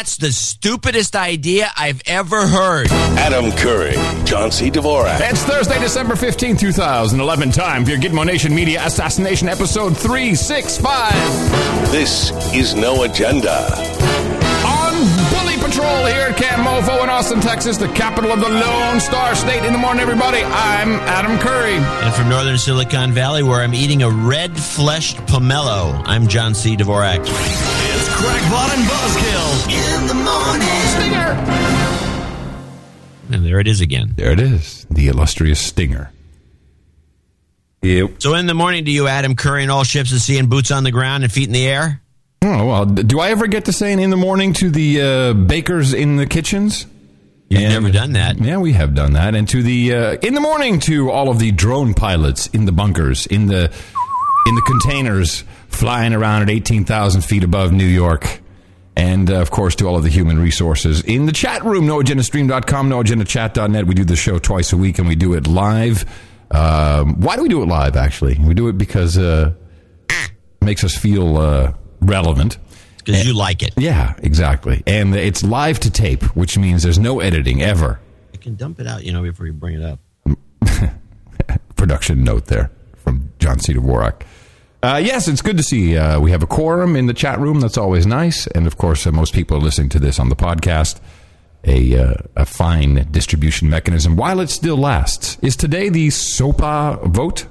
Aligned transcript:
That's 0.00 0.16
the 0.16 0.32
stupidest 0.32 1.14
idea 1.14 1.70
I've 1.76 2.00
ever 2.06 2.46
heard. 2.46 2.86
Adam 3.18 3.52
Curry, 3.52 3.92
John 4.24 4.50
C. 4.50 4.70
Dvorak. 4.70 5.18
It's 5.20 5.42
Thursday, 5.42 5.78
December 5.78 6.16
15, 6.16 6.56
2011. 6.56 7.50
Time 7.50 7.84
for 7.84 7.90
your 7.90 8.00
Gitmo 8.00 8.24
Nation 8.24 8.54
Media 8.54 8.82
Assassination 8.86 9.46
Episode 9.46 9.94
365. 9.94 11.12
This 11.92 12.30
is 12.54 12.74
No 12.74 13.02
Agenda. 13.02 13.66
On 14.64 14.94
Bully 15.28 15.58
Patrol 15.58 16.06
here 16.06 16.28
at 16.30 16.36
Camp 16.38 16.66
Mofo 16.66 17.04
in 17.04 17.10
Austin, 17.10 17.42
Texas, 17.42 17.76
the 17.76 17.88
capital 17.88 18.32
of 18.32 18.40
the 18.40 18.48
Lone 18.48 19.00
Star 19.00 19.34
State. 19.34 19.66
In 19.66 19.74
the 19.74 19.78
morning, 19.78 20.00
everybody, 20.00 20.38
I'm 20.42 20.92
Adam 21.00 21.38
Curry. 21.38 21.74
And 21.74 22.14
from 22.14 22.30
northern 22.30 22.56
Silicon 22.56 23.12
Valley, 23.12 23.42
where 23.42 23.60
I'm 23.60 23.74
eating 23.74 24.02
a 24.02 24.08
red 24.08 24.58
fleshed 24.58 25.18
pomelo, 25.26 26.02
I'm 26.06 26.26
John 26.26 26.54
C. 26.54 26.74
Dvorak. 26.74 27.20
It's 28.22 28.28
Crackpot 28.28 28.70
and 28.76 28.84
Buzzkill 28.86 30.00
in 30.00 30.06
the 30.06 30.14
morning. 30.14 30.68
Stinger! 30.88 31.32
And 33.32 33.46
there 33.46 33.60
it 33.60 33.66
is 33.68 33.80
again. 33.80 34.12
There 34.16 34.30
it 34.32 34.40
is, 34.40 34.86
the 34.90 35.08
illustrious 35.08 35.58
Stinger. 35.60 36.10
Yep. 37.82 38.16
So 38.20 38.34
in 38.34 38.46
the 38.46 38.52
morning, 38.54 38.84
do 38.84 38.90
you 38.90 39.06
Adam 39.06 39.36
Curry 39.36 39.62
and 39.62 39.70
all 39.70 39.84
ships 39.84 40.12
at 40.12 40.20
sea 40.20 40.36
and 40.38 40.50
boots 40.50 40.70
on 40.70 40.84
the 40.84 40.90
ground 40.90 41.24
and 41.24 41.32
feet 41.32 41.46
in 41.46 41.52
the 41.54 41.66
air? 41.66 42.02
Oh, 42.42 42.66
well, 42.66 42.84
do 42.84 43.20
I 43.20 43.30
ever 43.30 43.46
get 43.46 43.66
to 43.66 43.72
say 43.72 43.92
in 43.92 44.10
the 44.10 44.16
morning 44.18 44.52
to 44.54 44.68
the 44.70 45.00
uh, 45.00 45.32
bakers 45.32 45.94
in 45.94 46.16
the 46.16 46.26
kitchens? 46.26 46.86
You've 47.48 47.62
And- 47.62 47.72
never 47.72 47.90
done 47.90 48.12
that. 48.12 48.38
Yeah, 48.38 48.58
we 48.58 48.72
have 48.74 48.94
done 48.94 49.14
that. 49.14 49.34
And 49.34 49.48
to 49.48 49.62
the 49.62 49.94
uh, 49.94 50.12
in 50.22 50.34
the 50.34 50.40
morning 50.40 50.78
to 50.80 51.10
all 51.10 51.30
of 51.30 51.38
the 51.38 51.52
drone 51.52 51.94
pilots 51.94 52.48
in 52.48 52.66
the 52.66 52.72
bunkers, 52.72 53.24
in 53.26 53.46
the 53.46 53.72
in 54.46 54.54
the 54.54 54.62
containers 54.66 55.44
flying 55.70 56.12
around 56.12 56.42
at 56.42 56.50
eighteen 56.50 56.84
thousand 56.84 57.22
feet 57.22 57.44
above 57.44 57.72
New 57.72 57.86
York. 57.86 58.40
And 58.96 59.30
uh, 59.30 59.40
of 59.40 59.50
course, 59.50 59.74
to 59.76 59.86
all 59.86 59.96
of 59.96 60.02
the 60.02 60.10
human 60.10 60.38
resources 60.38 61.00
in 61.02 61.24
the 61.26 61.32
chat 61.32 61.64
room, 61.64 61.86
noagendastream.com, 61.86 62.90
noagendachat.net. 62.90 63.86
We 63.86 63.94
do 63.94 64.04
the 64.04 64.16
show 64.16 64.38
twice 64.38 64.72
a 64.72 64.76
week 64.76 64.98
and 64.98 65.08
we 65.08 65.14
do 65.14 65.32
it 65.34 65.46
live. 65.46 66.04
Um, 66.50 67.20
why 67.20 67.36
do 67.36 67.42
we 67.42 67.48
do 67.48 67.62
it 67.62 67.66
live, 67.66 67.96
actually? 67.96 68.36
We 68.38 68.52
do 68.52 68.68
it 68.68 68.76
because 68.76 69.16
uh, 69.16 69.54
it 70.10 70.32
makes 70.60 70.84
us 70.84 70.96
feel 70.96 71.38
uh, 71.38 71.72
relevant. 72.00 72.58
Because 72.98 73.26
you 73.26 73.32
like 73.32 73.62
it. 73.62 73.72
Yeah, 73.78 74.14
exactly. 74.18 74.82
And 74.86 75.14
it's 75.14 75.42
live 75.42 75.80
to 75.80 75.90
tape, 75.90 76.22
which 76.36 76.58
means 76.58 76.82
there's 76.82 76.98
no 76.98 77.20
editing 77.20 77.62
ever. 77.62 78.00
You 78.32 78.38
can 78.38 78.56
dump 78.56 78.80
it 78.80 78.86
out, 78.86 79.04
you 79.04 79.12
know, 79.12 79.22
before 79.22 79.46
you 79.46 79.52
bring 79.52 79.80
it 79.80 79.82
up. 79.82 80.00
production 81.76 82.22
note 82.22 82.46
there 82.46 82.70
from 82.96 83.32
John 83.38 83.58
C. 83.58 83.72
Dvorak. 83.72 84.22
Uh, 84.82 85.00
yes, 85.02 85.28
it's 85.28 85.42
good 85.42 85.58
to 85.58 85.62
see 85.62 85.96
uh, 85.96 86.18
we 86.18 86.30
have 86.30 86.42
a 86.42 86.46
quorum 86.46 86.96
in 86.96 87.06
the 87.06 87.12
chat 87.12 87.38
room. 87.38 87.60
That's 87.60 87.76
always 87.76 88.06
nice. 88.06 88.46
And 88.46 88.66
of 88.66 88.78
course, 88.78 89.06
uh, 89.06 89.12
most 89.12 89.34
people 89.34 89.58
are 89.58 89.60
listening 89.60 89.90
to 89.90 89.98
this 89.98 90.18
on 90.18 90.28
the 90.30 90.36
podcast. 90.36 91.00
A, 91.64 91.94
uh, 91.98 92.14
a 92.36 92.46
fine 92.46 93.06
distribution 93.10 93.68
mechanism 93.68 94.16
while 94.16 94.40
it 94.40 94.48
still 94.48 94.78
lasts. 94.78 95.36
Is 95.42 95.56
today 95.56 95.90
the 95.90 96.08
SOPA 96.08 97.00
vote? 97.04 97.46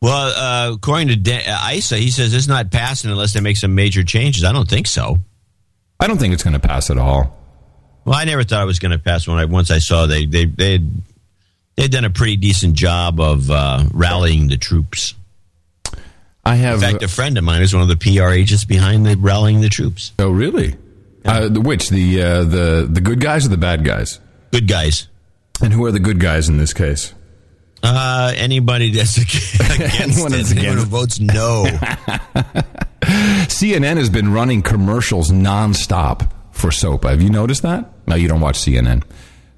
Well, 0.00 0.32
uh, 0.34 0.72
according 0.72 1.08
to 1.08 1.16
De- 1.16 1.74
Issa, 1.76 1.98
he 1.98 2.10
says 2.10 2.32
it's 2.32 2.48
not 2.48 2.70
passing 2.70 3.10
unless 3.10 3.34
they 3.34 3.40
make 3.40 3.58
some 3.58 3.74
major 3.74 4.02
changes. 4.02 4.42
I 4.42 4.52
don't 4.52 4.68
think 4.68 4.86
so. 4.86 5.18
I 6.00 6.06
don't 6.06 6.18
think 6.18 6.32
it's 6.32 6.42
going 6.42 6.58
to 6.58 6.66
pass 6.66 6.88
at 6.88 6.96
all. 6.96 7.38
Well, 8.04 8.16
I 8.16 8.24
never 8.24 8.42
thought 8.42 8.62
it 8.62 8.66
was 8.66 8.78
going 8.78 8.92
to 8.92 8.98
pass 8.98 9.28
when 9.28 9.36
I 9.36 9.44
once 9.44 9.70
I 9.70 9.78
saw 9.78 10.06
they 10.06 10.26
they 10.26 10.46
they 10.46 10.80
they'd 11.82 11.90
done 11.90 12.04
a 12.04 12.10
pretty 12.10 12.36
decent 12.36 12.74
job 12.74 13.18
of 13.18 13.50
uh, 13.50 13.84
rallying 13.92 14.46
the 14.46 14.56
troops. 14.56 15.14
I 16.44 16.54
have. 16.54 16.82
In 16.82 16.92
fact, 16.92 17.02
a 17.02 17.08
friend 17.08 17.36
of 17.36 17.42
mine 17.44 17.62
is 17.62 17.74
one 17.74 17.82
of 17.82 17.88
the 17.88 17.96
PR 17.96 18.30
agents 18.30 18.64
behind 18.64 19.04
the 19.04 19.16
rallying 19.16 19.60
the 19.60 19.68
troops. 19.68 20.12
oh, 20.18 20.30
really? 20.30 20.76
Uh, 21.24 21.48
the, 21.48 21.60
which 21.60 21.88
the 21.88 22.22
uh, 22.22 22.44
the 22.44 22.88
the 22.90 23.00
good 23.00 23.20
guys 23.20 23.46
or 23.46 23.48
the 23.48 23.56
bad 23.56 23.84
guys? 23.84 24.20
Good 24.52 24.68
guys. 24.68 25.08
And 25.60 25.72
who 25.72 25.84
are 25.84 25.92
the 25.92 26.00
good 26.00 26.18
guys 26.20 26.48
in 26.48 26.56
this 26.56 26.72
case? 26.72 27.14
Uh, 27.82 28.32
anybody 28.36 28.92
that's 28.92 29.16
against 29.18 29.60
Anyone 30.00 30.34
it, 30.34 30.56
anyone 30.56 30.78
who 30.78 30.84
votes 30.84 31.18
no. 31.18 31.64
CNN 33.02 33.96
has 33.96 34.08
been 34.08 34.32
running 34.32 34.62
commercials 34.62 35.30
nonstop 35.30 36.30
for 36.52 36.70
soap. 36.70 37.04
Have 37.04 37.22
you 37.22 37.30
noticed 37.30 37.62
that? 37.62 37.90
No, 38.06 38.14
you 38.14 38.28
don't 38.28 38.40
watch 38.40 38.58
CNN. 38.58 39.02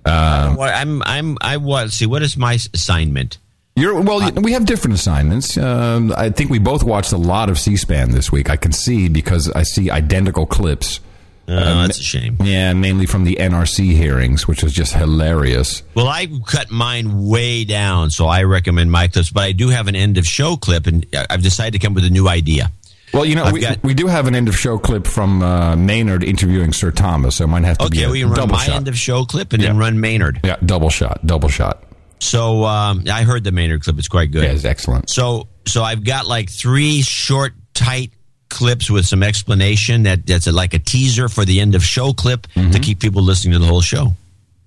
Well, 0.05 0.63
I'm 0.63 1.03
I'm 1.03 1.39
I 1.41 1.57
was 1.57 1.95
see 1.95 2.07
what 2.07 2.23
is 2.23 2.37
my 2.37 2.55
assignment? 2.55 3.39
You're 3.77 4.01
well. 4.03 4.31
we 4.33 4.53
have 4.53 4.67
different 4.67 4.95
assignments. 4.95 5.59
Um, 5.59 6.13
I 6.17 6.31
think 6.31 6.49
we 6.49 6.61
both 6.61 6.85
watched 6.85 7.13
a 7.13 7.17
lot 7.17 7.51
of 7.51 7.59
C-SPAN 7.59 8.13
this 8.13 8.31
week. 8.31 8.49
I 8.49 8.57
can 8.57 8.71
see 8.71 9.09
because 9.09 9.51
I 9.51 9.65
see 9.65 9.91
identical 9.91 10.47
clips. 10.47 11.01
Uh, 11.49 11.83
that's 11.83 11.99
a 11.99 12.03
shame. 12.03 12.37
Yeah, 12.41 12.73
mainly 12.73 13.05
from 13.07 13.25
the 13.25 13.37
NRC 13.41 13.93
hearings, 13.93 14.47
which 14.49 14.63
was 14.63 14.73
just 14.73 14.95
hilarious. 14.95 15.83
Well, 15.95 16.09
I 16.09 16.29
cut 16.47 16.71
mine 16.71 17.27
way 17.27 17.65
down, 17.65 18.11
so 18.11 18.27
I 18.27 18.45
recommend 18.45 18.91
my 18.93 19.09
clips. 19.09 19.31
But 19.31 19.43
I 19.43 19.53
do 19.53 19.69
have 19.69 19.89
an 19.89 19.97
end 19.97 20.19
of 20.19 20.27
show 20.27 20.57
clip, 20.57 20.87
and 20.87 21.05
I've 21.29 21.43
decided 21.43 21.73
to 21.73 21.85
come 21.85 21.95
with 21.95 22.05
a 22.05 22.11
new 22.11 22.29
idea. 22.29 22.71
Well, 23.15 23.25
you 23.25 23.35
know, 23.37 23.45
I've 23.45 23.53
we, 23.53 23.61
got- 23.61 23.83
we 23.83 23.95
do 23.95 24.07
have 24.09 24.27
an 24.27 24.35
end 24.35 24.49
of 24.49 24.57
show 24.57 24.79
clip 24.79 25.07
from 25.07 25.43
uh, 25.43 25.77
Maynard 25.77 26.23
interviewing 26.25 26.73
Sir 26.73 26.91
Thomas, 26.91 27.37
so 27.37 27.45
it 27.45 27.47
might 27.49 27.65
have 27.65 27.79
to 27.79 27.89
be 27.89 28.01
Okay, 28.05 28.11
we 28.13 28.21
can 28.21 28.31
run 28.31 28.51
my 28.51 28.59
shot. 28.65 28.77
end 28.77 28.89
of 28.89 28.99
show 28.99 29.25
clip 29.25 29.53
and 29.53 29.63
then 29.63 29.77
run 29.79 30.01
Maynard. 30.01 30.41
yeah, 30.45 30.57
double 30.65 30.91
shot, 30.91 31.25
double 31.27 31.49
shot. 31.49 31.83
So 32.21 32.65
um, 32.65 33.05
I 33.11 33.23
heard 33.23 33.45
the 33.45 33.53
Maynard 33.53 33.83
clip; 33.83 33.99
it's 33.99 34.09
quite 34.09 34.31
good. 34.33 34.45
Yeah, 34.45 34.51
it's 34.51 34.65
excellent. 34.65 35.09
So 35.11 35.49
so 35.67 35.83
I've 35.83 36.05
got 36.05 36.27
like 36.27 36.51
three 36.51 37.03
short, 37.03 37.53
tight 37.75 38.11
clips 38.51 38.91
with 38.91 39.05
some 39.07 39.23
explanation 39.23 40.05
that 40.05 40.27
that's 40.27 40.47
a, 40.47 40.53
like 40.53 40.75
a 40.75 40.79
teaser 40.79 41.29
for 41.29 41.45
the 41.45 41.61
end 41.61 41.75
of 41.75 41.83
show 41.85 42.13
clip 42.13 42.47
Mm-hmm. 42.55 42.71
to 42.71 42.79
keep 42.79 43.01
people 43.01 43.23
listening 43.23 43.53
to 43.55 43.59
the 43.59 43.67
whole 43.67 43.81
show. 43.81 44.15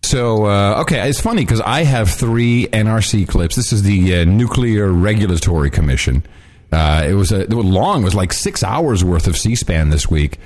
So 0.04 0.46
uh, 0.46 0.82
okay, 0.82 1.10
it's 1.10 1.20
funny 1.20 1.42
because 1.44 1.62
I 1.62 1.84
have 1.84 2.10
three 2.10 2.68
NRC 2.68 3.28
clips. 3.28 3.56
This 3.56 3.74
is 3.74 3.84
the 3.84 4.20
uh, 4.22 4.26
Nuclear 4.26 4.90
Regulatory 4.92 5.70
Commission. 5.70 6.24
Uh, 6.72 7.06
it 7.08 7.14
was 7.14 7.32
a 7.32 7.42
it 7.42 7.54
was 7.54 7.66
long. 7.66 8.02
It 8.02 8.06
was 8.06 8.16
like 8.16 8.34
six 8.34 8.64
hours 8.64 9.04
worth 9.04 9.28
of 9.28 9.38
C-SPAN 9.38 9.90
this 9.90 10.10
week. 10.10 10.38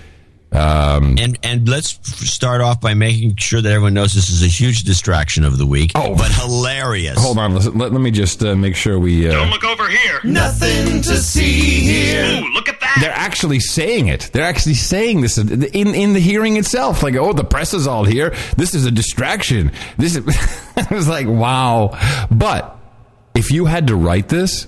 Um, 0.53 1.15
And 1.17 1.39
and 1.43 1.69
let's 1.69 1.97
start 2.29 2.59
off 2.59 2.81
by 2.81 2.93
making 2.93 3.37
sure 3.37 3.61
that 3.61 3.71
everyone 3.71 3.93
knows 3.93 4.13
this 4.13 4.29
is 4.29 4.43
a 4.43 4.47
huge 4.47 4.83
distraction 4.83 5.45
of 5.45 5.57
the 5.57 5.65
week, 5.65 5.93
Oh. 5.95 6.13
but 6.13 6.29
hilarious. 6.29 7.17
hold 7.17 7.37
on, 7.37 7.55
let, 7.55 7.73
let, 7.73 7.91
let 7.93 8.01
me 8.01 8.11
just 8.11 8.43
uh, 8.43 8.53
make 8.55 8.75
sure 8.75 8.99
we. 8.99 9.29
Uh, 9.29 9.45
Look 9.49 9.63
over 9.63 9.87
here. 9.87 10.19
Nothing 10.25 11.01
to 11.03 11.15
see 11.17 11.79
here. 11.79 12.41
Ooh, 12.43 12.49
look 12.53 12.67
at 12.67 12.81
that. 12.81 12.97
they're 12.99 13.13
actually 13.15 13.61
saying 13.61 14.09
it. 14.09 14.29
They're 14.33 14.43
actually 14.43 14.73
saying 14.75 15.21
this 15.21 15.37
in 15.37 15.63
in 15.95 16.11
the 16.13 16.19
hearing 16.19 16.57
itself. 16.57 17.01
Like, 17.01 17.15
oh, 17.15 17.31
the 17.31 17.45
press 17.45 17.73
is 17.73 17.87
all 17.87 18.03
here. 18.03 18.35
This 18.57 18.75
is 18.75 18.85
a 18.85 18.91
distraction. 18.91 19.71
This 19.97 20.17
is. 20.17 20.25
I 20.75 20.93
was 20.93 21.07
like, 21.07 21.27
wow. 21.27 21.97
But 22.29 22.77
if 23.35 23.51
you 23.51 23.65
had 23.65 23.87
to 23.87 23.95
write 23.95 24.27
this, 24.27 24.67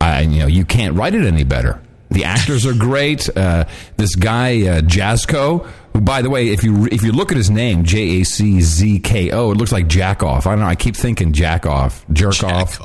I 0.00 0.22
you 0.22 0.40
know 0.40 0.46
you 0.46 0.64
can't 0.64 0.94
write 0.94 1.14
it 1.14 1.24
any 1.24 1.44
better. 1.44 1.80
The 2.10 2.24
actors 2.24 2.64
are 2.66 2.74
great. 2.74 3.28
Uh, 3.36 3.64
this 3.96 4.14
guy 4.14 4.62
uh, 4.66 4.80
Jazzco, 4.80 5.66
who 5.92 6.00
by 6.00 6.22
the 6.22 6.30
way, 6.30 6.48
if 6.48 6.62
you 6.62 6.86
if 6.86 7.02
you 7.02 7.12
look 7.12 7.30
at 7.32 7.36
his 7.36 7.50
name, 7.50 7.84
J 7.84 8.20
A 8.20 8.24
C 8.24 8.60
Z 8.60 9.00
K 9.00 9.30
O, 9.32 9.50
it 9.50 9.56
looks 9.56 9.72
like 9.72 9.88
Jack 9.88 10.22
Off. 10.22 10.46
I 10.46 10.50
don't 10.50 10.60
know. 10.60 10.66
I 10.66 10.76
keep 10.76 10.96
thinking 10.96 11.32
Jack 11.32 11.66
Off, 11.66 12.04
Jerk 12.12 12.42
Off. 12.44 12.80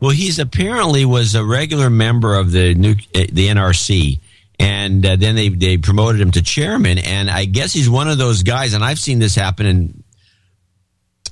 Well, 0.00 0.12
he's 0.12 0.38
apparently 0.38 1.04
was 1.04 1.34
a 1.34 1.44
regular 1.44 1.90
member 1.90 2.36
of 2.36 2.52
the 2.52 2.74
new, 2.74 2.92
uh, 2.92 3.24
the 3.32 3.48
NRC, 3.48 4.20
and 4.58 5.04
uh, 5.04 5.16
then 5.16 5.34
they 5.34 5.48
they 5.48 5.76
promoted 5.76 6.20
him 6.20 6.30
to 6.32 6.42
chairman. 6.42 6.98
And 6.98 7.28
I 7.28 7.44
guess 7.44 7.72
he's 7.72 7.90
one 7.90 8.08
of 8.08 8.16
those 8.16 8.44
guys. 8.44 8.74
And 8.74 8.84
I've 8.84 8.98
seen 8.98 9.18
this 9.18 9.34
happen, 9.34 9.66
and 9.66 9.97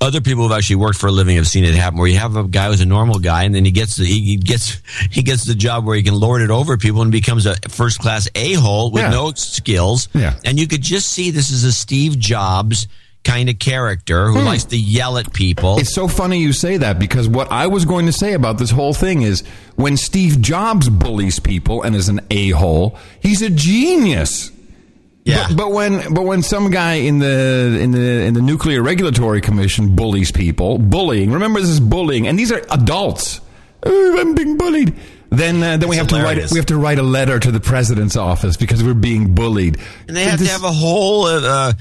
other 0.01 0.21
people 0.21 0.45
who've 0.45 0.57
actually 0.57 0.77
worked 0.77 0.99
for 0.99 1.07
a 1.07 1.12
living 1.12 1.37
have 1.37 1.47
seen 1.47 1.65
it 1.65 1.75
happen. 1.75 1.99
Where 1.99 2.09
you 2.09 2.19
have 2.19 2.37
a 2.37 2.45
guy 2.45 2.69
who's 2.69 2.81
a 2.81 2.87
normal 2.87 3.19
guy, 3.19 3.45
and 3.45 3.55
then 3.55 3.65
he 3.65 3.71
gets 3.71 3.97
the, 3.97 4.05
he 4.05 4.37
gets 4.37 4.81
he 5.11 5.23
gets 5.23 5.45
the 5.45 5.55
job 5.55 5.84
where 5.84 5.97
he 5.97 6.03
can 6.03 6.15
lord 6.15 6.43
it 6.43 6.51
over 6.51 6.77
people 6.77 7.03
and 7.03 7.12
becomes 7.12 7.47
a 7.47 7.55
first 7.69 7.99
class 7.99 8.29
a 8.34 8.55
hole 8.55 8.91
with 8.91 9.03
Yeah. 9.03 9.11
no 9.11 9.33
skills. 9.33 10.09
Yeah. 10.15 10.34
And 10.45 10.59
you 10.59 10.67
could 10.67 10.83
just 10.83 11.09
see 11.09 11.31
this 11.31 11.51
is 11.51 11.65
a 11.65 11.72
Steve 11.72 12.19
Jobs 12.19 12.89
kind 13.27 13.48
of 13.51 13.59
character 13.59 14.28
who 14.28 14.39
hmm. 14.39 14.47
likes 14.47 14.65
to 14.66 14.78
yell 14.78 15.19
at 15.19 15.33
people. 15.33 15.78
It's 15.78 15.93
so 15.93 16.07
funny 16.07 16.39
you 16.39 16.53
say 16.53 16.77
that 16.77 16.98
because 16.98 17.28
what 17.28 17.51
I 17.51 17.66
was 17.66 17.84
going 17.84 18.07
to 18.07 18.13
say 18.13 18.34
about 18.34 18.57
this 18.57 18.71
whole 18.71 18.95
thing 18.95 19.22
is 19.22 19.43
when 19.75 19.97
Steve 19.97 20.41
Jobs 20.41 20.89
bullies 20.89 21.41
people 21.41 21.83
and 21.83 21.97
is 21.97 22.09
an 22.09 22.21
a 22.31 22.51
hole, 22.51 22.97
he's 23.21 23.43
a 23.43 23.51
genius. 23.51 24.53
Yeah. 25.27 25.47
But, 25.49 25.57
but 25.57 25.73
when 25.73 26.15
but 26.15 26.23
when 26.25 26.43
some 26.43 26.71
guy 26.71 26.95
in 26.95 27.19
the 27.19 27.78
in 27.81 27.91
the 27.91 28.23
in 28.25 28.34
the 28.34 28.43
Nuclear 28.43 28.83
Regulatory 28.83 29.41
Commission 29.41 29.95
bullies 29.95 30.33
people, 30.33 30.78
bullying. 30.78 31.33
Remember, 31.33 31.61
this 31.61 31.69
is 31.69 31.81
bullying, 31.81 32.27
and 32.27 32.39
these 32.39 32.53
are 32.53 32.63
adults. 32.71 33.41
"Oh, 33.83 34.21
I'm 34.21 34.34
being 34.34 34.57
bullied. 34.57 34.95
Then 35.31 35.63
uh, 35.63 35.77
then 35.77 35.89
we 35.89 35.97
have 35.97 36.05
It's 36.07 36.15
to 36.15 36.23
write 36.23 36.51
we 36.53 36.59
have 36.59 36.67
to 36.67 36.78
write 36.78 36.99
a 36.99 37.03
letter 37.03 37.39
to 37.39 37.51
the 37.51 37.61
president's 37.61 38.17
office 38.17 38.57
because 38.57 38.83
we're 38.84 38.95
being 38.95 39.34
bullied. 39.34 39.78
And 40.07 40.17
they 40.17 40.25
have 40.25 40.39
This- 40.39 40.49
to 40.49 40.53
have 40.55 40.65
a 40.65 40.73
whole 40.73 41.25
uh, 41.27 41.41
uh, 41.43 41.72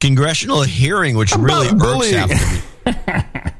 congressional 0.00 0.62
hearing, 0.62 1.16
which 1.16 1.34
really 1.36 1.68
irks 1.68 1.82
bullying. 1.82 2.28
the 2.28 2.62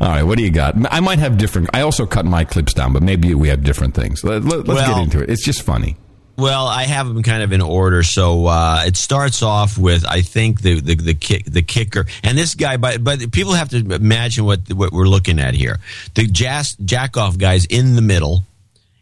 All 0.00 0.08
right, 0.08 0.22
what 0.22 0.38
do 0.38 0.44
you 0.44 0.50
got? 0.50 0.74
I 0.92 1.00
might 1.00 1.18
have 1.18 1.38
different. 1.38 1.70
I 1.74 1.82
also 1.82 2.06
cut 2.06 2.24
my 2.24 2.44
clips 2.44 2.72
down, 2.74 2.92
but 2.92 3.02
maybe 3.02 3.34
we 3.34 3.48
have 3.48 3.62
different 3.62 3.94
things. 3.94 4.24
Let, 4.24 4.42
us 4.44 4.66
Well- 4.66 4.94
get 4.94 5.02
into 5.04 5.22
it. 5.22 5.30
It's 5.30 5.44
just 5.44 5.62
funny. 5.62 5.96
Well, 6.38 6.68
I 6.68 6.84
have 6.84 7.08
them 7.08 7.24
kind 7.24 7.42
of 7.42 7.50
in 7.50 7.60
order. 7.60 8.04
So 8.04 8.46
uh, 8.46 8.84
it 8.86 8.96
starts 8.96 9.42
off 9.42 9.76
with 9.76 10.06
I 10.06 10.22
think 10.22 10.62
the 10.62 10.80
the 10.80 10.94
the, 10.94 11.14
kick, 11.14 11.44
the 11.46 11.62
kicker, 11.62 12.06
and 12.22 12.38
this 12.38 12.54
guy. 12.54 12.76
But 12.76 13.02
but 13.02 13.32
people 13.32 13.54
have 13.54 13.70
to 13.70 13.78
imagine 13.78 14.44
what 14.44 14.72
what 14.72 14.92
we're 14.92 15.08
looking 15.08 15.40
at 15.40 15.54
here. 15.54 15.78
The 16.14 16.26
jazz, 16.26 16.76
jack 16.76 17.16
off 17.16 17.38
guy's 17.38 17.64
in 17.64 17.96
the 17.96 18.02
middle, 18.02 18.44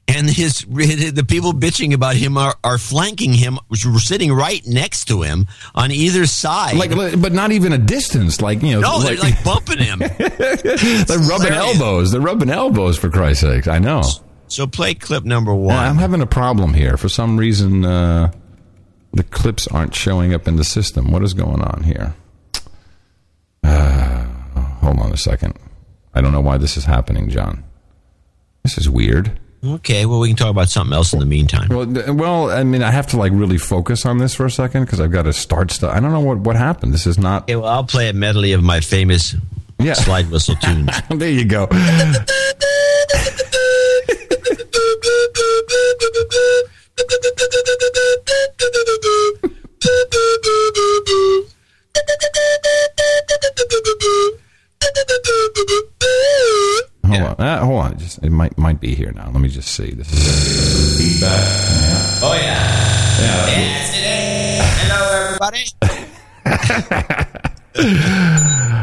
and 0.09 0.31
his 0.31 0.61
the 0.69 1.27
people 1.29 1.53
bitching 1.53 1.93
about 1.93 2.17
him 2.17 2.38
are, 2.38 2.55
are 2.65 2.79
flanking 2.79 3.35
him, 3.35 3.59
we're 3.69 3.99
sitting 3.99 4.33
right 4.33 4.67
next 4.67 5.05
to 5.09 5.21
him 5.21 5.47
on 5.75 5.91
either 5.91 6.25
side. 6.25 6.77
Like, 6.77 7.21
but 7.21 7.35
not 7.35 7.53
even 7.53 7.75
a 7.75 7.79
distance. 7.79 8.41
Like 8.41 8.62
you 8.62 8.73
know, 8.73 8.81
no, 8.81 8.99
they're 9.00 9.19
like 9.19 9.44
bumping 9.44 9.79
him. 9.79 9.99
they're 10.19 11.19
rubbing 11.19 11.53
elbows. 11.53 12.12
They're 12.12 12.21
rubbing 12.21 12.49
elbows 12.49 12.97
for 12.97 13.11
Christ's 13.11 13.43
sake. 13.43 13.69
I 13.69 13.79
know. 13.79 14.05
So 14.49 14.67
play 14.67 14.95
clip 14.95 15.25
number 15.25 15.55
one. 15.55 15.75
Yeah, 15.75 15.89
I'm 15.89 15.97
having 15.97 16.21
a 16.21 16.27
problem 16.27 16.75
here. 16.75 16.97
For 16.97 17.09
some 17.09 17.37
reason, 17.37 17.85
uh, 17.85 18.31
the 19.13 19.25
clips 19.25 19.67
aren't 19.69 19.95
showing 19.95 20.35
up 20.35 20.47
in 20.47 20.57
the 20.57 20.65
system. 20.65 21.11
What 21.11 21.23
is 21.23 21.35
going 21.35 21.63
on 21.63 21.83
here? 21.83 22.15
Uh, 23.65 24.25
hold 24.81 24.99
on 25.01 25.13
a 25.13 25.17
second. 25.17 25.55
I 26.15 26.21
don't 26.21 26.33
know 26.33 26.41
why 26.41 26.59
this 26.59 26.77
is 26.77 26.85
happening, 26.85 27.29
John. 27.29 27.65
This 28.63 28.79
is 28.79 28.89
weird. 28.89 29.39
Okay, 29.65 30.07
well, 30.07 30.21
we 30.21 30.29
can 30.29 30.37
talk 30.37 30.51
about 30.51 30.69
something 30.69 30.95
else 30.95 31.13
in 31.13 31.19
the 31.19 31.27
meantime. 31.27 31.69
Well, 31.69 32.15
well, 32.15 32.51
I 32.51 32.63
mean, 32.63 32.83
I 32.83 32.91
have 32.91 33.07
to 33.09 33.17
like 33.17 33.33
really 33.33 33.59
focus 33.59 34.07
on 34.07 34.19
this 34.19 34.35
for 34.35 34.47
a 34.47 34.51
second 34.51 34.85
because 34.85 35.01
I've 35.01 35.11
got 35.11 35.23
to 35.23 35.33
start 35.33 35.71
stuff. 35.71 35.95
I 35.95 36.01
don't 36.01 36.13
know 36.13 36.21
what 36.21 36.39
what 36.39 36.57
happened. 36.57 36.95
This 36.95 37.07
is 37.07 37.19
not. 37.19 37.45
Okay, 37.45 37.57
well, 37.57 37.67
I'll 37.67 37.85
play 37.85 38.09
a 38.09 38.13
medley 38.13 38.53
of 38.53 38.63
my 38.63 38.81
famous 38.81 39.35
yeah. 39.79 39.95
slide 39.95 40.31
whistle 40.31 40.57
tunes. 40.63 40.91
there 41.11 41.31
you 41.31 41.45
go. 41.45 41.69
Hold 57.06 57.23
on, 57.23 57.46
uh, 57.46 57.64
hold 57.64 57.81
on. 57.81 57.99
Just 57.99 58.23
it 58.23 58.31
might 58.31 58.56
might 58.58 58.81
be 58.81 58.94
here 58.94 59.12
now. 59.12 59.31
Let 59.31 59.40
me 59.40 59.49
just 59.49 59.70
see. 59.70 59.93
This 59.93 60.12
is 60.12 60.99
feedback. 60.99 61.31
Yeah. 61.31 62.20
Oh 62.23 62.34
yeah. 62.34 62.87
Yeah. 63.20 63.46
Yes, 63.56 63.94
Hello, 64.82 65.00
everybody. 65.26 65.64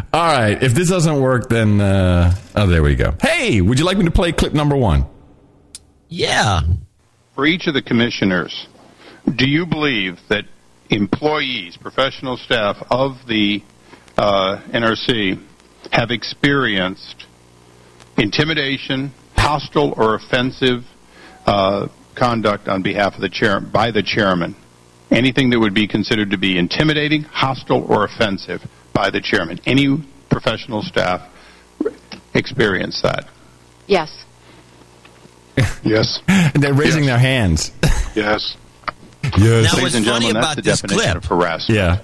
All 0.14 0.22
right. 0.22 0.62
If 0.62 0.74
this 0.74 0.90
doesn't 0.90 1.20
work, 1.20 1.50
then 1.50 1.82
uh, 1.82 2.36
oh, 2.56 2.68
there 2.68 2.82
we 2.84 2.96
go. 2.96 3.14
Hey, 3.22 3.62
would 3.62 3.80
you 3.80 3.86
like 3.86 3.98
me 3.98 4.06
to 4.06 4.12
play 4.12 4.32
clip 4.32 4.54
number 4.54 4.76
one? 4.76 5.06
Yeah. 6.14 6.62
For 7.34 7.48
each 7.48 7.66
of 7.66 7.74
the 7.74 7.82
commissioners, 7.82 8.68
do 9.36 9.50
you 9.50 9.66
believe 9.66 10.20
that 10.30 10.46
employees, 10.92 11.76
professional 11.76 12.38
staff 12.38 12.78
of 12.92 13.26
the 13.28 13.64
uh, 14.16 14.62
NRC, 14.68 15.44
have 15.92 16.12
experienced 16.12 17.26
intimidation, 18.16 19.12
hostile 19.36 19.96
or 19.98 20.14
offensive 20.14 20.84
uh, 21.48 21.88
conduct 22.14 22.68
on 22.68 22.84
behalf 22.84 23.16
of 23.16 23.22
the 23.22 23.30
chair 23.30 23.60
by 23.60 23.90
the 23.90 24.04
chairman? 24.04 24.56
Anything 25.10 25.50
that 25.50 25.60
would 25.60 25.74
be 25.74 25.88
considered 25.88 26.30
to 26.30 26.38
be 26.38 26.60
intimidating, 26.60 27.24
hostile, 27.24 27.92
or 27.92 28.06
offensive 28.06 28.62
by 28.94 29.10
the 29.10 29.20
chairman? 29.20 29.60
Any 29.66 29.98
professional 30.30 30.84
staff 30.84 31.28
experience 32.36 33.02
that? 33.02 33.26
Yes. 33.88 34.23
Yes. 35.84 36.20
and 36.28 36.54
They're 36.64 36.74
raising 36.74 37.04
Yes. 37.04 37.12
their 37.12 37.18
hands. 37.20 37.72
Yes. 38.16 38.16
yes. 38.16 38.56
Now, 39.38 39.40
Ladies 39.40 39.82
what's 39.82 39.96
and 39.96 40.06
funny 40.06 40.26
gentlemen, 40.28 40.34
that's 40.34 40.46
about 40.46 40.56
the 40.56 40.62
this 40.62 40.82
definition 40.82 41.12
clip? 41.12 41.24
of 41.24 41.26
harassment. 41.26 41.78
Yeah. 41.80 42.00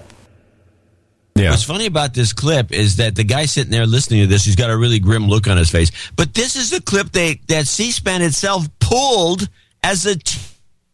Yeah. 1.36 1.50
What's 1.50 1.62
funny 1.64 1.86
about 1.86 2.12
this 2.12 2.32
clip 2.32 2.70
is 2.72 2.96
that 2.96 3.14
the 3.14 3.24
guy 3.24 3.46
sitting 3.46 3.70
there 3.70 3.86
listening 3.86 4.20
to 4.22 4.26
this, 4.26 4.44
he's 4.44 4.56
got 4.56 4.68
a 4.70 4.76
really 4.76 4.98
grim 4.98 5.26
look 5.28 5.48
on 5.48 5.56
his 5.56 5.70
face. 5.70 5.90
But 6.16 6.34
this 6.34 6.54
is 6.56 6.70
the 6.70 6.80
clip 6.82 7.12
they, 7.12 7.40
that 7.48 7.66
C-SPAN 7.66 8.20
itself 8.22 8.66
pulled 8.78 9.48
as 9.82 10.04
a 10.06 10.16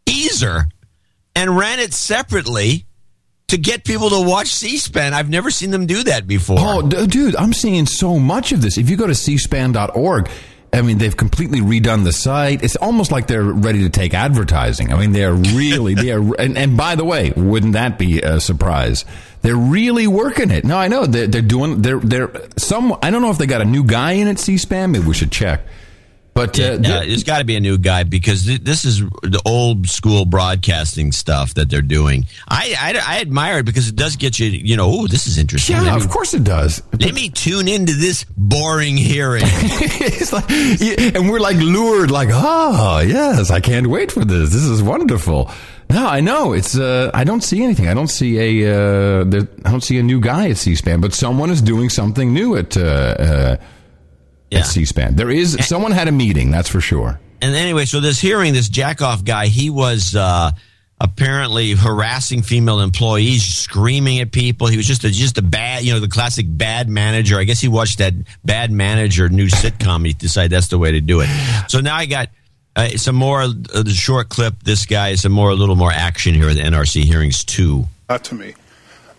teaser 0.05 0.67
and 1.35 1.57
ran 1.57 1.79
it 1.79 1.93
separately 1.93 2.85
to 3.49 3.57
get 3.57 3.83
people 3.83 4.09
to 4.09 4.21
watch 4.27 4.47
C-SPAN. 4.47 5.13
I've 5.13 5.29
never 5.29 5.49
seen 5.51 5.71
them 5.71 5.85
do 5.85 6.03
that 6.03 6.27
before. 6.27 6.57
Oh, 6.59 6.81
d- 6.81 7.07
dude, 7.07 7.35
I'm 7.35 7.53
seeing 7.53 7.85
so 7.85 8.17
much 8.19 8.51
of 8.51 8.61
this. 8.61 8.77
If 8.77 8.89
you 8.89 8.95
go 8.97 9.07
to 9.07 9.13
cspan.org, 9.13 10.29
I 10.73 10.81
mean, 10.81 10.97
they've 10.97 11.15
completely 11.15 11.61
redone 11.61 12.03
the 12.03 12.11
site. 12.11 12.63
It's 12.63 12.75
almost 12.75 13.11
like 13.11 13.27
they're 13.27 13.43
ready 13.43 13.83
to 13.83 13.89
take 13.89 14.13
advertising. 14.13 14.91
I 14.93 14.99
mean, 14.99 15.13
they're 15.13 15.33
really, 15.33 15.93
they 15.93 16.11
are, 16.11 16.35
and, 16.35 16.57
and 16.57 16.75
by 16.75 16.95
the 16.95 17.05
way, 17.05 17.31
wouldn't 17.35 17.73
that 17.73 17.97
be 17.97 18.21
a 18.21 18.39
surprise? 18.41 19.05
They're 19.41 19.55
really 19.55 20.07
working 20.07 20.51
it. 20.51 20.65
No, 20.65 20.77
I 20.77 20.89
know 20.89 21.05
they're, 21.05 21.27
they're 21.27 21.41
doing, 21.41 21.81
they're, 21.81 21.99
they're, 21.99 22.31
some, 22.57 22.97
I 23.01 23.11
don't 23.11 23.21
know 23.21 23.31
if 23.31 23.37
they 23.37 23.45
got 23.45 23.61
a 23.61 23.65
new 23.65 23.83
guy 23.83 24.13
in 24.13 24.27
at 24.27 24.39
C-SPAN. 24.39 24.91
Maybe 24.91 25.05
we 25.05 25.13
should 25.13 25.31
check. 25.31 25.61
But, 26.37 26.59
uh, 26.59 26.77
there's 26.77 27.23
got 27.23 27.39
to 27.39 27.45
be 27.45 27.55
a 27.55 27.59
new 27.59 27.77
guy 27.79 28.03
because 28.03 28.45
th- 28.45 28.61
this 28.61 28.85
is 28.85 28.99
the 28.99 29.41
old 29.45 29.89
school 29.89 30.23
broadcasting 30.25 31.11
stuff 31.11 31.55
that 31.55 31.69
they're 31.69 31.81
doing. 31.81 32.27
I, 32.47 32.75
I, 32.79 33.15
I 33.17 33.21
admire 33.21 33.57
it 33.59 33.65
because 33.65 33.87
it 33.89 33.95
does 33.95 34.15
get 34.17 34.37
you, 34.37 34.47
you 34.47 34.77
know, 34.77 34.87
oh, 34.87 35.07
this 35.07 35.25
is 35.25 35.39
interesting. 35.39 35.75
yeah, 35.75 35.81
Let 35.81 35.95
me- 35.97 36.05
of 36.05 36.09
course 36.11 36.33
it 36.35 36.43
does. 36.43 36.83
Let 36.99 37.13
me 37.15 37.29
tune 37.29 37.67
into 37.67 37.93
this 37.93 38.23
boring 38.37 38.97
hearing. 38.97 39.41
it's 39.45 40.31
like, 40.31 40.45
yeah, 40.49 41.17
and 41.19 41.29
we're 41.29 41.39
like 41.39 41.57
lured, 41.57 42.11
like, 42.11 42.29
oh 42.31 42.99
yes, 42.99 43.49
I 43.49 43.59
can't 43.59 43.87
wait 43.87 44.11
for 44.11 44.23
this. 44.23 44.51
This 44.51 44.63
is 44.63 44.83
wonderful. 44.83 45.49
No, 45.89 46.05
I 46.05 46.19
know 46.19 46.51
it's. 46.53 46.77
Uh, 46.77 47.09
I 47.13 47.23
don't 47.23 47.41
see 47.41 47.63
anything. 47.63 47.87
I 47.87 47.93
don't 47.93 48.09
see 48.09 48.37
a. 48.61 48.69
Uh, 48.69 49.23
there, 49.23 49.47
I 49.63 49.71
don't 49.71 49.81
see 49.83 49.97
a 49.99 50.03
new 50.03 50.19
guy 50.19 50.49
at 50.49 50.57
C-SPAN, 50.57 50.99
but 50.99 51.13
someone 51.13 51.49
is 51.49 51.61
doing 51.61 51.89
something 51.89 52.33
new 52.33 52.57
at 52.57 52.75
uh, 52.75 52.81
uh, 52.81 53.57
Yeah. 54.51 54.59
at 54.59 54.65
C-SPAN. 54.67 55.15
There 55.15 55.29
is 55.29 55.57
someone 55.67 55.91
had 55.91 56.07
a 56.07 56.11
meeting. 56.11 56.51
That's 56.51 56.69
for 56.69 56.81
sure. 56.81 57.19
And 57.41 57.55
anyway, 57.55 57.85
so 57.85 57.99
this 57.99 58.19
hearing, 58.19 58.53
this 58.53 58.69
jackoff 58.69 59.23
guy, 59.23 59.47
he 59.47 59.69
was 59.69 60.15
uh, 60.15 60.51
apparently 60.99 61.73
harassing 61.73 62.41
female 62.41 62.79
employees, 62.79 63.43
screaming 63.43 64.19
at 64.19 64.31
people. 64.31 64.67
He 64.67 64.77
was 64.77 64.87
just 64.87 65.03
a 65.03 65.11
just 65.11 65.37
a 65.37 65.41
bad, 65.41 65.83
you 65.83 65.93
know, 65.93 65.99
the 65.99 66.07
classic 66.07 66.45
bad 66.47 66.89
manager. 66.89 67.37
I 67.37 67.43
guess 67.43 67.59
he 67.59 67.67
watched 67.67 67.99
that 67.99 68.13
Bad 68.43 68.71
Manager 68.71 69.29
new 69.29 69.47
sitcom. 69.47 70.05
He 70.05 70.13
decided 70.13 70.51
that's 70.51 70.69
the 70.69 70.77
way 70.77 70.93
to 70.93 71.01
do 71.01 71.21
it. 71.21 71.29
So 71.67 71.79
now 71.79 71.95
I 71.95 72.05
got 72.05 72.29
uh, 72.75 72.89
some 72.89 73.15
more 73.15 73.41
uh, 73.41 73.53
the 73.83 73.93
short 73.93 74.29
clip. 74.29 74.63
This 74.63 74.85
guy, 74.85 75.15
some 75.15 75.31
more, 75.31 75.49
a 75.49 75.55
little 75.55 75.75
more 75.75 75.91
action 75.91 76.33
here 76.33 76.49
at 76.49 76.55
the 76.55 76.63
NRC 76.63 77.03
hearings 77.03 77.43
too. 77.43 77.87
Not 78.09 78.23
to 78.25 78.35
me. 78.35 78.53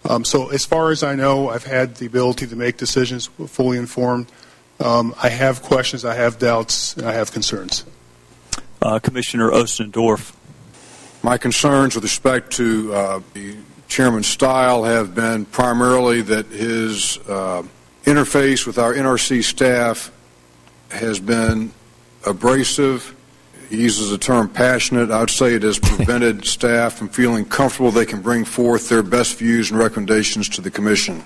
Um, 0.09 0.25
so, 0.25 0.49
as 0.49 0.65
far 0.65 0.91
as 0.91 1.03
I 1.03 1.15
know, 1.17 1.51
I've 1.51 1.65
had 1.65 1.97
the 1.97 2.07
ability 2.07 2.47
to 2.47 2.57
make 2.57 2.77
decisions 2.79 3.27
fully 3.27 3.77
informed. 3.77 4.27
Um, 4.81 5.15
I 5.23 5.29
have 5.29 5.63
questions, 5.63 6.05
I 6.05 6.15
have 6.15 6.39
doubts, 6.39 6.97
I 6.99 7.13
have 7.13 7.33
concerns. 7.33 7.85
uh, 8.81 8.99
Commissioner 9.01 9.51
Ostendorff. 9.51 10.35
My 11.23 11.37
concerns 11.37 11.97
with 11.97 12.05
respect 12.05 12.53
to 12.55 12.95
uh, 12.95 13.21
the 13.35 13.57
chairman's 13.89 14.29
style 14.29 14.85
have 14.85 15.15
been 15.17 15.47
primarily 15.47 16.23
that 16.23 16.47
his 16.47 17.19
uh, 17.29 17.65
interface 18.05 18.67
with 18.67 18.79
our 18.79 18.95
NRC 18.95 19.43
staff 19.43 20.13
has 20.91 21.19
been 21.19 21.73
abrasive. 22.25 23.17
He 23.69 23.83
uses 23.83 24.11
the 24.11 24.19
term 24.19 24.49
passionate. 24.49 25.11
I 25.11 25.21
would 25.21 25.31
say 25.31 25.55
it 25.55 25.63
has 25.65 25.79
prevented 25.81 26.45
staff 26.47 26.95
from 26.95 27.09
feeling 27.09 27.45
comfortable 27.45 27.91
they 27.91 28.07
can 28.07 28.23
bring 28.23 28.45
forth 28.45 28.89
their 28.89 29.03
best 29.03 29.39
views 29.39 29.71
and 29.73 29.79
recommendations 29.81 30.49
to 30.51 30.61
the 30.61 30.71
commission. 30.71 31.25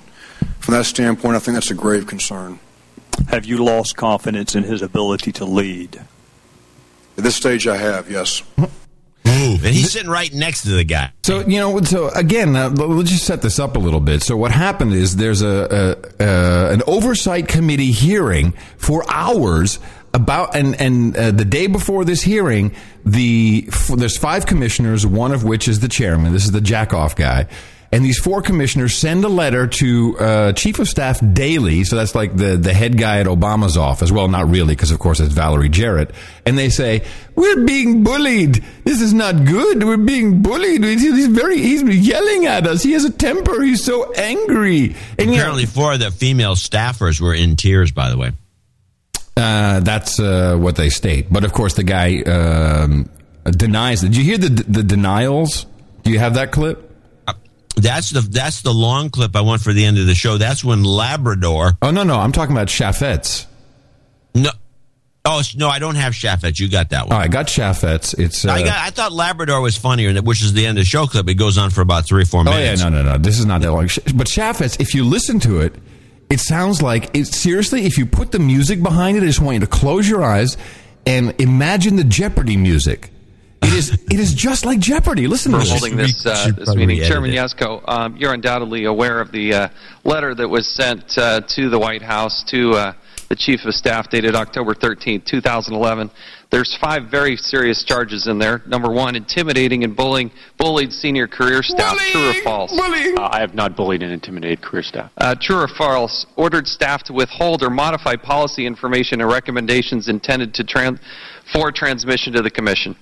From 0.60 0.72
that 0.74 0.86
standpoint, 0.86 1.36
I 1.36 1.38
think 1.38 1.54
that's 1.56 1.70
a 1.70 1.74
grave 1.74 2.06
concern. 2.06 2.58
Have 3.28 3.44
you 3.44 3.64
lost 3.64 3.96
confidence 3.96 4.54
in 4.54 4.62
his 4.64 4.82
ability 4.82 5.32
to 5.32 5.44
lead? 5.44 5.96
At 7.16 7.24
this 7.24 7.36
stage, 7.36 7.66
I 7.66 7.76
have, 7.76 8.10
yes. 8.10 8.42
And 9.24 9.60
he's 9.60 9.92
sitting 9.92 10.10
right 10.10 10.32
next 10.32 10.62
to 10.62 10.70
the 10.70 10.84
guy. 10.84 11.12
So 11.22 11.40
you 11.40 11.58
know, 11.58 11.80
so 11.82 12.08
again, 12.10 12.54
uh, 12.56 12.70
let's 12.70 13.10
just 13.10 13.24
set 13.24 13.42
this 13.42 13.58
up 13.58 13.76
a 13.76 13.78
little 13.78 14.00
bit. 14.00 14.22
So 14.22 14.36
what 14.36 14.50
happened 14.50 14.92
is 14.92 15.16
there's 15.16 15.42
a, 15.42 15.96
a, 16.20 16.24
a 16.24 16.72
an 16.72 16.82
oversight 16.86 17.48
committee 17.48 17.92
hearing 17.92 18.52
for 18.76 19.04
hours 19.08 19.78
about 20.14 20.54
and 20.56 20.80
and 20.80 21.16
uh, 21.16 21.30
the 21.30 21.44
day 21.44 21.66
before 21.66 22.04
this 22.04 22.22
hearing, 22.22 22.74
the 23.04 23.66
f- 23.68 23.88
there's 23.88 24.16
five 24.16 24.46
commissioners, 24.46 25.06
one 25.06 25.32
of 25.32 25.44
which 25.44 25.68
is 25.68 25.80
the 25.80 25.88
chairman. 25.88 26.32
This 26.32 26.44
is 26.44 26.52
the 26.52 26.60
jackoff 26.60 27.16
guy. 27.16 27.46
And 27.94 28.02
these 28.02 28.18
four 28.18 28.40
commissioners 28.40 28.96
send 28.96 29.22
a 29.22 29.28
letter 29.28 29.66
to 29.66 30.18
uh, 30.18 30.52
Chief 30.54 30.78
of 30.78 30.88
Staff 30.88 31.20
Daley, 31.34 31.84
so 31.84 31.96
that's 31.96 32.14
like 32.14 32.34
the, 32.34 32.56
the 32.56 32.72
head 32.72 32.96
guy 32.96 33.20
at 33.20 33.26
Obama's 33.26 33.76
office. 33.76 34.10
Well, 34.10 34.28
not 34.28 34.48
really, 34.48 34.74
because 34.74 34.90
of 34.92 34.98
course 34.98 35.20
it's 35.20 35.34
Valerie 35.34 35.68
Jarrett. 35.68 36.10
And 36.46 36.56
they 36.56 36.70
say, 36.70 37.04
"We're 37.36 37.64
being 37.66 38.02
bullied. 38.02 38.64
This 38.84 39.02
is 39.02 39.12
not 39.12 39.44
good. 39.44 39.84
We're 39.84 39.98
being 39.98 40.40
bullied. 40.40 40.82
He's 40.82 41.26
very 41.26 41.58
he's 41.58 41.82
yelling 41.82 42.46
at 42.46 42.66
us. 42.66 42.82
He 42.82 42.92
has 42.92 43.04
a 43.04 43.10
temper. 43.12 43.60
He's 43.62 43.84
so 43.84 44.10
angry." 44.14 44.96
And 45.18 45.26
you 45.28 45.36
know- 45.36 45.42
Apparently, 45.42 45.66
four 45.66 45.92
of 45.92 46.00
the 46.00 46.10
female 46.10 46.54
staffers 46.54 47.20
were 47.20 47.34
in 47.34 47.56
tears. 47.56 47.92
By 47.92 48.08
the 48.08 48.16
way, 48.16 48.32
Uh, 49.36 49.80
that's 49.80 50.18
uh, 50.18 50.56
what 50.58 50.76
they 50.76 50.88
state. 50.88 51.26
But 51.30 51.44
of 51.44 51.52
course, 51.52 51.74
the 51.74 51.84
guy 51.84 52.22
um, 52.22 53.10
denies. 53.44 54.00
Did 54.00 54.16
you 54.16 54.24
hear 54.24 54.38
the 54.38 54.48
the 54.48 54.82
denials? 54.82 55.66
Do 56.04 56.10
you 56.10 56.18
have 56.20 56.34
that 56.34 56.52
clip? 56.52 56.88
That's 57.76 58.10
the 58.10 58.20
that's 58.20 58.62
the 58.62 58.72
long 58.72 59.08
clip 59.10 59.34
I 59.34 59.40
want 59.40 59.62
for 59.62 59.72
the 59.72 59.84
end 59.84 59.98
of 59.98 60.06
the 60.06 60.14
show. 60.14 60.36
That's 60.38 60.62
when 60.64 60.84
Labrador. 60.84 61.72
Oh 61.80 61.90
no, 61.90 62.02
no, 62.02 62.18
I'm 62.18 62.32
talking 62.32 62.54
about 62.54 62.68
Chaffetz. 62.68 63.46
No, 64.34 64.50
oh 65.24 65.42
no, 65.56 65.68
I 65.68 65.78
don't 65.78 65.94
have 65.94 66.12
Chaffetz. 66.12 66.60
You 66.60 66.68
got 66.70 66.90
that 66.90 67.08
one. 67.08 67.16
Oh, 67.16 67.20
I 67.20 67.28
got 67.28 67.46
Chaffetz. 67.46 68.18
It's 68.18 68.44
uh, 68.44 68.52
I 68.52 68.62
got. 68.62 68.76
I 68.78 68.90
thought 68.90 69.12
Labrador 69.12 69.60
was 69.62 69.76
funnier, 69.76 70.20
which 70.20 70.42
is 70.42 70.52
the 70.52 70.66
end 70.66 70.76
of 70.78 70.82
the 70.82 70.88
show 70.88 71.06
clip. 71.06 71.28
It 71.28 71.34
goes 71.34 71.56
on 71.56 71.70
for 71.70 71.80
about 71.80 72.04
three 72.06 72.22
or 72.22 72.26
four 72.26 72.40
Oh 72.40 72.50
yeah, 72.50 72.58
minutes. 72.58 72.82
no, 72.82 72.88
no, 72.90 73.02
no. 73.02 73.16
This 73.18 73.38
is 73.38 73.46
not 73.46 73.62
that 73.62 73.72
long. 73.72 73.84
But 74.14 74.26
Chaffetz, 74.26 74.78
if 74.80 74.94
you 74.94 75.04
listen 75.04 75.40
to 75.40 75.60
it, 75.60 75.74
it 76.28 76.40
sounds 76.40 76.82
like 76.82 77.16
it. 77.16 77.26
Seriously, 77.26 77.84
if 77.86 77.96
you 77.96 78.04
put 78.04 78.32
the 78.32 78.38
music 78.38 78.82
behind 78.82 79.16
it, 79.16 79.22
I 79.22 79.26
just 79.26 79.40
want 79.40 79.54
you 79.54 79.60
to 79.60 79.66
close 79.66 80.08
your 80.08 80.22
eyes 80.22 80.56
and 81.06 81.34
imagine 81.40 81.96
the 81.96 82.04
Jeopardy 82.04 82.56
music. 82.58 83.10
It 83.62 83.72
is. 83.74 83.92
it 83.92 84.18
is 84.20 84.34
just 84.34 84.64
like 84.64 84.80
Jeopardy. 84.80 85.26
Listen 85.26 85.52
to 85.52 85.58
for 85.58 85.64
this. 85.64 85.70
holding 85.70 85.96
this, 85.96 86.26
uh, 86.26 86.50
this 86.56 86.74
meeting. 86.74 87.02
Chairman 87.02 87.30
it. 87.30 87.36
Jaczko, 87.36 87.88
um, 87.88 88.16
you're 88.16 88.32
undoubtedly 88.32 88.84
aware 88.84 89.20
of 89.20 89.30
the 89.32 89.54
uh, 89.54 89.68
letter 90.04 90.34
that 90.34 90.48
was 90.48 90.66
sent 90.66 91.16
uh, 91.16 91.40
to 91.40 91.68
the 91.68 91.78
White 91.78 92.02
House 92.02 92.44
to 92.48 92.72
uh, 92.72 92.92
the 93.28 93.36
Chief 93.36 93.64
of 93.64 93.74
Staff 93.74 94.10
dated 94.10 94.34
October 94.34 94.74
13, 94.74 95.22
2011. 95.22 96.10
There's 96.50 96.76
five 96.76 97.04
very 97.10 97.36
serious 97.36 97.82
charges 97.82 98.26
in 98.26 98.38
there. 98.38 98.60
Number 98.66 98.92
one, 98.92 99.16
intimidating 99.16 99.84
and 99.84 99.96
bullying 99.96 100.30
bullied 100.58 100.92
senior 100.92 101.26
career 101.26 101.62
staff. 101.62 101.96
True 102.10 102.28
or 102.28 102.34
false? 102.44 102.72
Uh, 102.78 103.28
I 103.32 103.40
have 103.40 103.54
not 103.54 103.74
bullied 103.74 104.02
and 104.02 104.12
intimidated 104.12 104.60
career 104.60 104.82
staff. 104.82 105.10
Uh, 105.16 105.34
true 105.40 105.62
or 105.62 105.68
false? 105.68 106.26
Ordered 106.36 106.66
staff 106.66 107.04
to 107.04 107.14
withhold 107.14 107.62
or 107.62 107.70
modify 107.70 108.16
policy 108.16 108.66
information 108.66 109.22
and 109.22 109.30
recommendations 109.30 110.08
intended 110.08 110.52
to 110.54 110.64
tran- 110.64 111.00
for 111.54 111.72
transmission 111.72 112.34
to 112.34 112.42
the 112.42 112.50
Commission. 112.50 112.94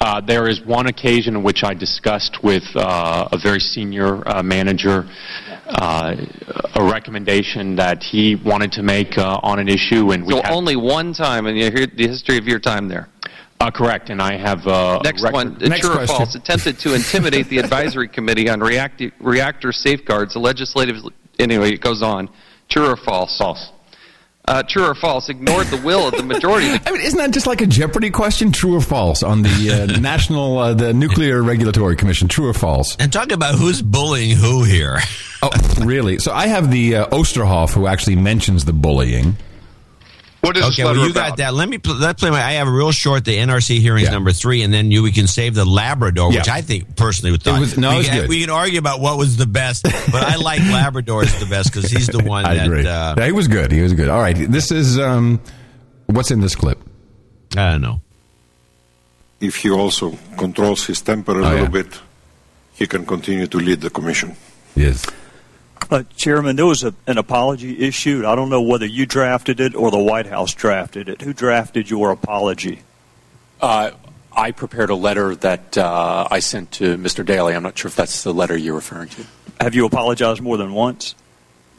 Uh, 0.00 0.20
there 0.20 0.48
is 0.48 0.60
one 0.64 0.86
occasion 0.86 1.34
in 1.36 1.42
which 1.42 1.64
I 1.64 1.74
discussed 1.74 2.42
with 2.42 2.62
uh, 2.76 3.28
a 3.32 3.38
very 3.38 3.58
senior 3.60 4.26
uh, 4.28 4.42
manager 4.42 5.08
uh, 5.66 6.14
a 6.76 6.82
recommendation 6.84 7.76
that 7.76 8.02
he 8.02 8.36
wanted 8.36 8.72
to 8.72 8.82
make 8.82 9.18
uh, 9.18 9.40
on 9.42 9.58
an 9.58 9.68
issue, 9.68 10.12
and 10.12 10.24
we 10.24 10.32
So 10.34 10.42
only 10.48 10.76
one 10.76 11.12
time 11.12 11.46
in 11.46 11.56
your, 11.56 11.70
the 11.70 12.06
history 12.06 12.38
of 12.38 12.46
your 12.46 12.58
time 12.60 12.88
there. 12.88 13.08
uh, 13.60 13.70
correct. 13.70 14.08
And 14.08 14.22
I 14.22 14.36
have 14.38 14.66
uh, 14.66 15.00
Next 15.04 15.22
record- 15.22 15.34
one, 15.34 15.62
uh, 15.62 15.68
Next 15.68 15.80
true 15.86 15.98
or 15.98 16.06
false? 16.06 16.34
Attempted 16.36 16.78
to 16.80 16.94
intimidate 16.94 17.48
the 17.48 17.58
advisory 17.58 18.08
committee 18.16 18.48
on 18.48 18.60
reacti- 18.60 19.12
reactor 19.20 19.72
safeguards. 19.72 20.32
The 20.34 20.40
legislative. 20.40 20.96
Anyway, 21.38 21.72
it 21.72 21.80
goes 21.80 22.02
on. 22.02 22.30
True 22.70 22.86
or 22.88 22.96
false? 22.96 23.36
False. 23.36 23.70
Uh, 24.48 24.62
true 24.62 24.84
or 24.84 24.94
false? 24.94 25.28
Ignored 25.28 25.66
the 25.66 25.76
will 25.76 26.08
of 26.08 26.16
the 26.16 26.22
majority. 26.22 26.72
Of 26.72 26.72
the, 26.84 26.88
I 26.88 26.92
mean, 26.92 27.02
isn't 27.02 27.18
that 27.18 27.32
just 27.32 27.46
like 27.46 27.60
a 27.60 27.66
Jeopardy 27.66 28.08
question? 28.08 28.50
True 28.50 28.76
or 28.76 28.80
false 28.80 29.22
on 29.22 29.42
the 29.42 29.70
uh, 29.70 29.86
National 30.00 30.58
uh, 30.58 30.72
the 30.72 30.94
Nuclear 30.94 31.42
Regulatory 31.42 31.96
Commission? 31.96 32.28
True 32.28 32.48
or 32.48 32.54
false? 32.54 32.96
And 32.96 33.12
talk 33.12 33.30
about 33.30 33.56
who's 33.56 33.82
bullying 33.82 34.36
who 34.36 34.64
here. 34.64 35.00
Oh, 35.42 35.50
really? 35.84 36.18
So 36.18 36.32
I 36.32 36.46
have 36.46 36.70
the 36.70 36.96
uh, 36.96 37.06
Osterhoff 37.08 37.74
who 37.74 37.86
actually 37.86 38.16
mentions 38.16 38.64
the 38.64 38.72
bullying. 38.72 39.36
What 40.40 40.56
is 40.56 40.62
Okay, 40.66 40.76
this 40.76 40.84
well, 40.84 40.94
you 40.96 41.10
about? 41.10 41.28
got 41.30 41.36
that. 41.38 41.54
Let 41.54 41.68
me 41.68 41.78
pl- 41.78 41.96
let 41.96 42.16
play 42.16 42.30
my. 42.30 42.40
I 42.42 42.52
have 42.52 42.68
a 42.68 42.70
real 42.70 42.92
short. 42.92 43.24
The 43.24 43.36
NRC 43.36 43.80
hearings 43.80 44.06
Yeah. 44.06 44.12
number 44.12 44.30
three, 44.32 44.62
and 44.62 44.72
then 44.72 44.90
you 44.92 45.02
we 45.02 45.10
can 45.10 45.26
save 45.26 45.54
the 45.56 45.64
Labrador, 45.64 46.30
which 46.30 46.48
I 46.48 46.60
think 46.62 46.94
personally 46.96 47.32
would 47.32 47.42
thought 47.42 47.58
was- 47.60 47.76
no, 47.76 47.90
we, 47.90 47.94
it 47.94 47.98
was 47.98 48.08
can, 48.08 48.20
good. 48.20 48.28
we 48.28 48.40
can 48.42 48.50
argue 48.50 48.78
about 48.78 49.00
what 49.00 49.18
was 49.18 49.36
the 49.36 49.46
best, 49.46 49.82
but 49.82 50.22
I 50.22 50.36
like 50.36 50.60
Labrador 50.78 51.22
as 51.22 51.38
the 51.40 51.46
best 51.46 51.72
because 51.72 51.90
he's 51.90 52.06
the 52.06 52.22
one 52.22 52.44
I 52.44 52.54
that 52.54 52.66
agree. 52.66 52.86
uh, 52.86 53.14
Yeah, 53.18 53.26
he 53.26 53.32
was 53.32 53.48
good. 53.48 53.72
He 53.72 53.80
was 53.80 53.92
good. 53.94 54.08
All 54.08 54.20
right, 54.20 54.36
this 54.48 54.70
is 54.70 54.96
um, 54.98 55.40
what's 56.06 56.30
in 56.30 56.40
this 56.40 56.54
clip. 56.54 56.78
I 57.56 57.72
don't 57.72 57.80
know. 57.82 58.00
If 59.40 59.56
he 59.56 59.70
also 59.70 60.16
controls 60.36 60.86
his 60.86 61.00
temper 61.00 61.32
a 61.32 61.44
Oh, 61.44 61.48
little 61.50 61.58
yeah. 61.64 61.68
bit, 61.68 62.00
he 62.74 62.86
can 62.86 63.04
continue 63.06 63.46
to 63.48 63.56
lead 63.58 63.80
the 63.80 63.90
commission. 63.90 64.36
Yes. 64.76 65.04
Uh, 65.90 66.02
Chairman, 66.16 66.56
there 66.56 66.66
was 66.66 66.84
a, 66.84 66.94
an 67.06 67.16
apology 67.16 67.86
issued. 67.86 68.24
I 68.24 68.34
don't 68.34 68.50
know 68.50 68.60
whether 68.60 68.84
you 68.84 69.06
drafted 69.06 69.58
it 69.58 69.74
or 69.74 69.90
the 69.90 69.98
White 69.98 70.26
House 70.26 70.52
drafted 70.52 71.08
it. 71.08 71.22
Who 71.22 71.32
drafted 71.32 71.88
your 71.88 72.10
apology? 72.10 72.82
Uh, 73.60 73.92
I 74.30 74.50
prepared 74.50 74.90
a 74.90 74.94
letter 74.94 75.34
that 75.36 75.78
uh, 75.78 76.28
I 76.30 76.40
sent 76.40 76.72
to 76.72 76.96
Mr. 76.98 77.24
Daley. 77.24 77.54
I'm 77.54 77.62
not 77.62 77.78
sure 77.78 77.88
if 77.88 77.96
that's 77.96 78.22
the 78.22 78.34
letter 78.34 78.56
you're 78.56 78.74
referring 78.74 79.08
to. 79.08 79.24
Have 79.60 79.74
you 79.74 79.86
apologized 79.86 80.42
more 80.42 80.58
than 80.58 80.72
once? 80.72 81.14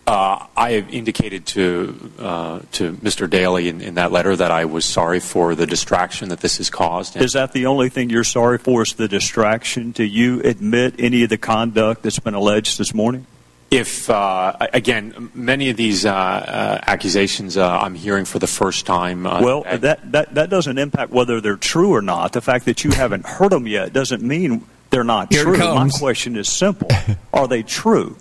Uh, 0.07 0.47
I 0.57 0.71
have 0.71 0.89
indicated 0.89 1.45
to 1.47 2.11
uh, 2.17 2.59
to 2.71 2.93
Mr. 2.93 3.29
Daley 3.29 3.69
in, 3.69 3.79
in 3.79 3.93
that 3.93 4.11
letter 4.11 4.35
that 4.35 4.49
I 4.49 4.65
was 4.65 4.83
sorry 4.83 5.19
for 5.19 5.53
the 5.53 5.67
distraction 5.67 6.29
that 6.29 6.39
this 6.39 6.57
has 6.57 6.71
caused. 6.71 7.15
Is 7.15 7.33
that 7.33 7.53
the 7.53 7.67
only 7.67 7.89
thing 7.89 8.09
you're 8.09 8.23
sorry 8.23 8.57
for? 8.57 8.81
Is 8.81 8.93
the 8.93 9.07
distraction? 9.07 9.91
Do 9.91 10.03
you 10.03 10.41
admit 10.41 10.95
any 10.97 11.21
of 11.21 11.29
the 11.29 11.37
conduct 11.37 12.01
that's 12.01 12.17
been 12.17 12.33
alleged 12.33 12.79
this 12.79 12.91
morning? 12.91 13.27
If 13.71 14.09
uh, 14.09 14.55
again, 14.73 15.31
many 15.33 15.69
of 15.69 15.77
these 15.77 16.05
uh, 16.05 16.11
uh, 16.13 16.79
accusations 16.87 17.57
uh, 17.57 17.79
I'm 17.79 17.95
hearing 17.95 18.25
for 18.25 18.39
the 18.39 18.47
first 18.47 18.85
time. 18.85 19.25
Uh, 19.25 19.41
Well, 19.41 19.63
that, 19.63 20.11
that, 20.11 20.33
that 20.35 20.49
doesn't 20.49 20.77
impact 20.77 21.11
whether 21.11 21.41
they're 21.41 21.55
true 21.55 21.93
or 21.93 22.01
not. 22.01 22.33
The 22.33 22.41
fact 22.41 22.65
that 22.65 22.83
you 22.83 22.91
haven't 22.91 23.25
heard 23.25 23.51
them 23.51 23.67
yet 23.67 23.93
doesn't 23.93 24.23
mean 24.23 24.65
they're 24.89 25.03
not 25.03 25.31
Here 25.31 25.41
it 25.41 25.55
true. 25.55 25.75
My 25.75 25.89
question 25.89 26.35
is 26.35 26.49
simple. 26.49 26.89
Are 27.33 27.47
they 27.47 27.63
true? 27.63 28.17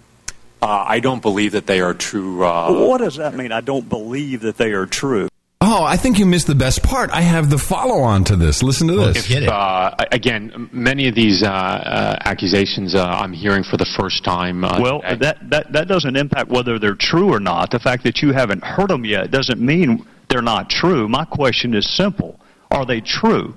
uh, 0.61 0.67
I 0.87 1.00
don't 1.00 1.23
believe 1.23 1.52
that 1.52 1.67
they 1.67 1.81
are 1.81 1.95
true. 1.95 2.45
Uh, 2.45 2.87
what 2.87 2.99
does 2.99 3.17
that 3.17 3.35
mean? 3.35 3.52
I 3.52 3.61
don't 3.61 3.88
believe 3.88 4.40
that 4.43 4.57
they 4.57 4.73
are 4.73 4.87
true. 4.87 5.28
Oh, 5.61 5.83
I 5.83 5.97
think 5.97 6.21
you 6.21 6.27
missed 6.27 6.47
the 6.47 6.55
best 6.55 6.85
part. 6.85 7.11
I 7.11 7.21
have 7.21 7.50
the 7.50 7.59
follow 7.59 8.00
on 8.03 8.23
to 8.25 8.37
this. 8.37 8.62
Listen 8.62 8.87
to 8.88 8.95
this. 8.95 9.27
Get 9.27 9.43
it. 9.43 9.49
uh, 9.49 9.91
again, 10.12 10.71
many 10.73 11.09
of 11.09 11.17
these 11.17 11.43
uh, 11.43 11.49
uh, 11.49 12.17
accusations 12.25 12.95
uh, 12.95 13.05
I'm 13.05 13.33
hearing 13.33 13.65
for 13.65 13.77
the 13.77 13.85
first 13.99 14.23
time. 14.25 14.62
Uh, 14.65 14.79
Well, 14.81 15.00
today. 15.03 15.17
that, 15.17 15.50
that, 15.50 15.73
that 15.73 15.88
doesn't 15.88 16.17
impact 16.17 16.49
whether 16.49 16.79
they're 16.79 16.95
true 16.95 17.33
or 17.35 17.41
not. 17.41 17.73
The 17.73 17.81
fact 17.81 18.05
that 18.05 18.23
you 18.23 18.33
haven't 18.33 18.62
heard 18.62 18.88
them 18.91 19.05
yet 19.05 19.33
doesn't 19.33 19.61
mean 19.61 20.07
they're 20.31 20.43
not 20.43 20.71
true. 20.71 21.09
My 21.09 21.25
question 21.25 21.75
is 21.75 21.93
simple. 21.93 22.38
Are 22.71 22.87
they 22.87 23.00
true? 23.00 23.55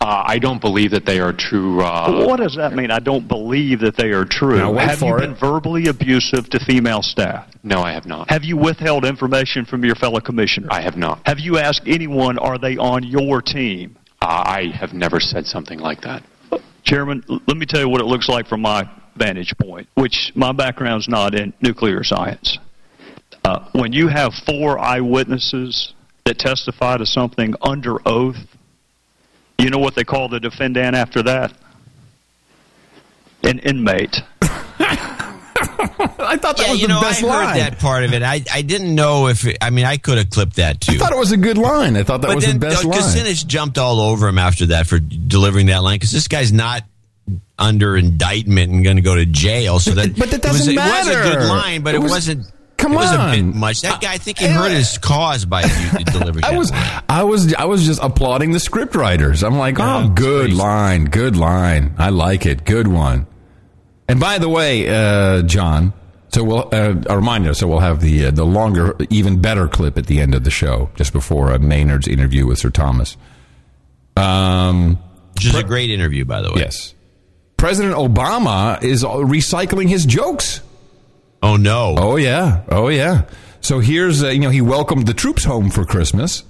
Uh, 0.00 0.22
I 0.26 0.38
don't 0.38 0.60
believe 0.60 0.92
that 0.92 1.04
they 1.04 1.18
are 1.18 1.32
true. 1.32 1.80
Uh, 1.82 2.24
what 2.26 2.36
does 2.36 2.54
that 2.56 2.72
mean? 2.72 2.90
I 2.90 3.00
don't 3.00 3.26
believe 3.26 3.80
that 3.80 3.96
they 3.96 4.10
are 4.12 4.24
true. 4.24 4.56
Now, 4.58 4.74
have 4.74 5.00
you 5.02 5.08
for 5.08 5.18
been 5.18 5.34
verbally 5.34 5.88
abusive 5.88 6.48
to 6.50 6.60
female 6.64 7.02
staff? 7.02 7.48
no, 7.64 7.80
I 7.82 7.92
have 7.92 8.06
not. 8.06 8.30
Have 8.30 8.44
you 8.44 8.56
withheld 8.56 9.04
information 9.04 9.64
from 9.64 9.84
your 9.84 9.96
fellow 9.96 10.20
commissioners? 10.20 10.68
I 10.72 10.80
have 10.82 10.96
not. 10.96 11.20
Have 11.26 11.40
you 11.40 11.58
asked 11.58 11.82
anyone, 11.86 12.38
are 12.38 12.58
they 12.58 12.76
on 12.76 13.02
your 13.02 13.42
team? 13.42 13.96
Uh, 14.22 14.26
I 14.46 14.66
have 14.74 14.92
never 14.92 15.18
said 15.20 15.46
something 15.46 15.78
like 15.80 16.00
that. 16.02 16.22
Chairman, 16.84 17.24
l- 17.28 17.40
let 17.46 17.56
me 17.56 17.66
tell 17.66 17.80
you 17.80 17.88
what 17.88 18.00
it 18.00 18.06
looks 18.06 18.28
like 18.28 18.46
from 18.46 18.62
my 18.62 18.88
vantage 19.16 19.52
point, 19.58 19.88
which 19.94 20.32
my 20.36 20.52
background's 20.52 21.08
not 21.08 21.34
in 21.34 21.52
nuclear 21.60 22.04
science. 22.04 22.58
Uh, 23.44 23.68
when 23.72 23.92
you 23.92 24.08
have 24.08 24.32
four 24.46 24.78
eyewitnesses 24.78 25.92
that 26.24 26.38
testify 26.38 26.96
to 26.96 27.06
something 27.06 27.54
under 27.62 27.96
oath, 28.06 28.36
you 29.58 29.70
know 29.70 29.78
what 29.78 29.94
they 29.94 30.04
call 30.04 30.28
the 30.28 30.40
defendant 30.40 30.94
after 30.94 31.22
that? 31.24 31.52
An 33.42 33.58
inmate. 33.60 34.20
I 36.20 36.36
thought 36.36 36.56
that 36.56 36.66
yeah, 36.66 36.70
was 36.72 36.80
you 36.80 36.86
the 36.88 36.94
know, 36.94 37.00
best 37.00 37.22
I 37.24 37.46
heard 37.46 37.56
that 37.56 37.78
part 37.78 38.04
of 38.04 38.12
it. 38.12 38.22
I, 38.22 38.42
I 38.52 38.62
didn't 38.62 38.94
know 38.94 39.26
if 39.28 39.44
it, 39.46 39.58
I 39.60 39.70
mean 39.70 39.84
I 39.84 39.96
could 39.96 40.18
have 40.18 40.30
clipped 40.30 40.56
that 40.56 40.80
too. 40.80 40.92
I 40.92 40.96
thought 40.98 41.12
it 41.12 41.18
was 41.18 41.32
a 41.32 41.36
good 41.36 41.58
line. 41.58 41.96
I 41.96 42.02
thought 42.04 42.20
that 42.22 42.28
but 42.28 42.36
was 42.36 42.46
then 42.46 42.58
the 42.58 42.66
best 42.66 42.84
line. 42.84 43.00
Kucinich 43.00 43.46
jumped 43.46 43.78
all 43.78 44.00
over 44.00 44.28
him 44.28 44.38
after 44.38 44.66
that 44.66 44.86
for 44.86 44.98
delivering 44.98 45.66
that 45.66 45.82
line 45.82 45.96
because 45.96 46.12
this 46.12 46.28
guy's 46.28 46.52
not 46.52 46.82
under 47.58 47.96
indictment 47.96 48.72
and 48.72 48.84
going 48.84 48.96
to 48.96 49.02
go 49.02 49.14
to 49.16 49.26
jail. 49.26 49.78
So 49.80 49.90
that, 49.92 50.16
But 50.16 50.30
that 50.30 50.44
it 50.44 50.48
was, 50.48 50.58
doesn't 50.60 50.74
matter. 50.76 51.10
It 51.10 51.24
was 51.24 51.34
a 51.34 51.38
good 51.38 51.48
line, 51.48 51.82
but 51.82 51.94
It 51.94 51.98
it, 51.98 52.02
was- 52.02 52.12
wasn't. 52.12 52.46
Come 52.78 52.92
it 52.92 52.96
was 52.96 53.12
a 53.12 53.18
on. 53.18 53.30
bit 53.34 53.56
much. 53.56 53.82
That 53.82 54.00
guy, 54.00 54.14
I 54.14 54.18
think 54.18 54.38
he 54.38 54.46
I- 54.46 54.50
hurt 54.52 54.70
his 54.70 54.96
cause 54.98 55.44
by 55.44 55.62
delivering 56.12 56.44
I 56.44 56.56
was, 56.56 56.70
line. 56.70 57.02
I 57.08 57.22
was, 57.24 57.52
I 57.54 57.64
was 57.64 57.84
just 57.84 58.00
applauding 58.02 58.52
the 58.52 58.60
script 58.60 58.94
writers. 58.94 59.42
I'm 59.42 59.58
like, 59.58 59.78
Yeah, 59.78 60.04
oh, 60.06 60.08
good 60.08 60.52
line, 60.54 61.06
good 61.06 61.36
line. 61.36 61.94
I 61.98 62.08
like 62.10 62.46
it, 62.46 62.64
good 62.64 62.86
one. 62.86 63.26
And 64.08 64.18
by 64.20 64.38
the 64.38 64.48
way, 64.48 64.88
uh, 64.88 65.42
John, 65.42 65.92
so 66.28 66.42
we'll 66.44 66.68
uh, 66.72 66.94
a 67.08 67.16
reminder. 67.16 67.52
So 67.52 67.66
we'll 67.68 67.80
have 67.80 68.00
the 68.00 68.26
uh, 68.26 68.30
the 68.30 68.44
longer, 68.46 68.94
even 69.10 69.40
better 69.42 69.66
clip 69.68 69.98
at 69.98 70.06
the 70.06 70.20
end 70.20 70.34
of 70.34 70.44
the 70.44 70.50
show, 70.50 70.88
just 70.94 71.12
before 71.12 71.52
uh, 71.52 71.58
Maynard's 71.58 72.06
interview 72.08 72.46
with 72.46 72.58
Sir 72.58 72.70
Thomas. 72.70 73.16
Um, 74.16 74.96
Which 75.34 75.46
is 75.46 75.54
a 75.54 75.62
great 75.62 75.90
interview, 75.90 76.24
by 76.24 76.42
the 76.42 76.50
way. 76.52 76.60
yes, 76.60 76.94
President 77.56 77.94
Obama 77.96 78.82
is 78.82 79.04
recycling 79.04 79.88
his 79.88 80.06
jokes. 80.06 80.60
Oh 81.42 81.56
no. 81.56 81.94
Oh 81.96 82.16
yeah, 82.16 82.62
oh 82.70 82.88
yeah. 82.88 83.24
So 83.60 83.80
here's 83.80 84.22
uh, 84.22 84.28
you 84.28 84.40
know 84.40 84.50
he 84.50 84.60
welcomed 84.60 85.06
the 85.06 85.14
troops 85.14 85.44
home 85.44 85.70
for 85.70 85.84
Christmas, 85.84 86.44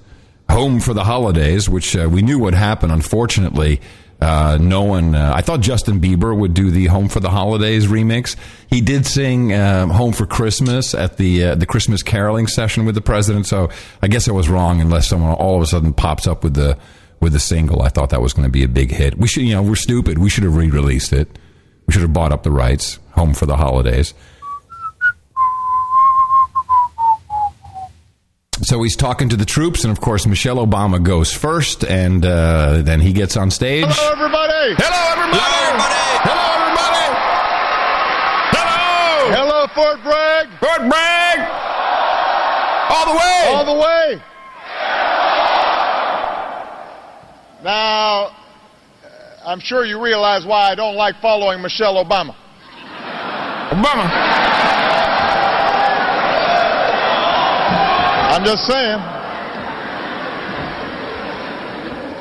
home 0.49 0.81
for 0.81 0.95
the 0.95 1.05
holidays, 1.05 1.69
which 1.69 1.97
uh, 1.97 2.09
we 2.11 2.23
knew 2.23 2.39
would 2.39 2.55
happen. 2.55 2.91
Unfortunately, 2.91 3.81
uh, 4.21 4.59
no 4.61 4.83
one. 4.83 5.15
Uh, 5.15 5.33
I 5.35 5.43
thought 5.43 5.61
Justin 5.61 6.01
Bieber 6.01 6.37
would 6.37 6.55
do 6.55 6.71
the 6.71 6.87
"Home 6.87 7.09
for 7.09 7.21
the 7.21 7.31
Holidays" 7.31 7.87
remix. 7.87 8.35
He 8.69 8.81
did 8.81 9.07
sing 9.07 9.53
um, 9.55 9.91
"Home 9.91 10.13
for 10.13 10.27
Christmas" 10.27 10.95
at 10.95 11.19
the 11.19 11.45
uh, 11.45 11.55
the 11.55 11.67
Christmas 11.67 12.03
caroling 12.03 12.47
session 12.47 12.85
with 12.85 12.95
the 12.95 13.01
president. 13.01 13.47
So 13.47 13.71
I 14.03 14.09
guess 14.09 14.29
I 14.29 14.33
was 14.33 14.49
wrong, 14.49 14.81
unless 14.81 15.09
someone 15.09 15.35
all 15.35 15.57
of 15.57 15.63
a 15.63 15.67
sudden 15.67 15.93
pops 15.93 16.27
up 16.27 16.43
with 16.43 16.55
the 16.55 16.79
with 17.21 17.35
a 17.35 17.41
single. 17.41 17.83
I 17.83 17.89
thought 17.89 18.11
that 18.11 18.23
was 18.23 18.33
going 18.33 18.47
to 18.47 18.53
be 18.53 18.65
a 18.65 18.69
big 18.69 18.91
hit. 18.91 19.19
We 19.19 19.29
should, 19.29 19.43
you 19.43 19.55
know, 19.55 19.63
we're 19.63 19.75
stupid. 19.77 20.19
We 20.19 20.31
should 20.31 20.45
have 20.45 20.57
re-released 20.57 21.13
it. 21.13 21.39
We 21.87 21.93
should 21.93 22.03
have 22.03 22.13
bought 22.13 22.33
up 22.33 22.43
the 22.43 22.51
rights. 22.51 22.99
Home 23.13 23.35
for 23.35 23.47
the 23.47 23.57
holidays. 23.57 24.15
So 28.63 28.83
he's 28.83 28.97
talking 28.97 29.29
to 29.29 29.37
the 29.37 29.45
troops, 29.45 29.85
and 29.85 29.93
of 29.93 30.01
course, 30.01 30.27
Michelle 30.27 30.57
Obama 30.57 31.01
goes 31.01 31.33
first, 31.33 31.85
and 31.85 32.25
uh, 32.27 32.83
then 32.83 33.01
he 33.01 33.13
gets 33.13 33.37
on 33.37 33.53
stage. 33.53 33.85
Hello, 33.87 34.13
everybody. 34.13 34.75
Hello, 34.77 35.03
everybody. 35.15 35.95
Hello, 36.27 36.47
everybody. 36.59 37.07
Hello. 38.59 39.37
Hello, 39.37 39.67
Fort 39.75 40.03
Bragg. 40.03 40.49
Fort 40.59 40.91
Bragg. 40.91 41.39
All 42.91 43.07
the 43.07 43.19
way. 43.19 43.43
All 43.55 43.65
the 43.65 43.81
way. 43.81 44.23
Now, 47.63 48.31
I'm 49.47 49.61
sure 49.61 49.85
you 49.85 50.03
realize 50.03 50.45
why 50.45 50.71
I 50.71 50.75
don't 50.75 50.97
like 50.97 51.21
following 51.23 51.63
Michelle 51.63 51.95
Obama. 52.05 52.35
Obama. 53.71 54.48
I'm 58.39 58.45
just 58.45 58.67
saying. 58.69 59.01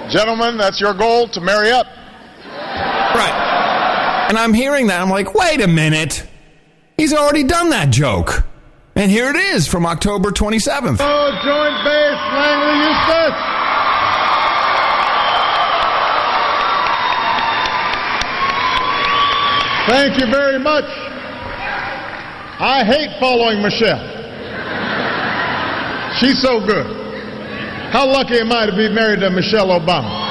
Gentlemen, 0.10 0.58
that's 0.58 0.82
your 0.82 0.96
goal 0.96 1.28
to 1.28 1.40
marry 1.40 1.70
up. 1.70 1.86
Right. 3.14 4.26
And 4.28 4.36
I'm 4.36 4.52
hearing 4.52 4.88
that. 4.88 5.00
I'm 5.00 5.12
like, 5.12 5.36
wait 5.36 5.62
a 5.62 5.68
minute. 5.68 6.26
He's 6.98 7.14
already 7.14 7.44
done 7.44 7.70
that 7.70 7.92
joke. 7.92 8.44
And 8.96 9.12
here 9.12 9.30
it 9.30 9.36
is 9.36 9.68
from 9.68 9.86
October 9.86 10.32
27th. 10.32 10.98
Oh, 11.00 11.30
Joint 11.46 11.86
Base 11.86 12.18
Langley 12.34 12.82
Eustis. 12.82 13.36
Thank 19.88 20.20
you 20.20 20.32
very 20.32 20.58
much. 20.58 20.86
I 22.60 22.84
hate 22.84 23.20
following 23.20 23.62
Michelle. 23.62 24.17
She's 26.20 26.42
so 26.42 26.60
good. 26.60 26.86
How 27.92 28.06
lucky 28.06 28.40
am 28.40 28.52
I 28.52 28.66
to 28.66 28.76
be 28.76 28.90
married 28.90 29.20
to 29.20 29.30
Michelle 29.30 29.68
Obama? 29.70 30.26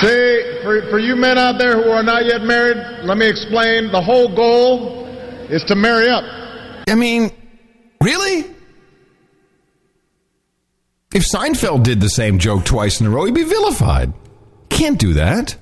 See, 0.00 0.60
for, 0.62 0.82
for 0.90 0.98
you 0.98 1.16
men 1.16 1.38
out 1.38 1.58
there 1.58 1.82
who 1.82 1.90
are 1.90 2.02
not 2.02 2.24
yet 2.24 2.42
married, 2.42 2.76
let 3.04 3.16
me 3.16 3.26
explain. 3.28 3.90
The 3.90 4.00
whole 4.00 4.34
goal 4.34 5.06
is 5.50 5.64
to 5.64 5.74
marry 5.74 6.08
up. 6.08 6.22
I 6.88 6.94
mean, 6.94 7.32
really? 8.00 8.44
If 11.12 11.24
Seinfeld 11.24 11.82
did 11.82 12.00
the 12.00 12.08
same 12.08 12.38
joke 12.38 12.64
twice 12.64 13.00
in 13.00 13.06
a 13.06 13.10
row, 13.10 13.24
he'd 13.24 13.34
be 13.34 13.44
vilified. 13.44 14.12
Can't 14.68 14.98
do 14.98 15.14
that. 15.14 15.56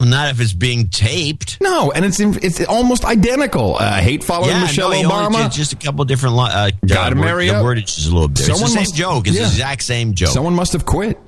Well, 0.00 0.08
not 0.08 0.30
if 0.30 0.40
it's 0.40 0.52
being 0.52 0.88
taped. 0.90 1.60
No, 1.60 1.90
and 1.90 2.04
it's 2.04 2.20
it's 2.20 2.64
almost 2.66 3.04
identical. 3.04 3.74
Uh, 3.76 3.78
I 3.94 4.00
hate 4.00 4.22
following 4.22 4.50
yeah, 4.50 4.62
Michelle 4.62 4.90
no, 4.90 4.96
he 4.96 5.04
only 5.04 5.36
Obama. 5.38 5.52
just 5.52 5.72
a 5.72 5.76
couple 5.76 6.04
different. 6.04 6.36
li- 6.36 6.48
Uh, 6.50 6.70
Gotta 6.86 7.16
uh, 7.16 7.18
word- 7.18 7.24
marry 7.24 7.46
the 7.48 7.54
wordage 7.54 7.98
is 7.98 8.06
a 8.06 8.12
little 8.12 8.28
bit. 8.28 8.38
Someone 8.38 8.62
it's 8.64 8.70
the 8.72 8.76
same 8.76 8.82
must- 8.82 8.94
joke. 8.94 9.26
It's 9.26 9.36
yeah. 9.36 9.42
the 9.42 9.48
exact 9.48 9.82
same 9.82 10.14
joke. 10.14 10.30
Someone 10.30 10.54
must 10.54 10.72
have 10.72 10.86
quit. 10.86 11.18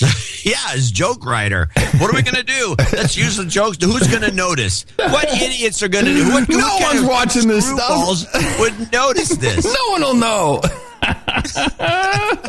yeah, 0.44 0.54
as 0.70 0.90
joke 0.90 1.26
writer. 1.26 1.68
What 1.98 2.10
are 2.10 2.14
we 2.14 2.22
going 2.22 2.36
to 2.36 2.42
do? 2.42 2.74
Let's 2.92 3.18
use 3.18 3.36
the 3.36 3.44
jokes. 3.44 3.76
Who's 3.84 4.06
going 4.08 4.22
to 4.22 4.32
notice? 4.32 4.86
What 4.96 5.28
idiots 5.30 5.82
are 5.82 5.88
going 5.88 6.06
to 6.06 6.14
do? 6.14 6.30
What, 6.32 6.48
No 6.48 6.56
what 6.56 6.94
one's 6.94 7.06
watching 7.06 7.48
this 7.48 7.68
stuff. 7.68 8.24
would 8.60 8.92
notice 8.92 9.28
this? 9.36 9.64
No 9.74 9.90
one 9.90 10.00
will 10.00 10.14
know. 10.14 10.60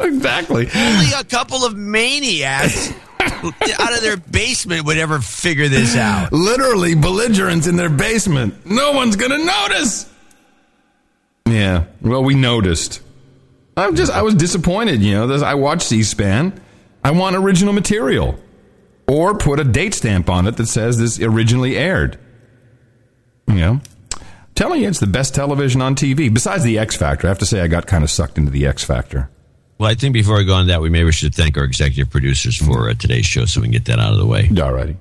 exactly. 0.02 0.70
Only 0.74 1.12
a 1.18 1.24
couple 1.26 1.66
of 1.66 1.76
maniacs 1.76 2.94
out 3.22 3.94
of 3.94 4.02
their 4.02 4.18
basement 4.18 4.86
would 4.86 4.98
ever 4.98 5.20
figure 5.20 5.68
this 5.68 5.96
out. 5.96 6.32
Literally 6.32 6.96
belligerents 6.96 7.68
in 7.68 7.76
their 7.76 7.90
basement. 7.90 8.66
No 8.66 8.92
one's 8.92 9.16
going 9.16 9.32
to 9.32 9.44
notice. 9.44 10.10
Yeah. 11.46 11.86
Well, 12.02 12.24
we 12.24 12.36
noticed. 12.36 13.02
I'm 13.78 13.96
just, 13.96 14.12
I 14.12 14.22
was 14.22 14.36
disappointed. 14.36 15.02
You 15.02 15.14
know, 15.14 15.44
I 15.44 15.56
watched 15.56 15.84
C 15.84 16.04
SPAN. 16.04 16.60
I 17.04 17.12
want 17.12 17.36
original 17.36 17.74
material. 17.74 18.40
Or 19.08 19.38
put 19.38 19.60
a 19.60 19.64
date 19.64 19.94
stamp 19.94 20.30
on 20.30 20.48
it 20.48 20.58
that 20.58 20.68
says 20.68 20.98
this 20.98 21.20
originally 21.20 21.78
aired. 21.78 22.18
You 23.48 23.56
know? 23.56 23.82
Telling 24.56 24.82
you 24.82 24.88
it's 24.88 25.00
the 25.00 25.08
best 25.08 25.34
television 25.34 25.82
on 25.82 25.96
TV. 25.96 26.34
Besides 26.34 26.64
the 26.64 26.78
X 26.78 26.96
Factor. 26.96 27.28
I 27.28 27.30
have 27.30 27.40
to 27.40 27.46
say, 27.46 27.62
I 27.62 27.68
got 27.68 27.88
kind 27.88 28.04
of 28.04 28.10
sucked 28.10 28.38
into 28.38 28.52
the 28.52 28.68
X 28.68 28.84
Factor. 28.84 29.30
Well, 29.82 29.90
I 29.90 29.96
think 29.96 30.14
before 30.14 30.38
we 30.38 30.46
go 30.46 30.54
on 30.54 30.68
that, 30.68 30.80
we 30.80 30.90
maybe 30.92 31.12
should 31.12 31.34
thank 31.34 31.58
our 31.58 31.64
executive 31.64 32.12
producers 32.12 32.56
for 32.56 32.88
uh, 32.88 32.94
today's 32.94 33.26
show, 33.26 33.46
so 33.46 33.62
we 33.62 33.66
can 33.66 33.72
get 33.72 33.86
that 33.86 33.98
out 33.98 34.14
of 34.14 34.20
the 34.20 34.28
way. 34.28 34.44
Alrighty. 34.44 34.96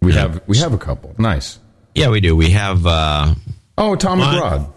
We 0.00 0.14
have 0.14 0.40
we 0.46 0.56
have 0.56 0.72
a 0.72 0.78
couple. 0.78 1.14
Nice. 1.18 1.58
Yeah, 1.94 2.08
we 2.08 2.20
do. 2.20 2.34
We 2.34 2.52
have 2.52 2.86
uh, 2.86 3.34
Oh, 3.76 3.92
Atomic. 3.92 4.24
Rod. 4.40 4.72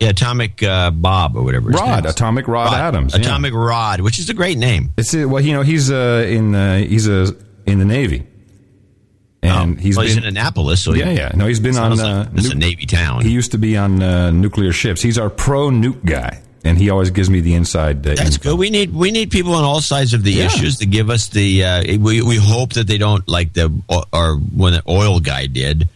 yeah, 0.00 0.08
Atomic 0.08 0.60
uh, 0.64 0.90
Bob 0.90 1.36
or 1.36 1.44
whatever. 1.44 1.70
Rod. 1.70 2.04
Atomic 2.04 2.48
Rod, 2.48 2.74
Adams. 2.74 3.14
yeah. 3.14 3.20
Atomic 3.20 3.54
Rod, 3.54 4.00
which 4.00 4.18
is 4.18 4.28
a 4.28 4.34
great 4.34 4.58
name. 4.58 4.92
It's 4.98 5.14
uh, 5.14 5.26
well, 5.28 5.40
you 5.40 5.52
know, 5.52 5.62
he's 5.62 5.90
uh, 5.92 6.26
in 6.28 6.52
uh, 6.52 6.78
he's 6.78 7.08
uh, 7.08 7.30
in 7.64 7.78
the 7.78 7.84
Navy, 7.84 8.26
and 9.42 9.78
Oh, 9.78 9.80
he's 9.80 9.96
well, 9.96 10.02
been 10.04 10.08
he's 10.08 10.16
in 10.16 10.24
Annapolis, 10.24 10.80
so 10.82 10.94
yeah, 10.94 11.10
yeah. 11.10 11.30
No, 11.36 11.46
he's 11.46 11.60
been 11.60 11.76
on. 11.76 11.96
sounds 11.96 12.00
Uh, 12.02 12.28
like 12.28 12.38
it's 12.44 12.50
a 12.50 12.56
Navy 12.56 12.86
town. 12.86 13.22
He 13.22 13.30
used 13.30 13.52
to 13.52 13.58
be 13.58 13.76
on 13.76 14.02
uh, 14.02 14.32
nuclear 14.32 14.72
ships. 14.72 15.00
He's 15.00 15.16
our 15.16 15.30
pro 15.30 15.70
nuke 15.70 16.04
guy, 16.04 16.42
and 16.64 16.78
he 16.78 16.90
always 16.90 17.10
gives 17.10 17.28
me 17.30 17.40
the 17.40 17.54
inside. 17.54 18.02
That's 18.02 18.20
info. 18.20 18.50
good. 18.50 18.58
We 18.58 18.70
need 18.70 18.92
we 18.94 19.10
need 19.10 19.30
people 19.30 19.54
on 19.54 19.64
all 19.64 19.80
sides 19.80 20.14
of 20.14 20.22
the 20.22 20.32
Yeah. 20.32 20.46
issues 20.46 20.78
to 20.78 20.86
give 20.86 21.10
us 21.10 21.28
the. 21.28 21.64
Uh, 21.64 21.98
we 21.98 22.22
we 22.22 22.36
hope 22.36 22.72
that 22.74 22.86
they 22.86 22.98
don't 22.98 23.26
like 23.28 23.52
the 23.52 23.72
or 24.12 24.36
when 24.36 24.72
the 24.74 24.82
oil 24.88 25.20
guy 25.20 25.46
did 25.46 25.88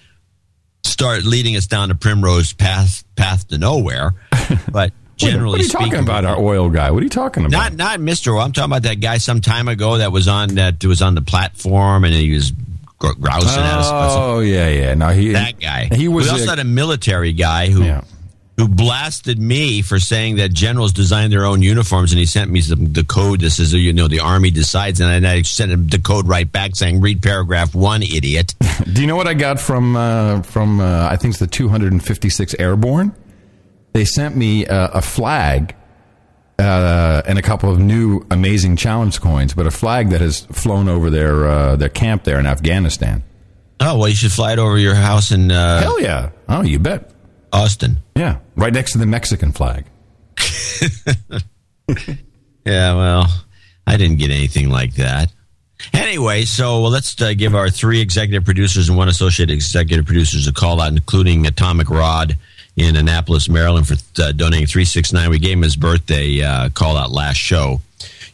start 0.85 1.25
leading 1.25 1.57
us 1.57 1.67
down 1.67 1.89
the 1.89 1.95
primrose 1.95 2.53
path 2.53 3.05
path 3.17 3.49
to 3.49 3.59
nowhere. 3.59 4.15
But 4.73 4.93
generally 5.17 5.51
what 5.51 5.61
are 5.61 5.63
you 5.63 5.69
speaking, 5.69 5.87
talking 5.91 6.05
about? 6.05 6.25
Our 6.25 6.37
oil 6.39 6.71
guy? 6.71 6.91
What 6.91 7.01
are 7.01 7.05
you 7.05 7.11
talking 7.11 7.45
about? 7.45 7.53
Not 7.53 7.75
not 7.75 8.01
Mister. 8.01 8.37
I'm 8.39 8.53
talking 8.53 8.71
about 8.71 8.83
that 8.83 9.01
guy 9.01 9.19
some 9.19 9.41
time 9.41 9.69
ago 9.69 9.99
that 9.99 10.11
was 10.13 10.27
on 10.29 10.55
that 10.57 10.85
was 10.85 11.03
on 11.03 11.15
the 11.15 11.23
platform 11.23 12.05
and 12.05 12.15
he 12.15 12.33
was 12.35 12.51
gr- 12.99 13.13
grousing 13.21 13.49
at 13.63 13.79
us. 13.79 13.89
oh 13.91 14.41
yeah, 14.41 14.69
yeah. 14.69 14.95
No, 14.95 15.09
he 15.09 15.31
that 15.33 15.61
guy. 15.61 15.89
He 15.93 16.09
was. 16.09 16.25
We 16.27 16.31
also 16.31 16.47
uh, 16.47 16.51
had 16.51 16.59
a 16.59 16.65
military 16.65 17.33
guy 17.33 17.69
who 17.71 17.85
Yeah. 17.85 18.03
Who 18.61 18.69
blasted 18.69 19.39
me 19.39 19.81
for 19.81 19.99
saying 19.99 20.37
that 20.37 20.53
generals 20.53 20.93
design 20.93 21.31
their 21.31 21.47
own 21.47 21.63
uniforms, 21.63 22.13
and 22.13 22.19
he 22.19 22.27
sent 22.27 22.51
me 22.51 22.61
some, 22.61 22.93
the 22.93 23.03
code. 23.03 23.41
This 23.41 23.59
is 23.59 23.73
you 23.73 23.93
know 23.95 24.07
the 24.07 24.21
army 24.21 24.51
decides, 24.51 25.01
and 25.01 25.27
I 25.27 25.41
sent 25.43 25.73
him 25.73 25.89
the 25.89 25.99
code 25.99 26.29
right 26.29 26.51
back 26.51 26.77
saying, 26.77 27.01
"Read 27.01 27.23
paragraph 27.23 27.75
one, 27.75 28.03
idiot." 28.03 28.55
Do 28.93 29.01
you 29.01 29.07
know 29.07 29.17
what 29.17 29.27
I 29.27 29.33
got 29.33 29.59
from 29.59 29.97
uh, 29.97 30.43
from 30.43 30.79
uh, 30.79 31.09
I 31.11 31.17
think 31.17 31.33
it's 31.33 31.41
the 31.41 31.47
256 31.47 32.55
Airborne? 32.59 33.15
They 33.95 34.05
sent 34.05 34.37
me 34.37 34.67
uh, 34.67 34.89
a 34.89 35.01
flag 35.01 35.75
uh, 36.59 37.23
and 37.27 37.39
a 37.39 37.43
couple 37.43 37.73
of 37.73 37.79
new 37.79 38.27
amazing 38.31 38.77
challenge 38.77 39.23
coins, 39.23 39.55
but 39.55 39.67
a 39.67 39.71
flag 39.71 40.11
that 40.11 40.21
has 40.21 40.41
flown 40.53 40.87
over 40.87 41.09
their 41.09 41.49
uh, 41.49 41.77
their 41.77 41.89
camp 41.89 42.25
there 42.25 42.39
in 42.39 42.45
Afghanistan. 42.45 43.25
oh 43.81 43.99
well, 43.99 44.09
you 44.09 44.15
should 44.15 44.33
fly 44.33 44.53
it 44.53 44.59
over 44.59 44.77
your 44.77 44.95
house 44.95 45.31
and 45.31 45.51
uh, 45.51 45.81
Hell 45.81 46.01
yeah! 46.03 46.31
Oh, 46.47 46.61
you 46.61 46.79
bet. 46.79 47.11
Austin. 47.53 47.99
Yeah, 48.17 48.39
right 48.57 48.73
next 48.73 48.93
to 48.93 48.99
the 48.99 49.07
Mexican 49.07 49.53
flag. 49.53 49.87
Yeah, 52.65 52.95
well, 52.95 53.27
I 53.87 53.97
didn't 53.97 54.19
get 54.19 54.31
anything 54.31 54.69
like 54.69 54.95
that. 54.97 55.33
Anyway, 55.95 56.45
so 56.45 56.83
well, 56.83 56.91
let's 56.91 57.21
uh, 57.21 57.33
give 57.33 57.55
our 57.55 57.71
three 57.71 58.01
executive 58.01 58.45
producers 58.45 58.89
and 58.89 58.99
one 58.99 59.09
associate 59.09 59.51
executive 59.51 60.05
producers 60.05 60.47
a 60.47 60.53
call 60.53 60.81
out, 60.81 60.93
including 60.93 61.47
Atomic 61.47 61.89
Rod 61.89 62.37
in 62.77 62.97
Annapolis, 62.97 63.49
Maryland, 63.49 63.89
for 63.89 63.97
uh, 64.23 64.33
donating 64.33 64.67
three 64.67 64.85
six 64.85 65.13
nine. 65.13 65.31
We 65.31 65.39
gave 65.39 65.55
him 65.55 65.63
his 65.63 65.77
birthday 65.77 66.43
uh, 66.43 66.69
call 66.69 66.97
out 66.97 67.11
last 67.11 67.39
show. 67.39 67.81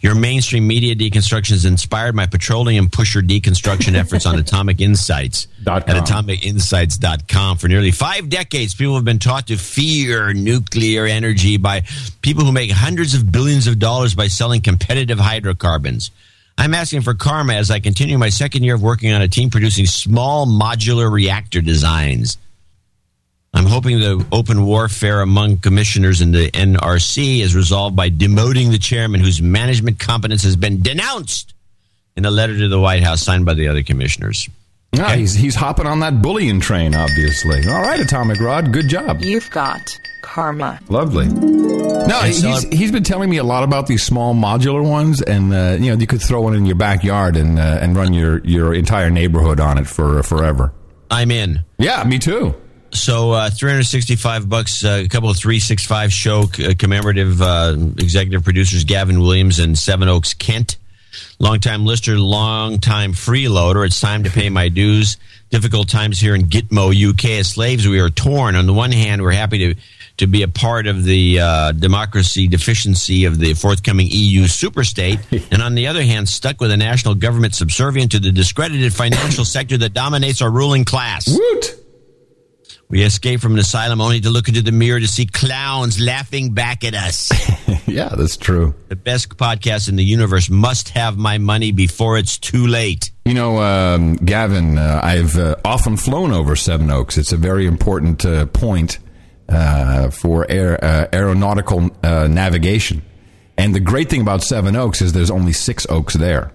Your 0.01 0.15
mainstream 0.15 0.67
media 0.67 0.95
deconstruction 0.95 1.51
has 1.51 1.65
inspired 1.65 2.15
my 2.15 2.27
petroleum 2.27 2.89
pusher 2.89 3.23
deconstruction 3.23 3.95
efforts 3.99 4.27
on 4.27 4.39
Atomic 4.39 4.81
Insights 4.81 5.49
at 5.67 5.87
atomicinsights.com. 5.87 7.59
For 7.59 7.69
nearly 7.69 7.91
five 7.91 8.29
decades, 8.29 8.75
people 8.75 8.95
have 8.95 9.05
been 9.05 9.19
taught 9.19 9.49
to 9.49 9.57
fear 9.57 10.33
nuclear 10.33 11.07
energy 11.07 11.57
by 11.57 11.83
people 12.23 12.45
who 12.45 12.53
make 12.53 12.71
hundreds 12.71 13.15
of 13.15 13.31
billions 13.31 13.67
of 13.67 13.79
dollars 13.79 14.15
by 14.15 14.29
selling 14.29 14.61
competitive 14.61 15.19
hydrocarbons. 15.19 16.11
I'm 16.59 16.75
asking 16.75 17.03
for 17.03 17.15
karma 17.15 17.55
as 17.55 17.71
I 17.71 17.81
continue 17.81 18.17
my 18.17 18.31
second 18.31 18.65
year 18.65 18.75
of 18.75 18.83
working 18.83 19.13
on 19.13 19.21
a 19.21 19.29
team 19.29 19.51
producing 19.51 19.87
small 19.87 20.47
modular 20.47 21.11
reactor 21.11 21.61
designs. 21.61 22.39
I'm 23.57 23.65
hoping 23.65 23.99
the 24.01 24.25
open 24.33 24.67
warfare 24.67 25.23
among 25.23 25.59
commissioners 25.59 26.21
in 26.21 26.31
the 26.31 26.51
NRC 26.51 27.41
is 27.41 27.55
resolved 27.57 27.97
by 27.97 28.11
demoting 28.11 28.71
the 28.71 28.79
chairman 28.79 29.21
whose 29.21 29.41
management 29.41 29.99
competence 29.99 30.43
has 30.43 30.57
been 30.57 30.83
denounced 30.83 31.55
in 32.17 32.27
a 32.27 32.31
letter 32.31 32.57
to 32.59 32.69
the 32.69 32.79
White 32.79 33.03
House 33.03 33.23
signed 33.23 33.47
by 33.47 33.55
the 33.55 33.69
other 33.69 33.83
commissioners. 33.83 34.47
Yeah, 34.93 35.17
he's, 35.17 35.33
he's 35.33 35.55
hopping 35.55 35.87
on 35.87 36.01
that 36.01 36.21
bullying 36.21 36.61
train, 36.61 36.95
obviously. 36.95 37.67
All 37.67 37.81
right, 37.81 37.99
Atomic 37.99 38.41
Rod, 38.41 38.73
good 38.75 38.89
job. 38.89 39.21
You've 39.21 39.51
got 39.51 39.81
karma. 40.23 40.79
Lovely. 40.89 41.27
No, 41.27 42.21
he's, 42.21 42.43
saw- 42.43 42.61
he's 42.71 42.93
been 42.93 43.05
telling 43.05 43.31
me 43.31 43.39
a 43.39 43.45
lot 43.45 43.65
about 43.65 43.87
these 43.87 44.03
small 44.03 44.35
modular 44.35 44.87
ones, 44.89 45.23
and 45.23 45.53
uh, 45.53 45.77
you 45.81 45.91
know 45.91 45.99
you 45.99 46.07
could 46.07 46.21
throw 46.23 46.43
one 46.43 46.55
in 46.55 46.67
your 46.67 46.77
backyard 46.77 47.37
and 47.37 47.59
uh, 47.59 47.79
and 47.81 47.97
run 47.97 48.13
your, 48.13 48.39
your 48.45 48.75
entire 48.75 49.11
neighborhood 49.11 49.61
on 49.61 49.79
it 49.79 49.87
for 49.87 50.19
uh, 50.19 50.23
forever. 50.23 50.73
I'm 51.11 51.31
in. 51.31 51.65
Yeah, 51.79 52.05
me 52.05 52.19
too. 52.19 52.55
So 52.97 53.33
uh, 53.33 53.51
365 53.51 54.49
bucks. 54.49 54.85
Uh, 54.85 55.03
a 55.05 55.09
couple 55.09 55.31
of 55.31 55.37
365 55.37 56.13
show 56.13 56.47
c- 56.47 56.67
uh, 56.67 56.75
commemorative 56.79 57.41
uh, 57.41 57.77
executive 57.99 58.43
producers 58.45 58.85
Gavin 58.85 59.21
Williams 59.21 59.59
and 59.59 59.79
Seven 59.79 60.09
Oaks 60.09 60.35
Kent. 60.35 60.77
Longtime 61.39 61.85
listener, 61.85 62.19
longtime 62.19 63.13
freeloader. 63.13 63.85
It's 63.87 64.01
time 64.01 64.25
to 64.25 64.31
pay 64.31 64.49
my 64.51 64.69
dues. 64.69 65.17
Difficult 65.51 65.89
times 65.89 66.19
here 66.19 66.35
in 66.35 66.43
Gitmo, 66.45 66.93
UK. 67.11 67.39
As 67.41 67.49
slaves, 67.49 67.87
we 67.87 68.01
are 68.01 68.11
torn. 68.11 68.57
On 68.57 68.67
the 68.67 68.73
one 68.73 68.93
hand, 68.93 69.23
we're 69.23 69.33
happy 69.33 69.75
to 69.75 69.81
to 70.19 70.27
be 70.27 70.43
a 70.43 70.49
part 70.49 70.87
of 70.87 71.05
the 71.05 71.39
uh, 71.41 71.73
democracy 71.73 72.49
deficiency 72.49 73.27
of 73.27 73.39
the 73.39 73.53
forthcoming 73.53 74.09
EU 74.11 74.45
superstate, 74.45 75.21
and 75.53 75.61
on 75.63 75.75
the 75.75 75.87
other 75.89 76.03
hand, 76.03 76.27
stuck 76.27 76.59
with 76.59 76.71
a 76.71 76.77
national 76.77 77.15
government 77.15 77.55
subservient 77.55 78.13
to 78.13 78.19
the 78.19 78.33
discredited 78.33 78.95
financial 78.95 79.45
sector 79.45 79.77
that 79.77 79.93
dominates 79.93 80.41
our 80.41 80.51
ruling 80.51 80.87
class. 80.87 81.29
Woot! 81.29 81.86
We 82.89 83.03
escape 83.03 83.41
from 83.41 83.55
an 83.55 83.59
asylum 83.59 84.01
only 84.01 84.21
to 84.21 84.31
look 84.31 84.47
into 84.49 84.63
the 84.63 84.71
mirror 84.71 85.01
to 85.01 85.09
see 85.09 85.27
clowns 85.27 86.01
laughing 86.01 86.53
back 86.55 86.85
at 86.85 86.95
us. 86.95 87.31
yeah, 87.89 88.11
that's 88.11 88.37
true. 88.37 88.75
the 88.89 88.95
best 88.97 89.31
podcast 89.37 89.89
in 89.89 89.97
the 89.97 90.05
universe 90.05 90.49
must 90.49 90.91
have 90.91 91.17
my 91.19 91.39
money 91.39 91.73
before 91.73 92.17
it's 92.17 92.39
too 92.39 92.67
late. 92.67 93.11
You 93.25 93.35
know, 93.35 93.61
um, 93.61 94.15
Gavin, 94.15 94.79
uh, 94.79 95.01
I've 95.03 95.37
uh, 95.37 95.57
often 95.65 95.97
flown 95.97 96.33
over 96.33 96.55
Seven 96.55 96.91
Oaks. 96.93 97.19
It's 97.19 97.33
a 97.33 97.37
very 97.37 97.67
important 97.67 98.25
uh, 98.25 98.47
point 98.47 99.01
uh, 99.49 100.11
for 100.11 100.49
air, 100.49 100.79
uh, 100.83 101.09
aeronautical 101.13 101.91
uh, 102.05 102.29
navigation. 102.29 103.03
And 103.59 103.75
the 103.75 103.81
great 103.81 104.11
thing 104.11 104.21
about 104.21 104.45
Seven 104.45 104.77
Oaks 104.77 105.03
is 105.03 105.13
there's 105.13 105.31
only 105.33 105.53
six 105.53 105.87
oaks 105.89 106.15
there. 106.15 106.53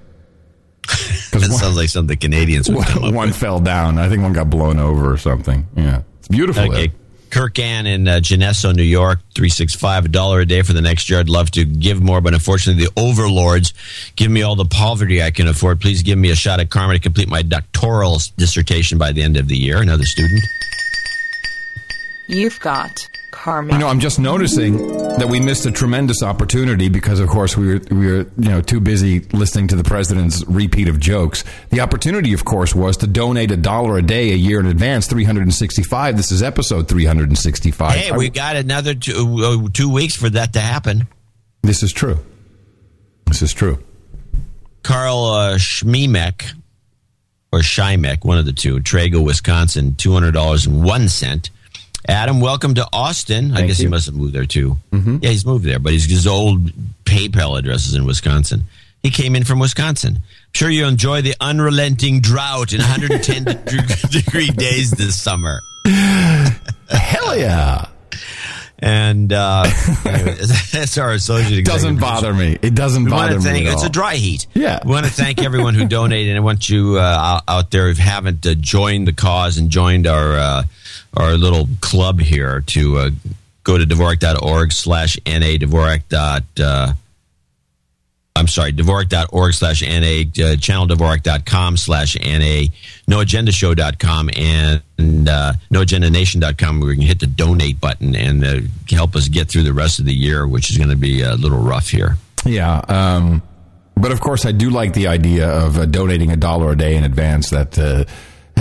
That 1.32 1.42
sounds 1.44 1.78
like 1.78 1.88
something 1.88 2.18
Canadians 2.18 2.70
would 2.70 2.86
one 2.96 3.28
with. 3.30 3.36
fell 3.38 3.60
down. 3.62 3.98
I 3.98 4.10
think 4.10 4.22
one 4.22 4.34
got 4.34 4.50
blown 4.50 4.80
over 4.80 5.12
or 5.14 5.18
something. 5.18 5.66
Yeah, 5.78 6.02
it's 6.22 6.28
beautiful. 6.28 6.64
Okay. 6.64 6.88
there. 6.88 6.96
Kirk 7.32 7.58
Ann 7.60 7.88
in 7.88 8.08
uh, 8.08 8.20
Geneseo, 8.20 8.74
New 8.74 8.84
York, 8.84 9.20
365, 9.34 10.06
a 10.06 10.08
dollar 10.10 10.42
a 10.42 10.46
day 10.46 10.62
for 10.62 10.74
the 10.74 10.82
next 10.82 11.10
year. 11.10 11.20
I'd 11.20 11.30
love 11.30 11.50
to 11.52 11.66
give 11.66 12.02
more, 12.02 12.22
but 12.22 12.34
unfortunately, 12.34 12.86
the 12.86 12.92
overlords 13.00 13.74
give 14.18 14.30
me 14.30 14.42
all 14.42 14.56
the 14.56 14.66
poverty 14.66 15.24
I 15.24 15.32
can 15.32 15.48
afford. 15.48 15.80
Please 15.80 16.04
give 16.04 16.20
me 16.20 16.30
a 16.30 16.36
shot 16.36 16.60
at 16.60 16.70
karma 16.70 16.94
to 16.94 17.00
complete 17.00 17.30
my 17.30 17.42
doctoral 17.42 18.20
dissertation 18.38 18.98
by 18.98 19.14
the 19.14 19.24
end 19.24 19.38
of 19.38 19.48
the 19.48 19.56
year. 19.56 19.82
Another 19.82 20.04
student. 20.04 20.44
You've 22.28 22.60
got 22.60 23.08
karma. 23.42 23.74
You 23.74 23.80
know, 23.80 23.88
I'm 23.88 24.00
just 24.00 24.20
noticing 24.20 24.78
that 25.18 25.28
we 25.28 25.40
missed 25.40 25.66
a 25.66 25.72
tremendous 25.72 26.22
opportunity 26.22 26.90
because, 26.90 27.20
of 27.20 27.28
course, 27.28 27.58
we 27.58 27.68
were 27.68 27.82
we 27.90 28.06
were 28.06 28.26
you 28.38 28.50
know 28.50 28.62
too 28.62 28.80
busy 28.80 29.22
listening 29.34 29.68
to 29.70 29.76
the 29.76 29.84
president's 29.84 30.46
repeat 30.48 30.88
of 30.88 31.00
jokes. 31.00 31.44
The 31.70 31.80
opportunity, 31.80 32.34
of 32.34 32.46
course, 32.46 32.76
was 32.76 32.98
to 32.98 33.08
donate 33.08 33.52
a 33.52 33.58
dollar 33.58 33.98
a 33.98 34.02
day 34.02 34.32
a 34.32 34.36
year 34.36 34.60
in 34.60 34.68
advance, 34.68 35.08
365. 35.08 36.18
This 36.18 36.32
is 36.32 36.44
episode 36.44 36.88
365. 36.88 37.92
Hey, 37.96 38.12
we 38.12 38.30
got 38.30 38.56
another 38.56 38.94
two, 38.94 39.36
uh, 39.40 39.70
two 39.74 39.92
weeks 39.92 40.16
for 40.16 40.30
that 40.30 40.54
to 40.54 40.60
happen. 40.60 41.08
This 41.64 41.84
is 41.84 41.92
true. 41.92 42.20
This 43.26 43.42
is 43.42 43.54
true. 43.54 43.80
Carl 44.84 45.26
uh, 45.26 45.56
Schmiemek 45.56 46.54
or 47.52 47.60
Shymek, 47.60 48.24
one 48.24 48.38
of 48.38 48.46
the 48.46 48.54
two, 48.54 48.80
Trago, 48.80 49.24
Wisconsin, 49.24 49.96
two 49.96 50.14
hundred 50.14 50.34
dollars 50.34 50.68
and 50.68 50.84
one 50.84 51.10
cent. 51.10 51.50
Adam, 52.08 52.40
welcome 52.42 52.74
to 52.76 52.88
Austin. 52.92 53.52
I 53.52 53.58
Thank 53.58 53.68
guess 53.70 53.78
he 53.78 53.88
must 53.88 54.06
have 54.08 54.16
moved 54.16 54.34
there 54.34 54.46
too. 54.46 54.78
Mhm. 54.92 55.24
Yeah, 55.24 55.30
he's 55.30 55.46
moved 55.46 55.66
there, 55.66 55.80
but 55.80 55.94
his, 55.94 56.06
his 56.06 56.28
old 56.28 56.72
PayPal 57.06 57.58
address 57.58 57.86
is 57.88 57.94
in 57.94 58.06
Wisconsin. 58.06 58.64
He 59.04 59.10
came 59.10 59.36
in 59.36 59.44
from 59.44 59.60
Wisconsin. 59.60 60.18
I'm 60.18 60.54
sure 60.54 60.70
you 60.70 60.86
enjoy 60.86 61.22
the 61.22 61.36
unrelenting 61.40 62.20
drought 62.22 62.72
and 62.74 62.82
110 62.82 63.44
degree 64.12 64.48
days 64.48 64.92
this 64.92 65.20
summer. 65.20 65.62
Hell 66.90 67.38
yeah! 67.38 67.86
And 68.80 69.32
uh, 69.32 69.64
anyway, 70.06 70.36
that's 70.72 70.98
our 70.98 71.12
associate. 71.14 71.60
It 71.60 71.66
doesn't 71.66 72.00
bother 72.00 72.34
me. 72.34 72.58
It 72.62 72.74
doesn't 72.76 73.06
we 73.06 73.12
bother 73.12 73.40
to 73.40 73.54
me 73.54 73.66
It's 73.68 73.82
all. 73.82 73.86
a 73.88 73.90
dry 73.90 74.16
heat. 74.16 74.48
Yeah. 74.56 74.80
We 74.84 74.92
want 74.92 75.06
to 75.06 75.12
thank 75.12 75.42
everyone 75.44 75.76
who 75.76 75.88
donated, 75.88 76.30
and 76.30 76.38
I 76.38 76.42
want 76.42 76.68
you 76.70 76.98
uh, 76.98 77.02
out- 77.02 77.44
out 77.48 77.72
there 77.72 77.92
who 77.94 78.02
haven't 78.02 78.46
uh, 78.46 78.56
joined 78.56 79.08
the 79.08 79.14
cause 79.14 79.58
and 79.58 79.70
joined 79.70 80.06
our 80.08 80.36
uh, 80.38 80.64
our 81.16 81.34
little 81.38 81.68
club 81.82 82.20
here 82.20 82.62
to 82.68 82.98
uh, 82.98 83.10
go 83.64 83.78
to 83.78 83.86
Dvorak.org 83.86 84.72
slash 84.72 85.18
na 85.26 85.58
Dvorak 85.58 86.04
dot. 86.10 86.44
Uh, 86.60 86.94
I'm 88.36 88.48
sorry, 88.48 88.72
Dvorak.org 88.72 89.54
slash 89.54 89.82
NA, 89.82 89.88
uh, 89.88 90.56
channeldvorak.com 90.56 91.78
slash 91.78 92.16
NA, 92.18 92.64
noagendashow.com, 93.08 94.30
and 94.36 95.30
uh, 95.30 95.54
noagendanation.com 95.70 96.80
where 96.80 96.92
you 96.92 96.98
can 96.98 97.08
hit 97.08 97.20
the 97.20 97.28
donate 97.28 97.82
button 97.82 98.16
and 98.16 98.44
uh, 98.44 98.60
help 98.90 99.16
us 99.16 99.28
get 99.28 99.50
through 99.50 99.64
the 99.64 99.74
rest 99.74 100.00
of 100.00 100.06
the 100.06 100.14
year, 100.14 100.48
which 100.48 100.72
is 100.72 100.78
going 100.78 100.90
to 100.90 100.96
be 100.96 101.22
a 101.22 101.36
little 101.36 101.60
rough 101.60 101.90
here. 101.90 102.16
Yeah. 102.46 102.80
Um, 102.88 103.42
but 103.98 104.12
of 104.12 104.22
course, 104.22 104.46
I 104.46 104.54
do 104.54 104.70
like 104.70 104.94
the 104.94 105.08
idea 105.08 105.50
of 105.50 105.78
uh, 105.78 105.86
donating 105.86 106.32
a 106.32 106.38
dollar 106.38 106.72
a 106.72 106.78
day 106.78 106.96
in 106.96 107.04
advance. 107.04 107.50
That 107.50 107.78
uh, 107.78 108.06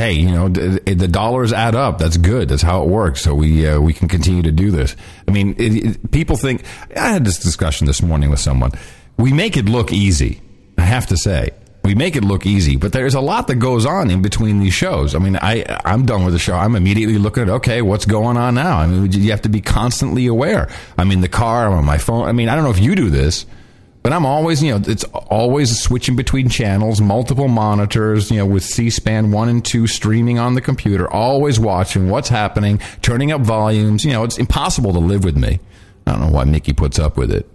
hey, 0.01 0.13
you 0.13 0.31
know, 0.31 0.49
d- 0.49 0.79
the 0.95 1.09
dollars 1.09 1.53
add 1.53 1.75
up. 1.75 1.99
That's 1.99 2.17
good. 2.17 2.49
That's 2.49 2.63
how 2.63 2.83
it 2.83 2.89
works. 2.89 3.21
So 3.23 3.35
we 3.35 3.67
uh, 3.67 3.81
we 3.81 3.93
can 3.93 4.09
continue 4.09 4.43
to 4.43 4.53
do 4.53 4.71
this. 4.71 4.97
I 5.29 5.31
mean, 5.31 5.55
it, 5.59 5.73
it- 5.87 6.11
people 6.11 6.37
think 6.37 6.65
I 6.97 7.09
had 7.11 7.25
this 7.25 7.39
discussion 7.39 7.87
this 7.87 8.03
morning 8.03 8.31
with 8.31 8.41
someone. 8.41 8.73
We 9.17 9.33
make 9.33 9.57
it 9.57 9.67
look 9.67 9.93
easy. 9.93 10.41
I 10.79 10.83
have 10.83 11.07
to 11.09 11.17
say. 11.17 11.51
We 11.83 11.95
make 11.95 12.15
it 12.15 12.25
look 12.25 12.45
easy, 12.47 12.77
but 12.77 12.93
there's 12.93 13.15
a 13.15 13.21
lot 13.23 13.47
that 13.49 13.55
goes 13.57 13.87
on 13.87 14.11
in 14.11 14.21
between 14.23 14.61
these 14.61 14.75
shows. 14.75 15.15
I 15.15 15.19
mean, 15.19 15.37
I 15.41 15.65
I'm 15.85 16.05
done 16.07 16.25
with 16.25 16.35
the 16.35 16.39
show. 16.39 16.55
I'm 16.55 16.77
immediately 16.77 17.17
looking 17.19 17.45
at 17.45 17.49
okay, 17.49 17.81
what's 17.83 18.05
going 18.07 18.37
on 18.37 18.55
now? 18.55 18.79
I 18.79 18.87
mean, 18.87 19.11
you 19.13 19.31
have 19.31 19.43
to 19.43 19.49
be 19.49 19.61
constantly 19.63 20.27
aware. 20.27 20.69
I'm 20.99 21.11
in 21.11 21.21
the 21.23 21.29
car. 21.29 21.67
I'm 21.67 21.73
on 21.73 21.85
my 21.85 21.99
phone. 21.99 22.29
I 22.29 22.33
mean, 22.33 22.49
I 22.49 22.55
don't 22.55 22.65
know 22.65 22.71
if 22.71 22.81
you 22.81 22.95
do 22.95 23.09
this, 23.11 23.47
but 24.03 24.13
I'm 24.13 24.25
always, 24.25 24.63
you 24.63 24.71
know, 24.71 24.83
it's 24.87 25.05
always 25.05 25.79
switching 25.79 26.17
between 26.17 26.49
channels, 26.49 27.01
multiple 27.01 27.49
monitors, 27.49 28.31
you 28.31 28.39
know, 28.39 28.47
with 28.47 28.65
C-SPAN 28.65 29.31
1 29.31 29.49
and 29.49 29.65
2 29.65 29.87
streaming 29.87 30.39
on 30.39 30.55
the 30.55 30.61
computer, 30.61 31.11
always 31.11 31.61
watching 31.61 32.09
what's 32.09 32.29
happening, 32.29 32.79
turning 33.03 33.31
up 33.31 33.43
volumes. 33.43 34.05
You 34.05 34.13
know, 34.13 34.25
it's 34.25 34.39
impossible 34.39 34.93
to 34.95 34.99
live 34.99 35.25
with 35.25 35.37
me. 35.37 35.61
I 36.07 36.13
don't 36.13 36.21
know 36.21 36.31
why 36.31 36.45
Mickey 36.45 36.73
puts 36.73 36.99
up 36.99 37.17
with 37.17 37.31
it. 37.31 37.47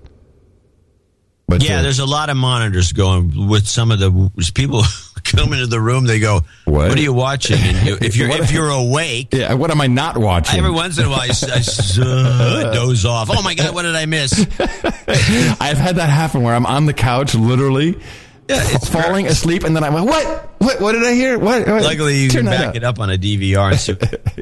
But 1.48 1.64
yeah, 1.64 1.80
uh, 1.80 1.82
there's 1.84 2.00
a 2.00 2.06
lot 2.06 2.30
of 2.30 2.38
monitors 2.38 2.92
going 2.92 3.48
with 3.48 3.68
some 3.68 3.92
of 3.92 4.00
the 4.00 4.12
people 4.56 4.84
come 5.24 5.54
into 5.54 5.68
the 5.68 5.80
room. 5.80 6.06
They 6.06 6.20
go, 6.20 6.42
"What, 6.66 6.98
are 6.98 7.02
you 7.02 7.14
watching?" 7.14 7.58
And 7.60 7.88
you, 7.88 7.98
if 8.02 8.16
you're 8.16 8.30
if 8.42 8.52
you're 8.52 8.70
awake, 8.70 9.30
yeah, 9.32 9.54
what 9.54 9.72
am 9.72 9.80
I 9.82 9.88
not 9.88 10.18
watching? 10.18 10.58
every 10.58 10.72
once 10.72 10.98
in 10.98 11.06
a 11.06 11.10
while 11.10 11.22
I 11.22 11.30
uh, 11.30 12.74
doze 12.74 13.06
off. 13.06 13.30
Oh 13.32 13.42
my 13.44 13.54
god, 13.54 13.74
what 13.76 13.84
did 13.84 13.96
I 13.96 14.06
miss? 14.06 14.34
I've 14.60 15.78
had 15.78 15.98
that 15.98 16.10
happen 16.10 16.42
where 16.42 16.56
I'm 16.56 16.66
on 16.66 16.86
the 16.86 16.94
couch, 16.94 17.36
literally 17.36 18.00
it's 18.48 18.90
falling 18.90 19.28
asleep, 19.28 19.64
and 19.64 19.76
then 19.76 19.84
I'm 19.84 19.94
like, 19.94 20.06
"What? 20.06 20.50
What? 20.60 20.82
What 20.82 20.92
did 20.94 21.04
I 21.04 21.14
hear? 21.14 21.40
What?" 21.40 21.68
what? 21.68 21.84
Luckily, 21.84 22.20
you 22.24 22.30
Turn 22.30 22.46
can 22.46 22.52
back 22.52 22.68
up. 22.70 22.76
it 22.76 22.84
up 22.84 23.00
on 23.00 23.10
a 23.10 23.18
DVR 23.18 23.72
and 23.72 23.80
see 23.80 23.96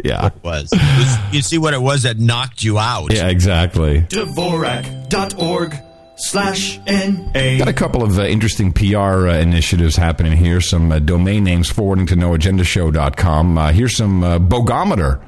yeah. 0.03 0.23
what 0.23 0.35
it 0.35 0.43
was. 0.43 0.69
You 0.73 0.79
s- 0.79 1.33
You 1.33 1.41
see 1.41 1.57
what 1.57 1.73
it 1.73 1.81
was 1.81 2.03
that 2.03 2.19
knocked 2.19 2.63
you 2.63 2.77
out. 2.77 3.13
Yeah, 3.13 3.27
exactly. 3.27 4.01
Dvorak.org 4.01 5.82
slash 6.15 6.79
N-A. 6.87 7.57
Got 7.57 7.67
a 7.67 7.73
couple 7.73 8.03
of 8.03 8.17
uh, 8.19 8.23
interesting 8.23 8.71
PR 8.71 9.27
uh, 9.27 9.37
initiatives 9.37 9.95
happening 9.95 10.33
here. 10.37 10.61
Some 10.61 10.91
uh, 10.91 10.99
domain 10.99 11.43
names 11.43 11.69
forwarding 11.69 12.05
to 12.07 12.15
noagendashow.com. 12.15 13.57
Uh, 13.57 13.71
here's 13.71 13.95
some 13.95 14.23
uh, 14.23 14.39
bogometer 14.39 15.21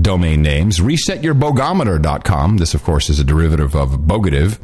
domain 0.00 0.42
names. 0.42 0.78
Resetyourbogometer.com. 0.78 2.58
This, 2.58 2.74
of 2.74 2.82
course, 2.82 3.08
is 3.10 3.18
a 3.18 3.24
derivative 3.24 3.74
of 3.74 3.90
bogative. 4.00 4.58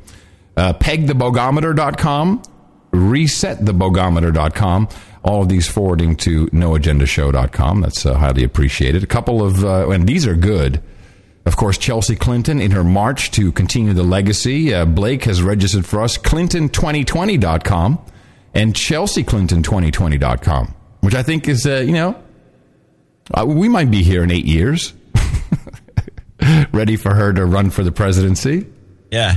Uh, 0.57 0.73
pegthebogometer.com. 0.75 2.43
Resetthebogometer.com. 2.93 4.89
All 5.25 5.43
of 5.43 5.49
these 5.49 5.69
forwarding 5.69 6.17
to 6.17 6.47
noagendashow.com. 6.49 7.81
That's 7.81 8.05
uh, 8.05 8.15
highly 8.15 8.45
appreciated. 8.45 9.03
A 9.03 9.07
couple 9.07 9.43
of, 9.43 9.65
uh, 9.65 9.89
and 9.91 10.07
these 10.07 10.27
are 10.27 10.35
good. 10.35 10.83
Of 11.45 11.57
course, 11.57 11.77
Chelsea 11.77 12.15
Clinton 12.15 12.61
in 12.61 12.71
her 12.71 12.85
march 12.85 13.33
to 13.33 13.51
continue 13.53 13.93
the 13.93 14.05
legacy. 14.05 14.73
Uh, 14.73 14.85
Blake 14.85 15.25
has 15.25 15.43
registered 15.43 15.85
for 15.85 16.01
us 16.01 16.17
Clinton2020.com 16.17 17.99
and 18.55 18.75
ChelseaClinton2020.com, 18.75 20.75
which 21.01 21.15
I 21.15 21.23
think 21.23 21.49
is, 21.49 21.67
uh, 21.67 21.77
you 21.79 21.93
know, 21.93 22.23
uh, 23.35 23.47
we 23.47 23.69
might 23.69 23.91
be 23.91 24.03
here 24.03 24.23
in 24.23 24.31
eight 24.31 24.45
years, 24.45 24.93
ready 26.73 26.97
for 26.97 27.15
her 27.15 27.33
to 27.33 27.45
run 27.45 27.71
for 27.71 27.83
the 27.83 27.93
presidency. 27.93 28.67
Yeah. 29.11 29.37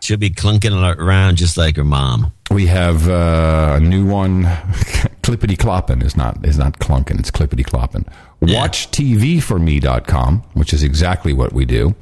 She'll 0.00 0.16
be 0.16 0.30
clunking 0.30 0.98
around 0.98 1.36
just 1.36 1.56
like 1.56 1.76
her 1.76 1.84
mom. 1.84 2.32
We 2.50 2.66
have 2.66 3.08
uh, 3.08 3.74
a 3.76 3.80
new 3.80 4.06
one, 4.06 4.42
clippity 5.22 5.56
clopping. 5.56 6.02
It's 6.02 6.16
not 6.16 6.38
it's 6.44 6.56
not 6.56 6.78
clunking. 6.78 7.18
It's 7.18 7.30
clippity 7.30 7.64
clopping. 7.64 8.06
WatchTVForMe.com, 8.40 10.42
which 10.54 10.72
is 10.72 10.82
exactly 10.82 11.32
what 11.32 11.52
we 11.52 11.64
do. 11.64 11.94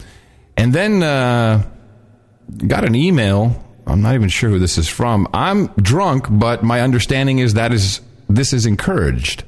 And 0.57 0.73
then 0.73 1.03
uh, 1.03 1.63
got 2.67 2.85
an 2.85 2.95
email. 2.95 3.63
I'm 3.87 4.03
not 4.03 4.15
even 4.15 4.29
sure 4.29 4.51
who 4.51 4.59
this 4.59 4.79
is 4.79 4.89
from. 4.89 5.29
I'm 5.33 5.67
drunk, 5.77 6.27
but 6.31 6.63
my 6.63 6.81
understanding 6.81 7.39
is 7.39 7.55
that 7.55 7.73
is 7.73 8.01
this 8.29 8.53
is 8.53 8.67
encouraged. 8.67 9.45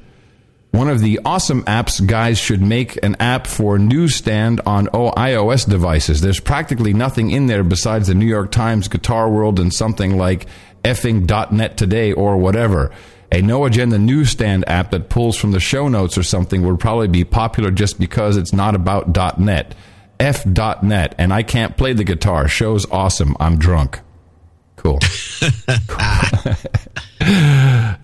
One 0.71 0.87
of 0.87 0.99
the 0.99 1.19
awesome 1.25 1.63
apps 1.63 2.05
guys 2.05 2.37
should 2.37 2.61
make 2.61 3.03
an 3.03 3.15
app 3.19 3.47
for 3.47 3.79
newsstand 3.79 4.61
on 4.67 4.85
iOS 4.87 5.67
devices. 5.67 6.21
There's 6.21 6.39
practically 6.39 6.93
nothing 6.93 7.31
in 7.31 7.47
there 7.47 7.63
besides 7.63 8.07
the 8.07 8.13
New 8.13 8.27
York 8.27 8.51
Times, 8.51 8.87
Guitar 8.87 9.29
World, 9.29 9.59
and 9.59 9.73
something 9.73 10.17
like 10.17 10.45
effing.net 10.83 11.75
today 11.75 12.13
or 12.13 12.37
whatever. 12.37 12.91
A 13.31 13.41
no 13.41 13.65
agenda 13.65 13.97
newsstand 13.97 14.67
app 14.69 14.91
that 14.91 15.09
pulls 15.09 15.37
from 15.37 15.51
the 15.51 15.59
show 15.59 15.87
notes 15.87 16.17
or 16.17 16.23
something 16.23 16.61
would 16.63 16.79
probably 16.79 17.07
be 17.07 17.23
popular 17.23 17.71
just 17.71 17.99
because 17.99 18.37
it's 18.37 18.53
not 18.53 18.75
about 18.75 19.39
.net. 19.39 19.73
F.net, 20.19 21.15
and 21.17 21.33
I 21.33 21.43
can't 21.43 21.77
play 21.77 21.93
the 21.93 22.03
guitar. 22.03 22.47
Show's 22.47 22.89
awesome. 22.91 23.35
I'm 23.39 23.57
drunk. 23.57 24.01
Cool. 24.89 24.99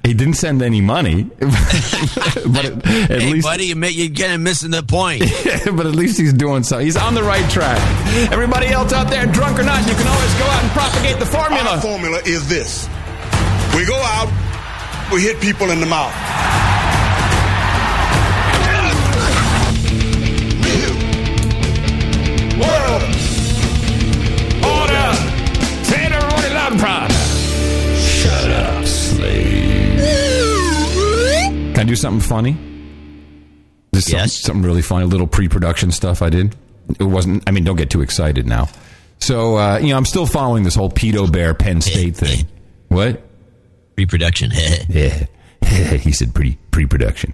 he 0.03 0.13
didn't 0.13 0.35
send 0.35 0.61
any 0.61 0.81
money, 0.81 1.23
but 1.23 2.65
at, 2.65 2.85
at 2.85 3.21
hey, 3.21 3.31
least 3.31 3.47
buddy, 3.47 3.65
you 3.65 3.75
may- 3.75 3.89
you're 3.89 4.13
kind 4.13 4.33
of 4.33 4.41
missing 4.41 4.69
the 4.71 4.83
point. 4.83 5.21
but 5.75 5.85
at 5.87 5.95
least 5.95 6.19
he's 6.19 6.33
doing 6.33 6.61
something. 6.63 6.85
He's 6.85 6.97
on 6.97 7.15
the 7.15 7.23
right 7.23 7.49
track. 7.49 7.79
Everybody 8.31 8.67
else 8.67 8.93
out 8.93 9.09
there, 9.09 9.25
drunk 9.25 9.57
or 9.59 9.63
not, 9.63 9.87
you 9.87 9.95
can 9.95 10.07
always 10.07 10.33
go 10.35 10.45
out 10.45 10.63
and 10.63 10.71
propagate 10.73 11.17
the 11.19 11.25
formula. 11.25 11.71
Our 11.71 11.81
formula 11.81 12.19
is 12.25 12.47
this: 12.47 12.87
we 13.75 13.83
go 13.85 13.95
out, 13.95 14.29
we 15.11 15.21
hit 15.21 15.41
people 15.41 15.71
in 15.71 15.79
the 15.79 15.87
mouth. 15.87 16.13
Can 31.75 31.87
I 31.87 31.89
do 31.89 31.95
something 31.97 32.21
funny? 32.21 32.53
This 33.91 34.07
is 34.07 34.11
something, 34.11 34.29
something 34.29 34.63
really 34.63 34.81
funny, 34.81 35.05
little 35.07 35.27
pre-production 35.27 35.91
stuff 35.91 36.21
I 36.21 36.29
did. 36.29 36.55
It 36.99 37.03
wasn't. 37.03 37.43
I 37.47 37.51
mean, 37.51 37.65
don't 37.65 37.75
get 37.75 37.89
too 37.89 38.01
excited 38.01 38.47
now. 38.47 38.69
So 39.19 39.57
uh, 39.57 39.79
you 39.79 39.89
know, 39.89 39.97
I'm 39.97 40.05
still 40.05 40.25
following 40.25 40.63
this 40.63 40.73
whole 40.73 40.89
pedo 40.89 41.29
bear 41.29 41.53
Penn 41.53 41.81
State 41.81 42.15
thing. 42.15 42.45
What? 42.87 43.21
Pre-production. 43.95 44.51
yeah, 44.87 45.25
he 45.97 46.13
said 46.13 46.33
pre 46.33 46.57
pre-production. 46.71 47.33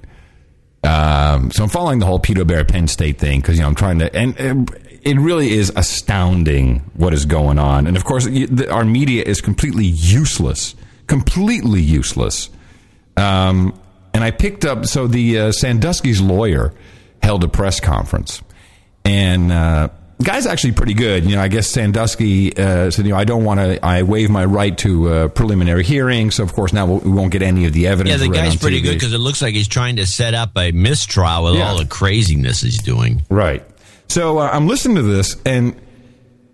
Um, 0.83 1.51
so 1.51 1.63
I'm 1.63 1.69
following 1.69 1.99
the 1.99 2.07
whole 2.07 2.19
pedo 2.19 2.45
bear 2.47 2.65
Penn 2.65 2.87
State 2.87 3.19
thing 3.19 3.41
because 3.41 3.57
you 3.57 3.61
know 3.61 3.67
I'm 3.67 3.75
trying 3.75 3.99
to, 3.99 4.15
and 4.15 4.39
uh, 4.39 4.73
it 5.03 5.19
really 5.19 5.51
is 5.51 5.71
astounding 5.75 6.79
what 6.95 7.13
is 7.13 7.27
going 7.27 7.59
on. 7.59 7.85
And 7.85 7.95
of 7.95 8.05
course, 8.05 8.25
the, 8.25 8.71
our 8.71 8.85
media 8.85 9.23
is 9.23 9.39
completely 9.39 9.85
useless, 9.85 10.73
completely 11.05 11.81
useless. 11.81 12.49
Um, 13.17 13.79
and 14.13 14.23
I 14.23 14.31
picked 14.31 14.65
up 14.65 14.85
so 14.85 15.07
the 15.07 15.39
uh, 15.39 15.51
Sandusky's 15.51 16.21
lawyer 16.21 16.73
held 17.21 17.43
a 17.43 17.47
press 17.47 17.79
conference, 17.79 18.41
and 19.05 19.51
uh, 19.51 19.89
the 20.17 20.23
guy's 20.25 20.45
actually 20.45 20.73
pretty 20.73 20.93
good. 20.93 21.25
You 21.25 21.35
know, 21.35 21.41
I 21.41 21.47
guess 21.47 21.67
Sandusky 21.67 22.55
uh, 22.55 22.91
said, 22.91 23.05
you 23.05 23.11
know, 23.11 23.17
I 23.17 23.23
don't 23.23 23.43
want 23.43 23.59
to, 23.59 23.83
I 23.83 24.03
waive 24.03 24.29
my 24.29 24.45
right 24.45 24.77
to 24.79 25.09
uh, 25.09 25.27
preliminary 25.29 25.83
hearing. 25.83 26.29
So 26.31 26.43
of 26.43 26.53
course 26.53 26.73
now 26.73 26.85
we 26.85 27.11
won't 27.11 27.31
get 27.31 27.41
any 27.41 27.65
of 27.65 27.73
the 27.73 27.87
evidence. 27.87 28.21
Yeah, 28.21 28.27
the 28.27 28.33
guy's 28.33 28.55
pretty 28.55 28.81
TV. 28.81 28.83
good 28.83 28.93
because 28.93 29.13
it 29.13 29.17
looks 29.19 29.41
like 29.41 29.53
he's 29.55 29.67
trying 29.67 29.95
to 29.95 30.05
set 30.05 30.33
up 30.35 30.51
a 30.57 30.71
mistrial 30.71 31.45
with 31.45 31.55
Yeah. 31.55 31.69
all 31.69 31.77
the 31.77 31.85
craziness 31.85 32.61
he's 32.61 32.81
doing. 32.81 33.23
Right. 33.29 33.63
So 34.09 34.37
uh, 34.39 34.49
I'm 34.51 34.67
listening 34.67 34.97
to 34.97 35.03
this, 35.03 35.35
and 35.45 35.75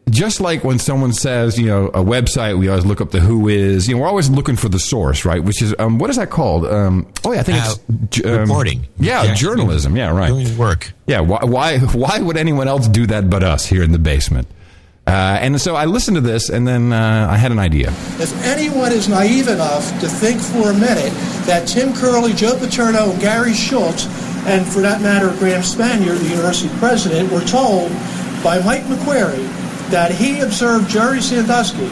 just 0.10 0.40
like 0.40 0.64
when 0.64 0.80
someone 0.80 1.14
says, 1.14 1.60
you 1.60 1.66
know, 1.68 1.88
a 1.88 2.04
website, 2.04 2.58
we 2.58 2.68
always 2.70 2.86
look 2.86 3.02
up 3.02 3.12
the 3.12 3.20
who 3.20 3.48
is. 3.48 3.88
You 3.88 3.96
know, 3.96 4.02
we're 4.02 4.08
always 4.08 4.30
looking 4.30 4.56
for 4.56 4.70
the 4.70 4.80
source, 4.80 5.26
right? 5.26 5.44
Which 5.44 5.62
is 5.62 5.76
um, 5.80 5.98
what 6.00 6.10
is 6.10 6.16
that 6.16 6.30
called? 6.30 6.66
Um, 6.66 7.08
oh 7.26 7.34
yeah, 7.34 7.40
I 7.40 7.44
think 7.44 7.58
Uh, 7.60 7.64
it's 7.68 7.80
j- 8.18 8.24
um, 8.30 8.40
reporting. 8.42 8.88
Yeah, 9.00 9.24
Yeah. 9.24 9.34
journalism. 9.34 9.96
Yeah, 9.96 10.10
right. 10.16 10.30
Doing 10.30 10.58
work. 10.58 10.94
Yeah. 11.08 11.20
Why, 11.22 11.40
why? 11.44 11.80
Why 11.80 12.20
would 12.20 12.38
anyone 12.38 12.68
else 12.68 12.88
do 12.88 13.06
that 13.08 13.30
but 13.30 13.44
us 13.44 13.66
here 13.66 13.84
in 13.84 13.92
the 13.92 14.00
basement? 14.00 14.48
Uh, 15.06 15.38
and 15.42 15.62
so 15.62 15.74
I 15.76 15.86
listened 15.86 16.16
to 16.16 16.22
this, 16.22 16.50
and 16.50 16.68
then 16.68 16.92
uh, 16.92 17.28
I 17.32 17.38
had 17.38 17.54
an 17.54 17.60
idea. 17.60 17.90
If 18.20 18.44
anyone 18.44 18.92
is 18.92 19.08
naive 19.08 19.48
enough 19.48 19.88
to 20.02 20.08
think 20.10 20.42
for 20.42 20.72
a 20.72 20.74
minute 20.74 21.14
that 21.46 21.66
Tim 21.66 21.94
Curley, 21.94 22.34
Joe 22.34 22.58
Paterno, 22.58 23.12
and 23.12 23.22
Gary 23.22 23.54
Schultz, 23.54 24.06
and 24.46 24.66
for 24.68 24.82
that 24.82 25.02
matter, 25.02 25.34
Graham 25.40 25.62
Spanier, 25.62 26.18
the 26.18 26.28
university 26.28 26.68
president, 26.80 27.32
were 27.32 27.40
told 27.42 27.90
by 28.44 28.62
Mike 28.64 28.84
McQueary 28.84 29.48
that 29.90 30.12
he 30.12 30.42
observed 30.42 30.90
Jerry 30.90 31.22
Sandusky 31.22 31.88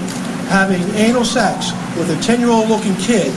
having 0.48 0.82
anal 0.96 1.26
sex 1.26 1.72
with 1.98 2.10
a 2.10 2.16
10-year-old 2.32 2.70
looking 2.70 2.96
kid 2.96 3.34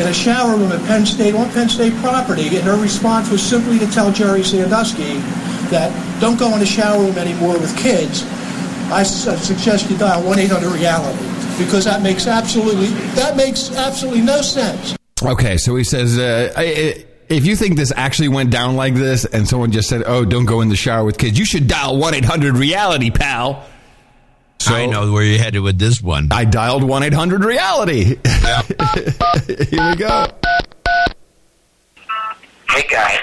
in 0.00 0.08
a 0.08 0.14
shower 0.14 0.56
room 0.56 0.72
at 0.72 0.84
Penn 0.86 1.04
State 1.06 1.34
on 1.34 1.50
Penn 1.50 1.68
State 1.68 1.94
property, 1.96 2.56
and 2.56 2.64
her 2.64 2.80
response 2.80 3.30
was 3.30 3.42
simply 3.42 3.78
to 3.78 3.86
tell 3.88 4.10
Jerry 4.12 4.42
Sandusky 4.42 5.18
that 5.70 5.90
don't 6.20 6.38
go 6.38 6.52
in 6.54 6.60
the 6.60 6.66
shower 6.66 7.02
room 7.02 7.16
anymore 7.18 7.58
with 7.58 7.76
kids. 7.76 8.24
I 8.90 9.02
suggest 9.04 9.90
you 9.90 9.96
dial 9.96 10.22
1-800-REALITY 10.22 11.62
because 11.62 11.84
that 11.84 12.02
makes 12.02 12.26
absolutely 12.26 12.86
that 13.14 13.36
makes 13.36 13.70
absolutely 13.76 14.22
no 14.22 14.40
sense. 14.40 14.96
Okay, 15.22 15.58
so 15.58 15.76
he 15.76 15.84
says, 15.84 16.18
uh, 16.18 16.52
I, 16.56 16.62
I, 16.62 17.04
if 17.28 17.46
you 17.46 17.54
think 17.54 17.76
this 17.76 17.92
actually 17.94 18.28
went 18.28 18.50
down 18.50 18.74
like 18.76 18.94
this, 18.94 19.26
and 19.26 19.46
someone 19.46 19.70
just 19.70 19.88
said, 19.88 20.02
"Oh, 20.06 20.24
don't 20.24 20.46
go 20.46 20.62
in 20.62 20.68
the 20.68 20.76
shower 20.76 21.04
with 21.04 21.18
kids," 21.18 21.38
you 21.38 21.44
should 21.44 21.68
dial 21.68 21.96
one 21.96 22.14
eight 22.14 22.24
hundred 22.24 22.56
reality, 22.56 23.10
pal. 23.10 23.64
So 24.60 24.74
I 24.74 24.84
know 24.84 25.10
where 25.10 25.24
you're 25.24 25.38
headed 25.38 25.62
with 25.62 25.78
this 25.78 26.02
one. 26.02 26.28
I 26.30 26.44
dialed 26.44 26.84
one 26.84 27.02
eight 27.02 27.14
hundred 27.14 27.44
reality. 27.44 28.04
Here 28.04 29.90
we 29.90 29.96
go. 29.96 30.26
Hey 32.68 32.86
guys, 32.86 33.20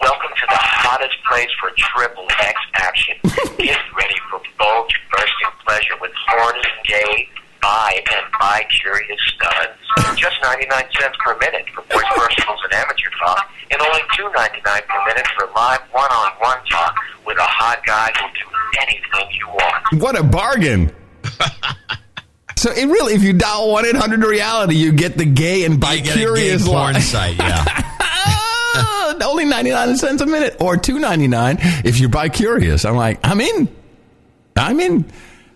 welcome 0.00 0.30
to 0.30 0.46
the 0.48 0.56
hottest 0.56 1.16
place 1.28 1.48
for 1.60 1.72
triple 1.76 2.24
X 2.38 2.54
action. 2.74 3.16
Get 3.58 3.78
ready 3.98 4.14
for 4.30 4.40
bulge 4.60 5.00
bursting 5.10 5.50
pleasure 5.66 5.96
with 6.00 6.12
horny, 6.28 6.62
gay, 6.84 7.28
bi, 7.60 8.02
and 8.12 8.24
bi-curious 8.40 9.20
studs. 9.34 9.72
Just 10.18 10.36
99 10.42 10.84
cents 11.00 11.16
per 11.24 11.36
minute 11.38 11.64
for 11.74 11.82
boys 11.82 12.04
personals 12.14 12.60
and 12.64 12.72
amateur 12.74 13.10
talk, 13.18 13.50
and 13.70 13.80
only 13.80 14.00
2.99 14.18 14.62
per 14.86 15.06
minute 15.06 15.26
for 15.38 15.48
live 15.54 15.80
one-on-one 15.92 16.58
talk 16.70 16.94
with 17.26 17.38
a 17.38 17.42
hot 17.42 17.80
guy 17.86 18.10
who'll 18.18 18.28
do 18.28 18.80
anything 18.80 19.28
you 19.38 19.48
want. 19.48 20.02
What 20.02 20.18
a 20.18 20.22
bargain! 20.22 20.92
so 22.56 22.70
it 22.72 22.86
really, 22.86 23.14
if 23.14 23.22
you 23.22 23.32
dial 23.32 23.70
one 23.72 23.84
eight 23.86 23.96
hundred 23.96 24.22
reality, 24.24 24.76
you 24.76 24.92
get 24.92 25.16
the 25.16 25.24
gay 25.24 25.64
and 25.64 25.74
You 25.74 25.80
bi 25.80 25.96
get 25.96 26.04
a 26.04 26.14
gay 26.14 26.20
curious 26.20 26.66
porn 26.66 27.00
site. 27.00 27.36
yeah. 27.38 27.64
Only 29.24 29.44
ninety 29.46 29.70
nine 29.70 29.96
cents 29.96 30.20
a 30.22 30.26
minute, 30.26 30.56
or 30.60 30.76
two 30.76 30.98
ninety 30.98 31.26
nine 31.28 31.56
if 31.84 31.98
you're 31.98 32.08
bi 32.10 32.28
curious. 32.28 32.84
I'm 32.84 32.96
like, 32.96 33.18
I'm 33.24 33.40
in. 33.40 33.68
I'm 34.56 34.78
in. 34.80 35.04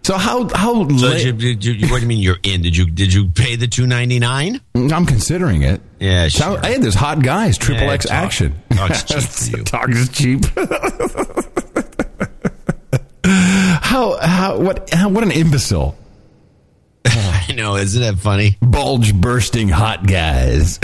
So 0.03 0.17
how 0.17 0.49
how 0.55 0.89
So 0.89 1.07
late- 1.07 1.25
did 1.25 1.43
you, 1.43 1.55
did 1.57 1.81
you, 1.83 1.89
what 1.89 1.97
do 1.97 2.03
you 2.03 2.09
mean 2.09 2.19
you're 2.19 2.39
in? 2.43 2.63
Did 2.63 2.77
you 2.77 2.87
did 2.87 3.13
you 3.13 3.29
pay 3.29 3.57
the 3.57 3.67
two 3.67 3.87
ninety 3.87 4.19
nine? 4.19 4.61
Mm, 4.75 4.93
I'm 4.93 5.07
considering 5.07 5.63
it. 5.63 5.81
Yeah, 6.01 6.29
So, 6.29 6.55
sure. 6.55 6.61
hey, 6.63 6.79
there's 6.79 6.95
hot 6.95 7.23
guys, 7.23 7.59
triple 7.59 7.85
Yeah, 7.85 7.93
X 7.93 8.07
talk- 8.07 8.15
action. 8.15 8.55
talk's 8.71 9.03
cheap 9.05 9.23
for 9.23 9.57
you. 9.59 9.65
Talk 9.65 9.91
is 9.91 10.09
cheap. 10.09 10.45
how 13.25 14.19
how 14.21 14.59
what 14.59 14.89
how, 14.93 15.09
what 15.11 15.23
an 15.25 15.31
imbecile. 15.33 15.97
I 17.07 17.53
know, 17.55 17.77
isn't 17.77 18.01
that 18.01 18.19
funny? 18.19 18.57
Bulge 18.61 19.15
bursting 19.15 19.69
hot 19.69 20.07
guys. 20.07 20.79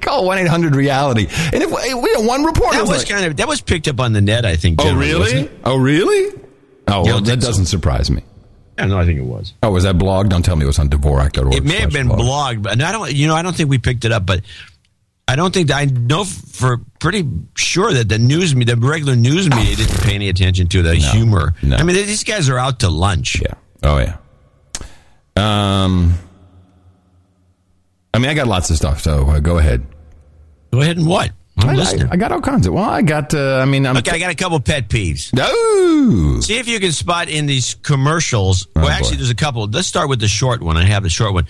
Call 0.00 0.26
one 0.26 0.38
eight 0.38 0.48
hundred 0.48 0.74
reality. 0.76 1.26
And 1.52 1.62
if 1.62 1.70
we 1.70 2.10
had 2.14 2.26
one 2.26 2.44
reporter 2.44 2.78
That 2.78 2.88
was 2.88 2.98
like, 2.98 3.08
kind 3.08 3.24
of 3.26 3.36
that 3.36 3.46
was 3.48 3.60
picked 3.60 3.88
up 3.88 4.00
on 4.00 4.12
the 4.12 4.20
net. 4.20 4.44
I 4.44 4.56
think. 4.56 4.80
oh 4.82 4.94
really? 4.96 5.48
Oh 5.64 5.76
really? 5.76 6.32
Oh 6.88 7.04
well, 7.04 7.20
that 7.20 7.40
doesn't 7.40 7.66
surprise 7.66 8.10
me. 8.10 8.22
Yeah, 8.78 8.86
no, 8.86 8.98
I 8.98 9.04
think 9.04 9.18
it 9.18 9.24
was. 9.24 9.54
Oh, 9.62 9.72
was 9.72 9.82
that 9.82 9.98
blog? 9.98 10.28
Don't 10.28 10.44
tell 10.44 10.54
me 10.54 10.62
it 10.62 10.66
was 10.68 10.78
on 10.78 10.88
Dvorak.org. 10.88 11.52
It 11.54 11.64
may 11.64 11.80
have 11.80 11.90
been 11.92 12.08
blogged, 12.08 12.62
but 12.62 12.80
I 12.80 12.92
don't. 12.92 13.12
You 13.12 13.26
know, 13.26 13.34
I 13.34 13.42
don't 13.42 13.56
think 13.56 13.68
we 13.68 13.78
picked 13.78 14.04
it 14.04 14.12
up, 14.12 14.24
but 14.24 14.42
I 15.26 15.34
don't 15.36 15.52
think 15.52 15.72
I 15.72 15.86
know 15.86 16.22
for 16.24 16.78
pretty 17.00 17.28
sure 17.56 17.92
that 17.92 18.08
the 18.08 18.18
news, 18.18 18.54
me- 18.54 18.64
the 18.64 18.76
regular 18.76 19.16
news 19.16 19.50
media, 19.50 19.74
didn't 19.76 20.00
pay 20.02 20.14
any 20.14 20.28
attention 20.28 20.68
to 20.68 20.82
the 20.82 20.94
humor. 20.94 21.54
I 21.62 21.82
mean, 21.82 21.96
these 21.96 22.22
guys 22.24 22.48
are 22.48 22.56
out 22.58 22.80
to 22.80 22.88
lunch. 22.88 23.40
Yeah. 23.42 23.54
Oh 23.82 23.98
yeah. 23.98 24.16
Um. 25.36 26.14
I 28.14 28.18
mean, 28.18 28.30
I 28.30 28.34
got 28.34 28.46
lots 28.46 28.70
of 28.70 28.76
stuff, 28.76 29.00
so 29.02 29.28
uh, 29.28 29.40
go 29.40 29.58
ahead. 29.58 29.84
Go 30.72 30.80
ahead 30.80 30.96
and 30.96 31.06
what? 31.06 31.30
I'm 31.58 31.70
I, 31.70 31.74
listening. 31.74 32.08
I, 32.08 32.12
I 32.12 32.16
got 32.16 32.32
all 32.32 32.40
kinds 32.40 32.66
of. 32.66 32.74
Well, 32.74 32.84
I 32.84 33.02
got. 33.02 33.34
Uh, 33.34 33.58
I 33.60 33.64
mean, 33.64 33.86
I'm. 33.86 33.96
Okay, 33.98 34.12
I 34.12 34.18
got 34.18 34.30
a 34.30 34.34
couple 34.34 34.58
pet 34.60 34.88
peeves. 34.88 35.32
No. 35.34 36.40
See 36.40 36.58
if 36.58 36.68
you 36.68 36.78
can 36.80 36.92
spot 36.92 37.28
in 37.28 37.46
these 37.46 37.74
commercials. 37.74 38.66
well, 38.76 38.86
Oh, 38.86 38.88
actually, 38.88 39.16
there's 39.16 39.30
a 39.30 39.34
couple. 39.34 39.66
Let's 39.66 39.88
start 39.88 40.08
with 40.08 40.20
the 40.20 40.28
short 40.28 40.62
one. 40.62 40.76
I 40.76 40.84
have 40.84 41.02
the 41.02 41.10
short 41.10 41.34
one. 41.34 41.46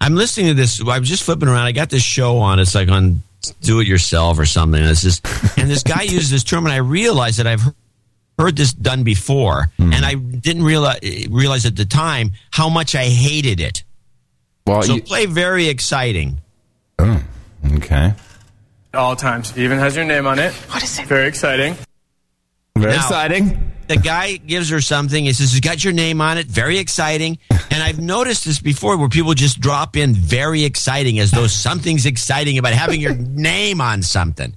I'm 0.00 0.14
listening 0.14 0.46
to 0.48 0.54
this. 0.54 0.80
I 0.80 0.98
was 0.98 1.08
just 1.08 1.24
flipping 1.24 1.48
around. 1.48 1.66
I 1.66 1.72
got 1.72 1.90
this 1.90 2.02
show 2.04 2.38
on. 2.38 2.58
It's 2.60 2.74
like 2.74 2.88
on 2.88 3.22
do 3.62 3.80
it 3.80 3.86
yourself 3.86 4.38
or 4.38 4.46
something. 4.46 4.80
And 4.80 4.90
it's 4.90 5.02
just, 5.02 5.24
and 5.58 5.68
this 5.70 5.82
guy 5.82 6.02
uses 6.04 6.30
this 6.30 6.44
term, 6.44 6.66
and 6.66 6.72
I 6.72 6.78
realized 6.78 7.38
that 7.38 7.46
I've 7.46 7.62
heard 8.38 8.56
this 8.56 8.72
done 8.72 9.02
before, 9.02 9.70
Hmm. 9.76 9.92
and 9.92 10.04
I 10.04 10.14
didn't 10.14 10.62
realize 10.62 11.00
realize 11.28 11.66
at 11.66 11.74
the 11.76 11.84
time 11.84 12.32
how 12.52 12.68
much 12.68 12.94
I 12.94 13.04
hated 13.06 13.60
it. 13.60 13.82
Well, 14.66 14.82
so 14.82 14.94
you- 14.94 15.02
play 15.02 15.26
very 15.26 15.66
exciting. 15.66 16.38
Oh, 17.00 17.22
okay. 17.74 18.14
All 18.94 19.16
times. 19.16 19.50
It 19.50 19.58
even 19.58 19.78
has 19.78 19.94
your 19.96 20.04
name 20.04 20.26
on 20.26 20.38
it. 20.38 20.52
What 20.70 20.82
is 20.82 20.98
it? 20.98 21.06
Very 21.06 21.28
exciting. 21.28 21.76
Very 22.76 22.92
Now, 22.92 22.98
exciting. 22.98 23.72
The 23.88 23.96
guy 23.96 24.36
gives 24.36 24.68
her 24.70 24.80
something. 24.80 25.24
He 25.24 25.32
says, 25.32 25.52
"It's 25.54 25.60
got 25.66 25.82
your 25.82 25.92
name 25.92 26.20
on 26.20 26.38
it. 26.38 26.46
Very 26.46 26.78
exciting." 26.78 27.38
And 27.70 27.82
I've 27.82 27.98
noticed 27.98 28.44
this 28.44 28.60
before, 28.60 28.96
where 28.96 29.08
people 29.08 29.34
just 29.34 29.60
drop 29.60 29.96
in 29.96 30.14
"very 30.14 30.64
exciting" 30.64 31.18
as 31.18 31.30
though 31.30 31.46
something's 31.46 32.06
exciting 32.06 32.58
about 32.58 32.72
having 32.72 33.00
your 33.00 33.14
name 33.18 33.80
on 33.80 34.02
something. 34.02 34.54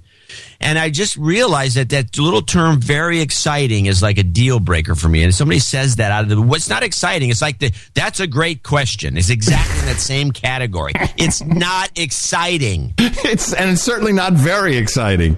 And 0.62 0.78
I 0.78 0.90
just 0.90 1.16
realized 1.16 1.76
that 1.76 1.88
that 1.90 2.18
little 2.18 2.42
term 2.42 2.80
"very 2.80 3.20
exciting" 3.20 3.86
is 3.86 4.02
like 4.02 4.18
a 4.18 4.22
deal 4.22 4.60
breaker 4.60 4.94
for 4.94 5.08
me. 5.08 5.22
And 5.22 5.30
if 5.30 5.34
somebody 5.34 5.58
says 5.58 5.96
that 5.96 6.12
out 6.12 6.24
of 6.24 6.30
the, 6.30 6.40
what's 6.40 6.68
not 6.68 6.82
exciting? 6.82 7.30
It's 7.30 7.42
like 7.42 7.58
the 7.58 7.72
that's 7.94 8.20
a 8.20 8.26
great 8.26 8.62
question. 8.62 9.16
It's 9.16 9.30
exactly 9.30 9.80
in 9.80 9.86
that 9.86 10.00
same 10.00 10.30
category. 10.30 10.92
It's 11.16 11.42
not 11.42 11.90
exciting. 11.96 12.94
It's 13.24 13.52
and 13.52 13.70
it's 13.70 13.82
certainly 13.82 14.12
not 14.12 14.32
very 14.32 14.76
exciting. 14.76 15.36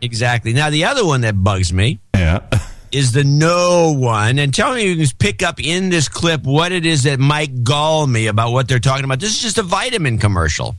Exactly. 0.00 0.52
Now 0.52 0.70
the 0.70 0.84
other 0.84 1.04
one 1.04 1.22
that 1.22 1.32
bugs 1.42 1.72
me. 1.72 2.00
Yeah. 2.14 2.40
is 2.94 3.12
the 3.12 3.24
no 3.24 3.92
one. 3.92 4.38
And 4.38 4.54
tell 4.54 4.72
me, 4.72 4.86
you 4.86 4.96
can 4.96 5.16
pick 5.18 5.42
up 5.42 5.60
in 5.60 5.90
this 5.90 6.08
clip 6.08 6.44
what 6.44 6.70
it 6.70 6.86
is 6.86 7.02
that 7.02 7.18
might 7.18 7.64
gall 7.64 8.06
me 8.06 8.28
about 8.28 8.52
what 8.52 8.68
they're 8.68 8.78
talking 8.78 9.04
about. 9.04 9.18
This 9.18 9.30
is 9.30 9.42
just 9.42 9.58
a 9.58 9.62
vitamin 9.62 10.18
commercial. 10.18 10.76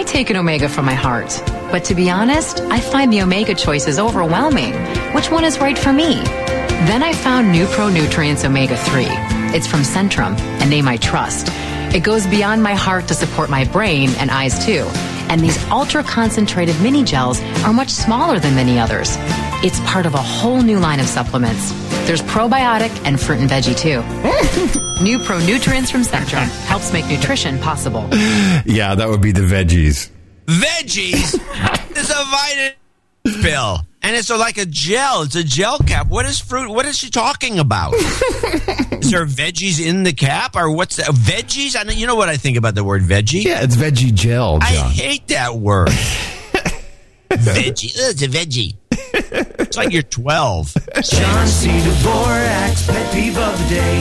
I 0.00 0.02
take 0.02 0.30
an 0.30 0.36
omega 0.38 0.66
from 0.66 0.86
my 0.86 0.94
heart. 0.94 1.42
But 1.70 1.84
to 1.84 1.94
be 1.94 2.08
honest, 2.08 2.60
I 2.70 2.80
find 2.80 3.12
the 3.12 3.20
omega 3.20 3.54
choices 3.54 3.98
overwhelming. 3.98 4.72
Which 5.14 5.30
one 5.30 5.44
is 5.44 5.58
right 5.58 5.78
for 5.78 5.92
me? 5.92 6.14
Then 6.88 7.02
I 7.02 7.12
found 7.12 7.52
new 7.52 7.66
Pro 7.66 7.90
Nutrients 7.90 8.42
Omega 8.42 8.78
3. 8.78 9.04
It's 9.54 9.66
from 9.66 9.80
Centrum, 9.80 10.38
a 10.62 10.66
name 10.66 10.88
I 10.88 10.96
trust. 10.96 11.48
It 11.94 12.02
goes 12.02 12.26
beyond 12.26 12.62
my 12.62 12.72
heart 12.72 13.08
to 13.08 13.14
support 13.14 13.50
my 13.50 13.64
brain 13.64 14.08
and 14.16 14.30
eyes 14.30 14.64
too. 14.64 14.86
And 15.30 15.40
these 15.40 15.56
ultra 15.70 16.02
concentrated 16.02 16.78
mini 16.82 17.04
gels 17.04 17.40
are 17.64 17.72
much 17.72 17.88
smaller 17.88 18.38
than 18.38 18.54
many 18.54 18.78
others. 18.78 19.14
It's 19.62 19.80
part 19.80 20.04
of 20.04 20.14
a 20.14 20.22
whole 20.22 20.60
new 20.60 20.78
line 20.78 21.00
of 21.00 21.06
supplements. 21.06 21.72
There's 22.06 22.22
probiotic 22.22 22.90
and 23.06 23.20
fruit 23.20 23.38
and 23.38 23.48
veggie 23.48 23.76
too. 23.76 24.02
new 25.04 25.18
Pro 25.20 25.38
Nutrients 25.38 25.90
from 25.90 26.02
Centrum 26.02 26.48
helps 26.66 26.92
make 26.92 27.06
nutrition 27.06 27.58
possible. 27.58 28.08
Yeah, 28.66 28.94
that 28.94 29.08
would 29.08 29.22
be 29.22 29.32
the 29.32 29.40
veggies. 29.42 30.10
Veggies 30.46 31.34
it's 31.90 32.10
a 32.10 32.24
vitamin 32.24 33.42
pill. 33.42 33.86
And 34.02 34.16
it's 34.16 34.30
a, 34.30 34.36
like 34.36 34.56
a 34.56 34.64
gel. 34.64 35.22
It's 35.22 35.36
a 35.36 35.44
gel 35.44 35.78
cap. 35.78 36.08
What 36.08 36.24
is 36.24 36.40
fruit? 36.40 36.70
What 36.70 36.86
is 36.86 36.96
she 36.96 37.10
talking 37.10 37.58
about? 37.58 37.94
is 37.94 39.10
there 39.10 39.26
veggies 39.26 39.84
in 39.84 40.04
the 40.04 40.12
cap, 40.12 40.56
or 40.56 40.70
what's 40.70 40.96
that? 40.96 41.06
Veggies? 41.08 41.78
I 41.78 41.82
know, 41.82 41.92
you 41.92 42.06
know 42.06 42.16
what 42.16 42.28
I 42.28 42.36
think 42.36 42.56
about 42.56 42.74
the 42.74 42.82
word 42.82 43.02
veggie. 43.02 43.44
Yeah, 43.44 43.62
it's 43.62 43.76
veggie 43.76 44.14
gel, 44.14 44.58
I 44.62 44.66
hate 44.66 45.28
that 45.28 45.54
word. 45.54 45.88
veggie. 47.30 47.94
Ugh, 47.94 48.10
it's 48.10 48.22
a 48.22 48.28
veggie. 48.28 48.76
It's 49.70 49.76
like 49.76 49.92
you're 49.92 50.02
12. 50.02 50.74
John 50.94 51.46
C. 51.46 51.68
Dvorak's 51.68 52.86
pet 52.86 53.14
peeve 53.14 53.38
of 53.38 53.56
the 53.62 53.68
day. 53.68 53.98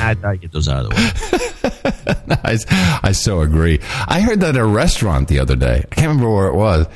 I 0.00 0.14
thought 0.14 0.30
I'd 0.30 0.40
get 0.40 0.52
those 0.52 0.68
out 0.68 0.86
of 0.86 0.90
the 0.90 0.96
way. 0.96 2.36
I, 2.44 2.58
I 3.02 3.12
so 3.12 3.42
agree. 3.42 3.80
I 4.08 4.20
heard 4.20 4.40
that 4.40 4.56
at 4.56 4.60
a 4.60 4.64
restaurant 4.64 5.28
the 5.28 5.40
other 5.40 5.56
day. 5.56 5.84
I 5.90 5.94
can't 5.94 6.08
remember 6.08 6.30
where 6.34 6.46
it 6.46 6.54
was. 6.54 6.86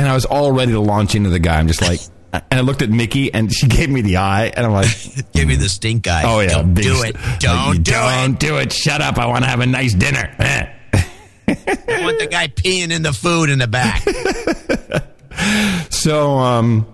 And 0.00 0.08
I 0.08 0.14
was 0.14 0.24
all 0.24 0.50
ready 0.50 0.72
to 0.72 0.80
launch 0.80 1.14
into 1.14 1.28
the 1.28 1.38
guy. 1.38 1.58
I'm 1.58 1.68
just 1.68 1.82
like, 1.82 2.00
and 2.32 2.42
I 2.50 2.60
looked 2.60 2.80
at 2.80 2.88
Mickey 2.88 3.34
and 3.34 3.52
she 3.52 3.66
gave 3.66 3.90
me 3.90 4.00
the 4.00 4.16
eye. 4.16 4.46
And 4.56 4.64
I'm 4.64 4.72
like, 4.72 4.88
Give 5.34 5.46
me 5.46 5.56
the 5.56 5.68
stink 5.68 6.08
eye. 6.08 6.22
oh, 6.24 6.40
yeah. 6.40 6.48
Don't 6.48 6.72
do 6.72 6.94
st- 6.94 7.16
it. 7.16 7.40
Don't 7.40 7.74
you 7.74 7.80
do 7.82 7.92
don't 7.92 8.40
do 8.40 8.56
it. 8.56 8.72
Shut 8.72 9.02
up. 9.02 9.18
I 9.18 9.26
want 9.26 9.44
to 9.44 9.50
have 9.50 9.60
a 9.60 9.66
nice 9.66 9.92
dinner. 9.92 10.34
I 10.40 11.04
want 12.02 12.18
the 12.18 12.28
guy 12.30 12.48
peeing 12.48 12.90
in 12.92 13.02
the 13.02 13.12
food 13.12 13.50
in 13.50 13.58
the 13.58 13.66
back. 13.66 14.02
So, 15.90 16.38
um, 16.38 16.86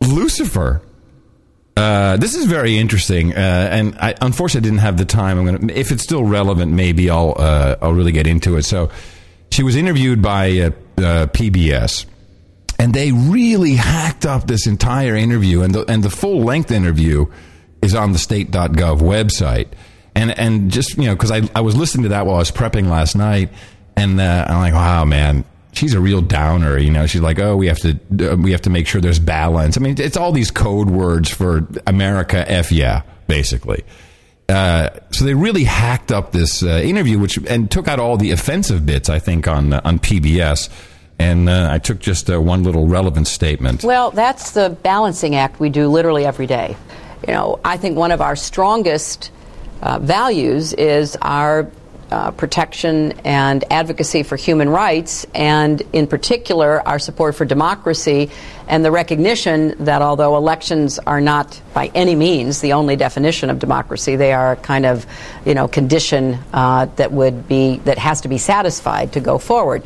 Lucifer. 0.00 0.80
Uh, 1.76 2.16
this 2.16 2.34
is 2.34 2.46
very 2.46 2.78
interesting, 2.78 3.32
uh, 3.34 3.36
and 3.36 3.96
I 3.98 4.14
unfortunately 4.20 4.68
didn't 4.68 4.80
have 4.80 4.96
the 4.96 5.04
time. 5.04 5.38
I'm 5.38 5.44
gonna, 5.44 5.72
if 5.72 5.92
it's 5.92 6.02
still 6.02 6.24
relevant, 6.24 6.72
maybe 6.72 7.10
I'll 7.10 7.34
uh, 7.38 7.76
I'll 7.82 7.92
really 7.92 8.12
get 8.12 8.26
into 8.26 8.56
it. 8.56 8.64
So, 8.64 8.90
she 9.50 9.62
was 9.62 9.76
interviewed 9.76 10.20
by 10.20 10.72
uh, 11.00 11.26
PBS, 11.28 12.06
and 12.78 12.94
they 12.94 13.12
really 13.12 13.74
hacked 13.74 14.26
up 14.26 14.46
this 14.46 14.66
entire 14.66 15.16
interview, 15.16 15.62
and 15.62 15.74
the, 15.74 15.84
and 15.90 16.02
the 16.02 16.10
full 16.10 16.42
length 16.42 16.70
interview 16.70 17.26
is 17.82 17.94
on 17.94 18.12
the 18.12 18.18
state.gov 18.18 19.00
website. 19.00 19.68
And 20.14 20.36
and 20.38 20.70
just 20.70 20.96
you 20.96 21.04
know, 21.04 21.14
because 21.14 21.30
I 21.30 21.42
I 21.54 21.60
was 21.60 21.76
listening 21.76 22.04
to 22.04 22.08
that 22.10 22.26
while 22.26 22.36
I 22.36 22.40
was 22.40 22.50
prepping 22.50 22.88
last 22.88 23.14
night, 23.14 23.50
and 23.96 24.20
uh, 24.20 24.46
I'm 24.48 24.58
like, 24.58 24.74
wow, 24.74 25.04
man, 25.04 25.44
she's 25.72 25.94
a 25.94 26.00
real 26.00 26.20
downer. 26.20 26.78
You 26.78 26.90
know, 26.90 27.06
she's 27.06 27.20
like, 27.20 27.38
oh, 27.38 27.56
we 27.56 27.68
have 27.68 27.78
to 27.78 28.32
uh, 28.32 28.36
we 28.36 28.52
have 28.52 28.62
to 28.62 28.70
make 28.70 28.86
sure 28.86 29.00
there's 29.00 29.18
balance. 29.18 29.76
I 29.76 29.80
mean, 29.80 29.96
it's 29.98 30.16
all 30.16 30.32
these 30.32 30.50
code 30.50 30.90
words 30.90 31.30
for 31.30 31.66
America. 31.86 32.48
F 32.50 32.72
yeah, 32.72 33.02
basically. 33.26 33.84
Uh, 34.48 34.90
so 35.12 35.24
they 35.24 35.34
really 35.34 35.62
hacked 35.62 36.10
up 36.10 36.32
this 36.32 36.62
uh, 36.64 36.80
interview, 36.82 37.18
which 37.18 37.38
and 37.48 37.70
took 37.70 37.86
out 37.86 38.00
all 38.00 38.16
the 38.16 38.32
offensive 38.32 38.84
bits. 38.84 39.08
I 39.08 39.20
think 39.20 39.46
on 39.46 39.72
uh, 39.72 39.80
on 39.84 39.98
PBS, 40.00 40.68
and 41.20 41.50
uh, 41.50 41.68
I 41.70 41.78
took 41.78 41.98
just 41.98 42.30
uh, 42.30 42.40
one 42.40 42.62
little 42.62 42.88
relevant 42.88 43.28
statement. 43.28 43.84
Well, 43.84 44.10
that's 44.10 44.52
the 44.52 44.70
balancing 44.82 45.34
act 45.34 45.60
we 45.60 45.68
do 45.68 45.88
literally 45.88 46.24
every 46.24 46.46
day. 46.46 46.76
You 47.28 47.34
know, 47.34 47.60
I 47.62 47.76
think 47.76 47.98
one 47.98 48.10
of 48.10 48.22
our 48.22 48.34
strongest 48.34 49.30
uh, 49.82 49.98
values 49.98 50.72
is 50.72 51.16
our 51.20 51.70
uh, 52.10 52.30
protection 52.30 53.12
and 53.24 53.64
advocacy 53.70 54.22
for 54.22 54.36
human 54.36 54.70
rights, 54.70 55.26
and 55.34 55.82
in 55.92 56.06
particular, 56.06 56.86
our 56.88 56.98
support 56.98 57.34
for 57.36 57.44
democracy 57.44 58.30
and 58.66 58.82
the 58.82 58.90
recognition 58.90 59.76
that 59.84 60.00
although 60.00 60.36
elections 60.36 60.98
are 61.00 61.20
not 61.20 61.60
by 61.74 61.90
any 61.94 62.14
means 62.14 62.62
the 62.62 62.72
only 62.72 62.96
definition 62.96 63.50
of 63.50 63.58
democracy, 63.58 64.16
they 64.16 64.32
are 64.32 64.52
a 64.52 64.56
kind 64.56 64.86
of, 64.86 65.06
you 65.44 65.54
know, 65.54 65.68
condition 65.68 66.38
uh, 66.54 66.86
that 66.96 67.12
would 67.12 67.46
be 67.46 67.76
that 67.84 67.98
has 67.98 68.22
to 68.22 68.28
be 68.28 68.38
satisfied 68.38 69.12
to 69.12 69.20
go 69.20 69.36
forward. 69.38 69.82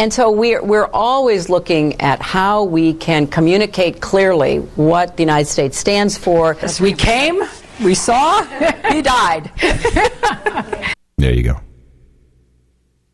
And 0.00 0.10
so 0.14 0.30
we're, 0.30 0.64
we're 0.64 0.88
always 0.94 1.50
looking 1.50 2.00
at 2.00 2.22
how 2.22 2.64
we 2.64 2.94
can 2.94 3.26
communicate 3.26 4.00
clearly 4.00 4.60
what 4.76 5.18
the 5.18 5.22
United 5.22 5.46
States 5.46 5.76
stands 5.76 6.16
for. 6.16 6.56
We 6.80 6.94
came, 6.94 7.42
we 7.84 7.94
saw, 7.94 8.42
he 8.90 9.02
died. 9.02 9.50
There 11.18 11.34
you 11.34 11.42
go. 11.42 11.60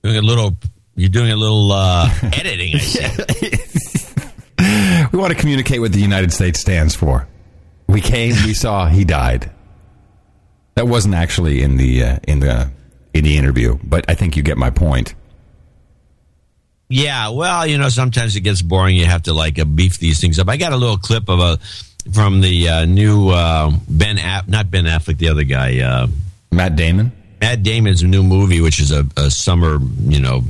Doing 0.05 0.19
a 0.19 0.23
little, 0.23 0.57
you're 0.95 1.09
doing 1.09 1.33
a 1.33 1.37
little 1.37 1.73
uh, 1.73 2.09
editing. 2.23 2.77
I 2.77 2.79
see. 2.79 3.49
We 5.13 5.19
want 5.19 5.33
to 5.33 5.37
communicate 5.37 5.81
what 5.81 5.93
the 5.93 6.01
United 6.01 6.33
States 6.33 6.61
stands 6.61 6.95
for. 6.95 7.27
We 7.89 8.01
came, 8.01 8.37
we 8.45 8.55
saw, 8.55 8.87
he 8.87 9.05
died. 9.05 9.51
That 10.77 10.87
wasn't 10.87 11.17
actually 11.17 11.63
in 11.63 11.79
the 11.79 12.05
uh, 12.05 12.19
in 12.29 12.39
the 12.39 12.71
in 13.13 13.25
the 13.25 13.37
interview, 13.37 13.77
but 13.83 14.09
I 14.09 14.15
think 14.15 14.37
you 14.37 14.45
get 14.45 14.57
my 14.57 14.71
point. 14.71 15.17
Yeah, 16.89 17.31
well, 17.31 17.67
you 17.67 17.79
know, 17.79 17.89
sometimes 17.89 18.37
it 18.37 18.43
gets 18.43 18.63
boring. 18.63 18.97
You 18.97 19.07
have 19.07 19.23
to 19.25 19.33
like 19.33 19.59
uh, 19.59 19.65
beef 19.65 19.99
these 19.99 20.21
things 20.21 20.39
up. 20.39 20.49
I 20.49 20.57
got 20.57 20.73
a 20.73 20.77
little 20.77 20.99
clip 20.99 21.29
of 21.29 21.41
a 21.41 21.59
from 22.13 22.41
the 22.41 22.69
uh, 22.69 22.85
new 22.85 23.31
uh, 23.31 23.73
Ben 23.89 24.19
Aff, 24.19 24.47
not 24.47 24.71
Ben 24.71 24.85
Affleck, 24.85 25.19
the 25.19 25.29
other 25.29 25.43
guy, 25.43 25.81
uh, 25.81 26.07
Matt 26.53 26.77
Damon. 26.77 27.11
Matt 27.41 27.63
Damon's 27.65 28.03
new 28.05 28.23
movie, 28.23 28.61
which 28.61 28.79
is 28.81 28.93
a, 28.93 29.05
a 29.17 29.31
summer, 29.31 29.79
you 30.05 30.21
know, 30.21 30.41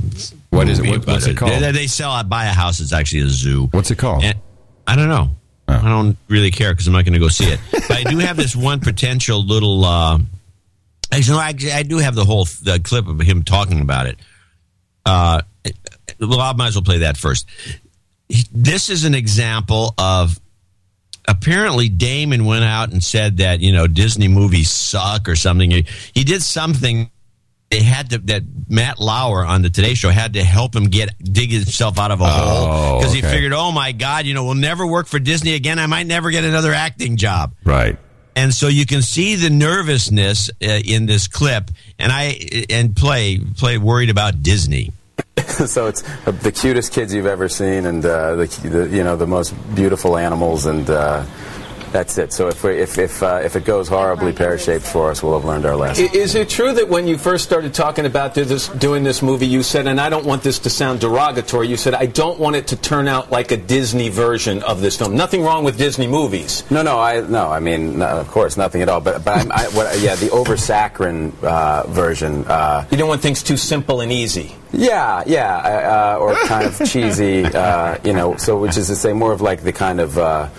What 0.51 0.69
is 0.69 0.79
it? 0.79 0.87
What- 0.89 1.05
what's 1.07 1.25
about 1.25 1.27
it 1.31 1.37
called? 1.37 1.51
They, 1.53 1.71
they 1.71 1.87
sell, 1.87 2.23
buy 2.23 2.45
a 2.45 2.53
house. 2.53 2.79
It's 2.79 2.93
actually 2.93 3.21
a 3.21 3.27
zoo. 3.29 3.67
What's 3.71 3.89
it 3.91 3.97
called? 3.97 4.23
And 4.23 4.37
I 4.85 4.95
don't 4.95 5.09
know. 5.09 5.31
I 5.67 5.81
don't 5.89 6.17
really 6.29 6.51
care 6.51 6.71
because 6.71 6.87
I'm 6.87 6.93
not 6.93 7.03
going 7.03 7.13
to 7.13 7.19
go 7.19 7.27
see 7.27 7.43
it. 7.45 7.59
but 7.71 7.91
I 7.91 8.03
do 8.03 8.19
have 8.19 8.37
this 8.37 8.55
one 8.55 8.79
potential 8.79 9.43
little. 9.43 9.83
Uh, 9.83 10.19
actually, 11.11 11.35
no, 11.35 11.41
actually, 11.41 11.71
I 11.73 11.83
do 11.83 11.97
have 11.97 12.15
the 12.15 12.23
whole 12.23 12.45
the 12.45 12.79
clip 12.81 13.05
of 13.07 13.19
him 13.19 13.43
talking 13.43 13.81
about 13.81 14.05
it. 14.07 14.17
Uh, 15.05 15.41
well, 16.19 16.39
I 16.39 16.53
might 16.53 16.67
as 16.67 16.75
well 16.75 16.83
play 16.83 16.99
that 16.99 17.17
first. 17.17 17.47
This 18.51 18.89
is 18.89 19.03
an 19.05 19.15
example 19.15 19.93
of 19.97 20.39
apparently 21.27 21.89
Damon 21.89 22.45
went 22.45 22.63
out 22.63 22.91
and 22.91 23.03
said 23.03 23.37
that 23.37 23.59
you 23.61 23.71
know 23.71 23.87
Disney 23.87 24.27
movies 24.27 24.69
suck 24.69 25.27
or 25.29 25.35
something. 25.35 25.71
He, 25.71 25.85
he 26.13 26.23
did 26.23 26.41
something. 26.41 27.09
They 27.69 27.81
had 27.81 28.11
to 28.11 28.17
that 28.19 28.43
Matt 28.69 28.99
Lauer 28.99 29.45
on 29.45 29.61
the 29.61 29.69
Today 29.69 29.93
Show 29.93 30.09
had 30.09 30.33
to 30.33 30.43
help 30.43 30.73
him 30.75 30.85
get 30.85 31.09
dig 31.21 31.51
himself 31.51 31.99
out 31.99 32.11
of 32.11 32.21
a 32.21 32.27
hole 32.27 32.67
Oh, 32.69 32.97
because 32.99 33.13
he 33.13 33.19
okay. 33.19 33.29
figured, 33.29 33.51
oh 33.53 33.71
my 33.73 33.91
God, 33.91 34.25
you 34.25 34.33
know, 34.33 34.45
we'll 34.45 34.55
never 34.55 34.87
work 34.87 35.07
for 35.07 35.19
Disney 35.19 35.53
again. 35.53 35.77
I 35.77 35.85
might 35.85 36.07
never 36.07 36.31
get 36.31 36.45
another 36.45 36.73
acting 36.73 37.17
job. 37.17 37.53
Right. 37.65 37.97
And 38.37 38.53
so 38.53 38.67
you 38.67 38.85
can 38.85 39.01
see 39.01 39.35
the 39.35 39.49
nervousness 39.49 40.49
uh, 40.61 40.65
in 40.85 41.07
this 41.07 41.27
clip, 41.27 41.71
and 41.97 42.11
I 42.11 42.39
and 42.69 42.95
play 42.95 43.39
play 43.39 43.77
worried 43.77 44.09
about 44.09 44.43
Disney. 44.43 44.91
so 45.47 45.87
it's 45.87 46.03
the 46.25 46.51
cutest 46.51 46.91
kids 46.93 47.13
you've 47.13 47.25
ever 47.25 47.47
seen, 47.47 47.85
and 47.85 48.05
uh, 48.05 48.35
the, 48.35 48.45
the 48.67 48.89
you 48.89 49.03
know 49.03 49.15
the 49.15 49.27
most 49.27 49.51
beautiful 49.75 50.17
animals, 50.17 50.65
and 50.65 50.89
uh, 50.89 51.23
that's 51.91 52.17
it. 52.17 52.33
So 52.33 52.47
if 52.47 52.63
we, 52.63 52.77
if 52.77 52.97
if, 52.97 53.23
uh, 53.23 53.41
if 53.43 53.55
it 53.55 53.65
goes 53.65 53.87
horribly 53.87 54.33
pear 54.33 54.57
shaped 54.57 54.85
for 54.85 55.11
us, 55.11 55.23
we'll 55.23 55.33
have 55.33 55.45
learned 55.45 55.65
our 55.65 55.75
lesson. 55.75 56.09
Is 56.13 56.35
it 56.35 56.49
true 56.49 56.73
that 56.73 56.89
when 56.89 57.07
you 57.07 57.17
first 57.17 57.43
started 57.43 57.73
talking 57.73 58.05
about 58.05 58.33
this, 58.33 58.67
doing 58.69 59.03
this 59.03 59.21
movie, 59.21 59.47
you 59.47 59.63
said, 59.63 59.87
and 59.87 59.99
I 59.99 60.09
don't 60.09 60.25
want 60.25 60.43
this 60.43 60.59
to 60.59 60.69
sound 60.69 60.99
derogatory, 60.99 61.67
you 61.67 61.77
said, 61.77 61.93
I 61.93 62.05
don't 62.05 62.39
want 62.39 62.55
it 62.55 62.67
to 62.67 62.75
turn 62.75 63.07
out 63.07 63.31
like 63.31 63.51
a 63.51 63.57
Disney 63.57 64.09
version 64.09 64.63
of 64.63 64.81
this 64.81 64.97
film. 64.97 65.15
Nothing 65.15 65.43
wrong 65.43 65.63
with 65.63 65.77
Disney 65.77 66.07
movies. 66.07 66.63
No, 66.69 66.81
no, 66.81 66.99
I 66.99 67.21
no, 67.21 67.49
I 67.49 67.59
mean, 67.59 67.99
no, 67.99 68.07
of 68.07 68.27
course, 68.27 68.57
nothing 68.57 68.81
at 68.81 68.89
all. 68.89 69.01
But 69.01 69.23
but 69.23 69.37
I'm, 69.37 69.51
I, 69.51 69.65
what, 69.69 69.99
yeah, 69.99 70.15
the 70.15 70.29
over 70.31 70.57
saccharine 70.57 71.33
uh, 71.41 71.83
version. 71.87 72.45
Uh, 72.45 72.85
you 72.91 72.97
don't 72.97 73.09
want 73.09 73.21
things 73.21 73.43
too 73.43 73.57
simple 73.57 74.01
and 74.01 74.11
easy. 74.11 74.55
Yeah, 74.73 75.23
yeah, 75.25 76.15
uh, 76.15 76.17
or 76.19 76.35
kind 76.45 76.67
of 76.67 76.89
cheesy, 76.89 77.45
uh, 77.45 77.97
you 78.03 78.13
know. 78.13 78.35
So 78.35 78.59
which 78.59 78.77
is 78.77 78.87
to 78.87 78.95
say, 78.95 79.13
more 79.13 79.31
of 79.31 79.41
like 79.41 79.63
the 79.63 79.73
kind 79.73 79.99
of. 79.99 80.17
Uh, 80.17 80.49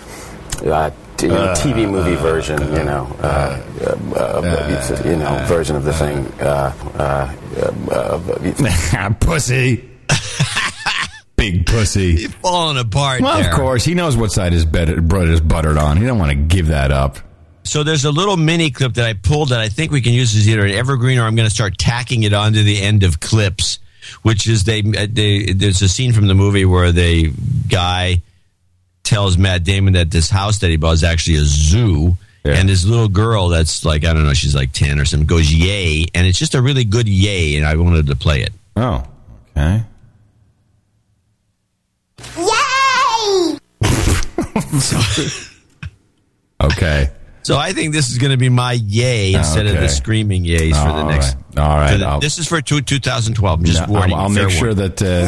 uh, 0.65 0.89
t- 0.89 0.95
you 1.21 1.27
know, 1.29 1.53
TV 1.55 1.89
movie 1.89 2.15
version, 2.15 2.59
you 2.61 2.83
know, 2.83 3.07
uh, 3.21 3.61
uh, 3.81 4.15
uh, 4.15 5.01
you 5.05 5.15
know, 5.17 5.45
version 5.47 5.75
of 5.75 5.83
the 5.83 5.93
thing. 5.93 6.25
Uh, 6.39 6.73
uh, 6.97 7.35
uh, 7.91 8.19
uh, 8.97 9.09
pussy. 9.19 9.85
Big 11.35 11.65
pussy. 11.65 12.27
falling 12.27 12.77
apart 12.77 13.21
Well, 13.21 13.39
there. 13.41 13.49
of 13.49 13.55
course, 13.55 13.85
he 13.85 13.93
knows 13.93 14.17
what 14.17 14.31
side 14.31 14.51
his 14.51 14.65
bed- 14.65 15.07
bread 15.07 15.29
is 15.29 15.39
buttered 15.39 15.77
on. 15.77 15.95
He 15.95 16.05
don't 16.05 16.19
want 16.19 16.31
to 16.31 16.35
give 16.35 16.67
that 16.67 16.91
up. 16.91 17.17
So 17.63 17.83
there's 17.83 18.03
a 18.03 18.11
little 18.11 18.35
mini 18.35 18.71
clip 18.71 18.95
that 18.95 19.05
I 19.05 19.13
pulled 19.13 19.49
that 19.49 19.59
I 19.61 19.69
think 19.69 19.91
we 19.91 20.01
can 20.01 20.11
use 20.13 20.35
as 20.35 20.49
either 20.49 20.65
an 20.65 20.71
evergreen 20.71 21.17
or 21.17 21.23
I'm 21.23 21.35
going 21.35 21.47
to 21.47 21.53
start 21.53 21.77
tacking 21.77 22.23
it 22.23 22.33
onto 22.33 22.61
the 22.63 22.81
end 22.81 23.03
of 23.03 23.19
clips, 23.21 23.79
which 24.23 24.47
is 24.47 24.65
they, 24.65 24.81
they 24.81 25.53
there's 25.53 25.81
a 25.81 25.87
scene 25.87 26.11
from 26.11 26.27
the 26.27 26.35
movie 26.35 26.65
where 26.65 26.91
the 26.91 27.31
guy 27.69 28.21
tells 29.09 29.37
Matt 29.37 29.63
Damon 29.63 29.93
that 29.93 30.11
this 30.11 30.29
house 30.29 30.59
that 30.59 30.69
he 30.69 30.77
bought 30.77 30.93
is 30.93 31.03
actually 31.03 31.37
a 31.37 31.43
zoo. 31.43 32.15
And 32.45 32.67
this 32.69 32.85
little 32.85 33.09
girl 33.09 33.49
that's 33.49 33.85
like, 33.85 34.05
I 34.05 34.13
don't 34.13 34.23
know, 34.23 34.33
she's 34.33 34.55
like 34.55 34.71
10 34.71 34.99
or 34.99 35.05
something, 35.05 35.27
goes 35.27 35.53
yay. 35.53 36.05
And 36.15 36.25
it's 36.25 36.39
just 36.39 36.55
a 36.55 36.61
really 36.61 36.83
good 36.83 37.07
yay. 37.07 37.55
And 37.57 37.65
I 37.65 37.75
wanted 37.75 38.07
to 38.07 38.15
play 38.15 38.41
it. 38.41 38.51
Oh, 38.75 39.03
okay. 39.55 39.83
Yay! 42.37 43.59
okay. 46.63 47.09
So 47.43 47.57
I 47.57 47.71
think 47.73 47.93
this 47.93 48.09
is 48.09 48.17
going 48.17 48.31
to 48.31 48.37
be 48.37 48.49
my 48.49 48.73
yay 48.73 49.33
instead 49.33 49.65
of 49.67 49.73
the 49.79 49.87
screaming 49.89 50.43
yays 50.43 50.71
for 50.71 50.89
the 50.91 51.01
All 51.03 51.09
next. 51.09 51.35
right. 51.55 51.59
All 51.63 51.77
right. 51.77 51.97
the- 51.97 52.19
this 52.19 52.37
is 52.37 52.47
for 52.47 52.61
two, 52.61 52.81
2012. 52.81 53.59
I'm 53.59 53.65
just 53.65 53.87
No, 53.87 53.93
warning. 53.93 54.15
I'll, 54.15 54.23
I'll 54.23 54.29
make 54.29 54.49
sure 54.49 54.73
warning. 54.73 54.93
that 54.95 55.01
uh, 55.01 55.27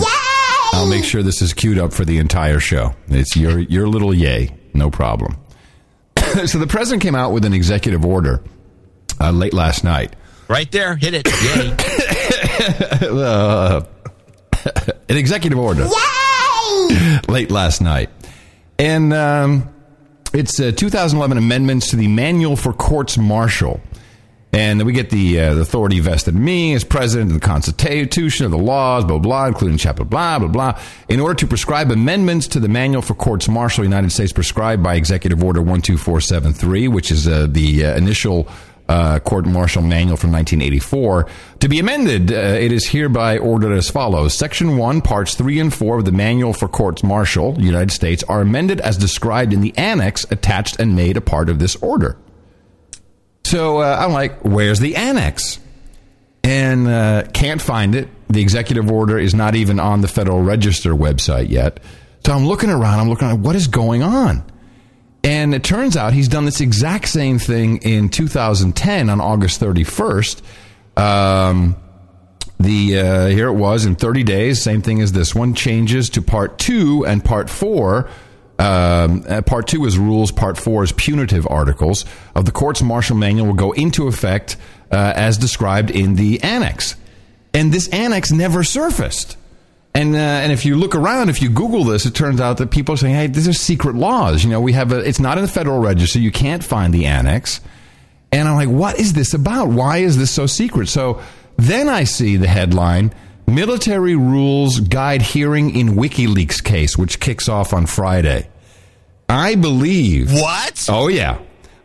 I'll 0.74 0.88
make 0.88 1.04
sure 1.04 1.22
this 1.22 1.42
is 1.42 1.54
queued 1.54 1.78
up 1.78 1.94
for 1.94 2.06
the 2.06 2.18
entire 2.18 2.60
show. 2.60 2.96
It's 3.08 3.36
your 3.36 3.60
your 3.60 3.88
little 3.88 4.14
yay, 4.14 4.56
no 4.74 4.90
problem. 4.90 5.38
so 6.46 6.58
the 6.60 6.68
president 6.68 7.04
came 7.04 7.16
out 7.16 7.32
with 7.32 7.46
an 7.46 7.54
executive 7.54 8.06
order 8.06 8.44
uh, 9.20 9.32
late 9.32 9.54
last 9.54 9.84
night. 9.84 10.16
Right 10.48 10.72
there, 10.72 10.96
hit 10.96 11.14
it. 11.14 11.28
Yay. 11.28 11.76
Uh, 13.02 13.82
an 15.10 15.18
executive 15.18 15.58
order 15.58 15.88
Yay! 15.88 17.20
late 17.28 17.50
last 17.50 17.82
night, 17.82 18.10
and 18.78 19.12
um, 19.14 19.68
it's 20.34 20.60
uh, 20.60 20.72
2011 20.72 21.38
amendments 21.40 21.90
to 21.90 21.96
the 21.96 22.08
Manual 22.08 22.56
for 22.56 22.72
Courts 22.74 23.18
Martial. 23.18 23.82
And 24.54 24.84
we 24.86 24.92
get 24.92 25.10
the, 25.10 25.40
uh, 25.40 25.54
the 25.54 25.62
authority 25.62 26.00
vested 26.02 26.36
in 26.36 26.44
me 26.44 26.74
as 26.74 26.84
president 26.84 27.32
of 27.32 27.40
the 27.40 27.46
Constitution, 27.46 28.46
of 28.46 28.52
the 28.52 28.58
laws, 28.58 29.06
blah, 29.06 29.18
blah, 29.18 29.48
including 29.48 29.78
chapter 29.78 30.04
blah, 30.04 30.40
blah, 30.40 30.50
blah, 30.50 30.82
in 31.08 31.22
order 31.22 31.36
to 31.36 31.48
prescribe 31.48 31.90
amendments 31.90 32.48
to 32.48 32.60
the 32.60 32.68
Manual 32.68 33.02
for 33.02 33.14
Courts 33.14 33.48
Martial, 33.48 33.86
United 33.86 34.12
States, 34.12 34.34
prescribed 34.34 34.84
by 34.84 34.96
Executive 34.96 35.42
Order 35.42 35.62
12473, 35.62 36.90
which 36.90 37.12
is 37.12 37.28
uh, 37.28 37.48
the 37.50 37.86
uh, 37.86 37.96
initial 37.96 38.48
uh, 38.90 39.20
court 39.20 39.46
martial 39.46 39.82
manual 39.82 40.18
from 40.18 40.34
1984. 40.34 41.28
To 41.62 41.70
be 41.70 41.80
amended, 41.80 42.34
uh, 42.34 42.36
it 42.36 42.74
is 42.74 42.88
hereby 42.88 43.38
ordered 43.38 43.72
as 43.72 43.90
follows. 43.90 44.34
Section 44.34 44.76
1, 44.76 45.02
parts 45.02 45.36
3 45.36 45.60
and 45.60 45.74
4 45.74 46.00
of 46.00 46.06
the 46.06 46.12
Manual 46.12 46.52
for 46.52 46.68
Courts 46.68 47.02
Martial, 47.02 47.56
United 47.58 47.92
States, 47.92 48.22
are 48.24 48.42
amended 48.42 48.82
as 48.82 48.98
described 48.98 49.54
in 49.54 49.62
the 49.62 49.78
annex 49.78 50.26
attached 50.30 50.78
and 50.78 50.94
made 50.94 51.16
a 51.16 51.22
part 51.22 51.48
of 51.48 51.60
this 51.60 51.78
order. 51.78 52.18
So 53.52 53.80
uh, 53.80 53.98
I'm 54.00 54.14
like, 54.14 54.46
where's 54.46 54.80
the 54.80 54.96
annex? 54.96 55.60
And 56.42 56.88
uh, 56.88 57.24
can't 57.34 57.62
find 57.62 57.96
it. 57.96 58.08
The 58.30 58.42
executive 58.42 58.90
order 58.90 59.20
is 59.20 59.36
not 59.36 59.56
even 59.56 59.78
on 59.78 60.00
the 60.00 60.08
Federal 60.08 60.42
Register 60.42 60.96
website 60.96 61.50
yet. 61.50 61.82
So 62.26 62.32
I'm 62.32 62.46
looking 62.46 62.70
around. 62.70 63.02
I'm 63.02 63.10
looking 63.10 63.28
around. 63.28 63.44
What 63.44 63.58
is 63.58 63.68
going 63.68 64.04
on? 64.04 64.50
And 65.26 65.54
it 65.54 65.66
turns 65.66 65.98
out 65.98 66.14
he's 66.14 66.30
done 66.30 66.46
this 66.46 66.62
exact 66.62 67.10
same 67.10 67.40
thing 67.40 67.80
in 67.80 68.08
2010 68.08 69.10
on 69.10 69.20
August 69.20 69.60
31st. 69.60 70.42
Um, 70.96 71.76
the 72.58 73.00
uh, 73.00 73.28
here 73.28 73.50
it 73.50 73.56
was 73.56 73.84
in 73.84 73.98
30 73.98 74.24
days, 74.24 74.64
same 74.64 74.82
thing 74.82 75.02
as 75.02 75.12
this 75.12 75.36
one. 75.36 75.56
Changes 75.56 76.10
to 76.12 76.22
Part 76.22 76.58
Two 76.58 77.06
and 77.06 77.22
Part 77.26 77.50
Four. 77.50 78.10
Um, 78.62 79.26
uh, 79.28 79.42
part 79.42 79.68
two 79.68 79.86
is 79.86 79.98
rules. 79.98 80.32
Part 80.32 80.58
four 80.58 80.84
is 80.84 80.92
punitive 80.92 81.48
articles 81.50 82.06
of 82.36 82.46
the 82.46 82.52
court's 82.52 82.84
martial 82.84 83.18
manual 83.18 83.48
will 83.48 83.54
go 83.56 83.72
into 83.72 84.08
effect 84.08 84.56
uh, 84.92 85.14
as 85.16 85.38
described 85.40 85.90
in 85.90 86.16
the 86.16 86.44
annex. 86.44 86.96
And 87.56 87.74
this 87.74 87.88
annex 87.90 88.32
never 88.32 88.64
surfaced. 88.64 89.36
And 89.96 90.16
uh, 90.16 90.20
and 90.20 90.52
if 90.52 90.64
you 90.64 90.76
look 90.76 90.96
around, 90.96 91.30
if 91.30 91.42
you 91.42 91.50
Google 91.50 91.84
this, 91.84 92.06
it 92.06 92.14
turns 92.14 92.40
out 92.40 92.58
that 92.58 92.72
people 92.72 92.94
are 92.94 92.98
saying, 92.98 93.16
"Hey, 93.16 93.28
these 93.28 93.48
are 93.48 93.54
secret 93.54 93.96
laws." 93.96 94.44
You 94.44 94.50
know, 94.52 94.62
we 94.62 94.74
have 94.74 94.92
a. 94.92 95.00
It's 95.00 95.20
not 95.20 95.38
in 95.38 95.44
the 95.44 95.52
Federal 95.52 95.80
Register. 95.80 96.20
You 96.20 96.32
can't 96.32 96.64
find 96.64 96.94
the 96.94 97.06
annex. 97.08 97.60
And 98.32 98.48
I'm 98.48 98.56
like, 98.56 98.70
"What 98.70 99.00
is 99.00 99.14
this 99.14 99.34
about? 99.34 99.70
Why 99.70 99.98
is 99.98 100.18
this 100.18 100.32
so 100.32 100.46
secret?" 100.46 100.88
So 100.88 101.20
then 101.58 101.90
I 101.90 102.06
see 102.06 102.38
the 102.38 102.48
headline: 102.48 103.12
"Military 103.48 104.16
Rules 104.16 104.80
Guide 104.80 105.24
Hearing 105.24 105.76
in 105.76 105.96
WikiLeaks 105.96 106.64
Case," 106.64 106.98
which 106.98 107.20
kicks 107.20 107.50
off 107.50 107.74
on 107.74 107.86
Friday. 107.86 108.48
I 109.32 109.56
believe 109.56 110.34
what? 110.34 110.88
Oh 110.90 111.08
yeah, 111.08 111.40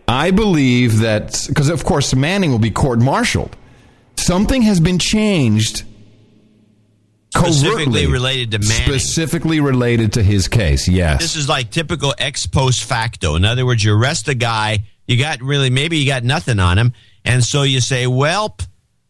I 0.09 0.30
believe 0.30 0.99
that 0.99 1.44
because 1.49 1.68
of 1.68 1.84
course 1.84 2.14
Manning 2.14 2.51
will 2.51 2.59
be 2.59 2.70
court-martialed. 2.70 3.57
Something 4.16 4.62
has 4.62 4.80
been 4.80 4.99
changed 4.99 5.84
Specifically 7.36 8.07
related 8.07 8.51
to 8.53 8.59
Manning. 8.59 8.99
Specifically 8.99 9.61
related 9.61 10.14
to 10.14 10.22
his 10.22 10.49
case, 10.49 10.88
yes. 10.88 11.20
This 11.20 11.36
is 11.36 11.49
like 11.49 11.70
typical 11.70 12.14
ex 12.18 12.47
post 12.47 12.84
facto. 12.84 13.36
In 13.36 13.44
other 13.44 13.66
words, 13.66 13.84
you 13.84 13.94
arrest 13.94 14.28
a 14.28 14.34
guy, 14.34 14.84
you 15.07 15.18
got 15.18 15.42
really, 15.42 15.70
maybe 15.70 15.99
you 15.99 16.07
got 16.07 16.24
nothing 16.24 16.59
on 16.59 16.78
him, 16.78 16.92
and 17.24 17.44
so 17.44 17.62
you 17.62 17.80
say, 17.80 18.07
well, 18.07 18.57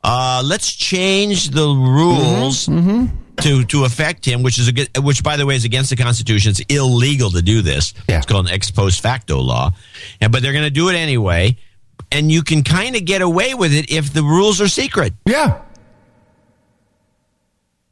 uh, 0.02 0.42
let's 0.44 0.74
change 0.74 1.50
the 1.50 1.66
rules 1.66 2.68
to 3.42 3.64
to 3.66 3.84
affect 3.84 4.24
him, 4.24 4.42
which 4.42 4.58
is 4.58 4.68
a, 4.68 5.00
which, 5.00 5.22
by 5.22 5.36
the 5.36 5.46
way, 5.46 5.56
is 5.56 5.64
against 5.64 5.90
the 5.90 5.96
Constitution. 5.96 6.50
It's 6.50 6.60
illegal 6.68 7.30
to 7.30 7.42
do 7.42 7.62
this. 7.62 7.94
It's 8.18 8.26
called 8.26 8.46
an 8.46 8.52
ex 8.52 8.70
post 8.70 9.00
facto 9.00 9.40
law, 9.40 9.72
and 10.20 10.32
but 10.32 10.42
they're 10.42 10.52
going 10.52 10.64
to 10.64 10.70
do 10.70 10.88
it 10.88 10.94
anyway, 10.94 11.56
and 12.12 12.30
you 12.30 12.42
can 12.42 12.62
kind 12.62 12.96
of 12.96 13.04
get 13.04 13.22
away 13.22 13.54
with 13.54 13.72
it 13.72 13.90
if 13.90 14.12
the 14.12 14.22
rules 14.22 14.60
are 14.60 14.68
secret. 14.68 15.12
Yeah. 15.24 15.60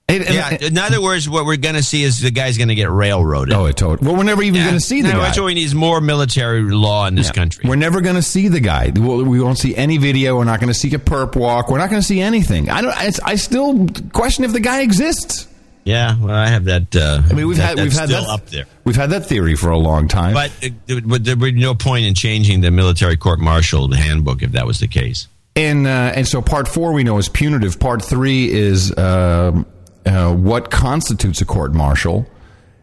Yeah. 0.08 0.50
In 0.60 0.76
other 0.78 1.00
words, 1.00 1.28
what 1.28 1.46
we're 1.46 1.56
going 1.56 1.76
to 1.76 1.82
see 1.82 2.02
is 2.02 2.20
the 2.20 2.30
guy's 2.30 2.58
going 2.58 2.68
to 2.68 2.74
get 2.74 2.90
railroaded. 2.90 3.54
Oh, 3.54 3.66
it 3.66 3.76
totally. 3.76 4.06
Well, 4.06 4.16
we're 4.16 4.24
never 4.24 4.42
even 4.42 4.60
going 4.62 4.74
to 4.74 4.80
see 4.80 5.00
the 5.02 5.08
no, 5.08 5.14
guy. 5.14 5.20
That's 5.22 5.38
why 5.38 5.46
we 5.46 5.54
need 5.54 5.74
more 5.74 6.00
military 6.00 6.62
law 6.62 7.06
in 7.06 7.14
this 7.14 7.28
Yeah. 7.28 7.32
country. 7.32 7.68
We're 7.68 7.76
never 7.76 8.00
going 8.00 8.16
to 8.16 8.22
see 8.22 8.48
the 8.48 8.60
guy. 8.60 8.92
We'll, 8.94 9.24
we 9.24 9.40
won't 9.40 9.58
see 9.58 9.74
any 9.74 9.96
video. 9.96 10.36
We're 10.36 10.44
not 10.44 10.60
going 10.60 10.72
to 10.72 10.78
see 10.78 10.92
a 10.94 10.98
perp 10.98 11.36
walk. 11.36 11.70
We're 11.70 11.78
not 11.78 11.88
going 11.90 12.02
to 12.02 12.06
see 12.06 12.20
anything. 12.20 12.68
I 12.70 12.82
don't. 12.82 12.94
It's, 12.98 13.18
I 13.20 13.36
still 13.36 13.86
question 14.12 14.44
if 14.44 14.52
the 14.52 14.60
guy 14.60 14.82
exists. 14.82 15.48
Yeah, 15.84 16.16
well, 16.18 16.34
I 16.34 16.46
have 16.48 16.64
that. 16.64 16.96
Uh, 16.96 17.20
I 17.28 17.32
mean, 17.34 17.46
we've 17.46 17.58
that- 17.58 17.76
had 17.76 17.84
we've 17.84 17.92
had 17.92 18.08
still 18.08 18.22
that 18.22 18.30
up 18.30 18.46
there. 18.46 18.64
We've 18.84 18.96
had 18.96 19.10
that 19.10 19.26
theory 19.26 19.54
for 19.54 19.68
a 19.70 19.76
long 19.76 20.08
time. 20.08 20.32
But, 20.32 20.50
uh, 20.62 20.68
there- 20.86 21.00
but 21.02 21.24
there 21.24 21.36
would 21.36 21.54
be 21.54 21.60
no 21.60 21.74
point 21.74 22.06
in 22.06 22.14
changing 22.14 22.60
the 22.62 22.70
military 22.70 23.16
court 23.18 23.38
martial 23.38 23.92
handbook 23.92 24.42
if 24.42 24.52
that 24.52 24.66
was 24.66 24.80
the 24.80 24.88
case. 24.88 25.28
And 25.56 25.86
uh, 25.86 26.12
and 26.14 26.26
so 26.26 26.40
part 26.42 26.68
four 26.68 26.92
we 26.94 27.04
know 27.04 27.18
is 27.18 27.28
punitive. 27.28 27.78
Part 27.78 28.02
three 28.02 28.50
is 28.50 28.96
um 28.98 29.66
uh, 30.06 30.34
what 30.34 30.70
constitutes 30.70 31.40
a 31.40 31.44
court 31.44 31.74
martial. 31.74 32.26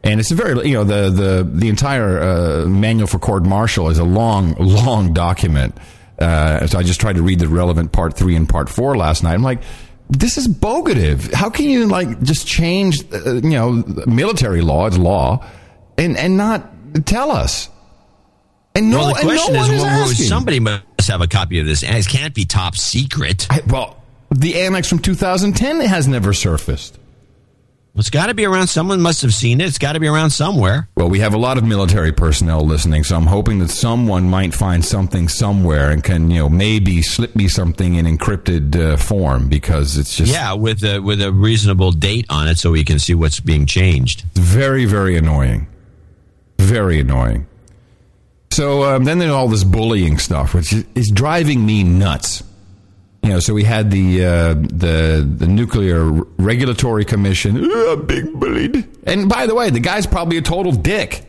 And 0.03 0.19
it's 0.19 0.31
a 0.31 0.35
very 0.35 0.67
you 0.67 0.73
know 0.73 0.83
the 0.83 1.09
the 1.09 1.47
the 1.49 1.69
entire 1.69 2.19
uh, 2.19 2.65
manual 2.65 3.07
for 3.07 3.19
court 3.19 3.43
martial 3.43 3.89
is 3.89 3.99
a 3.99 4.03
long 4.03 4.55
long 4.55 5.13
document. 5.13 5.77
Uh, 6.17 6.65
so 6.67 6.79
I 6.79 6.83
just 6.83 6.99
tried 6.99 7.15
to 7.15 7.21
read 7.21 7.39
the 7.39 7.47
relevant 7.47 7.91
part 7.91 8.15
three 8.15 8.35
and 8.35 8.49
part 8.49 8.69
four 8.69 8.97
last 8.97 9.23
night. 9.23 9.33
I'm 9.33 9.43
like, 9.43 9.61
this 10.09 10.37
is 10.37 10.47
bogative. 10.47 11.31
How 11.33 11.49
can 11.49 11.69
you 11.69 11.87
like 11.87 12.21
just 12.21 12.47
change 12.47 13.01
uh, 13.13 13.35
you 13.35 13.51
know 13.51 13.83
military 14.07 14.61
law? 14.61 14.87
It's 14.87 14.97
law, 14.97 15.45
and 15.97 16.17
and 16.17 16.35
not 16.35 16.69
tell 17.05 17.31
us. 17.31 17.69
And 18.73 18.89
no, 18.89 18.97
well, 18.97 19.13
the 19.13 19.19
and 19.19 19.27
no 19.27 19.35
question 19.35 19.55
one 19.55 19.71
is, 19.71 19.77
is 19.77 19.83
well, 19.83 20.07
somebody 20.07 20.59
must 20.59 21.07
have 21.07 21.21
a 21.21 21.27
copy 21.27 21.59
of 21.59 21.65
this, 21.65 21.83
and 21.83 21.95
it 21.95 22.07
can't 22.07 22.33
be 22.33 22.45
top 22.45 22.75
secret. 22.75 23.47
I, 23.49 23.61
well, 23.67 24.01
the 24.31 24.61
annex 24.61 24.87
from 24.87 24.99
2010 24.99 25.81
has 25.81 26.07
never 26.07 26.33
surfaced. 26.33 26.97
It's 27.95 28.09
got 28.09 28.27
to 28.27 28.33
be 28.33 28.45
around. 28.45 28.67
Someone 28.67 29.01
must 29.01 29.21
have 29.21 29.33
seen 29.33 29.59
it. 29.59 29.65
It's 29.67 29.77
got 29.77 29.93
to 29.93 29.99
be 29.99 30.07
around 30.07 30.29
somewhere. 30.29 30.87
Well, 30.95 31.09
we 31.09 31.19
have 31.19 31.33
a 31.33 31.37
lot 31.37 31.57
of 31.57 31.65
military 31.65 32.13
personnel 32.13 32.61
listening, 32.65 33.03
so 33.03 33.17
I'm 33.17 33.25
hoping 33.27 33.59
that 33.59 33.69
someone 33.69 34.29
might 34.29 34.53
find 34.53 34.83
something 34.83 35.27
somewhere 35.27 35.89
and 35.91 36.01
can, 36.01 36.31
you 36.31 36.37
know, 36.39 36.49
maybe 36.49 37.01
slip 37.01 37.35
me 37.35 37.49
something 37.49 37.95
in 37.95 38.05
encrypted 38.05 38.75
uh, 38.75 38.95
form 38.97 39.49
because 39.49 39.97
it's 39.97 40.15
just 40.15 40.31
Yeah, 40.31 40.53
with 40.53 40.83
a 40.83 40.99
with 40.99 41.21
a 41.21 41.33
reasonable 41.33 41.91
date 41.91 42.25
on 42.29 42.47
it, 42.47 42.57
so 42.57 42.71
we 42.71 42.85
can 42.85 42.97
see 42.97 43.13
what's 43.13 43.41
being 43.41 43.65
changed. 43.65 44.23
very, 44.35 44.85
very 44.85 45.17
annoying. 45.17 45.67
Very 46.59 46.99
annoying. 47.01 47.45
So 48.51 48.83
um, 48.83 49.03
then 49.03 49.19
there's 49.19 49.31
all 49.31 49.47
this 49.47 49.63
bullying 49.63 50.17
stuff, 50.17 50.53
which 50.53 50.71
is, 50.73 50.85
is 50.95 51.09
driving 51.11 51.65
me 51.65 51.83
nuts. 51.83 52.43
You 53.23 53.29
know, 53.29 53.39
so 53.39 53.53
we 53.53 53.63
had 53.63 53.91
the 53.91 54.25
uh, 54.25 54.53
the 54.55 55.27
the 55.37 55.47
nuclear 55.47 56.03
regulatory 56.37 57.05
commission. 57.05 57.63
"Uh, 57.71 57.95
big 57.97 58.33
bullied. 58.39 58.87
And 59.03 59.29
by 59.29 59.45
the 59.45 59.53
way, 59.53 59.69
the 59.69 59.79
guy's 59.79 60.07
probably 60.07 60.37
a 60.37 60.41
total 60.41 60.71
dick. 60.71 61.23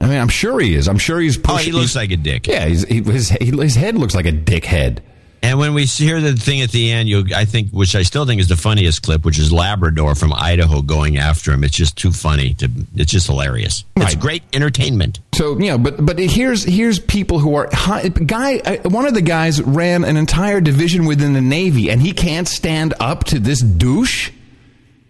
I 0.00 0.06
mean, 0.06 0.18
I'm 0.18 0.28
sure 0.28 0.58
he 0.58 0.74
is. 0.74 0.88
I'm 0.88 0.98
sure 0.98 1.20
he's. 1.20 1.38
Oh, 1.38 1.42
Pushing, 1.42 1.72
he 1.72 1.78
looks 1.78 1.94
like 1.94 2.10
a 2.10 2.16
dick. 2.16 2.48
Yeah, 2.48 2.66
he's, 2.66 2.82
he, 2.84 3.02
his 3.02 3.28
his 3.28 3.76
head 3.76 3.96
looks 3.96 4.16
like 4.16 4.26
a 4.26 4.32
dick 4.32 4.64
head. 4.64 5.00
And 5.44 5.58
when 5.58 5.74
we 5.74 5.86
hear 5.86 6.20
the 6.20 6.34
thing 6.34 6.60
at 6.60 6.70
the 6.70 6.92
end, 6.92 7.08
you 7.08 7.24
I 7.34 7.44
think, 7.44 7.70
which 7.70 7.96
I 7.96 8.02
still 8.04 8.24
think 8.24 8.40
is 8.40 8.46
the 8.46 8.56
funniest 8.56 9.02
clip, 9.02 9.24
which 9.24 9.40
is 9.40 9.52
Labrador 9.52 10.14
from 10.14 10.32
Idaho 10.32 10.82
going 10.82 11.18
after 11.18 11.52
him. 11.52 11.64
It's 11.64 11.76
just 11.76 11.96
too 11.98 12.12
funny. 12.12 12.54
To, 12.54 12.70
it's 12.94 13.10
just 13.10 13.26
hilarious. 13.26 13.84
It's 13.96 14.14
great 14.14 14.44
entertainment. 14.52 15.18
So 15.34 15.58
you 15.58 15.66
know, 15.72 15.78
but 15.78 16.04
but 16.06 16.18
here's 16.20 16.62
here's 16.62 17.00
people 17.00 17.40
who 17.40 17.56
are 17.56 17.68
high, 17.72 18.06
guy. 18.08 18.58
uh, 18.58 18.88
One 18.88 19.04
of 19.04 19.14
the 19.14 19.20
guys 19.22 19.60
ran 19.60 20.04
an 20.04 20.16
entire 20.16 20.60
division 20.60 21.06
within 21.06 21.32
the 21.32 21.40
Navy, 21.40 21.90
and 21.90 22.00
he 22.00 22.12
can't 22.12 22.46
stand 22.46 22.94
up 23.00 23.24
to 23.24 23.40
this 23.40 23.60
douche. 23.60 24.30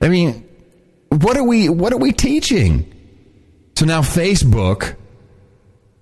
I 0.01 0.09
mean, 0.09 0.49
what 1.11 1.37
are 1.37 1.45
we 1.45 1.69
what 1.69 1.93
are 1.93 1.99
we 1.99 2.11
teaching? 2.13 2.89
So 3.77 3.85
now 3.85 4.01
Facebook 4.01 4.97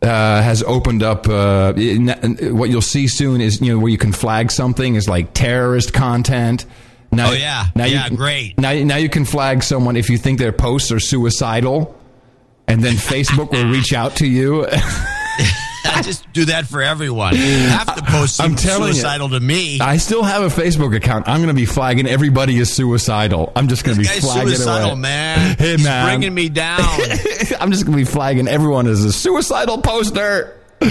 uh, 0.03 0.42
has 0.42 0.62
opened 0.62 1.03
up. 1.03 1.28
Uh, 1.28 1.72
what 1.74 2.70
you'll 2.70 2.80
see 2.82 3.07
soon 3.09 3.40
is 3.40 3.61
you 3.61 3.72
know 3.72 3.78
where 3.78 3.90
you 3.90 3.98
can 3.98 4.12
flag 4.12 4.51
something 4.51 4.94
is 4.94 5.09
like 5.09 5.32
terrorist 5.34 5.92
content. 5.92 6.64
Now, 7.12 7.30
Oh, 7.30 7.32
yeah. 7.32 7.66
now 7.74 7.84
you 7.86 7.94
Yeah, 7.96 8.07
can- 8.09 8.16
great. 8.16 8.59
Now, 8.59 8.72
now 8.72 8.96
you 8.96 9.09
can 9.09 9.24
flag 9.24 9.62
someone 9.64 9.96
if 9.96 10.09
you 10.11 10.16
think 10.16 10.38
their 10.38 10.53
posts 10.53 10.92
are 10.92 11.01
suicidal, 11.01 11.94
and 12.68 12.82
then 12.84 12.94
Facebook 12.96 13.51
will 13.51 13.68
reach 13.68 13.92
out 13.92 14.16
to 14.16 14.26
you. 14.26 14.66
I 15.85 16.03
just 16.03 16.31
do 16.33 16.47
that 16.47 16.66
for 16.66 16.83
everyone. 16.83 17.35
Half 17.35 17.97
the 17.97 18.03
posts 18.03 18.37
seem 18.37 18.47
I'm 18.47 18.57
telling 18.57 18.93
suicidal 18.93 19.28
you, 19.31 19.39
to 19.39 19.45
me. 19.45 19.81
I 19.81 19.97
still 19.97 20.22
have 20.22 20.43
a 20.43 20.61
Facebook 20.61 20.95
account. 20.95 21.28
I'm 21.28 21.39
going 21.39 21.49
to 21.49 21.55
be 21.55 21.66
flagging 21.66 22.07
everybody 22.07 22.59
is 22.59 22.72
suicidal. 22.72 23.53
I'm 23.57 23.68
just 23.68 23.85
going 23.85 23.97
to 23.97 24.03
be 24.03 24.09
flagging 24.09 24.49
suicidal, 24.49 24.91
away. 24.93 25.01
man. 25.01 25.57
Hey, 25.61 25.72
He's 25.72 25.85
man. 25.85 26.07
bringing 26.07 26.35
me 26.35 26.49
down. 26.49 26.81
I'm 27.61 27.70
just 27.70 27.85
going 27.85 27.93
to 27.93 28.05
be 28.05 28.05
flagging 28.05 28.49
everyone 28.49 28.87
as 28.87 29.05
a 29.05 29.12
suicidal 29.12 29.83
poster. 29.83 30.57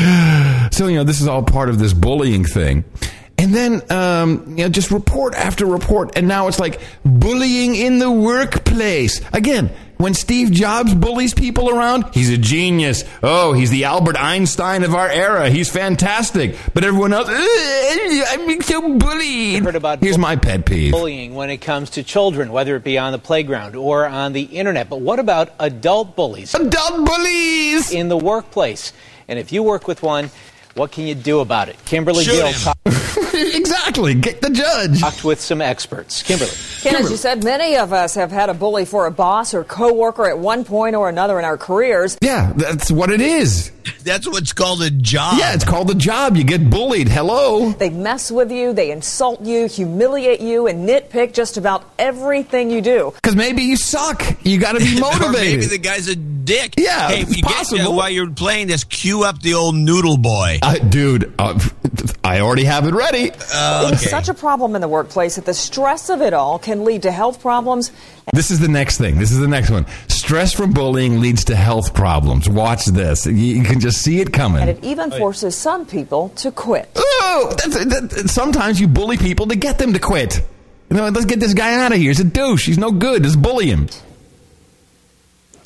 So 0.72 0.88
you 0.88 0.98
know, 0.98 1.04
this 1.04 1.20
is 1.20 1.28
all 1.28 1.42
part 1.44 1.70
of 1.70 1.80
this 1.80 1.94
bullying 1.94 2.46
thing. 2.46 2.86
And 3.40 3.54
then, 3.54 3.82
um, 3.92 4.46
you 4.50 4.64
know, 4.64 4.70
just 4.70 4.92
report 4.92 5.34
after 5.34 5.66
report, 5.66 6.16
and 6.16 6.28
now 6.28 6.48
it's 6.48 6.60
like 6.60 6.80
bullying 7.04 7.76
in 7.76 7.98
the 8.00 8.12
workplace 8.12 9.20
again. 9.34 9.72
When 10.00 10.14
Steve 10.14 10.50
Jobs 10.52 10.94
bullies 10.94 11.34
people 11.34 11.70
around, 11.70 12.06
he's 12.14 12.30
a 12.30 12.38
genius. 12.38 13.04
Oh, 13.22 13.52
he's 13.52 13.70
the 13.70 13.84
Albert 13.84 14.16
Einstein 14.18 14.84
of 14.84 14.96
our 14.96 15.10
era. 15.10 15.50
He's 15.50 15.70
fantastic. 15.70 16.56
But 16.74 16.86
everyone 16.86 17.12
else, 17.12 17.28
"Ugh, 17.28 18.26
I'm 18.30 18.48
being 18.48 18.62
so 18.62 18.80
bullied. 18.98 19.62
Heard 19.66 19.76
about 19.76 20.00
Here's 20.00 20.18
my 20.18 20.38
pet 20.38 20.64
peeve. 20.66 20.94
bullying 20.94 21.36
when 21.36 21.50
it 21.50 21.58
comes 21.58 21.90
to 21.90 22.04
children, 22.04 22.54
whether 22.54 22.78
it 22.78 22.84
be 22.86 22.98
on 22.98 23.12
the 23.12 23.20
playground 23.20 23.76
or 23.76 24.06
on 24.08 24.32
the 24.32 24.44
internet. 24.44 24.90
But 24.90 25.02
what 25.02 25.20
about 25.20 25.50
adult 25.60 26.16
bullies? 26.16 26.56
Adult 26.56 27.06
bullies 27.06 27.92
in 27.92 28.08
the 28.08 28.16
workplace. 28.18 28.94
And 29.28 29.38
if 29.38 29.52
you 29.52 29.64
work 29.64 29.86
with 29.86 30.02
one, 30.02 30.32
what 30.80 30.92
can 30.92 31.06
you 31.06 31.14
do 31.14 31.42
about 31.42 31.68
it? 31.68 31.76
Kimberly 31.84 32.24
Shoot 32.24 32.32
Gill 32.32 32.48
him. 32.48 32.74
exactly. 33.56 34.14
Get 34.14 34.42
the 34.42 34.50
judge. 34.50 35.02
Talked 35.02 35.26
with 35.26 35.42
some 35.42 35.62
experts. 35.62 36.24
Kimberly. 36.24 36.52
Ken, 36.82 36.96
as 36.96 37.12
you 37.12 37.18
said, 37.18 37.44
many 37.44 37.76
of 37.76 37.92
us 37.92 38.16
have 38.16 38.32
had 38.32 38.50
a 38.50 38.54
bully 38.54 38.86
for 38.86 39.06
a 39.06 39.12
boss 39.12 39.54
or 39.54 39.66
coworker 39.66 40.28
at 40.30 40.40
one 40.40 40.64
point 40.64 40.96
or 40.96 41.10
another 41.10 41.38
in 41.38 41.44
our 41.44 41.58
careers. 41.58 42.18
Yeah, 42.22 42.54
that's 42.56 42.90
what 42.90 43.12
it 43.12 43.20
is. 43.20 43.72
That's 44.04 44.28
what's 44.28 44.54
called 44.54 44.82
a 44.82 44.90
job. 44.90 45.38
Yeah, 45.38 45.54
it's 45.54 45.66
called 45.66 45.90
a 45.90 45.96
job. 45.96 46.38
You 46.38 46.44
get 46.44 46.70
bullied. 46.70 47.10
Hello. 47.10 47.72
They 47.72 47.90
mess 47.90 48.32
with 48.32 48.52
you, 48.52 48.72
they 48.72 48.92
insult 48.92 49.42
you, 49.42 49.68
humiliate 49.68 50.40
you, 50.40 50.68
and 50.68 50.88
nitpick 50.88 51.34
just 51.34 51.58
about 51.58 51.84
everything 51.98 52.70
you 52.70 52.82
do. 52.82 53.12
Because 53.16 53.36
maybe 53.36 53.64
you 53.64 53.76
suck. 53.76 54.24
You 54.44 54.60
got 54.60 54.74
to 54.74 54.80
be 54.80 55.02
or 55.26 55.32
maybe 55.32 55.66
the 55.66 55.78
guy's 55.78 56.08
a 56.08 56.16
dick. 56.16 56.76
Yeah, 56.78 57.10
hey, 57.10 57.22
it's 57.22 57.36
you 57.36 57.44
get, 57.44 57.52
possible. 57.52 57.94
uh, 57.94 57.96
while 57.96 58.10
you're 58.10 58.32
playing 58.32 58.68
this, 58.68 58.84
cue 58.84 59.24
up 59.24 59.42
the 59.42 59.56
old 59.56 59.76
noodle 59.76 60.18
boy. 60.18 60.60
Uh, 60.70 60.78
dude, 60.78 61.34
uh, 61.40 61.60
I 62.24 62.42
already 62.42 62.64
have 62.66 62.86
it 62.88 62.94
ready. 62.94 63.32
Uh, 63.52 63.90
It's 63.92 64.08
such 64.08 64.30
a 64.30 64.36
problem 64.36 64.76
in 64.76 64.82
the 64.82 64.88
workplace 64.88 65.36
that 65.38 65.46
the 65.46 65.54
stress 65.54 66.12
of 66.12 66.22
it 66.22 66.32
all 66.32 66.60
can 66.60 66.86
lead 66.86 67.02
to 67.04 67.12
health 67.12 67.42
problems. 67.42 67.92
This 68.34 68.52
is 68.52 68.60
the 68.60 68.68
next 68.68 69.00
thing. 69.00 69.18
This 69.18 69.32
is 69.32 69.40
the 69.40 69.48
next 69.48 69.72
one. 69.72 69.88
Stress 70.10 70.54
from 70.54 70.72
bullying 70.72 71.22
leads 71.22 71.46
to 71.46 71.56
health 71.56 71.96
problems. 71.96 72.48
Watch 72.48 72.86
this. 72.86 73.26
You, 73.26 73.64
can 73.64 73.80
just 73.80 74.04
see 74.04 74.22
it 74.22 74.32
coming. 74.32 74.62
And 74.62 74.70
it 74.70 74.84
even 74.84 75.10
forces 75.10 75.56
some 75.56 75.88
people 75.88 76.30
to 76.36 76.52
quit. 76.52 76.88
Oh, 76.96 77.52
that, 77.56 78.26
sometimes 78.28 78.80
you 78.80 78.88
bully 78.88 79.18
people 79.18 79.48
to 79.48 79.56
get 79.56 79.80
them 79.80 79.94
to 79.94 80.00
quit. 80.00 80.40
You 80.92 80.98
know, 80.98 81.10
let's 81.10 81.26
get 81.26 81.40
this 81.40 81.56
guy 81.56 81.84
out 81.84 81.94
of 81.94 81.98
here. 81.98 82.10
He's 82.10 82.20
a 82.20 82.24
douche. 82.24 82.68
He's 82.68 82.78
no 82.78 82.92
good. 82.92 83.24
Just 83.24 83.42
bully 83.42 83.68
him. 83.72 83.88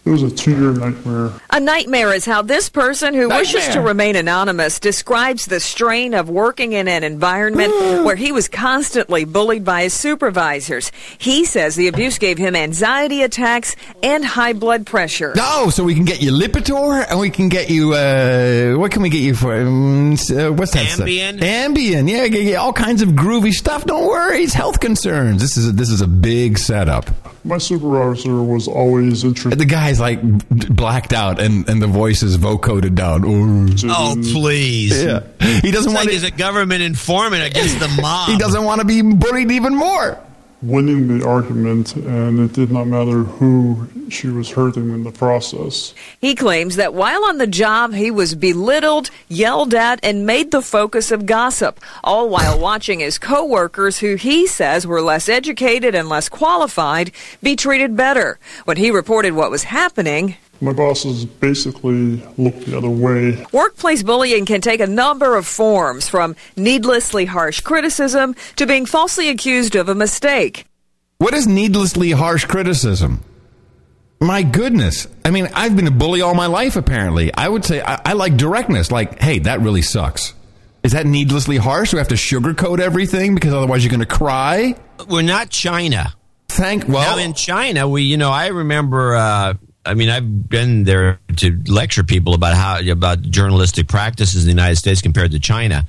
It 0.06 0.10
was 0.10 0.22
a 0.22 0.30
two-year 0.30 0.74
nightmare. 0.74 1.32
A 1.50 1.62
nightmare 1.62 2.14
is 2.14 2.26
how 2.26 2.42
this 2.42 2.68
person 2.68 3.14
who 3.14 3.30
wishes 3.30 3.70
to 3.70 3.80
remain 3.80 4.18
anonymous 4.18 4.78
describes 4.78 5.46
the 5.46 5.62
strain 5.62 6.14
of 6.14 6.30
working 6.30 6.74
in 6.74 6.90
an 6.90 7.06
environment 7.06 7.72
where 8.06 8.18
he 8.18 8.34
was 8.34 8.50
constantly 8.50 9.24
bullied 9.24 9.64
by 9.64 9.84
his 9.84 9.94
supervisors. 9.94 10.92
He 11.18 11.46
says 11.46 11.78
the 11.78 11.88
abuse 11.88 12.18
gave 12.18 12.38
him 12.38 12.54
anxiety 12.54 13.24
attacks 13.24 13.78
and 14.02 14.26
high 14.26 14.52
blood 14.52 14.86
pressure. 14.86 15.34
No, 15.38 15.70
so 15.70 15.86
we 15.86 15.96
can 15.96 16.04
get 16.04 16.22
you 16.22 16.34
Lipitor, 16.34 17.06
and 17.10 17.18
we 17.18 17.30
can 17.30 17.48
get 17.48 17.70
you. 17.70 17.94
Uh, 17.94 18.74
what 18.74 18.92
can 18.92 19.04
we 19.04 19.10
get 19.10 19.22
you 19.22 19.36
for? 19.36 19.56
Um, 19.56 20.14
uh, 20.14 20.52
what's 20.52 20.74
that? 20.74 20.86
stuff? 20.90 21.08
Ambien? 21.08 21.40
Ambien. 21.40 22.10
Yeah, 22.10 22.28
get 22.28 22.44
you 22.44 22.58
all 22.58 22.74
kinds 22.74 23.02
of 23.02 23.10
groovy 23.10 23.54
stuff. 23.54 23.86
Don't 23.86 24.06
worry, 24.06 24.44
it's 24.44 24.54
health 24.54 24.82
concerns. 24.82 25.42
This 25.42 25.56
is 25.56 25.70
a, 25.70 25.72
this 25.72 25.90
is 25.90 26.02
a 26.02 26.08
big 26.08 26.58
setup. 26.58 27.06
My 27.46 27.58
supervisor 27.58 28.42
was 28.42 28.68
always 28.70 29.24
interested. 29.26 29.60
The 29.60 29.66
guy's 29.66 30.00
like 30.00 30.20
blacked 30.50 31.12
out, 31.12 31.42
and, 31.42 31.68
and 31.68 31.82
the 31.82 31.88
voice 31.88 32.24
is 32.24 32.38
vocoded 32.38 32.96
down. 32.96 33.26
Oh, 33.26 34.16
please. 34.32 35.04
Yeah, 35.04 35.24
he 35.62 35.72
doesn't 35.72 35.76
It's 35.76 35.86
want 35.88 35.96
like 35.96 36.08
to. 36.08 36.14
he's 36.14 36.24
a 36.24 36.32
government 36.32 36.82
informant 36.84 37.44
against 37.44 37.80
the 37.80 37.88
mob. 38.02 38.30
He 38.30 38.38
doesn't 38.38 38.64
want 38.64 38.80
to 38.80 38.88
be 38.88 39.02
bullied 39.02 39.52
even 39.52 39.76
more. 39.76 40.18
Winning 40.64 41.08
the 41.08 41.28
argument, 41.28 41.96
and 41.96 42.40
it 42.40 42.54
did 42.54 42.72
not 42.72 42.86
matter 42.86 43.24
who 43.24 43.88
she 44.10 44.30
was 44.30 44.52
hurting 44.52 44.90
in 44.90 45.04
the 45.04 45.12
process. 45.12 45.94
He 46.22 46.36
claims 46.36 46.78
that 46.78 46.94
while 46.94 47.26
on 47.26 47.38
the 47.38 47.48
job, 47.48 47.94
he 47.94 48.10
was 48.10 48.36
belittled, 48.36 49.10
yelled 49.28 49.74
at, 49.74 50.00
and 50.02 50.26
made 50.26 50.52
the 50.52 50.62
focus 50.62 51.12
of 51.12 51.26
gossip, 51.26 51.80
all 52.04 52.30
while 52.30 52.58
watching 52.58 53.00
his 53.00 53.20
coworkers, 53.20 54.00
who 54.00 54.16
he 54.16 54.48
says 54.48 54.88
were 54.88 55.02
less 55.02 55.28
educated 55.28 55.96
and 55.96 56.08
less 56.08 56.30
qualified, 56.30 57.12
be 57.42 57.56
treated 57.56 57.98
better. 57.98 58.40
When 58.66 58.78
he 58.78 58.90
reported 58.90 59.34
what 59.34 59.52
was 59.52 59.64
happening, 59.64 60.38
My 60.64 60.72
bosses 60.72 61.26
basically 61.26 62.24
looked 62.38 62.66
the 62.68 62.78
other 62.78 62.90
way. 62.90 63.46
Workplace 63.52 64.02
bullying 64.02 64.46
can 64.46 64.62
take 64.62 64.80
a 64.80 64.88
number 64.88 65.36
of 65.36 65.46
forms, 65.46 66.08
from 66.08 66.38
needlessly 66.56 67.26
harsh 67.26 67.60
criticism 67.60 68.34
to 68.56 68.66
being 68.66 68.86
falsely 68.86 69.28
accused 69.28 69.76
of 69.76 69.90
a 69.90 69.96
mistake. 69.96 70.66
What 71.18 71.34
is 71.34 71.48
needlessly 71.48 72.12
harsh 72.12 72.46
criticism? 72.46 73.26
My 74.22 74.42
goodness. 74.42 75.06
I 75.26 75.32
mean, 75.32 75.50
I've 75.54 75.76
been 75.76 75.88
a 75.88 75.92
bully 75.92 76.22
all 76.22 76.34
my 76.34 76.46
life, 76.46 76.78
apparently. 76.78 77.34
I 77.34 77.50
would 77.50 77.66
say 77.66 77.82
I, 77.82 78.00
I 78.06 78.14
like 78.14 78.38
directness, 78.38 78.90
like, 78.90 79.22
hey, 79.22 79.40
that 79.40 79.60
really 79.60 79.82
sucks. 79.82 80.34
Is 80.82 80.94
that 80.94 81.06
needlessly 81.06 81.58
harsh? 81.58 81.92
Do 81.92 81.98
we 81.98 82.00
have 82.00 82.08
to 82.08 82.16
sugarcoat 82.16 82.80
everything 82.80 83.36
because 83.36 83.54
otherwise 83.54 83.84
you're 83.84 83.92
going 83.92 84.00
to 84.00 84.06
cry? 84.06 84.76
We're 85.10 85.24
not 85.24 85.50
China. 85.50 86.14
Thank 86.48 86.88
well. 86.88 87.18
now 87.18 87.22
in 87.22 87.34
China, 87.34 87.90
we 87.90 88.04
you 88.04 88.16
know 88.16 88.32
I 88.32 88.48
remember. 88.48 89.16
Uh, 89.18 89.54
I 89.86 89.96
mean, 89.96 90.10
I've 90.10 90.50
been 90.50 90.86
there 90.86 91.20
to 91.38 91.62
lecture 91.68 92.04
people 92.04 92.34
about 92.34 92.56
how 92.56 92.80
about 92.90 93.22
journalistic 93.22 93.88
practices 93.88 94.44
in 94.44 94.48
the 94.48 94.62
United 94.62 94.78
States 94.78 95.02
compared 95.02 95.32
to 95.32 95.40
China. 95.40 95.86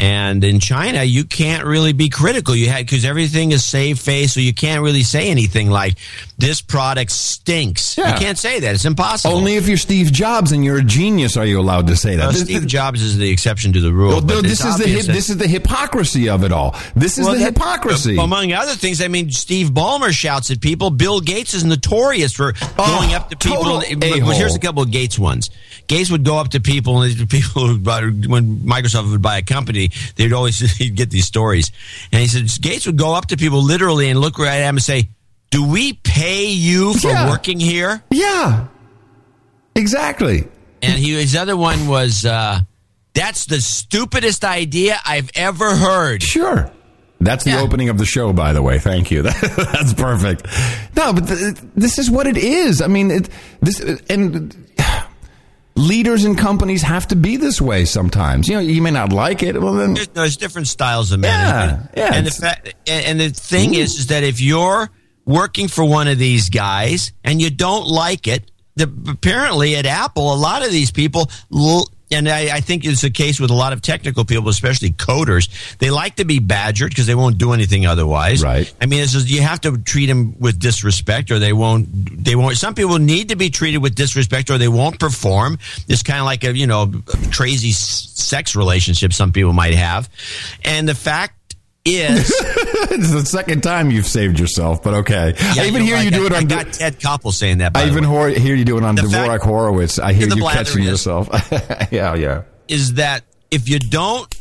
And 0.00 0.42
in 0.44 0.60
China, 0.60 1.02
you 1.04 1.24
can't 1.24 1.62
really 1.66 1.92
be 1.92 2.08
critical. 2.08 2.56
You 2.56 2.70
had 2.70 2.86
because 2.86 3.04
everything 3.04 3.52
is 3.52 3.62
save 3.66 3.98
face, 3.98 4.32
so 4.32 4.40
you 4.40 4.54
can't 4.54 4.82
really 4.82 5.02
say 5.02 5.30
anything 5.30 5.68
like 5.68 5.98
this 6.38 6.62
product 6.62 7.10
stinks. 7.10 7.98
Yeah. 7.98 8.14
You 8.14 8.18
can't 8.18 8.38
say 8.38 8.60
that; 8.60 8.74
it's 8.74 8.86
impossible. 8.86 9.34
Only 9.36 9.56
if 9.56 9.68
you're 9.68 9.76
Steve 9.76 10.10
Jobs 10.10 10.52
and 10.52 10.64
you're 10.64 10.78
a 10.78 10.82
genius 10.82 11.36
are 11.36 11.44
you 11.44 11.60
allowed 11.60 11.86
to 11.88 11.96
say 11.96 12.16
that. 12.16 12.22
Well, 12.22 12.32
This- 12.32 12.44
Steve 12.44 12.66
Jobs 12.66 13.02
is 13.02 13.18
the 13.18 13.28
exception 13.28 13.74
to 13.74 13.80
the 13.82 13.92
rule. 13.92 14.22
No, 14.22 14.36
no, 14.36 14.40
this 14.40 14.64
is 14.64 14.78
the 14.78 14.88
hip, 14.88 15.04
this 15.04 15.28
is 15.28 15.36
the 15.36 15.46
hypocrisy 15.46 16.30
of 16.30 16.44
it 16.44 16.52
all. 16.52 16.74
This 16.96 17.18
is 17.18 17.26
Well, 17.26 17.34
the 17.34 17.40
that- 17.40 17.52
hypocrisy. 17.52 18.16
Uh, 18.16 18.24
among 18.24 18.54
other 18.54 18.76
things, 18.76 19.02
I 19.02 19.08
mean, 19.08 19.30
Steve 19.30 19.68
Ballmer 19.68 20.12
shouts 20.12 20.50
at 20.50 20.62
people. 20.62 20.88
Bill 20.88 21.20
Gates 21.20 21.52
is 21.52 21.62
notorious 21.62 22.32
for 22.32 22.54
oh, 22.78 22.98
going 22.98 23.12
up 23.12 23.28
to 23.28 23.36
people. 23.36 23.64
Well, 23.64 24.30
here's 24.30 24.54
a 24.54 24.60
couple 24.60 24.82
of 24.82 24.90
Gates 24.90 25.18
ones. 25.18 25.50
Gates 25.88 26.10
would 26.10 26.24
go 26.24 26.38
up 26.38 26.50
to 26.50 26.60
people, 26.60 27.02
and 27.02 27.28
people 27.28 27.76
buy, 27.76 28.00
when 28.02 28.60
Microsoft 28.60 29.10
would 29.10 29.20
buy 29.20 29.38
a 29.38 29.42
company, 29.42 29.89
they'd 30.16 30.32
always 30.32 30.58
he'd 30.78 30.96
get 30.96 31.10
these 31.10 31.26
stories. 31.26 31.70
And 32.12 32.20
he 32.20 32.26
said 32.28 32.48
Gates 32.62 32.86
would 32.86 32.96
go 32.98 33.14
up 33.14 33.26
to 33.26 33.36
people 33.36 33.62
literally 33.62 34.08
and 34.10 34.20
look 34.20 34.38
right 34.38 34.56
at 34.58 34.60
them 34.60 34.76
and 34.76 34.82
say, 34.82 35.08
"Do 35.50 35.66
we 35.68 35.94
pay 35.94 36.46
you 36.46 36.94
for 36.94 37.08
Yeah. 37.08 37.28
working 37.30 37.60
here?" 37.60 38.02
Yeah, 38.10 38.66
exactly. 39.74 40.48
And 40.82 40.94
he 40.94 41.14
his 41.14 41.36
other 41.36 41.56
one 41.56 41.86
was, 41.88 42.24
uh, 42.24 42.60
"That's 43.14 43.46
the 43.46 43.60
stupidest 43.60 44.44
idea 44.44 44.98
I've 45.04 45.30
ever 45.34 45.74
heard." 45.76 46.22
Sure. 46.22 46.70
That's 47.22 47.44
the 47.44 47.60
opening 47.60 47.90
of 47.90 47.98
the 47.98 48.06
show, 48.06 48.32
by 48.32 48.54
the 48.54 48.62
way. 48.62 48.78
Thank 48.78 49.10
you. 49.10 49.20
That's 49.22 49.92
perfect. 49.92 50.46
No, 50.96 51.12
but 51.12 51.26
th- 51.28 51.54
this 51.76 51.98
is 51.98 52.10
what 52.10 52.26
it 52.26 52.38
is. 52.38 52.80
I 52.80 52.86
mean, 52.86 53.10
it, 53.10 53.28
this 53.60 53.78
and 54.08 54.56
leaders 55.80 56.24
and 56.24 56.36
companies 56.36 56.82
have 56.82 57.08
to 57.08 57.16
be 57.16 57.36
this 57.36 57.60
way 57.60 57.84
sometimes. 57.84 58.48
You 58.48 58.54
know, 58.54 58.60
you 58.60 58.82
may 58.82 58.90
not 58.90 59.12
like 59.12 59.42
it. 59.42 59.60
Well, 59.60 59.74
then 59.74 59.94
There's, 59.94 60.08
there's 60.08 60.36
different 60.36 60.68
styles 60.68 61.10
of 61.12 61.20
management. 61.20 61.90
Yeah, 61.96 62.04
yeah, 62.04 62.14
and 62.16 62.26
the 62.26 62.30
fact, 62.30 62.74
and, 62.86 63.18
the 63.18 63.30
thing 63.30 63.74
is, 63.74 63.98
is 63.98 64.06
that 64.08 64.22
if 64.22 64.40
you're 64.40 64.90
working 65.24 65.68
for 65.68 65.84
one 65.84 66.08
of 66.08 66.18
these 66.18 66.50
guys 66.50 67.12
and 67.24 67.40
you 67.40 67.50
don't 67.50 67.86
like 67.86 68.26
it, 68.28 68.50
the, 68.76 68.92
apparently 69.08 69.76
at 69.76 69.86
Apple, 69.86 70.32
a 70.32 70.36
lot 70.36 70.64
of 70.64 70.70
these 70.70 70.90
people. 70.90 71.30
l- 71.54 71.88
And 72.12 72.28
I, 72.28 72.56
I 72.56 72.60
think 72.60 72.84
it's 72.84 73.02
the 73.02 73.10
case 73.10 73.38
with 73.38 73.50
a 73.50 73.54
lot 73.54 73.72
of 73.72 73.82
technical 73.82 74.24
people, 74.24 74.48
especially 74.48 74.90
coders. 74.90 75.48
They 75.78 75.90
like 75.90 76.16
to 76.16 76.24
be 76.24 76.40
badgered 76.40 76.90
because 76.90 77.06
they 77.06 77.14
won't 77.14 77.38
do 77.38 77.52
anything 77.52 77.86
otherwise. 77.86 78.42
Right. 78.42 78.72
I 78.80 78.86
mean, 78.86 79.02
it's 79.02 79.12
just, 79.12 79.30
you 79.30 79.42
have 79.42 79.60
to 79.60 79.78
treat 79.78 80.06
them 80.06 80.38
with 80.40 80.58
disrespect, 80.58 81.30
or 81.30 81.38
they 81.38 81.52
won't. 81.52 82.24
They 82.24 82.34
won't. 82.34 82.56
Some 82.56 82.74
people 82.74 82.98
need 82.98 83.28
to 83.28 83.36
be 83.36 83.50
treated 83.50 83.78
with 83.78 83.94
disrespect, 83.94 84.50
or 84.50 84.58
they 84.58 84.68
won't 84.68 84.98
perform. 84.98 85.58
It's 85.88 86.02
kind 86.02 86.18
of 86.18 86.24
like 86.24 86.42
a 86.44 86.56
you 86.56 86.66
know 86.66 86.92
crazy 87.32 87.70
s- 87.70 88.10
sex 88.14 88.56
relationship 88.56 89.12
some 89.12 89.32
people 89.32 89.52
might 89.52 89.74
have, 89.74 90.08
and 90.64 90.88
the 90.88 90.94
fact 90.94 91.34
is. 91.84 92.30
it's 92.90 93.10
the 93.10 93.24
second 93.24 93.62
time 93.62 93.90
you've 93.90 94.06
saved 94.06 94.38
yourself, 94.38 94.82
but 94.82 94.94
okay. 94.94 95.34
Yeah, 95.54 95.62
I 95.62 95.66
even 95.66 95.82
hear 95.82 95.96
you 95.96 96.10
right. 96.10 96.12
do 96.12 96.26
it 96.26 96.32
on. 96.32 96.38
I 96.38 96.44
got 96.44 96.72
Ted 96.72 96.98
Koppel 97.00 97.32
saying 97.32 97.58
that. 97.58 97.76
I 97.76 97.86
even 97.86 98.10
way. 98.10 98.38
hear 98.38 98.54
you 98.54 98.64
do 98.64 98.78
it 98.78 98.84
on 98.84 98.94
The 98.94 99.02
Dvorak 99.02 99.26
fact- 99.26 99.44
Horowitz. 99.44 99.98
I 99.98 100.12
hear 100.12 100.28
you 100.28 100.42
catching 100.42 100.82
is- 100.82 100.88
yourself. 100.88 101.28
yeah, 101.90 102.14
yeah. 102.14 102.42
is 102.68 102.94
that 102.94 103.24
if 103.50 103.68
you 103.68 103.78
don't 103.78 104.32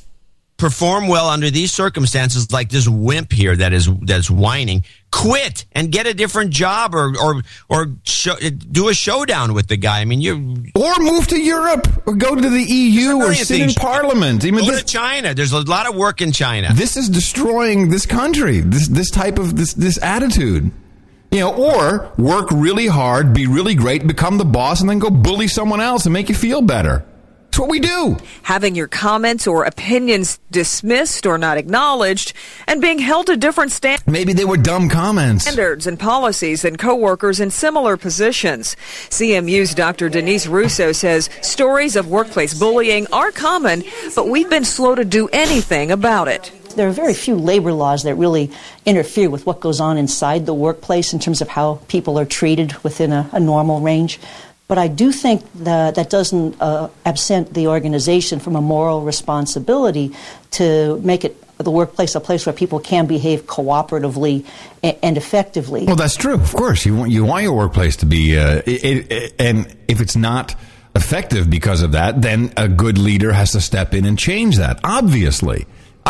perform 0.60 1.08
well 1.08 1.28
under 1.30 1.50
these 1.50 1.72
circumstances, 1.72 2.52
like 2.52 2.70
this 2.70 2.88
wimp 2.88 3.32
here 3.32 3.56
that 3.56 3.74
is 3.74 3.90
that's 4.02 4.30
whining, 4.30 4.84
quit 5.12 5.66
and 5.72 5.92
get 5.92 6.06
a 6.06 6.14
different 6.14 6.52
job 6.52 6.94
or 6.94 7.16
or 7.18 7.42
or 7.70 7.88
show, 8.04 8.36
do 8.36 8.90
a 8.90 8.94
showdown 8.94 9.54
with 9.54 9.68
the 9.68 9.78
guy. 9.78 10.02
I 10.02 10.06
mean, 10.06 10.22
you 10.22 10.36
or 10.76 10.94
move 11.00 11.28
to 11.30 11.42
Europe 11.42 11.88
or 12.06 12.14
go 12.16 12.36
to 12.36 12.50
the 12.50 12.62
EU 12.62 13.16
or 13.16 13.34
sit 13.34 13.62
in. 13.62 13.74
Parliament. 13.74 14.46
Even 14.46 14.60
go 14.60 14.72
this- 14.72 14.82
to 14.82 14.86
China. 14.86 15.34
There's 15.34 15.54
a 15.54 15.62
lot 15.62 15.88
of 15.90 15.96
work 15.96 16.22
in 16.22 16.32
China. 16.32 16.70
This 16.74 16.98
is 16.98 17.10
destroying 17.10 17.90
this 17.90 18.06
country. 18.06 18.60
This 18.60 18.88
this 18.88 19.10
type 19.10 19.40
of 19.40 19.56
this 19.56 19.74
this 19.74 19.98
attitude. 20.04 20.72
You 21.32 21.42
know, 21.42 21.54
or 21.54 22.12
work 22.18 22.48
really 22.52 22.88
hard, 22.88 23.36
be 23.36 23.46
really 23.46 23.76
great, 23.76 24.08
become 24.08 24.40
the 24.40 24.46
boss, 24.46 24.82
and 24.82 24.90
then 24.90 24.98
go 24.98 25.12
bully 25.12 25.48
someone 25.48 25.80
else 25.80 26.06
and 26.08 26.12
make 26.14 26.28
you 26.28 26.34
feel 26.34 26.64
better. 26.64 27.06
That's 27.50 27.58
what 27.58 27.70
we 27.70 27.80
do. 27.80 28.16
Having 28.44 28.76
your 28.76 28.88
comments 28.88 29.48
or 29.48 29.64
opinions 29.64 30.40
dismissed 30.52 31.26
or 31.26 31.40
not 31.40 31.58
acknowledged, 31.58 32.34
and 32.68 32.80
being 32.80 33.00
held 33.00 33.26
to 33.26 33.36
different 33.38 33.72
standards. 33.72 34.08
Maybe 34.08 34.34
they 34.34 34.46
were 34.46 34.56
dumb 34.56 34.88
comments. 34.88 35.46
Standards 35.46 35.88
and 35.88 36.00
policies 36.00 36.64
and 36.64 36.78
coworkers 36.78 37.40
in 37.40 37.50
similar 37.50 37.98
positions. 37.98 38.76
CMU's 39.10 39.74
Dr. 39.74 40.10
Denise 40.10 40.46
Rousseau 40.46 40.92
says 40.92 41.28
stories 41.42 41.96
of 41.96 42.08
workplace 42.08 42.54
bullying 42.54 43.08
are 43.12 43.32
common, 43.32 43.82
but 44.16 44.30
we've 44.30 44.50
been 44.50 44.64
slow 44.64 44.94
to 44.94 45.04
do 45.04 45.28
anything 45.30 45.90
about 45.90 46.28
it. 46.28 46.52
There 46.76 46.88
are 46.88 46.92
very 46.92 47.16
few 47.16 47.36
labor 47.36 47.74
laws 47.74 48.04
that 48.04 48.14
really 48.14 48.52
interfere 48.86 49.32
with 49.32 49.48
what 49.48 49.60
goes 49.60 49.80
on 49.82 49.98
inside 49.98 50.46
the 50.46 50.54
workplace 50.54 51.14
in 51.14 51.20
terms 51.20 51.42
of 51.42 51.48
how 51.48 51.82
people 51.88 52.20
are 52.20 52.26
treated 52.26 52.74
within 52.84 53.12
a, 53.12 53.28
a 53.34 53.40
normal 53.40 53.82
range. 53.82 54.20
But 54.70 54.78
I 54.78 54.88
do 54.88 55.12
think 55.12 55.44
that 55.64 55.96
that 55.96 56.12
doesn't 56.12 56.62
uh, 56.62 56.90
absent 57.04 57.56
the 57.56 57.68
organization 57.68 58.40
from 58.40 58.56
a 58.56 58.62
moral 58.62 59.02
responsibility 59.02 60.16
to 60.52 61.02
make 61.04 61.26
it 61.26 61.44
the 61.58 61.72
workplace 61.72 62.14
a 62.14 62.20
place 62.22 62.46
where 62.46 62.54
people 62.54 62.80
can 62.80 63.08
behave 63.08 63.48
cooperatively 63.48 64.46
and, 64.84 65.18
effectively. 65.18 65.86
Well, 65.86 65.96
that's 65.96 66.16
true. 66.16 66.36
Of 66.36 66.54
course, 66.54 66.86
you 66.86 66.96
want 66.96 67.12
you 67.12 67.26
want 67.26 67.44
your 67.44 67.54
workplace 67.54 67.98
to 67.98 68.06
be, 68.06 68.38
uh, 68.38 68.62
it, 68.66 69.12
it, 69.12 69.34
and 69.40 69.76
if 69.88 70.02
it's 70.02 70.16
not 70.16 70.56
effective 70.96 71.50
because 71.50 71.82
of 71.82 71.94
that, 71.94 72.22
then 72.22 72.54
a 72.56 72.68
good 72.68 73.00
leader 73.00 73.34
has 73.34 73.54
to 73.54 73.62
step 73.62 73.96
in 73.96 74.06
and 74.06 74.20
change 74.20 74.58
that. 74.58 74.80
Obviously, 74.84 75.66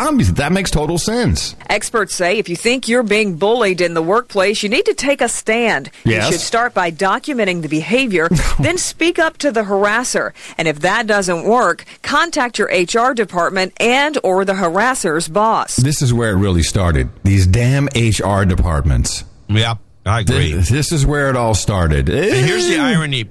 obviously, 0.08 0.36
that 0.36 0.52
makes 0.52 0.72
total 0.72 0.98
sense. 0.98 1.56
Experts 1.70 2.16
say 2.16 2.38
if 2.38 2.50
you 2.50 2.56
think 2.56 2.88
you're 2.88 3.04
being 3.04 3.38
bullied 3.38 3.82
in 3.82 3.94
the 3.94 4.02
workplace, 4.02 4.64
you 4.64 4.70
need 4.70 4.86
to 4.86 4.94
take 4.94 5.22
a 5.22 5.30
stand. 5.30 5.92
Yes. 6.06 6.26
You 6.26 6.32
should 6.34 6.42
start 6.42 6.74
by 6.74 6.92
documenting 6.92 7.62
the 7.62 7.68
behavior, 7.68 8.30
then 8.60 8.78
speak 8.78 9.20
up 9.20 9.38
to 9.38 9.52
the 9.52 9.64
harasser. 9.64 10.34
And 10.58 10.68
if 10.68 10.80
that 10.80 11.08
doesn't 11.08 11.44
work, 11.44 11.86
contact 12.02 12.60
your 12.60 12.68
HR 12.68 13.14
department 13.14 13.74
and 13.78 14.18
or 14.24 14.46
the 14.46 14.54
harasser's 14.54 15.28
boss. 15.28 15.76
This 15.78 16.02
is 16.02 16.14
where 16.14 16.32
it 16.32 16.38
really 16.38 16.64
started. 16.64 17.10
These 17.24 17.48
damn 17.48 17.86
HR 17.96 18.46
departments. 18.46 19.24
Yeah, 19.48 19.76
I 20.06 20.22
agree. 20.22 20.54
This, 20.54 20.70
this 20.70 20.92
is 20.92 21.06
where 21.06 21.30
it 21.30 21.36
all 21.36 21.56
started. 21.56 22.10
And 22.10 22.46
here's 22.46 22.68
the 22.68 22.76
eh. 22.76 22.96
irony 22.96 23.30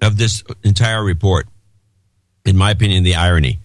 of 0.00 0.16
this 0.16 0.42
entire 0.62 1.02
report. 1.02 1.46
In 2.44 2.56
my 2.56 2.70
opinion, 2.70 3.04
the 3.04 3.16
irony. 3.16 3.58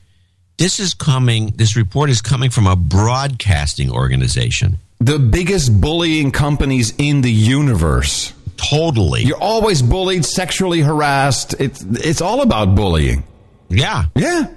This 0.58 0.80
is 0.80 0.94
coming, 0.94 1.54
this 1.56 1.76
report 1.76 2.10
is 2.10 2.22
coming 2.22 2.50
from 2.50 2.68
a 2.68 2.76
broadcasting 2.76 3.92
organization. 3.92 4.78
The 5.00 5.20
biggest 5.20 5.82
bullying 5.82 6.32
companies 6.32 6.94
in 6.98 7.22
the 7.22 7.32
universe. 7.32 8.34
Totally. 8.56 9.24
You're 9.24 9.38
always 9.42 9.82
bullied, 9.82 10.26
sexually 10.26 10.80
harassed. 10.82 11.56
It's 11.60 11.82
it's 11.82 12.22
all 12.22 12.42
about 12.42 12.76
bullying. 12.76 13.24
Yeah. 13.70 14.06
Yeah. 14.16 14.48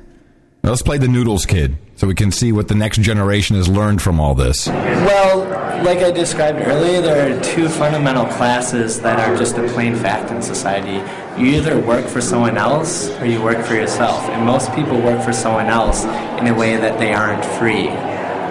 Now 0.62 0.70
let's 0.70 0.82
play 0.82 0.98
the 0.98 1.08
Noodles 1.08 1.46
Kid 1.46 1.76
so 1.96 2.06
we 2.06 2.14
can 2.14 2.30
see 2.30 2.52
what 2.52 2.68
the 2.68 2.74
next 2.74 3.00
generation 3.00 3.56
has 3.56 3.68
learned 3.68 4.02
from 4.02 4.20
all 4.20 4.34
this. 4.34 4.66
Well, 4.66 5.38
like 5.82 5.98
I 5.98 6.10
described 6.10 6.58
earlier, 6.60 7.00
there 7.00 7.36
are 7.36 7.42
two 7.42 7.68
fundamental 7.68 8.26
classes 8.26 9.00
that 9.00 9.18
are 9.18 9.36
just 9.36 9.56
a 9.56 9.66
plain 9.68 9.96
fact 9.96 10.30
in 10.30 10.42
society. 10.42 10.98
You 11.38 11.48
either 11.48 11.78
work 11.78 12.06
for 12.06 12.22
someone 12.22 12.56
else 12.56 13.10
or 13.20 13.26
you 13.26 13.42
work 13.42 13.62
for 13.66 13.74
yourself. 13.74 14.22
And 14.30 14.46
most 14.46 14.72
people 14.72 14.98
work 14.98 15.22
for 15.22 15.34
someone 15.34 15.66
else 15.66 16.04
in 16.40 16.46
a 16.46 16.54
way 16.54 16.78
that 16.78 16.98
they 16.98 17.12
aren't 17.12 17.44
free. 17.44 17.88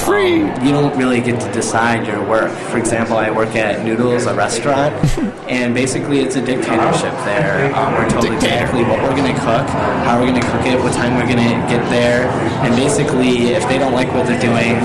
Free. 0.02 0.40
you 0.40 0.72
don't 0.72 0.96
really 0.98 1.22
get 1.22 1.40
to 1.42 1.52
decide 1.52 2.08
your 2.08 2.24
work. 2.28 2.52
For 2.70 2.78
example, 2.78 3.18
I 3.18 3.32
work 3.32 3.56
at 3.56 3.84
Noodles, 3.86 4.26
a 4.26 4.36
restaurant, 4.36 4.94
and 5.50 5.74
basically 5.74 6.20
it's 6.20 6.36
a 6.36 6.46
dictatorship 6.46 7.14
there. 7.26 7.74
Um, 7.76 7.94
we're 7.94 8.10
told 8.10 8.26
exactly 8.26 8.84
what 8.84 9.02
we're 9.02 9.16
going 9.16 9.34
to 9.34 9.40
cook, 9.42 9.68
how 10.06 10.20
we're 10.20 10.28
going 10.28 10.42
to 10.42 10.48
cook 10.48 10.66
it, 10.66 10.80
what 10.80 10.94
time 10.94 11.16
we're 11.16 11.32
going 11.32 11.44
to 11.44 11.68
get 11.68 11.88
there, 11.90 12.30
and 12.64 12.76
basically, 12.76 13.54
if 13.54 13.68
they 13.68 13.78
don't 13.78 13.94
like 13.94 14.12
what 14.14 14.26
they're 14.26 14.40
doing, 14.40 14.76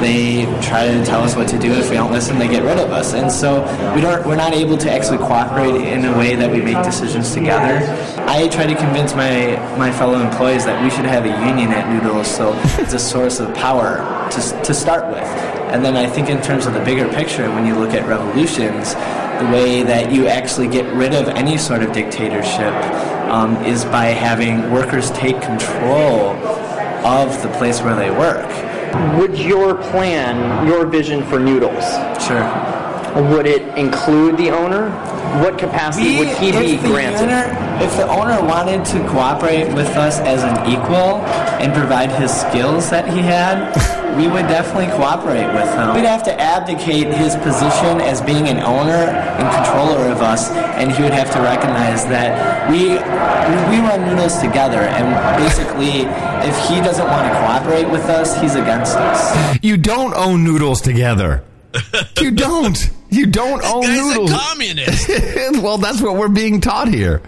they 0.00 0.44
try 0.60 0.86
to 0.86 1.04
tell 1.04 1.22
us 1.22 1.34
what 1.34 1.48
to 1.48 1.58
do. 1.58 1.72
If 1.72 1.90
we 1.90 1.96
don't 1.96 2.12
listen, 2.12 2.38
they 2.38 2.48
get 2.48 2.62
rid 2.62 2.78
of 2.78 2.90
us. 2.90 3.14
And 3.14 3.30
so 3.30 3.62
we 3.94 4.00
don't, 4.00 4.26
we're 4.26 4.36
not 4.36 4.52
able 4.52 4.76
to 4.78 4.90
actually 4.90 5.18
cooperate 5.18 5.76
in 5.76 6.04
a 6.04 6.16
way 6.18 6.34
that 6.36 6.50
we 6.50 6.60
make 6.60 6.82
decisions 6.84 7.32
together. 7.32 7.80
I 8.26 8.48
try 8.48 8.66
to 8.66 8.74
convince 8.74 9.14
my, 9.14 9.56
my 9.78 9.90
fellow 9.90 10.20
employees 10.20 10.64
that 10.64 10.82
we 10.82 10.90
should 10.90 11.06
have 11.06 11.24
a 11.24 11.48
union 11.48 11.70
at 11.70 11.90
Noodles 11.92 12.28
so 12.28 12.52
it's 12.78 12.92
a 12.92 12.98
source 12.98 13.40
of 13.40 13.54
power 13.54 13.98
to, 14.30 14.40
to 14.62 14.74
start 14.74 15.06
with. 15.08 15.24
And 15.72 15.84
then 15.84 15.96
I 15.96 16.06
think 16.06 16.28
in 16.28 16.40
terms 16.40 16.66
of 16.66 16.74
the 16.74 16.84
bigger 16.84 17.08
picture, 17.12 17.50
when 17.50 17.66
you 17.66 17.74
look 17.74 17.94
at 17.94 18.06
revolutions, 18.06 18.94
the 18.94 19.50
way 19.52 19.82
that 19.82 20.12
you 20.12 20.28
actually 20.28 20.68
get 20.68 20.86
rid 20.94 21.14
of 21.14 21.28
any 21.28 21.58
sort 21.58 21.82
of 21.82 21.92
dictatorship 21.92 22.72
um, 23.30 23.56
is 23.64 23.84
by 23.84 24.06
having 24.06 24.70
workers 24.70 25.10
take 25.10 25.40
control 25.42 26.36
of 27.04 27.42
the 27.42 27.48
place 27.58 27.82
where 27.82 27.96
they 27.96 28.10
work. 28.10 28.48
Would 29.18 29.36
your 29.36 29.74
plan, 29.74 30.66
your 30.66 30.86
vision 30.86 31.24
for 31.24 31.40
Noodles, 31.40 31.84
Sure. 32.24 32.74
Would 33.30 33.46
it 33.46 33.62
include 33.78 34.36
the 34.36 34.50
owner? 34.50 34.90
What 35.42 35.58
capacity 35.58 36.18
would 36.18 36.28
he 36.28 36.52
be 36.52 36.76
granted? 36.78 37.22
Owner, 37.22 37.82
if 37.82 37.96
the 37.96 38.06
owner 38.06 38.40
wanted 38.46 38.84
to 38.86 39.00
cooperate 39.08 39.72
with 39.74 39.88
us 39.96 40.18
as 40.20 40.42
an 40.44 40.70
equal 40.70 41.22
and 41.60 41.72
provide 41.72 42.10
his 42.12 42.32
skills 42.32 42.90
that 42.90 43.08
he 43.08 43.18
had, 43.18 43.74
we 44.16 44.28
would 44.28 44.46
definitely 44.46 44.86
cooperate 44.96 45.46
with 45.52 45.68
him. 45.74 45.94
We'd 45.94 46.04
have 46.04 46.22
to 46.24 46.40
abdicate 46.40 47.08
his 47.08 47.34
position 47.36 48.00
as 48.00 48.22
being 48.22 48.48
an 48.48 48.58
owner 48.60 49.10
and 49.10 49.64
controller 49.64 50.06
of 50.10 50.22
us, 50.22 50.50
and 50.50 50.92
he 50.92 51.02
would 51.02 51.12
have 51.12 51.32
to 51.32 51.40
recognize 51.40 52.04
that 52.06 52.70
we 52.70 52.94
we 53.70 53.80
run 53.80 54.06
Noodles 54.08 54.38
together, 54.40 54.80
and 54.80 55.06
basically, 55.42 56.02
if 56.48 56.56
he 56.68 56.76
doesn't 56.80 57.06
want 57.06 57.26
to 57.26 57.38
cooperate 57.40 57.90
with 57.90 58.04
us, 58.04 58.40
he's 58.40 58.54
against 58.54 58.96
us. 58.96 59.58
You 59.62 59.76
don't 59.76 60.14
own 60.14 60.44
noodles 60.44 60.80
together. 60.80 61.42
you 62.20 62.30
don't. 62.30 62.90
You 63.10 63.26
don't 63.26 63.62
own 63.64 63.82
guy's 63.82 63.98
a 63.98 64.02
noodles. 64.02 64.32
communist. 64.32 65.08
well, 65.62 65.78
that's 65.78 66.00
what 66.00 66.16
we're 66.16 66.28
being 66.28 66.60
taught 66.60 66.88
here. 66.88 67.20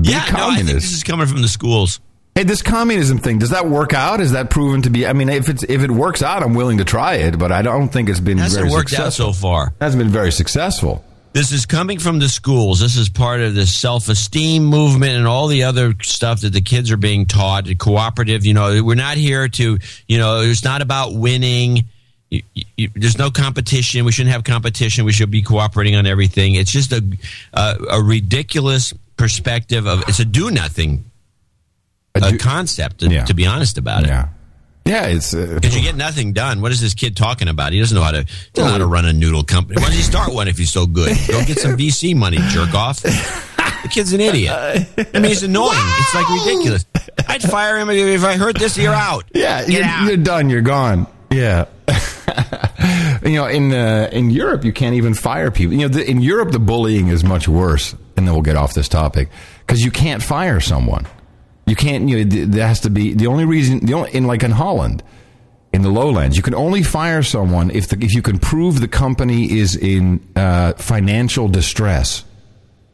Be 0.00 0.10
yeah, 0.10 0.24
no, 0.32 0.50
I 0.50 0.56
think 0.56 0.68
this 0.68 0.92
is 0.92 1.02
coming 1.02 1.26
from 1.26 1.42
the 1.42 1.48
schools. 1.48 2.00
Hey, 2.34 2.44
this 2.44 2.62
communism 2.62 3.18
thing, 3.18 3.38
does 3.40 3.50
that 3.50 3.68
work 3.68 3.92
out? 3.92 4.20
Is 4.20 4.32
that 4.32 4.48
proven 4.48 4.82
to 4.82 4.90
be? 4.90 5.06
I 5.06 5.12
mean, 5.12 5.28
if 5.28 5.48
it's 5.48 5.64
if 5.64 5.82
it 5.82 5.90
works 5.90 6.22
out, 6.22 6.42
I'm 6.44 6.54
willing 6.54 6.78
to 6.78 6.84
try 6.84 7.14
it, 7.14 7.36
but 7.38 7.50
I 7.50 7.62
don't 7.62 7.88
think 7.88 8.08
it's 8.08 8.20
been 8.20 8.38
Hasn't 8.38 8.62
very 8.62 8.72
worked 8.72 8.92
out 8.92 9.12
successful. 9.12 9.32
so 9.32 9.40
far. 9.40 9.74
Hasn't 9.80 10.00
been 10.00 10.12
very 10.12 10.30
successful. 10.30 11.04
This 11.32 11.52
is 11.52 11.66
coming 11.66 11.98
from 11.98 12.20
the 12.20 12.28
schools. 12.28 12.80
This 12.80 12.96
is 12.96 13.08
part 13.08 13.40
of 13.40 13.54
the 13.54 13.66
self-esteem 13.66 14.64
movement 14.64 15.12
and 15.12 15.26
all 15.26 15.46
the 15.46 15.64
other 15.64 15.94
stuff 16.02 16.40
that 16.40 16.52
the 16.52 16.60
kids 16.60 16.90
are 16.90 16.96
being 16.96 17.26
taught. 17.26 17.66
Cooperative, 17.78 18.46
you 18.46 18.54
know, 18.54 18.82
we're 18.82 18.94
not 18.94 19.16
here 19.16 19.48
to, 19.48 19.78
you 20.06 20.18
know, 20.18 20.40
it's 20.40 20.64
not 20.64 20.80
about 20.80 21.14
winning. 21.14 21.84
You, 22.30 22.42
you, 22.76 22.90
there's 22.94 23.16
no 23.16 23.30
competition. 23.30 24.04
We 24.04 24.12
shouldn't 24.12 24.32
have 24.32 24.44
competition. 24.44 25.04
We 25.06 25.12
should 25.12 25.30
be 25.30 25.42
cooperating 25.42 25.96
on 25.96 26.06
everything. 26.06 26.56
It's 26.56 26.70
just 26.70 26.92
a 26.92 27.02
a, 27.54 27.76
a 27.92 28.02
ridiculous 28.02 28.92
perspective 29.16 29.86
of 29.86 30.02
it's 30.08 30.20
a 30.20 30.24
do 30.24 30.50
nothing 30.50 31.04
a 32.14 32.36
concept. 32.36 33.00
To, 33.00 33.24
to 33.24 33.34
be 33.34 33.46
honest 33.46 33.78
about 33.78 34.04
it. 34.04 34.08
Yeah. 34.08 34.28
Yeah, 34.84 35.06
it's 35.08 35.34
uh, 35.34 35.58
because 35.60 35.76
you 35.76 35.82
get 35.82 35.96
nothing 35.96 36.32
done. 36.32 36.62
What 36.62 36.72
is 36.72 36.80
this 36.80 36.94
kid 36.94 37.14
talking 37.14 37.46
about? 37.46 37.74
He 37.74 37.78
doesn't 37.78 37.94
know 37.94 38.02
how 38.02 38.12
to 38.12 38.24
doesn't 38.24 38.54
know 38.56 38.72
how 38.72 38.78
to 38.78 38.86
run 38.86 39.04
a 39.04 39.12
noodle 39.12 39.44
company. 39.44 39.82
Why 39.82 39.88
does 39.88 39.96
he 39.96 40.02
start 40.02 40.32
one 40.32 40.48
if 40.48 40.56
he's 40.56 40.70
so 40.70 40.86
good? 40.86 41.14
Go 41.28 41.44
get 41.44 41.58
some 41.58 41.76
VC 41.76 42.16
money, 42.16 42.38
jerk 42.48 42.72
off. 42.72 43.02
The 43.02 43.88
kid's 43.90 44.14
an 44.14 44.20
idiot. 44.20 44.50
I 44.54 44.86
mean, 45.12 45.24
he's 45.24 45.42
annoying. 45.42 45.72
It's 45.74 46.14
like 46.14 46.28
ridiculous. 46.30 46.86
I'd 47.28 47.42
fire 47.42 47.78
him 47.78 47.90
if 47.90 48.24
I 48.24 48.36
heard 48.36 48.56
this. 48.56 48.78
You're 48.78 48.94
out. 48.94 49.24
Yeah, 49.34 49.66
you're, 49.66 49.84
out. 49.84 50.06
you're 50.06 50.16
done. 50.16 50.48
You're 50.48 50.62
gone. 50.62 51.06
Yeah. 51.30 51.66
you 53.22 53.32
know, 53.32 53.46
in 53.46 53.72
uh, 53.72 54.08
in 54.12 54.30
Europe, 54.30 54.64
you 54.64 54.72
can't 54.72 54.94
even 54.94 55.14
fire 55.14 55.50
people. 55.50 55.74
You 55.74 55.82
know, 55.82 55.88
the, 55.88 56.08
in 56.08 56.20
Europe, 56.20 56.52
the 56.52 56.58
bullying 56.58 57.08
is 57.08 57.24
much 57.24 57.48
worse. 57.48 57.94
And 58.16 58.26
then 58.26 58.34
we'll 58.34 58.42
get 58.42 58.56
off 58.56 58.74
this 58.74 58.88
topic 58.88 59.28
because 59.60 59.84
you 59.84 59.90
can't 59.90 60.22
fire 60.22 60.60
someone. 60.60 61.06
You 61.66 61.76
can't. 61.76 62.08
You 62.08 62.24
know, 62.24 62.46
there 62.46 62.66
has 62.66 62.80
to 62.80 62.90
be 62.90 63.14
the 63.14 63.26
only 63.26 63.44
reason. 63.44 63.84
The 63.86 63.94
only 63.94 64.12
in 64.12 64.26
like 64.26 64.42
in 64.42 64.50
Holland, 64.50 65.02
in 65.72 65.82
the 65.82 65.90
lowlands, 65.90 66.36
you 66.36 66.42
can 66.42 66.54
only 66.54 66.82
fire 66.82 67.22
someone 67.22 67.70
if 67.70 67.88
the, 67.88 68.02
if 68.04 68.14
you 68.14 68.22
can 68.22 68.38
prove 68.38 68.80
the 68.80 68.88
company 68.88 69.58
is 69.58 69.76
in 69.76 70.26
uh, 70.34 70.72
financial 70.74 71.48
distress. 71.48 72.24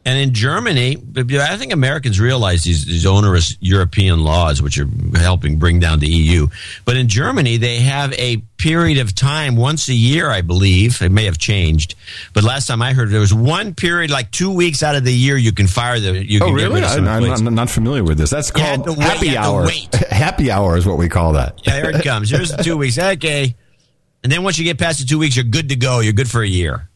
And 0.07 0.19
in 0.19 0.35
Germany, 0.35 0.97
I 1.17 1.57
think 1.57 1.73
Americans 1.73 2.19
realize 2.19 2.63
these, 2.63 2.85
these 2.85 3.07
onerous 3.07 3.57
European 3.59 4.23
laws, 4.23 4.61
which 4.61 4.77
are 4.77 4.87
helping 5.15 5.57
bring 5.57 5.79
down 5.79 5.97
the 5.97 6.07
EU. 6.07 6.45
But 6.85 6.95
in 6.95 7.07
Germany, 7.07 7.57
they 7.57 7.79
have 7.79 8.13
a 8.13 8.37
period 8.57 8.99
of 8.99 9.15
time 9.15 9.55
once 9.55 9.87
a 9.89 9.95
year, 9.95 10.29
I 10.29 10.41
believe. 10.41 11.01
It 11.01 11.11
may 11.11 11.25
have 11.25 11.39
changed, 11.39 11.95
but 12.35 12.43
last 12.43 12.67
time 12.67 12.83
I 12.83 12.93
heard, 12.93 13.09
there 13.09 13.19
was 13.19 13.33
one 13.33 13.73
period, 13.73 14.11
like 14.11 14.29
two 14.29 14.51
weeks 14.51 14.83
out 14.83 14.95
of 14.95 15.03
the 15.03 15.11
year, 15.11 15.37
you 15.37 15.51
can 15.51 15.65
fire 15.65 15.99
the. 15.99 16.23
You 16.23 16.41
oh, 16.43 16.51
really? 16.51 16.83
I, 16.83 16.97
am 16.97 17.55
not, 17.55 17.71
familiar 17.71 18.03
with 18.03 18.19
this. 18.19 18.29
That's 18.29 18.51
called 18.51 18.87
wait- 18.87 18.99
happy 18.99 19.29
you 19.29 19.37
had 19.37 19.41
to 19.41 19.49
hour. 19.49 19.67
happy 20.11 20.51
hour 20.51 20.77
is 20.77 20.85
what 20.85 20.99
we 20.99 21.09
call 21.09 21.33
that. 21.33 21.61
Yeah, 21.65 21.81
here 21.81 21.89
it 21.89 22.03
comes. 22.03 22.29
Here's 22.29 22.51
the 22.51 22.63
two 22.63 22.77
weeks. 22.77 22.99
Okay. 23.15 23.55
And 24.23 24.31
then 24.31 24.41
once 24.41 24.57
you 24.57 24.63
get 24.63 24.79
past 24.79 24.99
the 24.99 25.05
two 25.05 25.19
weeks, 25.19 25.35
you're 25.35 25.45
good 25.45 25.69
to 25.69 25.75
go. 25.75 25.99
You're 25.99 26.13
good 26.13 26.29
for 26.29 26.41
a 26.41 26.47
year. 26.47 26.89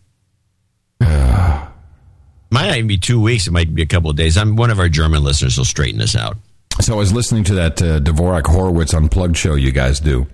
Might 2.52 2.68
not 2.68 2.76
even 2.76 2.88
be 2.88 2.98
two 2.98 3.22
weeks. 3.22 3.48
It 3.48 3.52
might 3.52 3.74
be 3.74 3.82
a 3.82 3.86
couple 3.88 4.10
of 4.10 4.16
days. 4.16 4.38
I'm 4.38 4.56
one 4.56 4.70
of 4.72 4.80
our 4.80 4.90
German 4.90 5.24
listeners 5.24 5.58
will 5.58 5.66
straighten 5.66 6.00
this 6.00 6.16
out. 6.16 6.38
So 6.82 6.94
I 6.94 6.98
was 6.98 7.12
listening 7.14 7.44
to 7.46 7.54
that 7.56 7.82
uh, 7.82 8.00
Dvorak 8.00 8.48
Horowitz 8.48 8.94
unplugged 8.94 9.36
show 9.38 9.56
you 9.56 9.72
guys 9.72 10.00
do. 10.00 10.28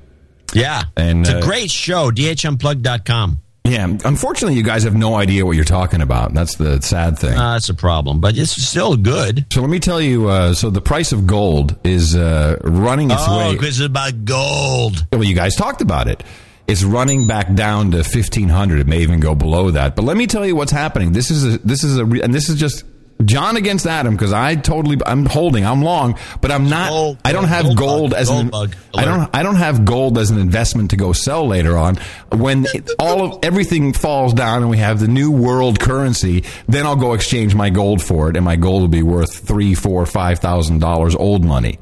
Yeah. 0.53 0.83
And 0.95 1.21
it's 1.21 1.33
uh, 1.33 1.37
a 1.39 1.41
great 1.41 1.71
show. 1.71 2.11
DHunplugged.com. 2.11 3.39
Yeah, 3.67 3.83
unfortunately, 4.05 4.55
you 4.55 4.61
guys 4.63 4.83
have 4.83 4.93
no 4.95 5.15
idea 5.15 5.43
what 5.43 5.53
you're 5.55 5.65
talking 5.65 6.01
about. 6.01 6.35
That's 6.35 6.55
the 6.55 6.79
sad 6.83 7.17
thing. 7.17 7.33
Uh, 7.35 7.53
that's 7.53 7.67
a 7.69 7.73
problem, 7.73 8.21
but 8.21 8.37
it's 8.37 8.51
still 8.51 8.95
good. 8.95 9.47
So 9.51 9.61
let 9.61 9.71
me 9.71 9.79
tell 9.79 9.99
you. 9.99 10.29
Uh, 10.29 10.53
so 10.53 10.69
the 10.69 10.81
price 10.81 11.11
of 11.11 11.25
gold 11.25 11.75
is 11.83 12.15
uh, 12.15 12.59
running 12.63 13.09
its 13.09 13.23
Oh, 13.25 13.39
way. 13.39 13.53
because 13.53 13.79
it's 13.79 13.87
about 13.87 14.23
gold. 14.23 15.07
Well, 15.11 15.23
you 15.23 15.33
guys 15.33 15.55
talked 15.55 15.81
about 15.81 16.07
it. 16.07 16.23
It's 16.67 16.83
running 16.83 17.27
back 17.27 17.53
down 17.53 17.91
to 17.91 18.03
fifteen 18.03 18.49
hundred. 18.49 18.79
It 18.79 18.87
may 18.87 19.01
even 19.01 19.19
go 19.19 19.35
below 19.35 19.71
that. 19.71 19.95
But 19.95 20.03
let 20.03 20.17
me 20.17 20.25
tell 20.25 20.45
you 20.45 20.55
what's 20.55 20.71
happening. 20.71 21.11
This 21.11 21.29
is 21.29 21.55
a, 21.55 21.57
this 21.59 21.83
is 21.83 21.97
a 21.97 22.05
re- 22.05 22.21
and 22.21 22.33
this 22.33 22.49
is 22.49 22.59
just 22.59 22.83
John 23.23 23.55
against 23.55 23.85
Adam 23.87 24.13
because 24.15 24.33
I 24.33 24.55
totally 24.55 24.97
I'm 25.05 25.25
holding. 25.25 25.65
I'm 25.65 25.83
long, 25.83 26.17
but 26.41 26.51
I'm 26.51 26.67
not. 26.67 27.17
I 27.23 27.31
don't 27.31 27.45
have 27.45 27.65
gold 27.65 27.77
gold, 27.77 28.09
bug, 28.11 28.19
as 28.19 28.27
gold 28.29 28.41
an. 28.41 28.49
bug 28.49 28.75
I 28.97 29.05
don't. 29.05 29.29
I 29.33 29.43
don't 29.43 29.55
have 29.55 29.85
gold 29.85 30.17
as 30.17 30.31
an 30.31 30.39
investment 30.39 30.89
to 30.89 30.97
go 30.97 31.13
sell 31.13 31.47
later 31.47 31.77
on. 31.77 31.97
When 32.31 32.65
it, 32.73 32.89
all 32.99 33.21
of 33.23 33.39
everything 33.43 33.93
falls 33.93 34.33
down 34.33 34.63
and 34.63 34.69
we 34.69 34.77
have 34.77 34.99
the 34.99 35.07
new 35.07 35.31
world 35.31 35.79
currency, 35.79 36.43
then 36.67 36.85
I'll 36.85 36.95
go 36.97 37.13
exchange 37.13 37.55
my 37.55 37.69
gold 37.69 38.01
for 38.01 38.29
it, 38.29 38.35
and 38.35 38.43
my 38.43 38.55
gold 38.57 38.81
will 38.81 38.87
be 38.89 39.03
worth 39.03 39.47
three, 39.47 39.75
four, 39.75 40.05
five 40.05 40.39
thousand 40.39 40.79
dollars 40.79 41.15
old 41.15 41.45
money. 41.45 41.79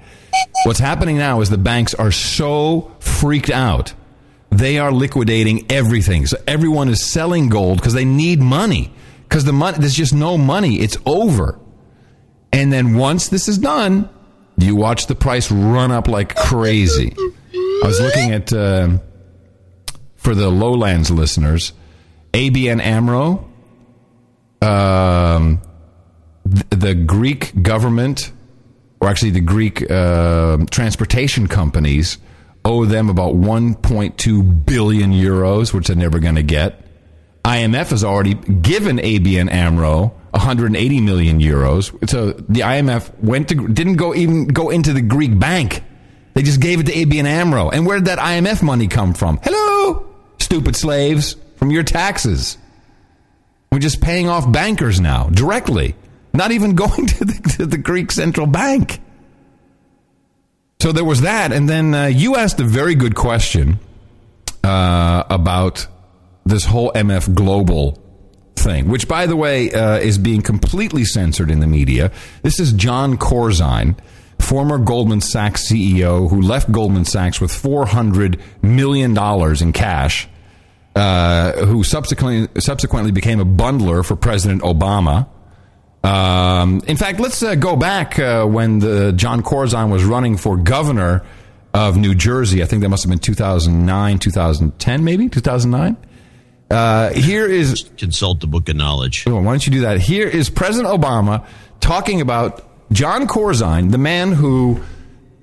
What's 0.65 0.79
happening 0.79 1.17
now 1.17 1.41
is 1.41 1.49
the 1.49 1.57
banks 1.57 1.93
are 1.93 2.11
so 2.11 2.91
freaked 2.99 3.49
out. 3.49 3.93
They 4.53 4.77
are 4.77 4.91
liquidating 4.91 5.71
everything. 5.71 6.25
So 6.27 6.37
everyone 6.47 6.89
is 6.89 7.03
selling 7.11 7.49
gold 7.49 7.77
because 7.77 7.93
they 7.93 8.05
need 8.05 8.39
money. 8.39 8.93
Because 9.23 9.45
the 9.45 9.53
money, 9.53 9.79
there's 9.79 9.95
just 9.95 10.13
no 10.13 10.37
money. 10.37 10.79
It's 10.79 10.97
over. 11.05 11.59
And 12.51 12.71
then 12.71 12.95
once 12.95 13.29
this 13.29 13.47
is 13.47 13.57
done, 13.57 14.09
you 14.57 14.75
watch 14.75 15.07
the 15.07 15.15
price 15.15 15.51
run 15.51 15.91
up 15.91 16.07
like 16.07 16.35
crazy. 16.35 17.15
I 17.17 17.81
was 17.83 17.99
looking 17.99 18.31
at 18.31 18.53
uh, 18.53 18.99
for 20.15 20.35
the 20.35 20.49
lowlands 20.49 21.09
listeners, 21.09 21.73
ABN 22.33 22.79
Amro, 22.79 23.49
um, 24.61 25.61
th- 26.47 26.65
the 26.69 26.93
Greek 26.93 27.61
government, 27.63 28.31
or 29.01 29.09
actually 29.09 29.31
the 29.31 29.41
Greek 29.41 29.89
uh, 29.89 30.57
transportation 30.69 31.47
companies, 31.47 32.19
owe 32.65 32.85
them 32.85 33.09
about 33.09 33.35
1.2 33.35 34.65
billion 34.65 35.11
euros, 35.11 35.73
which 35.73 35.87
they're 35.87 35.95
never 35.95 36.19
going 36.19 36.35
to 36.35 36.43
get. 36.43 36.79
IMF 37.43 37.89
has 37.89 38.03
already 38.03 38.35
given 38.35 38.97
ABN 38.97 39.51
Amro 39.51 40.15
180 40.33 41.01
million 41.01 41.39
euros. 41.39 42.09
So 42.09 42.31
the 42.31 42.61
IMF 42.61 43.11
went 43.19 43.49
to 43.49 43.67
didn't 43.67 43.97
go 43.97 44.15
even 44.15 44.47
go 44.47 44.69
into 44.69 44.93
the 44.93 45.01
Greek 45.01 45.37
bank. 45.37 45.83
They 46.33 46.41
just 46.41 46.59
gave 46.59 46.79
it 46.79 46.87
to 46.87 46.91
ABN 46.91 47.25
Amro. 47.25 47.69
And 47.69 47.85
where 47.85 47.97
did 47.97 48.05
that 48.05 48.17
IMF 48.17 48.63
money 48.63 48.87
come 48.87 49.13
from? 49.13 49.39
Hello, 49.43 50.07
stupid 50.39 50.75
slaves, 50.75 51.35
from 51.57 51.69
your 51.69 51.83
taxes. 51.83 52.57
We're 53.71 53.79
just 53.79 54.01
paying 54.01 54.27
off 54.27 54.51
bankers 54.51 54.99
now 54.99 55.29
directly, 55.29 55.95
not 56.33 56.51
even 56.51 56.75
going 56.75 57.05
to 57.05 57.25
the, 57.25 57.49
to 57.57 57.65
the 57.65 57.77
Greek 57.77 58.11
central 58.11 58.47
bank. 58.47 58.99
So 60.83 60.91
there 60.91 61.05
was 61.05 61.21
that, 61.21 61.53
and 61.53 61.69
then 61.69 61.95
uh, 61.95 62.07
you 62.07 62.35
asked 62.35 62.59
a 62.59 62.65
very 62.65 62.93
good 62.93 63.15
question 63.15 63.79
uh, 64.65 65.23
about 65.29 65.87
this 66.45 66.65
whole 66.65 66.91
MF 66.91 67.33
Global 67.33 68.03
thing, 68.57 68.89
which, 68.89 69.07
by 69.07 69.25
the 69.25 69.37
way, 69.37 69.71
uh, 69.71 69.99
is 69.99 70.17
being 70.17 70.41
completely 70.41 71.05
censored 71.05 71.49
in 71.49 71.61
the 71.61 71.67
media. 71.67 72.11
This 72.41 72.59
is 72.59 72.73
John 72.73 73.15
Corzine, 73.17 73.97
former 74.39 74.77
Goldman 74.77 75.21
Sachs 75.21 75.71
CEO, 75.71 76.29
who 76.29 76.41
left 76.41 76.69
Goldman 76.69 77.05
Sachs 77.05 77.39
with 77.39 77.53
four 77.53 77.85
hundred 77.85 78.41
million 78.61 79.13
dollars 79.13 79.61
in 79.61 79.71
cash. 79.71 80.27
Uh, 80.97 81.65
who 81.65 81.85
subsequently 81.85 82.61
subsequently 82.61 83.13
became 83.13 83.39
a 83.39 83.45
bundler 83.45 84.05
for 84.05 84.17
President 84.17 84.61
Obama. 84.63 85.29
Um, 86.03 86.81
in 86.85 86.97
fact, 86.97 87.19
let's 87.19 87.41
uh, 87.41 87.55
go 87.55 87.75
back 87.75 88.19
uh, 88.19 88.45
when 88.45 88.79
the 88.79 89.13
John 89.13 89.41
Corzine 89.41 89.89
was 89.89 90.03
running 90.03 90.35
for 90.37 90.57
governor 90.57 91.23
of 91.73 91.97
New 91.97 92.13
Jersey. 92.13 92.61
I 92.61 92.65
think 92.65 92.81
that 92.81 92.89
must 92.89 93.03
have 93.03 93.09
been 93.09 93.19
2009, 93.19 94.19
2010, 94.19 95.03
maybe 95.03 95.29
2009. 95.29 95.97
Uh, 96.69 97.13
here 97.13 97.45
is 97.45 97.89
consult 97.97 98.41
the 98.41 98.47
book 98.47 98.67
of 98.67 98.75
knowledge. 98.75 99.25
Why 99.25 99.41
don't 99.43 99.65
you 99.65 99.71
do 99.71 99.81
that? 99.81 99.99
Here 99.99 100.27
is 100.27 100.49
President 100.49 100.93
Obama 100.93 101.45
talking 101.79 102.19
about 102.19 102.67
John 102.91 103.27
Corzine, 103.27 103.91
the 103.91 103.97
man 103.97 104.31
who, 104.31 104.81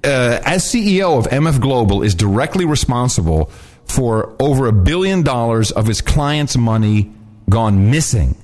uh, 0.05 0.41
as 0.45 0.65
CEO 0.65 1.19
of 1.19 1.27
MF 1.27 1.61
Global, 1.61 2.03
is 2.03 2.15
directly 2.15 2.65
responsible 2.65 3.47
for 3.85 4.35
over 4.41 4.67
a 4.67 4.73
billion 4.73 5.23
dollars 5.23 5.71
of 5.71 5.87
his 5.87 6.01
clients' 6.01 6.57
money 6.57 7.13
gone 7.49 7.91
missing, 7.91 8.37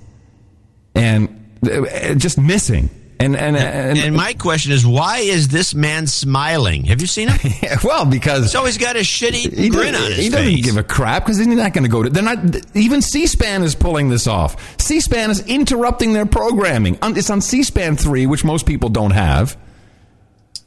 and 0.94 1.45
Uh, 1.64 2.14
just 2.14 2.38
missing. 2.38 2.90
And 3.18 3.34
and, 3.34 3.56
and 3.56 3.98
And 3.98 4.14
my 4.14 4.34
question 4.34 4.72
is, 4.72 4.86
why 4.86 5.20
is 5.20 5.48
this 5.48 5.74
man 5.74 6.06
smiling? 6.06 6.84
Have 6.84 7.00
you 7.00 7.06
seen 7.06 7.28
him? 7.28 7.52
well, 7.84 8.04
because 8.04 8.52
so 8.52 8.64
he's 8.66 8.76
got 8.76 8.94
a 8.96 9.00
shitty 9.00 9.54
he 9.56 9.70
grin 9.70 9.94
on 9.94 10.02
his 10.02 10.08
face. 10.10 10.16
he 10.16 10.22
face. 10.24 10.32
doesn't 10.32 10.62
give 10.64 10.76
a 10.76 10.82
crap 10.82 11.24
because 11.24 11.38
he's 11.38 11.46
not 11.46 11.72
going 11.72 11.84
to 11.84 11.88
go 11.90 12.02
to. 12.02 12.10
They're 12.10 12.22
not. 12.22 12.38
Even 12.76 13.00
C-SPAN 13.00 13.62
is 13.62 13.74
pulling 13.74 14.10
this 14.10 14.26
off. 14.26 14.78
C-SPAN 14.82 15.30
is 15.30 15.40
interrupting 15.46 16.12
their 16.12 16.26
programming. 16.26 16.98
On- 17.00 17.16
It's 17.16 17.30
on 17.30 17.40
C-SPAN 17.40 17.96
three, 17.96 18.26
which 18.26 18.44
most 18.44 18.66
people 18.66 18.90
don't 18.90 19.12
have. 19.12 19.56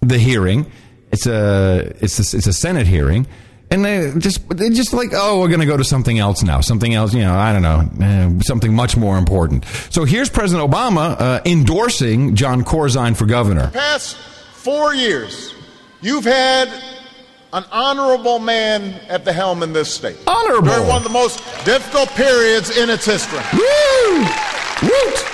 The 0.01 0.17
hearing. 0.17 0.71
It's 1.11 1.27
a 1.27 1.93
it's 2.01 2.17
a, 2.33 2.37
it's 2.37 2.47
a 2.47 2.53
Senate 2.53 2.87
hearing, 2.87 3.27
and 3.71 3.85
they 3.85 4.13
just 4.17 4.47
they 4.49 4.69
just 4.69 4.93
like 4.93 5.09
oh 5.13 5.39
we're 5.39 5.47
going 5.47 5.59
to 5.59 5.65
go 5.65 5.77
to 5.77 5.83
something 5.83 6.17
else 6.17 6.43
now, 6.43 6.61
something 6.61 6.93
else. 6.93 7.13
You 7.13 7.21
know 7.21 7.33
I 7.35 7.53
don't 7.53 7.61
know 7.61 8.05
eh, 8.05 8.39
something 8.43 8.73
much 8.73 8.97
more 8.97 9.17
important. 9.17 9.65
So 9.89 10.05
here's 10.05 10.29
President 10.29 10.69
Obama 10.69 11.19
uh, 11.19 11.41
endorsing 11.45 12.35
John 12.35 12.63
Corzine 12.63 13.15
for 13.15 13.25
governor. 13.25 13.69
past 13.71 14.17
four 14.17 14.93
years, 14.93 15.53
you've 16.01 16.25
had 16.25 16.69
an 17.53 17.63
honorable 17.71 18.39
man 18.39 18.93
at 19.07 19.25
the 19.25 19.33
helm 19.33 19.63
in 19.63 19.73
this 19.73 19.93
state. 19.93 20.17
Honorable. 20.27 20.67
During 20.67 20.87
one 20.87 20.97
of 20.97 21.03
the 21.03 21.09
most 21.09 21.37
difficult 21.65 22.09
periods 22.09 22.75
in 22.75 22.89
its 22.89 23.05
history. 23.05 23.39
Woo! 23.53 24.25
Woot! 24.83 25.25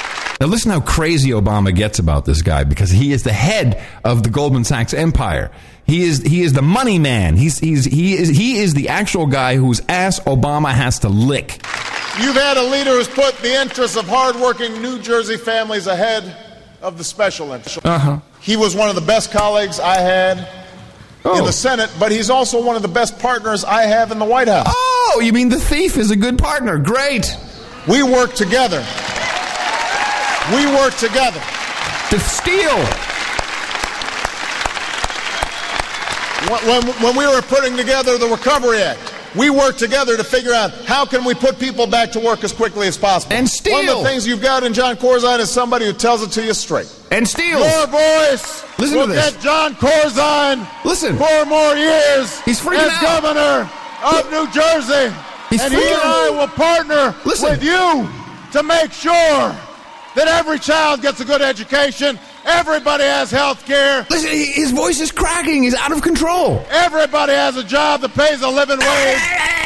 Now 0.42 0.48
listen 0.48 0.72
how 0.72 0.82
crazy 0.82 1.30
Obama 1.32 1.74
gets 1.74 2.00
about 2.00 2.26
this 2.26 2.42
guy 2.42 2.66
because 2.66 2.90
he 2.90 3.14
is 3.14 3.24
the 3.24 3.34
head 3.34 3.82
of 4.04 4.24
the 4.24 4.30
Goldman 4.30 4.66
Sachs 4.66 4.94
empire. 4.94 5.50
He 5.86 6.04
is 6.04 6.22
he 6.24 6.42
is 6.42 6.54
the 6.54 6.62
money 6.64 6.98
man. 7.00 7.36
He's 7.38 7.60
he's 7.60 7.86
he 7.86 8.14
is 8.16 8.30
he 8.30 8.58
is 8.58 8.74
the 8.74 8.90
actual 8.90 9.28
guy 9.28 9.56
whose 9.56 9.82
ass 9.88 10.20
Obama 10.22 10.72
has 10.72 11.00
to 11.00 11.10
lick. 11.10 11.62
You've 12.20 12.36
had 12.36 12.58
a 12.58 12.64
leader 12.64 12.92
who's 12.92 13.08
put 13.08 13.36
the 13.38 13.54
interests 13.62 13.96
of 13.98 14.08
hardworking 14.08 14.82
New 14.82 15.00
Jersey 15.00 15.38
families 15.38 15.86
ahead 15.88 16.36
of 16.82 16.98
the 16.98 17.04
special 17.04 17.52
interest. 17.52 17.86
Uh-huh. 17.86 18.20
He 18.42 18.56
was 18.56 18.76
one 18.76 18.90
of 18.90 18.96
the 18.96 19.02
best 19.02 19.32
colleagues 19.32 19.80
I 19.80 19.98
had 20.00 20.38
in 20.40 20.46
Oh. 21.26 21.46
the 21.46 21.52
Senate, 21.52 21.90
but 22.00 22.12
he's 22.12 22.30
also 22.30 22.64
one 22.64 22.76
of 22.76 22.82
the 22.84 22.88
best 22.88 23.18
partners 23.20 23.64
I 23.64 23.84
have 23.84 24.12
in 24.12 24.20
the 24.20 24.26
White 24.26 24.48
House. 24.48 24.68
Oh, 24.70 25.22
you 25.24 25.34
mean 25.34 25.50
the 25.50 25.60
thief 25.60 25.98
is 25.98 26.10
a 26.12 26.16
good 26.16 26.38
partner? 26.38 26.78
Great. 26.78 27.36
We 27.88 28.02
work 28.04 28.34
together. 28.34 28.86
We 30.54 30.66
work 30.68 30.94
together. 30.96 31.42
To 32.12 32.20
steal. 32.20 32.86
When, 36.50 36.84
when, 37.02 37.16
we 37.18 37.26
were 37.26 37.42
putting 37.42 37.76
together 37.76 38.18
the 38.18 38.28
Recovery 38.28 38.82
Act, 38.82 39.14
we 39.36 39.50
worked 39.50 39.80
together 39.80 40.16
to 40.16 40.24
figure 40.24 40.54
out 40.54 40.72
how 40.86 41.04
can 41.04 41.26
we 41.26 41.34
put 41.34 41.60
people 41.60 41.88
back 41.88 42.12
to 42.12 42.20
work 42.20 42.44
as 42.44 42.54
quickly 42.54 42.88
as 42.88 42.98
possible. 42.98 43.36
And 43.36 43.50
steal. 43.50 43.74
One 43.74 43.90
of 43.90 43.98
the 44.04 44.10
things 44.10 44.28
you've 44.28 44.42
got 44.42 44.64
in 44.64 44.74
John 44.74 44.96
Corzine 44.96 45.40
is 45.40 45.50
somebody 45.50 45.86
who 45.86 45.94
tells 45.94 46.22
it 46.22 46.32
to 46.32 46.46
you 46.46 46.54
straight. 46.54 46.92
And 47.12 47.28
steal. 47.28 47.60
Your 47.60 47.88
voice 47.88 48.64
Listen 48.78 48.98
will 48.98 49.08
to 49.08 49.14
this. 49.14 49.34
get 49.34 49.42
John 49.42 49.74
Corzine 49.76 50.68
Listen. 50.86 51.18
four 51.18 51.46
more 51.46 51.76
years 51.76 52.40
He's 52.42 52.60
freaking 52.60 52.88
as 52.88 52.92
out. 53.04 53.24
governor 53.24 53.70
of 54.04 54.32
New 54.32 54.52
Jersey. 54.52 55.14
He's 55.50 55.62
and 55.62 55.74
he 55.74 55.82
and 55.82 56.02
I 56.02 56.30
will 56.30 56.48
partner 56.48 57.16
Listen. 57.26 57.52
with 57.52 57.64
you 57.64 58.08
to 58.52 58.64
make 58.64 58.92
sure 58.92 59.56
that 60.16 60.28
every 60.28 60.60
child 60.60 61.02
gets 61.02 61.20
a 61.20 61.26
good 61.26 61.42
education, 61.42 62.20
everybody 62.46 63.04
has 63.04 63.32
health 63.32 63.66
care, 63.66 64.06
Listen, 64.10 64.30
he- 64.32 64.52
his 64.54 64.72
voice 64.72 65.00
is 65.02 65.12
cracking. 65.12 65.64
He's 65.64 65.76
out 65.76 65.92
of 65.92 66.02
control. 66.02 66.66
Everybody 66.70 67.34
has 67.34 67.58
a 67.58 67.64
job 67.64 68.02
that 68.02 68.14
pays 68.14 68.42
a 68.42 68.50
living 68.50 68.80
wage. 68.80 69.22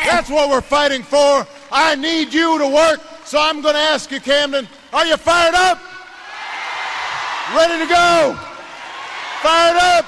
That's 0.05 0.29
what 0.29 0.49
we're 0.49 0.61
fighting 0.61 1.03
for. 1.03 1.45
I 1.71 1.95
need 1.95 2.33
you 2.33 2.57
to 2.59 2.67
work, 2.67 2.99
so 3.25 3.39
I'm 3.39 3.61
going 3.61 3.75
to 3.75 3.79
ask 3.81 4.09
you, 4.11 4.19
Camden, 4.19 4.67
are 4.93 5.05
you 5.05 5.17
fired 5.17 5.53
up? 5.55 5.79
Ready 7.55 7.83
to 7.83 7.89
go? 7.89 8.37
Fired 9.41 9.77
up? 9.77 10.05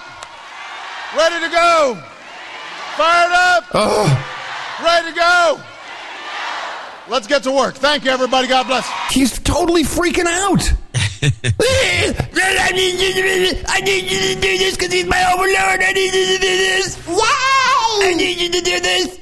Ready 1.17 1.45
to 1.45 1.51
go? 1.51 2.01
Fired 2.97 3.32
up? 3.34 3.63
Oh, 3.74 4.28
Ready 4.84 5.09
to 5.09 5.15
go? 5.15 5.61
Let's 7.09 7.28
get 7.28 7.43
to 7.43 7.51
work. 7.51 7.76
Thank 7.76 8.05
you, 8.05 8.11
everybody. 8.11 8.47
God 8.47 8.67
bless. 8.67 8.88
he's 9.11 9.38
totally 9.39 9.84
freaking 9.84 10.26
out. 10.28 10.72
I 11.22 12.72
need 12.74 12.99
you 12.99 14.36
to, 14.36 14.41
do 14.41 14.57
this 14.57 14.76
because 14.76 14.91
he's 14.91 15.05
my 15.05 15.34
overlord. 15.34 15.82
I 15.82 15.91
need 15.93 16.13
you 16.13 16.26
to 16.26 16.41
do 16.41 16.57
this. 16.57 17.07
Wow! 17.07 17.15
I 17.17 18.13
need 18.17 18.39
you 18.39 18.49
to 18.49 18.61
do 18.61 18.80
this. 18.80 19.19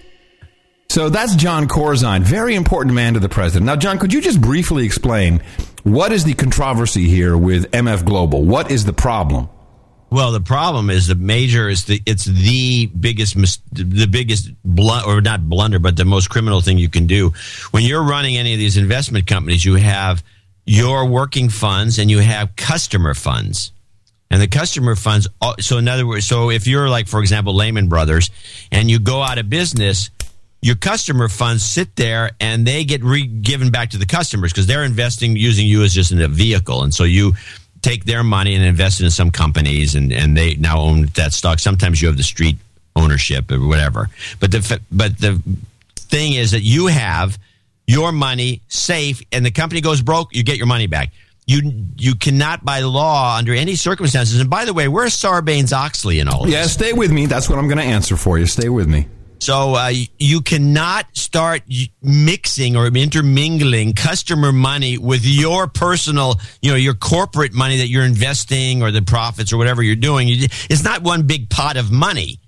So 0.89 1.09
that's 1.09 1.35
John 1.35 1.67
Corzine, 1.67 2.23
very 2.23 2.55
important 2.55 2.95
man 2.95 3.13
to 3.13 3.19
the 3.19 3.29
president. 3.29 3.65
Now, 3.65 3.75
John, 3.75 3.99
could 3.99 4.11
you 4.11 4.21
just 4.21 4.41
briefly 4.41 4.85
explain 4.85 5.43
what 5.83 6.11
is 6.11 6.23
the 6.23 6.33
controversy 6.33 7.07
here 7.07 7.37
with 7.37 7.69
MF 7.71 8.05
Global? 8.05 8.43
What 8.43 8.71
is 8.71 8.85
the 8.85 8.93
problem? 8.93 9.49
Well, 10.11 10.31
the 10.31 10.41
problem 10.41 10.89
is 10.89 11.05
the 11.05 11.13
major 11.13 11.69
is 11.69 11.85
the 11.85 12.01
it's 12.07 12.25
the 12.25 12.87
biggest 12.87 13.35
the 13.71 14.07
biggest 14.07 14.51
blunt 14.65 15.05
or 15.05 15.21
not 15.21 15.47
blunder, 15.47 15.77
but 15.77 15.97
the 15.97 16.05
most 16.05 16.29
criminal 16.31 16.61
thing 16.61 16.79
you 16.79 16.89
can 16.89 17.05
do 17.05 17.33
when 17.69 17.83
you're 17.83 18.03
running 18.03 18.35
any 18.35 18.53
of 18.53 18.59
these 18.59 18.75
investment 18.75 19.27
companies. 19.27 19.63
You 19.63 19.75
have 19.75 20.23
your 20.70 21.03
working 21.07 21.49
funds 21.49 21.97
and 21.97 22.11
you 22.11 22.20
have 22.20 22.55
customer 22.55 23.15
funds. 23.15 23.72
And 24.30 24.39
the 24.39 24.47
customer 24.47 24.95
funds, 24.95 25.28
uh, 25.41 25.55
so 25.59 25.80
in 25.80 25.88
other 25.88 26.05
words, 26.05 26.28
so 26.28 26.51
if 26.51 26.67
you're 26.67 26.88
like, 26.88 27.07
for 27.07 27.22
example, 27.22 27.55
Lehman 27.55 27.89
Brothers, 27.89 28.30
and 28.72 28.88
you 28.88 28.99
go 28.99 29.24
out 29.24 29.39
of 29.39 29.49
business, 29.49 30.11
your 30.61 30.76
customer 30.76 31.28
funds 31.28 31.63
sit 31.63 31.95
there 31.95 32.30
and 32.39 32.67
they 32.67 32.84
get 32.84 33.03
re- 33.03 33.26
given 33.26 33.72
back 33.72 33.89
to 33.89 33.97
the 33.97 34.05
customers 34.05 34.53
because 34.53 34.67
they're 34.67 34.84
investing 34.84 35.36
using 35.36 35.65
you 35.65 35.82
as 35.82 35.91
just 35.91 36.11
a 36.11 36.28
vehicle. 36.28 36.84
And 36.84 36.93
so 36.93 37.03
you 37.03 37.34
take 37.82 38.05
their 38.05 38.24
money 38.24 38.53
and 38.53 38.63
invest 38.63 39.01
it 39.01 39.05
in 39.05 39.09
some 39.09 39.32
companies 39.32 39.95
and, 39.95 40.13
and 40.13 40.38
they 40.38 40.53
now 40.53 40.82
own 40.82 41.07
that 41.15 41.34
stock. 41.34 41.57
Sometimes 41.57 41.99
you 41.99 42.09
have 42.09 42.17
the 42.17 42.22
street 42.22 42.57
ownership 42.95 43.51
or 43.51 43.65
whatever. 43.65 44.09
But 44.39 44.51
the, 44.51 44.80
but 44.91 45.17
the 45.17 45.41
thing 45.95 46.34
is 46.34 46.51
that 46.51 46.61
you 46.61 46.86
have 46.88 47.39
your 47.89 48.11
money 48.11 48.61
safe 48.67 49.23
and 49.31 49.43
the 49.43 49.49
company 49.49 49.81
goes 49.81 50.03
broke, 50.03 50.35
you 50.35 50.43
get 50.43 50.57
your 50.57 50.67
money 50.67 50.85
back. 50.85 51.11
You, 51.47 51.87
you 51.97 52.13
cannot 52.13 52.63
by 52.63 52.81
law 52.81 53.35
under 53.35 53.51
any 53.55 53.75
circumstances. 53.75 54.39
And 54.39 54.47
by 54.47 54.65
the 54.65 54.73
way, 54.75 54.87
where's 54.87 55.15
Sarbanes 55.15 55.73
Oxley 55.73 56.19
and 56.19 56.29
all 56.29 56.43
of 56.43 56.49
Yeah, 56.49 56.67
stay 56.67 56.93
with 56.93 57.11
me. 57.11 57.25
That's 57.25 57.49
what 57.49 57.57
I'm 57.57 57.67
going 57.67 57.79
to 57.79 57.83
answer 57.83 58.15
for 58.15 58.37
you. 58.37 58.45
Stay 58.45 58.69
with 58.69 58.87
me. 58.87 59.07
So 59.39 59.73
uh, 59.73 59.91
you 60.19 60.41
cannot 60.41 61.05
start 61.13 61.63
mixing 62.03 62.75
or 62.75 62.85
intermingling 62.85 63.93
customer 63.93 64.51
money 64.51 64.99
with 64.99 65.25
your 65.25 65.65
personal, 65.67 66.39
you 66.61 66.69
know, 66.69 66.77
your 66.77 66.93
corporate 66.93 67.53
money 67.53 67.77
that 67.77 67.87
you're 67.87 68.05
investing 68.05 68.83
or 68.83 68.91
the 68.91 69.01
profits 69.01 69.51
or 69.51 69.57
whatever 69.57 69.81
you're 69.81 69.95
doing. 69.95 70.27
It's 70.29 70.83
not 70.83 71.01
one 71.01 71.25
big 71.25 71.49
pot 71.49 71.77
of 71.77 71.89
money. 71.91 72.39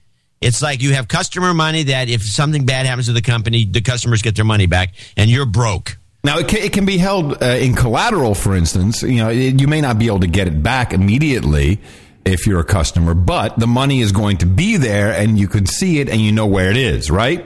It's 0.42 0.62
like 0.62 0.82
you 0.82 0.94
have 0.94 1.08
customer 1.08 1.54
money 1.54 1.84
that 1.84 2.10
if 2.10 2.24
something 2.24 2.66
bad 2.66 2.88
happens 2.88 3.06
to 3.06 3.14
the 3.14 3.22
company, 3.22 3.66
the 3.66 3.82
customers 3.82 4.24
get 4.24 4.36
their 4.36 4.46
money 4.46 4.66
back, 4.66 4.94
and 5.16 5.30
you're 5.30 5.46
broke. 5.46 5.98
Now, 6.24 6.40
it 6.40 6.48
can, 6.48 6.60
it 6.60 6.74
can 6.74 6.86
be 6.86 6.98
held 6.98 7.42
uh, 7.42 7.46
in 7.46 7.76
collateral, 7.76 8.36
for 8.36 8.56
instance. 8.56 9.02
You 9.04 9.18
know, 9.18 9.30
it, 9.30 9.60
you 9.60 9.68
may 9.68 9.82
not 9.82 9.98
be 9.98 10.08
able 10.08 10.20
to 10.20 10.28
get 10.28 10.48
it 10.48 10.62
back 10.62 10.94
immediately 10.94 11.80
if 12.26 12.46
you're 12.46 12.60
a 12.60 12.66
customer, 12.66 13.14
but 13.14 13.58
the 13.60 13.68
money 13.68 14.02
is 14.02 14.12
going 14.12 14.38
to 14.38 14.46
be 14.46 14.78
there 14.78 15.12
and 15.12 15.40
you 15.40 15.48
can 15.48 15.66
see 15.66 16.00
it 16.00 16.10
and 16.10 16.22
you 16.22 16.32
know 16.32 16.46
where 16.46 16.70
it 16.70 16.78
is, 16.78 17.10
right? 17.10 17.46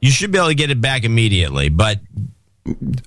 You 0.00 0.10
should 0.10 0.30
be 0.30 0.38
able 0.38 0.48
to 0.48 0.54
get 0.54 0.70
it 0.70 0.80
back 0.80 1.04
immediately, 1.04 1.70
but 1.70 1.98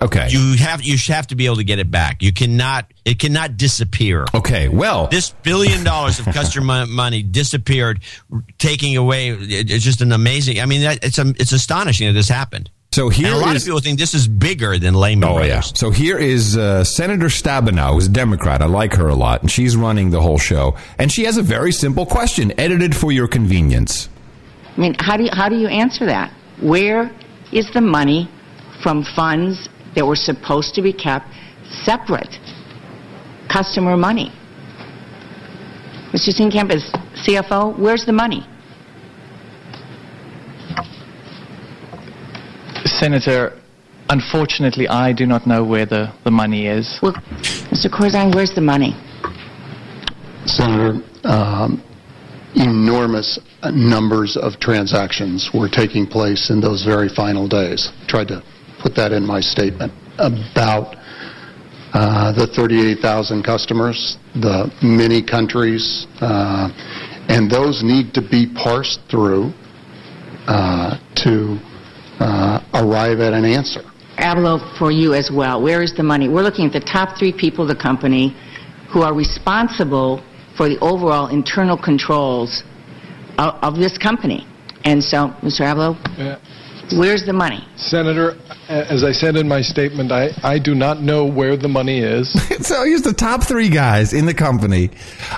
Okay. 0.01 0.27
you 0.29 0.55
have 0.57 0.81
you 0.83 0.97
have 1.13 1.27
to 1.27 1.35
be 1.35 1.45
able 1.45 1.57
to 1.57 1.63
get 1.63 1.79
it 1.79 1.89
back. 1.91 2.21
You 2.21 2.31
cannot 2.33 2.91
it 3.05 3.19
cannot 3.19 3.57
disappear. 3.57 4.25
Okay, 4.33 4.67
well, 4.69 5.07
this 5.07 5.31
billion 5.43 5.83
dollars 5.83 6.19
of 6.19 6.25
customer 6.25 6.85
money 6.85 7.23
disappeared, 7.23 8.01
taking 8.57 8.97
away. 8.97 9.29
It's 9.29 9.83
just 9.83 10.01
an 10.01 10.11
amazing. 10.11 10.59
I 10.59 10.65
mean, 10.65 10.81
that, 10.81 11.03
it's 11.03 11.19
um, 11.19 11.33
it's 11.39 11.51
astonishing 11.51 12.07
that 12.07 12.13
this 12.13 12.29
happened. 12.29 12.69
So 12.93 13.07
here 13.07 13.27
and 13.27 13.35
a 13.35 13.39
lot 13.39 13.55
is- 13.55 13.63
of 13.63 13.67
people 13.67 13.79
think 13.79 13.99
this 13.99 14.13
is 14.13 14.27
bigger 14.27 14.77
than 14.77 14.93
Lehman 14.95 15.23
Oh, 15.29 15.35
Brothers. 15.35 15.47
yeah. 15.49 15.61
So 15.61 15.91
here 15.91 16.17
is 16.17 16.57
uh, 16.57 16.83
Senator 16.83 17.27
Stabenow, 17.27 17.93
who's 17.93 18.07
a 18.07 18.09
Democrat. 18.09 18.61
I 18.61 18.65
like 18.65 18.93
her 18.95 19.07
a 19.07 19.15
lot, 19.15 19.41
and 19.41 19.49
she's 19.49 19.77
running 19.77 20.09
the 20.09 20.19
whole 20.21 20.37
show. 20.37 20.75
And 20.97 21.09
she 21.09 21.23
has 21.23 21.37
a 21.37 21.41
very 21.41 21.71
simple 21.71 22.05
question, 22.05 22.51
edited 22.59 22.93
for 22.93 23.13
your 23.13 23.29
convenience. 23.29 24.09
I 24.75 24.81
mean, 24.81 24.95
how 24.99 25.15
do 25.15 25.23
you, 25.23 25.29
how 25.31 25.47
do 25.47 25.55
you 25.55 25.69
answer 25.69 26.05
that? 26.07 26.33
Where 26.59 27.09
is 27.53 27.71
the 27.71 27.79
money 27.79 28.27
from 28.81 29.03
funds 29.03 29.69
that 29.95 30.05
were 30.05 30.15
supposed 30.15 30.75
to 30.75 30.81
be 30.81 30.93
kept 30.93 31.25
separate? 31.83 32.37
Customer 33.51 33.97
money. 33.97 34.31
Mr. 36.11 36.29
Steenkamp 36.29 36.73
is 36.73 36.83
CFO. 37.25 37.77
Where's 37.79 38.05
the 38.05 38.11
money? 38.11 38.45
Senator, 42.85 43.57
unfortunately, 44.09 44.87
I 44.87 45.13
do 45.13 45.25
not 45.25 45.47
know 45.47 45.63
where 45.63 45.85
the, 45.85 46.13
the 46.23 46.31
money 46.31 46.67
is. 46.67 46.99
Well, 47.01 47.13
Mr. 47.71 47.89
Corzine, 47.89 48.35
where's 48.35 48.53
the 48.53 48.61
money? 48.61 48.93
Senator, 50.45 51.01
um, 51.23 51.83
enormous 52.55 53.39
numbers 53.71 54.37
of 54.37 54.59
transactions 54.59 55.49
were 55.53 55.69
taking 55.69 56.05
place 56.05 56.49
in 56.49 56.59
those 56.59 56.83
very 56.83 57.09
final 57.09 57.47
days. 57.47 57.89
Tried 58.07 58.27
to 58.29 58.43
put 58.81 58.95
that 58.95 59.11
in 59.11 59.25
my 59.25 59.39
statement 59.39 59.93
about 60.17 60.95
uh, 61.93 62.31
the 62.31 62.47
38,000 62.47 63.43
customers, 63.43 64.17
the 64.33 64.71
many 64.81 65.21
countries, 65.21 66.07
uh, 66.21 66.69
and 67.27 67.51
those 67.51 67.83
need 67.83 68.13
to 68.13 68.21
be 68.21 68.47
parsed 68.47 68.99
through 69.09 69.51
uh, 70.47 70.97
to 71.15 71.59
uh, 72.19 72.63
arrive 72.73 73.19
at 73.19 73.33
an 73.33 73.45
answer. 73.45 73.81
Abelow, 74.17 74.59
for 74.77 74.91
you 74.91 75.13
as 75.13 75.31
well, 75.33 75.61
where 75.61 75.81
is 75.81 75.93
the 75.95 76.03
money? 76.03 76.29
We're 76.29 76.43
looking 76.43 76.65
at 76.65 76.73
the 76.73 76.79
top 76.79 77.17
three 77.17 77.33
people 77.33 77.63
of 77.63 77.75
the 77.75 77.81
company 77.81 78.35
who 78.93 79.01
are 79.01 79.13
responsible 79.13 80.23
for 80.55 80.69
the 80.69 80.79
overall 80.79 81.27
internal 81.27 81.77
controls 81.77 82.63
of, 83.37 83.55
of 83.63 83.75
this 83.75 83.97
company. 83.97 84.47
And 84.83 85.03
so, 85.03 85.33
Mr. 85.41 85.61
Abelow, 85.61 85.95
Yeah. 86.17 86.37
Where's 86.93 87.25
the 87.25 87.33
money? 87.33 87.63
Senator, 87.77 88.37
as 88.69 89.03
I 89.03 89.11
said 89.11 89.35
in 89.35 89.47
my 89.47 89.61
statement, 89.61 90.11
I, 90.11 90.29
I 90.43 90.59
do 90.59 90.75
not 90.75 91.01
know 91.01 91.25
where 91.25 91.57
the 91.57 91.67
money 91.67 91.99
is. 91.99 92.31
so 92.65 92.83
here's 92.83 93.01
the 93.01 93.13
top 93.13 93.43
three 93.43 93.69
guys 93.69 94.13
in 94.13 94.25
the 94.25 94.33
company. 94.33 94.89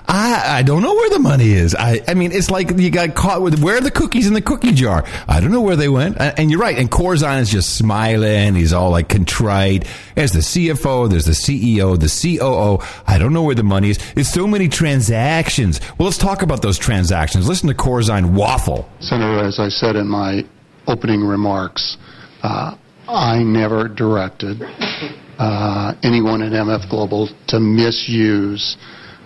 I 0.08 0.60
I 0.60 0.64
don't 0.64 0.82
know 0.82 0.94
where 0.94 1.10
the 1.10 1.20
money 1.20 1.52
is. 1.54 1.76
I 1.76 2.02
I 2.08 2.14
mean, 2.14 2.32
it's 2.32 2.50
like 2.52 2.72
you 2.78 2.90
got 2.92 3.16
caught 3.16 3.42
with 3.42 3.62
where 3.64 3.78
are 3.78 3.82
the 3.82 3.92
cookies 3.92 4.28
in 4.28 4.34
the 4.34 4.42
cookie 4.42 4.74
jar. 4.74 5.04
I 5.28 5.40
don't 5.40 5.52
know 5.52 5.62
where 5.62 5.76
they 5.76 5.90
went. 5.90 6.18
A- 6.18 6.38
And 6.40 6.52
you're 6.52 6.60
right. 6.60 6.78
And 6.78 6.90
Corzine 6.92 7.40
is 7.42 7.50
just 7.50 7.76
smiling. 7.76 8.56
He's 8.56 8.74
all 8.74 8.92
like 8.92 9.10
contrite. 9.10 9.86
There's 10.16 10.32
the 10.32 10.40
CFO. 10.40 11.10
There's 11.10 11.26
the 11.26 11.32
CEO. 11.32 12.00
The 12.00 12.10
COO. 12.40 12.84
I 13.08 13.18
don't 13.18 13.34
know 13.34 13.44
where 13.44 13.56
the 13.56 13.64
money 13.64 13.90
is. 13.92 14.00
It's 14.16 14.30
so 14.30 14.48
many 14.48 14.68
transactions. 14.70 15.80
Well, 15.98 16.08
let's 16.08 16.18
talk 16.18 16.42
about 16.42 16.62
those 16.62 16.78
transactions. 16.78 17.48
Listen 17.48 17.70
to 17.70 17.76
Corzine 17.76 18.34
waffle. 18.34 18.88
Senator, 19.00 19.40
as 19.44 19.60
I 19.60 19.70
said 19.70 19.96
in 19.96 20.08
my 20.08 20.44
opening 20.88 21.22
remarks, 21.22 21.98
uh, 22.42 22.76
I 23.08 23.44
never 23.44 23.88
directed 23.88 24.62
uh, 25.40 25.94
anyone 26.04 26.42
at 26.42 26.52
MF 26.52 26.90
Global 26.90 27.30
to 27.48 27.60
misuse 27.60 28.78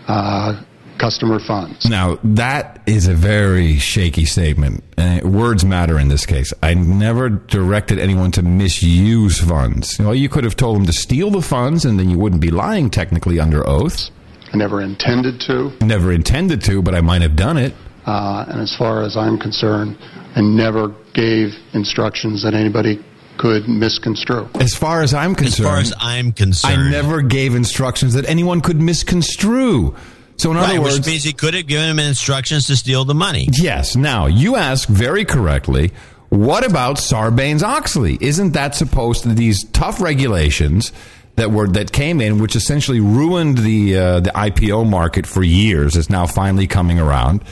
uh, 0.07 0.63
customer 0.97 1.39
funds. 1.39 1.87
Now, 1.87 2.17
that 2.23 2.81
is 2.87 3.07
a 3.07 3.13
very 3.13 3.77
shaky 3.77 4.25
statement. 4.25 4.83
Uh, 4.97 5.19
words 5.23 5.63
matter 5.63 5.99
in 5.99 6.07
this 6.07 6.25
case. 6.25 6.53
I 6.63 6.73
never 6.73 7.29
directed 7.29 7.99
anyone 7.99 8.31
to 8.31 8.41
misuse 8.41 9.39
funds. 9.39 9.97
Well, 9.99 10.15
you 10.15 10.29
could 10.29 10.43
have 10.43 10.55
told 10.55 10.77
them 10.77 10.85
to 10.85 10.93
steal 10.93 11.29
the 11.29 11.41
funds, 11.41 11.85
and 11.85 11.99
then 11.99 12.09
you 12.09 12.17
wouldn't 12.17 12.41
be 12.41 12.51
lying 12.51 12.89
technically 12.89 13.39
under 13.39 13.67
oath. 13.67 14.09
I 14.51 14.57
never 14.57 14.81
intended 14.81 15.41
to. 15.41 15.71
Never 15.81 16.11
intended 16.11 16.63
to, 16.63 16.81
but 16.81 16.95
I 16.95 17.01
might 17.01 17.21
have 17.21 17.35
done 17.35 17.57
it. 17.57 17.73
Uh, 18.07 18.45
and 18.47 18.61
as 18.61 18.73
far 18.73 19.03
as 19.03 19.17
I'm 19.17 19.37
concerned, 19.37 19.97
I 20.33 20.41
never 20.41 20.95
gave 21.13 21.53
instructions 21.73 22.43
that 22.43 22.53
anybody 22.53 23.03
could 23.37 23.67
misconstrue. 23.67 24.49
As 24.55 24.73
far 24.73 25.01
as 25.01 25.13
I'm 25.13 25.35
concerned, 25.35 25.67
as 25.67 25.71
far 25.71 25.77
as 25.79 25.93
I'm 25.99 26.31
concerned, 26.31 26.79
I 26.79 26.89
never 26.89 27.21
gave 27.21 27.53
instructions 27.53 28.13
that 28.13 28.27
anyone 28.27 28.61
could 28.61 28.79
misconstrue. 28.79 29.93
So, 30.37 30.51
in 30.51 30.57
right, 30.57 30.69
other 30.69 30.81
words, 30.81 30.99
which 30.99 31.07
means 31.07 31.23
he 31.23 31.33
could 31.33 31.53
have 31.53 31.67
given 31.67 31.89
him 31.89 31.99
instructions 31.99 32.67
to 32.67 32.77
steal 32.77 33.03
the 33.03 33.15
money. 33.15 33.49
Yes. 33.51 33.95
Now, 33.95 34.27
you 34.27 34.55
ask 34.55 34.87
very 34.87 35.25
correctly, 35.25 35.91
what 36.29 36.65
about 36.65 36.97
Sarbanes 36.97 37.61
Oxley? 37.61 38.17
Isn't 38.21 38.53
that 38.53 38.73
supposed 38.73 39.23
to 39.23 39.33
these 39.33 39.63
tough 39.65 39.99
regulations 39.99 40.93
that 41.35 41.51
were 41.51 41.67
that 41.69 41.91
came 41.91 42.21
in, 42.21 42.39
which 42.39 42.55
essentially 42.55 42.99
ruined 42.99 43.57
the 43.59 43.97
uh, 43.97 44.19
the 44.21 44.31
IPO 44.31 44.89
market 44.89 45.25
for 45.25 45.43
years, 45.43 45.95
is 45.95 46.09
now 46.09 46.25
finally 46.25 46.67
coming 46.67 46.99
around, 46.99 47.43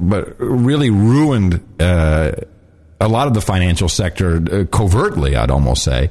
but 0.00 0.38
really 0.38 0.90
ruined 0.90 1.60
uh, 1.80 2.32
a 3.00 3.08
lot 3.08 3.28
of 3.28 3.34
the 3.34 3.40
financial 3.40 3.88
sector 3.88 4.36
uh, 4.36 4.64
covertly, 4.64 5.36
I'd 5.36 5.50
almost 5.50 5.84
say. 5.84 6.10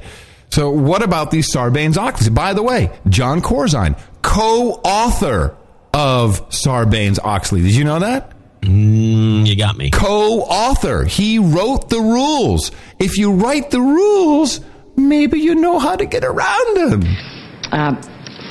So, 0.50 0.70
what 0.70 1.02
about 1.02 1.30
these 1.30 1.52
Sarbanes 1.52 1.96
Oxley? 1.96 2.30
By 2.30 2.54
the 2.54 2.62
way, 2.62 2.90
John 3.08 3.42
Corzine, 3.42 3.98
co-author 4.22 5.56
of 5.92 6.48
Sarbanes 6.50 7.18
Oxley. 7.22 7.62
Did 7.62 7.74
you 7.74 7.84
know 7.84 7.98
that? 7.98 8.32
Mm, 8.60 9.46
you 9.46 9.56
got 9.56 9.76
me. 9.76 9.90
Co-author. 9.90 11.04
He 11.04 11.38
wrote 11.38 11.90
the 11.90 12.00
rules. 12.00 12.70
If 12.98 13.18
you 13.18 13.32
write 13.32 13.70
the 13.70 13.80
rules, 13.80 14.60
maybe 14.96 15.40
you 15.40 15.54
know 15.54 15.78
how 15.78 15.96
to 15.96 16.06
get 16.06 16.24
around 16.24 16.76
them. 16.76 17.02
Uh, 17.72 17.94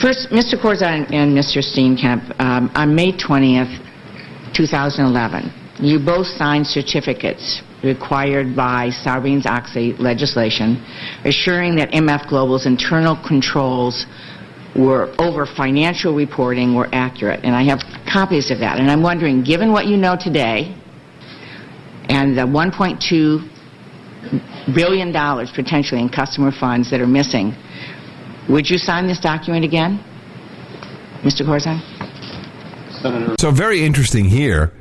first, 0.01 0.29
Mr. 0.31 0.55
Corzine 0.61 1.11
and 1.13 1.35
Mr. 1.35 1.63
Steenkamp, 1.63 2.39
um, 2.39 2.71
on 2.75 2.93
May 2.95 3.13
20th, 3.13 3.84
2011, 4.55 5.51
you 5.79 5.99
both 5.99 6.27
signed 6.27 6.65
certificates 6.65 7.61
required 7.83 8.55
by 8.55 8.89
Sarbanes-Oxley 8.89 9.93
legislation 9.93 10.83
assuring 11.25 11.75
that 11.75 11.91
MF 11.91 12.29
Global's 12.29 12.65
internal 12.65 13.17
controls 13.27 14.05
were 14.75 15.13
over 15.19 15.45
financial 15.45 16.15
reporting 16.15 16.75
were 16.75 16.89
accurate. 16.91 17.41
And 17.43 17.55
I 17.55 17.63
have 17.63 17.79
copies 18.11 18.51
of 18.51 18.59
that. 18.59 18.79
And 18.79 18.91
I'm 18.91 19.01
wondering, 19.01 19.43
given 19.43 19.71
what 19.71 19.85
you 19.85 19.97
know 19.97 20.17
today 20.19 20.75
and 22.09 22.37
the 22.37 22.41
1.2 22.41 24.75
billion 24.75 25.11
dollars 25.11 25.51
potentially 25.53 26.01
in 26.01 26.09
customer 26.09 26.51
funds 26.51 26.89
that 26.91 26.99
are 26.99 27.07
missing, 27.07 27.53
would 28.49 28.69
you 28.69 28.77
sign 28.77 29.07
this 29.07 29.19
document 29.19 29.63
again, 29.63 30.03
Mr. 31.23 31.45
Corzine? 31.45 31.94
So 33.39 33.51
very 33.51 33.83
interesting 33.83 34.25
here. 34.25 34.71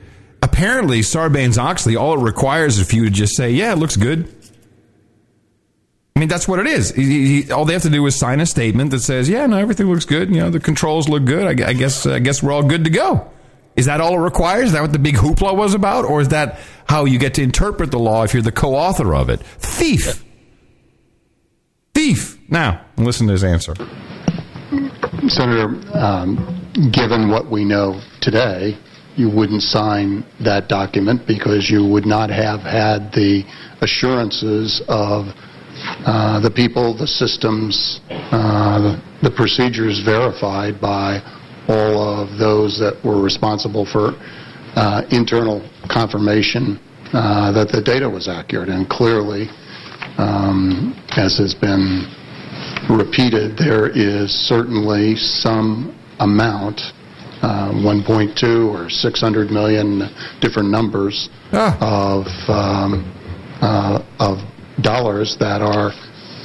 Apparently, 0.43 1.01
Sarbanes 1.01 1.59
Oxley, 1.59 1.97
all 1.97 2.19
it 2.19 2.23
requires 2.23 2.79
is 2.79 2.87
for 2.89 2.97
you 2.97 3.05
to 3.05 3.11
just 3.11 3.35
say, 3.37 3.51
"Yeah, 3.53 3.73
it 3.73 3.79
looks 3.79 3.97
good." 3.97 4.29
I 6.17 6.21
mean, 6.21 6.29
that's 6.29 6.47
what 6.47 6.61
it 6.61 6.67
is. 6.67 6.91
He- 6.93 7.43
he- 7.43 7.51
all 7.51 7.65
they 7.65 7.73
have 7.73 7.83
to 7.83 7.91
do 7.91 8.05
is 8.07 8.17
sign 8.19 8.41
a 8.41 8.47
statement 8.47 8.91
that 8.93 9.01
says, 9.01 9.29
"Yeah, 9.29 9.47
no, 9.47 9.57
everything 9.57 9.87
looks 9.91 10.05
good. 10.05 10.29
You 10.31 10.41
know, 10.43 10.51
the 10.51 10.61
controls 10.61 11.09
look 11.09 11.25
good. 11.25 11.61
I, 11.61 11.69
I 11.69 11.73
guess, 11.73 12.07
I 12.07 12.19
guess 12.21 12.43
we're 12.43 12.53
all 12.53 12.63
good 12.63 12.85
to 12.85 12.91
go." 12.91 13.27
Is 13.77 13.87
that 13.87 14.01
all 14.01 14.15
it 14.15 14.19
requires? 14.23 14.67
Is 14.67 14.73
that 14.73 14.83
what 14.83 14.93
the 14.93 14.99
big 15.01 15.17
hoopla 15.17 15.57
was 15.57 15.75
about, 15.75 16.05
or 16.05 16.21
is 16.21 16.29
that 16.29 16.61
how 16.87 17.07
you 17.07 17.19
get 17.19 17.35
to 17.35 17.43
interpret 17.43 17.91
the 17.91 17.99
law 17.99 18.23
if 18.23 18.33
you're 18.33 18.43
the 18.43 18.53
co-author 18.53 19.13
of 19.15 19.29
it? 19.29 19.41
Thief, 19.59 20.23
thief. 21.95 22.39
Now, 22.49 22.83
listen 22.97 23.27
to 23.27 23.33
his 23.33 23.43
answer. 23.43 23.75
Senator, 25.29 25.75
um, 25.95 26.64
given 26.93 27.31
what 27.31 27.51
we 27.51 27.65
know 27.65 28.01
today, 28.21 28.77
you 29.17 29.31
wouldn't 29.31 29.63
sign 29.63 30.25
that 30.43 30.69
document 30.69 31.23
because 31.27 31.71
you 31.71 31.87
would 31.87 32.05
not 32.05 32.31
have 32.31 32.61
had 32.61 33.13
the 33.13 33.45
assurances 33.81 34.83
of 34.89 35.27
uh, 36.07 36.41
the 36.41 36.51
people, 36.51 36.97
the 36.97 37.07
systems, 37.07 38.01
uh, 38.11 38.99
the, 39.23 39.31
procedures 39.31 40.03
verified 40.05 40.81
by 40.81 41.19
all 41.69 41.99
of 41.99 42.39
those 42.39 42.79
that 42.79 42.99
were 43.05 43.23
responsible 43.23 43.87
for 43.87 44.13
uh, 44.77 45.03
internal 45.11 45.63
confirmation 45.89 46.79
uh, 47.13 47.53
that 47.53 47.71
the 47.71 47.81
data 47.81 48.09
was 48.09 48.29
accurate. 48.29 48.69
And 48.69 48.89
clearly, 48.89 49.49
um, 50.19 50.95
as 51.17 51.39
has 51.39 51.55
been 51.55 52.07
repeated, 52.91 53.57
there 53.57 53.89
is 53.89 54.31
certainly 54.31 55.17
some 55.17 55.95
amount, 56.21 56.81
uh, 57.43 57.71
1.2 57.73 58.73
or 58.73 58.89
600 58.89 59.51
million 59.51 60.09
different 60.41 60.71
numbers 60.71 61.29
of 61.53 62.27
um, 62.49 63.11
uh, 63.61 64.03
of 64.19 64.39
dollars 64.81 65.37
that 65.39 65.63
are 65.63 65.93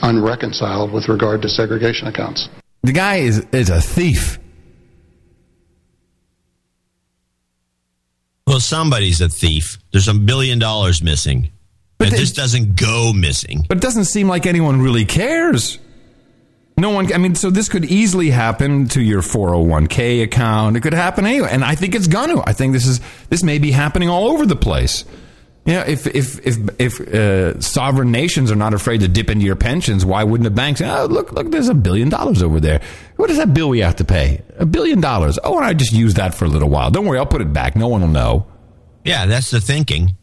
unreconciled 0.02 0.92
with 0.92 1.10
regard 1.10 1.42
to 1.42 1.50
segregation 1.50 2.08
accounts. 2.08 2.50
The 2.84 2.94
guy 2.94 3.18
is 3.18 3.46
is 3.52 3.70
a 3.70 3.82
thief. 3.82 4.40
Well, 8.48 8.60
somebody's 8.60 9.22
a 9.22 9.30
thief. 9.30 9.78
There's 9.92 10.08
a 10.08 10.14
billion 10.14 10.58
dollars 10.58 11.04
missing. 11.04 11.52
But 12.00 12.12
this 12.12 12.32
doesn't 12.32 12.78
go 12.78 13.12
missing. 13.14 13.66
But 13.68 13.78
it 13.78 13.82
doesn't 13.82 14.06
seem 14.06 14.28
like 14.28 14.46
anyone 14.46 14.82
really 14.82 15.06
cares. 15.06 15.78
No 16.80 16.92
one, 16.92 17.12
I 17.14 17.18
mean, 17.18 17.36
so 17.36 17.50
this 17.50 17.70
could 17.70 17.86
easily 17.86 18.30
happen 18.30 18.88
to 18.90 19.02
your 19.02 19.22
401k 19.22 20.24
account. 20.24 20.78
It 20.78 20.82
could 20.82 20.94
happen 20.94 21.26
anyway. 21.26 21.50
And 21.52 21.64
I 21.64 21.76
think 21.76 21.96
it's 21.96 22.08
going 22.08 22.30
to. 22.36 22.44
I 22.48 22.54
think 22.54 22.74
this 22.74 22.88
is, 22.88 23.02
this 23.30 23.44
may 23.44 23.60
be 23.60 23.72
happening 23.72 24.10
all 24.10 24.30
over 24.30 24.46
the 24.46 24.56
place. 24.56 25.06
Yeah, 25.66 25.84
if 25.86 26.08
if 26.08 26.40
if 26.48 26.58
if 26.80 27.02
uh, 27.14 27.60
sovereign 27.60 28.12
nations 28.12 28.50
are 28.52 28.56
not 28.56 28.74
afraid 28.74 29.02
to 29.02 29.08
dip 29.08 29.30
into 29.30 29.46
your 29.46 29.58
pensions, 29.58 30.04
why 30.04 30.24
wouldn't 30.24 30.48
a 30.48 30.52
bank 30.52 30.78
say, 30.78 30.90
"Oh, 30.90 31.06
look, 31.06 31.32
look, 31.34 31.52
there's 31.52 31.68
a 31.68 31.76
billion 31.76 32.10
dollars 32.10 32.42
over 32.42 32.60
there. 32.60 32.82
What 33.18 33.30
is 33.30 33.38
that 33.38 33.54
bill 33.54 33.70
we 33.70 33.80
have 33.80 33.98
to 33.98 34.06
pay? 34.06 34.42
A 34.58 34.66
billion 34.66 35.00
dollars. 35.00 35.38
Oh, 35.44 35.58
and 35.58 35.66
I 35.66 35.74
just 35.74 35.92
use 35.92 36.16
that 36.16 36.34
for 36.34 36.46
a 36.46 36.48
little 36.48 36.70
while. 36.70 36.90
Don't 36.90 37.06
worry, 37.06 37.20
I'll 37.20 37.26
put 37.26 37.42
it 37.42 37.54
back. 37.54 37.76
No 37.76 37.88
one 37.88 38.02
will 38.02 38.08
know." 38.08 38.48
Yeah, 39.04 39.26
that's 39.28 39.52
the 39.52 39.62
thinking. 39.62 40.16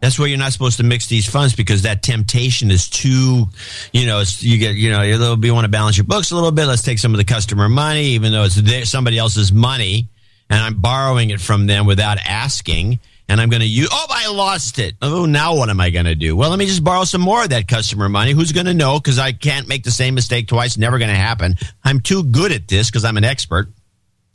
That's 0.00 0.18
why 0.18 0.26
you're 0.26 0.38
not 0.38 0.52
supposed 0.52 0.76
to 0.76 0.84
mix 0.84 1.06
these 1.06 1.28
funds 1.28 1.54
because 1.54 1.82
that 1.82 2.02
temptation 2.02 2.70
is 2.70 2.88
too, 2.88 3.46
you 3.92 4.06
know, 4.06 4.22
you 4.38 4.58
get, 4.58 4.76
you 4.76 4.90
know, 4.90 5.02
you 5.02 5.16
little, 5.18 5.44
you 5.44 5.52
want 5.54 5.64
to 5.64 5.70
balance 5.70 5.96
your 5.96 6.04
books 6.04 6.30
a 6.30 6.34
little 6.34 6.52
bit. 6.52 6.66
Let's 6.66 6.82
take 6.82 6.98
some 6.98 7.12
of 7.12 7.18
the 7.18 7.24
customer 7.24 7.68
money, 7.68 8.04
even 8.10 8.32
though 8.32 8.44
it's 8.44 8.88
somebody 8.88 9.18
else's 9.18 9.52
money, 9.52 10.08
and 10.48 10.60
I'm 10.60 10.80
borrowing 10.80 11.30
it 11.30 11.40
from 11.40 11.66
them 11.66 11.84
without 11.86 12.18
asking. 12.18 13.00
and 13.28 13.40
I'm 13.40 13.50
going 13.50 13.60
to 13.60 13.68
use. 13.68 13.88
Oh, 13.92 14.06
I 14.08 14.30
lost 14.30 14.78
it. 14.78 14.94
Oh, 15.02 15.26
now 15.26 15.54
what 15.54 15.68
am 15.68 15.80
I 15.80 15.90
going 15.90 16.06
to 16.06 16.14
do? 16.14 16.34
Well, 16.34 16.48
let 16.50 16.58
me 16.58 16.66
just 16.66 16.82
borrow 16.82 17.04
some 17.04 17.20
more 17.20 17.42
of 17.42 17.50
that 17.50 17.68
customer 17.68 18.08
money. 18.08 18.32
Who's 18.32 18.52
going 18.52 18.66
to 18.66 18.74
know? 18.74 18.98
Because 18.98 19.18
I 19.18 19.32
can't 19.32 19.68
make 19.68 19.84
the 19.84 19.90
same 19.90 20.14
mistake 20.14 20.48
twice. 20.48 20.78
Never 20.78 20.98
going 20.98 21.10
to 21.10 21.14
happen. 21.14 21.56
I'm 21.84 22.00
too 22.00 22.24
good 22.24 22.52
at 22.52 22.68
this 22.68 22.90
because 22.90 23.04
I'm 23.04 23.18
an 23.18 23.24
expert. 23.24 23.68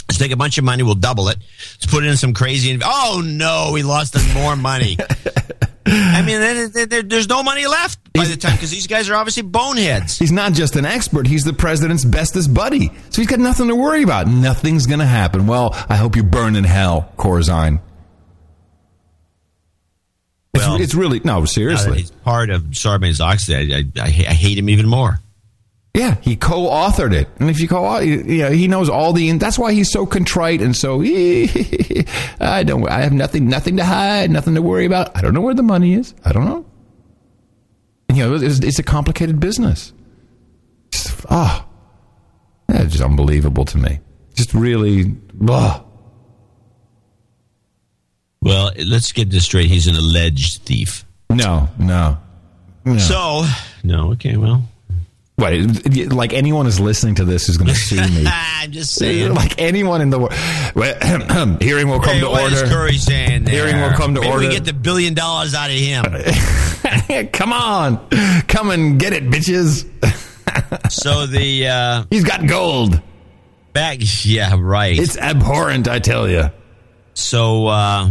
Let's 0.10 0.18
take 0.18 0.32
a 0.32 0.36
bunch 0.38 0.58
of 0.58 0.64
money. 0.64 0.84
We'll 0.84 0.95
double 0.95 1.30
it. 1.30 1.38
Let's 1.39 1.86
put 1.86 2.04
it 2.04 2.08
in 2.08 2.18
some 2.18 2.34
crazy. 2.34 2.80
Oh 2.84 3.22
no, 3.26 3.72
we 3.74 3.84
lost 3.84 4.16
more 4.36 4.56
money. 4.56 4.97
I 5.86 6.22
mean, 6.22 7.10
there's 7.10 7.28
no 7.28 7.43
money 7.43 7.68
left 7.68 7.99
by 8.14 8.26
the 8.26 8.38
time 8.38 8.56
because 8.56 8.72
these 8.72 8.88
guys 8.88 9.10
are 9.10 9.16
obviously 9.16 9.43
boneheads. 9.43 10.18
He's 10.18 10.32
not 10.32 10.54
just 10.54 10.76
an 10.76 10.86
expert, 10.86 11.28
he's 11.28 11.43
the 11.43 11.51
president's 11.54 12.06
bestest 12.06 12.54
buddy. 12.54 12.88
So 13.10 13.22
he's 13.22 13.28
got 13.28 13.39
nothing 13.39 13.68
to 13.68 13.76
worry 13.76 14.01
about. 14.04 14.28
Nothing's 14.28 14.86
going 14.88 14.99
to 14.99 15.06
happen. 15.06 15.45
Well, 15.45 15.72
I 15.89 15.97
hope 15.97 16.16
you 16.16 16.24
burn 16.24 16.56
in 16.56 16.64
hell, 16.64 17.12
Corzine. 17.18 17.82
It's, 20.54 20.66
Well, 20.66 20.82
it's 20.82 20.93
really, 20.93 21.20
no, 21.24 21.45
seriously. 21.45 21.99
he's 21.99 22.12
part 22.12 22.49
of 22.49 22.62
Sarbanes 22.72 23.20
Oxley. 23.20 23.74
I, 23.74 23.84
I, 23.99 24.06
I 24.06 24.10
hate 24.10 24.58
him 24.58 24.70
even 24.70 24.88
more. 24.88 25.20
Yeah, 25.95 26.15
he 26.21 26.35
co-authored 26.35 27.13
it, 27.13 27.29
and 27.39 27.51
if 27.51 27.59
you 27.59 27.67
co, 27.67 27.99
yeah, 27.99 28.49
he 28.49 28.67
knows 28.67 28.89
all 28.89 29.13
the. 29.13 29.31
That's 29.33 29.59
why 29.59 29.73
he's 29.73 29.91
so 29.91 30.07
contrite 30.07 30.59
and 30.59 30.75
so. 30.75 31.01
I 32.39 32.63
don't. 32.65 32.89
I 32.89 33.01
have 33.01 33.13
nothing, 33.13 33.47
nothing 33.47 33.77
to 33.77 33.85
hide, 33.85 34.31
nothing 34.31 34.55
to 34.55 34.61
worry 34.63 34.85
about. 34.85 35.15
I 35.15 35.21
don't 35.21 35.35
know 35.35 35.41
where 35.41 35.53
the 35.53 35.61
money 35.61 35.93
is. 35.93 36.15
I 36.25 36.31
don't 36.31 36.45
know. 36.45 36.65
And, 38.09 38.17
you 38.17 38.27
know, 38.27 38.35
it's, 38.35 38.57
it's 38.59 38.79
a 38.79 38.83
complicated 38.83 39.39
business. 39.39 39.93
Ah, 41.29 41.67
that's 42.67 42.91
just 42.91 43.03
unbelievable 43.03 43.65
to 43.65 43.77
me. 43.77 43.99
Just 44.33 44.55
really, 44.55 45.15
ugh. 45.47 45.85
Well, 48.41 48.71
let's 48.83 49.11
get 49.11 49.29
this 49.29 49.45
straight. 49.45 49.69
He's 49.69 49.85
an 49.85 49.95
alleged 49.95 50.63
thief. 50.63 51.05
No, 51.29 51.69
no. 51.77 52.17
no. 52.83 52.97
So, 52.97 53.45
no, 53.83 54.11
okay, 54.13 54.37
well. 54.37 54.63
Wait, 55.36 56.11
like 56.13 56.31
anyone 56.31 56.67
is 56.67 56.79
listening 56.79 57.15
to 57.15 57.25
this 57.25 57.49
is 57.49 57.57
going 57.57 57.67
to 57.69 57.75
sue 57.75 57.95
me. 57.95 58.25
I'm 58.27 58.71
just 58.71 58.93
saying. 58.93 59.34
Like 59.34 59.59
anyone 59.59 60.01
in 60.01 60.11
the 60.11 60.19
world. 60.19 60.34
Hearing 61.61 61.88
will 61.89 61.99
come 61.99 62.13
Hey, 62.15 62.19
to 62.21 62.29
what 62.29 62.53
is 62.53 62.61
order. 62.61 62.71
Curry 62.73 62.97
saying 62.97 63.45
there? 63.45 63.65
Hearing 63.67 63.81
will 63.81 63.97
come 63.97 64.13
to 64.13 64.21
Maybe 64.21 64.31
order. 64.31 64.47
we 64.47 64.53
get 64.53 64.63
the 64.65 64.73
billion 64.73 65.15
dollars 65.15 65.55
out 65.55 65.69
of 65.71 65.75
him. 65.75 66.03
Come 67.31 67.53
on, 67.53 68.09
come 68.47 68.69
and 68.71 68.99
get 68.99 69.13
it, 69.13 69.23
bitches. 69.29 69.86
so 70.91 71.25
the 71.27 71.67
uh, 71.67 72.03
he's 72.09 72.23
got 72.23 72.45
gold. 72.47 73.01
Back, 73.71 73.99
yeah, 74.23 74.55
right. 74.57 74.97
It's 74.97 75.17
abhorrent, 75.17 75.88
I 75.88 75.99
tell 75.99 76.27
you. 76.29 76.51
So 77.13 77.67
uh, 77.67 78.09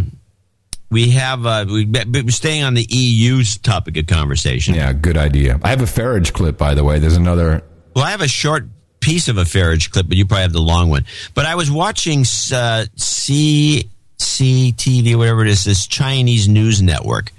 we 0.93 1.11
have 1.13 1.47
uh, 1.47 1.65
we 1.67 1.87
we're 1.87 2.29
staying 2.29 2.63
on 2.63 2.75
the 2.75 2.87
EU's 2.89 3.57
topic 3.57 3.97
of 3.97 4.07
conversation. 4.07 4.75
Yeah, 4.75 4.93
good 4.93 5.17
idea. 5.17 5.59
I 5.63 5.71
have 5.71 5.81
a 5.81 5.87
Farage 5.87 6.35
clip, 6.35 6.59
by 6.59 6.75
the 6.75 6.85
way. 6.85 6.99
There's 6.99 7.17
another. 7.17 7.63
Well, 7.97 8.05
I 8.05 8.11
have 8.11 8.21
a 8.21 8.29
short 8.29 8.69
piece 9.01 9.29
of 9.29 9.39
a 9.39 9.45
Farage 9.45 9.91
clip, 9.91 10.07
but 10.07 10.19
you 10.19 10.27
probably 10.27 10.43
have 10.43 10.53
the 10.53 10.61
long 10.61 10.91
one. 10.91 11.07
But 11.33 11.47
I 11.47 11.55
was 11.55 11.71
watching 11.71 12.21
uh, 12.21 12.85
CCTV, 12.97 13.87
whatever 15.17 15.41
it 15.43 15.49
is, 15.49 15.65
this 15.65 15.87
Chinese 15.87 16.47
news 16.47 16.83
network. 16.83 17.33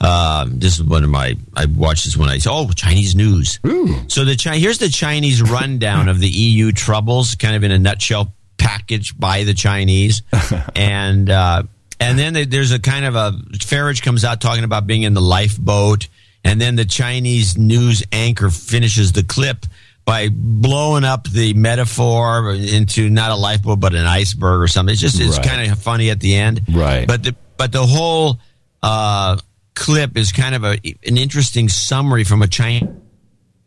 Um, 0.00 0.58
this 0.58 0.74
is 0.74 0.82
one 0.82 1.04
of 1.04 1.10
my. 1.10 1.36
I 1.54 1.66
watched 1.66 2.04
this 2.04 2.16
when 2.16 2.28
I 2.28 2.38
said, 2.38 2.50
"Oh, 2.52 2.68
Chinese 2.70 3.14
news." 3.14 3.60
Ooh. 3.64 3.94
So 4.08 4.24
the 4.24 4.36
Chi- 4.36 4.58
here's 4.58 4.78
the 4.78 4.88
Chinese 4.88 5.40
rundown 5.40 6.08
of 6.08 6.18
the 6.18 6.28
EU 6.28 6.72
troubles, 6.72 7.36
kind 7.36 7.54
of 7.54 7.62
in 7.62 7.70
a 7.70 7.78
nutshell, 7.78 8.32
packaged 8.56 9.20
by 9.20 9.44
the 9.44 9.54
Chinese, 9.54 10.22
and 10.76 11.30
uh, 11.30 11.62
and 12.00 12.18
then 12.18 12.32
there- 12.34 12.46
there's 12.46 12.72
a 12.72 12.78
kind 12.78 13.04
of 13.04 13.14
a 13.16 13.32
Farage 13.58 14.02
comes 14.02 14.24
out 14.24 14.40
talking 14.40 14.64
about 14.64 14.86
being 14.86 15.02
in 15.02 15.14
the 15.14 15.20
lifeboat, 15.20 16.08
and 16.44 16.60
then 16.60 16.76
the 16.76 16.84
Chinese 16.84 17.56
news 17.58 18.02
anchor 18.12 18.50
finishes 18.50 19.12
the 19.12 19.22
clip 19.22 19.66
by 20.04 20.28
blowing 20.32 21.04
up 21.04 21.28
the 21.28 21.52
metaphor 21.52 22.54
into 22.54 23.10
not 23.10 23.30
a 23.30 23.34
lifeboat 23.36 23.78
but 23.80 23.94
an 23.94 24.06
iceberg 24.06 24.62
or 24.62 24.66
something. 24.68 24.92
It's 24.92 25.02
just 25.02 25.20
it's 25.20 25.36
Right. 25.36 25.46
kind 25.46 25.70
of 25.70 25.78
funny 25.78 26.08
at 26.10 26.20
the 26.20 26.34
end, 26.34 26.62
Right. 26.72 27.06
But 27.06 27.22
the 27.24 27.34
but 27.58 27.72
the 27.72 27.84
whole 27.86 28.40
uh, 28.82 29.36
clip 29.74 30.16
is 30.16 30.32
kind 30.32 30.54
of 30.54 30.64
a 30.64 30.78
an 31.06 31.18
interesting 31.18 31.68
summary 31.68 32.24
from 32.24 32.40
a 32.42 32.46
Chinese 32.46 32.88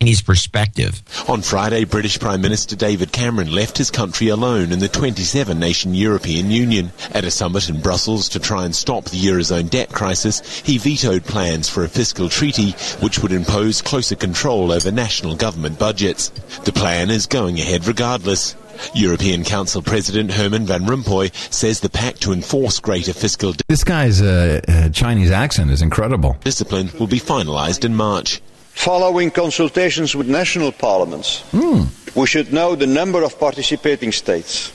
perspective. 0.01 1.03
On 1.29 1.41
Friday, 1.43 1.83
British 1.83 2.19
Prime 2.19 2.41
Minister 2.41 2.75
David 2.75 3.11
Cameron 3.11 3.51
left 3.51 3.77
his 3.77 3.91
country 3.91 4.29
alone 4.29 4.71
in 4.71 4.79
the 4.79 4.87
27 4.87 5.59
nation 5.59 5.93
European 5.93 6.49
Union. 6.49 6.91
At 7.13 7.23
a 7.23 7.29
summit 7.29 7.69
in 7.69 7.81
Brussels 7.81 8.27
to 8.29 8.39
try 8.39 8.65
and 8.65 8.75
stop 8.75 9.05
the 9.05 9.19
Eurozone 9.19 9.69
debt 9.69 9.89
crisis, 9.89 10.41
he 10.61 10.79
vetoed 10.79 11.23
plans 11.25 11.69
for 11.69 11.83
a 11.83 11.87
fiscal 11.87 12.29
treaty 12.29 12.71
which 12.99 13.19
would 13.19 13.31
impose 13.31 13.81
closer 13.83 14.15
control 14.15 14.71
over 14.71 14.91
national 14.91 15.35
government 15.35 15.77
budgets. 15.77 16.29
The 16.65 16.73
plan 16.73 17.11
is 17.11 17.27
going 17.27 17.59
ahead 17.59 17.85
regardless. 17.85 18.55
European 18.95 19.43
Council 19.43 19.83
President 19.83 20.31
Herman 20.31 20.65
Van 20.65 20.85
Rompuy 20.85 21.31
says 21.53 21.81
the 21.81 21.89
pact 21.89 22.21
to 22.21 22.33
enforce 22.33 22.79
greater 22.79 23.13
fiscal 23.13 23.53
This 23.67 23.83
guy's 23.83 24.21
uh, 24.21 24.61
uh, 24.67 24.89
Chinese 24.89 25.29
accent 25.29 25.69
is 25.69 25.83
incredible. 25.83 26.37
discipline 26.43 26.89
will 26.99 27.07
be 27.07 27.19
finalized 27.19 27.85
in 27.85 27.95
March. 27.95 28.41
Following 28.73 29.31
consultations 29.31 30.15
with 30.15 30.27
national 30.27 30.71
parliaments, 30.71 31.43
hmm. 31.51 31.83
we 32.15 32.25
should 32.25 32.51
know 32.51 32.75
the 32.75 32.87
number 32.87 33.23
of 33.23 33.39
participating 33.39 34.11
states. 34.11 34.71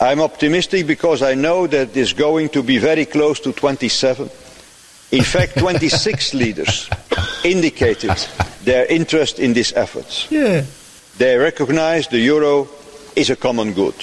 I'm 0.00 0.20
optimistic 0.20 0.86
because 0.86 1.22
I 1.22 1.34
know 1.34 1.66
that 1.66 1.90
it 1.90 1.96
is 1.96 2.12
going 2.12 2.50
to 2.50 2.62
be 2.62 2.78
very 2.78 3.06
close 3.06 3.40
to 3.40 3.52
27. 3.52 4.28
In 5.12 5.24
fact, 5.24 5.58
26 5.58 6.34
leaders 6.34 6.90
indicated 7.44 8.14
their 8.64 8.84
interest 8.86 9.38
in 9.38 9.54
these 9.54 9.72
efforts. 9.72 10.30
Yeah. 10.30 10.64
They 11.16 11.36
recognize 11.36 12.08
the 12.08 12.18
euro 12.18 12.68
is 13.14 13.30
a 13.30 13.36
common 13.36 13.72
good. 13.72 13.94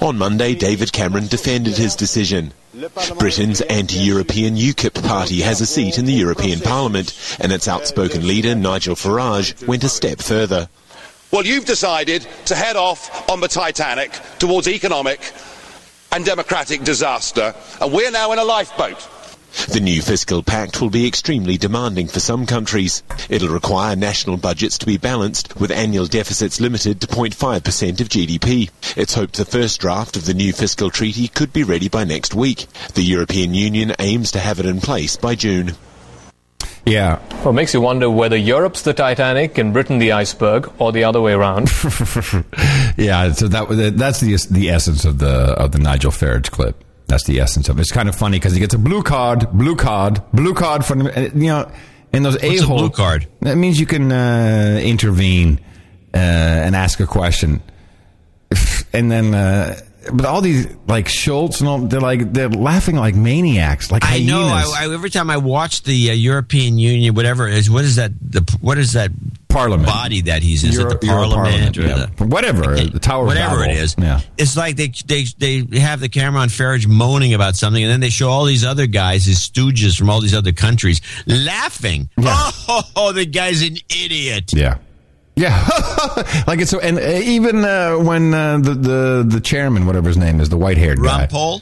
On 0.00 0.16
Monday, 0.16 0.54
David 0.54 0.92
Cameron 0.92 1.26
defended 1.26 1.76
his 1.76 1.94
decision. 1.94 2.52
Britain's 3.18 3.60
anti-European 3.60 4.56
UKIP 4.56 5.06
party 5.06 5.40
has 5.42 5.60
a 5.60 5.66
seat 5.66 5.96
in 5.98 6.06
the 6.06 6.12
European 6.12 6.58
Parliament, 6.60 7.14
and 7.38 7.52
its 7.52 7.68
outspoken 7.68 8.26
leader, 8.26 8.54
Nigel 8.54 8.96
Farage, 8.96 9.66
went 9.66 9.84
a 9.84 9.88
step 9.88 10.18
further. 10.20 10.68
Well, 11.30 11.46
you've 11.46 11.66
decided 11.66 12.26
to 12.46 12.54
head 12.56 12.76
off 12.76 13.30
on 13.30 13.40
the 13.40 13.48
Titanic 13.48 14.12
towards 14.38 14.66
economic 14.66 15.20
and 16.10 16.24
democratic 16.24 16.82
disaster, 16.82 17.54
and 17.80 17.92
we're 17.92 18.10
now 18.10 18.32
in 18.32 18.38
a 18.38 18.44
lifeboat. 18.44 19.08
The 19.68 19.80
new 19.80 20.02
fiscal 20.02 20.42
pact 20.42 20.80
will 20.80 20.90
be 20.90 21.06
extremely 21.06 21.56
demanding 21.56 22.08
for 22.08 22.20
some 22.20 22.46
countries. 22.46 23.02
It'll 23.28 23.48
require 23.48 23.96
national 23.96 24.36
budgets 24.36 24.78
to 24.78 24.86
be 24.86 24.98
balanced, 24.98 25.58
with 25.58 25.70
annual 25.70 26.06
deficits 26.06 26.60
limited 26.60 27.00
to 27.00 27.06
0.5% 27.06 28.00
of 28.00 28.08
GDP. 28.08 28.70
It's 28.96 29.14
hoped 29.14 29.36
the 29.36 29.44
first 29.44 29.80
draft 29.80 30.16
of 30.16 30.26
the 30.26 30.34
new 30.34 30.52
fiscal 30.52 30.90
treaty 30.90 31.28
could 31.28 31.52
be 31.52 31.62
ready 31.62 31.88
by 31.88 32.04
next 32.04 32.34
week. 32.34 32.66
The 32.94 33.02
European 33.02 33.54
Union 33.54 33.92
aims 33.98 34.32
to 34.32 34.40
have 34.40 34.60
it 34.60 34.66
in 34.66 34.80
place 34.80 35.16
by 35.16 35.34
June. 35.34 35.72
Yeah. 36.86 37.18
Well, 37.36 37.50
it 37.50 37.54
makes 37.54 37.72
you 37.72 37.80
wonder 37.80 38.10
whether 38.10 38.36
Europe's 38.36 38.82
the 38.82 38.92
Titanic 38.92 39.56
and 39.56 39.72
Britain 39.72 39.98
the 39.98 40.12
iceberg, 40.12 40.70
or 40.78 40.92
the 40.92 41.04
other 41.04 41.20
way 41.20 41.32
around. 41.32 41.68
yeah, 42.96 43.32
so 43.32 43.48
that 43.48 43.94
that's 43.96 44.20
the 44.20 44.36
the 44.50 44.68
essence 44.68 45.04
of 45.04 45.18
the 45.18 45.28
of 45.28 45.72
the 45.72 45.78
Nigel 45.78 46.10
Farage 46.10 46.50
clip. 46.50 46.84
That's 47.06 47.24
the 47.24 47.40
essence 47.40 47.68
of 47.68 47.78
it. 47.78 47.82
It's 47.82 47.92
kind 47.92 48.08
of 48.08 48.14
funny 48.14 48.38
because 48.38 48.54
he 48.54 48.60
gets 48.60 48.74
a 48.74 48.78
blue 48.78 49.02
card, 49.02 49.50
blue 49.52 49.76
card, 49.76 50.22
blue 50.32 50.54
card 50.54 50.84
from 50.84 51.02
you 51.02 51.48
know, 51.48 51.70
and 52.12 52.24
those 52.24 52.36
a 52.36 52.46
a 52.46 52.56
hole 52.58 52.78
blue 52.78 52.90
card? 52.90 53.28
That 53.40 53.56
means 53.56 53.78
you 53.78 53.86
can 53.86 54.10
uh, 54.10 54.80
intervene 54.82 55.60
uh, 56.14 56.16
and 56.16 56.74
ask 56.74 57.00
a 57.00 57.06
question, 57.06 57.62
and 58.92 59.10
then. 59.10 59.34
Uh, 59.34 59.80
but 60.12 60.26
all 60.26 60.40
these 60.40 60.66
like 60.86 61.08
Schulz 61.08 61.60
and 61.60 61.68
all, 61.68 61.78
they're 61.78 62.00
like 62.00 62.32
they're 62.32 62.48
laughing 62.48 62.96
like 62.96 63.14
maniacs, 63.14 63.90
like 63.90 64.04
I 64.04 64.18
hyenas. 64.18 64.28
know. 64.28 64.42
I, 64.42 64.64
I, 64.80 64.92
every 64.92 65.10
time 65.10 65.30
I 65.30 65.36
watch 65.36 65.82
the 65.82 66.10
uh, 66.10 66.14
European 66.14 66.78
Union, 66.78 67.14
whatever 67.14 67.48
it 67.48 67.54
is, 67.54 67.70
what 67.70 67.84
is 67.84 67.96
that? 67.96 68.12
The 68.20 68.40
what 68.60 68.78
is 68.78 68.92
that 68.94 69.10
Parliament 69.48 69.88
body 69.88 70.22
that 70.22 70.42
he's 70.42 70.64
in? 70.64 70.70
Is 70.70 70.76
Euro- 70.76 70.92
it 70.92 71.00
the 71.00 71.06
Euro 71.06 71.28
Parliament, 71.28 71.76
Parliament, 71.76 71.78
or 71.78 71.82
yeah. 71.82 72.06
the, 72.16 72.24
whatever 72.26 72.74
the 72.76 72.98
Tower 72.98 73.26
whatever 73.26 73.60
Babel. 73.60 73.70
it 73.70 73.78
is? 73.78 73.94
Yeah. 73.98 74.20
It's 74.36 74.56
like 74.56 74.76
they 74.76 74.92
they 75.06 75.24
they 75.60 75.78
have 75.78 76.00
the 76.00 76.08
camera 76.08 76.40
on 76.42 76.48
Farage 76.48 76.86
moaning 76.86 77.34
about 77.34 77.56
something, 77.56 77.82
and 77.82 77.90
then 77.90 78.00
they 78.00 78.10
show 78.10 78.28
all 78.30 78.44
these 78.44 78.64
other 78.64 78.86
guys, 78.86 79.24
his 79.24 79.38
stooges 79.38 79.96
from 79.96 80.10
all 80.10 80.20
these 80.20 80.34
other 80.34 80.52
countries, 80.52 81.00
laughing. 81.26 82.08
Oh, 82.96 83.12
the 83.12 83.26
guy's 83.26 83.62
an 83.62 83.76
idiot. 83.90 84.52
Yeah. 84.52 84.78
Yeah, 85.36 85.56
like 86.46 86.60
it's 86.60 86.70
so, 86.70 86.78
and 86.78 86.96
uh, 86.96 87.02
even 87.02 87.64
uh, 87.64 87.96
when 87.96 88.32
uh, 88.32 88.58
the 88.58 88.74
the 88.74 89.24
the 89.26 89.40
chairman, 89.40 89.84
whatever 89.84 90.08
his 90.08 90.16
name 90.16 90.40
is, 90.40 90.48
the 90.48 90.56
white 90.56 90.78
haired 90.78 91.02
guy. 91.02 91.26
Paul. 91.26 91.60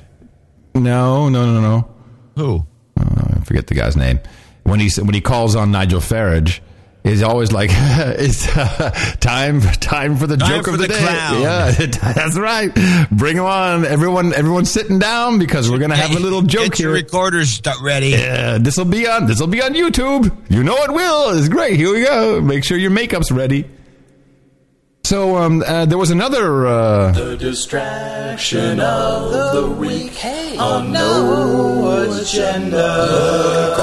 No, 0.74 1.28
no, 1.30 1.46
no, 1.46 1.60
no. 1.60 1.88
Who? 2.36 2.66
Uh, 2.98 3.36
I 3.36 3.44
forget 3.44 3.66
the 3.68 3.74
guy's 3.74 3.96
name. 3.96 4.20
When 4.64 4.78
he 4.78 4.90
when 5.00 5.14
he 5.14 5.22
calls 5.22 5.56
on 5.56 5.70
Nigel 5.70 6.00
Farage, 6.00 6.60
is 7.04 7.22
always 7.22 7.50
like 7.52 7.70
it's 7.74 8.46
uh, 8.56 8.90
time 9.20 9.60
time 9.60 10.16
for 10.16 10.26
the 10.28 10.36
Time 10.36 10.48
joke 10.48 10.64
for 10.66 10.70
of 10.72 10.78
the, 10.78 10.86
the 10.86 10.94
day. 10.94 11.00
clown. 11.00 11.40
Yeah, 11.42 11.70
that's 12.14 12.36
right. 12.38 12.72
Bring 13.10 13.38
'em 13.38 13.44
on, 13.44 13.84
everyone. 13.84 14.32
Everyone's 14.32 14.70
sitting 14.70 14.98
down 15.00 15.38
because 15.38 15.68
we're 15.70 15.78
gonna 15.78 15.96
have 15.96 16.14
a 16.16 16.20
little 16.20 16.42
joke 16.42 16.70
Get 16.72 16.78
your 16.80 16.94
here. 16.94 17.02
recorders 17.04 17.60
ready. 17.82 18.10
Yeah, 18.10 18.58
this 18.58 18.76
will 18.76 18.84
be 18.84 19.08
on. 19.08 19.26
This 19.26 19.40
will 19.40 19.48
be 19.48 19.60
on 19.62 19.74
YouTube. 19.74 20.30
You 20.48 20.62
know 20.62 20.76
it 20.84 20.92
will. 20.92 21.36
It's 21.36 21.48
great. 21.48 21.76
Here 21.76 21.92
we 21.92 22.04
go. 22.04 22.40
Make 22.40 22.62
sure 22.64 22.76
your 22.78 22.90
makeup's 22.92 23.32
ready. 23.32 23.64
So 25.04 25.36
um, 25.36 25.62
uh, 25.66 25.84
there 25.86 25.98
was 25.98 26.10
another. 26.12 26.66
Uh, 26.68 27.10
The 27.12 27.36
distraction 27.36 28.78
of 28.80 29.52
the 29.52 29.66
week 29.72 30.24
on 30.58 30.92
no 30.92 32.06
agenda. 32.20 33.74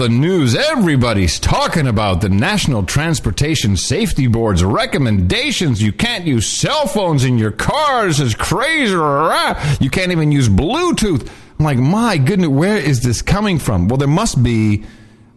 The 0.00 0.08
news, 0.08 0.56
everybody's 0.56 1.38
talking 1.38 1.86
about 1.86 2.22
the 2.22 2.30
National 2.30 2.82
Transportation 2.84 3.76
Safety 3.76 4.28
Board's 4.28 4.64
recommendations. 4.64 5.82
You 5.82 5.92
can't 5.92 6.26
use 6.26 6.46
cell 6.46 6.86
phones 6.86 7.22
in 7.22 7.36
your 7.36 7.50
cars. 7.50 8.18
It's 8.18 8.34
crazy. 8.34 8.92
You 8.92 9.90
can't 9.90 10.10
even 10.10 10.32
use 10.32 10.48
Bluetooth. 10.48 11.30
I'm 11.58 11.64
like, 11.66 11.76
my 11.76 12.16
goodness, 12.16 12.48
where 12.48 12.78
is 12.78 13.02
this 13.02 13.20
coming 13.20 13.58
from? 13.58 13.88
Well, 13.88 13.98
there 13.98 14.08
must 14.08 14.42
be. 14.42 14.84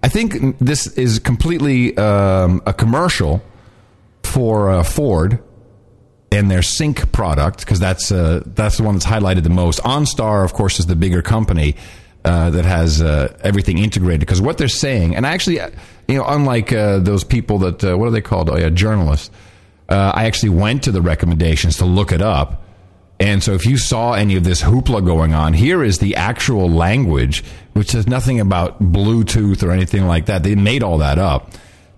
I 0.01 0.07
think 0.07 0.57
this 0.59 0.87
is 0.87 1.19
completely 1.19 1.97
um, 1.97 2.61
a 2.65 2.71
commercial 2.71 3.43
for 4.23 4.69
uh, 4.69 4.83
Ford 4.83 5.43
and 6.31 6.49
their 6.49 6.61
Sync 6.61 7.11
product 7.11 7.59
because 7.59 7.81
that's 7.81 8.13
uh, 8.13 8.43
that's 8.45 8.77
the 8.77 8.83
one 8.83 8.95
that's 8.95 9.05
highlighted 9.05 9.43
the 9.43 9.49
most. 9.49 9.81
OnStar, 9.81 10.45
of 10.45 10.53
course, 10.53 10.79
is 10.79 10.85
the 10.85 10.95
bigger 10.95 11.21
company 11.21 11.75
uh, 12.25 12.49
that 12.51 12.65
has 12.65 13.01
uh, 13.01 13.37
everything 13.43 13.77
integrated. 13.77 14.21
Because 14.21 14.41
what 14.41 14.57
they're 14.57 14.67
saying, 14.67 15.15
and 15.15 15.25
I 15.27 15.33
actually, 15.33 15.59
uh, 15.59 15.69
you 16.07 16.15
know, 16.15 16.25
unlike 16.25 16.71
uh, 16.71 16.99
those 16.99 17.23
people 17.23 17.59
that 17.59 17.83
uh, 17.83 17.97
what 17.97 18.07
are 18.07 18.11
they 18.11 18.21
called? 18.21 18.49
Oh 18.49 18.57
yeah, 18.57 18.69
journalists. 18.69 19.29
I 19.89 20.25
actually 20.25 20.49
went 20.49 20.83
to 20.83 20.91
the 20.91 21.03
recommendations 21.03 21.77
to 21.77 21.85
look 21.85 22.11
it 22.11 22.21
up. 22.21 22.63
And 23.19 23.43
so, 23.43 23.53
if 23.53 23.65
you 23.67 23.77
saw 23.77 24.13
any 24.13 24.35
of 24.35 24.43
this 24.43 24.63
hoopla 24.63 25.05
going 25.05 25.35
on, 25.35 25.53
here 25.53 25.83
is 25.83 25.99
the 25.99 26.15
actual 26.15 26.67
language, 26.67 27.43
which 27.73 27.91
says 27.91 28.07
nothing 28.07 28.39
about 28.39 28.81
Bluetooth 28.81 29.61
or 29.61 29.69
anything 29.71 30.07
like 30.07 30.25
that. 30.25 30.41
They 30.41 30.55
made 30.55 30.81
all 30.81 30.97
that 30.97 31.19
up. 31.19 31.51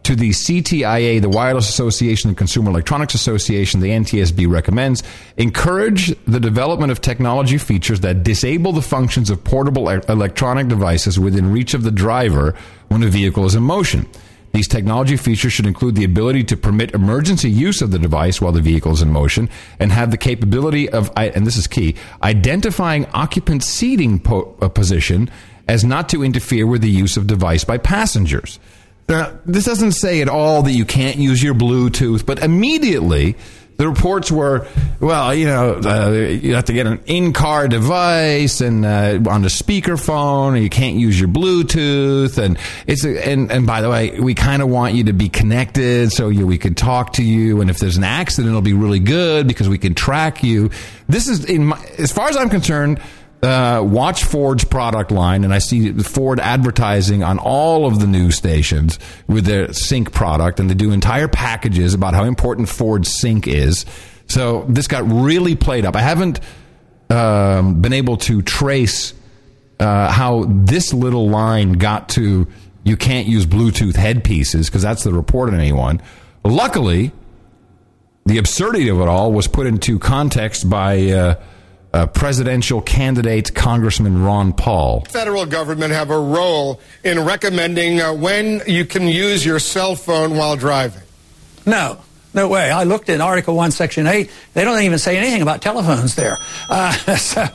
To 0.06 0.16
the 0.16 0.30
CTIA, 0.30 1.20
the 1.20 1.30
Wireless 1.30 1.68
Association 1.68 2.30
and 2.30 2.38
Consumer 2.38 2.70
Electronics 2.70 3.16
Association, 3.16 3.80
the 3.80 3.90
NTSB 3.90 4.48
recommends 4.48 5.02
encourage 5.36 6.16
the 6.26 6.40
development 6.40 6.92
of 6.92 7.02
technology 7.02 7.58
features 7.58 8.02
that 8.02 8.22
disable 8.22 8.72
the 8.72 8.84
functions 8.84 9.32
of 9.32 9.44
portable 9.44 9.90
electronic 9.90 10.68
devices 10.68 11.20
within 11.20 11.52
reach 11.52 11.74
of 11.74 11.82
the 11.82 11.90
driver 11.90 12.54
when 12.90 13.02
a 13.02 13.08
vehicle 13.08 13.46
is 13.46 13.56
in 13.56 13.64
motion. 13.64 14.08
These 14.54 14.68
technology 14.68 15.18
features 15.18 15.54
should 15.54 15.66
include 15.66 15.96
the 15.96 16.04
ability 16.04 16.44
to 16.44 16.56
permit 16.56 16.94
emergency 16.94 17.50
use 17.50 17.82
of 17.82 17.90
the 17.90 17.98
device 17.98 18.40
while 18.40 18.52
the 18.52 18.62
vehicle 18.62 18.92
is 18.92 19.02
in 19.02 19.12
motion 19.12 19.50
and 19.80 19.92
have 19.92 20.12
the 20.12 20.18
capability 20.18 20.88
of, 20.88 21.12
and 21.18 21.48
this 21.48 21.58
is 21.58 21.66
key, 21.66 21.96
identifying 22.22 23.08
occupant 23.16 23.64
seating 23.64 24.20
po- 24.20 24.56
uh, 24.62 24.70
position 24.70 25.32
as 25.68 25.84
not 25.84 26.10
to 26.10 26.24
interfere 26.24 26.68
with 26.68 26.84
the 26.84 26.92
use 26.92 27.18
of 27.18 27.26
device 27.26 27.64
by 27.64 27.80
passengers. 27.80 28.60
Now, 29.08 29.38
this 29.46 29.66
doesn't 29.66 29.92
say 29.92 30.22
at 30.22 30.30
all 30.30 30.64
that 30.64 30.72
you 30.72 30.86
can't 30.86 31.18
use 31.18 31.42
your 31.42 31.54
Bluetooth, 31.54 32.26
but 32.26 32.40
immediately 32.40 33.36
the 33.78 33.90
reports 33.90 34.32
were, 34.32 34.68
well, 35.00 35.36
you 35.36 35.46
know, 35.46 35.76
uh, 35.84 36.10
you 36.10 36.56
have 36.56 36.66
to 36.66 36.74
get 36.74 36.88
an 36.88 37.02
in-car 37.06 37.68
device 37.68 38.62
and 38.62 38.86
uh, 38.86 39.20
on 39.30 39.42
the 39.42 39.50
speakerphone, 39.50 40.62
you 40.62 40.70
can't 40.70 40.96
use 40.96 41.20
your 41.20 41.28
Bluetooth, 41.30 42.38
and 42.38 42.58
it's 42.88 43.04
a, 43.04 43.28
and 43.28 43.52
and 43.52 43.68
by 43.68 43.82
the 43.82 43.90
way, 43.90 44.18
we 44.20 44.34
kind 44.34 44.62
of 44.62 44.70
want 44.70 44.96
you 44.96 45.04
to 45.04 45.14
be 45.14 45.28
connected 45.28 46.12
so 46.12 46.30
you, 46.30 46.48
we 46.48 46.58
can 46.58 46.74
talk 46.74 47.14
to 47.14 47.24
you, 47.24 47.60
and 47.62 47.70
if 47.70 47.78
there's 47.78 47.98
an 47.98 48.06
accident, 48.06 48.50
it'll 48.50 48.62
be 48.62 48.74
really 48.74 49.00
good 49.00 49.46
because 49.46 49.68
we 49.68 49.78
can 49.78 49.94
track 49.94 50.42
you. 50.42 50.70
This 51.08 51.28
is, 51.28 51.46
in 51.46 51.66
my, 51.66 51.86
as 51.98 52.12
far 52.12 52.30
as 52.30 52.38
I'm 52.38 52.50
concerned 52.50 53.02
uh, 53.42 53.82
watch 53.86 54.24
Ford's 54.24 54.64
product 54.64 55.12
line, 55.12 55.44
and 55.44 55.54
I 55.54 55.60
see 55.60 55.92
Ford 55.94 56.40
advertising 56.40 57.24
on 57.24 57.38
all 57.38 57.86
of 57.86 58.00
the 58.00 58.08
news 58.08 58.36
stations 58.36 58.98
with 59.28 59.46
their 59.46 59.72
Sync 59.74 60.14
product, 60.14 60.60
and 60.60 60.70
they 60.70 60.74
do 60.74 60.92
entire 60.92 61.28
packages 61.28 61.94
about 61.94 62.14
how 62.14 62.24
important 62.24 62.70
Ford 62.70 63.06
Sync 63.06 63.48
is. 63.48 63.86
So 64.28 64.66
this 64.68 64.88
got 64.88 65.04
really 65.10 65.56
played 65.56 65.86
up. 65.86 65.96
I 65.96 66.02
haven't 66.02 66.40
um, 67.10 67.82
been 67.82 67.94
able 67.94 68.18
to 68.18 68.42
trace 68.42 69.14
uh, 69.80 70.10
how 70.12 70.46
this 70.48 70.94
little 70.94 71.30
line 71.30 71.74
got 71.74 72.10
to 72.10 72.48
you 72.84 72.96
can't 72.98 73.28
use 73.28 73.46
Bluetooth 73.48 73.96
headpieces 73.96 74.70
because 74.70 74.84
that's 74.84 75.04
the 75.04 75.12
report 75.12 75.50
on 75.50 75.60
anyone. 75.60 76.02
Luckily, 76.44 77.12
the 78.26 78.38
absurdity 78.38 78.90
of 78.90 79.00
it 79.00 79.08
all 79.08 79.32
was 79.32 79.48
put 79.48 79.68
into 79.68 80.00
context 80.00 80.70
by. 80.70 81.12
Uh, 81.12 81.36
uh, 81.96 82.06
presidential 82.08 82.82
candidate 82.82 83.56
Congressman 83.56 84.22
Ron 84.22 84.52
Paul. 84.52 85.06
federal 85.06 85.46
government 85.46 85.94
have 85.94 86.10
a 86.10 86.20
role 86.20 86.82
in 87.06 87.24
recommending 87.24 88.02
uh, 88.02 88.14
when 88.14 88.62
you 88.68 88.86
can 88.86 89.08
use 89.08 89.46
your 89.46 89.60
cell 89.60 89.96
phone 89.96 90.36
while 90.36 90.58
driving? 90.58 91.02
No. 91.66 92.00
No 92.36 92.50
way. 92.50 92.70
I 92.70 92.84
looked 92.84 93.08
in 93.08 93.22
Article 93.22 93.56
1, 93.56 93.72
Section 93.72 94.08
8. 94.08 94.30
They 94.54 94.66
don't 94.66 94.82
even 94.82 95.00
say 95.00 95.16
anything 95.16 95.42
about 95.42 95.62
telephones 95.62 96.16
there. 96.16 96.36
Uh, 96.70 96.92
so, 97.16 97.46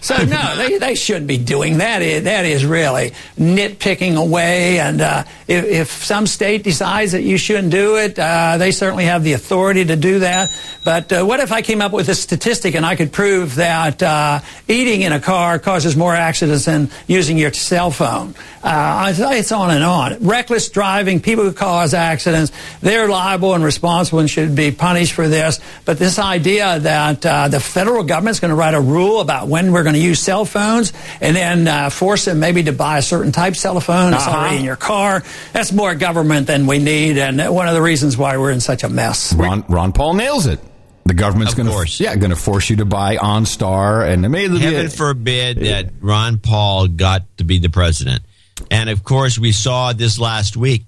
so, 0.00 0.24
no, 0.24 0.56
they, 0.56 0.78
they 0.78 0.94
shouldn't 0.94 1.26
be 1.26 1.38
doing 1.38 1.78
that. 1.78 1.98
That 1.98 2.44
is 2.44 2.64
really 2.64 3.10
nitpicking 3.36 4.16
away. 4.16 4.78
And 4.78 5.00
uh, 5.00 5.24
if, 5.48 5.64
if 5.64 6.04
some 6.04 6.28
state 6.28 6.62
decides 6.62 7.12
that 7.12 7.22
you 7.22 7.36
shouldn't 7.36 7.72
do 7.72 7.96
it, 7.96 8.16
uh, 8.16 8.58
they 8.58 8.70
certainly 8.70 9.06
have 9.06 9.24
the 9.24 9.32
authority 9.32 9.84
to 9.86 9.96
do 9.96 10.20
that. 10.20 10.50
But 10.84 11.12
uh, 11.12 11.24
what 11.24 11.40
if 11.40 11.50
I 11.50 11.60
came 11.60 11.82
up 11.82 11.90
with 11.90 12.08
a 12.08 12.14
statistic 12.14 12.76
and 12.76 12.86
I 12.86 12.94
could 12.94 13.12
prove 13.12 13.56
that 13.56 14.00
uh, 14.04 14.38
eating 14.68 15.02
in 15.02 15.12
a 15.12 15.18
car 15.18 15.58
causes 15.58 15.96
more 15.96 16.14
accidents 16.14 16.66
than 16.66 16.90
using 17.08 17.38
your 17.38 17.52
cell 17.52 17.90
phone? 17.90 18.36
Uh, 18.62 19.12
it's 19.12 19.52
on 19.52 19.70
and 19.70 19.82
on. 19.82 20.18
Reckless 20.20 20.68
driving, 20.68 21.20
people 21.20 21.44
who 21.44 21.52
cause 21.52 21.92
accidents, 21.92 22.52
they're 22.80 23.08
liable 23.08 23.54
and 23.54 23.64
responsible 23.64 24.27
should 24.28 24.54
be 24.54 24.70
punished 24.70 25.12
for 25.12 25.26
this. 25.28 25.60
But 25.84 25.98
this 25.98 26.18
idea 26.18 26.78
that 26.78 27.26
uh, 27.26 27.48
the 27.48 27.58
federal 27.60 28.04
government's 28.04 28.40
going 28.40 28.50
to 28.50 28.54
write 28.54 28.74
a 28.74 28.80
rule 28.80 29.20
about 29.20 29.48
when 29.48 29.72
we're 29.72 29.82
going 29.82 29.94
to 29.96 30.00
use 30.00 30.20
cell 30.20 30.44
phones 30.44 30.92
and 31.20 31.34
then 31.34 31.66
uh, 31.66 31.90
force 31.90 32.26
them 32.26 32.38
maybe 32.38 32.62
to 32.64 32.72
buy 32.72 32.98
a 32.98 33.02
certain 33.02 33.32
type 33.32 33.56
cell 33.56 33.80
phone 33.80 34.12
that's 34.12 34.26
Uh-huh. 34.26 34.36
already 34.38 34.58
in 34.58 34.64
your 34.64 34.76
car, 34.76 35.22
that's 35.52 35.72
more 35.72 35.94
government 35.94 36.46
than 36.46 36.66
we 36.66 36.78
need. 36.78 37.18
And 37.18 37.52
one 37.54 37.66
of 37.66 37.74
the 37.74 37.82
reasons 37.82 38.16
why 38.16 38.36
we're 38.36 38.50
in 38.52 38.60
such 38.60 38.84
a 38.84 38.88
mess. 38.88 39.32
Ron, 39.34 39.64
Ron 39.68 39.92
Paul 39.92 40.14
nails 40.14 40.46
it. 40.46 40.60
The 41.06 41.14
government's 41.14 41.54
going 41.54 41.68
to, 41.68 42.02
yeah, 42.04 42.16
going 42.16 42.30
to 42.30 42.36
force 42.36 42.68
you 42.68 42.76
to 42.76 42.84
buy 42.84 43.16
OnStar, 43.16 44.06
and 44.06 44.26
it 44.26 44.28
may 44.28 44.46
be 44.46 44.58
Heaven 44.58 44.90
forbid 44.90 45.56
that 45.60 45.90
Ron 46.02 46.38
Paul 46.38 46.86
got 46.88 47.22
to 47.38 47.44
be 47.44 47.58
the 47.58 47.70
president. 47.70 48.22
And 48.70 48.90
of 48.90 49.04
course, 49.04 49.38
we 49.38 49.52
saw 49.52 49.94
this 49.94 50.18
last 50.18 50.54
week. 50.56 50.84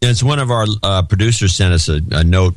It's 0.00 0.22
one 0.22 0.38
of 0.38 0.52
our 0.52 0.66
uh, 0.84 1.02
producers 1.02 1.54
sent 1.56 1.72
us 1.74 1.88
a, 1.88 2.00
a 2.12 2.22
note 2.22 2.54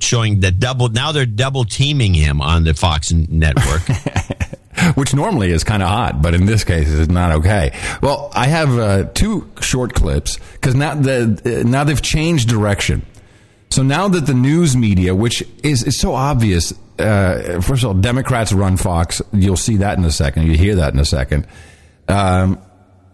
showing 0.00 0.40
that 0.40 0.58
double. 0.58 0.88
Now 0.88 1.12
they're 1.12 1.26
double 1.26 1.64
teaming 1.64 2.14
him 2.14 2.40
on 2.40 2.64
the 2.64 2.74
Fox 2.74 3.12
network. 3.12 3.82
which 4.94 5.12
normally 5.14 5.50
is 5.50 5.64
kind 5.64 5.82
of 5.82 5.88
hot, 5.88 6.22
but 6.22 6.34
in 6.34 6.46
this 6.46 6.64
case 6.64 6.88
is 6.88 7.08
not 7.08 7.32
okay. 7.32 7.76
Well, 8.00 8.30
I 8.34 8.46
have 8.46 8.78
uh, 8.78 9.04
two 9.14 9.50
short 9.60 9.94
clips 9.94 10.38
because 10.52 10.74
now 10.74 10.94
the 10.94 11.60
uh, 11.64 11.68
now 11.68 11.84
they've 11.84 12.00
changed 12.00 12.48
direction. 12.48 13.04
So 13.70 13.82
now 13.82 14.08
that 14.08 14.26
the 14.26 14.34
news 14.34 14.76
media, 14.76 15.14
which 15.14 15.42
is, 15.62 15.82
is 15.82 15.98
so 15.98 16.14
obvious, 16.14 16.72
uh, 16.98 17.60
first 17.60 17.82
of 17.82 17.86
all, 17.86 17.94
Democrats 17.94 18.52
run 18.52 18.76
Fox. 18.76 19.20
You'll 19.32 19.56
see 19.56 19.76
that 19.78 19.98
in 19.98 20.04
a 20.04 20.10
second. 20.10 20.46
You 20.46 20.56
hear 20.56 20.76
that 20.76 20.94
in 20.94 21.00
a 21.00 21.04
second. 21.04 21.46
Um, 22.08 22.58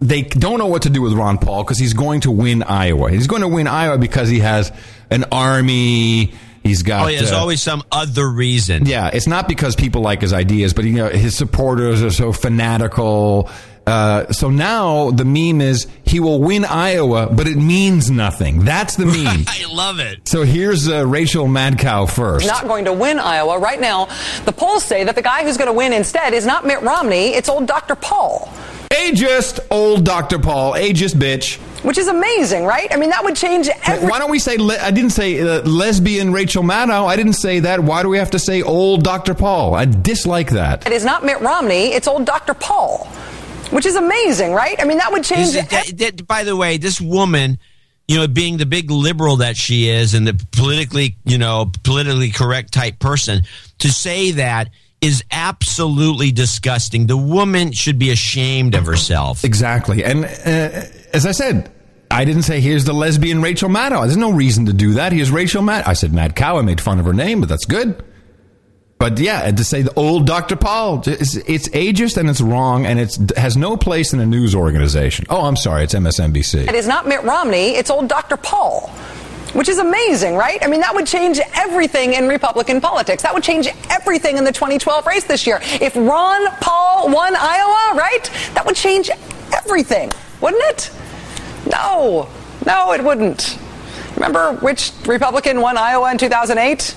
they 0.00 0.22
don't 0.22 0.58
know 0.58 0.66
what 0.66 0.82
to 0.82 0.90
do 0.90 1.02
with 1.02 1.12
Ron 1.12 1.38
Paul 1.38 1.64
because 1.64 1.78
he's 1.78 1.94
going 1.94 2.22
to 2.22 2.30
win 2.30 2.62
Iowa. 2.62 3.10
He's 3.10 3.26
going 3.26 3.42
to 3.42 3.48
win 3.48 3.66
Iowa 3.66 3.98
because 3.98 4.28
he 4.28 4.40
has 4.40 4.72
an 5.10 5.24
army. 5.32 6.34
He's 6.62 6.82
got. 6.82 7.04
oh, 7.04 7.08
yeah, 7.08 7.18
there's 7.18 7.32
uh, 7.32 7.38
always 7.38 7.60
some 7.60 7.82
other 7.92 8.26
reason. 8.28 8.86
yeah, 8.86 9.10
it's 9.12 9.26
not 9.26 9.48
because 9.48 9.76
people 9.76 10.00
like 10.00 10.22
his 10.22 10.32
ideas, 10.32 10.72
but 10.72 10.84
you 10.84 10.92
know 10.92 11.08
his 11.08 11.36
supporters 11.36 12.02
are 12.02 12.10
so 12.10 12.32
fanatical. 12.32 13.50
Uh, 13.86 14.32
so 14.32 14.48
now 14.50 15.10
the 15.10 15.24
meme 15.24 15.60
is 15.60 15.86
he 16.04 16.18
will 16.20 16.40
win 16.40 16.64
Iowa, 16.64 17.28
but 17.30 17.46
it 17.46 17.56
means 17.56 18.10
nothing. 18.10 18.64
That's 18.64 18.96
the 18.96 19.06
meme. 19.06 19.44
I 19.46 19.66
love 19.70 20.00
it. 20.00 20.26
So 20.26 20.42
here's 20.42 20.88
uh, 20.88 21.06
Rachel 21.06 21.46
Madcow 21.46 22.10
first. 22.10 22.46
Not 22.46 22.66
going 22.66 22.86
to 22.86 22.92
win 22.92 23.18
Iowa. 23.18 23.58
Right 23.58 23.80
now, 23.80 24.08
the 24.44 24.52
polls 24.52 24.84
say 24.84 25.04
that 25.04 25.14
the 25.14 25.22
guy 25.22 25.44
who's 25.44 25.56
going 25.56 25.68
to 25.68 25.72
win 25.72 25.92
instead 25.92 26.32
is 26.32 26.46
not 26.46 26.66
Mitt 26.66 26.80
Romney, 26.82 27.34
it's 27.34 27.48
old 27.48 27.66
Dr. 27.66 27.94
Paul. 27.94 28.50
Ageist, 28.90 29.58
old 29.70 30.04
Dr. 30.04 30.38
Paul, 30.38 30.74
ageist 30.74 31.14
bitch. 31.16 31.58
Which 31.84 31.98
is 31.98 32.06
amazing, 32.08 32.64
right? 32.64 32.88
I 32.92 32.96
mean, 32.96 33.10
that 33.10 33.22
would 33.24 33.36
change 33.36 33.68
every. 33.86 34.08
Why 34.08 34.18
don't 34.18 34.30
we 34.30 34.38
say, 34.38 34.56
le- 34.56 34.78
I 34.78 34.90
didn't 34.90 35.10
say 35.10 35.40
uh, 35.40 35.60
lesbian 35.62 36.32
Rachel 36.32 36.62
Maddow. 36.62 37.06
I 37.06 37.16
didn't 37.16 37.34
say 37.34 37.60
that. 37.60 37.80
Why 37.80 38.02
do 38.02 38.08
we 38.08 38.16
have 38.16 38.30
to 38.30 38.38
say 38.38 38.62
old 38.62 39.02
Dr. 39.02 39.34
Paul? 39.34 39.74
I 39.74 39.84
dislike 39.84 40.50
that. 40.52 40.86
It 40.86 40.92
is 40.92 41.04
not 41.04 41.24
Mitt 41.24 41.40
Romney, 41.40 41.92
it's 41.92 42.08
old 42.08 42.24
Dr. 42.24 42.54
Paul. 42.54 43.06
Which 43.74 43.86
is 43.86 43.96
amazing, 43.96 44.52
right? 44.52 44.76
I 44.80 44.84
mean, 44.84 44.98
that 44.98 45.12
would 45.12 45.24
change. 45.24 45.48
Is 45.48 45.56
it- 45.56 45.70
that- 45.70 45.98
that- 45.98 46.26
by 46.26 46.44
the 46.44 46.56
way, 46.56 46.76
this 46.78 47.00
woman, 47.00 47.58
you 48.08 48.16
know, 48.18 48.26
being 48.28 48.56
the 48.56 48.66
big 48.66 48.90
liberal 48.90 49.36
that 49.36 49.56
she 49.56 49.88
is 49.88 50.14
and 50.14 50.26
the 50.26 50.34
politically, 50.52 51.16
you 51.24 51.38
know, 51.38 51.70
politically 51.82 52.30
correct 52.30 52.72
type 52.72 52.98
person, 52.98 53.42
to 53.80 53.90
say 53.90 54.30
that 54.32 54.68
is 55.00 55.22
absolutely 55.30 56.30
disgusting. 56.32 57.06
The 57.06 57.16
woman 57.16 57.72
should 57.72 57.98
be 57.98 58.10
ashamed 58.10 58.74
of 58.74 58.86
herself. 58.86 59.44
Exactly. 59.44 60.02
And 60.04 60.24
uh, 60.24 60.84
as 61.12 61.26
I 61.26 61.32
said, 61.32 61.70
I 62.10 62.24
didn't 62.24 62.42
say 62.42 62.60
here's 62.60 62.84
the 62.84 62.92
lesbian 62.94 63.42
Rachel 63.42 63.68
Maddow. 63.68 64.02
There's 64.04 64.16
no 64.16 64.30
reason 64.30 64.66
to 64.66 64.72
do 64.72 64.94
that. 64.94 65.12
Here's 65.12 65.30
Rachel 65.30 65.62
Maddow. 65.62 65.88
I 65.88 65.92
said 65.94 66.12
Mad 66.12 66.36
Cow. 66.36 66.58
I 66.58 66.62
made 66.62 66.80
fun 66.80 66.98
of 67.00 67.06
her 67.06 67.12
name, 67.12 67.40
but 67.40 67.48
that's 67.48 67.64
good. 67.64 68.02
But 69.04 69.18
yeah, 69.18 69.50
to 69.50 69.64
say 69.64 69.82
the 69.82 69.92
old 69.96 70.26
Dr. 70.26 70.56
Paul, 70.56 71.02
it's, 71.06 71.36
it's 71.36 71.68
ageist 71.68 72.16
and 72.16 72.30
it's 72.30 72.40
wrong 72.40 72.86
and 72.86 72.98
it 72.98 73.36
has 73.36 73.54
no 73.54 73.76
place 73.76 74.14
in 74.14 74.20
a 74.20 74.24
news 74.24 74.54
organization. 74.54 75.26
Oh, 75.28 75.44
I'm 75.44 75.56
sorry, 75.56 75.84
it's 75.84 75.92
MSNBC. 75.92 76.68
It 76.68 76.74
is 76.74 76.88
not 76.88 77.06
Mitt 77.06 77.22
Romney, 77.22 77.76
it's 77.76 77.90
old 77.90 78.08
Dr. 78.08 78.38
Paul. 78.38 78.88
Which 79.52 79.68
is 79.68 79.76
amazing, 79.76 80.36
right? 80.36 80.58
I 80.64 80.68
mean, 80.68 80.80
that 80.80 80.94
would 80.94 81.06
change 81.06 81.38
everything 81.52 82.14
in 82.14 82.28
Republican 82.28 82.80
politics. 82.80 83.22
That 83.24 83.34
would 83.34 83.42
change 83.42 83.68
everything 83.90 84.38
in 84.38 84.44
the 84.44 84.52
2012 84.52 85.06
race 85.06 85.24
this 85.24 85.46
year. 85.46 85.58
If 85.62 85.94
Ron 85.96 86.46
Paul 86.62 87.10
won 87.10 87.36
Iowa, 87.36 87.98
right? 87.98 88.30
That 88.54 88.64
would 88.64 88.74
change 88.74 89.10
everything, 89.52 90.12
wouldn't 90.40 90.62
it? 90.68 90.90
No, 91.70 92.26
no, 92.64 92.92
it 92.92 93.04
wouldn't. 93.04 93.58
Remember 94.14 94.54
which 94.54 94.92
Republican 95.04 95.60
won 95.60 95.76
Iowa 95.76 96.10
in 96.10 96.16
2008? 96.16 96.96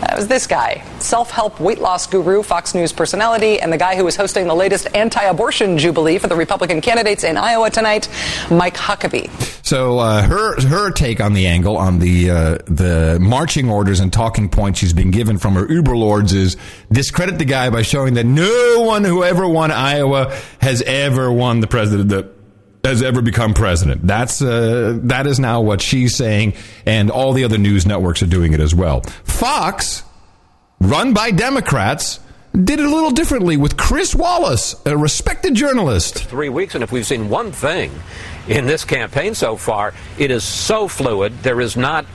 That 0.00 0.16
was 0.16 0.28
this 0.28 0.46
guy, 0.46 0.82
self 0.98 1.30
help 1.30 1.60
weight 1.60 1.78
loss 1.78 2.06
guru, 2.06 2.42
Fox 2.42 2.74
News 2.74 2.92
personality, 2.92 3.60
and 3.60 3.72
the 3.72 3.76
guy 3.76 3.96
who 3.96 4.04
was 4.04 4.16
hosting 4.16 4.46
the 4.46 4.54
latest 4.54 4.88
anti 4.94 5.22
abortion 5.22 5.76
jubilee 5.78 6.18
for 6.18 6.26
the 6.26 6.36
Republican 6.36 6.80
candidates 6.80 7.22
in 7.22 7.36
Iowa 7.36 7.70
tonight, 7.70 8.08
Mike 8.50 8.76
Huckabee. 8.76 9.28
So 9.64 9.98
uh, 9.98 10.22
her 10.22 10.60
her 10.66 10.90
take 10.90 11.20
on 11.20 11.34
the 11.34 11.46
angle 11.46 11.76
on 11.76 11.98
the 11.98 12.30
uh, 12.30 12.58
the 12.66 13.18
marching 13.20 13.68
orders 13.68 14.00
and 14.00 14.12
talking 14.12 14.48
points 14.48 14.78
she's 14.80 14.92
been 14.92 15.10
given 15.10 15.38
from 15.38 15.54
her 15.54 15.70
Uber 15.70 15.96
lords 15.96 16.32
is 16.32 16.56
discredit 16.90 17.38
the 17.38 17.44
guy 17.44 17.70
by 17.70 17.82
showing 17.82 18.14
that 18.14 18.26
no 18.26 18.80
one 18.80 19.04
who 19.04 19.22
ever 19.22 19.46
won 19.46 19.70
Iowa 19.70 20.34
has 20.60 20.82
ever 20.82 21.30
won 21.30 21.60
the 21.60 21.66
president 21.66 22.08
that 22.08 22.39
has 22.84 23.02
ever 23.02 23.22
become 23.22 23.54
president. 23.54 24.06
That's 24.06 24.40
uh, 24.40 24.98
that 25.02 25.26
is 25.26 25.38
now 25.38 25.60
what 25.60 25.82
she's 25.82 26.16
saying, 26.16 26.54
and 26.86 27.10
all 27.10 27.32
the 27.32 27.44
other 27.44 27.58
news 27.58 27.86
networks 27.86 28.22
are 28.22 28.26
doing 28.26 28.52
it 28.52 28.60
as 28.60 28.74
well. 28.74 29.02
Fox, 29.24 30.02
run 30.80 31.12
by 31.12 31.30
Democrats. 31.30 32.20
Did 32.52 32.80
it 32.80 32.86
a 32.86 32.90
little 32.90 33.12
differently 33.12 33.56
with 33.56 33.76
Chris 33.76 34.12
Wallace, 34.12 34.74
a 34.84 34.96
respected 34.96 35.54
journalist. 35.54 36.24
three 36.24 36.48
weeks, 36.48 36.74
and 36.74 36.82
if 36.82 36.90
we've 36.90 37.06
seen 37.06 37.28
one 37.28 37.52
thing 37.52 37.92
in 38.48 38.66
this 38.66 38.84
campaign 38.84 39.36
so 39.36 39.54
far, 39.54 39.94
it 40.18 40.32
is 40.32 40.42
so 40.42 40.88
fluid. 40.88 41.32
There 41.44 41.60
is 41.60 41.76
not, 41.76 42.06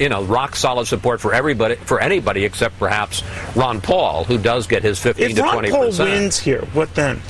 you 0.00 0.08
know, 0.08 0.24
rock 0.24 0.56
solid 0.56 0.86
support 0.86 1.20
for 1.20 1.32
everybody, 1.32 1.76
for 1.76 2.00
anybody 2.00 2.44
except 2.44 2.76
perhaps 2.80 3.22
Ron 3.54 3.80
Paul, 3.80 4.24
who 4.24 4.36
does 4.36 4.66
get 4.66 4.82
his 4.82 4.98
15 4.98 5.30
If 5.30 5.36
to 5.36 5.42
Ron 5.42 5.52
20 5.52 5.70
Paul 5.70 5.92
wins 6.04 6.40
here, 6.40 6.62
what 6.72 6.92
then? 6.96 7.22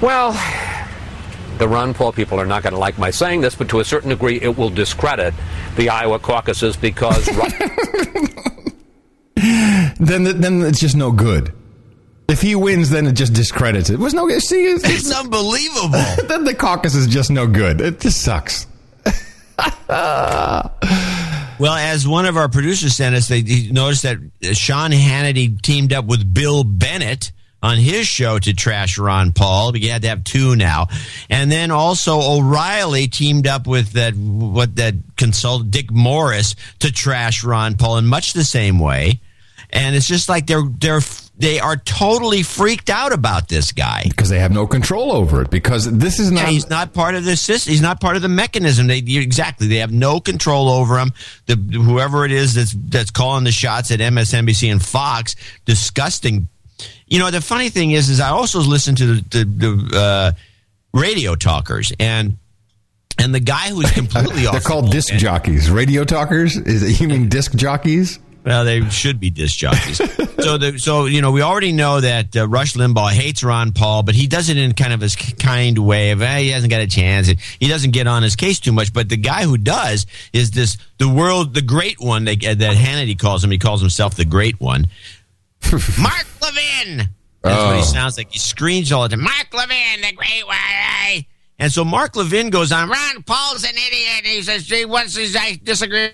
Well, 0.00 0.32
the 1.58 1.68
Ron 1.68 1.94
Paul 1.94 2.12
people 2.12 2.40
are 2.40 2.46
not 2.46 2.62
going 2.62 2.72
to 2.72 2.78
like 2.78 2.98
my 2.98 3.10
saying 3.10 3.40
this, 3.40 3.54
but 3.54 3.68
to 3.70 3.80
a 3.80 3.84
certain 3.84 4.10
degree, 4.10 4.40
it 4.40 4.56
will 4.56 4.70
discredit 4.70 5.34
the 5.76 5.88
Iowa 5.88 6.18
caucuses 6.18 6.76
because. 6.76 7.26
then 9.98 10.40
then 10.40 10.62
it's 10.62 10.80
just 10.80 10.96
no 10.96 11.12
good. 11.12 11.52
If 12.28 12.42
he 12.42 12.54
wins, 12.56 12.90
then 12.90 13.06
it 13.06 13.12
just 13.12 13.32
discredits 13.32 13.88
it. 13.88 13.94
It 13.94 14.00
was 14.00 14.12
no 14.12 14.26
good. 14.26 14.42
See, 14.42 14.66
it's, 14.66 14.84
It's 14.84 15.16
unbelievable. 15.16 15.90
then 16.28 16.44
the 16.44 16.54
caucus 16.54 16.94
is 16.94 17.06
just 17.06 17.30
no 17.30 17.46
good. 17.46 17.80
It 17.80 18.00
just 18.00 18.20
sucks. 18.22 18.66
Well, 21.58 21.72
as 21.72 22.06
one 22.06 22.26
of 22.26 22.36
our 22.36 22.50
producers 22.50 22.94
sent 22.94 23.14
us, 23.14 23.28
they 23.28 23.40
he 23.40 23.72
noticed 23.72 24.02
that 24.02 24.18
Sean 24.54 24.90
Hannity 24.90 25.58
teamed 25.62 25.92
up 25.94 26.04
with 26.04 26.34
Bill 26.34 26.64
Bennett 26.64 27.32
on 27.62 27.78
his 27.78 28.06
show 28.06 28.38
to 28.38 28.54
trash 28.54 28.98
Ron 28.98 29.32
Paul. 29.32 29.72
But 29.72 29.80
He 29.80 29.88
had 29.88 30.02
to 30.02 30.08
have 30.08 30.24
two 30.24 30.56
now, 30.56 30.88
and 31.30 31.50
then 31.50 31.70
also 31.70 32.20
O'Reilly 32.20 33.08
teamed 33.08 33.46
up 33.46 33.66
with 33.66 33.92
that 33.92 34.14
what 34.14 34.76
that 34.76 34.94
consultant 35.16 35.70
Dick 35.70 35.90
Morris 35.90 36.54
to 36.80 36.92
trash 36.92 37.44
Ron 37.44 37.76
Paul 37.76 37.98
in 37.98 38.06
much 38.06 38.32
the 38.32 38.44
same 38.44 38.78
way. 38.78 39.20
And 39.70 39.96
it's 39.96 40.06
just 40.06 40.28
like 40.28 40.46
they're 40.46 40.62
they're 40.78 41.00
they 41.38 41.60
are 41.60 41.76
totally 41.76 42.42
freaked 42.42 42.88
out 42.88 43.12
about 43.12 43.48
this 43.48 43.72
guy 43.72 44.04
because 44.08 44.30
they 44.30 44.38
have 44.38 44.52
no 44.52 44.66
control 44.66 45.12
over 45.12 45.42
it. 45.42 45.50
Because 45.50 45.90
this 45.90 46.18
is 46.18 46.30
not. 46.30 46.44
Yeah, 46.44 46.50
he's 46.50 46.70
not 46.70 46.94
part 46.94 47.14
of 47.14 47.24
the 47.24 47.36
system. 47.36 47.72
He's 47.72 47.82
not 47.82 48.00
part 48.00 48.16
of 48.16 48.22
the 48.22 48.28
mechanism. 48.28 48.86
They 48.86 48.98
exactly. 48.98 49.66
They 49.66 49.76
have 49.76 49.92
no 49.92 50.20
control 50.20 50.70
over 50.70 50.98
him. 50.98 51.12
The 51.46 51.56
whoever 51.56 52.24
it 52.24 52.32
is 52.32 52.54
that's 52.54 52.72
that's 52.72 53.10
calling 53.10 53.44
the 53.44 53.52
shots 53.52 53.90
at 53.90 54.00
MSNBC 54.00 54.70
and 54.72 54.82
Fox, 54.82 55.36
disgusting. 55.64 56.48
You 57.06 57.18
know, 57.18 57.30
the 57.30 57.40
funny 57.40 57.68
thing 57.68 57.92
is, 57.92 58.08
is 58.08 58.20
I 58.20 58.30
also 58.30 58.60
listen 58.60 58.94
to 58.96 59.06
the, 59.06 59.22
the, 59.30 59.44
the 59.44 59.98
uh, 59.98 60.32
radio 60.92 61.34
talkers 61.34 61.92
and 61.98 62.36
and 63.18 63.34
the 63.34 63.40
guy 63.40 63.70
who's 63.70 63.90
completely 63.92 64.46
off. 64.46 64.52
They're 64.52 64.60
called 64.60 64.90
disc 64.90 65.14
jockeys. 65.14 65.70
Radio 65.70 66.04
talkers? 66.04 66.56
Is 66.56 66.82
it, 66.82 67.00
you 67.00 67.08
mean 67.08 67.28
disc 67.30 67.54
jockeys? 67.54 68.18
Well, 68.44 68.64
they 68.64 68.88
should 68.90 69.18
be 69.18 69.30
disc 69.30 69.58
jockeys. 69.58 69.96
so, 70.38 70.56
the, 70.56 70.78
so 70.78 71.06
you 71.06 71.20
know, 71.20 71.32
we 71.32 71.42
already 71.42 71.72
know 71.72 72.00
that 72.00 72.36
uh, 72.36 72.46
Rush 72.46 72.74
Limbaugh 72.74 73.10
hates 73.10 73.42
Ron 73.42 73.72
Paul, 73.72 74.04
but 74.04 74.14
he 74.14 74.28
does 74.28 74.50
it 74.50 74.56
in 74.56 74.72
kind 74.72 74.92
of 74.92 75.00
his 75.00 75.16
kind 75.16 75.76
way 75.76 76.12
of 76.12 76.22
eh, 76.22 76.38
he 76.38 76.48
hasn't 76.50 76.70
got 76.70 76.80
a 76.80 76.86
chance. 76.86 77.26
He 77.26 77.66
doesn't 77.66 77.90
get 77.90 78.06
on 78.06 78.22
his 78.22 78.36
case 78.36 78.60
too 78.60 78.70
much. 78.70 78.92
But 78.92 79.08
the 79.08 79.16
guy 79.16 79.42
who 79.42 79.58
does 79.58 80.06
is 80.32 80.52
this 80.52 80.78
the 80.98 81.08
world, 81.08 81.54
the 81.54 81.62
great 81.62 82.00
one 82.00 82.24
that, 82.26 82.40
that 82.40 82.76
Hannity 82.76 83.18
calls 83.18 83.42
him. 83.42 83.50
He 83.50 83.58
calls 83.58 83.80
himself 83.80 84.14
the 84.14 84.24
great 84.24 84.60
one. 84.60 84.86
Mark 86.00 86.26
Levin. 86.42 87.08
That's 87.42 87.62
what 87.62 87.76
he 87.76 87.82
Oh. 87.82 87.84
sounds 87.84 88.16
like. 88.18 88.30
He 88.32 88.38
screams 88.38 88.92
all 88.92 89.02
the 89.02 89.10
time. 89.10 89.22
Mark 89.22 89.48
Levin, 89.52 90.00
the 90.02 90.12
great 90.12 90.46
one. 90.46 90.56
eh?" 90.58 91.22
And 91.58 91.72
so 91.72 91.84
Mark 91.84 92.16
Levin 92.16 92.50
goes 92.50 92.72
on. 92.72 92.88
Ron 92.88 93.22
Paul's 93.22 93.64
an 93.64 93.70
idiot. 93.70 94.24
He 94.26 94.42
says 94.42 94.68
he 94.68 94.84
wants 94.84 95.16
his 95.16 95.34
I 95.36 95.58
disagree 95.62 96.10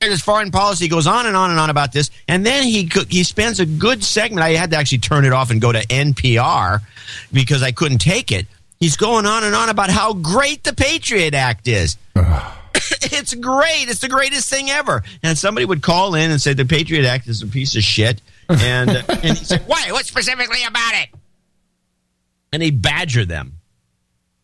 with 0.00 0.10
his 0.10 0.22
foreign 0.22 0.50
policy. 0.50 0.84
He 0.84 0.88
goes 0.88 1.06
on 1.06 1.26
and 1.26 1.36
on 1.36 1.50
and 1.50 1.60
on 1.60 1.68
about 1.70 1.92
this, 1.92 2.10
and 2.28 2.46
then 2.46 2.62
he 2.64 2.90
he 3.10 3.22
spends 3.24 3.60
a 3.60 3.66
good 3.66 4.02
segment. 4.02 4.42
I 4.44 4.50
had 4.52 4.70
to 4.70 4.76
actually 4.76 4.98
turn 4.98 5.24
it 5.24 5.32
off 5.32 5.50
and 5.50 5.60
go 5.60 5.70
to 5.72 5.80
NPR 5.86 6.80
because 7.32 7.62
I 7.62 7.72
couldn't 7.72 7.98
take 7.98 8.32
it. 8.32 8.46
He's 8.78 8.96
going 8.96 9.26
on 9.26 9.44
and 9.44 9.54
on 9.54 9.68
about 9.68 9.90
how 9.90 10.14
great 10.14 10.64
the 10.64 10.72
Patriot 10.72 11.34
Act 11.34 11.68
is. 11.68 11.98
it's 13.02 13.34
great. 13.34 13.88
It's 13.90 14.00
the 14.00 14.08
greatest 14.08 14.48
thing 14.48 14.70
ever. 14.70 15.02
And 15.22 15.36
somebody 15.36 15.66
would 15.66 15.82
call 15.82 16.14
in 16.14 16.30
and 16.30 16.40
say 16.40 16.54
the 16.54 16.64
Patriot 16.64 17.04
Act 17.06 17.26
is 17.28 17.42
a 17.42 17.46
piece 17.46 17.76
of 17.76 17.82
shit. 17.82 18.22
And 18.50 18.90
uh, 18.90 19.02
and 19.08 19.38
he 19.38 19.44
said, 19.44 19.62
"Why? 19.66 19.90
What 19.90 20.06
specifically 20.06 20.64
about 20.64 20.94
it?" 20.94 21.08
And 22.52 22.62
he 22.62 22.70
badger 22.70 23.24
them, 23.24 23.58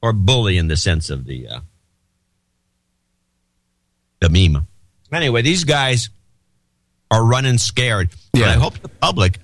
or 0.01 0.13
bully 0.13 0.59
in 0.59 0.69
the 0.69 0.77
sense 0.77 1.11
of 1.11 1.25
the 1.25 1.49
uh, 1.49 1.61
the 4.21 4.29
meme. 4.29 4.67
Anyway, 5.13 5.43
these 5.43 5.65
guys 5.65 6.11
are 7.11 7.25
running 7.25 7.59
scared. 7.59 8.11
Yeah. 8.33 8.47
I 8.47 8.53
hope 8.53 8.79
the 8.79 8.89
public. 8.89 9.39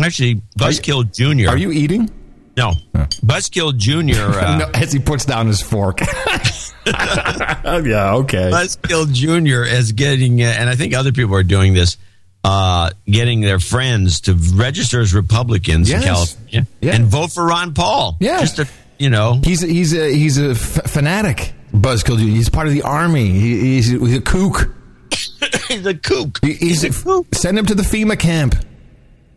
Actually, 0.00 0.42
Buzzkill 0.58 1.10
Jr. 1.12 1.50
Are 1.50 1.56
you 1.56 1.70
eating? 1.72 2.10
No. 2.56 2.72
Buzzkill 2.94 3.76
Jr. 3.76 4.38
Uh, 4.46 4.58
no, 4.58 4.70
as 4.74 4.92
he 4.92 4.98
puts 4.98 5.24
down 5.24 5.46
his 5.46 5.60
fork. 5.62 6.00
yeah, 6.86 8.14
okay. 8.16 8.50
Buzzkill 8.50 9.12
Jr. 9.12 9.64
is 9.64 9.92
getting, 9.92 10.42
uh, 10.42 10.46
and 10.46 10.68
I 10.68 10.74
think 10.74 10.94
other 10.94 11.12
people 11.12 11.34
are 11.34 11.42
doing 11.42 11.74
this, 11.74 11.96
uh, 12.46 12.90
getting 13.06 13.40
their 13.40 13.58
friends 13.58 14.20
to 14.22 14.34
register 14.54 15.00
as 15.00 15.12
Republicans 15.12 15.90
Yes. 15.90 16.02
in 16.02 16.06
California 16.08 16.66
and 16.82 17.06
vote 17.06 17.32
for 17.32 17.44
Ron 17.44 17.74
Paul. 17.74 18.16
Yeah. 18.20 18.38
Just 18.40 18.56
to, 18.56 18.68
you 18.98 19.10
know. 19.10 19.40
He's 19.42 19.64
a, 19.64 19.66
he's 19.66 19.92
a 19.94 20.14
he's 20.14 20.38
a 20.38 20.50
f- 20.50 20.90
fanatic. 20.90 21.52
Buzzkill. 21.74 22.18
He's 22.18 22.48
part 22.48 22.68
of 22.68 22.72
the 22.72 22.82
army. 22.82 23.28
He, 23.30 23.60
he's, 23.60 23.88
he's 23.88 24.16
a 24.16 24.20
kook. 24.20 24.72
he's 25.68 25.84
a 25.84 25.94
kook. 25.94 26.38
He- 26.42 26.54
he's, 26.54 26.84
a 26.84 26.90
kook. 26.90 27.34
Send 27.34 27.58
him 27.58 27.66
to 27.66 27.74
the 27.74 27.82
FEMA 27.82 28.18
camp. 28.18 28.54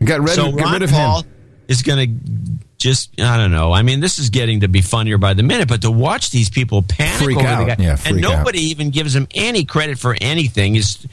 Get 0.02 0.20
rid, 0.20 0.30
so 0.30 0.52
rid 0.52 0.82
of 0.82 0.90
Paul 0.90 1.22
him. 1.22 1.30
is 1.68 1.82
going 1.82 2.08
to 2.08 2.58
just, 2.78 3.20
I 3.20 3.36
don't 3.36 3.50
know. 3.50 3.72
I 3.72 3.82
mean, 3.82 4.00
this 4.00 4.18
is 4.18 4.30
getting 4.30 4.60
to 4.60 4.68
be 4.68 4.80
funnier 4.80 5.18
by 5.18 5.34
the 5.34 5.42
minute, 5.42 5.68
but 5.68 5.82
to 5.82 5.90
watch 5.90 6.30
these 6.30 6.48
people 6.48 6.80
panic 6.82 7.22
Freak 7.22 7.36
over 7.36 7.46
out. 7.46 7.58
the 7.68 7.74
guy, 7.76 7.82
Yeah, 7.82 7.90
and 7.90 8.00
freak 8.00 8.24
out. 8.24 8.38
nobody 8.38 8.60
even 8.70 8.88
gives 8.90 9.14
him 9.14 9.26
any 9.34 9.64
credit 9.64 9.98
for 9.98 10.16
anything 10.20 10.76
is. 10.76 11.06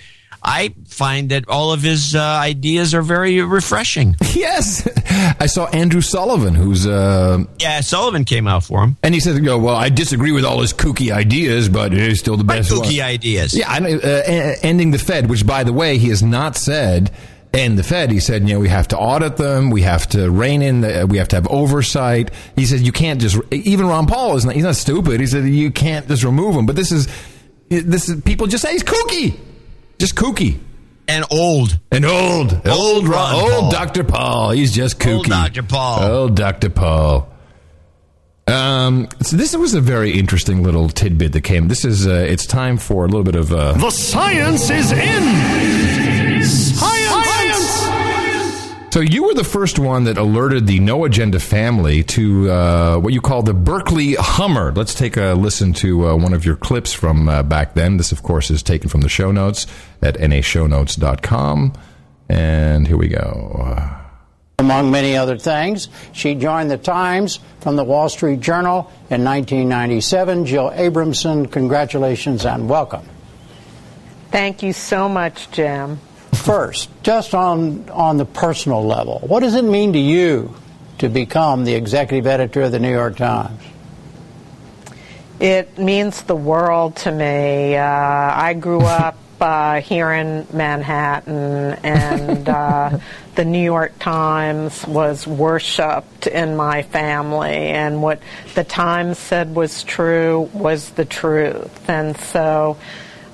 I 0.48 0.74
find 0.88 1.30
that 1.30 1.50
all 1.50 1.74
of 1.74 1.82
his 1.82 2.16
uh, 2.16 2.22
ideas 2.22 2.94
are 2.94 3.02
very 3.02 3.42
refreshing. 3.42 4.16
Yes, 4.38 4.88
I 5.40 5.48
saw 5.48 5.66
Andrew 5.68 6.02
Sullivan, 6.02 6.54
who's 6.54 6.86
uh, 6.86 7.44
Yeah, 7.60 7.82
Sullivan 7.82 8.24
came 8.24 8.48
out 8.48 8.64
for 8.64 8.84
him. 8.84 8.96
and 9.02 9.16
he 9.16 9.20
said, 9.20 9.44
"Go 9.44 9.58
well. 9.58 9.76
I 9.76 9.90
disagree 9.90 10.32
with 10.32 10.46
all 10.46 10.62
his 10.62 10.74
kooky 10.74 11.12
ideas, 11.12 11.68
but 11.70 11.92
he's 11.92 12.20
still 12.20 12.38
the 12.38 12.44
best 12.44 12.72
one." 12.72 12.82
Kooky 12.82 13.02
ideas. 13.04 13.56
Yeah, 13.56 13.68
I 13.72 13.78
uh, 13.80 14.56
ending 14.62 14.92
the 14.92 15.00
Fed, 15.00 15.28
which 15.28 15.46
by 15.46 15.64
the 15.64 15.74
way 15.74 15.98
he 15.98 16.10
has 16.10 16.22
not 16.22 16.56
said 16.56 17.12
and 17.54 17.78
the 17.80 17.84
Fed. 17.84 18.12
He 18.12 18.20
said, 18.20 18.48
you 18.48 18.54
know, 18.54 18.60
we 18.60 18.70
have 18.70 18.88
to 18.90 18.98
audit 18.98 19.38
them, 19.38 19.72
we 19.72 19.82
have 19.82 20.06
to 20.10 20.30
rein 20.30 20.62
in, 20.62 20.82
the, 20.82 21.08
we 21.10 21.18
have 21.18 21.30
to 21.30 21.36
have 21.38 21.48
oversight. 21.48 22.30
He 22.56 22.66
said, 22.68 22.82
you 22.82 22.92
can't 22.92 23.20
just. 23.20 23.40
Even 23.52 23.88
Ron 23.88 24.06
Paul 24.06 24.36
is 24.38 24.46
not. 24.46 24.54
He's 24.54 24.64
not 24.66 24.76
stupid. 24.76 25.20
He 25.20 25.26
said 25.26 25.46
you 25.46 25.72
can't 25.72 26.08
just 26.08 26.24
remove 26.24 26.56
him. 26.56 26.66
But 26.68 26.76
this 26.76 26.92
is 26.92 27.08
this 27.70 28.08
is 28.08 28.22
people 28.22 28.46
just 28.48 28.64
say 28.64 28.74
he's 28.74 28.84
kooky, 28.84 29.40
just 29.98 30.16
kooky. 30.16 30.60
And 31.08 31.24
old. 31.32 31.80
And 31.92 32.06
old. 32.06 32.54
Old, 32.54 32.68
Old 32.68 33.08
Ron 33.08 33.36
old 33.36 33.50
Paul. 33.50 33.72
Dr. 33.72 34.04
Paul. 34.04 34.52
He's 34.52 34.74
just 34.74 35.00
kooky. 35.00 35.16
Old 35.16 35.26
Dr. 35.28 35.64
Paul. 35.64 36.04
Old 36.04 36.36
Dr. 36.36 36.70
Paul. 36.70 37.30
Um, 38.48 39.08
so 39.22 39.36
this 39.36 39.56
was 39.56 39.74
a 39.74 39.82
very 39.82 40.12
interesting 40.18 40.64
little 40.64 40.88
tidbit 40.90 41.34
that 41.34 41.42
came. 41.42 41.68
This 41.68 41.84
is, 41.84 42.08
uh, 42.08 42.26
it's 42.30 42.46
time 42.46 42.78
for 42.78 43.04
a 43.04 43.08
little 43.08 43.24
bit 43.24 43.36
of, 43.36 43.52
uh, 43.52 43.74
The 43.74 43.90
science 43.90 44.70
is 44.70 44.92
in. 44.92 46.46
Science. 46.46 47.07
So 48.90 49.02
you 49.02 49.26
were 49.26 49.34
the 49.34 49.44
first 49.44 49.78
one 49.78 50.06
that 50.06 50.18
alerted 50.18 50.66
the 50.66 50.80
No 50.80 51.06
Agenda 51.06 51.40
family 51.40 52.04
to 52.06 52.50
uh, 52.50 52.98
what 52.98 53.14
you 53.14 53.22
call 53.22 53.44
the 53.44 53.54
Berkeley 53.54 54.16
Hummer. 54.16 54.72
Let's 54.72 54.96
take 54.96 55.18
a 55.18 55.34
listen 55.34 55.74
to 55.74 56.08
uh, 56.08 56.16
one 56.16 56.34
of 56.34 56.46
your 56.46 56.56
clips 56.56 56.94
from 56.94 57.28
uh, 57.28 57.44
back 57.44 57.74
then. 57.74 57.98
This, 57.98 58.12
of 58.12 58.24
course, 58.24 58.50
is 58.50 58.64
taken 58.64 58.90
from 58.90 59.02
the 59.02 59.10
show 59.10 59.32
notes 59.32 59.68
at 60.02 60.16
nashownotes.com. 60.16 61.74
And 62.30 62.88
here 62.88 62.98
we 62.98 63.10
go. 63.10 63.98
Among 64.60 64.90
many 64.90 65.16
other 65.16 65.38
things, 65.38 65.90
she 66.14 66.34
joined 66.34 66.72
the 66.72 66.78
Times 66.78 67.40
from 67.60 67.76
the 67.76 67.84
Wall 67.84 68.10
Street 68.10 68.40
Journal 68.40 68.92
in 69.12 69.24
1997. 69.24 70.46
Jill 70.46 70.72
Abramson, 70.72 71.52
congratulations 71.52 72.46
and 72.46 72.68
welcome. 72.68 73.08
Thank 74.32 74.64
you 74.64 74.74
so 74.74 75.08
much, 75.08 75.52
Jim. 75.52 76.00
First, 76.44 76.90
just 77.04 77.34
on, 77.34 77.90
on 77.90 78.18
the 78.18 78.26
personal 78.26 78.86
level, 78.86 79.20
what 79.20 79.42
does 79.42 79.56
it 79.56 79.64
mean 79.64 79.94
to 79.94 80.00
you 80.00 80.56
to 81.00 81.10
become 81.10 81.66
the 81.66 81.74
executive 81.74 82.26
editor 82.26 82.62
of 82.62 82.72
the 82.72 82.80
New 82.80 82.92
York 82.92 83.18
Times? 83.18 83.62
It 85.40 85.78
means 85.78 86.24
the 86.24 86.36
world 86.36 86.96
to 86.98 87.12
me. 87.12 87.76
Uh, 87.76 87.84
I 87.84 88.54
grew 88.54 88.82
up 88.82 89.18
uh, 89.42 89.82
here 89.82 90.12
in 90.12 90.48
Manhattan, 90.52 91.78
and 91.84 92.50
uh, 92.50 92.98
the 93.36 93.46
New 93.46 93.64
York 93.64 94.00
Times 94.00 94.86
was 94.88 95.28
worshipped 95.28 96.28
in 96.28 96.56
my 96.56 96.84
family, 96.84 97.52
and 97.52 98.02
what 98.02 98.20
the 98.56 98.64
Times 98.64 99.18
said 99.18 99.54
was 99.54 99.84
true 99.84 100.50
was 100.54 100.92
the 100.92 101.06
truth. 101.06 101.90
And 101.90 102.18
so 102.18 102.78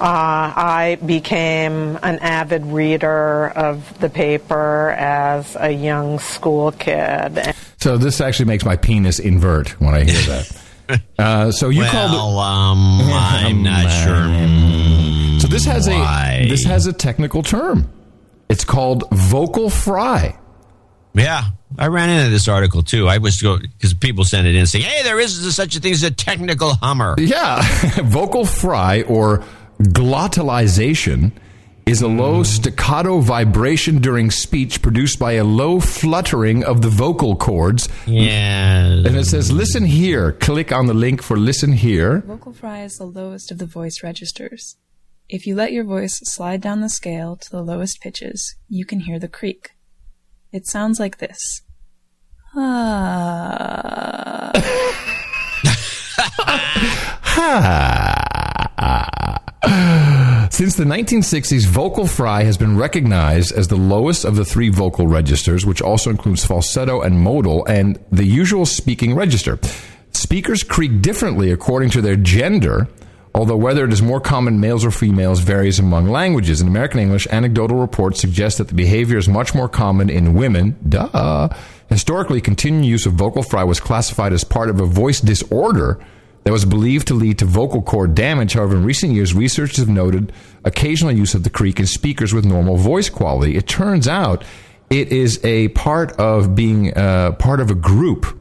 I 0.02 0.98
became 1.06 1.98
an 2.04 2.20
avid 2.20 2.66
reader 2.66 3.50
of 3.50 4.00
the 4.00 4.10
paper 4.10 4.92
as 4.92 5.56
a 5.60 5.72
young 5.72 6.20
school 6.20 6.72
kid. 6.72 7.54
So 7.78 7.98
this 7.98 8.22
actually 8.22 8.46
makes 8.46 8.66
my 8.66 8.76
penis 8.78 9.20
invert 9.20 9.80
when 9.80 9.94
I 9.94 10.04
hear 10.04 10.22
that. 10.88 11.02
Uh, 11.18 11.52
so 11.52 11.70
you 11.70 11.82
well, 11.82 11.92
called 11.92 12.14
it. 12.14 12.40
um, 12.40 13.00
I'm 13.12 13.64
not 13.64 13.90
sure. 13.90 15.40
So 15.40 15.48
this 15.48 15.66
has 15.66 15.88
Why? 15.88 16.42
a 16.44 16.50
this 16.50 16.64
has 16.66 16.88
a 16.88 16.94
technical 16.94 17.42
term. 17.44 17.90
It's 18.50 18.66
called 18.66 19.06
vocal 19.12 19.70
fry. 19.70 20.38
Yeah, 21.16 21.44
I 21.78 21.88
ran 21.88 22.10
into 22.10 22.30
this 22.32 22.48
article 22.48 22.84
too. 22.84 23.08
I 23.08 23.18
was 23.20 23.42
go 23.42 23.58
because 23.58 23.94
people 23.94 24.26
sent 24.26 24.48
it 24.48 24.56
in 24.56 24.66
saying, 24.68 24.86
"Hey, 24.86 25.04
there 25.04 25.20
is 25.20 25.56
such 25.56 25.76
a 25.76 25.80
thing 25.80 25.94
as 25.94 26.04
a 26.04 26.12
technical 26.12 26.74
Hummer." 26.76 27.16
Yeah, 27.18 27.62
vocal 28.04 28.46
fry 28.46 29.04
or 29.04 29.44
glottalization 29.84 31.32
is 31.86 32.02
a 32.02 32.08
low 32.08 32.44
staccato 32.44 33.20
vibration 33.20 34.00
during 34.00 34.32
speech 34.32 34.82
produced 34.82 35.20
by 35.20 35.34
a 35.34 35.44
low 35.44 35.80
fluttering 35.80 36.64
of 36.64 36.82
the 36.82 36.90
vocal 36.90 37.36
cords. 37.36 37.90
Yeah. 38.06 38.86
And 38.86 39.18
it 39.18 39.26
says, 39.26 39.52
listen 39.52 39.86
here. 39.86 40.32
Click 40.32 40.72
on 40.72 40.88
the 40.88 40.94
link 40.94 41.22
for 41.22 41.38
listen 41.38 41.74
here. 41.74 42.22
Vocal 42.22 42.54
fry 42.54 42.84
is 42.84 42.98
the 42.98 43.06
lowest 43.06 43.52
of 43.52 43.58
the 43.58 43.66
voice 43.66 44.02
registers. 44.02 44.78
If 45.28 45.46
you 45.46 45.56
let 45.56 45.74
your 45.74 45.84
voice 45.84 46.20
slide 46.24 46.62
down 46.62 46.82
the 46.82 46.90
scale 46.90 47.36
to 47.36 47.50
the 47.50 47.62
lowest 47.62 48.02
pitches, 48.02 48.56
you 48.70 48.86
can 48.86 49.02
hear 49.02 49.20
the 49.20 49.28
creak. 49.28 49.72
It 50.52 50.68
sounds 50.68 51.00
like 51.00 51.18
this. 51.18 51.62
Ah. 58.76 59.53
Since 59.64 60.76
the 60.76 60.84
1960s, 60.84 61.66
vocal 61.66 62.06
fry 62.06 62.44
has 62.44 62.58
been 62.58 62.78
recognized 62.78 63.54
as 63.54 63.70
the 63.70 63.76
lowest 63.76 64.26
of 64.26 64.36
the 64.36 64.46
three 64.46 64.70
vocal 64.70 65.08
registers, 65.08 65.66
which 65.66 65.82
also 65.82 66.10
includes 66.10 66.46
falsetto 66.46 67.02
and 67.02 67.20
modal, 67.20 67.66
and 67.66 67.98
the 68.12 68.26
usual 68.26 68.66
speaking 68.66 69.16
register. 69.16 69.58
Speakers 70.12 70.64
creak 70.64 71.02
differently 71.02 71.52
according 71.52 71.90
to 71.92 72.02
their 72.02 72.16
gender, 72.16 72.88
although 73.34 73.58
whether 73.58 73.84
it 73.84 73.92
is 73.94 74.02
more 74.02 74.22
common 74.22 74.60
males 74.60 74.86
or 74.86 74.92
females 74.92 75.40
varies 75.40 75.80
among 75.80 76.10
languages. 76.10 76.62
In 76.62 76.68
American 76.68 77.00
English, 77.00 77.28
anecdotal 77.32 77.80
reports 77.80 78.20
suggest 78.22 78.60
that 78.60 78.68
the 78.68 78.76
behavior 78.76 79.18
is 79.18 79.28
much 79.28 79.56
more 79.56 79.70
common 79.70 80.10
in 80.10 80.36
women. 80.36 80.78
Duh. 80.88 81.50
Historically, 81.88 82.42
continued 82.42 82.86
use 82.86 83.06
of 83.06 83.14
vocal 83.14 83.44
fry 83.44 83.64
was 83.64 83.80
classified 83.80 84.34
as 84.34 84.44
part 84.44 84.70
of 84.70 84.80
a 84.80 84.86
voice 84.86 85.20
disorder 85.20 86.00
that 86.44 86.52
was 86.52 86.66
believed 86.66 87.08
to 87.08 87.14
lead 87.14 87.40
to 87.40 87.46
vocal 87.46 87.82
cord 87.82 88.16
damage. 88.16 88.54
However, 88.54 88.76
in 88.76 88.84
recent 88.84 89.14
years, 89.14 89.34
researchers 89.34 89.78
have 89.78 89.90
noted 89.90 90.34
occasional 90.64 91.12
use 91.12 91.34
of 91.34 91.44
the 91.44 91.50
creak 91.50 91.80
in 91.80 91.88
speakers 91.88 92.34
with 92.34 92.46
normal 92.46 92.76
voice 92.78 93.10
quality. 93.10 93.56
It 93.56 93.68
turns 93.68 94.08
out 94.08 94.44
it 94.90 95.12
is 95.12 95.44
a 95.44 95.70
part 95.70 96.12
of 96.14 96.56
being 96.56 96.94
uh, 96.96 97.32
part 97.34 97.60
of 97.60 97.72
a 97.72 97.76
group. 97.76 98.38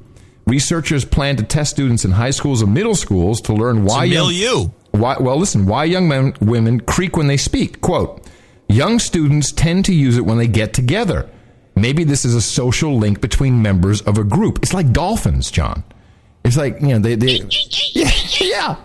Researchers 0.47 1.05
plan 1.05 1.37
to 1.37 1.45
test 1.45 1.71
students 1.71 2.05
in 2.05 2.11
high 2.11 2.31
schools 2.31 2.63
and 2.63 2.75
middle 2.75 2.97
schools 2.97 3.41
to 3.43 3.53
learn 3.53 3.85
why 3.85 4.05
young, 4.05 4.27
milieu. 4.27 4.71
why, 4.91 5.17
well, 5.21 5.39
listen, 5.39 5.67
why 5.67 5.85
young 5.85 6.09
men, 6.09 6.35
women 6.41 6.81
creak 6.81 7.17
when 7.17 7.29
they 7.29 7.37
speak. 7.37 7.81
Quote, 7.81 8.29
young 8.69 8.99
students 8.99 9.53
tend 9.53 9.85
to 9.85 9.95
use 9.95 10.17
it 10.17 10.27
when 10.27 10.39
they 10.39 10.49
get 10.49 10.75
together. 10.75 11.31
Maybe 11.77 12.03
this 12.05 12.25
is 12.25 12.35
a 12.35 12.43
social 12.43 12.99
link 12.99 13.21
between 13.21 13.63
members 13.63 14.03
of 14.03 14.19
a 14.19 14.25
group. 14.25 14.59
It's 14.59 14.75
like 14.75 14.93
dolphins, 14.93 15.51
John. 15.51 15.85
It's 16.45 16.57
like, 16.57 16.81
you 16.81 16.89
know, 16.89 16.99
they, 16.99 17.15
they 17.15 17.37
yeah, 17.93 18.11
yeah. 18.41 18.77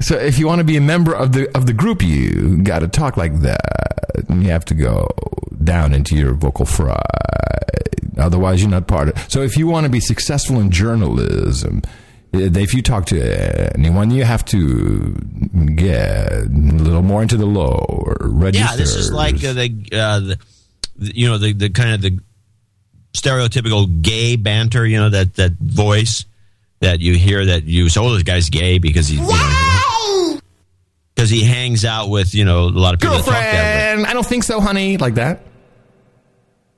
So 0.00 0.16
if 0.16 0.38
you 0.38 0.46
want 0.46 0.58
to 0.58 0.64
be 0.64 0.76
a 0.76 0.80
member 0.80 1.14
of 1.14 1.32
the 1.32 1.54
of 1.56 1.66
the 1.66 1.72
group, 1.72 2.02
you 2.02 2.62
got 2.62 2.80
to 2.80 2.88
talk 2.88 3.16
like 3.16 3.40
that. 3.40 3.60
You 4.28 4.50
have 4.50 4.64
to 4.66 4.74
go 4.74 5.08
down 5.62 5.94
into 5.94 6.16
your 6.16 6.34
vocal 6.34 6.66
fry. 6.66 7.00
Otherwise, 8.18 8.60
you're 8.60 8.70
not 8.70 8.86
part 8.86 9.08
of. 9.08 9.30
So 9.30 9.42
if 9.42 9.56
you 9.56 9.66
want 9.66 9.84
to 9.84 9.90
be 9.90 10.00
successful 10.00 10.60
in 10.60 10.70
journalism, 10.70 11.82
if 12.32 12.74
you 12.74 12.82
talk 12.82 13.06
to 13.06 13.72
anyone, 13.74 14.10
you 14.10 14.24
have 14.24 14.44
to 14.46 15.14
get 15.76 16.32
a 16.32 16.48
little 16.48 17.02
more 17.02 17.22
into 17.22 17.36
the 17.36 17.46
lower 17.46 18.16
registers. 18.20 18.70
Yeah, 18.70 18.76
this 18.76 18.94
is 18.94 19.12
like 19.12 19.36
uh, 19.36 19.52
the, 19.52 19.88
uh, 19.92 20.20
the, 20.20 20.38
the 20.96 21.16
you 21.16 21.28
know 21.28 21.38
the 21.38 21.52
the 21.52 21.70
kind 21.70 21.94
of 21.94 22.02
the 22.02 22.18
stereotypical 23.12 24.02
gay 24.02 24.36
banter. 24.36 24.86
You 24.86 24.98
know 24.98 25.10
that 25.10 25.34
that 25.34 25.52
voice 25.52 26.24
that 26.82 27.00
you 27.00 27.14
hear 27.14 27.46
that 27.46 27.64
you 27.64 27.88
say, 27.88 28.00
"Oh, 28.00 28.12
this 28.12 28.22
guy's 28.22 28.50
gay 28.50 28.78
because 28.78 29.08
he." 29.08 29.18
because 31.14 31.30
he 31.30 31.44
hangs 31.44 31.84
out 31.84 32.08
with 32.08 32.34
you 32.34 32.44
know 32.44 32.64
a 32.64 32.68
lot 32.68 32.94
of 32.94 33.00
people 33.00 33.16
that 33.16 33.24
talk 33.24 33.34
that 33.34 33.52
way. 33.52 33.86
girlfriend. 33.86 34.06
I 34.06 34.12
don't 34.12 34.26
think 34.26 34.44
so, 34.44 34.60
honey. 34.60 34.96
Like 34.98 35.14
that. 35.14 35.40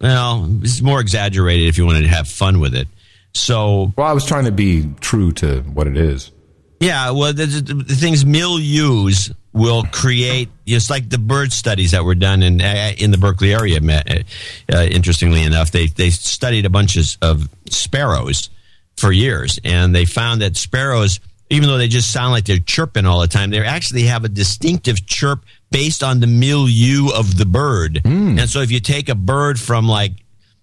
Well, 0.01 0.47
it's 0.63 0.83
more 0.83 1.01
exaggerated 1.01 1.69
if 1.69 1.79
you 1.79 1.87
want 1.87 1.99
to 1.99 2.09
have 2.09 2.29
fun 2.29 2.61
with 2.61 2.75
it. 2.75 2.89
So, 3.33 3.93
well, 3.97 4.07
I 4.07 4.13
was 4.13 4.27
trying 4.27 4.45
to 4.45 4.53
be 4.53 4.93
true 5.01 5.33
to 5.33 5.63
what 5.63 5.87
it 5.87 5.97
is. 5.97 6.31
Yeah, 6.79 7.13
well, 7.13 7.33
the, 7.33 7.47
the, 7.47 7.75
the 7.75 7.95
things 7.95 8.25
milieus 8.25 9.35
will 9.55 9.85
create. 9.85 10.51
It's 10.67 10.91
like 10.91 11.09
the 11.09 11.19
bird 11.19 11.53
studies 11.53 11.93
that 11.93 12.05
were 12.05 12.15
done 12.15 12.43
in 12.43 12.61
uh, 12.61 12.93
in 12.99 13.13
the 13.13 13.19
Berkeley 13.19 13.55
area. 13.55 13.81
Uh, 13.81 14.83
interestingly 14.83 15.43
enough, 15.43 15.71
they 15.71 15.87
they 15.87 16.11
studied 16.11 16.67
a 16.67 16.71
bunch 16.71 16.97
of, 16.97 17.17
of 17.23 17.49
sparrows 17.71 18.51
for 18.97 19.13
years, 19.13 19.59
and 19.65 19.95
they 19.95 20.05
found 20.05 20.43
that 20.43 20.57
sparrows, 20.57 21.21
even 21.51 21.69
though 21.69 21.79
they 21.79 21.89
just 21.89 22.13
sound 22.13 22.33
like 22.33 22.45
they're 22.45 22.59
chirping 22.59 23.07
all 23.07 23.21
the 23.21 23.29
time, 23.29 23.51
they 23.51 23.61
actually 23.61 24.05
have 24.05 24.25
a 24.25 24.29
distinctive 24.29 25.07
chirp 25.07 25.45
based 25.71 26.03
on 26.03 26.21
the 26.21 26.27
milieu 26.27 27.09
of 27.15 27.37
the 27.37 27.47
bird. 27.47 28.01
Hmm. 28.05 28.39
And 28.39 28.49
so, 28.49 28.61
if 28.61 28.71
you 28.71 28.81
take 28.81 29.09
a 29.09 29.15
bird 29.15 29.59
from 29.61 29.89
like 29.89 30.13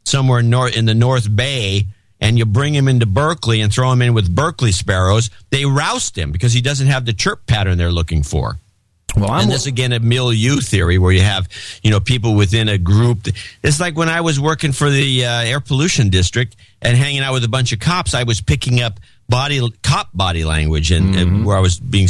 somewhere 0.06 0.42
north 0.42 0.76
in 0.76 0.86
the 0.86 0.96
North 0.96 1.34
Bay 1.34 1.88
and 2.20 2.38
you 2.38 2.46
bring 2.46 2.74
him 2.74 2.88
into 2.88 3.06
Berkeley 3.06 3.62
and 3.62 3.74
throw 3.74 3.92
him 3.92 4.02
in 4.02 4.14
with 4.14 4.34
Berkeley 4.34 4.72
sparrows, 4.72 5.30
they 5.50 5.66
roust 5.66 6.18
him 6.18 6.32
because 6.32 6.54
he 6.54 6.62
doesn't 6.62 6.88
have 6.88 7.06
the 7.06 7.14
chirp 7.14 7.46
pattern 7.48 7.78
they're 7.78 7.92
looking 7.92 8.24
for. 8.24 8.58
Well, 9.16 9.30
I'm 9.30 9.44
and 9.44 9.52
this 9.52 9.66
again 9.66 9.92
a 9.92 10.00
milieu 10.00 10.58
theory 10.58 10.98
where 10.98 11.12
you 11.12 11.22
have 11.22 11.48
you 11.84 11.92
know 11.92 12.00
people 12.00 12.36
within 12.36 12.70
a 12.70 12.78
group. 12.78 13.28
It's 13.64 13.80
like 13.80 13.96
when 13.96 14.10
I 14.10 14.22
was 14.22 14.40
working 14.40 14.72
for 14.72 14.90
the 14.90 15.26
uh, 15.26 15.42
air 15.42 15.60
pollution 15.60 16.10
district 16.10 16.56
and 16.82 16.98
hanging 16.98 17.22
out 17.22 17.34
with 17.34 17.44
a 17.44 17.50
bunch 17.50 17.74
of 17.74 17.80
cops. 17.80 18.14
I 18.14 18.24
was 18.24 18.42
picking 18.42 18.82
up 18.82 19.00
body 19.30 19.62
cop 19.82 20.10
body 20.14 20.44
language 20.44 20.92
and, 20.92 21.16
and 21.16 21.46
where 21.46 21.58
I 21.58 21.62
was 21.62 21.80
being 21.80 22.08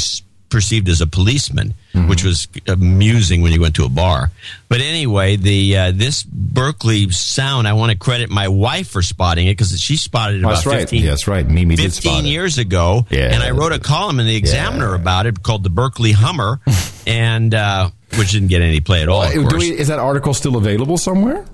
perceived 0.51 0.87
as 0.89 1.01
a 1.01 1.07
policeman, 1.07 1.73
Mm-hmm. 1.93 2.07
which 2.07 2.23
was 2.23 2.47
amusing 2.67 3.41
when 3.41 3.51
you 3.51 3.59
went 3.59 3.75
to 3.75 3.83
a 3.83 3.89
bar. 3.89 4.31
But 4.69 4.79
anyway, 4.79 5.35
the 5.35 5.75
uh, 5.77 5.91
this 5.93 6.23
Berkeley 6.23 7.09
sound, 7.11 7.67
I 7.67 7.73
want 7.73 7.91
to 7.91 7.97
credit 7.97 8.29
my 8.29 8.47
wife 8.47 8.87
for 8.89 9.01
spotting 9.01 9.47
it 9.47 9.57
because 9.57 9.77
she 9.77 9.97
spotted 9.97 10.37
it 10.37 10.45
Oh, 10.45 10.51
about 10.51 10.65
right. 10.65 10.79
15, 10.79 11.03
Yeah, 11.03 11.09
that's 11.09 11.27
right. 11.27 11.45
Mimi 11.45 11.75
did 11.75 11.91
15 11.91 12.11
spot 12.11 12.23
it. 12.23 12.27
years 12.29 12.57
ago. 12.59 13.05
Yeah. 13.09 13.33
And 13.33 13.43
I 13.43 13.51
wrote 13.51 13.73
a 13.73 13.79
column 13.79 14.21
in 14.21 14.25
the 14.25 14.37
Examiner 14.37 14.93
about 14.95 15.25
it 15.25 15.43
called 15.43 15.63
the 15.63 15.69
Berkeley 15.69 16.13
Hummer, 16.13 16.61
and 17.05 17.53
uh, 17.53 17.89
which 18.17 18.31
didn't 18.31 18.47
get 18.47 18.61
any 18.61 18.79
play 18.79 19.01
at 19.01 19.09
all. 19.09 19.23
of 19.23 19.33
Do 19.49 19.57
we, 19.57 19.77
is 19.77 19.89
that 19.89 19.99
article 19.99 20.33
still 20.33 20.55
available 20.55 20.97
somewhere? 20.97 21.45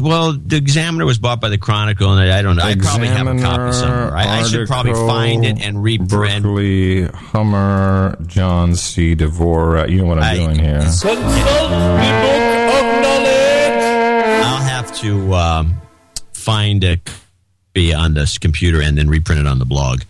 Well, 0.00 0.32
the 0.32 0.56
Examiner 0.56 1.06
was 1.06 1.18
bought 1.18 1.40
by 1.40 1.48
the 1.48 1.58
Chronicle, 1.58 2.10
and 2.12 2.20
I, 2.20 2.38
I 2.38 2.42
don't 2.42 2.56
know. 2.56 2.64
I 2.64 2.74
probably 2.74 3.08
have 3.08 3.26
a 3.26 3.38
copy 3.38 3.72
somewhere. 3.72 4.14
I, 4.14 4.40
I 4.40 4.42
should 4.42 4.66
probably 4.66 4.92
find 4.92 5.44
it 5.44 5.60
and 5.60 5.82
reprint. 5.82 6.42
Berkeley 6.44 7.04
Hummer, 7.06 8.16
John 8.26 8.74
C. 8.74 9.14
Dvorak. 9.14 9.90
You 9.90 9.98
know 9.98 10.06
what 10.06 10.18
I'm 10.18 10.36
doing 10.36 10.58
here. 10.58 10.82
I'll 14.44 14.62
have 14.62 14.94
to 14.98 15.34
um, 15.34 15.76
find 16.32 16.82
a 16.84 16.96
copy 16.98 17.94
on 17.94 18.14
this 18.14 18.38
computer 18.38 18.82
and 18.82 18.96
then 18.98 19.08
reprint 19.08 19.40
it 19.40 19.46
on 19.46 19.58
the 19.58 19.64
blog. 19.64 20.02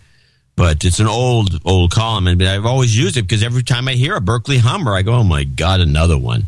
But 0.55 0.83
it's 0.83 0.99
an 0.99 1.07
old, 1.07 1.61
old 1.63 1.91
column, 1.91 2.27
and 2.27 2.41
I've 2.43 2.65
always 2.65 2.97
used 2.97 3.15
it 3.17 3.21
because 3.21 3.43
every 3.43 3.63
time 3.63 3.87
I 3.87 3.93
hear 3.93 4.15
a 4.15 4.21
Berkeley 4.21 4.57
Hummer, 4.57 4.93
I 4.93 5.03
go, 5.03 5.13
"Oh 5.13 5.23
my 5.23 5.45
god, 5.45 5.79
another 5.79 6.17
one!" 6.17 6.47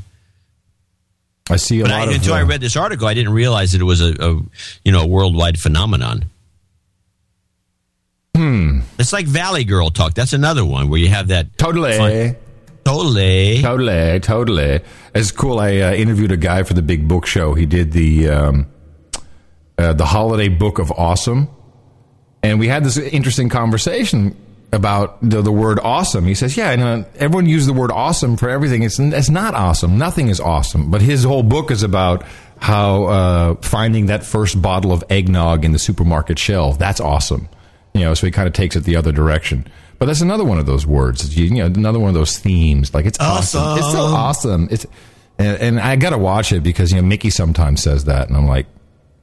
I 1.52 1.56
see 1.58 1.80
a 1.80 1.84
But 1.84 1.92
lot 1.92 2.02
I, 2.02 2.04
of. 2.06 2.16
until 2.16 2.34
I 2.34 2.42
uh, 2.42 2.46
read 2.46 2.62
this 2.62 2.76
article, 2.78 3.08
I 3.08 3.14
didn't 3.14 3.34
realize 3.34 3.72
that 3.74 3.82
it 3.82 3.86
was 3.86 4.02
a, 4.02 4.14
a 4.20 4.40
you 4.86 4.92
know, 4.92 5.02
a 5.02 5.08
worldwide 5.08 5.60
phenomenon. 5.60 6.26
Hmm. 8.36 8.80
It's 8.98 9.14
like 9.14 9.26
Valley 9.28 9.64
Girl 9.64 9.90
talk. 9.90 10.14
That's 10.14 10.34
another 10.34 10.64
one 10.66 10.90
where 10.90 11.00
you 11.00 11.10
have 11.10 11.28
that 11.30 11.58
Totally. 11.58 11.98
fun- 11.98 12.36
totally, 12.86 13.62
Totally, 13.62 14.20
totally. 14.22 14.80
It's 15.14 15.32
cool. 15.32 15.60
I 15.60 15.78
uh, 15.80 15.94
interviewed 15.94 16.32
a 16.32 16.38
guy 16.38 16.64
for 16.64 16.74
the 16.74 16.82
Big 16.82 17.08
Book 17.08 17.26
Show. 17.26 17.54
He 17.54 17.66
did 17.66 17.92
the 17.92 18.30
um, 18.30 18.68
uh, 19.78 19.94
the 19.94 20.06
Holiday 20.06 20.48
Book 20.48 20.80
of 20.80 20.92
Awesome, 20.92 21.50
and 22.42 22.60
we 22.60 22.68
had 22.68 22.84
this 22.84 22.98
interesting 22.98 23.50
conversation 23.50 24.36
about 24.74 25.18
the, 25.22 25.42
the 25.42 25.52
word 25.52 25.80
awesome. 25.82 26.26
He 26.26 26.36
says, 26.36 26.56
"Yeah, 26.56 26.70
I 26.70 26.76
know 26.76 27.06
everyone 27.16 27.46
uses 27.46 27.68
the 27.68 27.74
word 27.74 27.92
awesome 27.92 28.38
for 28.38 28.50
everything. 28.50 28.84
It's 28.84 29.00
it's 29.00 29.30
not 29.30 29.54
awesome. 29.54 29.98
Nothing 29.98 30.30
is 30.30 30.40
awesome. 30.40 30.92
But 30.92 31.02
his 31.02 31.24
whole 31.24 31.44
book 31.44 31.72
is 31.72 31.84
about 31.84 32.24
how 32.60 33.04
uh, 33.06 33.56
finding 33.62 34.06
that 34.08 34.24
first 34.24 34.62
bottle 34.62 34.92
of 34.92 35.04
eggnog 35.10 35.66
in 35.66 35.72
the 35.72 35.80
supermarket 35.80 36.40
shelf. 36.40 36.78
That's 36.80 37.00
awesome. 37.00 37.50
You 37.94 38.02
know, 38.02 38.14
so 38.14 38.26
he 38.26 38.32
kind 38.32 38.48
of 38.48 38.54
takes 38.54 38.76
it 38.76 38.84
the 38.84 38.96
other 38.96 39.12
direction." 39.12 39.68
But 40.00 40.08
that's 40.08 40.22
another 40.22 40.44
one 40.44 40.58
of 40.58 40.66
those 40.66 40.88
words. 40.88 41.38
You, 41.38 41.52
know, 41.52 41.68
another 41.68 42.00
one 42.00 42.08
of 42.08 42.16
those 42.16 42.40
themes. 42.40 42.92
Like 42.92 43.06
it's 43.06 43.20
awesome. 43.20 43.78
It's 43.78 43.92
so 43.92 44.00
awesome. 44.00 44.68
It's 44.72 44.88
and, 45.38 45.62
and 45.62 45.80
I 45.80 45.96
got 45.96 46.12
to 46.12 46.18
watch 46.18 46.52
it 46.52 46.62
because 46.62 46.92
you 46.92 47.02
know 47.02 47.08
Mickey 47.08 47.30
sometimes 47.30 47.84
says 47.84 48.06
that, 48.06 48.28
and 48.28 48.38
I'm 48.38 48.48
like, 48.48 48.66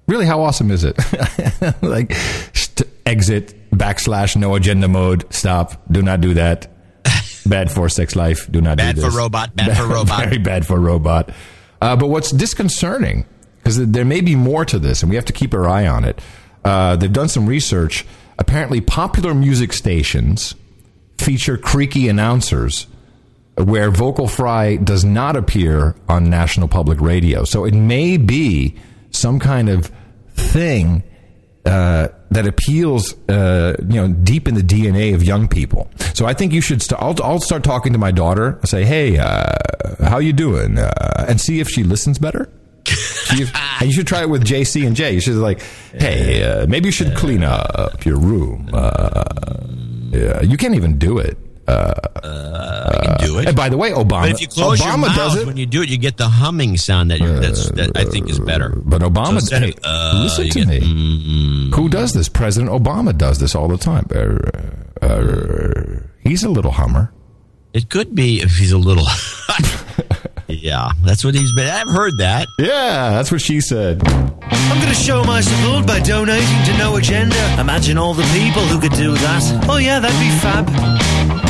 really, 0.07 0.27
how 0.27 0.43
awesome 0.43 0.70
is 0.70 0.85
it? 0.85 0.97
like, 1.83 2.12
st- 2.53 2.89
exit 3.09 3.71
backslash 3.71 4.37
no 4.37 4.55
agenda 4.55 4.89
mode. 4.89 5.33
Stop. 5.33 5.83
Do 5.91 6.03
not 6.03 6.21
do 6.21 6.35
that. 6.35 6.71
Bad 7.47 7.71
for 7.71 7.89
sex 7.89 8.15
life. 8.15 8.51
Do 8.51 8.61
not 8.61 8.77
Bad 8.79 8.97
do 8.97 9.03
for 9.03 9.09
this. 9.09 9.17
robot, 9.17 9.57
bad 9.57 9.77
for 9.77 9.87
robot. 9.89 10.25
Very 10.25 10.39
bad 10.39 10.67
for 10.67 10.79
robot. 10.79 11.31
Uh, 11.81 11.97
but 11.97 12.09
what's 12.09 12.31
disconcerting 12.31 13.25
because 13.59 13.87
there 13.91 14.05
may 14.05 14.21
be 14.21 14.35
more 14.37 14.65
to 14.65 14.79
this, 14.79 15.03
and 15.03 15.11
we 15.11 15.17
have 15.17 15.25
to 15.27 15.33
keep 15.33 15.53
our 15.55 15.69
eye 15.69 15.87
on 15.87 16.05
it. 16.05 16.21
Uh, 16.65 16.97
they've 16.97 17.13
done 17.13 17.29
some 17.29 17.47
research. 17.47 18.05
Apparently, 18.39 18.81
popular 18.81 19.35
music 19.35 19.73
stations 19.73 20.55
feature 21.19 21.57
creaky 21.57 22.09
announcers 22.09 22.87
where 23.57 23.91
vocal 23.91 24.29
fry 24.29 24.77
does 24.77 25.05
not 25.05 25.35
appear 25.37 25.97
on 26.09 26.31
national 26.31 26.69
public 26.69 27.01
radio. 27.01 27.45
So 27.45 27.65
it 27.65 27.75
may 27.75 28.17
be 28.17 28.77
some 29.11 29.39
kind 29.41 29.69
of 29.69 29.91
thing 30.35 31.03
uh, 31.69 32.09
that 32.31 32.47
appeals, 32.47 33.15
uh, 33.28 33.77
you 33.81 33.97
know, 34.01 34.09
deep 34.09 34.49
in 34.49 34.55
the 34.55 34.62
DNA 34.62 35.15
of 35.15 35.23
young 35.23 35.49
people. 35.49 35.89
So 36.15 36.27
I 36.27 36.32
think 36.35 36.53
you 36.53 36.61
should. 36.61 36.81
St- 36.82 37.01
I'll, 37.01 37.15
I'll 37.23 37.40
start 37.40 37.62
talking 37.62 37.93
to 37.93 37.99
my 37.99 38.11
daughter. 38.11 38.59
Say, 38.65 38.85
hey, 38.85 39.19
uh, 39.19 39.55
how 40.01 40.19
you 40.19 40.32
doing? 40.32 40.78
Uh, 40.78 41.27
and 41.28 41.40
see 41.40 41.61
if 41.61 41.69
she 41.69 41.85
listens 41.85 42.19
better. 42.19 42.49
And 43.81 43.89
you 43.89 43.93
should 43.93 44.07
try 44.07 44.23
it 44.23 44.31
with 44.31 44.45
JC 44.45 44.86
and 44.86 44.97
J. 44.97 45.12
You 45.12 45.20
should 45.20 45.36
like, 45.36 45.61
hey, 45.93 46.43
uh, 46.43 46.66
maybe 46.66 46.86
you 46.86 46.93
should 46.93 47.15
clean 47.16 47.45
up 47.45 48.05
your 48.05 48.19
room. 48.19 48.70
Yeah, 48.73 50.40
you 50.40 50.57
can't 50.57 50.74
even 50.74 50.99
do 50.99 51.19
it. 51.19 51.36
Uh, 51.69 52.90
I 52.93 53.05
can 53.07 53.16
do 53.27 53.39
it. 53.39 53.47
And 53.49 53.57
by 53.57 53.69
the 53.69 53.77
way, 53.77 53.90
Obama, 53.93 54.23
But 54.23 54.31
if 54.31 54.40
you 54.40 54.49
close 54.49 54.78
your 54.81 54.89
Obama 54.89 55.01
mouth 55.03 55.16
does 55.16 55.36
it. 55.36 55.47
when 55.47 55.57
you 55.59 55.66
do 55.66 55.82
it, 55.82 55.89
you 55.90 55.99
get 55.99 56.16
the 56.16 56.28
humming 56.28 56.77
sound 56.78 57.11
that 57.11 57.20
you're, 57.20 57.39
that's 57.40 57.70
that 57.73 57.93
I 57.97 58.05
think 58.05 58.28
is 58.31 58.39
better. 58.39 58.70
But 58.70 59.03
Obama, 59.03 59.27
So 59.27 59.35
instead 59.36 59.62
hey, 59.62 59.70
of, 59.73 59.78
uh, 59.85 60.20
listen 60.23 60.49
to 60.49 60.59
get, 60.61 60.69
me. 60.69 60.81
mm, 60.81 61.74
Who 61.74 61.89
does 61.89 62.12
this? 62.15 62.28
President 62.28 62.73
Obama 62.73 63.16
does 63.16 63.39
this 63.39 63.55
all 63.55 63.69
the 63.69 63.77
time. 63.77 64.07
Uh, 64.15 65.07
uh, 65.07 66.01
he's 66.20 66.43
a 66.43 66.49
little 66.49 66.73
hummer. 66.73 67.12
It 67.74 67.90
could 67.90 68.15
be 68.15 68.40
if 68.40 68.57
he's 68.57 68.73
a 68.73 68.78
little. 68.78 69.05
yeah, 70.49 70.90
that's 71.05 71.23
what 71.24 71.35
he's 71.35 71.53
been. 71.53 71.69
I've 71.69 71.89
heard 71.89 72.19
that. 72.19 72.49
Yeah, 72.59 73.11
that's 73.11 73.31
what 73.31 73.43
she 73.43 73.61
said. 73.61 74.03
I'm 74.09 74.77
going 74.81 74.89
to 74.89 74.95
show 74.95 75.23
my 75.24 75.40
support 75.43 75.86
by 75.86 76.01
donating 76.01 76.65
to 76.65 76.78
No 76.78 76.97
Agenda. 76.97 77.36
Imagine 77.61 77.99
all 77.99 78.15
the 78.15 78.24
people 78.32 78.62
who 78.62 78.81
could 78.81 78.97
do 78.97 79.12
that. 79.15 79.66
Oh, 79.69 79.77
yeah, 79.77 80.01
that'd 80.01 80.19
be 80.19 80.31
fab. 80.40 81.48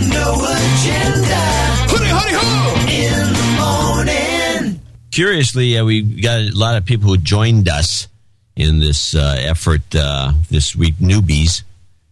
Yeah, 0.00 0.04
on 0.04 0.10
No 0.10 0.34
Agenda. 0.44 1.42
Hoodie, 1.90 2.10
hoodie, 2.10 2.36
ho! 2.36 2.46
In 2.88 3.32
the 3.32 4.64
morning. 4.72 4.80
Curiously, 5.10 5.76
uh, 5.78 5.84
we 5.84 6.02
got 6.02 6.40
a 6.40 6.50
lot 6.54 6.76
of 6.76 6.84
people 6.84 7.08
who 7.10 7.16
joined 7.16 7.68
us 7.68 8.06
in 8.56 8.78
this 8.80 9.14
uh, 9.14 9.36
effort 9.38 9.82
uh, 9.94 10.32
this 10.50 10.76
week. 10.76 10.94
Newbies, 10.96 11.62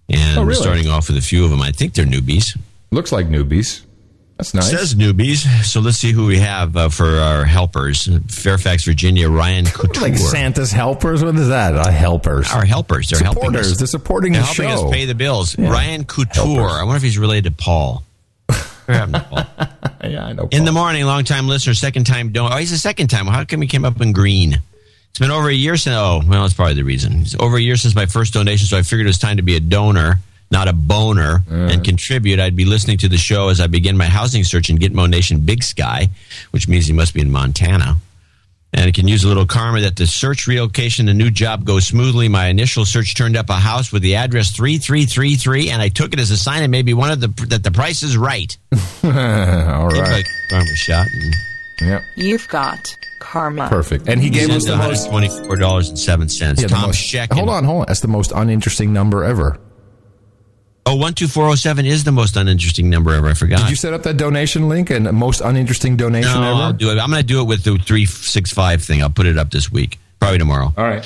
and 0.08 0.38
Oh, 0.38 0.44
we're 0.44 0.54
starting 0.54 0.88
off 0.88 1.08
with 1.08 1.16
a 1.16 1.20
few 1.22 1.44
of 1.44 1.50
them. 1.50 1.60
I 1.62 1.70
think 1.72 1.94
they're 1.94 2.04
newbies. 2.06 2.58
Looks 2.90 3.12
like 3.12 3.26
newbies. 3.28 3.82
That's 4.36 4.52
nice. 4.52 4.70
Says 4.70 4.94
newbies. 4.94 5.46
So 5.64 5.80
let's 5.80 5.96
see 5.96 6.12
who 6.12 6.26
we 6.26 6.38
have 6.40 6.76
uh, 6.76 6.88
for 6.90 7.06
our 7.06 7.44
helpers. 7.46 8.06
Fairfax, 8.28 8.84
Virginia, 8.84 9.30
Ryan 9.30 9.64
Couture. 9.72 10.02
like 10.02 10.18
Santa's 10.18 10.70
helpers. 10.72 11.24
What 11.24 11.36
is 11.36 11.48
that? 11.48 11.74
Uh, 11.74 11.90
helpers. 11.90 12.52
Our 12.52 12.64
helpers. 12.66 13.08
They're 13.08 13.20
helping 13.20 13.44
supporters. 13.44 13.72
us. 13.72 13.78
They're 13.78 13.86
supporting 13.86 14.32
They're 14.32 14.42
the 14.42 14.46
helping 14.46 14.68
show. 14.76 14.86
us 14.88 14.92
pay 14.92 15.06
the 15.06 15.14
bills. 15.14 15.56
Yeah. 15.58 15.70
Ryan 15.70 16.04
Couture. 16.04 16.68
I 16.68 16.82
wonder 16.82 16.96
if 16.96 17.02
he's 17.02 17.16
related 17.18 17.56
to 17.56 17.62
Paul. 17.64 18.04
Whatever 18.46 18.92
happened 18.98 19.14
to 19.14 19.20
Paul? 20.00 20.10
yeah, 20.10 20.24
I 20.26 20.32
know. 20.34 20.48
In 20.52 20.64
the 20.66 20.72
morning, 20.72 21.04
long 21.06 21.24
time 21.24 21.48
listener, 21.48 21.72
second 21.74 22.04
time 22.04 22.30
don't. 22.32 22.52
Oh, 22.52 22.56
he's 22.56 22.72
a 22.72 22.78
second 22.78 23.08
time. 23.08 23.26
How 23.26 23.44
come 23.44 23.62
he 23.62 23.68
came 23.68 23.84
up 23.86 24.00
in 24.02 24.12
green? 24.12 24.58
It's 25.10 25.18
been 25.18 25.30
over 25.30 25.48
a 25.48 25.52
year 25.54 25.78
since. 25.78 25.96
Oh, 25.96 26.20
well, 26.26 26.42
that's 26.42 26.52
probably 26.52 26.74
the 26.74 26.84
reason. 26.84 27.22
It's 27.22 27.34
over 27.40 27.56
a 27.56 27.60
year 27.60 27.76
since 27.76 27.94
my 27.94 28.04
first 28.04 28.34
donation, 28.34 28.66
so 28.66 28.76
I 28.76 28.82
figured 28.82 29.06
it 29.06 29.08
was 29.08 29.18
time 29.18 29.38
to 29.38 29.42
be 29.42 29.56
a 29.56 29.60
donor, 29.60 30.18
not 30.50 30.68
a 30.68 30.72
boner, 30.72 31.42
and 31.50 31.84
contribute. 31.84 32.38
I'd 32.40 32.56
be 32.56 32.64
listening 32.64 32.98
to 32.98 33.08
the 33.08 33.18
show 33.18 33.48
as 33.48 33.60
I 33.60 33.66
begin 33.66 33.96
my 33.96 34.06
housing 34.06 34.44
search 34.44 34.70
in 34.70 34.78
Gitmo 34.78 35.08
Nation 35.08 35.40
Big 35.40 35.62
Sky, 35.62 36.08
which 36.52 36.68
means 36.68 36.86
he 36.86 36.92
must 36.92 37.14
be 37.14 37.20
in 37.20 37.30
Montana. 37.30 37.96
And 38.72 38.88
it 38.88 38.94
can 38.94 39.08
use 39.08 39.24
a 39.24 39.28
little 39.28 39.46
karma 39.46 39.80
that 39.82 39.96
the 39.96 40.06
search 40.06 40.46
relocation, 40.46 41.06
the 41.06 41.14
new 41.14 41.30
job 41.30 41.64
goes 41.64 41.86
smoothly. 41.86 42.28
My 42.28 42.48
initial 42.48 42.84
search 42.84 43.14
turned 43.14 43.36
up 43.36 43.48
a 43.48 43.54
house 43.54 43.90
with 43.90 44.02
the 44.02 44.16
address 44.16 44.50
3333, 44.50 45.70
and 45.70 45.80
I 45.80 45.88
took 45.88 46.12
it 46.12 46.20
as 46.20 46.30
a 46.30 46.36
sign 46.36 46.62
of 46.62 46.68
maybe 46.70 46.92
one 46.92 47.10
of 47.10 47.20
the 47.20 47.28
that 47.48 47.62
the 47.62 47.70
price 47.70 48.02
is 48.02 48.16
right. 48.18 48.54
all 48.72 49.90
Gave 49.90 50.00
right. 50.02 50.24
a 50.26 50.50
karma 50.50 50.74
shot. 50.76 51.06
And 51.12 51.34
Yep. 51.78 52.02
You've 52.16 52.48
got 52.48 52.78
karma. 53.20 53.68
Perfect. 53.68 54.08
And 54.08 54.20
he 54.22 54.30
gave 54.30 54.48
us 54.50 54.64
the 54.64 54.76
most. 54.76 55.08
twenty-four 55.10 55.56
dollars 55.56 55.88
and 55.90 55.98
seven 55.98 56.28
cents. 56.28 56.60
Yeah, 56.60 56.68
the 56.68 56.74
Tom 56.74 56.86
most- 56.86 56.98
Sheck. 57.00 57.32
Hold 57.32 57.48
on, 57.50 57.64
hold 57.64 57.80
on. 57.82 57.86
That's 57.86 58.00
the 58.00 58.08
most 58.08 58.32
uninteresting 58.34 58.92
number 58.94 59.24
ever. 59.24 59.58
Oh, 60.88 60.94
one 60.94 61.14
two 61.14 61.26
four 61.26 61.46
zero 61.46 61.54
seven 61.56 61.84
is 61.84 62.04
the 62.04 62.12
most 62.12 62.36
uninteresting 62.36 62.88
number 62.88 63.12
ever. 63.12 63.26
I 63.28 63.34
forgot. 63.34 63.58
Did 63.58 63.70
you 63.70 63.76
set 63.76 63.92
up 63.92 64.04
that 64.04 64.16
donation 64.16 64.68
link 64.68 64.90
and 64.90 65.04
the 65.04 65.12
most 65.12 65.40
uninteresting 65.40 65.96
donation 65.96 66.40
no, 66.40 66.52
ever? 66.52 66.62
I'll 66.62 66.72
do 66.72 66.90
it. 66.90 66.98
I'm 66.98 67.10
going 67.10 67.20
to 67.20 67.26
do 67.26 67.40
it 67.40 67.44
with 67.44 67.64
the 67.64 67.76
three 67.76 68.06
six 68.06 68.52
five 68.52 68.84
thing. 68.84 69.02
I'll 69.02 69.10
put 69.10 69.26
it 69.26 69.36
up 69.36 69.50
this 69.50 69.70
week, 69.70 69.98
probably 70.20 70.38
tomorrow. 70.38 70.72
All 70.76 70.84
right. 70.84 71.04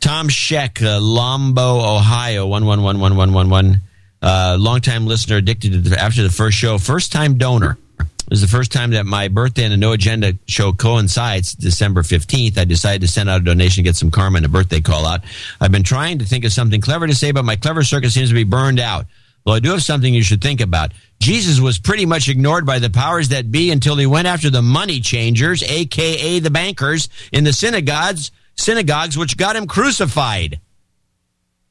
Tom 0.00 0.28
Sheck, 0.28 0.80
uh, 0.82 1.00
Lombo, 1.00 1.96
Ohio, 1.96 2.46
one 2.46 2.64
one 2.64 2.82
one 2.82 2.98
one 2.98 3.16
one 3.16 3.32
one 3.34 3.50
one. 3.50 3.82
Uh, 4.22 4.56
longtime 4.58 5.06
listener, 5.06 5.36
addicted 5.36 5.72
to 5.72 5.78
the, 5.78 6.00
after 6.00 6.22
the 6.22 6.30
first 6.30 6.56
show, 6.56 6.78
first 6.78 7.12
time 7.12 7.36
donor. 7.38 7.76
It 8.00 8.32
was 8.32 8.40
the 8.42 8.48
first 8.48 8.72
time 8.72 8.90
that 8.90 9.06
my 9.06 9.28
birthday 9.28 9.64
and 9.64 9.72
the 9.72 9.78
No 9.78 9.92
Agenda 9.92 10.34
show 10.46 10.72
coincides, 10.72 11.54
December 11.54 12.02
15th. 12.02 12.58
I 12.58 12.64
decided 12.64 13.00
to 13.00 13.08
send 13.08 13.30
out 13.30 13.40
a 13.40 13.44
donation, 13.44 13.82
to 13.82 13.88
get 13.88 13.96
some 13.96 14.10
karma 14.10 14.36
and 14.36 14.46
a 14.46 14.50
birthday 14.50 14.80
call 14.80 15.06
out. 15.06 15.22
I've 15.60 15.72
been 15.72 15.82
trying 15.82 16.18
to 16.18 16.26
think 16.26 16.44
of 16.44 16.52
something 16.52 16.82
clever 16.82 17.06
to 17.06 17.14
say, 17.14 17.32
but 17.32 17.46
my 17.46 17.56
clever 17.56 17.82
circuit 17.82 18.10
seems 18.10 18.28
to 18.28 18.34
be 18.34 18.44
burned 18.44 18.80
out. 18.80 19.06
Well, 19.46 19.56
I 19.56 19.60
do 19.60 19.70
have 19.70 19.82
something 19.82 20.12
you 20.12 20.22
should 20.22 20.42
think 20.42 20.60
about. 20.60 20.92
Jesus 21.20 21.58
was 21.58 21.78
pretty 21.78 22.04
much 22.04 22.28
ignored 22.28 22.66
by 22.66 22.78
the 22.78 22.90
powers 22.90 23.30
that 23.30 23.50
be 23.50 23.70
until 23.70 23.96
he 23.96 24.04
went 24.04 24.28
after 24.28 24.50
the 24.50 24.60
money 24.60 25.00
changers, 25.00 25.62
aka 25.62 26.38
the 26.38 26.50
bankers, 26.50 27.08
in 27.32 27.44
the 27.44 27.54
synagogues, 27.54 28.30
synagogues 28.56 29.16
which 29.16 29.38
got 29.38 29.56
him 29.56 29.66
crucified. 29.66 30.60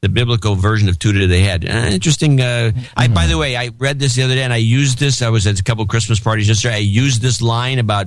The 0.01 0.09
biblical 0.09 0.55
version 0.55 0.89
of 0.89 0.99
tuta 0.99 1.27
they 1.27 1.41
had. 1.41 1.65
Uh, 1.67 1.89
interesting. 1.91 2.39
Uh, 2.39 2.71
I, 2.95 3.07
by 3.07 3.25
the 3.27 3.37
way, 3.37 3.55
I 3.55 3.69
read 3.79 3.99
this 3.99 4.15
the 4.15 4.23
other 4.23 4.35
day 4.35 4.43
and 4.43 4.53
I 4.53 4.57
used 4.57 4.99
this. 4.99 5.21
I 5.21 5.29
was 5.29 5.47
at 5.47 5.59
a 5.59 5.63
couple 5.63 5.85
Christmas 5.87 6.19
parties 6.19 6.47
yesterday. 6.47 6.75
I 6.75 6.79
used 6.79 7.21
this 7.21 7.41
line 7.41 7.79
about 7.79 8.05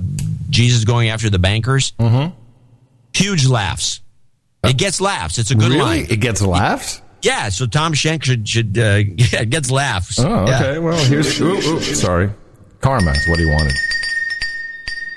Jesus 0.49 0.85
going 0.85 1.09
after 1.09 1.29
the 1.29 1.39
bankers. 1.39 1.91
Mm-hmm. 1.99 2.33
Huge 3.13 3.45
laughs. 3.45 4.01
It 4.63 4.77
gets 4.77 5.01
laughs. 5.01 5.37
It's 5.37 5.51
a 5.51 5.55
good 5.55 5.69
Really? 5.69 5.79
line. 5.81 6.05
It 6.09 6.21
gets 6.21 6.41
laughs? 6.41 7.01
Yeah, 7.23 7.49
so 7.49 7.65
Tom 7.67 7.93
Shank 7.93 8.23
should 8.23 8.47
should 8.47 8.77
uh, 8.77 9.01
yeah, 9.17 9.43
gets 9.43 9.69
laughs. 9.69 10.17
Oh, 10.19 10.45
Yeah. 10.47 10.59
okay. 10.59 10.79
Well, 10.79 10.97
here's. 11.05 11.39
Ooh, 11.41 11.55
ooh, 11.55 11.81
sorry. 11.81 12.31
Karma 12.79 13.11
is 13.11 13.27
what 13.27 13.37
he 13.39 13.45
wanted. 13.45 13.73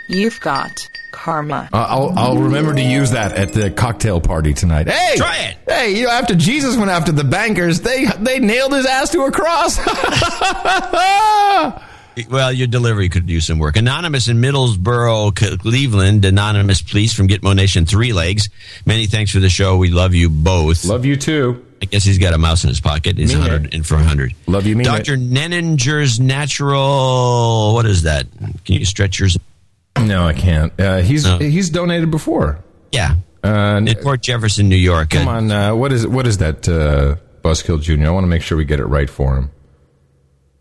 You've 0.09 0.39
got 0.41 0.71
karma. 1.15 1.69
Uh, 1.73 1.87
I'll, 1.89 2.19
I'll 2.19 2.39
remember 2.39 2.75
to 2.75 2.83
use 2.83 3.13
that 3.13 3.33
at 3.33 3.53
the 3.53 3.71
cocktail 3.71 4.21
party 4.21 4.53
tonight. 4.53 4.89
Hey, 4.89 5.17
Try 5.17 5.37
it. 5.39 5.57
Hey, 5.67 5.97
you 5.97 6.05
know, 6.05 6.11
after 6.11 6.35
Jesus 6.35 6.77
went 6.77 6.91
after 6.91 7.13
the 7.13 7.25
bankers, 7.25 7.81
they 7.81 8.07
they 8.19 8.41
nailed 8.41 8.73
his 8.73 8.85
ass 8.85 9.11
to 9.11 9.23
a 9.23 9.33
cross. 9.33 9.79
Well, 12.31 12.53
your 12.53 12.69
delivery 12.69 13.09
could 13.09 13.27
do 13.27 13.41
some 13.41 13.59
work. 13.59 13.77
Anonymous 13.77 14.29
in 14.29 14.41
Middlesboro, 14.41 15.35
Cleveland. 15.59 16.25
Anonymous, 16.25 16.81
please, 16.81 17.13
from 17.13 17.27
Gitmo 17.27 17.57
Nation 17.57 17.87
Three 17.87 18.13
Legs. 18.13 18.51
Many 18.87 19.07
thanks 19.07 19.33
for 19.33 19.41
the 19.41 19.49
show. 19.49 19.79
We 19.79 19.91
love 19.91 20.15
you 20.15 20.31
both. 20.31 20.85
Love 20.85 21.05
you 21.05 21.17
too. 21.17 21.67
I 21.83 21.87
guess 21.87 22.05
he's 22.05 22.19
got 22.19 22.33
a 22.33 22.39
mouse 22.39 22.63
in 22.63 22.69
his 22.69 22.81
pocket. 22.81 23.19
He's 23.19 23.35
Mean 23.35 23.43
100 23.43 23.75
in 23.75 23.83
for 23.83 23.97
100. 23.97 24.33
Love 24.47 24.65
you, 24.65 24.77
mean 24.77 24.85
Dr. 24.85 25.17
Nenninger's 25.17 26.21
Natural. 26.21 27.75
What 27.75 27.85
is 27.85 28.03
that? 28.03 28.27
Can 28.65 28.77
you 28.77 28.85
stretch 28.85 29.19
yours? 29.19 29.37
No, 30.01 30.27
I 30.27 30.33
can't. 30.33 30.73
Uh, 30.81 30.99
he's 30.99 31.25
No. 31.25 31.39
he's 31.39 31.71
donated 31.71 32.11
before. 32.11 32.59
Yeah. 32.93 33.17
Uh, 33.43 33.81
In 33.85 33.95
Port 34.03 34.23
Jefferson, 34.23 34.69
New 34.69 34.77
York. 34.77 35.11
come 35.11 35.29
on, 35.29 35.51
uh, 35.51 35.75
what 35.75 35.93
is 35.93 36.07
what 36.07 36.27
is 36.27 36.39
that? 36.39 36.69
Uh, 36.69 37.17
Buzzkill 37.43 37.81
Junior. 37.83 38.09
I 38.09 38.11
want 38.11 38.25
to 38.25 38.29
make 38.29 38.41
sure 38.43 38.57
we 38.57 38.65
get 38.65 38.81
it 38.81 38.87
right 38.87 39.09
for 39.11 39.37
him. 39.37 39.51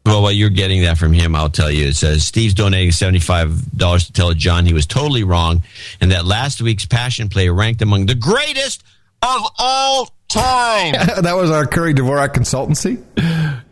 Well, 0.05 0.21
while 0.21 0.33
you're 0.33 0.49
getting 0.49 0.81
that 0.81 0.97
from 0.97 1.13
him, 1.13 1.33
I'll 1.33 1.49
tell 1.49 1.71
you. 1.71 1.87
It 1.87 1.95
says 1.95 2.25
Steve's 2.25 2.53
donating 2.53 2.89
$75 2.89 4.05
to 4.07 4.11
tell 4.11 4.33
John 4.33 4.65
he 4.65 4.73
was 4.73 4.85
totally 4.85 5.23
wrong 5.23 5.63
and 6.01 6.11
that 6.11 6.25
last 6.25 6.61
week's 6.61 6.85
Passion 6.85 7.29
Play 7.29 7.47
ranked 7.47 7.81
among 7.81 8.07
the 8.07 8.15
greatest 8.15 8.83
of 9.21 9.41
all 9.57 10.09
time. 10.27 10.91
that 11.21 11.35
was 11.37 11.49
our 11.51 11.65
Curry 11.65 11.93
Dvorak 11.93 12.33
consultancy. 12.33 13.01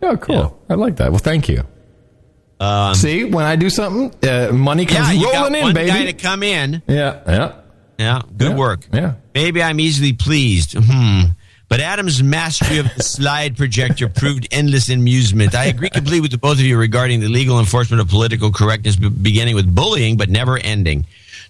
Oh, 0.01 0.15
cool. 0.15 0.57
I 0.69 0.75
like 0.75 0.95
that. 0.95 1.09
Well, 1.11 1.19
thank 1.19 1.49
you. 1.49 1.65
Um, 2.61 2.93
See, 2.95 3.23
when 3.23 3.43
I 3.43 3.55
do 3.55 3.69
something, 3.71 4.13
uh, 4.29 4.51
money 4.53 4.85
comes 4.85 5.15
yeah, 5.15 5.31
rolling 5.39 5.55
in, 5.55 5.61
one 5.63 5.73
baby. 5.73 5.89
guy 5.89 6.05
to 6.05 6.13
come 6.13 6.43
in. 6.43 6.81
yeah, 6.87 7.19
yeah. 7.27 7.53
Yeah, 7.97 8.21
good 8.37 8.51
Yeah, 8.51 8.55
work. 8.55 8.87
yeah. 8.93 9.13
Maybe 9.33 9.61
I'm 9.63 9.79
easily 9.79 10.13
pleased. 10.13 10.75
Hmm. 10.79 11.21
But 11.69 11.79
Adam's 11.79 12.21
mastery 12.21 12.79
of 12.79 12.93
the 12.95 13.01
slide 13.03 13.55
projector 13.57 14.07
proved 14.09 14.47
endless 14.51 14.89
amusement. 14.89 15.55
I 15.55 15.65
agree 15.65 15.89
completely 15.89 16.19
with 16.21 16.31
the 16.31 16.37
both 16.37 16.53
of 16.59 16.61
you 16.65 16.77
regarding 16.77 17.19
the 17.21 17.29
legal 17.29 17.59
enforcement 17.59 18.01
of 18.01 18.09
political 18.09 18.51
correctness, 18.51 18.95
beginning 18.95 19.55
with 19.55 19.73
bullying 19.73 20.17
but 20.17 20.29
never 20.29 20.57
ending. 20.57 21.05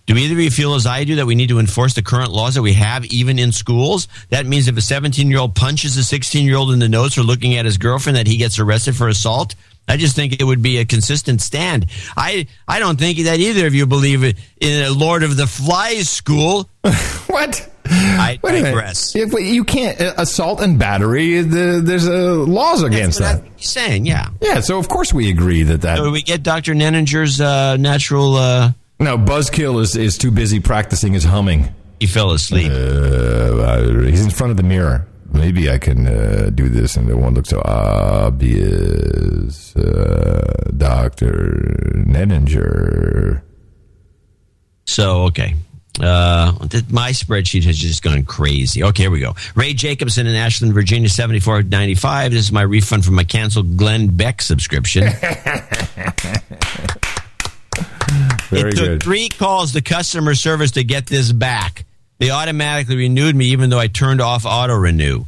Do 0.06 0.16
either 0.18 0.34
of 0.36 0.40
you 0.40 0.52
feel 0.52 0.76
as 0.76 0.86
I 0.86 1.04
do 1.06 1.16
that 1.18 1.26
we 1.26 1.36
need 1.36 1.50
to 1.50 1.60
enforce 1.60 1.94
the 1.94 2.02
current 2.04 2.32
laws 2.32 2.56
that 2.56 2.62
we 2.62 2.74
have 2.74 3.06
even 3.06 3.38
in 3.40 3.52
schools? 3.52 4.08
That 4.30 4.46
means 4.46 4.68
if 4.68 4.78
a 4.78 4.82
17 4.82 5.30
year 5.30 5.40
old 5.40 5.56
punches 5.56 5.98
a 5.98 6.04
16 6.04 6.46
year 6.46 6.56
old 6.58 6.72
in 6.72 6.80
the 6.80 6.90
nose 6.90 7.14
for 7.16 7.22
looking 7.22 7.56
at 7.56 7.66
his 7.66 7.78
girlfriend, 7.78 8.18
that 8.18 8.28
he 8.28 8.38
gets 8.38 8.60
arrested 8.60 8.96
for 8.96 9.08
assault? 9.08 9.56
I 9.88 9.98
just 9.98 10.16
think 10.16 10.40
it 10.40 10.44
would 10.44 10.62
be 10.62 10.78
a 10.78 10.86
consistent 10.86 11.42
stand. 11.42 11.88
I 12.16 12.48
I 12.68 12.80
don't 12.80 12.98
think 13.00 13.18
that 13.20 13.40
either 13.40 13.68
of 13.68 13.76
you 13.76 13.86
believe 13.86 14.24
in 14.24 14.36
a 14.62 14.90
Lord 14.90 15.24
of 15.24 15.36
the 15.38 15.48
Flies 15.48 16.10
school. 16.10 16.70
What? 17.28 17.70
I 17.86 18.40
Wait 18.44 18.62
digress. 18.62 19.16
If 19.16 19.32
you 19.34 19.64
can't 19.64 20.00
uh, 20.02 20.14
assault 20.18 20.62
and 20.62 20.78
battery, 20.78 21.42
the, 21.42 21.82
there's 21.84 22.08
uh, 22.08 22.36
laws 22.36 22.84
against 22.84 23.20
that. 23.20 23.44
He's 23.56 23.70
saying, 23.70 24.06
yeah. 24.06 24.28
Yeah, 24.42 24.60
so 24.60 24.78
of 24.78 24.90
course 24.90 25.14
we 25.14 25.30
agree 25.30 25.64
that 25.64 25.82
that. 25.82 25.98
So 25.98 26.12
we 26.12 26.22
get 26.22 26.44
Dr. 26.44 26.74
Nenninger's 26.74 27.40
uh, 27.40 27.78
natural? 27.78 28.36
Uh, 28.36 28.72
no, 29.00 29.18
Buzzkill 29.18 29.82
is 29.82 29.96
is 29.96 30.18
too 30.18 30.32
busy 30.32 30.60
practicing 30.60 31.14
his 31.14 31.24
humming. 31.24 31.74
he 32.00 32.08
fell 32.08 32.32
asleep. 32.32 32.72
Uh, 32.72 34.04
he's 34.04 34.24
in 34.24 34.32
front 34.32 34.52
of 34.52 34.58
the 34.58 34.64
mirror. 34.64 35.08
Maybe 35.32 35.70
I 35.70 35.78
can 35.78 36.08
uh, 36.08 36.50
do 36.54 36.70
this, 36.70 36.98
and 36.98 37.10
it 37.10 37.16
won't 37.16 37.36
look 37.36 37.46
so 37.46 37.62
obvious. 37.64 39.76
Uh, 39.76 40.70
Doctor 40.76 41.94
Nenninger. 41.96 43.42
So 44.86 45.24
okay. 45.24 45.56
Uh, 46.00 46.54
my 46.90 47.12
spreadsheet 47.12 47.64
has 47.66 47.78
just 47.78 48.02
gone 48.02 48.24
crazy. 48.24 48.84
Okay, 48.84 49.04
here 49.04 49.12
we 49.12 49.20
go. 49.20 49.36
Ray 49.56 49.74
Jacobson 49.74 50.26
in 50.26 50.36
Ashland, 50.36 50.74
Virginia, 50.74 51.10
seventy 51.10 51.40
four 51.40 51.62
ninety 51.64 51.96
five. 51.96 52.32
This 52.32 52.46
is 52.46 52.52
my 52.52 52.62
refund 52.62 53.06
from 53.06 53.16
my 53.16 53.24
canceled 53.24 53.78
Glenn 53.78 54.08
Beck 54.08 54.42
subscription. 54.42 55.04
Very 58.50 58.70
it 58.70 58.76
took 58.76 58.86
good. 58.86 59.04
three 59.04 59.30
calls 59.30 59.74
to 59.74 59.82
customer 59.82 60.36
service 60.36 60.72
to 60.72 60.84
get 60.84 61.08
this 61.08 61.32
back. 61.32 61.86
They 62.22 62.30
automatically 62.30 62.98
renewed 62.98 63.36
me, 63.36 63.46
even 63.48 63.72
though 63.72 63.80
I 63.80 63.88
turned 63.88 64.22
off 64.22 64.46
auto 64.46 64.76
renew. 64.76 65.26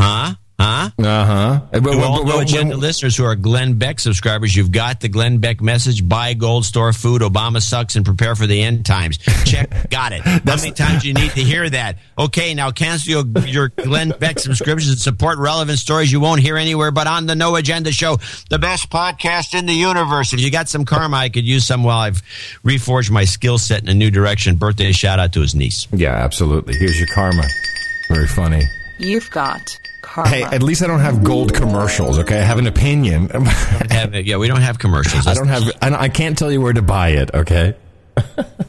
Huh? 0.00 0.32
Huh? 0.62 0.90
Uh 0.96 1.24
huh. 1.72 1.80
To 1.80 2.02
all 2.02 2.24
no 2.24 2.38
agenda 2.38 2.76
listeners 2.76 3.16
who 3.16 3.24
are 3.24 3.34
Glenn 3.34 3.74
Beck 3.74 3.98
subscribers, 3.98 4.54
you've 4.54 4.70
got 4.70 5.00
the 5.00 5.08
Glenn 5.08 5.38
Beck 5.38 5.60
message: 5.60 6.08
buy 6.08 6.34
gold, 6.34 6.64
store 6.64 6.92
food, 6.92 7.20
Obama 7.20 7.60
sucks, 7.60 7.96
and 7.96 8.04
prepare 8.04 8.36
for 8.36 8.46
the 8.46 8.62
end 8.62 8.86
times. 8.86 9.18
Check, 9.44 9.88
got 9.90 10.12
it. 10.12 10.20
How 10.22 10.56
many 10.56 10.70
times 10.70 11.02
do 11.02 11.08
you 11.08 11.14
need 11.14 11.32
to 11.32 11.42
hear 11.42 11.68
that? 11.68 11.98
Okay, 12.16 12.54
now 12.54 12.70
cancel 12.70 13.10
your, 13.10 13.44
your 13.44 13.68
Glenn 13.70 14.12
Beck 14.20 14.38
subscriptions 14.38 14.90
and 14.90 15.00
support 15.00 15.38
relevant 15.38 15.80
stories 15.80 16.12
you 16.12 16.20
won't 16.20 16.40
hear 16.40 16.56
anywhere 16.56 16.92
but 16.92 17.08
on 17.08 17.26
the 17.26 17.34
No 17.34 17.56
Agenda 17.56 17.90
Show, 17.90 18.18
the 18.48 18.58
best 18.60 18.88
podcast 18.88 19.58
in 19.58 19.66
the 19.66 19.74
universe. 19.74 20.32
If 20.32 20.40
you 20.40 20.50
got 20.52 20.68
some 20.68 20.84
karma, 20.84 21.16
I 21.16 21.28
could 21.28 21.44
use 21.44 21.66
some 21.66 21.82
while 21.82 21.98
I've 21.98 22.22
reforged 22.64 23.10
my 23.10 23.24
skill 23.24 23.58
set 23.58 23.82
in 23.82 23.88
a 23.88 23.94
new 23.94 24.10
direction. 24.12 24.56
Birthday 24.56 24.92
shout 24.92 25.18
out 25.18 25.32
to 25.32 25.40
his 25.40 25.56
niece. 25.56 25.88
Yeah, 25.92 26.12
absolutely. 26.12 26.76
Here's 26.76 26.98
your 26.98 27.08
karma. 27.08 27.44
Very 28.08 28.28
funny. 28.28 28.62
You've 28.98 29.30
got 29.30 29.76
karma. 30.12 30.28
Hey, 30.30 30.42
at 30.42 30.62
least 30.62 30.82
I 30.82 30.86
don't 30.86 31.00
have 31.00 31.24
gold 31.24 31.54
commercials. 31.54 32.18
Okay, 32.18 32.38
I 32.38 32.42
have 32.42 32.58
an 32.58 32.66
opinion. 32.66 33.28
Have- 33.90 34.14
yeah, 34.14 34.36
we 34.36 34.48
don't 34.48 34.60
have 34.60 34.78
commercials. 34.78 35.26
I 35.26 35.34
don't 35.34 35.48
have. 35.48 35.62
I, 35.80 36.08
can't 36.08 36.36
tell 36.36 36.50
you 36.50 36.60
where 36.60 36.72
to 36.72 36.82
buy 36.82 37.10
it. 37.10 37.34
Okay. 37.34 37.74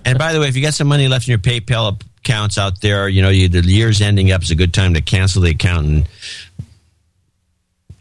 And 0.05 0.19
by 0.19 0.33
the 0.33 0.41
way, 0.41 0.49
if 0.49 0.55
you 0.57 0.61
got 0.61 0.73
some 0.73 0.87
money 0.87 1.07
left 1.07 1.29
in 1.29 1.31
your 1.31 1.39
PayPal 1.39 1.97
accounts 2.19 2.57
out 2.57 2.81
there, 2.81 3.07
you 3.07 3.21
know, 3.21 3.29
you, 3.29 3.47
the 3.47 3.61
year's 3.61 4.01
ending 4.01 4.33
up 4.33 4.43
is 4.43 4.51
a 4.51 4.55
good 4.55 4.73
time 4.73 4.95
to 4.95 5.01
cancel 5.01 5.41
the 5.43 5.51
account 5.51 5.87
and 5.87 6.09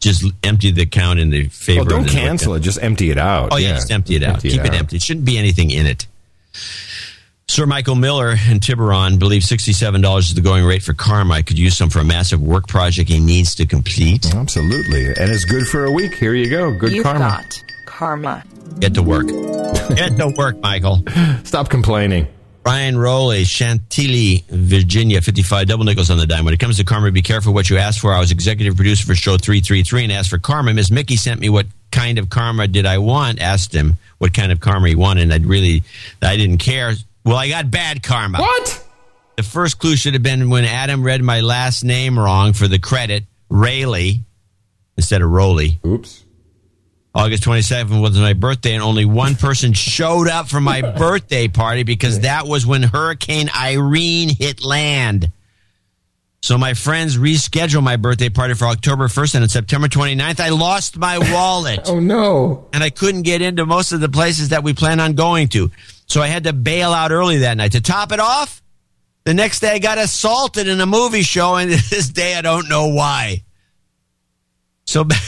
just 0.01 0.25
empty 0.43 0.73
the 0.73 0.83
account 0.83 1.21
in 1.21 1.31
the 1.31 1.47
favor. 1.47 1.83
Well, 1.83 1.89
don't 1.89 2.01
of 2.01 2.07
the 2.07 2.13
cancel 2.13 2.55
it. 2.55 2.61
Just 2.61 2.83
empty 2.83 3.13
it 3.13 3.19
out. 3.19 3.51
Oh, 3.53 3.57
yeah, 3.57 3.75
just 3.75 3.93
empty 3.93 4.17
it 4.17 4.25
out. 4.25 4.43
Keep 4.43 4.65
it 4.65 4.75
empty. 4.75 4.97
It 4.97 5.03
shouldn't 5.03 5.27
be 5.27 5.39
anything 5.39 5.71
in 5.71 5.87
it. 5.87 6.09
Sir 7.49 7.67
Michael 7.67 7.97
Miller 7.97 8.35
and 8.49 8.63
Tiburon 8.63 9.19
believe 9.19 9.43
$67 9.43 10.19
is 10.21 10.35
the 10.35 10.41
going 10.41 10.65
rate 10.65 10.83
for 10.83 10.95
karma. 10.95 11.35
I 11.35 11.43
could 11.43 11.59
use 11.59 11.77
some 11.77 11.91
for 11.91 11.99
a 11.99 12.05
massive 12.05 12.41
work 12.41 12.67
project 12.67 13.11
he 13.11 13.21
needs 13.21 13.55
to 13.57 13.67
complete. 13.67 14.35
Absolutely, 14.35 15.09
and 15.09 15.31
it's 15.31 15.45
good 15.45 15.67
for 15.67 15.85
a 15.85 15.93
week. 15.93 16.15
Here 16.15 16.35
you 16.35 16.49
go. 16.49 16.73
Good 16.73 16.93
You've 16.93 17.05
karma. 17.05 17.19
got 17.19 17.63
karma. 17.85 18.45
Get 18.79 18.95
to 18.95 19.03
work. 19.03 19.27
Get 19.27 20.17
to 20.17 20.33
work, 20.39 20.59
Michael. 20.61 21.03
Stop 21.45 21.69
complaining. 21.69 22.27
Brian 22.63 22.97
Rowley, 22.97 23.45
Chantilly, 23.45 24.45
Virginia, 24.49 25.21
55 25.21 25.67
double 25.67 25.85
nickels 25.85 26.11
on 26.11 26.17
the 26.17 26.27
dime. 26.27 26.45
When 26.45 26.55
it 26.55 26.61
comes 26.61 26.79
to 26.79 26.85
karma, 26.85 27.11
be 27.11 27.21
careful 27.21 27.53
what 27.53 27.69
you 27.69 27.77
ask 27.77 28.01
for. 28.01 28.15
I 28.15 28.21
was 28.21 28.31
executive 28.31 28.77
producer 28.77 29.05
for 29.05 29.15
show 29.17 29.37
333 29.37 30.05
and 30.05 30.13
asked 30.13 30.31
for 30.31 30.39
karma. 30.39 30.73
Miss 30.73 30.91
Mickey 30.91 31.17
sent 31.17 31.41
me 31.41 31.49
what 31.51 31.67
kind 31.91 32.19
of 32.19 32.31
karma 32.31 32.69
did 32.69 32.87
I 32.87 32.99
want, 32.99 33.41
asked 33.41 33.75
him 33.75 33.99
what 34.19 34.33
kind 34.33 34.53
of 34.53 34.61
karma 34.61 34.89
he 34.89 34.95
wanted, 34.95 35.25
and 35.25 35.33
I'd 35.35 35.45
really, 35.45 35.83
I 36.23 36.37
didn't 36.37 36.59
care. 36.59 36.95
Well, 37.25 37.37
I 37.37 37.49
got 37.49 37.71
bad 37.71 38.03
karma. 38.03 38.39
What? 38.39 38.85
The 39.37 39.43
first 39.43 39.79
clue 39.79 39.97
should 39.97 40.15
have 40.15 40.23
been 40.23 40.51
when 40.51 40.65
Adam 40.65 41.03
read 41.03 41.23
my 41.23 41.41
last 41.41 41.85
name 41.85 42.19
wrong 42.19 42.53
for 42.53 42.69
the 42.69 42.79
credit, 42.79 43.25
Rayleigh, 43.49 44.21
instead 44.97 45.23
of 45.23 45.31
Rowley. 45.31 45.81
Oops. 45.87 46.25
August 47.15 47.45
27th 47.45 48.01
was 48.01 48.19
my 48.19 48.33
birthday, 48.33 48.75
and 48.75 48.83
only 48.83 49.05
one 49.05 49.35
person 49.35 49.73
showed 49.75 50.29
up 50.29 50.49
for 50.49 50.61
my 50.61 50.81
birthday 50.99 51.47
party 51.47 51.83
because 51.83 52.21
that 52.21 52.47
was 52.47 52.67
when 52.67 52.83
Hurricane 52.83 53.51
Irene 53.55 54.31
hit 54.31 54.65
land. 54.65 55.31
So 56.43 56.59
my 56.59 56.75
friends 56.75 57.17
rescheduled 57.17 57.85
my 57.85 57.95
birthday 57.95 58.29
party 58.29 58.55
for 58.55 58.67
October 58.67 59.07
1st, 59.07 59.35
and 59.37 59.43
on 59.45 59.49
September 59.49 59.87
29th, 59.87 60.41
I 60.41 60.49
lost 60.49 60.97
my 60.97 61.19
wallet. 61.33 61.83
oh, 61.87 62.01
no. 62.01 62.69
And 62.73 62.83
I 62.83 62.91
couldn't 62.91 63.23
get 63.23 63.43
into 63.43 63.65
most 63.65 63.93
of 63.93 64.01
the 64.01 64.09
places 64.09 64.49
that 64.49 64.65
we 64.65 64.75
plan 64.75 64.99
on 64.99 65.15
going 65.15 65.47
to. 65.51 65.71
So 66.07 66.21
I 66.21 66.27
had 66.27 66.45
to 66.45 66.53
bail 66.53 66.93
out 66.93 67.13
early 67.13 67.39
that 67.39 67.57
night. 67.57 67.73
To 67.73 67.81
top 67.81 68.11
it 68.11 68.19
off, 68.19 68.61
the 69.25 69.35
next 69.35 69.61
day 69.61 69.71
I 69.71 69.79
got 69.79 69.99
assaulted 69.99 70.67
in 70.67 70.81
a 70.81 70.87
movie 70.87 71.23
show, 71.23 71.55
and 71.55 71.71
to 71.71 71.77
this 71.91 72.09
day 72.09 72.35
I 72.35 72.43
don't 72.43 72.69
know 72.69 72.89
why. 72.89 73.45
So 74.93 75.05
bad, 75.05 75.19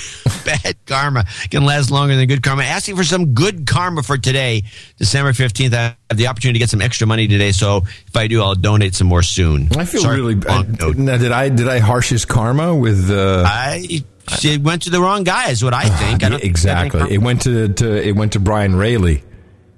bad 0.45 0.77
karma 0.85 1.25
can 1.51 1.65
last 1.65 1.91
longer 1.91 2.15
than 2.17 2.29
good 2.29 2.43
karma. 2.43 2.65
Asking 2.65 2.97
for 2.97 3.05
some 3.05 3.33
good 3.33 3.67
karma 3.67 4.03
for 4.03 4.19
today, 4.19 4.65
December 4.99 5.33
15th. 5.33 5.73
I 5.73 5.97
have 6.11 6.19
the 6.19 6.27
opportunity 6.27 6.59
to 6.59 6.63
get 6.63 6.69
some 6.69 6.83
extra 6.83 7.07
money 7.07 7.27
today. 7.29 7.51
So 7.51 7.79
if 8.07 8.15
I 8.15 8.27
do, 8.27 8.43
I'll 8.43 8.55
donate 8.55 8.95
some 8.95 9.07
more 9.07 9.23
soon. 9.23 9.69
I 9.75 9.87
feel 9.87 10.03
Sorry, 10.03 10.19
really. 10.19 10.35
bad. 10.35 10.83
I, 10.83 10.91
now, 10.91 11.17
did 11.17 11.33
I 11.33 11.49
did 11.49 11.67
I 11.67 11.79
harsh 11.79 12.11
his 12.11 12.27
karma 12.27 12.75
with? 12.75 13.11
Uh, 13.11 13.45
I 13.47 14.05
she 14.37 14.59
went 14.59 14.83
to 14.83 14.91
the 14.91 15.01
wrong 15.01 15.25
guy, 15.25 15.49
is 15.49 15.65
what 15.65 15.73
I 15.73 15.89
think. 15.89 16.23
I 16.23 16.29
don't 16.29 16.41
think 16.41 16.51
exactly. 16.51 17.15
It 17.15 17.23
went 17.23 17.43
to, 17.43 17.73
to 17.73 18.07
it 18.07 18.15
went 18.15 18.35
to 18.35 18.41
Brian 18.41 18.77
Rayleigh. 18.77 19.23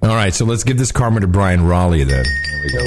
All 0.03 0.09
right, 0.09 0.35
so 0.35 0.45
let's 0.45 0.65
give 0.65 0.79
this 0.79 0.91
karma 0.91 1.21
to 1.21 1.29
Brian 1.29 1.65
Raleigh 1.65 2.05
then. 2.05 2.25
There 2.25 2.61
we 2.65 2.73
go. 2.73 2.85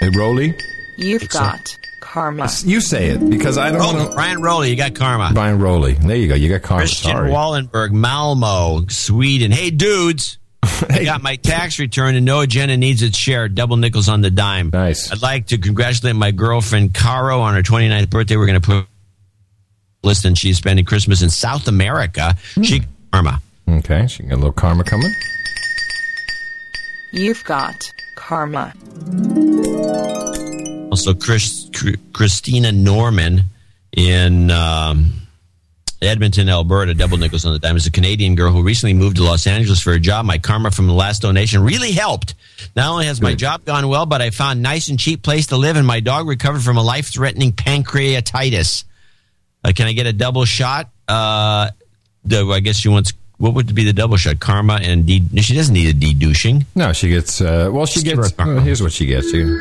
Hey, 0.00 0.10
Rowley, 0.18 0.54
You've 0.96 1.28
got 1.28 1.77
karma. 2.12 2.48
you 2.64 2.80
say 2.80 3.08
it 3.10 3.30
because 3.30 3.58
I 3.58 3.70
don't 3.70 3.80
Rowley, 3.80 3.94
want 3.96 4.10
to. 4.10 4.14
Brian 4.16 4.40
Rowley, 4.42 4.70
you 4.70 4.76
got 4.76 4.94
karma. 4.94 5.30
Brian 5.34 5.58
Rowley. 5.58 5.92
There 5.94 6.16
you 6.16 6.28
go. 6.28 6.34
You 6.34 6.48
got 6.48 6.62
karma. 6.62 6.82
Christian 6.82 7.12
Sorry. 7.12 7.30
Wallenberg, 7.30 7.92
Malmo, 7.92 8.86
Sweden. 8.88 9.52
Hey, 9.52 9.70
dudes. 9.70 10.38
I 10.62 11.04
got 11.04 11.22
my 11.22 11.36
tax 11.36 11.78
return 11.78 12.14
and 12.16 12.24
no 12.24 12.40
agenda 12.40 12.76
needs 12.76 13.02
its 13.02 13.16
share. 13.16 13.48
Double 13.48 13.76
nickels 13.76 14.08
on 14.08 14.22
the 14.22 14.30
dime. 14.30 14.70
Nice. 14.72 15.12
I'd 15.12 15.22
like 15.22 15.46
to 15.48 15.58
congratulate 15.58 16.16
my 16.16 16.30
girlfriend, 16.30 16.94
Caro, 16.94 17.40
on 17.40 17.54
her 17.54 17.62
29th 17.62 18.10
birthday. 18.10 18.36
We're 18.36 18.46
going 18.46 18.60
to 18.60 18.66
put 18.66 18.86
list 20.02 20.24
and 20.24 20.36
she's 20.36 20.56
spending 20.56 20.84
Christmas 20.84 21.22
in 21.22 21.30
South 21.30 21.68
America. 21.68 22.36
Hmm. 22.54 22.62
She 22.62 22.82
karma. 23.12 23.40
Okay, 23.68 24.06
she 24.06 24.22
got 24.22 24.34
a 24.34 24.36
little 24.36 24.52
karma 24.52 24.84
coming. 24.84 25.12
You've 27.12 27.44
got 27.44 27.90
karma. 28.16 28.72
Also, 30.90 31.14
Chris, 31.14 31.70
Christina 32.12 32.72
Norman 32.72 33.42
in 33.96 34.50
um, 34.50 35.12
Edmonton, 36.00 36.48
Alberta. 36.48 36.94
Double 36.94 37.18
nickels 37.18 37.44
on 37.44 37.52
the 37.52 37.58
dime 37.58 37.76
is 37.76 37.86
a 37.86 37.90
Canadian 37.90 38.34
girl 38.34 38.52
who 38.52 38.62
recently 38.62 38.94
moved 38.94 39.16
to 39.18 39.22
Los 39.22 39.46
Angeles 39.46 39.80
for 39.80 39.92
a 39.92 40.00
job. 40.00 40.24
My 40.24 40.38
karma 40.38 40.70
from 40.70 40.86
the 40.86 40.94
last 40.94 41.22
donation 41.22 41.62
really 41.62 41.92
helped. 41.92 42.34
Not 42.74 42.90
only 42.90 43.06
has 43.06 43.20
my 43.20 43.34
job 43.34 43.64
gone 43.64 43.86
well, 43.88 44.06
but 44.06 44.22
I 44.22 44.30
found 44.30 44.60
a 44.60 44.62
nice 44.62 44.88
and 44.88 44.98
cheap 44.98 45.22
place 45.22 45.48
to 45.48 45.56
live, 45.56 45.76
and 45.76 45.86
my 45.86 46.00
dog 46.00 46.26
recovered 46.26 46.62
from 46.62 46.76
a 46.78 46.82
life-threatening 46.82 47.52
pancreatitis. 47.52 48.84
Uh, 49.62 49.72
can 49.74 49.86
I 49.88 49.92
get 49.92 50.06
a 50.06 50.12
double 50.12 50.44
shot? 50.46 50.88
Uh, 51.06 51.70
I 52.30 52.60
guess 52.60 52.76
she 52.76 52.88
wants. 52.88 53.12
What 53.36 53.54
would 53.54 53.72
be 53.74 53.84
the 53.84 53.92
double 53.92 54.16
shot? 54.16 54.40
Karma 54.40 54.80
and 54.82 55.06
de- 55.06 55.42
she 55.42 55.54
doesn't 55.54 55.72
need 55.74 55.88
a 55.88 55.92
de-douching. 55.92 56.64
No, 56.74 56.92
she 56.92 57.08
gets. 57.08 57.40
Uh, 57.40 57.70
well, 57.72 57.86
she 57.86 58.02
Just 58.02 58.36
gets. 58.36 58.38
uh, 58.38 58.60
here's 58.60 58.82
what 58.82 58.90
she 58.92 59.06
gets. 59.06 59.30
Here. 59.30 59.60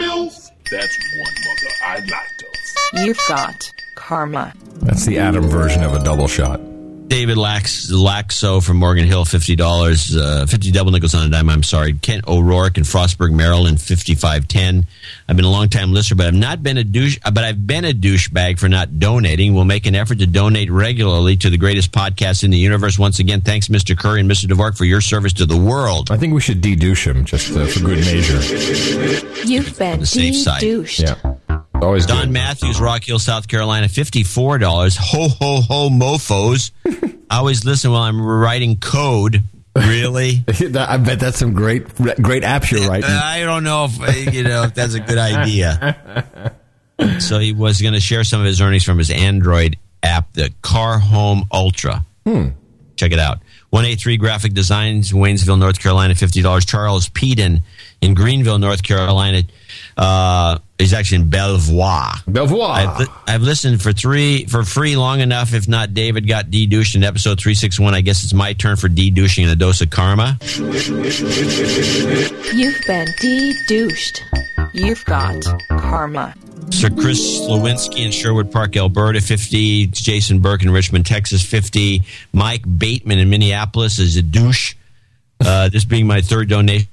That's 0.69 0.97
one 1.15 1.33
mother 1.45 1.73
I'd 1.83 2.11
like 2.11 2.37
to. 2.37 2.45
You've 2.93 3.19
got 3.27 3.71
karma. 3.95 4.53
That's 4.81 5.05
the 5.05 5.17
Adam 5.19 5.47
version 5.47 5.83
of 5.83 5.93
a 5.93 6.03
double 6.03 6.27
shot. 6.27 6.59
David 7.07 7.37
Lax, 7.37 7.89
Laxo 7.89 8.63
from 8.63 8.77
Morgan 8.77 9.07
Hill, 9.07 9.23
fifty 9.23 9.55
dollars, 9.55 10.15
uh, 10.15 10.45
fifty 10.45 10.71
double 10.71 10.91
nickels 10.91 11.15
on 11.15 11.25
a 11.25 11.29
dime. 11.29 11.49
I'm 11.49 11.63
sorry, 11.63 11.93
Kent 11.93 12.27
O'Rourke 12.27 12.77
in 12.77 12.83
Frostburg, 12.83 13.33
Maryland, 13.33 13.81
fifty 13.81 14.13
five 14.13 14.47
ten. 14.47 14.85
I've 15.27 15.37
been 15.37 15.45
a 15.45 15.49
long 15.49 15.69
time 15.69 15.93
listener, 15.93 16.17
but 16.17 16.27
I've 16.27 16.33
not 16.33 16.61
been 16.61 16.77
a 16.77 16.83
douche. 16.83 17.17
But 17.23 17.39
I've 17.45 17.65
been 17.65 17.85
a 17.85 17.93
douchebag 17.93 18.59
for 18.59 18.67
not 18.67 18.99
donating. 18.99 19.53
We'll 19.53 19.63
make 19.63 19.85
an 19.85 19.95
effort 19.95 20.19
to 20.19 20.27
donate 20.27 20.69
regularly 20.69 21.37
to 21.37 21.49
the 21.49 21.57
greatest 21.57 21.91
podcast 21.93 22.43
in 22.43 22.51
the 22.51 22.57
universe. 22.57 22.99
Once 22.99 23.19
again, 23.19 23.39
thanks, 23.41 23.69
Mr. 23.69 23.97
Curry 23.97 24.19
and 24.19 24.29
Mr. 24.29 24.45
Dvorak, 24.45 24.77
for 24.77 24.85
your 24.85 25.01
service 25.01 25.33
to 25.33 25.45
the 25.45 25.57
world. 25.57 26.11
I 26.11 26.17
think 26.17 26.33
we 26.33 26.41
should 26.41 26.59
de-douche 26.59 27.07
him 27.07 27.23
just 27.23 27.55
uh, 27.55 27.65
for 27.67 27.79
good 27.79 27.99
measure. 27.99 28.41
You've 29.45 29.77
been 29.77 30.01
the 30.01 30.05
safe 30.05 30.59
de-douched. 30.59 30.99
Yeah, 30.99 31.35
always 31.81 32.05
Don 32.05 32.25
good. 32.25 32.31
Matthews, 32.31 32.79
Rock 32.79 33.03
Hill, 33.03 33.19
South 33.19 33.47
Carolina, 33.47 33.87
fifty-four 33.89 34.57
dollars. 34.57 34.97
Ho 34.99 35.27
ho 35.27 35.61
ho, 35.61 35.89
mofo's. 35.89 36.71
I 37.29 37.37
always 37.37 37.65
listen 37.65 37.91
while 37.91 38.03
I'm 38.03 38.21
writing 38.21 38.77
code. 38.77 39.43
Really? 39.75 40.43
I 40.47 40.97
bet 40.97 41.19
that's 41.19 41.37
some 41.37 41.53
great, 41.53 41.93
great 41.95 42.43
apps 42.43 42.71
you're 42.71 42.87
writing. 42.89 43.09
I 43.09 43.41
don't 43.41 43.63
know 43.63 43.85
if 43.85 44.01
uh, 44.01 44.31
you 44.31 44.43
know 44.43 44.63
if 44.63 44.73
that's 44.73 44.93
a 44.95 44.99
good 44.99 45.17
idea. 45.17 46.53
So 47.19 47.37
he 47.37 47.53
was 47.53 47.79
going 47.79 47.93
to 47.93 47.99
share 47.99 48.23
some 48.23 48.39
of 48.39 48.47
his 48.47 48.59
earnings 48.59 48.83
from 48.83 48.97
his 48.97 49.11
Android 49.11 49.77
app, 50.01 50.33
the 50.33 50.51
Car 50.63 50.97
Home 50.97 51.45
Ultra. 51.53 52.03
Hmm. 52.25 52.47
Check 52.95 53.11
it 53.11 53.19
out. 53.19 53.37
One 53.69 53.85
eight 53.85 53.99
three 53.99 54.17
Graphic 54.17 54.55
Designs, 54.55 55.11
Waynesville, 55.11 55.59
North 55.59 55.79
Carolina, 55.79 56.15
fifty 56.15 56.41
dollars. 56.41 56.65
Charles 56.65 57.07
Peden 57.09 57.61
in 58.01 58.15
Greenville, 58.15 58.57
North 58.57 58.81
Carolina. 58.81 59.43
Uh, 59.95 60.57
he's 60.79 60.93
actually 60.93 61.17
in 61.23 61.29
Belvoir. 61.29 62.13
Belvoir. 62.27 62.71
I've, 62.71 62.99
li- 62.99 63.07
I've 63.27 63.41
listened 63.41 63.81
for 63.81 63.93
three 63.93 64.45
for 64.45 64.63
free 64.63 64.95
long 64.95 65.19
enough. 65.21 65.53
If 65.53 65.67
not, 65.67 65.93
David 65.93 66.27
got 66.27 66.51
de-douched 66.51 66.95
in 66.95 67.03
episode 67.03 67.39
three 67.39 67.53
six 67.53 67.79
one. 67.79 67.93
I 67.93 68.01
guess 68.01 68.23
it's 68.23 68.33
my 68.33 68.53
turn 68.53 68.75
for 68.75 68.87
de-douching 68.89 69.43
and 69.45 69.53
a 69.53 69.55
dose 69.55 69.81
of 69.81 69.89
karma. 69.89 70.37
You've 72.53 72.81
been 72.87 73.07
de-douched. 73.19 74.23
You've 74.73 75.03
got 75.05 75.43
karma. 75.69 76.33
Sir 76.69 76.89
Chris 76.89 77.39
Lewinsky 77.41 78.05
in 78.05 78.11
Sherwood 78.11 78.51
Park, 78.51 78.75
Alberta, 78.75 79.21
50. 79.21 79.87
Jason 79.87 80.39
Burke 80.39 80.63
in 80.63 80.69
Richmond, 80.69 81.05
Texas, 81.05 81.41
50. 81.43 82.03
Mike 82.33 82.63
Bateman 82.77 83.19
in 83.19 83.29
Minneapolis 83.29 83.99
is 83.99 84.17
a 84.17 84.21
douche. 84.21 84.75
Uh, 85.39 85.69
this 85.69 85.85
being 85.85 86.05
my 86.07 86.19
third 86.21 86.49
donation 86.49 86.87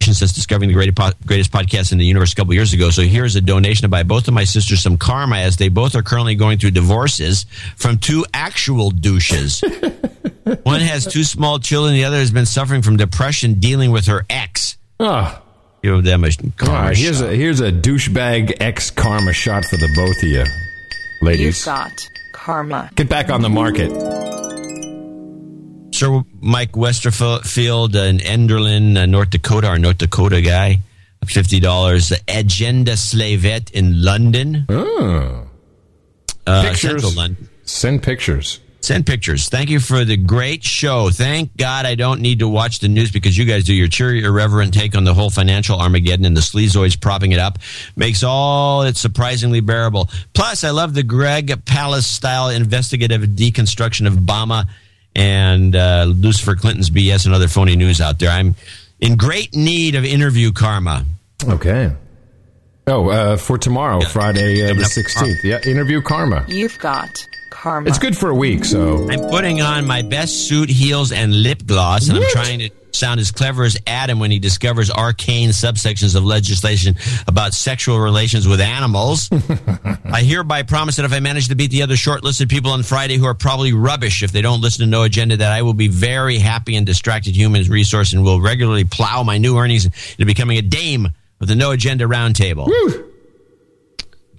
since 0.00 0.32
discovering 0.32 0.68
the 0.68 0.74
greatest, 0.74 1.26
greatest 1.26 1.50
podcast 1.50 1.92
in 1.92 1.98
the 1.98 2.04
universe 2.04 2.32
a 2.32 2.36
couple 2.36 2.54
years 2.54 2.72
ago. 2.72 2.90
So 2.90 3.02
here's 3.02 3.34
a 3.36 3.40
donation 3.40 3.82
to 3.82 3.88
buy 3.88 4.02
both 4.02 4.28
of 4.28 4.34
my 4.34 4.44
sisters 4.44 4.80
some 4.80 4.96
karma 4.96 5.38
as 5.38 5.56
they 5.56 5.68
both 5.68 5.94
are 5.94 6.02
currently 6.02 6.34
going 6.34 6.58
through 6.58 6.72
divorces 6.72 7.46
from 7.76 7.98
two 7.98 8.24
actual 8.32 8.90
douches. 8.90 9.62
One 10.62 10.80
has 10.80 11.06
two 11.06 11.24
small 11.24 11.58
children, 11.58 11.94
the 11.94 12.04
other 12.04 12.18
has 12.18 12.30
been 12.30 12.46
suffering 12.46 12.82
from 12.82 12.96
depression 12.96 13.54
dealing 13.54 13.90
with 13.90 14.06
her 14.06 14.24
ex. 14.30 14.76
Ah. 15.00 15.42
Give 15.82 16.02
them 16.02 16.24
a 16.24 16.30
karma 16.56 16.88
right, 16.88 16.96
here's 16.96 17.18
shot. 17.18 17.32
a 17.32 17.36
here's 17.36 17.60
a 17.60 17.70
douchebag 17.70 18.56
ex 18.60 18.90
karma 18.90 19.32
shot 19.32 19.64
for 19.66 19.76
the 19.76 19.88
both 19.94 20.16
of 20.20 20.28
you, 20.28 20.44
ladies. 21.22 21.58
You've 21.58 21.64
got 21.64 22.08
karma. 22.32 22.90
Get 22.96 23.08
back 23.08 23.30
on 23.30 23.42
the 23.42 23.48
market. 23.50 23.92
Sir 25.96 26.22
Mike 26.40 26.72
Westerfield 26.72 27.94
in 27.94 28.18
Enderlin, 28.18 28.98
uh, 28.98 29.06
North 29.06 29.30
Dakota, 29.30 29.68
our 29.68 29.78
North 29.78 29.96
Dakota 29.98 30.42
guy, 30.42 30.80
fifty 31.24 31.58
dollars. 31.58 32.12
Agenda 32.28 32.92
Slavette 32.96 33.70
in 33.70 34.02
London, 34.02 34.66
Oh. 34.68 35.46
uh, 36.46 36.62
Pictures. 36.62 37.16
London. 37.16 37.48
Send 37.64 38.02
pictures. 38.02 38.60
Send 38.82 39.06
pictures. 39.06 39.48
Thank 39.48 39.70
you 39.70 39.80
for 39.80 40.04
the 40.04 40.16
great 40.18 40.62
show. 40.62 41.08
Thank 41.10 41.56
God 41.56 41.86
I 41.86 41.94
don't 41.96 42.20
need 42.20 42.38
to 42.40 42.46
watch 42.48 42.78
the 42.80 42.88
news 42.88 43.10
because 43.10 43.36
you 43.36 43.44
guys 43.46 43.64
do 43.64 43.72
your 43.74 43.88
cheery, 43.88 44.22
irreverent 44.22 44.74
take 44.74 44.94
on 44.94 45.02
the 45.04 45.14
whole 45.14 45.30
financial 45.30 45.80
Armageddon 45.80 46.24
and 46.26 46.36
the 46.36 46.40
sleazoids 46.42 47.00
propping 47.00 47.32
it 47.32 47.40
up. 47.40 47.58
Makes 47.96 48.22
all 48.22 48.82
it 48.82 48.96
surprisingly 48.96 49.60
bearable. 49.60 50.08
Plus, 50.34 50.62
I 50.62 50.70
love 50.70 50.92
the 50.94 51.02
Greg 51.02 51.48
Palast 51.64 52.04
style 52.04 52.50
investigative 52.50 53.22
deconstruction 53.22 54.06
of 54.06 54.12
Obama 54.12 54.66
and 55.16 55.74
uh, 55.74 56.04
Lucifer 56.08 56.54
Clinton's 56.54 56.90
BS 56.90 57.24
and 57.24 57.34
other 57.34 57.48
phony 57.48 57.74
news 57.74 58.00
out 58.00 58.18
there. 58.18 58.28
I'm 58.28 58.54
in 59.00 59.16
great 59.16 59.54
need 59.56 59.94
of 59.94 60.04
interview 60.04 60.52
karma. 60.52 61.04
Okay. 61.42 61.90
Oh, 62.86 63.08
uh, 63.08 63.36
for 63.36 63.58
tomorrow, 63.58 64.00
Friday 64.02 64.70
uh, 64.70 64.74
the 64.74 64.84
sixteenth. 64.84 65.42
Yeah, 65.42 65.60
interview 65.64 66.00
karma. 66.02 66.44
You've 66.46 66.78
got 66.78 67.26
karma. 67.56 67.88
It's 67.88 67.98
good 67.98 68.16
for 68.16 68.30
a 68.30 68.34
week, 68.34 68.64
so 68.64 69.08
I'm 69.10 69.28
putting 69.30 69.60
on 69.60 69.86
my 69.86 70.02
best 70.02 70.48
suit, 70.48 70.68
heels, 70.68 71.12
and 71.12 71.42
lip 71.42 71.66
gloss, 71.66 72.08
and 72.08 72.18
I'm 72.18 72.30
trying 72.30 72.60
to 72.60 72.70
sound 72.92 73.20
as 73.20 73.30
clever 73.30 73.64
as 73.64 73.76
Adam 73.86 74.18
when 74.18 74.30
he 74.30 74.38
discovers 74.38 74.90
arcane 74.90 75.50
subsections 75.50 76.16
of 76.16 76.24
legislation 76.24 76.96
about 77.26 77.54
sexual 77.54 77.98
relations 77.98 78.48
with 78.48 78.60
animals. 78.60 79.28
I 80.04 80.22
hereby 80.22 80.62
promise 80.62 80.96
that 80.96 81.04
if 81.04 81.12
I 81.12 81.20
manage 81.20 81.48
to 81.48 81.54
beat 81.54 81.70
the 81.70 81.82
other 81.82 81.94
shortlisted 81.94 82.48
people 82.48 82.70
on 82.70 82.82
Friday 82.82 83.16
who 83.16 83.26
are 83.26 83.34
probably 83.34 83.72
rubbish 83.72 84.22
if 84.22 84.32
they 84.32 84.42
don't 84.42 84.60
listen 84.60 84.84
to 84.84 84.90
No 84.90 85.02
Agenda, 85.02 85.36
that 85.36 85.52
I 85.52 85.62
will 85.62 85.74
be 85.74 85.88
very 85.88 86.38
happy 86.38 86.76
and 86.76 86.86
distracted 86.86 87.36
human 87.36 87.62
resource 87.64 88.12
and 88.12 88.24
will 88.24 88.40
regularly 88.40 88.84
plow 88.84 89.22
my 89.22 89.38
new 89.38 89.58
earnings 89.58 89.84
into 89.84 90.24
becoming 90.24 90.56
a 90.56 90.62
dame 90.62 91.08
of 91.40 91.48
the 91.48 91.54
No 91.54 91.72
Agenda 91.72 92.04
Roundtable. 92.04 92.68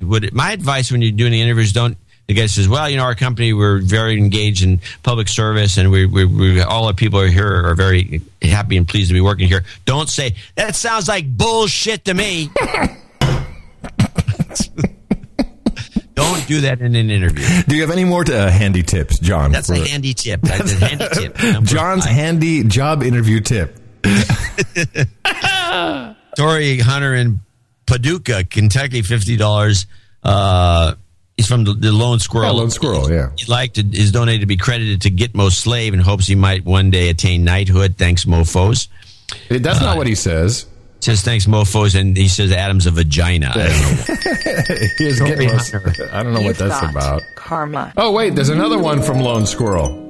Would 0.01 0.33
my 0.33 0.51
advice 0.51 0.91
when 0.91 1.01
you're 1.01 1.11
doing 1.11 1.31
the 1.31 1.41
interviews, 1.41 1.73
don't 1.73 1.97
the 2.27 2.33
guy 2.33 2.45
says, 2.47 2.67
"Well, 2.67 2.89
you 2.89 2.97
know, 2.97 3.03
our 3.03 3.15
company 3.15 3.53
we're 3.53 3.79
very 3.79 4.17
engaged 4.17 4.63
in 4.63 4.81
public 5.01 5.29
service, 5.29 5.77
and 5.77 5.89
we, 5.91 6.05
we, 6.05 6.25
we 6.25 6.61
all 6.61 6.85
our 6.87 6.93
people 6.93 7.19
are 7.21 7.27
here 7.27 7.65
are 7.67 7.75
very 7.75 8.21
happy 8.41 8.75
and 8.77 8.87
pleased 8.87 9.07
to 9.09 9.13
be 9.13 9.21
working 9.21 9.47
here." 9.47 9.63
Don't 9.85 10.09
say 10.09 10.35
that 10.55 10.75
sounds 10.75 11.07
like 11.07 11.25
bullshit 11.25 12.03
to 12.05 12.13
me. 12.13 12.49
don't 16.15 16.47
do 16.47 16.61
that 16.61 16.81
in 16.81 16.95
an 16.95 17.09
interview. 17.09 17.45
Do 17.63 17.75
you 17.75 17.81
have 17.81 17.91
any 17.91 18.03
more 18.03 18.25
uh, 18.29 18.49
handy 18.49 18.83
tips, 18.83 19.19
John? 19.19 19.53
That's 19.53 19.69
a 19.69 19.87
handy 19.87 20.13
tip. 20.13 20.41
That's 20.41 20.73
a 20.73 20.85
handy 20.85 21.07
tip. 21.13 21.37
John's 21.63 22.05
five. 22.05 22.13
handy 22.13 22.63
job 22.65 23.03
interview 23.03 23.39
tip. 23.39 23.77
Tori 26.35 26.79
Hunter 26.79 27.15
in 27.15 27.39
Paducah, 27.85 28.43
Kentucky, 28.43 29.01
fifty 29.01 29.37
dollars. 29.37 29.87
Uh, 30.23 30.95
He's 31.37 31.47
from 31.47 31.63
the, 31.63 31.73
the 31.73 31.91
Lone 31.91 32.17
Squirrel. 32.19 32.47
Yeah, 32.47 32.59
Lone 32.59 32.71
Squirrel, 32.71 33.11
yeah. 33.11 33.29
He'd 33.37 33.47
like 33.47 33.73
to, 33.73 33.81
is 33.81 34.11
donated 34.11 34.41
to 34.41 34.47
be 34.47 34.57
credited 34.57 35.01
to 35.01 35.11
Gitmo 35.11 35.51
Slave 35.51 35.93
and 35.93 36.01
hopes 36.01 36.25
he 36.25 36.33
might 36.33 36.65
one 36.65 36.89
day 36.89 37.09
attain 37.09 37.43
knighthood. 37.43 37.95
Thanks, 37.95 38.25
mofos. 38.25 38.87
That's 39.49 39.79
not 39.79 39.97
what 39.97 40.07
he 40.07 40.15
says. 40.15 40.65
Says 40.99 41.21
thanks, 41.21 41.45
mofos, 41.45 41.93
and 41.99 42.17
he 42.17 42.27
says 42.27 42.51
Adam's 42.51 42.87
a 42.87 42.91
vagina. 42.91 43.51
I 43.51 43.53
don't 43.53 43.67
know. 43.67 43.69
Here's 44.97 45.19
Gitmo. 45.19 46.11
I 46.11 46.23
don't 46.23 46.33
know 46.33 46.39
what 46.39 46.47
You've 46.47 46.57
that's 46.57 46.89
about. 46.89 47.21
Karma. 47.35 47.93
Oh, 47.95 48.11
wait, 48.11 48.33
there's 48.33 48.49
another 48.49 48.79
one 48.79 49.03
from 49.03 49.19
Lone 49.19 49.45
Squirrel. 49.45 50.05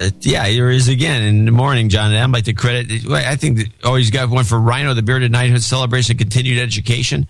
Uh, 0.00 0.10
yeah, 0.20 0.44
here 0.46 0.68
is 0.68 0.88
again 0.88 1.22
in 1.22 1.44
the 1.46 1.52
morning, 1.52 1.88
John. 1.88 2.12
And 2.12 2.18
I'd 2.18 2.30
like 2.30 2.44
to 2.44 2.52
credit. 2.52 3.08
I 3.10 3.36
think. 3.36 3.58
That, 3.58 3.68
oh, 3.82 3.94
he's 3.94 4.10
got 4.10 4.28
one 4.28 4.44
for 4.44 4.60
Rhino, 4.60 4.92
the 4.92 5.02
Bearded 5.02 5.32
Knighthood 5.32 5.62
Celebration, 5.62 6.18
continued 6.18 6.60
education. 6.60 7.26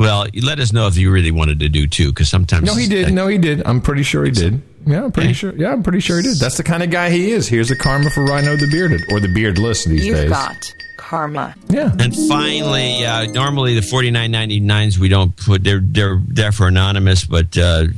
Well, 0.00 0.26
let 0.42 0.58
us 0.60 0.72
know 0.72 0.86
if 0.86 0.96
you 0.96 1.12
really 1.12 1.30
wanted 1.30 1.60
to 1.60 1.68
do 1.68 1.86
too, 1.86 2.08
because 2.08 2.30
sometimes 2.30 2.64
No, 2.64 2.74
he 2.74 2.88
did. 2.88 3.12
No, 3.12 3.26
he 3.28 3.36
did. 3.36 3.62
I'm 3.66 3.82
pretty 3.82 4.02
sure 4.02 4.24
he 4.24 4.30
did. 4.30 4.62
Yeah, 4.86 5.04
I'm 5.04 5.12
pretty 5.12 5.34
sure. 5.34 5.54
Yeah, 5.54 5.72
I'm 5.72 5.82
pretty 5.82 6.00
sure 6.00 6.16
he 6.16 6.22
did. 6.22 6.38
That's 6.38 6.56
the 6.56 6.62
kind 6.62 6.82
of 6.82 6.88
guy 6.90 7.10
he 7.10 7.32
is. 7.32 7.46
Here's 7.46 7.70
a 7.70 7.76
karma 7.76 8.08
for 8.08 8.24
Rhino 8.24 8.56
the 8.56 8.66
Bearded, 8.66 9.02
or 9.12 9.20
the 9.20 9.28
Beardless 9.28 9.84
these 9.84 10.06
You've 10.06 10.16
days. 10.16 10.30
got 10.30 10.56
karma. 10.96 11.54
Yeah. 11.68 11.92
And 11.98 12.16
finally, 12.16 13.04
uh, 13.04 13.26
normally 13.26 13.74
the 13.74 13.82
forty 13.82 14.10
nine 14.10 14.30
ninety 14.30 14.58
nines 14.58 14.98
we 14.98 15.10
don't 15.10 15.36
put. 15.36 15.62
They're 15.64 15.80
they're 15.82 16.18
there 16.28 16.50
for 16.50 16.66
anonymous, 16.66 17.24
but 17.26 17.58
uh, 17.58 17.88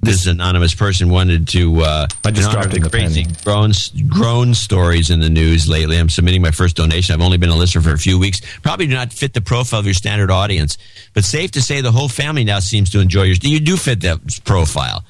this 0.00 0.26
anonymous 0.26 0.74
person 0.74 1.10
wanted 1.10 1.48
to. 1.48 1.80
Uh, 1.80 2.06
I 2.24 2.30
just 2.30 2.50
dropped 2.50 2.70
the 2.70 2.80
crazy 2.88 3.24
penny. 3.24 3.36
grown 3.44 3.72
grown 4.08 4.54
stories 4.54 5.10
in 5.10 5.20
the 5.20 5.28
news 5.28 5.68
lately. 5.68 5.98
I'm 5.98 6.08
submitting 6.08 6.42
my 6.42 6.52
first 6.52 6.76
donation. 6.76 7.14
I've 7.14 7.24
only 7.24 7.38
been 7.38 7.50
a 7.50 7.56
listener 7.56 7.82
for 7.82 7.92
a 7.92 7.98
few 7.98 8.18
weeks. 8.18 8.40
Probably 8.62 8.86
do 8.86 8.94
not 8.94 9.12
fit 9.12 9.34
the 9.34 9.40
profile 9.40 9.80
of 9.80 9.86
your 9.86 9.94
standard 9.94 10.30
audience, 10.30 10.78
but 11.14 11.24
safe 11.24 11.50
to 11.52 11.62
say 11.62 11.80
the 11.80 11.92
whole 11.92 12.08
family 12.08 12.44
now 12.44 12.60
seems 12.60 12.90
to 12.90 13.00
enjoy 13.00 13.24
yours. 13.24 13.42
You 13.42 13.60
do 13.60 13.76
fit 13.76 14.00
that 14.02 14.40
profile. 14.44 15.04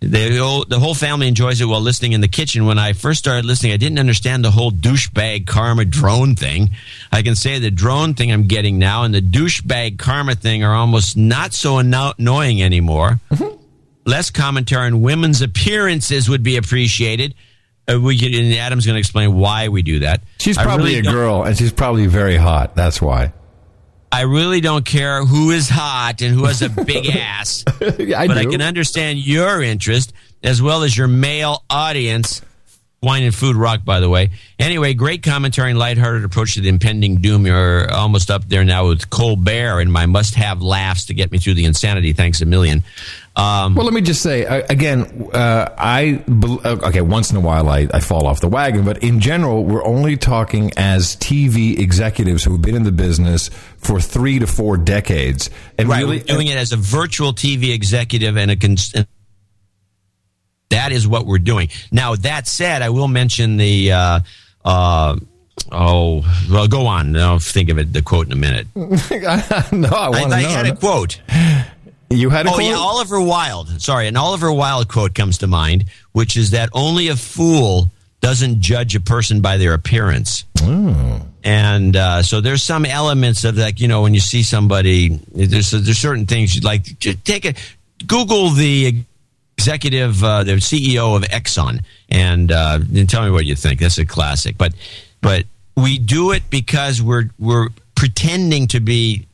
The 0.00 0.36
whole, 0.36 0.64
the 0.66 0.78
whole 0.78 0.94
family 0.94 1.26
enjoys 1.26 1.60
it 1.60 1.64
while 1.64 1.80
listening 1.80 2.12
in 2.12 2.20
the 2.20 2.28
kitchen. 2.28 2.66
When 2.66 2.78
I 2.78 2.92
first 2.92 3.18
started 3.18 3.46
listening, 3.46 3.72
I 3.72 3.78
didn't 3.78 3.98
understand 3.98 4.44
the 4.44 4.50
whole 4.50 4.70
douchebag 4.70 5.46
karma 5.46 5.86
drone 5.86 6.36
thing. 6.36 6.70
I 7.10 7.22
can 7.22 7.34
say 7.34 7.58
the 7.58 7.70
drone 7.70 8.12
thing 8.12 8.30
I'm 8.30 8.46
getting 8.46 8.78
now 8.78 9.04
and 9.04 9.14
the 9.14 9.22
douchebag 9.22 9.98
karma 9.98 10.34
thing 10.34 10.62
are 10.64 10.74
almost 10.74 11.16
not 11.16 11.54
so 11.54 11.78
anno- 11.78 12.12
annoying 12.18 12.60
anymore. 12.60 13.20
Less 14.06 14.30
commentary 14.30 14.86
on 14.86 15.02
women's 15.02 15.42
appearances 15.42 16.28
would 16.28 16.42
be 16.42 16.56
appreciated. 16.56 17.34
Uh, 17.88 18.00
we 18.00 18.18
and 18.24 18.54
Adam's 18.54 18.86
going 18.86 18.94
to 18.94 19.00
explain 19.00 19.34
why 19.34 19.68
we 19.68 19.82
do 19.82 20.00
that. 20.00 20.22
She's 20.38 20.56
probably 20.56 20.96
really 20.96 21.08
a 21.08 21.12
girl, 21.12 21.42
and 21.42 21.56
she's 21.56 21.72
probably 21.72 22.06
very 22.06 22.36
hot. 22.36 22.74
That's 22.74 23.02
why. 23.02 23.32
I 24.10 24.22
really 24.22 24.60
don't 24.60 24.84
care 24.84 25.24
who 25.24 25.50
is 25.50 25.68
hot 25.68 26.22
and 26.22 26.34
who 26.34 26.44
has 26.46 26.62
a 26.62 26.68
big 26.68 27.06
ass. 27.16 27.64
I 27.66 28.26
but 28.26 28.38
I 28.38 28.44
can 28.46 28.62
understand 28.62 29.18
your 29.18 29.62
interest 29.62 30.12
as 30.42 30.62
well 30.62 30.84
as 30.84 30.96
your 30.96 31.08
male 31.08 31.64
audience. 31.68 32.42
Wine 33.02 33.24
and 33.24 33.34
food 33.34 33.56
rock, 33.56 33.84
by 33.84 34.00
the 34.00 34.08
way. 34.08 34.30
Anyway, 34.58 34.94
great 34.94 35.22
commentary 35.22 35.70
and 35.70 35.78
lighthearted 35.78 36.24
approach 36.24 36.54
to 36.54 36.60
the 36.60 36.68
impending 36.68 37.20
doom. 37.20 37.46
You're 37.46 37.92
almost 37.92 38.30
up 38.30 38.48
there 38.48 38.64
now 38.64 38.88
with 38.88 39.10
Colbert 39.10 39.80
and 39.80 39.92
my 39.92 40.06
must-have 40.06 40.62
laughs 40.62 41.04
to 41.06 41.14
get 41.14 41.30
me 41.30 41.38
through 41.38 41.54
the 41.54 41.66
insanity. 41.66 42.14
Thanks 42.14 42.40
a 42.40 42.46
million. 42.46 42.82
Um, 43.36 43.74
Well, 43.74 43.84
let 43.84 43.92
me 43.92 44.00
just 44.00 44.22
say 44.22 44.46
uh, 44.46 44.62
again. 44.70 45.28
Uh, 45.30 45.68
I 45.76 46.24
uh, 46.26 46.88
okay. 46.88 47.02
Once 47.02 47.30
in 47.30 47.36
a 47.36 47.40
while, 47.40 47.68
I, 47.68 47.86
I 47.92 48.00
fall 48.00 48.26
off 48.26 48.40
the 48.40 48.48
wagon, 48.48 48.86
but 48.86 49.02
in 49.02 49.20
general, 49.20 49.62
we're 49.62 49.84
only 49.84 50.16
talking 50.16 50.72
as 50.78 51.16
TV 51.16 51.78
executives 51.78 52.44
who've 52.44 52.60
been 52.62 52.74
in 52.74 52.84
the 52.84 52.92
business 52.92 53.50
for 53.76 54.00
three 54.00 54.38
to 54.38 54.46
four 54.46 54.78
decades, 54.78 55.50
and 55.78 55.86
right, 55.86 56.00
really 56.00 56.20
doing 56.20 56.46
it 56.46 56.56
as 56.56 56.72
a 56.72 56.76
virtual 56.78 57.34
TV 57.34 57.74
executive 57.74 58.38
and 58.38 58.50
a 58.50 58.56
cons- 58.56 58.94
that 60.70 60.92
is 60.92 61.06
what 61.06 61.26
we're 61.26 61.38
doing. 61.38 61.68
Now, 61.92 62.16
that 62.16 62.46
said, 62.46 62.82
I 62.82 62.90
will 62.90 63.08
mention 63.08 63.56
the 63.56 63.92
uh, 63.92 64.20
uh, 64.64 65.16
oh 65.72 66.46
well, 66.50 66.68
go 66.68 66.86
on. 66.86 67.16
I'll 67.16 67.38
think 67.38 67.68
of 67.68 67.78
it 67.78 67.92
the 67.92 68.02
quote 68.02 68.26
in 68.26 68.32
a 68.32 68.36
minute. 68.36 68.66
no, 68.74 68.88
I 68.88 70.08
want 70.10 70.32
I, 70.32 70.42
to 70.42 70.48
I 70.48 70.50
had 70.50 70.66
a 70.66 70.76
quote. 70.76 71.20
You 72.10 72.30
had 72.30 72.46
a 72.46 72.50
oh 72.50 72.54
quote? 72.54 72.64
yeah, 72.64 72.74
Oliver 72.74 73.20
Wilde. 73.20 73.80
Sorry, 73.80 74.06
an 74.08 74.16
Oliver 74.16 74.52
Wilde 74.52 74.88
quote 74.88 75.14
comes 75.14 75.38
to 75.38 75.46
mind, 75.46 75.86
which 76.12 76.36
is 76.36 76.50
that 76.50 76.68
only 76.72 77.08
a 77.08 77.16
fool 77.16 77.90
doesn't 78.20 78.60
judge 78.60 78.96
a 78.96 79.00
person 79.00 79.40
by 79.40 79.56
their 79.56 79.74
appearance. 79.74 80.44
And 81.44 81.96
uh, 81.96 82.22
so 82.22 82.40
there's 82.40 82.62
some 82.62 82.84
elements 82.84 83.44
of 83.44 83.56
like 83.56 83.80
you 83.80 83.86
know 83.86 84.02
when 84.02 84.14
you 84.14 84.20
see 84.20 84.42
somebody, 84.42 85.20
there's 85.32 85.70
there's 85.70 85.98
certain 85.98 86.26
things 86.26 86.54
you'd 86.54 86.64
like 86.64 86.98
to 87.00 87.14
take 87.14 87.44
a 87.44 87.54
Google 88.04 88.50
the 88.50 89.04
executive, 89.58 90.22
uh, 90.22 90.44
the 90.44 90.52
CEO 90.52 91.16
of 91.16 91.22
Exxon, 91.22 91.82
and, 92.08 92.52
uh, 92.52 92.78
and 92.94 93.08
tell 93.08 93.24
me 93.24 93.30
what 93.30 93.46
you 93.46 93.54
think. 93.54 93.80
That's 93.80 93.98
a 93.98 94.06
classic. 94.06 94.58
But 94.58 94.74
but 95.20 95.44
we 95.76 95.98
do 95.98 96.32
it 96.32 96.48
because 96.50 97.02
we're 97.02 97.30
we're 97.38 97.68
pretending 97.94 98.68
to 98.68 98.80
be 98.80 99.26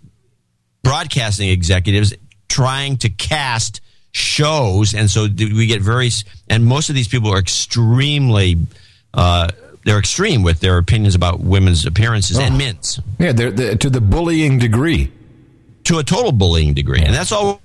broadcasting 0.83 1.49
executives 1.49 2.15
trying 2.49 2.99
to 2.99 3.09
cast 3.09 3.81
shows, 4.13 4.95
and 4.95 5.11
so 5.11 5.27
we 5.39 5.67
get 5.67 5.81
very 5.81 6.11
and 6.49 6.65
most 6.65 6.89
of 6.89 6.95
these 6.95 7.09
people 7.09 7.33
are 7.33 7.39
extremely. 7.39 8.57
Uh, 9.15 9.49
they're 9.85 9.99
extreme 9.99 10.45
with 10.45 10.61
their 10.61 10.79
opinions 10.79 11.17
about 11.17 11.41
women's 11.41 11.85
appearances 11.87 12.39
and 12.39 12.57
men's 12.57 13.01
Yeah, 13.19 13.33
they're, 13.33 13.51
they're, 13.51 13.75
to 13.75 13.91
the 13.91 14.01
bullying 14.01 14.59
degree. 14.61 15.11
to 15.85 15.99
a 15.99 16.05
total 16.05 16.31
bullying 16.31 16.73
degree, 16.73 17.01
and 17.03 17.13
that's 17.13 17.33
all 17.33 17.61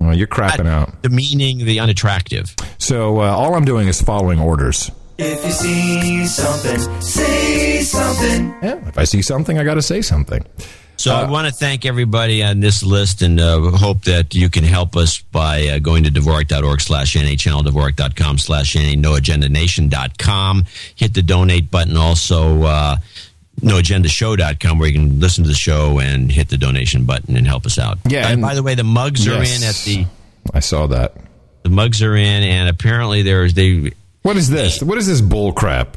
Well, 0.00 0.16
you're 0.16 0.26
crapping 0.26 0.66
out. 0.66 1.02
demeaning 1.02 1.58
the 1.64 1.80
unattractive. 1.80 2.54
So 2.78 3.20
uh, 3.20 3.30
all 3.30 3.54
I'm 3.54 3.64
doing 3.64 3.88
is 3.88 4.00
following 4.02 4.38
orders. 4.38 4.90
If 5.16 5.44
you 5.44 5.52
see 5.52 6.26
something, 6.26 7.00
say 7.00 7.80
something. 7.82 8.48
Yeah, 8.62 8.88
if 8.88 8.98
I 8.98 9.04
see 9.04 9.22
something, 9.22 9.58
I 9.58 9.64
got 9.64 9.74
to 9.74 9.82
say 9.82 10.02
something. 10.02 10.44
So 10.96 11.12
I 11.12 11.28
want 11.28 11.48
to 11.48 11.52
thank 11.52 11.84
everybody 11.84 12.42
on 12.42 12.60
this 12.60 12.82
list 12.84 13.20
and 13.22 13.40
uh, 13.40 13.70
hope 13.72 14.02
that 14.02 14.34
you 14.34 14.48
can 14.48 14.62
help 14.62 14.96
us 14.96 15.20
by 15.20 15.66
uh, 15.66 15.78
going 15.80 16.04
to 16.04 16.10
Dvorak.org 16.10 16.80
slash 16.80 17.16
NA, 17.16 17.34
channel 17.34 17.62
Dvorak.com 17.62 18.38
slash 18.38 18.76
NA, 18.76 18.92
noagendanation.com. 18.92 20.64
Hit 20.94 21.14
the 21.14 21.22
donate 21.22 21.70
button. 21.70 21.96
Also, 21.96 22.62
uh, 22.62 22.96
noagendashow.com 23.60 24.78
where 24.78 24.88
you 24.88 24.94
can 24.94 25.20
listen 25.20 25.44
to 25.44 25.48
the 25.48 25.54
show 25.56 25.98
and 26.00 26.30
hit 26.30 26.48
the 26.48 26.56
donation 26.56 27.04
button 27.04 27.36
and 27.36 27.46
help 27.46 27.66
us 27.66 27.78
out. 27.78 27.98
Yeah, 28.08 28.24
And, 28.24 28.32
and- 28.34 28.42
by 28.42 28.54
the 28.54 28.62
way, 28.62 28.74
the 28.74 28.84
mugs 28.84 29.26
are 29.28 29.34
in 29.42 29.62
at 29.62 29.74
the... 29.84 30.06
I 30.52 30.60
saw 30.60 30.86
that. 30.88 31.14
The 31.62 31.70
mugs 31.70 32.02
are 32.02 32.14
in 32.14 32.42
and 32.42 32.68
apparently 32.68 33.22
there's... 33.22 33.54
they. 33.54 33.92
What 34.22 34.36
is 34.36 34.50
this? 34.50 34.82
What 34.82 34.98
is 34.98 35.06
this 35.06 35.20
bull 35.20 35.52
crap? 35.52 35.96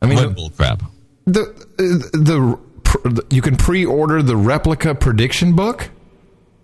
I 0.00 0.06
mean, 0.06 0.16
What 0.16 0.34
bull 0.34 0.50
crap? 0.50 0.82
the 1.26 1.44
the, 1.78 2.58
the 3.04 3.24
you 3.30 3.40
can 3.42 3.56
pre-order 3.56 4.22
the 4.22 4.36
replica 4.36 4.94
prediction 4.94 5.54
book. 5.54 5.88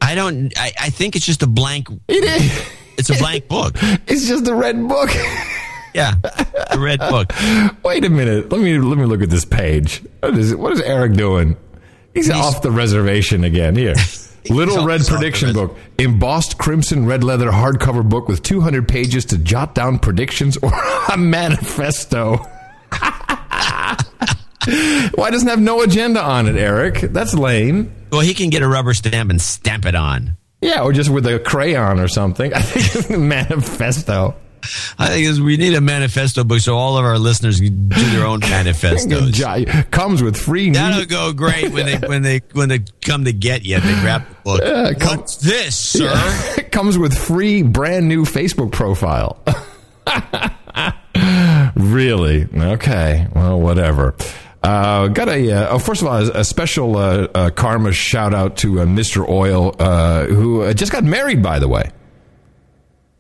I 0.01 0.15
don't... 0.15 0.53
I, 0.59 0.73
I 0.81 0.91
think 0.91 1.17
it's 1.17 1.27
just 1.27 1.43
a 1.43 1.47
blank... 1.47 1.89
It 2.09 2.25
is. 2.25 2.69
It's 2.97 3.11
a 3.11 3.15
blank 3.15 3.49
book. 3.49 3.75
It's 4.07 4.27
just 4.29 4.47
a 4.47 4.55
red 4.55 4.87
book. 4.89 5.11
Yeah, 5.99 6.15
the 6.71 6.79
red 6.79 7.01
book. 7.01 7.33
Wait 7.85 8.05
a 8.05 8.11
minute. 8.11 8.51
Let 8.51 8.61
me 8.61 8.79
let 8.79 8.99
me 8.99 9.05
look 9.05 9.23
at 9.23 9.31
this 9.31 9.45
page. 9.45 10.03
What 10.21 10.39
is 10.39 10.55
what 10.55 10.73
is 10.73 10.81
Eric 10.81 11.15
doing? 11.15 11.57
He's, 12.15 12.31
off 12.31 12.63
the 12.63 12.71
reservation 12.71 13.45
again. 13.45 13.77
Here. 13.77 13.95
Little 14.51 14.87
Red 14.87 15.01
he's 15.01 15.11
Prediction 15.11 15.53
Book. 15.53 15.77
Embossed 15.99 16.59
crimson 16.59 17.05
red 17.07 17.23
leather 17.23 17.51
hardcover 17.51 18.09
book 18.09 18.29
with 18.29 18.43
200 18.43 18.89
pages 18.89 19.27
to 19.27 19.39
jot 19.39 19.75
down 19.75 19.99
predictions 19.99 20.57
or 20.57 20.71
a 21.13 21.19
manifesto. 21.19 22.39
Why 25.15 25.31
doesn't 25.31 25.49
it 25.49 25.51
have 25.51 25.61
no 25.61 25.83
agenda 25.83 26.23
on 26.23 26.47
it, 26.47 26.57
Eric? 26.57 27.01
That's 27.13 27.35
lame. 27.35 27.93
Well, 28.11 28.21
he 28.21 28.35
can 28.35 28.51
get 28.51 28.63
a 28.63 28.69
rubber 28.69 28.95
stamp 28.95 29.31
and 29.31 29.41
stamp 29.41 29.85
it 29.87 29.95
on. 29.95 30.37
Yeah, 30.61 30.83
or 30.83 30.93
just 30.93 31.11
with 31.11 31.27
a 31.27 31.39
crayon 31.39 32.01
or 32.01 32.09
something. 32.09 32.53
I 32.53 32.61
think 32.61 32.95
it's 32.95 33.11
a 33.11 33.19
manifesto. 33.19 34.35
I 34.99 35.09
think 35.09 35.27
is 35.27 35.41
we 35.41 35.57
need 35.57 35.75
a 35.75 35.81
manifesto 35.81 36.45
book 36.45 36.61
so 36.61 36.77
all 36.77 36.99
of 36.99 37.05
our 37.05 37.19
listeners 37.19 37.61
can 37.61 37.89
do 37.89 38.11
their 38.11 38.27
own 38.27 38.41
manifestos. 38.51 39.07
Comes 39.91 40.23
with 40.23 40.37
free 40.37 40.71
That'll 40.71 41.07
go 41.07 41.33
great 41.33 41.73
when 41.73 41.87
they 41.87 41.97
when 41.97 42.23
they 42.23 42.41
when 42.53 42.69
they 42.69 42.81
come 43.03 43.25
to 43.25 43.33
get 43.33 43.65
you. 43.65 43.81
They 43.81 43.95
grab 44.01 44.23
the 44.29 44.35
book. 44.45 44.61
Yeah, 44.63 44.93
come- 44.95 45.19
What's 45.19 45.37
this, 45.37 45.77
sir? 45.77 46.13
It 46.59 46.73
comes 46.73 46.99
with 46.99 47.17
free 47.17 47.63
brand 47.63 48.09
new 48.09 48.25
Facebook 48.25 48.73
profile. 48.73 49.43
really? 51.77 52.47
Okay. 52.55 53.27
Well, 53.35 53.61
whatever. 53.61 54.15
Uh, 54.63 55.09
got 55.09 55.29
a, 55.29 55.51
uh, 55.53 55.69
oh, 55.71 55.79
first 55.79 56.03
of 56.03 56.09
all, 56.09 56.17
a 56.17 56.45
special 56.45 56.97
uh, 56.97 57.29
uh, 57.35 57.51
karma 57.51 57.93
shout 57.93 58.35
out 58.35 58.57
to 58.59 58.81
uh, 58.81 58.85
Mr. 58.87 59.27
Oil, 59.29 59.75
uh, 59.79 60.25
who 60.27 60.63
uh, 60.63 60.73
just 60.73 60.93
got 60.93 61.05
married, 61.05 61.43
by 61.43 61.59
the 61.59 61.69
way. 61.69 61.91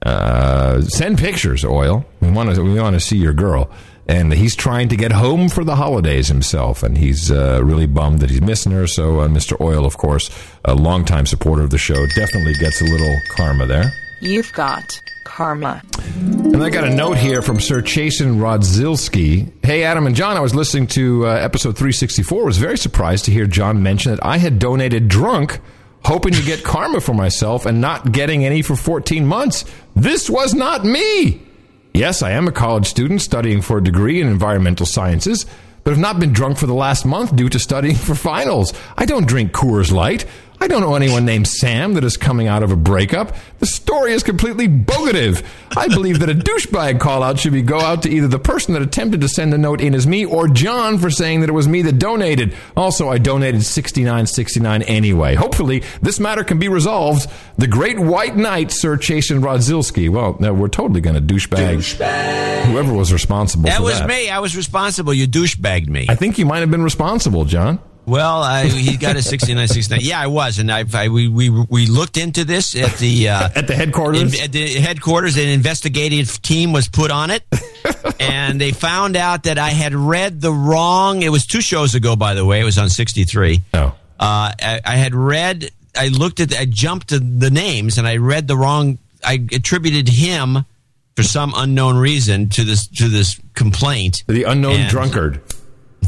Uh, 0.04 0.80
send 0.82 1.18
pictures, 1.18 1.64
Oil. 1.64 2.04
We 2.20 2.30
want 2.30 2.54
to 2.54 2.62
we 2.62 2.80
want 2.80 2.94
to 2.94 3.00
see 3.00 3.16
your 3.16 3.32
girl. 3.32 3.70
and 4.10 4.32
he's 4.32 4.56
trying 4.56 4.88
to 4.88 4.96
get 4.96 5.12
home 5.12 5.50
for 5.50 5.64
the 5.64 5.76
holidays 5.76 6.28
himself, 6.28 6.82
and 6.82 6.96
he's 6.96 7.30
uh, 7.30 7.60
really 7.62 7.86
bummed 7.86 8.20
that 8.20 8.30
he's 8.30 8.40
missing 8.40 8.72
her. 8.72 8.86
So, 8.86 9.20
uh, 9.20 9.28
Mr. 9.28 9.60
Oil, 9.60 9.84
of 9.84 9.98
course, 9.98 10.30
a 10.64 10.74
longtime 10.74 11.26
supporter 11.26 11.62
of 11.62 11.68
the 11.70 11.76
show, 11.78 12.06
definitely 12.14 12.54
gets 12.54 12.80
a 12.80 12.84
little 12.84 13.14
karma 13.36 13.66
there. 13.66 13.92
You've 14.22 14.50
got 14.54 14.98
karma. 15.24 15.82
And 16.16 16.62
I 16.62 16.70
got 16.70 16.84
a 16.84 16.94
note 16.94 17.18
here 17.18 17.42
from 17.42 17.60
Sir 17.60 17.82
Chasen 17.82 18.38
Rodzilski. 18.40 19.52
Hey, 19.62 19.84
Adam 19.84 20.06
and 20.06 20.16
John, 20.16 20.36
I 20.36 20.40
was 20.40 20.54
listening 20.54 20.86
to 20.88 21.26
uh, 21.26 21.30
episode 21.34 21.76
364. 21.76 22.44
was 22.46 22.56
very 22.56 22.78
surprised 22.78 23.26
to 23.26 23.30
hear 23.30 23.46
John 23.46 23.82
mention 23.82 24.12
that 24.12 24.24
I 24.24 24.38
had 24.38 24.58
donated 24.58 25.08
drunk, 25.08 25.60
hoping 26.04 26.32
to 26.32 26.42
get 26.42 26.64
karma 26.64 27.00
for 27.00 27.14
myself 27.14 27.66
and 27.66 27.80
not 27.80 28.12
getting 28.12 28.44
any 28.44 28.62
for 28.62 28.76
14 28.76 29.26
months. 29.26 29.64
This 29.94 30.30
was 30.30 30.54
not 30.54 30.84
me. 30.84 31.42
Yes, 31.94 32.22
I 32.22 32.30
am 32.32 32.46
a 32.46 32.52
college 32.52 32.86
student 32.86 33.20
studying 33.20 33.60
for 33.60 33.78
a 33.78 33.84
degree 33.84 34.20
in 34.20 34.28
environmental 34.28 34.86
sciences, 34.86 35.46
but 35.84 35.90
have 35.90 35.98
not 35.98 36.20
been 36.20 36.32
drunk 36.32 36.58
for 36.58 36.66
the 36.66 36.74
last 36.74 37.04
month 37.04 37.34
due 37.34 37.48
to 37.48 37.58
studying 37.58 37.96
for 37.96 38.14
finals. 38.14 38.72
I 38.96 39.04
don't 39.06 39.26
drink 39.26 39.52
Coors 39.52 39.90
Light. 39.90 40.24
I 40.60 40.66
don't 40.66 40.80
know 40.80 40.96
anyone 40.96 41.24
named 41.24 41.46
Sam 41.46 41.94
that 41.94 42.02
is 42.04 42.16
coming 42.16 42.48
out 42.48 42.62
of 42.64 42.72
a 42.72 42.76
breakup. 42.76 43.36
The 43.60 43.66
story 43.66 44.12
is 44.12 44.22
completely 44.24 44.66
bogative. 44.68 45.44
I 45.76 45.86
believe 45.86 46.18
that 46.20 46.28
a 46.28 46.34
douchebag 46.34 46.98
call 46.98 47.22
out 47.22 47.38
should 47.38 47.52
be 47.52 47.62
go 47.62 47.78
out 47.80 48.02
to 48.02 48.10
either 48.10 48.26
the 48.26 48.40
person 48.40 48.74
that 48.74 48.82
attempted 48.82 49.20
to 49.20 49.28
send 49.28 49.52
the 49.52 49.58
note 49.58 49.80
in 49.80 49.94
as 49.94 50.06
me 50.06 50.24
or 50.24 50.48
John 50.48 50.98
for 50.98 51.10
saying 51.10 51.40
that 51.40 51.48
it 51.48 51.52
was 51.52 51.68
me 51.68 51.82
that 51.82 51.98
donated. 52.00 52.54
Also, 52.76 53.08
I 53.08 53.18
donated 53.18 53.60
69.69 53.60 54.84
anyway. 54.86 55.34
Hopefully, 55.36 55.84
this 56.02 56.18
matter 56.18 56.42
can 56.42 56.58
be 56.58 56.68
resolved. 56.68 57.30
The 57.56 57.68
great 57.68 57.98
white 57.98 58.36
knight, 58.36 58.72
Sir 58.72 58.96
Chasen 58.96 59.40
Rodzilski. 59.40 60.08
Well, 60.08 60.36
no, 60.40 60.52
we're 60.52 60.68
totally 60.68 61.00
going 61.00 61.14
to 61.16 61.22
douchebag, 61.34 62.64
whoever 62.66 62.92
was 62.92 63.12
responsible 63.12 63.64
That 63.64 63.78
for 63.78 63.84
was 63.84 63.98
that. 64.00 64.08
me. 64.08 64.28
I 64.28 64.40
was 64.40 64.56
responsible. 64.56 65.14
You 65.14 65.28
douchebagged 65.28 65.88
me. 65.88 66.06
I 66.08 66.16
think 66.16 66.36
you 66.38 66.46
might 66.46 66.60
have 66.60 66.70
been 66.70 66.82
responsible, 66.82 67.44
John. 67.44 67.78
Well, 68.08 68.42
I, 68.42 68.64
he 68.66 68.96
got 68.96 69.16
a 69.16 69.22
69, 69.22 69.68
69. 69.68 70.00
Yeah, 70.02 70.18
I 70.20 70.26
was, 70.28 70.58
and 70.58 70.72
I, 70.72 70.84
I 70.94 71.08
we, 71.08 71.28
we 71.28 71.50
we 71.50 71.86
looked 71.86 72.16
into 72.16 72.44
this 72.44 72.74
at 72.74 72.96
the 72.96 73.28
uh, 73.28 73.48
at 73.54 73.66
the 73.66 73.74
headquarters. 73.74 74.34
in- 74.34 74.42
at 74.44 74.50
the 74.52 74.74
headquarters, 74.80 75.36
an 75.36 75.48
investigative 75.48 76.40
team 76.40 76.72
was 76.72 76.88
put 76.88 77.10
on 77.10 77.30
it, 77.30 77.42
and 78.20 78.58
they 78.60 78.72
found 78.72 79.16
out 79.16 79.42
that 79.44 79.58
I 79.58 79.70
had 79.70 79.94
read 79.94 80.40
the 80.40 80.52
wrong. 80.52 81.22
It 81.22 81.28
was 81.28 81.46
two 81.46 81.60
shows 81.60 81.94
ago, 81.94 82.16
by 82.16 82.32
the 82.34 82.44
way. 82.46 82.60
It 82.60 82.64
was 82.64 82.78
on 82.78 82.88
63. 82.88 83.62
Oh, 83.74 83.78
uh, 83.78 83.92
I, 84.18 84.80
I 84.84 84.96
had 84.96 85.14
read. 85.14 85.70
I 85.94 86.08
looked 86.08 86.40
at. 86.40 86.54
I 86.58 86.64
jumped 86.64 87.08
to 87.08 87.18
the 87.18 87.50
names, 87.50 87.98
and 87.98 88.06
I 88.08 88.16
read 88.16 88.48
the 88.48 88.56
wrong. 88.56 88.98
I 89.22 89.34
attributed 89.52 90.08
him 90.08 90.64
for 91.16 91.22
some 91.24 91.52
unknown 91.56 91.96
reason 91.98 92.48
to 92.50 92.64
this 92.64 92.86
to 92.86 93.08
this 93.08 93.38
complaint. 93.54 94.24
The 94.28 94.44
unknown 94.44 94.76
And- 94.76 94.90
drunkard. 94.90 95.42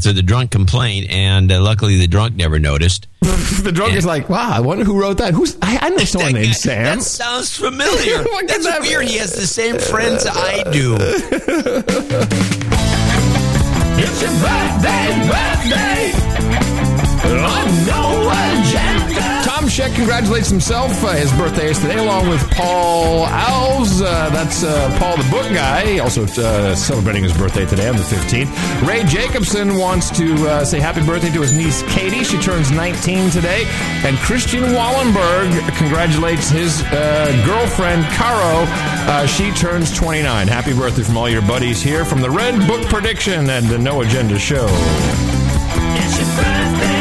To 0.01 0.13
the 0.13 0.23
drunk 0.23 0.49
complaint, 0.49 1.11
and 1.11 1.51
uh, 1.51 1.61
luckily 1.61 1.97
the 1.99 2.07
drunk 2.07 2.35
never 2.35 2.57
noticed. 2.57 3.07
the 3.21 3.71
drunk 3.71 3.93
is 3.93 4.03
like, 4.03 4.29
wow, 4.29 4.49
I 4.51 4.59
wonder 4.59 4.83
who 4.83 4.99
wrote 4.99 5.19
that. 5.19 5.35
Who's 5.35 5.55
I, 5.61 5.77
I 5.79 5.89
know 5.89 5.97
someone 5.99 6.33
named 6.41 6.55
Sam. 6.55 6.97
That 6.97 7.03
sounds 7.03 7.55
familiar. 7.55 8.23
That's 8.47 8.65
that. 8.65 8.81
weird. 8.81 9.05
He 9.05 9.17
has 9.17 9.33
the 9.33 9.45
same 9.45 9.77
friends 9.77 10.25
I 10.27 10.63
do. 10.71 10.95
It's 14.03 14.21
your 14.21 14.31
birthday, 14.41 15.13
birthday. 15.29 16.11
On 17.37 17.85
no 17.85 18.10
agenda. 18.10 18.10
Tom 19.81 19.95
congratulates 19.95 20.49
himself. 20.49 21.03
Uh, 21.03 21.13
his 21.13 21.31
birthday 21.33 21.69
is 21.69 21.79
today, 21.79 21.97
along 21.97 22.29
with 22.29 22.41
Paul 22.51 23.25
Alves. 23.25 24.01
Uh, 24.01 24.29
that's 24.29 24.63
uh, 24.63 24.95
Paul 24.99 25.17
the 25.17 25.29
book 25.29 25.51
guy, 25.53 25.97
also 25.97 26.23
uh, 26.23 26.75
celebrating 26.75 27.23
his 27.23 27.35
birthday 27.35 27.65
today 27.65 27.87
on 27.87 27.95
the 27.95 28.03
15th. 28.03 28.87
Ray 28.87 29.03
Jacobson 29.05 29.77
wants 29.77 30.09
to 30.17 30.35
uh, 30.47 30.65
say 30.65 30.79
happy 30.79 31.03
birthday 31.05 31.31
to 31.31 31.41
his 31.41 31.53
niece 31.53 31.81
Katie. 31.83 32.23
She 32.23 32.37
turns 32.37 32.71
19 32.71 33.31
today. 33.31 33.63
And 34.05 34.17
Christian 34.17 34.63
Wallenberg 34.63 35.51
congratulates 35.77 36.49
his 36.49 36.81
uh, 36.83 37.43
girlfriend, 37.45 38.03
Caro. 38.13 38.65
She 39.25 39.51
turns 39.51 39.95
29. 39.95 40.47
Happy 40.47 40.73
birthday 40.73 41.03
from 41.03 41.17
all 41.17 41.29
your 41.29 41.41
buddies 41.41 41.81
here 41.81 42.05
from 42.05 42.21
the 42.21 42.29
Red 42.29 42.67
Book 42.67 42.85
Prediction 42.87 43.49
and 43.49 43.65
the 43.67 43.77
No 43.77 44.01
Agenda 44.01 44.37
Show. 44.37 44.67
It's 44.69 46.19
your 46.19 46.27
birthday. 46.35 47.00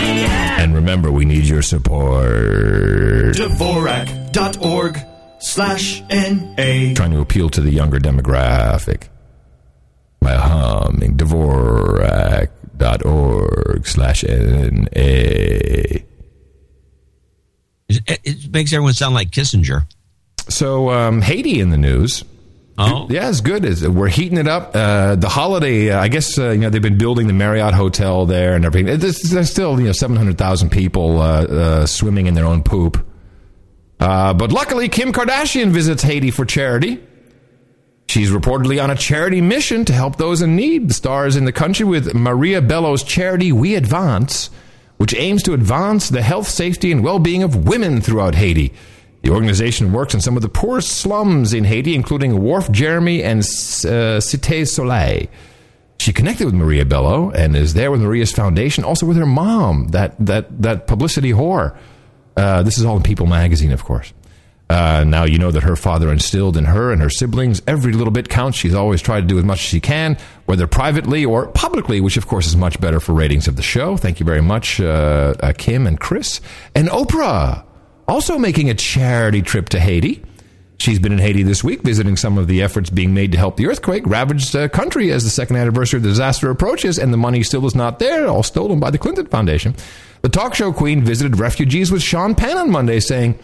And 0.60 0.74
remember, 0.74 1.10
we 1.10 1.24
need 1.24 1.46
your 1.46 1.62
support. 1.62 3.34
Dvorak.org 3.34 5.00
slash 5.38 6.02
N-A. 6.10 6.92
trying 6.92 7.12
to 7.12 7.20
appeal 7.20 7.48
to 7.48 7.62
the 7.62 7.70
younger 7.70 7.98
demographic 7.98 9.08
by 10.20 10.34
humming 10.34 11.16
Dvorak.org 11.16 12.46
slash 13.86 14.22
N-A. 14.22 16.04
It, 17.88 18.20
it 18.22 18.52
makes 18.52 18.74
everyone 18.74 18.92
sound 18.92 19.14
like 19.14 19.30
Kissinger. 19.30 19.86
So, 20.50 20.90
um, 20.90 21.22
Haiti 21.22 21.60
in 21.60 21.70
the 21.70 21.78
news. 21.78 22.22
Oh, 22.82 23.06
yeah, 23.10 23.28
it's 23.28 23.42
good. 23.42 23.64
It's- 23.64 23.86
We're 23.86 24.08
heating 24.08 24.38
it 24.38 24.48
up. 24.48 24.70
Uh, 24.74 25.14
the 25.16 25.28
holiday, 25.28 25.90
uh, 25.90 26.00
I 26.00 26.08
guess, 26.08 26.38
uh, 26.38 26.50
you 26.50 26.58
know, 26.58 26.70
they've 26.70 26.80
been 26.80 26.96
building 26.96 27.26
the 27.26 27.32
Marriott 27.34 27.74
Hotel 27.74 28.24
there 28.24 28.54
and 28.54 28.64
everything. 28.64 28.98
There's, 28.98 29.20
there's 29.20 29.50
still, 29.50 29.78
you 29.78 29.86
know, 29.86 29.92
700,000 29.92 30.70
people 30.70 31.20
uh, 31.20 31.44
uh, 31.44 31.86
swimming 31.86 32.26
in 32.26 32.32
their 32.34 32.46
own 32.46 32.62
poop. 32.62 33.06
Uh, 33.98 34.32
but 34.32 34.50
luckily, 34.50 34.88
Kim 34.88 35.12
Kardashian 35.12 35.70
visits 35.72 36.02
Haiti 36.02 36.30
for 36.30 36.46
charity. 36.46 36.98
She's 38.08 38.30
reportedly 38.30 38.82
on 38.82 38.90
a 38.90 38.96
charity 38.96 39.40
mission 39.42 39.84
to 39.84 39.92
help 39.92 40.16
those 40.16 40.40
in 40.40 40.56
need. 40.56 40.88
The 40.88 40.94
star 40.94 41.26
is 41.26 41.36
in 41.36 41.44
the 41.44 41.52
country 41.52 41.84
with 41.84 42.14
Maria 42.14 42.62
Bello's 42.62 43.04
charity 43.04 43.52
We 43.52 43.74
Advance, 43.76 44.48
which 44.96 45.14
aims 45.14 45.42
to 45.44 45.52
advance 45.52 46.08
the 46.08 46.22
health, 46.22 46.48
safety, 46.48 46.90
and 46.90 47.04
well 47.04 47.18
being 47.18 47.42
of 47.42 47.68
women 47.68 48.00
throughout 48.00 48.34
Haiti. 48.34 48.72
The 49.22 49.30
organization 49.30 49.92
works 49.92 50.14
in 50.14 50.20
some 50.20 50.36
of 50.36 50.42
the 50.42 50.48
poorest 50.48 50.88
slums 50.88 51.52
in 51.52 51.64
Haiti, 51.64 51.94
including 51.94 52.40
Wharf 52.40 52.68
Jérémie 52.68 53.22
and 53.22 53.40
uh, 53.40 54.18
Cité 54.20 54.66
Soleil. 54.66 55.28
She 55.98 56.14
connected 56.14 56.46
with 56.46 56.54
Maria 56.54 56.86
Bello 56.86 57.30
and 57.30 57.54
is 57.54 57.74
there 57.74 57.90
with 57.90 58.00
Maria's 58.00 58.32
foundation, 58.32 58.84
also 58.84 59.04
with 59.04 59.18
her 59.18 59.26
mom, 59.26 59.88
that 59.88 60.14
that 60.18 60.62
that 60.62 60.86
publicity 60.86 61.32
whore. 61.32 61.76
Uh, 62.36 62.62
this 62.62 62.78
is 62.78 62.86
all 62.86 62.96
in 62.96 63.02
People 63.02 63.26
magazine, 63.26 63.72
of 63.72 63.84
course. 63.84 64.14
Uh, 64.70 65.04
now 65.04 65.24
you 65.24 65.36
know 65.36 65.50
that 65.50 65.64
her 65.64 65.74
father 65.74 66.12
instilled 66.12 66.56
in 66.56 66.64
her 66.64 66.92
and 66.92 67.02
her 67.02 67.10
siblings 67.10 67.60
every 67.66 67.92
little 67.92 68.12
bit 68.12 68.28
counts. 68.28 68.56
She's 68.56 68.72
always 68.72 69.02
tried 69.02 69.22
to 69.22 69.26
do 69.26 69.36
as 69.36 69.44
much 69.44 69.58
as 69.58 69.64
she 69.64 69.80
can, 69.80 70.16
whether 70.46 70.68
privately 70.68 71.24
or 71.24 71.48
publicly, 71.48 72.00
which 72.00 72.16
of 72.16 72.28
course 72.28 72.46
is 72.46 72.56
much 72.56 72.80
better 72.80 73.00
for 73.00 73.12
ratings 73.12 73.48
of 73.48 73.56
the 73.56 73.62
show. 73.62 73.96
Thank 73.96 74.20
you 74.20 74.26
very 74.26 74.40
much, 74.40 74.80
uh, 74.80 75.34
uh, 75.40 75.52
Kim 75.58 75.88
and 75.88 75.98
Chris 75.98 76.40
and 76.74 76.88
Oprah, 76.88 77.64
also 78.10 78.38
making 78.38 78.68
a 78.68 78.74
charity 78.74 79.40
trip 79.40 79.68
to 79.68 79.78
Haiti. 79.78 80.22
She's 80.78 80.98
been 80.98 81.12
in 81.12 81.18
Haiti 81.18 81.44
this 81.44 81.62
week, 81.62 81.82
visiting 81.82 82.16
some 82.16 82.38
of 82.38 82.48
the 82.48 82.60
efforts 82.60 82.90
being 82.90 83.14
made 83.14 83.32
to 83.32 83.38
help 83.38 83.56
the 83.56 83.66
earthquake 83.66 84.02
ravaged 84.04 84.56
uh, 84.56 84.68
country 84.68 85.12
as 85.12 85.22
the 85.22 85.30
second 85.30 85.56
anniversary 85.56 85.98
of 85.98 86.02
the 86.02 86.08
disaster 86.08 86.50
approaches, 86.50 86.98
and 86.98 87.12
the 87.12 87.18
money 87.18 87.42
still 87.42 87.64
is 87.66 87.74
not 87.74 87.98
there, 87.98 88.26
all 88.26 88.42
stolen 88.42 88.80
by 88.80 88.90
the 88.90 88.98
Clinton 88.98 89.26
Foundation. 89.26 89.76
The 90.22 90.28
talk 90.28 90.54
show 90.54 90.72
queen 90.72 91.04
visited 91.04 91.38
refugees 91.38 91.92
with 91.92 92.02
Sean 92.02 92.34
Penn 92.34 92.56
on 92.56 92.70
Monday, 92.70 92.98
saying, 92.98 93.38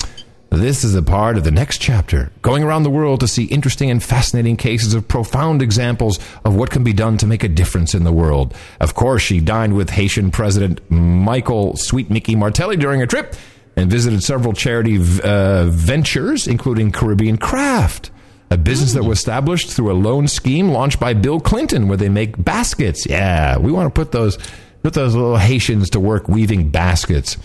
This 0.51 0.83
is 0.83 0.95
a 0.95 1.03
part 1.03 1.37
of 1.37 1.45
the 1.45 1.51
next 1.51 1.79
chapter, 1.79 2.33
going 2.43 2.65
around 2.65 2.83
the 2.83 2.91
world 2.91 3.21
to 3.21 3.29
see 3.29 3.45
interesting 3.45 3.91
and 3.91 4.03
fascinating 4.03 4.57
cases 4.57 4.95
of 4.95 5.07
profound 5.07 5.63
examples 5.63 6.19
of 6.45 6.57
what 6.57 6.71
can 6.71 6.83
be 6.83 6.93
done 6.93 7.19
to 7.19 7.27
make 7.27 7.45
a 7.45 7.49
difference 7.49 7.95
in 7.95 8.03
the 8.03 8.13
world. 8.13 8.53
Of 8.81 8.95
course, 8.95 9.23
she 9.23 9.41
dined 9.41 9.77
with 9.77 9.91
Haitian 9.91 10.33
President 10.33 10.81
Michael 10.91 11.77
Sweet 11.77 12.11
Mickey 12.11 12.35
Martelly 12.35 12.77
during 12.77 12.99
her 12.99 13.07
trip 13.07 13.37
and 13.77 13.91
visited 13.91 14.23
several 14.23 14.53
charity 14.53 14.97
uh, 15.23 15.67
ventures, 15.67 16.47
including 16.47 16.91
Caribbean 16.91 17.37
Craft, 17.37 18.11
a 18.51 18.57
business 18.57 18.95
that 18.95 19.05
was 19.05 19.19
established 19.19 19.71
through 19.71 19.93
a 19.93 19.95
loan 19.95 20.29
scheme 20.29 20.71
launched 20.71 20.99
by 20.99 21.13
Bill 21.15 21.41
Clinton, 21.41 21.89
where 21.89 21.97
they 21.97 22.09
make 22.09 22.43
baskets. 22.43 23.07
Yeah, 23.07 23.59
we 23.59 23.71
want 23.71 23.93
to 23.93 23.99
put 23.99 24.13
those 24.13 24.39
put 24.83 24.95
those 24.95 25.15
little 25.15 25.37
Haitians 25.37 25.91
to 25.91 26.01
work 26.01 26.29
weaving 26.29 26.71
baskets. 26.71 27.37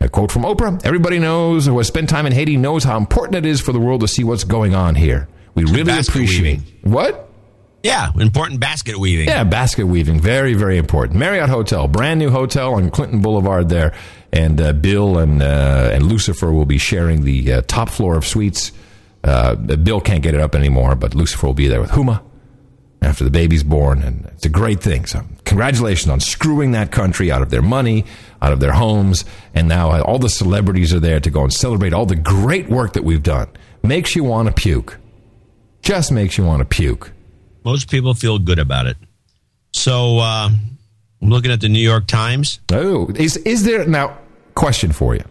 A 0.00 0.08
quote 0.08 0.30
from 0.30 0.42
Oprah: 0.42 0.84
"Everybody 0.84 1.18
knows 1.18 1.66
who 1.66 1.76
has 1.78 1.88
spent 1.88 2.08
time 2.08 2.26
in 2.26 2.32
Haiti 2.32 2.56
knows 2.56 2.84
how 2.84 2.96
important 2.96 3.36
it 3.36 3.46
is 3.46 3.60
for 3.60 3.72
the 3.72 3.80
world 3.80 4.02
to 4.02 4.08
see 4.08 4.22
what's 4.22 4.44
going 4.44 4.74
on 4.74 4.94
here. 4.94 5.28
We 5.54 5.64
really 5.64 5.98
appreciate 5.98 6.60
what." 6.82 7.30
Yeah, 7.82 8.12
important 8.18 8.60
basket 8.60 8.96
weaving. 8.98 9.28
Yeah, 9.28 9.44
basket 9.44 9.86
weaving. 9.86 10.18
Very, 10.18 10.54
very 10.54 10.78
important. 10.78 11.18
Marriott 11.18 11.50
Hotel, 11.50 11.86
brand 11.86 12.18
new 12.18 12.30
hotel 12.30 12.74
on 12.76 12.90
Clinton 12.90 13.20
Boulevard 13.20 13.68
there. 13.68 13.92
And 14.34 14.60
uh, 14.60 14.72
Bill 14.72 15.18
and 15.18 15.40
uh, 15.40 15.90
and 15.92 16.06
Lucifer 16.06 16.52
will 16.52 16.66
be 16.66 16.76
sharing 16.76 17.22
the 17.22 17.52
uh, 17.52 17.62
top 17.68 17.88
floor 17.88 18.16
of 18.16 18.26
suites. 18.26 18.72
Uh, 19.22 19.54
Bill 19.54 20.00
can't 20.00 20.24
get 20.24 20.34
it 20.34 20.40
up 20.40 20.56
anymore, 20.56 20.96
but 20.96 21.14
Lucifer 21.14 21.46
will 21.46 21.54
be 21.54 21.68
there 21.68 21.80
with 21.80 21.90
Huma 21.90 22.20
after 23.00 23.22
the 23.22 23.30
baby's 23.30 23.62
born. 23.62 24.02
And 24.02 24.26
it's 24.26 24.44
a 24.44 24.48
great 24.48 24.82
thing. 24.82 25.06
So, 25.06 25.22
congratulations 25.44 26.10
on 26.10 26.18
screwing 26.18 26.72
that 26.72 26.90
country 26.90 27.30
out 27.30 27.42
of 27.42 27.50
their 27.50 27.62
money, 27.62 28.06
out 28.42 28.52
of 28.52 28.58
their 28.58 28.72
homes. 28.72 29.24
And 29.54 29.68
now 29.68 30.02
all 30.02 30.18
the 30.18 30.28
celebrities 30.28 30.92
are 30.92 31.00
there 31.00 31.20
to 31.20 31.30
go 31.30 31.42
and 31.44 31.52
celebrate 31.52 31.92
all 31.92 32.04
the 32.04 32.16
great 32.16 32.68
work 32.68 32.94
that 32.94 33.04
we've 33.04 33.22
done. 33.22 33.48
Makes 33.84 34.16
you 34.16 34.24
want 34.24 34.48
to 34.48 34.52
puke. 34.52 34.98
Just 35.82 36.10
makes 36.10 36.36
you 36.36 36.44
want 36.44 36.58
to 36.58 36.64
puke. 36.64 37.12
Most 37.64 37.88
people 37.88 38.14
feel 38.14 38.40
good 38.40 38.58
about 38.58 38.88
it. 38.88 38.96
So 39.72 40.18
uh, 40.18 40.50
I'm 41.22 41.28
looking 41.28 41.52
at 41.52 41.60
the 41.60 41.68
New 41.68 41.78
York 41.78 42.08
Times. 42.08 42.58
Oh, 42.72 43.10
is 43.14 43.36
is 43.36 43.62
there 43.62 43.86
now? 43.86 44.18
Question 44.54 44.92
for 44.92 45.14
you. 45.14 45.24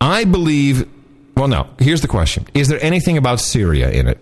I 0.00 0.24
believe. 0.24 0.88
Well, 1.36 1.48
no. 1.48 1.68
Here's 1.78 2.00
the 2.00 2.08
question: 2.08 2.46
Is 2.54 2.68
there 2.68 2.82
anything 2.82 3.16
about 3.16 3.40
Syria 3.40 3.90
in 3.90 4.08
it? 4.08 4.18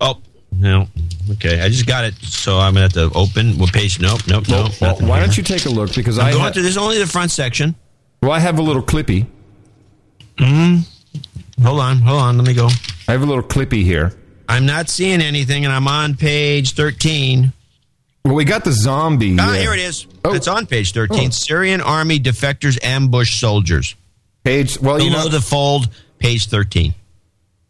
Oh 0.00 0.20
no. 0.52 0.88
Okay, 1.32 1.60
I 1.60 1.68
just 1.68 1.86
got 1.86 2.04
it, 2.04 2.14
so 2.16 2.58
I'm 2.58 2.74
gonna 2.74 2.82
have 2.82 2.92
to 2.94 3.10
open. 3.14 3.58
What 3.58 3.72
page? 3.72 4.00
Nope, 4.00 4.20
nope, 4.28 4.44
nope. 4.48 4.72
Well, 4.80 4.96
why 5.00 5.18
here. 5.18 5.26
don't 5.26 5.36
you 5.36 5.42
take 5.42 5.64
a 5.64 5.70
look? 5.70 5.94
Because 5.94 6.18
I'm 6.18 6.26
I 6.26 6.30
going 6.32 6.42
ha- 6.44 6.50
to. 6.50 6.62
There's 6.62 6.76
only 6.76 6.98
the 6.98 7.06
front 7.06 7.30
section. 7.30 7.74
well, 8.22 8.32
I 8.32 8.38
have 8.40 8.58
a 8.58 8.62
little 8.62 8.82
clippy. 8.82 9.26
Hmm. 10.38 10.78
Hold 11.62 11.80
on, 11.80 11.98
hold 11.98 12.20
on. 12.20 12.36
Let 12.38 12.46
me 12.46 12.54
go. 12.54 12.68
I 13.08 13.12
have 13.12 13.22
a 13.22 13.26
little 13.26 13.42
clippy 13.44 13.82
here. 13.84 14.12
I'm 14.48 14.66
not 14.66 14.90
seeing 14.90 15.22
anything, 15.22 15.64
and 15.64 15.72
I'm 15.72 15.88
on 15.88 16.14
page 16.16 16.72
13. 16.72 17.52
Well, 18.24 18.34
we 18.34 18.44
got 18.44 18.64
the 18.64 18.72
zombie. 18.72 19.36
Ah, 19.38 19.50
uh, 19.50 19.52
here 19.54 19.74
it 19.74 19.80
is. 19.80 20.06
It's 20.24 20.48
on 20.48 20.66
page 20.66 20.92
13. 20.92 21.30
Syrian 21.30 21.82
army 21.82 22.18
defectors 22.18 22.82
ambush 22.82 23.38
soldiers. 23.38 23.94
Page. 24.44 24.80
Well, 24.80 24.98
you 25.00 25.10
below 25.10 25.24
know- 25.24 25.28
the 25.28 25.40
fold, 25.42 25.88
page 26.18 26.46
13. 26.46 26.94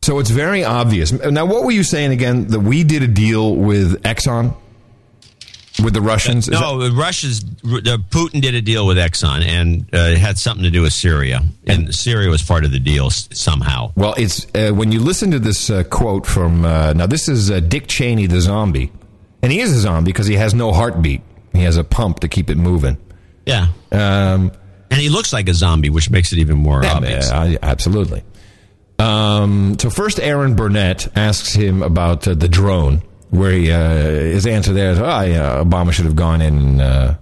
So 0.03 0.19
it's 0.19 0.31
very 0.31 0.63
obvious. 0.65 1.11
Now, 1.13 1.47
what 1.47 1.65
were 1.65 1.71
you 1.73 1.83
saying 1.83 2.13
again? 2.13 2.49
That 2.49 2.61
we 2.61 2.85
did 2.85 3.03
a 3.03 3.07
deal 3.09 3.57
with 3.57 4.03
Exxon, 4.03 4.55
with 5.83 5.95
the 5.95 6.03
Russians. 6.03 6.47
Is 6.47 6.61
No, 6.61 6.79
the 6.79 6.95
Russia's 6.95 7.41
the 7.41 7.99
Putin 8.11 8.43
did 8.43 8.55
a 8.55 8.61
deal 8.61 8.87
with 8.87 8.99
Exxon, 8.99 9.43
and 9.45 9.81
uh, 9.95 10.13
it 10.13 10.19
had 10.19 10.37
something 10.39 10.63
to 10.63 10.71
do 10.71 10.83
with 10.83 10.93
Syria, 10.93 11.43
and 11.67 11.93
Syria 11.95 12.29
was 12.29 12.43
part 12.43 12.65
of 12.67 12.71
the 12.71 12.79
deal 12.81 13.07
s- 13.07 13.31
somehow. 13.33 13.93
Well, 13.97 14.13
it's 14.19 14.47
uh, 14.55 14.73
when 14.73 14.93
you 14.93 15.01
listen 15.01 15.31
to 15.31 15.39
this 15.39 15.71
uh, 15.71 15.85
quote 15.85 16.27
from 16.27 16.67
uh, 16.67 16.93
now. 16.93 17.07
This 17.07 17.27
is 17.29 17.51
uh, 17.51 17.61
Dick 17.61 17.87
Cheney, 17.89 18.27
the 18.27 18.43
zombie, 18.43 18.93
and 19.45 19.53
he 19.53 19.61
is 19.61 19.71
a 19.77 19.79
zombie 19.81 20.11
because 20.11 20.27
he 20.27 20.35
has 20.37 20.55
no 20.55 20.73
heartbeat. 20.73 21.21
He 21.53 21.63
has 21.63 21.77
a 21.77 21.85
pump 21.85 22.21
to 22.21 22.29
keep 22.29 22.49
it 22.51 22.57
moving. 22.57 22.97
Yeah, 23.47 23.69
um, 23.93 24.51
and 24.91 25.01
he 25.01 25.09
looks 25.11 25.33
like 25.33 25.49
a 25.49 25.55
zombie, 25.55 25.91
which 25.91 26.09
makes 26.11 26.33
it 26.33 26.39
even 26.39 26.57
more 26.57 26.83
Yeah, 26.83 26.95
obvious. 26.95 27.31
uh, 27.31 27.57
absolutely. 27.63 28.23
Um, 28.99 29.77
so 29.79 29.91
first, 29.91 30.21
Erin 30.21 30.55
Burnett 30.57 31.09
asks 31.17 31.53
him 31.53 31.83
about 31.83 32.27
uh, 32.29 32.35
the 32.35 32.49
drone, 32.49 33.03
where 33.31 33.51
he, 33.53 33.71
uh, 33.71 33.81
his 33.91 34.47
answer 34.47 34.73
there 34.73 34.93
is, 34.93 34.99
"Oh, 34.99 35.21
yeah, 35.23 35.63
Obama 35.63 35.93
should 35.93 36.05
have 36.07 36.17
gone 36.17 36.41
in 36.41 36.57
and, 36.57 36.81
uh, 36.81 37.15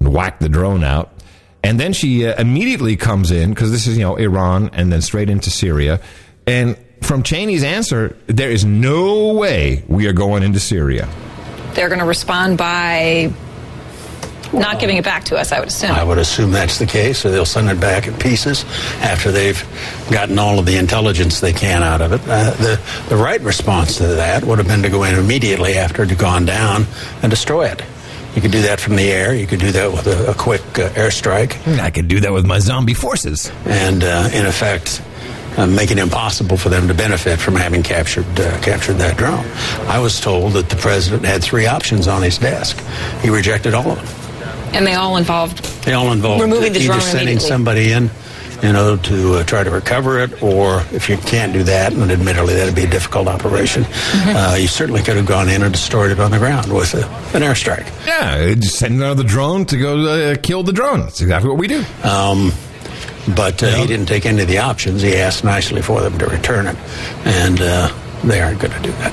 and 0.00 0.12
whacked 0.12 0.40
the 0.40 0.48
drone 0.48 0.84
out." 0.84 1.10
And 1.62 1.80
then 1.80 1.94
she 1.94 2.26
uh, 2.26 2.38
immediately 2.40 2.96
comes 2.96 3.30
in 3.30 3.50
because 3.50 3.70
this 3.72 3.86
is 3.86 3.96
you 3.96 4.04
know 4.04 4.16
Iran, 4.16 4.70
and 4.74 4.92
then 4.92 5.00
straight 5.00 5.30
into 5.30 5.50
Syria. 5.50 6.00
And 6.46 6.76
from 7.00 7.22
Cheney's 7.22 7.64
answer, 7.64 8.16
there 8.26 8.50
is 8.50 8.64
no 8.66 9.32
way 9.32 9.82
we 9.88 10.06
are 10.06 10.12
going 10.12 10.42
into 10.42 10.60
Syria. 10.60 11.08
They're 11.74 11.88
going 11.88 12.00
to 12.00 12.06
respond 12.06 12.58
by 12.58 13.32
not 14.52 14.78
giving 14.78 14.96
it 14.96 15.04
back 15.04 15.24
to 15.24 15.36
us, 15.36 15.52
I 15.52 15.58
would 15.58 15.68
assume. 15.68 15.90
I 15.90 16.04
would 16.04 16.18
assume 16.18 16.52
that's 16.52 16.78
the 16.78 16.86
case, 16.86 17.24
or 17.24 17.30
they'll 17.30 17.44
send 17.44 17.68
it 17.68 17.80
back 17.80 18.06
in 18.06 18.14
pieces 18.14 18.64
after 19.00 19.32
they've 19.32 19.60
gotten 20.10 20.38
all 20.38 20.58
of 20.58 20.66
the 20.66 20.76
intelligence 20.76 21.40
they 21.40 21.52
can 21.52 21.82
out 21.82 22.00
of 22.00 22.12
it. 22.12 22.20
Uh, 22.22 22.50
the, 22.52 22.80
the 23.08 23.16
right 23.16 23.40
response 23.40 23.96
to 23.98 24.06
that 24.06 24.44
would 24.44 24.58
have 24.58 24.68
been 24.68 24.82
to 24.82 24.90
go 24.90 25.02
in 25.04 25.16
immediately 25.16 25.74
after 25.74 26.02
it 26.04 26.10
had 26.10 26.18
gone 26.18 26.44
down 26.44 26.86
and 27.22 27.30
destroy 27.30 27.66
it. 27.66 27.82
You 28.34 28.42
could 28.42 28.50
do 28.52 28.62
that 28.62 28.80
from 28.80 28.96
the 28.96 29.10
air. 29.10 29.34
You 29.34 29.46
could 29.46 29.60
do 29.60 29.70
that 29.72 29.92
with 29.92 30.06
a, 30.06 30.30
a 30.30 30.34
quick 30.34 30.62
uh, 30.78 30.88
airstrike. 30.90 31.78
I 31.78 31.90
could 31.90 32.08
do 32.08 32.20
that 32.20 32.32
with 32.32 32.46
my 32.46 32.58
zombie 32.58 32.94
forces. 32.94 33.50
And 33.64 34.02
uh, 34.02 34.28
in 34.32 34.44
effect, 34.46 35.02
uh, 35.56 35.66
make 35.66 35.90
it 35.90 35.98
impossible 35.98 36.56
for 36.56 36.68
them 36.68 36.88
to 36.88 36.94
benefit 36.94 37.38
from 37.38 37.54
having 37.54 37.82
captured 37.82 38.26
uh, 38.38 38.60
captured 38.60 38.94
that 38.94 39.16
drone. 39.16 39.44
I 39.88 39.98
was 40.00 40.20
told 40.20 40.52
that 40.54 40.68
the 40.68 40.76
president 40.76 41.24
had 41.24 41.42
three 41.42 41.66
options 41.66 42.08
on 42.08 42.22
his 42.22 42.38
desk. 42.38 42.78
He 43.22 43.30
rejected 43.30 43.74
all 43.74 43.90
of 43.92 43.96
them. 43.96 44.74
And 44.74 44.86
they 44.86 44.94
all 44.94 45.16
involved 45.16 45.64
They 45.84 45.92
all 45.92 46.10
involve 46.12 46.40
Removing 46.40 46.72
the 46.72 46.80
either 46.80 46.86
drone 46.88 47.00
sending 47.00 47.38
somebody 47.38 47.92
in, 47.92 48.10
you 48.60 48.72
know, 48.72 48.96
to 48.96 49.34
uh, 49.34 49.44
try 49.44 49.62
to 49.62 49.70
recover 49.70 50.18
it, 50.18 50.42
or 50.42 50.82
if 50.92 51.08
you 51.08 51.16
can't 51.16 51.52
do 51.52 51.62
that, 51.62 51.92
and 51.92 52.10
admittedly 52.10 52.54
that'd 52.54 52.74
be 52.74 52.82
a 52.82 52.90
difficult 52.90 53.28
operation, 53.28 53.84
Mm-hmm. 53.84 54.36
uh, 54.36 54.54
you 54.56 54.66
certainly 54.66 55.00
could 55.02 55.16
have 55.16 55.26
gone 55.26 55.48
in 55.48 55.62
and 55.62 55.72
destroyed 55.72 56.10
it 56.10 56.18
on 56.18 56.32
the 56.32 56.38
ground 56.38 56.72
with 56.72 56.92
a, 56.94 57.06
an 57.36 57.42
airstrike. 57.42 57.86
Yeah, 58.04 58.52
just 58.54 58.76
send 58.78 58.94
another 58.94 59.22
drone 59.22 59.64
to 59.66 59.76
go 59.78 60.06
uh, 60.32 60.36
kill 60.42 60.64
the 60.64 60.72
drone. 60.72 61.00
That's 61.00 61.20
exactly 61.20 61.48
what 61.50 61.58
we 61.58 61.68
do. 61.68 61.84
Um, 62.02 62.50
but 63.36 63.62
uh, 63.62 63.74
he 63.74 63.86
didn't 63.86 64.06
take 64.06 64.26
any 64.26 64.42
of 64.42 64.48
the 64.48 64.58
options. 64.58 65.02
He 65.02 65.16
asked 65.16 65.44
nicely 65.44 65.82
for 65.82 66.00
them 66.00 66.18
to 66.18 66.26
return 66.26 66.66
it, 66.66 66.76
and 67.24 67.60
uh, 67.60 67.92
they 68.24 68.40
aren't 68.40 68.60
going 68.60 68.72
to 68.74 68.82
do 68.82 68.92
that. 68.92 69.12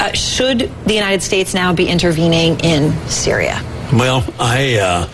Uh, 0.00 0.12
should 0.12 0.70
the 0.84 0.94
United 0.94 1.22
States 1.22 1.54
now 1.54 1.72
be 1.72 1.88
intervening 1.88 2.60
in 2.60 2.92
Syria? 3.08 3.60
Well, 3.92 4.24
I 4.38 4.78
uh, 4.78 5.08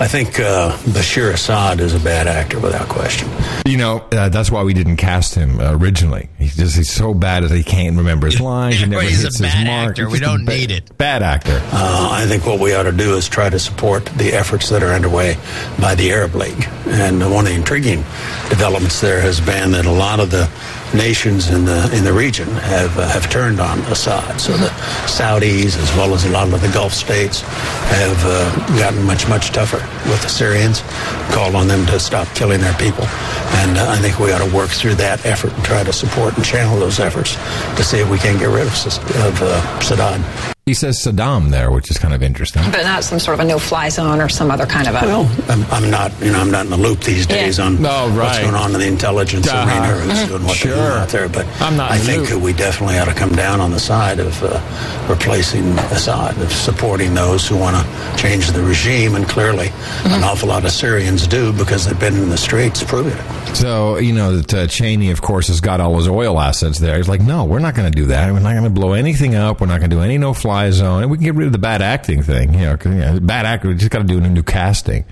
I 0.00 0.06
think 0.06 0.38
uh, 0.38 0.76
Bashar 0.78 1.32
Assad 1.34 1.80
is 1.80 1.92
a 1.92 1.98
bad 1.98 2.28
actor 2.28 2.60
without 2.60 2.88
question. 2.88 3.28
You 3.66 3.76
know, 3.78 3.98
uh, 4.12 4.28
that's 4.28 4.48
why 4.48 4.62
we 4.62 4.72
didn't 4.72 4.96
cast 4.96 5.34
him 5.34 5.58
uh, 5.58 5.72
originally. 5.76 6.28
He's 6.38 6.56
just 6.56 6.76
he's 6.76 6.92
so 6.92 7.14
bad 7.14 7.42
that 7.42 7.50
he 7.50 7.64
can't 7.64 7.96
remember 7.96 8.26
his 8.26 8.40
lines. 8.40 8.78
He 8.78 8.86
never 8.86 9.02
he's 9.02 9.18
a 9.20 9.26
hits 9.26 9.38
his 9.38 9.46
bad 9.52 9.66
mark. 9.66 9.90
actor. 9.90 10.04
He's 10.04 10.12
We 10.12 10.20
don't 10.20 10.44
ba- 10.44 10.52
need 10.52 10.70
it. 10.70 10.96
Bad 10.98 11.24
actor. 11.24 11.60
Uh, 11.72 12.08
I 12.12 12.26
think 12.26 12.46
what 12.46 12.60
we 12.60 12.74
ought 12.74 12.84
to 12.84 12.92
do 12.92 13.16
is 13.16 13.28
try 13.28 13.50
to 13.50 13.58
support 13.58 14.04
the 14.04 14.32
efforts 14.34 14.68
that 14.68 14.84
are 14.84 14.92
underway 14.92 15.36
by 15.80 15.96
the 15.96 16.12
Arab 16.12 16.36
League. 16.36 16.68
And 16.86 17.18
one 17.32 17.46
of 17.46 17.50
the 17.50 17.56
intriguing 17.56 17.98
developments 18.50 19.00
there 19.00 19.20
has 19.20 19.40
been 19.40 19.72
that 19.72 19.84
a 19.84 19.90
lot 19.90 20.20
of 20.20 20.30
the 20.30 20.48
nations 20.94 21.50
in 21.50 21.64
the 21.64 21.90
in 21.96 22.04
the 22.04 22.12
region 22.12 22.48
have 22.48 22.96
uh, 22.98 23.08
have 23.08 23.28
turned 23.30 23.60
on 23.60 23.78
Assad. 23.92 24.40
So 24.40 24.52
the 24.56 24.68
Saudis, 25.06 25.76
as 25.76 25.90
well 25.96 26.14
as 26.14 26.24
a 26.24 26.30
lot 26.30 26.52
of 26.52 26.60
the 26.60 26.68
Gulf 26.68 26.92
states, 26.92 27.42
have 27.42 28.20
uh, 28.24 28.78
gotten 28.78 29.02
much 29.04 29.28
much 29.28 29.50
tougher 29.50 29.82
with 30.10 30.22
the 30.22 30.28
Syrians, 30.28 30.82
called 31.30 31.54
on 31.54 31.68
them 31.68 31.86
to 31.86 31.98
stop 31.98 32.28
killing 32.34 32.60
their 32.60 32.74
people. 32.74 33.04
And 33.60 33.78
uh, 33.78 33.90
I 33.90 33.98
think 33.98 34.18
we 34.18 34.32
ought 34.32 34.44
to 34.46 34.54
work 34.54 34.70
through 34.70 34.96
that 34.96 35.24
effort 35.24 35.52
and 35.52 35.64
try 35.64 35.84
to 35.84 35.92
support 35.92 36.36
and 36.36 36.44
channel 36.44 36.78
those 36.78 37.00
efforts 37.00 37.34
to 37.76 37.84
see 37.84 37.98
if 37.98 38.10
we 38.10 38.18
can 38.18 38.38
get 38.38 38.48
rid 38.48 38.66
of, 38.66 38.74
of 38.74 39.42
uh, 39.42 39.60
Saddam. 39.80 40.54
He 40.68 40.74
says 40.74 40.98
Saddam 41.02 41.48
there, 41.48 41.70
which 41.70 41.90
is 41.90 41.96
kind 41.96 42.12
of 42.12 42.22
interesting. 42.22 42.62
But 42.70 42.82
not 42.82 43.02
some 43.02 43.18
sort 43.18 43.40
of 43.40 43.46
a 43.46 43.48
no-fly 43.48 43.88
zone 43.88 44.20
or 44.20 44.28
some 44.28 44.50
other 44.50 44.66
kind 44.66 44.86
of 44.86 44.96
a. 44.96 45.06
Well, 45.06 45.26
I'm, 45.48 45.64
I'm 45.72 45.90
not, 45.90 46.12
you 46.20 46.30
know, 46.30 46.40
I'm 46.40 46.50
not 46.50 46.66
in 46.66 46.70
the 46.70 46.76
loop 46.76 47.00
these 47.00 47.26
days 47.26 47.56
Yeah. 47.56 47.64
on 47.64 47.80
No, 47.80 48.10
what's 48.14 48.38
going 48.40 48.54
on 48.54 48.74
in 48.74 48.80
the 48.80 48.86
intelligence 48.86 49.48
Uh-huh. 49.48 49.66
arena 49.66 49.96
or 49.96 50.00
who's 50.02 50.18
Mhm. 50.18 50.28
doing 50.28 50.44
what 50.44 50.56
Sure. 50.58 50.74
they're 50.76 50.86
doing 50.90 51.00
out 51.00 51.08
there. 51.08 51.28
But 51.30 51.46
I'm 51.62 51.76
not 51.78 51.90
I 51.90 51.96
think 51.96 52.28
loop. 52.30 52.42
we 52.42 52.52
definitely 52.52 52.98
ought 52.98 53.06
to 53.06 53.14
come 53.14 53.30
down 53.34 53.62
on 53.62 53.70
the 53.70 53.80
side 53.80 54.20
of 54.20 54.42
uh, 54.44 54.60
replacing 55.08 55.78
Assad, 55.90 56.36
of 56.42 56.52
supporting 56.52 57.14
those 57.14 57.46
who 57.48 57.56
want 57.56 57.76
to 57.76 58.16
change 58.22 58.48
the 58.52 58.62
regime, 58.62 59.14
and 59.14 59.26
clearly 59.26 59.68
Mm-hmm. 59.68 60.12
an 60.16 60.24
awful 60.24 60.50
lot 60.50 60.66
of 60.66 60.70
Syrians 60.70 61.26
do 61.26 61.50
because 61.54 61.86
they've 61.86 61.98
been 61.98 62.14
in 62.16 62.28
the 62.28 62.36
streets 62.36 62.82
proving 62.82 63.12
it. 63.14 63.24
So 63.54 63.96
you 63.98 64.12
know 64.12 64.36
that 64.36 64.54
uh, 64.54 64.66
Cheney, 64.68 65.10
of 65.10 65.20
course, 65.20 65.48
has 65.48 65.60
got 65.60 65.80
all 65.80 65.96
his 65.96 66.06
oil 66.08 66.38
assets 66.38 66.78
there. 66.78 66.96
He's 66.96 67.08
like, 67.08 67.20
no, 67.20 67.44
we're 67.44 67.58
not 67.58 67.74
going 67.74 67.90
to 67.90 67.96
do 67.96 68.06
that. 68.06 68.32
We're 68.32 68.38
not 68.38 68.52
going 68.52 68.64
to 68.64 68.70
blow 68.70 68.92
anything 68.92 69.34
up. 69.34 69.60
We're 69.60 69.66
not 69.66 69.78
going 69.78 69.90
to 69.90 69.96
do 69.96 70.02
any 70.02 70.16
no-fly 70.16 70.70
zone, 70.70 71.02
and 71.02 71.10
we 71.10 71.16
can 71.16 71.24
get 71.24 71.34
rid 71.34 71.46
of 71.46 71.52
the 71.52 71.58
bad 71.58 71.82
acting 71.82 72.22
thing. 72.22 72.54
You 72.54 72.60
know, 72.66 72.76
'cause, 72.76 72.92
you 72.92 73.00
know 73.00 73.20
bad 73.20 73.46
acting, 73.46 73.70
We 73.70 73.76
just 73.76 73.90
got 73.90 73.98
to 73.98 74.04
do 74.04 74.18
a 74.18 74.20
new 74.20 74.42
casting. 74.44 75.04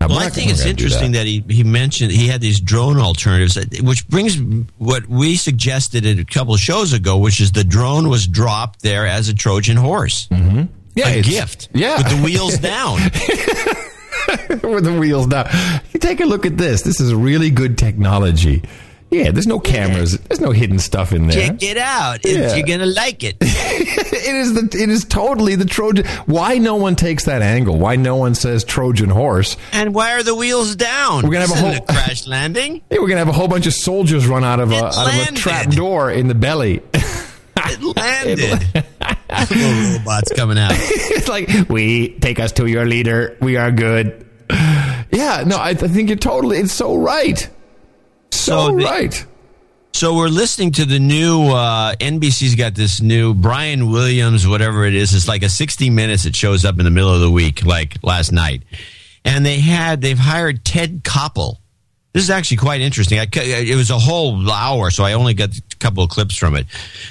Uh, 0.00 0.08
Well, 0.10 0.18
I 0.18 0.28
think 0.28 0.50
it's 0.50 0.58
we're 0.60 0.64
gonna 0.64 0.74
do 0.74 0.84
interesting 0.84 1.12
that. 1.12 1.26
he, 1.26 1.44
he 1.48 1.62
mentioned 1.62 2.10
he 2.10 2.26
had 2.26 2.40
these 2.40 2.58
drone 2.58 2.98
alternatives, 2.98 3.56
which 3.80 4.06
brings 4.08 4.36
what 4.78 5.06
we 5.08 5.36
suggested 5.36 6.04
a 6.04 6.24
couple 6.24 6.52
of 6.54 6.60
shows 6.60 6.92
ago, 6.92 7.16
which 7.18 7.40
is 7.40 7.52
the 7.52 7.64
drone 7.64 8.08
was 8.08 8.26
dropped 8.26 8.82
there 8.82 9.06
as 9.06 9.28
a 9.28 9.34
Trojan 9.34 9.76
horse. 9.76 10.26
Mm-hmm. 10.32 10.62
Yeah, 10.96 11.08
a 11.08 11.22
gift. 11.22 11.68
yeah. 11.72 11.98
with 11.98 12.08
the 12.08 12.16
wheels 12.24 12.58
down. 12.58 12.98
with 14.62 14.84
the 14.84 14.96
wheels 14.98 15.26
down. 15.26 15.48
You 15.92 16.00
take 16.00 16.20
a 16.20 16.24
look 16.24 16.46
at 16.46 16.56
this. 16.56 16.82
This 16.82 17.00
is 17.00 17.14
really 17.14 17.50
good 17.50 17.78
technology. 17.78 18.62
Yeah, 19.10 19.30
there's 19.30 19.46
no 19.46 19.60
cameras. 19.60 20.18
There's 20.18 20.40
no 20.40 20.50
hidden 20.50 20.80
stuff 20.80 21.12
in 21.12 21.28
there. 21.28 21.48
Check 21.48 21.62
it 21.62 21.76
out. 21.76 22.24
Yeah. 22.24 22.56
You're 22.56 22.66
gonna 22.66 22.86
like 22.86 23.22
it. 23.22 23.36
it 23.40 24.34
is 24.34 24.54
the 24.54 24.62
it 24.76 24.88
is 24.88 25.04
totally 25.04 25.54
the 25.54 25.66
Trojan. 25.66 26.04
Why 26.26 26.58
no 26.58 26.74
one 26.74 26.96
takes 26.96 27.26
that 27.26 27.40
angle? 27.40 27.78
Why 27.78 27.94
no 27.94 28.16
one 28.16 28.34
says 28.34 28.64
Trojan 28.64 29.10
horse? 29.10 29.56
And 29.70 29.94
why 29.94 30.14
are 30.14 30.24
the 30.24 30.34
wheels 30.34 30.74
down? 30.74 31.22
We're 31.22 31.32
gonna 31.34 31.46
have 31.46 31.56
a 31.56 31.60
whole- 31.60 31.70
isn't 31.70 31.86
crash 31.86 32.26
landing. 32.26 32.82
Hey, 32.90 32.98
we're 32.98 33.06
gonna 33.08 33.20
have 33.20 33.28
a 33.28 33.32
whole 33.32 33.48
bunch 33.48 33.66
of 33.66 33.72
soldiers 33.74 34.26
run 34.26 34.42
out 34.42 34.58
of 34.58 34.72
a, 34.72 34.84
out 34.84 34.96
of 34.96 35.28
a 35.28 35.32
trap 35.32 35.70
door 35.70 36.10
in 36.10 36.26
the 36.26 36.34
belly. 36.34 36.82
It 37.80 37.96
landed. 37.96 38.84
Little 39.50 39.98
robots 39.98 40.32
coming 40.32 40.58
out. 40.58 40.72
it's 40.76 41.28
like 41.28 41.48
we 41.68 42.18
take 42.18 42.38
us 42.40 42.52
to 42.52 42.66
your 42.66 42.86
leader. 42.86 43.36
We 43.40 43.56
are 43.56 43.70
good. 43.70 44.26
Yeah, 44.50 45.44
no, 45.46 45.56
I, 45.56 45.70
I 45.70 45.74
think 45.74 46.08
you're 46.08 46.18
totally. 46.18 46.58
It's 46.58 46.72
so 46.72 46.96
right. 46.96 47.38
So, 48.30 48.68
So 48.70 48.76
the- 48.76 48.84
right. 48.84 49.26
So 49.92 50.16
we're 50.16 50.26
listening 50.28 50.72
to 50.72 50.84
the 50.84 50.98
new 50.98 51.44
uh, 51.50 51.94
NBC's 51.94 52.56
got 52.56 52.74
this 52.74 53.00
new 53.00 53.32
Brian 53.32 53.92
Williams, 53.92 54.44
whatever 54.46 54.84
it 54.86 54.94
is. 54.96 55.14
It's 55.14 55.28
like 55.28 55.44
a 55.44 55.48
60 55.48 55.88
minutes. 55.90 56.24
It 56.24 56.34
shows 56.34 56.64
up 56.64 56.80
in 56.80 56.84
the 56.84 56.90
middle 56.90 57.14
of 57.14 57.20
the 57.20 57.30
week, 57.30 57.64
like 57.64 57.98
last 58.02 58.32
night, 58.32 58.64
and 59.24 59.46
they 59.46 59.60
had 59.60 60.00
they've 60.00 60.18
hired 60.18 60.64
Ted 60.64 61.04
Koppel 61.04 61.58
This 62.14 62.22
is 62.22 62.30
actually 62.30 62.58
quite 62.58 62.80
interesting. 62.80 63.18
I, 63.18 63.26
it 63.34 63.74
was 63.74 63.90
a 63.90 63.98
whole 63.98 64.48
hour, 64.48 64.92
so 64.92 65.02
I 65.02 65.14
only 65.14 65.34
got 65.34 65.50
a 65.56 65.76
couple 65.80 66.04
of 66.04 66.10
clips 66.10 66.36
from 66.36 66.54
it. 66.54 66.66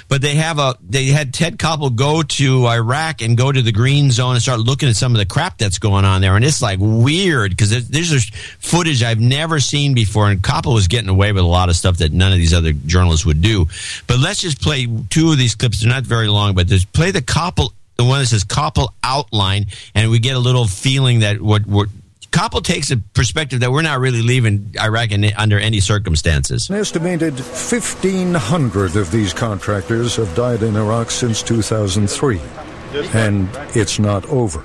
But 0.08 0.22
they 0.22 0.36
have 0.36 0.58
a 0.58 0.76
they 0.82 1.08
had 1.08 1.34
Ted 1.34 1.58
Koppel 1.58 1.94
go 1.94 2.22
to 2.22 2.66
Iraq 2.66 3.20
and 3.20 3.36
go 3.36 3.52
to 3.52 3.60
the 3.60 3.70
green 3.70 4.10
zone 4.10 4.32
and 4.32 4.42
start 4.42 4.60
looking 4.60 4.88
at 4.88 4.96
some 4.96 5.12
of 5.12 5.18
the 5.18 5.26
crap 5.26 5.58
that's 5.58 5.78
going 5.78 6.06
on 6.06 6.22
there, 6.22 6.36
and 6.36 6.44
it's 6.44 6.62
like 6.62 6.78
weird 6.80 7.50
because 7.50 7.86
there's 7.86 8.30
footage 8.60 9.02
I've 9.02 9.20
never 9.20 9.60
seen 9.60 9.92
before, 9.92 10.30
and 10.30 10.40
Koppel 10.40 10.72
was 10.72 10.88
getting 10.88 11.10
away 11.10 11.32
with 11.32 11.44
a 11.44 11.46
lot 11.46 11.68
of 11.68 11.76
stuff 11.76 11.98
that 11.98 12.10
none 12.12 12.32
of 12.32 12.38
these 12.38 12.54
other 12.54 12.72
journalists 12.72 13.26
would 13.26 13.42
do. 13.42 13.66
But 14.06 14.20
let's 14.20 14.40
just 14.40 14.62
play 14.62 14.88
two 15.10 15.30
of 15.30 15.36
these 15.36 15.54
clips. 15.54 15.82
They're 15.82 15.90
not 15.90 16.04
very 16.04 16.28
long, 16.28 16.54
but 16.54 16.66
just 16.66 16.90
play 16.94 17.10
the 17.10 17.20
Koppel, 17.20 17.72
the 17.96 18.04
one 18.04 18.20
that 18.20 18.26
says 18.26 18.44
Koppel 18.44 18.88
outline, 19.02 19.66
and 19.94 20.10
we 20.10 20.18
get 20.18 20.34
a 20.34 20.38
little 20.40 20.66
feeling 20.66 21.20
that 21.20 21.42
what 21.42 21.66
what 21.66 21.88
Koppel 22.34 22.64
takes 22.64 22.90
a 22.90 22.96
perspective 22.96 23.60
that 23.60 23.70
we're 23.70 23.82
not 23.82 24.00
really 24.00 24.20
leaving 24.20 24.74
Iraq 24.80 25.12
in, 25.12 25.24
under 25.36 25.56
any 25.56 25.78
circumstances. 25.78 26.68
An 26.68 26.74
estimated 26.74 27.34
1,500 27.34 28.96
of 28.96 29.12
these 29.12 29.32
contractors 29.32 30.16
have 30.16 30.34
died 30.34 30.64
in 30.64 30.74
Iraq 30.74 31.12
since 31.12 31.44
2003. 31.44 32.40
And 33.12 33.48
it's 33.76 34.00
not 34.00 34.26
over. 34.26 34.64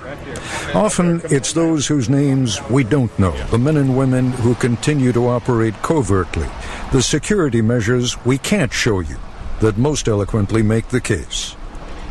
Often 0.74 1.20
it's 1.26 1.52
those 1.52 1.86
whose 1.86 2.08
names 2.08 2.60
we 2.70 2.82
don't 2.82 3.16
know, 3.20 3.36
the 3.50 3.58
men 3.58 3.76
and 3.76 3.96
women 3.96 4.32
who 4.32 4.56
continue 4.56 5.12
to 5.12 5.28
operate 5.28 5.74
covertly, 5.80 6.48
the 6.90 7.02
security 7.02 7.62
measures 7.62 8.16
we 8.24 8.38
can't 8.38 8.72
show 8.72 8.98
you 8.98 9.16
that 9.60 9.78
most 9.78 10.08
eloquently 10.08 10.64
make 10.64 10.88
the 10.88 11.00
case. 11.00 11.54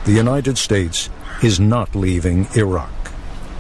The 0.06 0.14
United 0.14 0.58
States 0.58 1.10
is 1.44 1.60
not 1.60 1.96
leaving 1.96 2.48
Iraq. 2.56 2.99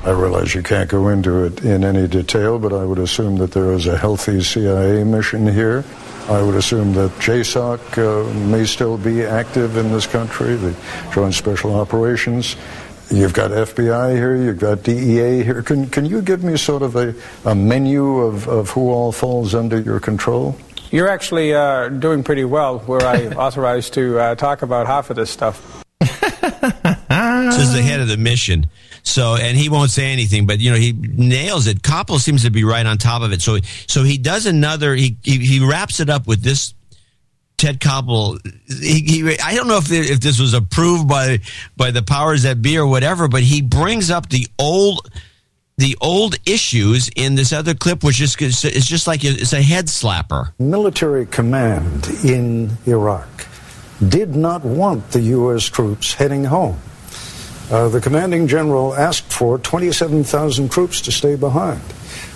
I 0.10 0.14
realize 0.14 0.56
you 0.56 0.64
can't 0.64 0.90
go 0.90 1.10
into 1.10 1.44
it 1.44 1.64
in 1.64 1.84
any 1.84 2.08
detail, 2.08 2.58
but 2.58 2.74
I 2.74 2.84
would 2.84 2.98
assume 2.98 3.36
that 3.36 3.52
there 3.52 3.74
is 3.74 3.86
a 3.86 3.96
healthy 3.96 4.42
CIA 4.42 5.04
mission 5.04 5.46
here. 5.46 5.86
I 6.28 6.42
would 6.42 6.56
assume 6.56 6.94
that 6.94 7.12
JSOC 7.20 7.80
uh, 8.00 8.34
may 8.48 8.66
still 8.66 8.98
be 8.98 9.24
active 9.24 9.78
in 9.78 9.92
this 9.92 10.08
country, 10.08 10.56
the 10.56 10.76
Joint 11.14 11.36
Special 11.36 11.80
Operations. 11.80 12.56
You've 13.12 13.34
got 13.34 13.52
FBI 13.52 14.16
here, 14.16 14.36
you've 14.36 14.58
got 14.58 14.82
DEA 14.82 15.44
here. 15.44 15.62
Can, 15.62 15.88
can 15.88 16.06
you 16.06 16.24
give 16.24 16.44
me 16.44 16.58
sort 16.58 16.82
of 16.82 16.96
a, 16.96 17.14
a 17.46 17.54
menu 17.54 18.18
of, 18.18 18.48
of 18.50 18.72
who 18.72 18.90
all 18.90 19.12
falls 19.12 19.54
under 19.54 19.80
your 19.80 20.00
control? 20.00 20.58
You're 20.90 21.10
actually 21.10 21.54
uh, 21.54 21.90
doing 21.90 22.24
pretty 22.24 22.46
well 22.46 22.80
where 22.80 23.04
I 23.06 23.28
authorized 23.46 23.94
to 23.94 24.18
uh, 24.18 24.34
talk 24.34 24.64
about 24.64 24.88
half 24.88 25.12
of 25.12 25.18
this 25.18 25.30
stuff. 25.30 25.84
This 27.10 27.68
is 27.68 27.74
the 27.74 27.82
head 27.82 28.00
of 28.00 28.08
the 28.08 28.18
mission. 28.18 28.70
So, 29.04 29.36
and 29.36 29.58
he 29.58 29.70
won't 29.70 29.92
say 29.92 30.12
anything, 30.12 30.46
but 30.46 30.60
you 30.60 30.72
know, 30.72 30.78
he 30.78 30.94
nails 30.94 31.68
it. 31.68 31.82
Koppel 31.82 32.20
seems 32.20 32.44
to 32.44 32.52
be 32.52 32.64
right 32.64 32.86
on 32.86 32.98
top 32.98 33.22
of 33.22 33.32
it. 33.32 33.42
So, 33.42 33.58
so 33.88 34.04
he 34.04 34.18
does 34.18 34.46
another, 34.46 34.96
he, 34.96 35.18
he, 35.24 35.38
he 35.38 35.66
wraps 35.66 36.00
it 36.00 36.10
up 36.10 36.28
with 36.28 36.42
this 36.42 36.74
Ted 37.60 37.80
Koppel. 37.80 38.40
He, 38.68 39.02
he, 39.02 39.40
I 39.40 39.54
don't 39.54 39.68
know 39.68 39.78
if 39.78 39.92
if 39.92 40.22
this 40.22 40.40
was 40.40 40.54
approved 40.54 41.08
by 41.08 41.42
by 41.76 41.92
the 41.92 42.02
powers 42.02 42.44
that 42.44 42.62
be 42.62 42.78
or 42.78 42.88
whatever, 42.88 43.28
but 43.28 43.44
he 43.44 43.62
brings 43.62 44.10
up 44.10 44.30
the 44.30 44.48
old 44.58 45.10
the 45.78 45.98
old 46.02 46.36
issues 46.46 47.10
in 47.16 47.36
this 47.36 47.52
other 47.54 47.74
clip, 47.74 48.04
which 48.04 48.22
is 48.22 48.36
it's 48.40 48.88
just 48.88 49.08
like 49.08 49.24
it's 49.24 49.54
a 49.54 49.62
head 49.62 49.86
slapper. 49.86 50.52
Military 50.58 51.26
command 51.26 52.08
in 52.24 52.78
Iraq 52.88 53.28
did 54.08 54.36
not 54.36 54.64
want 54.64 55.12
the 55.12 55.22
U.S. 55.22 55.66
troops 55.66 56.14
heading 56.14 56.46
home. 56.46 56.80
Uh, 57.70 57.88
the 57.88 58.02
commanding 58.02 58.48
general 58.48 58.96
asked 58.96 59.32
for 59.32 59.60
27,000 59.60 60.72
troops 60.72 61.02
to 61.02 61.12
stay 61.12 61.36
behind. 61.36 61.82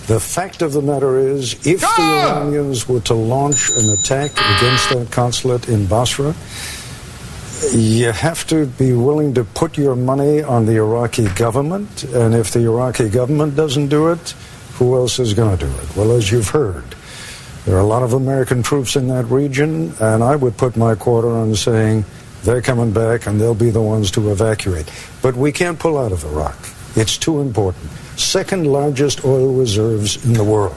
The 0.06 0.20
fact 0.20 0.62
of 0.62 0.72
the 0.72 0.82
matter 0.82 1.18
is, 1.18 1.66
if 1.66 1.82
ah! 1.82 1.94
the 1.96 2.38
Iranians 2.38 2.88
were 2.88 3.00
to 3.00 3.14
launch 3.14 3.70
an 3.70 3.90
attack 3.90 4.32
against 4.32 4.90
that 4.90 5.08
consulate 5.10 5.68
in 5.68 5.86
Basra, 5.86 6.34
you 7.72 8.12
have 8.12 8.46
to 8.48 8.66
be 8.66 8.92
willing 8.92 9.34
to 9.34 9.44
put 9.44 9.76
your 9.78 9.96
money 9.96 10.42
on 10.42 10.66
the 10.66 10.76
Iraqi 10.76 11.28
government, 11.30 12.04
and 12.04 12.34
if 12.34 12.52
the 12.52 12.60
Iraqi 12.60 13.08
government 13.08 13.56
doesn't 13.56 13.88
do 13.88 14.10
it, 14.10 14.34
who 14.74 14.94
else 14.94 15.18
is 15.18 15.34
going 15.34 15.56
to 15.56 15.66
do 15.66 15.72
it? 15.72 15.96
Well, 15.96 16.12
as 16.12 16.30
you've 16.30 16.50
heard, 16.50 16.84
there 17.64 17.76
are 17.76 17.80
a 17.80 17.86
lot 17.86 18.02
of 18.02 18.12
American 18.12 18.62
troops 18.62 18.94
in 18.94 19.08
that 19.08 19.24
region, 19.24 19.94
and 20.00 20.22
I 20.22 20.36
would 20.36 20.56
put 20.56 20.76
my 20.76 20.94
quarter 20.94 21.30
on 21.30 21.54
saying 21.54 22.04
they're 22.44 22.62
coming 22.62 22.92
back 22.92 23.26
and 23.26 23.40
they'll 23.40 23.54
be 23.54 23.70
the 23.70 23.82
ones 23.82 24.10
to 24.12 24.30
evacuate. 24.30 24.90
But 25.22 25.34
we 25.34 25.50
can't 25.50 25.78
pull 25.78 25.98
out 25.98 26.12
of 26.12 26.24
Iraq. 26.24 26.56
It's 26.96 27.18
too 27.18 27.40
important. 27.40 27.90
Second 28.16 28.66
largest 28.66 29.24
oil 29.24 29.52
reserves 29.54 30.24
in 30.24 30.34
the 30.34 30.44
world. 30.44 30.76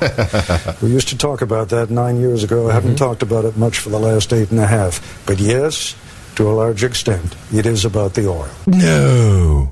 we 0.81 0.89
used 0.89 1.09
to 1.09 1.17
talk 1.17 1.41
about 1.41 1.69
that 1.69 1.91
nine 1.91 2.19
years 2.19 2.43
ago. 2.43 2.63
I 2.65 2.67
mm-hmm. 2.67 2.73
haven't 2.73 2.95
talked 2.95 3.21
about 3.21 3.45
it 3.45 3.57
much 3.57 3.79
for 3.79 3.89
the 3.89 3.99
last 3.99 4.33
eight 4.33 4.49
and 4.49 4.59
a 4.59 4.65
half. 4.65 5.25
But 5.27 5.39
yes, 5.39 5.95
to 6.35 6.49
a 6.49 6.53
large 6.53 6.83
extent, 6.83 7.35
it 7.53 7.65
is 7.65 7.85
about 7.85 8.15
the 8.15 8.27
oil. 8.27 8.49
No. 8.65 9.71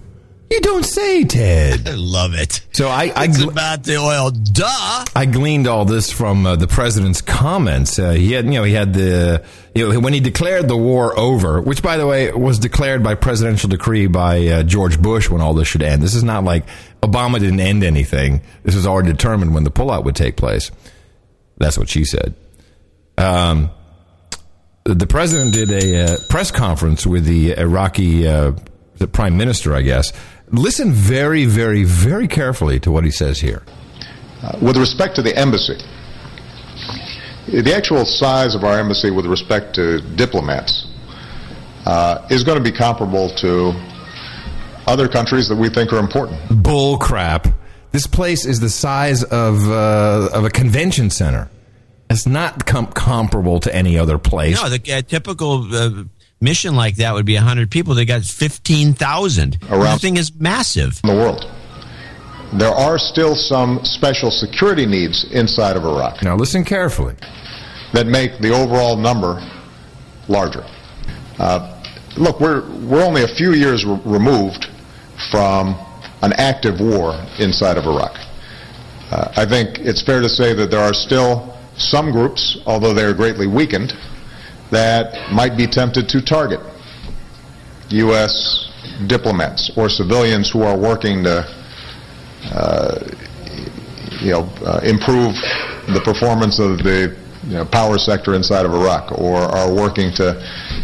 You 0.49 0.61
don't 0.61 0.85
say, 0.85 1.23
Ted. 1.23 1.87
I 1.87 1.95
love 1.95 2.35
it. 2.35 2.61
So 2.71 2.87
I, 2.87 3.11
I 3.15 3.25
it's 3.25 3.41
about 3.41 3.83
the 3.83 3.97
oil. 3.97 4.29
Duh. 4.29 5.05
I 5.15 5.25
gleaned 5.25 5.67
all 5.67 5.85
this 5.85 6.11
from 6.11 6.45
uh, 6.45 6.55
the 6.55 6.67
president's 6.67 7.19
comments. 7.19 7.97
Uh, 7.97 8.11
he 8.11 8.33
had, 8.33 8.45
you 8.45 8.51
know, 8.51 8.63
he 8.63 8.73
had 8.73 8.93
the 8.93 9.43
you 9.73 9.91
know, 9.91 9.99
when 9.99 10.13
he 10.13 10.19
declared 10.19 10.67
the 10.67 10.77
war 10.77 11.17
over, 11.17 11.61
which 11.61 11.81
by 11.81 11.97
the 11.97 12.05
way 12.05 12.31
was 12.31 12.59
declared 12.59 13.01
by 13.03 13.15
presidential 13.15 13.69
decree 13.69 14.05
by 14.05 14.45
uh, 14.47 14.63
George 14.63 15.01
Bush 15.01 15.29
when 15.29 15.41
all 15.41 15.55
this 15.55 15.67
should 15.67 15.81
end. 15.81 16.03
This 16.03 16.13
is 16.13 16.23
not 16.23 16.43
like 16.43 16.65
Obama 17.01 17.39
didn't 17.39 17.59
end 17.59 17.83
anything. 17.83 18.41
This 18.63 18.75
was 18.75 18.85
already 18.85 19.11
determined 19.11 19.55
when 19.55 19.63
the 19.63 19.71
pullout 19.71 20.03
would 20.05 20.15
take 20.15 20.37
place. 20.37 20.69
That's 21.57 21.77
what 21.77 21.89
she 21.89 22.05
said. 22.05 22.35
Um, 23.17 23.71
the 24.83 25.07
president 25.07 25.55
did 25.55 25.71
a 25.71 26.03
uh, 26.03 26.17
press 26.29 26.51
conference 26.51 27.07
with 27.07 27.25
the 27.25 27.57
Iraqi 27.57 28.27
uh, 28.27 28.51
the 28.97 29.07
prime 29.07 29.35
minister, 29.35 29.73
I 29.73 29.81
guess 29.81 30.13
Listen 30.51 30.91
very, 30.91 31.45
very, 31.45 31.83
very 31.83 32.27
carefully 32.27 32.79
to 32.81 32.91
what 32.91 33.03
he 33.03 33.11
says 33.11 33.39
here. 33.39 33.63
Uh, 34.41 34.57
with 34.61 34.77
respect 34.77 35.15
to 35.15 35.21
the 35.21 35.35
embassy, 35.35 35.77
the 37.47 37.73
actual 37.75 38.05
size 38.05 38.55
of 38.55 38.63
our 38.63 38.79
embassy 38.79 39.11
with 39.11 39.25
respect 39.25 39.75
to 39.75 40.01
diplomats 40.15 40.87
uh, 41.85 42.27
is 42.29 42.43
going 42.43 42.57
to 42.57 42.63
be 42.63 42.75
comparable 42.75 43.29
to 43.29 43.73
other 44.87 45.07
countries 45.07 45.47
that 45.49 45.55
we 45.55 45.69
think 45.69 45.91
are 45.93 45.99
important. 45.99 46.39
Bull 46.63 46.97
crap. 46.97 47.47
This 47.91 48.07
place 48.07 48.45
is 48.45 48.59
the 48.59 48.69
size 48.69 49.23
of, 49.23 49.69
uh, 49.69 50.29
of 50.33 50.43
a 50.43 50.49
convention 50.49 51.09
center. 51.09 51.49
It's 52.09 52.27
not 52.27 52.65
com- 52.65 52.87
comparable 52.87 53.59
to 53.61 53.73
any 53.73 53.97
other 53.97 54.17
place. 54.17 54.61
No, 54.61 54.69
the 54.69 54.93
uh, 54.93 55.01
typical 55.01 55.73
uh, 55.73 56.03
mission 56.45 56.75
like 56.75 56.97
that 56.97 57.13
would 57.13 57.25
be 57.25 57.35
100 57.35 57.69
people. 57.71 57.95
They 57.95 58.05
got 58.05 58.23
15,000. 58.23 59.57
The 59.59 59.97
thing 59.99 60.15
is 60.15 60.31
massive. 60.35 61.01
In 61.03 61.09
the 61.09 61.15
world. 61.15 61.51
There 62.53 62.71
are 62.71 62.97
still 62.97 63.35
some 63.35 63.83
special 63.83 64.31
security 64.31 64.85
needs 64.85 65.25
inside 65.31 65.75
of 65.75 65.83
Iraq. 65.83 66.21
Now 66.21 66.35
listen 66.37 66.63
carefully. 66.63 67.15
That 67.93 68.05
make 68.07 68.39
the 68.39 68.51
overall 68.53 68.95
number 68.95 69.41
larger. 70.27 70.63
Uh, 71.39 71.81
look, 72.15 72.39
we're, 72.39 72.61
we're 72.85 73.03
only 73.03 73.23
a 73.23 73.27
few 73.27 73.53
years 73.53 73.83
re- 73.83 73.99
removed 74.05 74.67
from 75.31 75.75
an 76.21 76.33
active 76.33 76.79
war 76.79 77.13
inside 77.39 77.77
of 77.77 77.85
Iraq. 77.85 78.13
Uh, 79.11 79.31
I 79.35 79.45
think 79.45 79.79
it's 79.79 80.01
fair 80.01 80.21
to 80.21 80.29
say 80.29 80.53
that 80.53 80.71
there 80.71 80.81
are 80.81 80.93
still 80.93 81.57
some 81.77 82.11
groups, 82.11 82.57
although 82.65 82.93
they 82.93 83.03
are 83.03 83.13
greatly 83.13 83.47
weakened, 83.47 83.93
that 84.71 85.31
might 85.31 85.57
be 85.57 85.67
tempted 85.67 86.09
to 86.09 86.21
target 86.21 86.59
U.S. 87.89 88.71
diplomats 89.07 89.71
or 89.77 89.89
civilians 89.89 90.49
who 90.49 90.63
are 90.63 90.77
working 90.77 91.23
to, 91.23 91.47
uh, 92.51 92.99
you 94.21 94.31
know, 94.31 94.49
uh, 94.65 94.79
improve 94.83 95.35
the 95.87 96.01
performance 96.03 96.59
of 96.59 96.79
the 96.79 97.15
you 97.47 97.53
know, 97.53 97.65
power 97.65 97.97
sector 97.97 98.33
inside 98.33 98.65
of 98.65 98.73
Iraq, 98.73 99.11
or 99.19 99.37
are 99.37 99.71
working 99.71 100.11
to 100.13 100.29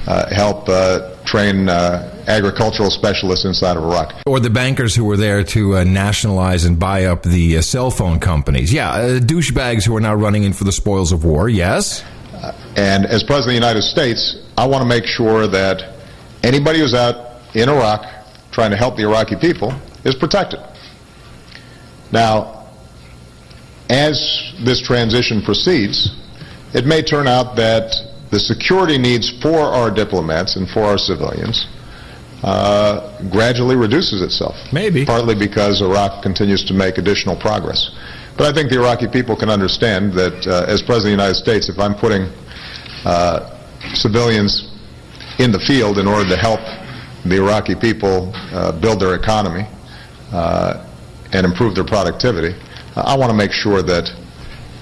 uh, 0.08 0.34
help 0.34 0.70
uh, 0.70 1.16
train 1.26 1.68
uh, 1.68 2.24
agricultural 2.28 2.92
specialists 2.92 3.46
inside 3.46 3.78
of 3.78 3.84
Iraq. 3.84 4.14
Or 4.28 4.40
the 4.40 4.52
bankers 4.52 4.96
who 4.96 5.06
were 5.06 5.18
there 5.18 5.44
to 5.44 5.78
uh, 5.78 5.84
nationalize 5.84 6.66
and 6.66 6.78
buy 6.78 7.06
up 7.06 7.24
the 7.24 7.62
cell 7.64 7.90
phone 7.90 8.20
companies. 8.20 8.72
Yeah, 8.72 9.20
douchebags 9.20 9.86
who 9.86 9.96
are 9.96 10.02
now 10.02 10.14
running 10.14 10.44
in 10.44 10.54
for 10.54 10.64
the 10.64 10.72
spoils 10.72 11.12
of 11.12 11.26
war, 11.26 11.50
yes. 11.50 12.04
And 12.76 13.06
as 13.06 13.24
President 13.24 13.58
of 13.58 13.62
the 13.62 13.68
United 13.68 13.82
States, 13.82 14.38
I 14.58 14.66
want 14.66 14.82
to 14.82 14.88
make 14.88 15.06
sure 15.06 15.48
that 15.48 16.02
anybody 16.44 16.80
who's 16.80 16.94
out 16.94 17.42
in 17.56 17.70
Iraq 17.70 18.06
trying 18.52 18.72
to 18.72 18.78
help 18.78 18.96
the 18.96 19.04
Iraqi 19.04 19.36
people 19.36 19.74
is 20.04 20.16
protected. 20.16 20.60
Now, 22.12 22.68
as 23.90 24.54
this 24.64 24.82
transition 24.82 25.42
proceeds, 25.42 26.16
it 26.74 26.86
may 26.86 27.02
turn 27.02 27.28
out 27.28 27.56
that 27.58 27.94
the 28.32 28.40
security 28.40 28.98
needs 28.98 29.30
for 29.42 29.60
our 29.60 29.92
diplomats 29.92 30.56
and 30.56 30.70
for 30.70 30.84
our 30.84 30.98
civilians 30.98 31.68
uh, 32.44 33.22
gradually 33.30 33.76
reduces 33.76 34.22
itself. 34.22 34.56
Maybe. 34.72 35.06
Partly 35.06 35.36
because 35.36 35.82
Iraq 35.82 36.24
continues 36.24 36.64
to 36.66 36.74
make 36.74 36.98
additional 36.98 37.36
progress. 37.36 37.92
But 38.38 38.48
I 38.48 38.54
think 38.54 38.70
the 38.70 38.80
Iraqi 38.80 39.08
people 39.08 39.36
can 39.36 39.50
understand 39.50 40.14
that 40.14 40.48
uh, 40.48 40.66
as 40.68 40.82
President 40.82 40.98
of 40.98 41.04
the 41.04 41.24
United 41.24 41.36
States, 41.36 41.70
if 41.70 41.78
I'm 41.78 41.94
putting 41.94 42.32
uh, 43.06 43.58
civilians 43.94 44.68
in 45.40 45.52
the 45.52 45.60
field 45.60 45.98
in 45.98 46.08
order 46.08 46.30
to 46.30 46.38
help 46.38 46.60
the 47.26 47.36
Iraqi 47.38 47.76
people 47.76 48.32
uh, 48.36 48.72
build 48.72 49.00
their 49.00 49.16
economy 49.16 49.66
uh, 50.32 50.86
and 51.34 51.46
improve 51.46 51.76
their 51.76 51.84
productivity, 51.84 52.56
I 52.96 53.16
want 53.16 53.32
to 53.32 53.38
make 53.38 53.52
sure 53.52 53.82
that 53.82 54.10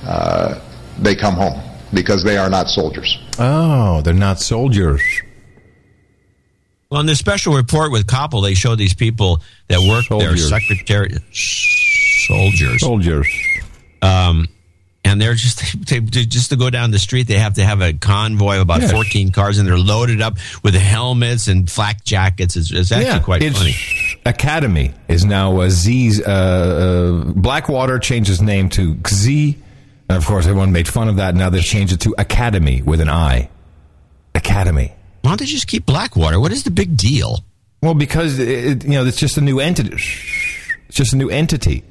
uh, 0.06 0.60
they 1.00 1.16
come 1.16 1.36
home 1.36 1.62
because 1.94 2.24
they 2.24 2.38
are 2.38 2.50
not 2.50 2.70
soldiers. 2.70 3.18
Oh, 3.38 4.02
they're 4.02 4.14
not 4.14 4.40
soldiers. 4.40 5.02
Well, 6.90 7.02
in 7.02 7.06
the 7.06 7.16
special 7.16 7.54
report 7.56 7.91
with 7.91 8.08
Koppel, 8.08 8.41
they 8.41 8.56
show 8.56 8.76
these 8.76 8.96
people 8.96 9.41
that 9.68 9.80
work 9.80 10.06
there, 10.10 10.36
Soldiers. 10.36 10.50
secretary, 10.50 11.12
soldiers, 11.32 12.80
soldiers, 12.80 13.28
um, 14.02 14.48
and 15.10 15.19
they're 15.22 15.34
just 15.34 15.86
they, 15.88 15.99
just 15.99 16.49
to 16.52 16.56
go 16.56 16.69
down 16.69 16.91
the 16.91 16.99
street. 16.99 17.27
They 17.27 17.38
have 17.40 17.56
to 17.56 17.64
have 17.65 17.81
a 17.81 17.94
convoy 17.94 18.56
of 18.56 18.61
about 18.61 18.81
Yeah. 18.81 18.88
fourteen 18.90 19.31
cars, 19.31 19.57
and 19.57 19.68
they're 19.68 19.77
loaded 19.77 20.22
up 20.22 20.38
with 20.64 20.76
helmets 20.76 21.48
and 21.48 21.69
flak 21.69 22.03
jackets. 22.03 22.56
It's, 22.56 22.72
it's 22.72 22.91
actually 22.91 23.23
quite 23.23 23.41
it's 23.44 23.57
funny. 23.57 23.76
Academi 24.26 24.94
is 25.07 25.26
now 25.26 25.60
uh, 25.61 25.69
Z's. 25.69 26.22
Uh, 26.22 27.23
uh, 27.27 27.31
Blackwater 27.34 27.99
changed 27.99 28.30
his 28.30 28.41
name 28.41 28.69
to 28.69 28.95
XZ. 28.95 29.56
And 30.10 30.18
of 30.18 30.26
course, 30.26 30.45
everyone 30.48 30.72
made 30.72 30.88
fun 30.88 31.07
of 31.07 31.18
that. 31.18 31.36
Now 31.36 31.49
they've 31.49 31.64
changed 31.64 31.94
it 31.94 31.99
to 32.02 32.15
Academi 32.18 32.84
with 32.84 32.99
an 33.02 33.10
I. 33.10 33.49
Academi. 34.34 34.91
Why 35.22 35.31
don't 35.31 35.40
they 35.40 35.45
just 35.45 35.68
keep 35.68 35.86
Blackwater? 35.86 36.40
What 36.40 36.52
is 36.52 36.64
the 36.64 36.72
big 36.72 36.95
deal? 36.98 37.44
Well, 37.81 37.94
because 37.94 38.40
it, 38.40 38.84
you 38.84 38.91
know 38.91 39.06
it's 39.06 39.18
just 39.18 39.38
a 39.38 39.41
new 39.41 39.60
entity. 39.60 39.94
It's 39.94 40.98
just 40.98 41.14
a 41.14 41.15
new 41.18 41.30
entity. 41.30 41.84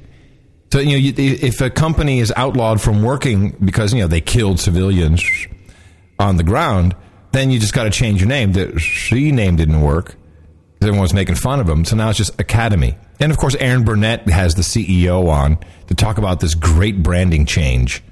So 0.71 0.79
you 0.79 0.91
know, 0.91 0.97
you, 0.97 1.13
if 1.17 1.61
a 1.61 1.69
company 1.69 2.19
is 2.19 2.31
outlawed 2.35 2.79
from 2.81 3.01
working 3.01 3.55
because 3.63 3.93
you 3.93 4.01
know 4.01 4.07
they 4.07 4.21
killed 4.21 4.59
civilians 4.59 5.23
on 6.19 6.37
the 6.37 6.43
ground, 6.43 6.95
then 7.31 7.49
you 7.49 7.59
just 7.59 7.73
got 7.73 7.83
to 7.83 7.89
change 7.89 8.21
your 8.21 8.27
name. 8.27 8.53
The 8.53 8.77
she 8.79 9.31
name 9.31 9.55
didn't 9.55 9.81
work 9.81 10.15
because 10.75 10.87
everyone 10.87 11.01
was 11.01 11.13
making 11.13 11.35
fun 11.35 11.59
of 11.59 11.67
them. 11.67 11.85
So 11.85 11.95
now 11.95 12.09
it's 12.09 12.17
just 12.17 12.37
Academi. 12.37 12.97
And 13.19 13.31
of 13.31 13.37
course, 13.37 13.55
Erin 13.55 13.83
Burnett 13.83 14.29
has 14.29 14.55
the 14.55 14.61
CEO 14.61 15.27
on 15.27 15.57
to 15.87 15.95
talk 15.95 16.17
about 16.17 16.39
this 16.39 16.55
great 16.55 17.01
branding 17.03 17.45
change. 17.45 18.03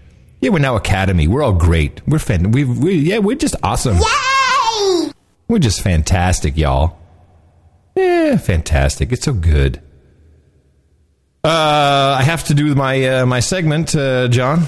Yeah, 0.42 0.50
we're 0.50 0.60
now 0.60 0.78
Academi. 0.78 1.28
We're 1.28 1.44
all 1.44 1.54
great. 1.54 2.06
We're 2.08 2.20
fan. 2.20 2.52
We, 2.52 2.64
we 2.64 2.94
yeah, 2.96 3.20
we're 3.20 3.38
just 3.38 3.56
awesome. 3.64 3.98
Yay! 3.98 5.12
We're 5.48 5.60
just 5.60 5.82
fantastic, 5.82 6.58
y'all. 6.58 6.98
Yeah, 7.96 8.38
fantastic. 8.38 9.12
It's 9.12 9.26
so 9.26 9.34
good. 9.34 9.82
Uh, 11.44 12.18
I 12.20 12.24
have 12.24 12.46
to 12.46 12.54
do 12.54 12.76
my 12.76 13.04
uh, 13.06 13.26
my 13.26 13.40
segment, 13.40 13.96
uh, 13.96 14.28
John. 14.28 14.64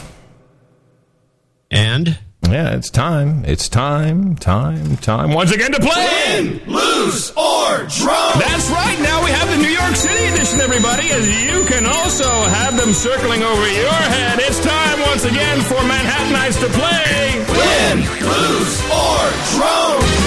And 1.71 2.17
yeah, 2.47 2.75
it's 2.75 2.89
time. 2.89 3.43
It's 3.45 3.67
time. 3.69 4.35
Time. 4.37 4.97
Time. 4.97 5.33
Once 5.33 5.51
again 5.51 5.71
to 5.71 5.79
play. 5.79 6.07
Win, 6.39 6.61
lose, 6.67 7.31
or 7.31 7.85
draw. 7.99 8.31
That's 8.39 8.69
right. 8.71 8.97
Now 9.01 9.23
we 9.25 9.31
have 9.31 9.49
the 9.49 9.57
New 9.57 9.69
York 9.69 9.95
City 9.95 10.25
edition, 10.33 10.61
everybody, 10.61 11.09
as 11.11 11.27
you 11.27 11.65
can 11.65 11.85
also 11.85 12.29
have 12.29 12.77
them 12.77 12.93
circling 12.93 13.43
over 13.43 13.67
your 13.67 13.91
head. 14.15 14.39
It's 14.39 14.63
time 14.63 14.99
once 15.01 15.25
again 15.25 15.61
for 15.61 15.75
Manhattanites 15.83 16.59
to 16.61 16.69
play. 16.73 17.45
Win, 17.53 17.99
lose, 18.23 18.81
or 18.89 19.21
draw. 19.57 20.18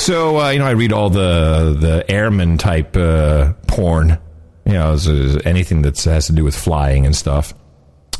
So 0.00 0.40
uh, 0.40 0.48
you 0.48 0.60
know, 0.60 0.66
I 0.66 0.70
read 0.70 0.94
all 0.94 1.10
the 1.10 1.76
the 1.78 2.10
airman 2.10 2.56
type 2.56 2.96
uh, 2.96 3.52
porn. 3.66 4.18
You 4.64 4.72
know, 4.72 4.96
anything 5.44 5.82
that 5.82 6.02
has 6.04 6.26
to 6.28 6.32
do 6.32 6.42
with 6.42 6.56
flying 6.56 7.04
and 7.04 7.14
stuff. 7.14 7.52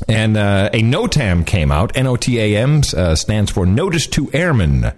And 0.07 0.37
uh, 0.37 0.69
a 0.75 0.83
NOTAM 0.83 1.47
came 1.47 1.73
out. 1.73 1.97
N-O-T-A-M 1.97 2.83
uh, 2.95 3.15
stands 3.15 3.51
for 3.51 3.65
Notice 3.65 4.07
to 4.09 4.31
Airmen. 4.33 4.93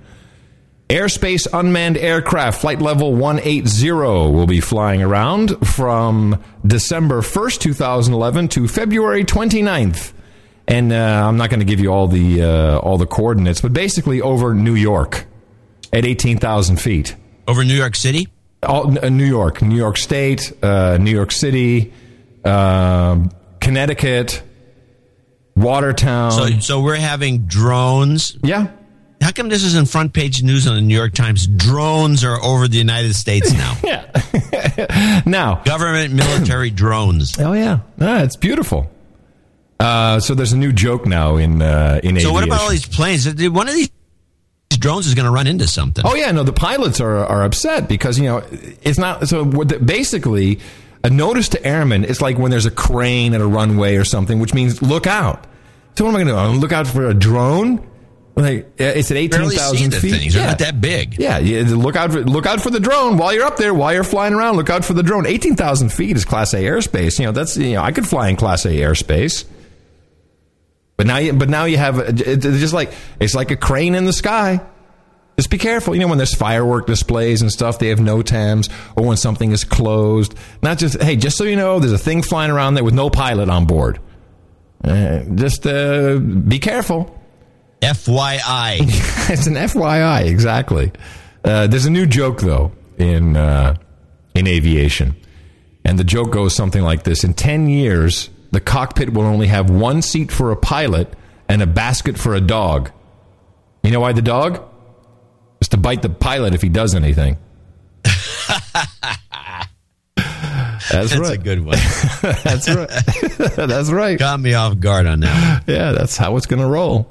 Airspace 0.89 1.47
unmanned 1.53 1.99
aircraft 1.99 2.61
flight 2.61 2.81
level 2.81 3.15
180 3.15 3.91
will 4.33 4.47
be 4.47 4.61
flying 4.61 5.03
around 5.03 5.51
from 5.67 6.43
December 6.67 7.21
1st, 7.21 7.61
2011 7.61 8.49
to 8.49 8.67
February 8.67 9.25
29th. 9.25 10.13
And 10.67 10.93
uh, 10.93 11.29
I'm 11.29 11.37
not 11.37 11.49
going 11.49 11.61
to 11.61 11.67
give 11.67 11.79
you 11.79 11.91
all 11.93 12.09
the 12.09 12.43
uh, 12.43 12.79
all 12.79 12.99
the 12.99 13.07
coordinates, 13.07 13.61
but 13.61 13.73
basically 13.73 14.21
over 14.21 14.53
New 14.53 14.75
York 14.75 15.27
at 15.93 16.05
18,000 16.05 16.77
feet. 16.77 17.17
Over 17.47 17.65
New 17.65 17.75
York 17.75 17.97
City? 17.97 18.29
All, 18.63 18.97
uh, 19.05 19.09
New 19.09 19.25
York, 19.27 19.61
New 19.61 19.77
York 19.77 19.97
State, 19.97 20.53
uh, 20.63 20.97
New 21.01 21.11
York 21.11 21.33
City, 21.33 21.93
um 22.45 23.31
Connecticut, 23.63 24.43
Watertown. 25.57 26.33
So, 26.33 26.49
so 26.59 26.81
we're 26.81 26.97
having 26.97 27.47
drones. 27.47 28.37
Yeah. 28.43 28.69
How 29.21 29.31
come 29.31 29.49
this 29.49 29.63
isn't 29.63 29.89
front 29.89 30.13
page 30.13 30.43
news 30.43 30.67
on 30.67 30.75
the 30.75 30.81
New 30.81 30.97
York 30.97 31.13
Times? 31.15 31.47
Drones 31.47 32.25
are 32.25 32.43
over 32.43 32.67
the 32.67 32.79
United 32.79 33.15
States 33.15 33.53
now. 33.55 33.77
yeah. 33.85 35.23
now, 35.27 35.63
government 35.65 36.13
military 36.13 36.71
drones. 36.83 37.39
Oh 37.39 37.53
yeah, 37.53 37.81
ah, 38.01 38.23
it's 38.23 38.37
beautiful. 38.37 38.91
Uh, 39.79 40.19
so 40.19 40.35
there's 40.35 40.53
a 40.53 40.57
new 40.57 40.73
joke 40.73 41.07
now 41.07 41.37
in 41.37 41.63
uh, 41.63 42.01
in 42.03 42.19
So 42.21 42.33
what 42.33 42.45
about 42.45 42.63
all 42.63 42.71
these 42.71 42.87
planes? 42.87 43.27
One 43.49 43.69
of 43.69 43.75
these 43.75 43.91
drones 44.77 45.07
is 45.07 45.15
going 45.15 45.27
to 45.27 45.31
run 45.31 45.47
into 45.47 45.67
something. 45.67 46.05
Oh 46.07 46.15
yeah, 46.15 46.31
no, 46.33 46.43
the 46.43 46.53
pilots 46.53 47.01
are 47.01 47.25
are 47.25 47.45
upset 47.45 47.89
because 47.89 48.19
you 48.19 48.25
know 48.25 48.43
it's 48.83 48.99
not 48.99 49.29
so. 49.29 49.45
Basically, 49.45 50.61
a 51.05 51.11
notice 51.11 51.49
to 51.51 51.65
airmen 51.65 52.05
is 52.05 52.21
like 52.21 52.39
when 52.39 52.51
there's 52.51 52.67
a 52.67 52.71
crane 52.71 53.35
at 53.35 53.41
a 53.41 53.47
runway 53.47 53.97
or 53.97 54.05
something, 54.05 54.39
which 54.39 54.55
means 54.55 54.83
look 54.83 55.07
out. 55.07 55.47
So 55.97 56.05
what 56.05 56.11
am 56.11 56.17
I 56.17 56.25
going 56.25 56.49
to 56.49 56.55
do? 56.55 56.61
Look 56.61 56.73
out 56.73 56.87
for 56.87 57.07
a 57.07 57.15
drone? 57.15 57.89
Like 58.35 58.73
it's 58.79 59.11
at 59.11 59.19
eighteen 59.19 59.51
thousand 59.51 59.91
feet. 59.93 60.11
things. 60.11 60.35
They're 60.35 60.47
not 60.47 60.61
that 60.61 60.81
big. 60.81 61.19
Yeah, 61.19 61.39
yeah, 61.39 61.65
look 61.69 61.97
out 61.97 62.13
for 62.13 62.23
look 62.23 62.47
out 62.47 62.63
for 62.63 62.71
the 62.71 62.81
drone 62.81 63.19
while 63.19 63.35
you're 63.35 63.45
up 63.45 63.59
there, 63.59 63.75
while 63.75 63.93
you're 63.93 64.05
flying 64.05 64.33
around. 64.33 64.57
Look 64.57 64.71
out 64.71 64.87
for 64.87 64.95
the 64.95 65.03
drone. 65.03 65.27
Eighteen 65.27 65.55
thousand 65.55 65.93
feet 65.93 66.17
is 66.17 66.25
Class 66.25 66.55
A 66.55 66.59
airspace. 66.59 67.19
You 67.19 67.27
know 67.27 67.33
that's 67.33 67.59
you 67.59 67.75
know 67.75 67.83
I 67.83 67.93
could 67.93 68.07
fly 68.07 68.31
in 68.31 68.37
Class 68.37 68.65
A 68.65 68.71
airspace. 68.71 69.45
But 70.97 71.07
now, 71.07 71.19
you, 71.19 71.33
but 71.33 71.49
now 71.49 71.65
you 71.65 71.79
have 71.79 71.99
it's 71.99 72.45
just 72.45 72.75
like 72.75 72.93
it's 73.19 73.35
like 73.35 73.51
a 73.51 73.57
crane 73.57 73.95
in 73.95 74.05
the 74.05 74.13
sky. 74.13 74.61
Just 75.37 75.51
be 75.51 75.59
careful. 75.59 75.95
You 75.95 76.03
know 76.03 76.09
when 76.09 76.19
there's 76.19 76.35
firework 76.35 76.87
displays 76.87 77.41
and 77.41 77.51
stuff, 77.51 77.79
they 77.79 77.89
have 77.89 77.99
NOTAMs, 77.99 78.71
or 78.97 79.07
when 79.07 79.17
something 79.17 79.51
is 79.51 79.65
closed. 79.65 80.35
Not 80.63 80.79
just 80.79 81.01
hey, 81.03 81.17
just 81.17 81.37
so 81.37 81.45
you 81.45 81.57
know, 81.57 81.81
there's 81.81 81.93
a 81.93 81.99
thing 81.99 82.23
flying 82.23 82.51
around 82.51 82.75
there 82.75 82.85
with 82.85 82.95
no 82.95 83.09
pilot 83.09 83.49
on 83.49 83.65
board. 83.65 83.99
Uh, 84.85 85.21
just 85.35 85.67
uh, 85.67 86.19
be 86.19 86.59
careful. 86.59 87.19
FYI. 87.81 88.79
it's 89.31 89.47
an 89.47 89.55
FYI, 89.55 90.27
exactly. 90.27 90.93
Uh, 91.45 91.67
there's 91.67 91.87
a 91.87 91.91
new 91.91 92.07
joke 92.07 92.41
though 92.41 92.73
in 92.99 93.37
uh, 93.37 93.77
in 94.35 94.47
aviation, 94.47 95.17
and 95.85 95.99
the 95.99 96.05
joke 96.05 96.31
goes 96.31 96.55
something 96.55 96.83
like 96.83 97.05
this: 97.05 97.25
In 97.25 97.33
ten 97.33 97.69
years, 97.69 98.29
the 98.53 98.61
cockpit 98.61 99.13
will 99.13 99.23
only 99.25 99.49
have 99.49 99.69
one 99.69 100.03
seat 100.03 100.31
for 100.31 100.53
a 100.53 100.57
pilot 100.57 101.13
and 101.49 101.61
a 101.61 101.67
basket 101.67 102.17
for 102.17 102.35
a 102.35 102.41
dog. 102.41 102.93
You 103.83 103.91
know 103.91 104.01
why 104.01 104.13
the 104.13 104.23
dog? 104.23 104.63
Just 105.61 105.73
to 105.73 105.77
bite 105.77 106.03
the 106.03 106.11
pilot 106.11 106.55
if 106.55 106.63
he 106.63 106.69
does 106.69 106.95
anything. 106.95 107.37
That's, 110.91 111.11
That's 111.11 111.19
right. 111.19 111.39
a 111.39 111.43
good 111.43 111.65
one. 111.65 111.79
that's 112.45 112.69
right. 112.69 112.89
that's 113.57 113.91
right. 113.91 114.19
Got 114.19 114.41
me 114.41 114.53
off 114.53 114.79
guard 114.79 115.07
on 115.07 115.21
that. 115.21 115.63
Yeah, 115.67 115.93
that's 115.93 116.19
how 116.19 116.37
it's 116.37 116.45
going 116.45 116.61
to 116.61 116.69
roll. 116.69 117.11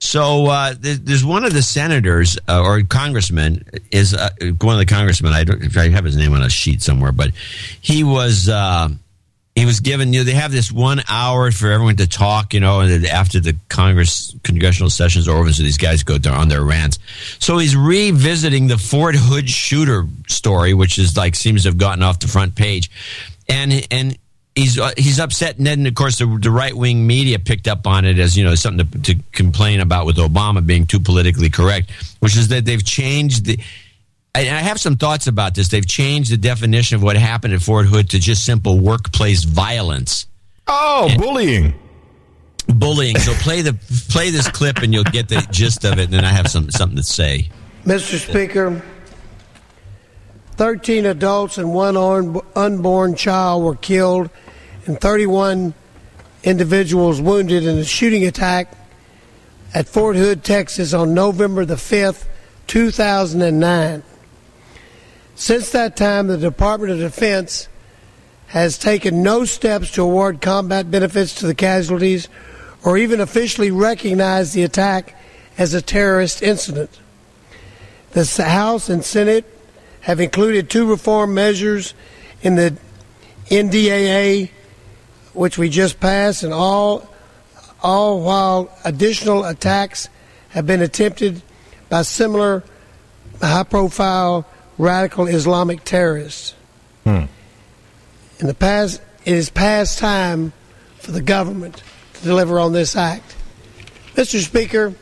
So 0.00 0.46
uh, 0.46 0.74
there's 0.78 1.24
one 1.24 1.44
of 1.44 1.52
the 1.52 1.62
senators 1.62 2.36
uh, 2.48 2.62
or 2.62 2.82
congressmen 2.82 3.64
is 3.92 4.12
uh, 4.12 4.30
one 4.60 4.74
of 4.74 4.80
the 4.80 4.86
congressmen. 4.86 5.32
I 5.34 5.44
don't 5.44 5.76
I 5.76 5.88
have 5.90 6.04
his 6.04 6.16
name 6.16 6.32
on 6.32 6.42
a 6.42 6.50
sheet 6.50 6.82
somewhere, 6.82 7.12
but 7.12 7.30
he 7.80 8.02
was 8.02 8.48
uh, 8.48 8.88
he 9.54 9.64
was 9.64 9.80
given. 9.80 10.12
You 10.12 10.20
know, 10.20 10.24
they 10.24 10.32
have 10.32 10.50
this 10.50 10.72
one 10.72 11.02
hour 11.08 11.50
for 11.52 11.70
everyone 11.70 11.96
to 11.96 12.08
talk. 12.08 12.54
You 12.54 12.60
know, 12.60 12.80
and 12.80 13.06
after 13.06 13.40
the 13.40 13.56
Congress 13.68 14.34
congressional 14.42 14.90
sessions 14.90 15.28
are 15.28 15.36
over, 15.36 15.52
so 15.52 15.62
these 15.62 15.78
guys 15.78 16.02
go 16.02 16.18
on 16.30 16.48
their 16.48 16.64
rants. 16.64 16.98
So 17.38 17.58
he's 17.58 17.76
revisiting 17.76 18.66
the 18.66 18.78
Fort 18.78 19.14
Hood 19.16 19.48
shooter 19.48 20.06
story, 20.28 20.74
which 20.74 20.98
is 20.98 21.16
like 21.16 21.34
seems 21.34 21.62
to 21.62 21.68
have 21.68 21.78
gotten 21.78 22.02
off 22.02 22.18
the 22.18 22.28
front 22.28 22.54
page, 22.56 22.90
and 23.48 23.86
and 23.90 24.18
he's 24.54 24.78
uh, 24.78 24.92
he's 24.96 25.20
upset. 25.20 25.58
And 25.58 25.66
then, 25.66 25.86
of 25.86 25.94
course, 25.94 26.18
the, 26.18 26.26
the 26.40 26.50
right 26.50 26.74
wing 26.74 27.06
media 27.06 27.38
picked 27.38 27.68
up 27.68 27.86
on 27.86 28.04
it 28.04 28.18
as 28.18 28.36
you 28.36 28.44
know 28.44 28.54
something 28.54 28.86
to, 28.88 29.14
to 29.14 29.22
complain 29.32 29.80
about 29.80 30.06
with 30.06 30.16
Obama 30.16 30.64
being 30.64 30.86
too 30.86 31.00
politically 31.00 31.50
correct, 31.50 31.90
which 32.20 32.36
is 32.36 32.48
that 32.48 32.64
they've 32.64 32.84
changed 32.84 33.46
the. 33.46 33.58
I 34.34 34.40
I 34.40 34.60
have 34.60 34.80
some 34.80 34.96
thoughts 34.96 35.26
about 35.26 35.54
this. 35.54 35.68
They've 35.68 35.86
changed 35.86 36.30
the 36.30 36.36
definition 36.36 36.96
of 36.96 37.02
what 37.02 37.16
happened 37.16 37.54
at 37.54 37.62
Fort 37.62 37.86
Hood 37.86 38.10
to 38.10 38.18
just 38.18 38.44
simple 38.44 38.78
workplace 38.78 39.44
violence. 39.44 40.26
Oh, 40.66 41.10
bullying. 41.18 41.74
Bullying. 42.66 43.18
So 43.18 43.32
play 43.34 43.62
the 43.62 43.74
play 44.10 44.30
this 44.30 44.48
clip 44.48 44.78
and 44.78 44.92
you'll 44.92 45.04
get 45.04 45.28
the 45.28 45.46
gist 45.50 45.84
of 45.84 45.98
it. 45.98 46.04
And 46.04 46.12
then 46.12 46.24
I 46.24 46.30
have 46.30 46.48
some 46.48 46.70
something 46.70 46.96
to 46.96 47.02
say. 47.02 47.50
Mr. 47.84 48.18
Speaker, 48.18 48.82
13 50.52 51.04
adults 51.04 51.58
and 51.58 51.74
one 51.74 51.96
unborn 52.56 53.14
child 53.14 53.62
were 53.62 53.76
killed, 53.76 54.30
and 54.86 54.98
31 54.98 55.74
individuals 56.42 57.20
wounded 57.20 57.64
in 57.66 57.78
a 57.78 57.84
shooting 57.84 58.24
attack 58.24 58.72
at 59.74 59.86
Fort 59.86 60.16
Hood, 60.16 60.44
Texas 60.44 60.94
on 60.94 61.12
November 61.12 61.64
the 61.64 61.74
5th, 61.74 62.26
2009. 62.68 64.02
Since 65.34 65.70
that 65.70 65.96
time, 65.96 66.28
the 66.28 66.38
Department 66.38 66.92
of 66.92 66.98
Defense 66.98 67.68
has 68.48 68.78
taken 68.78 69.22
no 69.22 69.44
steps 69.44 69.90
to 69.92 70.02
award 70.02 70.40
combat 70.40 70.90
benefits 70.90 71.34
to 71.36 71.46
the 71.46 71.54
casualties 71.54 72.28
or 72.84 72.96
even 72.96 73.20
officially 73.20 73.70
recognize 73.70 74.52
the 74.52 74.62
attack 74.62 75.16
as 75.58 75.74
a 75.74 75.82
terrorist 75.82 76.42
incident. 76.42 77.00
The 78.12 78.24
House 78.44 78.88
and 78.88 79.04
Senate 79.04 79.44
have 80.02 80.20
included 80.20 80.70
two 80.70 80.88
reform 80.88 81.34
measures 81.34 81.94
in 82.42 82.54
the 82.54 82.76
NDAA, 83.46 84.50
which 85.32 85.58
we 85.58 85.68
just 85.68 85.98
passed, 85.98 86.44
and 86.44 86.52
all, 86.52 87.08
all 87.82 88.20
while 88.20 88.70
additional 88.84 89.44
attacks 89.44 90.08
have 90.50 90.66
been 90.66 90.80
attempted 90.80 91.42
by 91.88 92.02
similar 92.02 92.62
high-profile 93.42 94.46
radical 94.78 95.26
Islamic 95.26 95.84
terrorists. 95.84 96.54
Hmm. 97.04 97.24
In 98.40 98.46
the 98.46 98.54
past, 98.54 99.00
it 99.24 99.34
is 99.34 99.50
past 99.50 99.98
time 99.98 100.52
for 100.98 101.12
the 101.12 101.22
government 101.22 101.82
to 102.14 102.22
deliver 102.22 102.58
on 102.58 102.72
this 102.72 102.96
act. 102.96 103.36
Mr. 104.14 104.42
Speaker, 104.42 104.94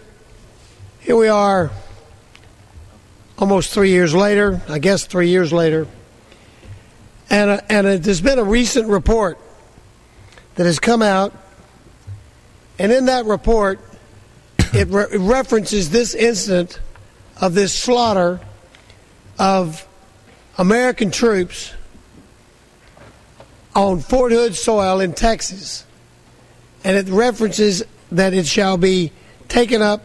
here 1.00 1.16
we 1.16 1.28
are 1.28 1.70
almost 3.38 3.72
three 3.72 3.90
years 3.90 4.14
later, 4.14 4.60
I 4.68 4.78
guess 4.78 5.06
three 5.06 5.28
years 5.28 5.52
later, 5.52 5.86
and, 7.30 7.50
uh, 7.50 7.60
and 7.68 7.86
uh, 7.86 7.96
there's 7.96 8.20
been 8.20 8.38
a 8.38 8.44
recent 8.44 8.88
report 8.88 9.38
that 10.54 10.66
has 10.66 10.78
come 10.78 11.02
out, 11.02 11.34
and 12.78 12.92
in 12.92 13.06
that 13.06 13.24
report, 13.24 13.80
it, 14.72 14.88
re- 14.88 15.06
it 15.10 15.18
references 15.18 15.90
this 15.90 16.14
incident 16.14 16.78
of 17.40 17.54
this 17.54 17.72
slaughter 17.74 18.40
of 19.42 19.88
American 20.56 21.10
troops 21.10 21.72
on 23.74 23.98
Fort 23.98 24.30
Hood 24.30 24.54
soil 24.54 25.00
in 25.00 25.14
Texas, 25.14 25.84
and 26.84 26.96
it 26.96 27.12
references 27.12 27.82
that 28.12 28.34
it 28.34 28.46
shall 28.46 28.76
be 28.76 29.10
taken 29.48 29.82
up 29.82 30.04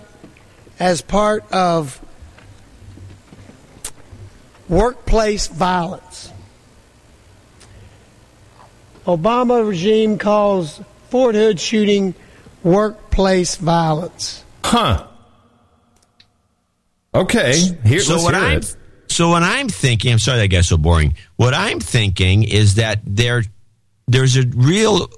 as 0.80 1.03
part 1.03 1.43
of 1.53 2.03
workplace 4.68 5.45
violence. 5.45 6.31
Obama 9.05 9.68
regime 9.68 10.18
calls 10.18 10.81
Fort 11.11 11.35
Hood 11.35 11.59
shooting 11.59 12.15
workplace 12.64 13.55
violence. 13.57 14.43
Huh. 14.64 15.05
Okay. 17.14 17.59
Here, 17.85 17.99
so 17.99 18.14
let's 18.14 18.23
what 18.23 18.34
hear 18.34 18.43
I'm 18.43 18.57
it. 18.57 18.76
So 19.18 19.30
what 19.30 19.41
I'm 19.41 19.68
thinking, 19.68 20.11
I'm 20.11 20.19
sorry 20.19 20.38
that 20.41 20.49
guy's 20.49 20.68
so 20.68 20.77
boring. 20.77 21.15
What 21.38 21.56
I'm 21.56 21.80
thinking 21.80 22.44
is 22.44 22.76
that 22.76 22.99
there 23.03 23.41
there's 24.07 24.38
a 24.38 24.45
real 24.45 25.10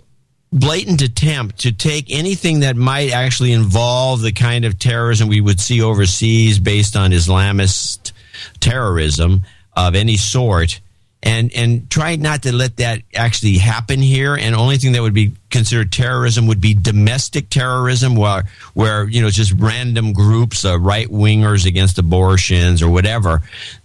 blatant 0.53 1.01
attempt 1.01 1.59
to 1.59 1.73
take 1.73 2.05
anything 2.09 2.61
that 2.61 2.77
might 2.77 3.11
actually 3.11 3.51
involve 3.51 4.21
the 4.21 4.31
kind 4.31 4.63
of 4.63 4.79
terrorism 4.79 5.27
we 5.27 5.41
would 5.41 5.59
see 5.59 5.81
overseas 5.81 6.59
based 6.59 6.95
on 6.95 7.11
Islamist 7.11 8.13
terrorism 8.61 9.41
of 9.75 9.95
any 9.95 10.15
sort 10.15 10.79
and 11.21 11.53
and 11.53 11.89
try 11.89 12.15
not 12.15 12.43
to 12.43 12.55
let 12.55 12.77
that 12.77 13.01
actually 13.13 13.57
happen 13.57 13.99
here 13.99 14.35
and 14.35 14.55
only 14.55 14.77
thing 14.77 14.93
that 14.93 15.01
would 15.01 15.13
be 15.13 15.33
considered 15.49 15.91
terrorism 15.91 16.47
would 16.47 16.61
be 16.61 16.73
domestic 16.73 17.49
terrorism 17.49 18.15
where 18.15 18.45
where 18.73 19.03
you 19.09 19.21
know 19.21 19.29
just 19.29 19.51
random 19.57 20.13
groups 20.13 20.63
uh, 20.63 20.79
right 20.79 21.09
wingers 21.09 21.65
against 21.65 21.97
abortions 21.97 22.81
or 22.81 22.89
whatever 22.89 23.41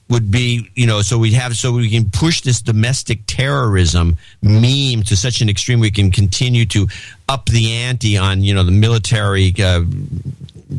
would 0.09 0.31
be 0.31 0.70
you 0.74 0.86
know 0.86 1.02
so 1.02 1.18
we 1.18 1.32
have 1.32 1.56
so 1.56 1.72
we 1.72 1.89
can 1.89 2.10
push 2.10 2.43
this 2.43 2.60
domestic 2.60 3.20
terrorism 3.26 4.16
meme 4.43 5.02
to 5.02 5.16
such 5.16 5.40
an 5.40 5.48
extreme 5.48 5.81
we 5.81 5.90
can 5.90 6.10
continue 6.10 6.66
to 6.66 6.86
up 7.28 7.47
the 7.47 7.72
ante 7.72 8.16
on 8.18 8.43
you 8.43 8.55
know 8.55 8.62
the 8.62 8.70
military 8.70 9.55
uh, 9.62 9.82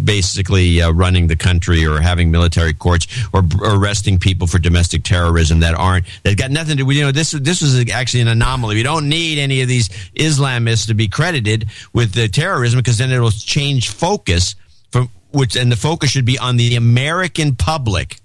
basically 0.03 0.81
uh, 0.81 0.91
running 0.91 1.27
the 1.27 1.35
country 1.35 1.85
or 1.85 1.99
having 1.99 2.29
military 2.29 2.73
courts 2.73 3.07
or, 3.33 3.43
arresting 3.63 4.19
people 4.19 4.47
for 4.47 4.59
domestic 4.59 5.03
terrorism 5.03 5.59
that 5.59 5.73
aren't 5.73 6.05
that 6.23 6.37
got 6.37 6.51
nothing 6.51 6.77
to 6.77 6.83
do 6.83 6.91
you 6.91 7.03
know 7.03 7.11
this 7.11 7.31
this 7.31 7.61
is 7.61 7.89
actually 7.91 8.21
an 8.21 8.27
anomaly. 8.27 8.75
We 8.75 8.83
don't 8.83 9.09
need 9.09 9.39
any 9.39 9.61
of 9.61 9.67
these 9.67 9.89
islamists 10.15 10.87
to 10.87 10.93
be 10.93 11.07
credited 11.07 11.67
with 11.93 12.13
the 12.13 12.27
terrorism 12.27 12.79
because 12.79 12.97
then 12.97 13.11
it'll 13.11 13.31
change 13.31 13.89
focus 13.89 14.55
from 14.91 15.09
which 15.31 15.55
and 15.55 15.71
the 15.71 15.75
focus 15.75 16.11
should 16.11 16.25
be 16.25 16.37
on 16.37 16.57
the 16.57 16.75
american 16.75 17.55
public 17.55 18.19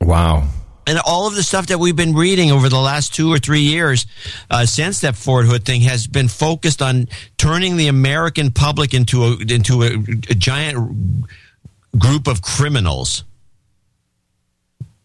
Wow. 0.00 0.48
and 0.86 0.98
all 1.06 1.26
of 1.26 1.34
the 1.34 1.42
stuff 1.42 1.68
that 1.68 1.78
we've 1.78 1.96
been 1.96 2.14
reading 2.14 2.50
over 2.52 2.68
the 2.68 2.78
last 2.78 3.14
two 3.14 3.32
or 3.32 3.38
three 3.38 3.60
years 3.62 4.06
uh, 4.50 4.66
since 4.66 5.00
that 5.00 5.16
Fort 5.16 5.46
Hood 5.46 5.64
thing 5.64 5.80
has 5.82 6.06
been 6.06 6.28
focused 6.28 6.82
on 6.82 7.08
turning 7.38 7.76
the 7.76 7.88
American 7.88 8.50
public 8.50 8.92
into 8.92 9.24
a 9.24 9.36
into 9.48 9.82
a, 9.82 9.94
a 10.30 10.34
giant 10.34 11.26
group 11.98 12.26
of 12.26 12.42
criminals. 12.42 13.24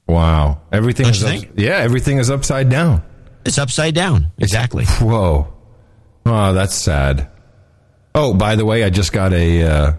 Wow. 0.07 0.61
Everything 0.71 1.05
Don't 1.05 1.15
is 1.15 1.23
up- 1.23 1.43
yeah, 1.55 1.77
everything 1.77 2.17
is 2.17 2.29
upside 2.29 2.69
down. 2.69 3.03
It's 3.45 3.57
upside 3.57 3.95
down. 3.95 4.27
Exactly. 4.37 4.85
Whoa. 4.85 5.47
Oh, 6.25 6.53
that's 6.53 6.75
sad. 6.75 7.29
Oh, 8.13 8.33
by 8.33 8.55
the 8.55 8.65
way, 8.65 8.83
I 8.83 8.89
just 8.89 9.13
got 9.13 9.33
a 9.33 9.63
uh, 9.63 9.93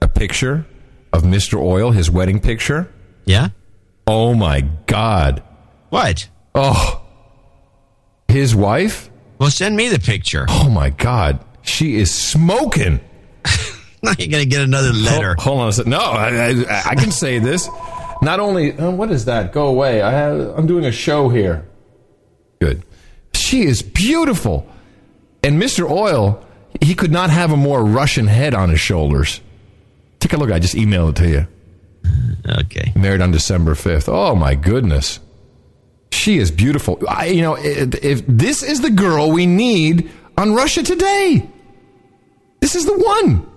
a 0.00 0.08
picture 0.08 0.66
of 1.12 1.22
Mr. 1.22 1.60
Oil, 1.60 1.90
his 1.92 2.10
wedding 2.10 2.40
picture. 2.40 2.90
Yeah. 3.24 3.50
Oh 4.06 4.34
my 4.34 4.62
God. 4.86 5.42
What? 5.90 6.28
Oh. 6.54 7.02
His 8.28 8.54
wife? 8.54 9.10
Well, 9.38 9.50
send 9.50 9.76
me 9.76 9.88
the 9.88 9.98
picture. 9.98 10.46
Oh 10.48 10.70
my 10.70 10.90
God. 10.90 11.44
She 11.62 11.96
is 11.96 12.14
smoking. 12.14 13.00
Now 14.04 14.14
you're 14.18 14.32
gonna 14.32 14.44
get 14.46 14.62
another 14.62 14.92
letter. 14.92 15.36
Hold, 15.38 15.38
hold 15.38 15.60
on 15.60 15.68
a 15.68 15.72
second. 15.72 15.90
No, 15.90 16.00
I, 16.00 16.48
I, 16.68 16.82
I 16.86 16.94
can 16.96 17.12
say 17.12 17.38
this. 17.38 17.68
Not 18.20 18.40
only, 18.40 18.72
uh, 18.72 18.90
what 18.90 19.12
is 19.12 19.26
that? 19.26 19.52
Go 19.52 19.66
away. 19.68 20.02
I 20.02 20.10
have, 20.10 20.40
I'm 20.58 20.66
doing 20.66 20.84
a 20.84 20.90
show 20.90 21.28
here. 21.28 21.64
Good. 22.60 22.82
She 23.32 23.62
is 23.62 23.80
beautiful. 23.80 24.66
And 25.44 25.60
Mr. 25.60 25.88
Oil, 25.88 26.44
he 26.80 26.96
could 26.96 27.12
not 27.12 27.30
have 27.30 27.52
a 27.52 27.56
more 27.56 27.84
Russian 27.84 28.26
head 28.26 28.54
on 28.54 28.70
his 28.70 28.80
shoulders. 28.80 29.40
Take 30.18 30.32
a 30.32 30.36
look. 30.36 30.50
I 30.50 30.58
just 30.58 30.74
emailed 30.74 31.10
it 31.10 31.16
to 31.16 31.28
you. 31.28 31.46
Okay. 32.48 32.92
Married 32.96 33.20
on 33.20 33.30
December 33.30 33.74
5th. 33.74 34.08
Oh, 34.08 34.34
my 34.34 34.54
goodness. 34.54 35.20
She 36.10 36.38
is 36.38 36.50
beautiful. 36.50 36.98
I, 37.08 37.26
you 37.26 37.42
know, 37.42 37.54
if, 37.58 37.94
if 38.04 38.22
this 38.26 38.62
is 38.62 38.80
the 38.80 38.90
girl 38.90 39.30
we 39.32 39.46
need 39.46 40.10
on 40.36 40.54
Russia 40.54 40.82
Today, 40.82 41.48
this 42.60 42.74
is 42.74 42.84
the 42.86 42.96
one. 42.98 43.48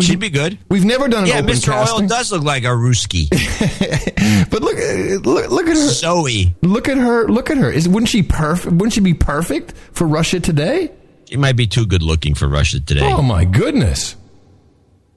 She'd 0.00 0.18
be 0.18 0.30
good. 0.30 0.58
We've 0.68 0.84
never 0.84 1.06
done 1.06 1.24
an 1.24 1.28
Yeah, 1.28 1.38
open 1.40 1.50
Mr. 1.54 1.66
casting. 1.66 2.02
Oil 2.04 2.08
does 2.08 2.32
look 2.32 2.42
like 2.42 2.64
a 2.64 2.68
Ruski. 2.68 3.28
But 4.50 4.62
look, 4.62 4.76
uh, 4.76 5.18
look, 5.28 5.50
look 5.50 5.66
at 5.68 5.76
her. 5.76 5.88
Zoe. 5.88 6.54
Look 6.62 6.88
at 6.88 6.96
her. 6.96 7.28
Look 7.28 7.50
at 7.50 7.56
her. 7.58 7.70
Is 7.70 7.88
wouldn't 7.88 8.08
she 8.08 8.22
perfect? 8.22 8.72
Wouldn't 8.72 8.92
she 8.92 9.00
be 9.00 9.14
perfect 9.14 9.74
for 9.92 10.06
Russia 10.06 10.40
today? 10.40 10.90
She 11.28 11.36
might 11.36 11.56
be 11.56 11.66
too 11.66 11.86
good 11.86 12.02
looking 12.02 12.34
for 12.34 12.48
Russia 12.48 12.80
today. 12.80 13.00
Oh 13.12 13.22
my 13.22 13.44
goodness! 13.44 14.16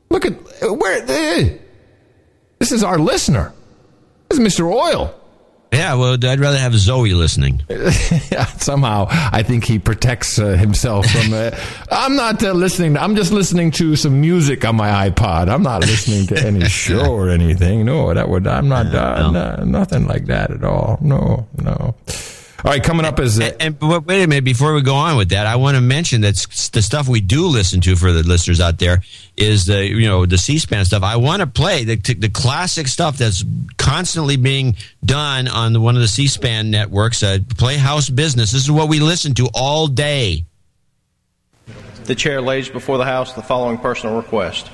Look 0.10 0.26
at 0.26 0.34
uh, 0.64 0.74
where. 0.74 1.04
eh. 1.08 1.58
This 2.60 2.72
is 2.72 2.84
our 2.84 2.98
listener. 2.98 3.54
This 4.30 4.40
is 4.40 4.46
Mr. 4.60 4.72
Oil. 4.72 5.14
Yeah, 5.76 5.96
well, 5.96 6.14
I'd 6.14 6.40
rather 6.40 6.58
have 6.58 6.74
Zoe 6.76 7.14
listening. 7.14 7.62
Somehow, 8.58 9.08
I 9.10 9.44
think 9.44 9.66
he 9.66 9.78
protects 9.78 10.40
uh, 10.40 10.50
himself 10.52 11.06
from. 11.08 11.34
Uh, 11.34 11.52
I'm 11.92 12.16
not 12.16 12.42
uh, 12.44 12.54
listening. 12.54 12.98
I'm 12.98 13.16
just 13.16 13.34
listening 13.34 13.72
to 13.72 13.96
some 13.98 14.22
music 14.22 14.64
on 14.64 14.78
my 14.78 15.10
iPod. 15.10 15.50
I'm 15.50 15.64
not 15.64 15.82
listening 15.82 16.28
to 16.28 16.46
any 16.48 16.64
show 16.70 17.12
or 17.12 17.30
anything. 17.30 17.86
No, 17.86 18.14
that 18.14 18.30
would. 18.30 18.48
I'm 18.48 18.70
not. 18.70 18.94
Uh, 18.96 19.32
no, 19.32 19.64
nothing 19.66 20.08
like 20.08 20.28
that 20.28 20.52
at 20.52 20.64
all. 20.64 20.98
No, 21.02 21.46
no. 21.62 21.96
All 22.64 22.72
right, 22.72 22.82
coming 22.82 23.06
up 23.06 23.20
is. 23.20 23.40
Uh, 23.40 23.52
And 23.60 23.78
but 23.78 24.06
wait 24.06 24.24
a 24.24 24.28
minute, 24.28 24.44
before 24.46 24.74
we 24.74 24.82
go 24.82 24.96
on 24.96 25.18
with 25.18 25.30
that, 25.30 25.46
I 25.46 25.58
want 25.58 25.76
to 25.76 25.82
mention 25.82 26.22
that 26.22 26.36
the 26.72 26.82
stuff 26.82 27.08
we 27.08 27.22
do 27.22 27.48
listen 27.48 27.82
to 27.82 27.96
for 27.96 28.12
the 28.12 28.24
listeners 28.24 28.60
out 28.60 28.80
there 28.80 29.04
is 29.36 29.66
the 29.66 29.86
you 29.86 30.08
know 30.08 30.26
the 30.26 30.38
C-SPAN 30.38 30.86
stuff. 30.86 31.04
I 31.04 31.18
want 31.18 31.42
to 31.42 31.48
play 31.48 31.84
the 31.84 31.96
the 31.96 32.30
classic 32.30 32.88
stuff 32.88 33.18
that's 33.18 33.44
constantly 33.78 34.38
being 34.38 34.78
done 35.04 35.48
on 35.48 35.74
the, 35.74 35.82
one 35.82 35.96
of 35.96 36.02
the 36.02 36.08
C-SPAN 36.08 36.72
networks. 36.72 37.22
Uh, 37.22 37.40
Playhouse 37.58 38.10
Business. 38.10 38.52
This 38.52 38.64
is 38.64 38.72
what 38.72 38.90
we 38.90 39.00
listen 39.00 39.34
to 39.36 39.50
all 39.54 39.88
day. 39.88 40.46
The 42.06 42.16
chair 42.16 42.42
lays 42.42 42.70
before 42.70 42.98
the 42.98 43.06
House 43.06 43.34
the 43.34 43.42
following 43.42 43.78
personal 43.78 44.16
request. 44.16 44.70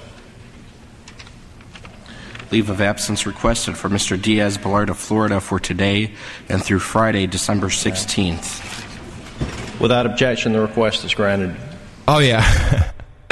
Leave 2.52 2.70
of 2.70 2.82
absence 2.82 3.26
requested 3.26 3.78
for 3.78 3.90
Mr. 3.90 4.22
Diaz 4.22 4.58
Balart 4.58 4.90
of 4.90 4.98
Florida 4.98 5.40
for 5.40 5.60
today 5.60 6.14
and 6.50 6.64
through 6.64 6.80
Friday, 6.80 7.28
December 7.28 7.68
16th. 7.68 8.80
Without 9.80 10.06
objection, 10.06 10.54
the 10.54 10.62
request 10.62 11.04
is 11.04 11.14
granted. 11.14 11.56
Oh 12.08 12.20
yeah. 12.20 12.92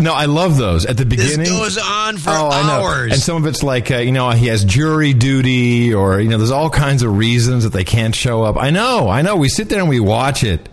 no, 0.00 0.12
I 0.12 0.26
love 0.26 0.56
those 0.56 0.86
at 0.86 0.96
the 0.96 1.04
beginning. 1.04 1.38
This 1.38 1.38
beginning. 1.38 1.58
goes 1.58 1.78
on 1.78 2.18
for 2.18 2.30
oh, 2.30 2.50
I 2.50 2.62
know. 2.66 2.84
hours. 2.84 3.12
And 3.12 3.20
some 3.20 3.36
of 3.36 3.46
it's 3.46 3.62
like 3.62 3.90
uh, 3.90 3.96
you 3.96 4.12
know 4.12 4.30
he 4.30 4.46
has 4.48 4.64
jury 4.64 5.14
duty, 5.14 5.94
or 5.94 6.20
you 6.20 6.28
know 6.28 6.38
there's 6.38 6.50
all 6.50 6.70
kinds 6.70 7.02
of 7.02 7.16
reasons 7.16 7.64
that 7.64 7.72
they 7.72 7.84
can't 7.84 8.14
show 8.14 8.42
up. 8.42 8.56
I 8.56 8.70
know, 8.70 9.08
I 9.08 9.22
know. 9.22 9.36
We 9.36 9.48
sit 9.48 9.68
there 9.68 9.80
and 9.80 9.88
we 9.88 10.00
watch 10.00 10.44
it, 10.44 10.68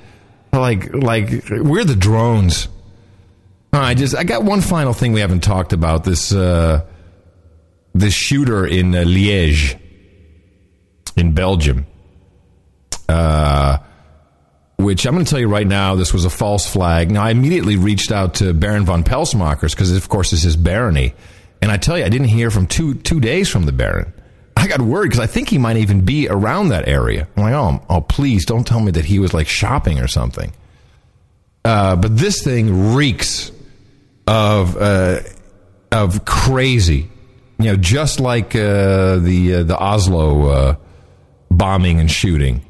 like 0.52 0.94
like 0.94 1.30
we're 1.50 1.86
the 1.86 1.96
drones. 1.96 2.68
I 3.72 3.94
just 3.94 4.16
I 4.16 4.24
got 4.24 4.44
one 4.44 4.62
final 4.62 4.94
thing 4.94 5.14
we 5.14 5.22
haven't 5.22 5.44
talked 5.44 5.74
about 5.74 6.04
this 6.04 6.34
uh, 6.34 6.86
this 7.94 8.14
shooter 8.14 8.66
in 8.66 8.96
uh, 8.96 9.00
Liège, 9.00 9.80
in 11.16 11.34
Belgium. 11.34 11.86
Uh, 13.08 13.80
which 14.78 15.06
I'm 15.06 15.14
going 15.14 15.26
to 15.26 15.30
tell 15.30 15.40
you 15.40 15.50
right 15.50 15.68
now, 15.68 15.96
this 15.96 16.14
was 16.14 16.24
a 16.24 16.30
false 16.30 16.72
flag. 16.72 17.12
Now, 17.12 17.24
I 17.24 17.32
immediately 17.32 17.76
reached 17.76 18.12
out 18.14 18.36
to 18.36 18.54
Baron 18.54 18.86
von 18.86 19.04
Pelsmakers 19.04 19.72
because, 19.72 19.92
of 19.92 20.08
course, 20.08 20.32
this 20.32 20.46
is 20.46 20.56
barony. 20.56 21.14
And 21.62 21.70
I 21.70 21.78
tell 21.78 21.98
you, 21.98 22.06
I 22.06 22.10
didn't 22.10 22.30
hear 22.30 22.50
from 22.50 22.66
two 22.68 22.94
two 22.96 23.20
days 23.20 23.50
from 23.50 23.66
the 23.66 23.74
Baron. 23.74 24.14
I 24.56 24.68
got 24.68 24.82
worried 24.82 25.10
because 25.10 25.20
I 25.20 25.28
think 25.28 25.50
he 25.50 25.58
might 25.58 25.78
even 25.78 26.06
be 26.06 26.30
around 26.30 26.70
that 26.70 26.88
area. 26.88 27.28
I'm 27.36 27.44
like, 27.44 27.54
oh, 27.54 27.84
oh, 27.90 28.02
please 28.02 28.46
don't 28.46 28.66
tell 28.66 28.80
me 28.80 28.92
that 28.92 29.06
he 29.06 29.20
was 29.20 29.34
like 29.34 29.48
shopping 29.48 30.00
or 30.00 30.08
something. 30.08 30.54
Uh, 31.66 31.96
but 31.96 32.16
this 32.16 32.44
thing 32.44 32.94
reeks 32.94 33.52
of 34.28 34.78
uh, 34.78 35.22
of 35.92 36.24
crazy. 36.26 37.10
You 37.60 37.66
know, 37.66 37.76
just 37.76 38.20
like 38.20 38.56
uh, 38.56 39.18
the 39.18 39.56
uh, 39.56 39.64
the 39.64 39.78
Oslo 39.78 40.48
uh, 40.50 40.76
bombing 41.52 42.00
and 42.00 42.10
shooting 42.10 42.64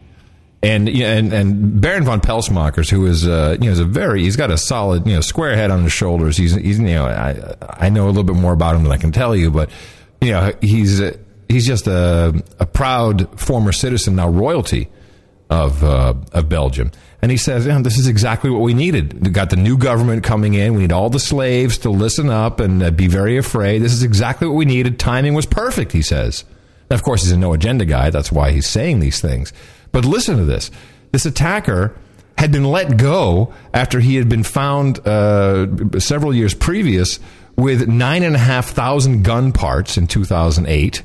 and 0.61 0.89
yeah, 0.89 1.13
and 1.13 1.31
and 1.31 1.79
Baron 1.79 2.03
von 2.03 2.19
Pelsmakers, 2.19 2.89
who 2.89 3.05
is 3.05 3.27
uh, 3.27 3.55
you 3.59 3.67
know 3.67 3.71
is 3.71 3.79
a 3.79 3.85
very 3.85 4.23
he's 4.23 4.35
got 4.35 4.51
a 4.51 4.57
solid 4.57 5.07
you 5.07 5.13
know 5.13 5.21
square 5.21 5.55
head 5.55 5.71
on 5.71 5.83
his 5.83 5.93
shoulders. 5.93 6.35
He's 6.35 6.53
he's 6.53 6.79
you 6.79 6.85
know 6.85 7.05
I 7.05 7.55
I 7.61 7.89
know 7.89 8.05
a 8.05 8.09
little 8.09 8.23
bit 8.23 8.35
more 8.35 8.53
about 8.53 8.75
him 8.75 8.83
than 8.83 8.91
I 8.91 8.97
can 8.97 9.11
tell 9.11 9.35
you, 9.35 9.51
but 9.51 9.69
you 10.19 10.31
know 10.31 10.51
he's 10.59 10.99
uh, 10.99 11.15
he's 11.47 11.65
just 11.65 11.87
a 11.87 12.43
a 12.59 12.65
proud 12.65 13.39
former 13.39 13.71
citizen 13.71 14.17
now 14.17 14.27
royalty 14.27 14.89
of 15.49 15.81
uh, 15.83 16.13
of 16.33 16.49
Belgium. 16.49 16.91
And 17.21 17.31
he 17.31 17.37
says, 17.37 17.65
yeah, 17.65 17.81
"This 17.81 17.97
is 17.97 18.07
exactly 18.07 18.49
what 18.49 18.61
we 18.61 18.73
needed. 18.73 19.25
We 19.25 19.31
got 19.31 19.49
the 19.49 19.57
new 19.57 19.77
government 19.77 20.23
coming 20.23 20.53
in. 20.53 20.73
We 20.73 20.81
need 20.81 20.91
all 20.91 21.09
the 21.09 21.19
slaves 21.19 21.77
to 21.79 21.89
listen 21.89 22.29
up 22.29 22.59
and 22.59 22.81
uh, 22.81 22.91
be 22.91 23.07
very 23.07 23.37
afraid. 23.37 23.79
This 23.79 23.93
is 23.93 24.03
exactly 24.03 24.47
what 24.47 24.55
we 24.55 24.65
needed. 24.65 24.99
Timing 24.99 25.33
was 25.33 25.45
perfect." 25.45 25.91
He 25.91 26.01
says. 26.01 26.45
And 26.89 26.97
of 26.97 27.03
course, 27.03 27.21
he's 27.21 27.31
a 27.31 27.37
no 27.37 27.53
agenda 27.53 27.85
guy. 27.85 28.09
That's 28.09 28.31
why 28.31 28.51
he's 28.51 28.67
saying 28.67 28.99
these 28.99 29.21
things. 29.21 29.53
But 29.91 30.05
listen 30.05 30.37
to 30.37 30.45
this: 30.45 30.71
this 31.11 31.25
attacker 31.25 31.95
had 32.37 32.51
been 32.53 32.63
let 32.63 32.95
go 32.95 33.53
after 33.73 33.99
he 33.99 34.15
had 34.15 34.29
been 34.29 34.43
found 34.43 35.05
uh, 35.05 35.99
several 35.99 36.33
years 36.33 36.53
previous 36.53 37.19
with 37.57 37.87
nine 37.87 38.23
and 38.23 38.33
a 38.33 38.39
half 38.39 38.69
thousand 38.69 39.23
gun 39.23 39.51
parts 39.51 39.97
in 39.97 40.07
2008. 40.07 41.03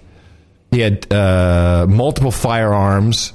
He 0.71 0.81
had 0.81 1.13
uh, 1.13 1.87
multiple 1.89 2.31
firearms, 2.31 3.33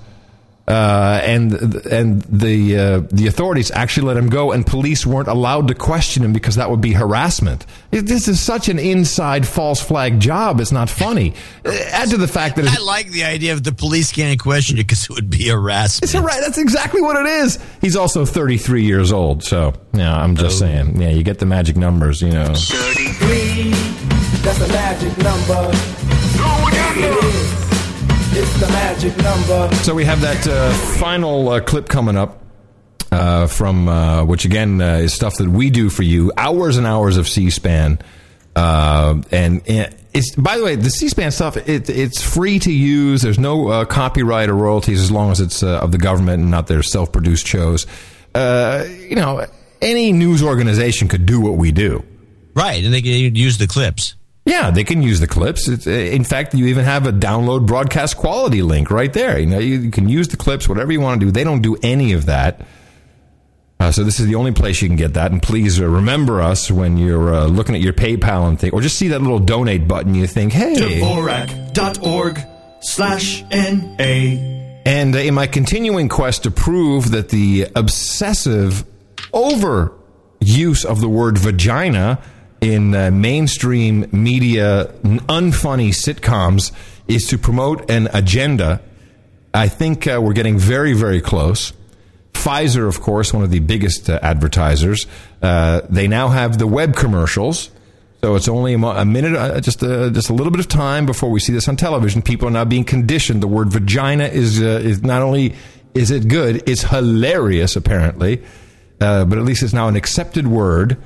uh, 0.70 1.20
and 1.24 1.54
and 1.88 2.22
the 2.24 2.78
uh, 2.78 3.00
the 3.12 3.28
authorities 3.28 3.72
actually 3.72 4.08
let 4.08 4.18
him 4.18 4.30
go, 4.30 4.52
and 4.52 4.66
police 4.66 5.06
weren't 5.06 5.28
allowed 5.28 5.68
to 5.70 5.74
question 5.76 6.24
him 6.24 6.32
because 6.32 6.56
that 6.56 6.70
would 6.70 6.82
be 6.82 6.94
harassment. 6.94 7.66
It- 7.92 8.06
This 8.06 8.28
is 8.28 8.40
such 8.40 8.70
an 8.70 8.78
inside 8.80 9.48
false 9.48 9.82
flag 9.82 10.20
job. 10.20 10.60
It's 10.60 10.72
not 10.72 10.90
funny. 10.90 11.34
Uh, 11.66 11.72
Add 11.92 12.10
to 12.12 12.18
the 12.18 12.28
fact 12.28 12.56
that 12.58 12.66
I 12.68 12.82
like 12.84 13.10
the 13.12 13.24
idea 13.24 13.54
of 13.54 13.64
the 13.64 13.72
police 13.72 14.12
can't 14.12 14.40
question 14.40 14.78
you 14.78 14.84
because 14.84 15.04
it 15.06 15.10
would 15.12 15.30
be 15.30 15.48
harassment. 15.50 16.14
it's 16.14 16.20
right. 16.22 16.40
That's 16.42 16.58
exactly 16.60 17.02
what 17.02 17.18
it 17.18 17.26
is. 17.26 17.58
He's 17.82 17.96
also 17.96 18.26
33 18.26 18.84
years 18.84 19.12
old. 19.12 19.44
So 19.44 19.74
yeah, 19.94 20.16
I'm 20.16 20.36
just 20.36 20.60
saying. 20.60 21.02
Yeah, 21.02 21.10
you 21.10 21.24
get 21.24 21.40
the 21.40 21.46
magic 21.48 21.76
numbers. 21.78 22.22
You 22.22 22.32
know. 22.32 22.54
Thirty-three. 22.54 23.72
That's 24.44 24.62
a 24.62 24.68
magic 24.68 25.18
number. 25.18 25.72
It 27.02 27.24
is. 27.24 27.69
It's 28.32 28.60
the 28.60 28.68
magic 28.68 29.18
number. 29.18 29.76
So 29.78 29.96
we 29.96 30.06
have 30.06 30.22
that 30.22 30.48
uh, 30.48 30.72
final 31.00 31.50
uh, 31.50 31.62
clip 31.62 31.90
coming 31.90 32.16
up 32.16 32.44
uh, 33.12 33.48
from 33.48 33.88
uh, 33.88 34.24
which 34.26 34.46
again 34.46 34.82
uh, 34.82 34.98
is 34.98 35.14
stuff 35.14 35.38
that 35.38 35.50
we 35.50 35.70
do 35.70 35.90
for 35.90 36.04
you, 36.04 36.32
hours 36.38 36.78
and 36.78 36.86
hours 36.86 37.18
of 37.18 37.28
C-SPAN, 37.28 38.00
uh, 38.56 39.22
and 39.32 39.62
and 39.68 39.96
it's 40.14 40.36
by 40.36 40.58
the 40.58 40.64
way 40.64 40.76
the 40.76 40.90
C-SPAN 40.90 41.32
stuff 41.32 41.58
it, 41.58 41.90
it's 41.90 42.22
free 42.22 42.60
to 42.60 42.72
use. 42.72 43.22
There's 43.22 43.40
no 43.40 43.68
uh, 43.68 43.86
copyright 43.86 44.50
or 44.50 44.56
royalties 44.56 45.02
as 45.02 45.12
long 45.12 45.32
as 45.32 45.40
it's 45.40 45.64
uh, 45.64 45.80
of 45.80 45.92
the 45.92 45.98
government 45.98 46.42
and 46.42 46.52
not 46.52 46.68
their 46.68 46.84
self-produced 46.84 47.48
shows. 47.48 47.88
Uh, 48.36 48.86
you 48.88 49.16
know, 49.16 49.46
any 49.82 50.12
news 50.12 50.44
organization 50.44 51.08
could 51.08 51.26
do 51.26 51.42
what 51.42 51.54
we 51.58 51.72
do. 51.72 52.04
Right, 52.54 52.84
and 52.84 52.94
they 52.94 53.02
can 53.02 53.36
use 53.36 53.58
the 53.58 53.68
clips. 53.68 54.16
Yeah, 54.46 54.72
they 54.72 54.84
can 54.84 55.04
use 55.04 55.20
the 55.20 55.28
clips. 55.28 55.68
It's, 55.68 55.86
uh, 55.86 55.92
in 55.92 56.24
fact, 56.24 56.54
you 56.54 56.68
even 56.68 56.86
have 56.86 57.06
a 57.06 57.12
download 57.12 57.68
broadcast 57.68 58.18
quality 58.18 58.62
link 58.62 58.90
right 58.90 59.12
there. 59.14 59.38
You 59.38 59.46
know, 59.46 59.60
you 59.60 59.92
can 59.92 60.10
use 60.10 60.28
the 60.30 60.38
clips, 60.38 60.68
whatever 60.68 60.92
you 60.92 61.02
want 61.02 61.20
to 61.20 61.26
do. 61.28 61.32
They 61.32 61.44
don't 61.44 61.62
do 61.62 61.78
any 61.84 62.14
of 62.14 62.26
that. 62.26 62.66
Uh, 63.80 63.92
so 63.92 64.04
this 64.04 64.20
is 64.20 64.26
the 64.26 64.36
only 64.36 64.52
place 64.52 64.82
you 64.82 64.90
can 64.90 64.98
get 64.98 65.14
that. 65.14 65.32
And 65.32 65.42
please 65.42 65.80
uh, 65.80 65.88
remember 65.88 66.42
us 66.42 66.70
when 66.70 66.98
you're 66.98 67.34
uh, 67.34 67.46
looking 67.46 67.76
at 67.76 67.82
your 67.82 67.94
PayPal 67.94 68.48
and 68.48 68.60
think, 68.60 68.74
or 68.74 68.82
just 68.82 68.98
see 68.98 69.10
that 69.10 69.22
little 69.22 69.40
donate 69.40 69.88
button. 69.88 70.16
You 70.16 70.28
think, 70.28 70.52
hey, 70.52 70.76
Dvorak.org 70.76 72.40
slash 72.82 73.44
N-A. 73.52 74.82
And 74.86 75.16
uh, 75.16 75.20
in 75.20 75.34
my 75.34 75.48
continuing 75.48 76.10
quest 76.10 76.44
to 76.44 76.52
prove 76.52 77.12
that 77.12 77.30
the 77.30 77.68
obsessive 77.76 78.84
overuse 79.32 80.84
of 80.84 81.00
the 81.00 81.10
word 81.10 81.38
vagina 81.38 82.22
in 82.62 82.94
uh, 82.94 83.12
mainstream 83.12 84.08
media, 84.12 84.86
unfunny 85.04 85.90
sitcoms 85.90 86.72
is 87.08 87.28
to 87.28 87.38
promote 87.38 87.90
an 87.90 88.08
agenda, 88.14 88.82
I 89.54 89.68
think 89.68 90.08
uh, 90.08 90.20
we're 90.22 90.34
getting 90.34 90.58
very, 90.58 90.94
very 90.94 91.22
close. 91.22 91.74
Pfizer, 92.34 92.88
of 92.88 93.02
course, 93.02 93.34
one 93.34 93.44
of 93.44 93.52
the 93.52 93.60
biggest 93.60 94.10
uh, 94.10 94.20
advertisers, 94.22 95.08
uh, 95.42 95.82
they 95.90 96.08
now 96.08 96.30
have 96.30 96.58
the 96.58 96.68
web 96.68 96.96
commercials. 96.96 97.72
So 98.22 98.36
it's 98.36 98.50
only 98.50 98.74
a, 98.74 99.06
minute, 99.06 99.34
uh, 99.34 99.62
just 99.62 99.82
a, 99.82 100.12
just 100.12 100.30
a 100.30 100.34
little 100.34 100.52
bit 100.52 100.60
of 100.60 100.68
time 100.68 101.06
before 101.06 101.32
we 101.32 101.40
see 101.40 101.54
this 101.54 101.70
on 101.70 101.78
television. 101.78 102.22
People 102.22 102.50
are 102.50 102.52
now 102.52 102.66
being 102.66 102.84
conditioned. 102.84 103.42
The 103.42 103.48
word 103.48 103.72
vagina 103.72 104.26
is 104.26 104.62
uh, 104.62 104.82
is 104.84 105.02
not 105.02 105.22
only 105.22 105.56
is 105.94 106.12
it 106.12 106.28
good, 106.28 106.68
it's 106.70 106.84
hilarious 106.84 107.78
apparently, 107.78 108.44
uh, 109.00 109.24
but 109.24 109.38
at 109.38 109.46
least 109.46 109.64
it's 109.64 109.72
now 109.72 109.88
an 109.88 109.96
accepted 109.96 110.48
word. 110.48 110.98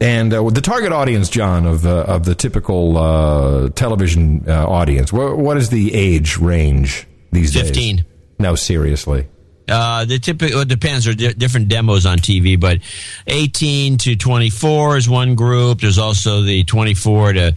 And 0.00 0.32
uh, 0.32 0.50
the 0.50 0.60
target 0.60 0.92
audience, 0.92 1.30
John, 1.30 1.66
of 1.66 1.86
uh, 1.86 2.02
of 2.02 2.24
the 2.24 2.34
typical 2.34 2.98
uh, 2.98 3.68
television 3.70 4.44
uh, 4.46 4.66
audience, 4.66 5.12
what, 5.12 5.38
what 5.38 5.56
is 5.56 5.70
the 5.70 5.94
age 5.94 6.36
range 6.36 7.06
these 7.32 7.52
days? 7.52 7.62
15. 7.64 8.04
No, 8.38 8.54
seriously. 8.54 9.26
Uh, 9.68 10.04
the 10.04 10.18
typical 10.18 10.60
it 10.60 10.68
depends. 10.68 11.06
There 11.06 11.12
are 11.12 11.16
di- 11.16 11.32
different 11.34 11.68
demos 11.68 12.06
on 12.06 12.18
TV, 12.18 12.60
but 12.60 12.80
18 13.26 13.98
to 13.98 14.16
24 14.16 14.96
is 14.96 15.08
one 15.08 15.34
group. 15.34 15.80
There's 15.80 15.98
also 15.98 16.42
the 16.42 16.62
24 16.64 17.32
to, 17.32 17.56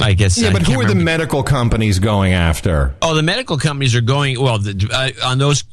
I 0.00 0.12
guess. 0.12 0.38
Yeah, 0.38 0.50
I 0.50 0.52
but 0.52 0.62
who 0.62 0.80
are 0.80 0.86
the 0.86 0.94
medical 0.94 1.42
companies 1.42 1.98
going 1.98 2.32
after? 2.32 2.94
Oh, 3.02 3.14
the 3.14 3.22
medical 3.22 3.58
companies 3.58 3.96
are 3.96 4.00
going 4.00 4.40
well 4.40 4.58
the, 4.58 4.88
uh, 4.92 5.28
on 5.28 5.38
those 5.38 5.64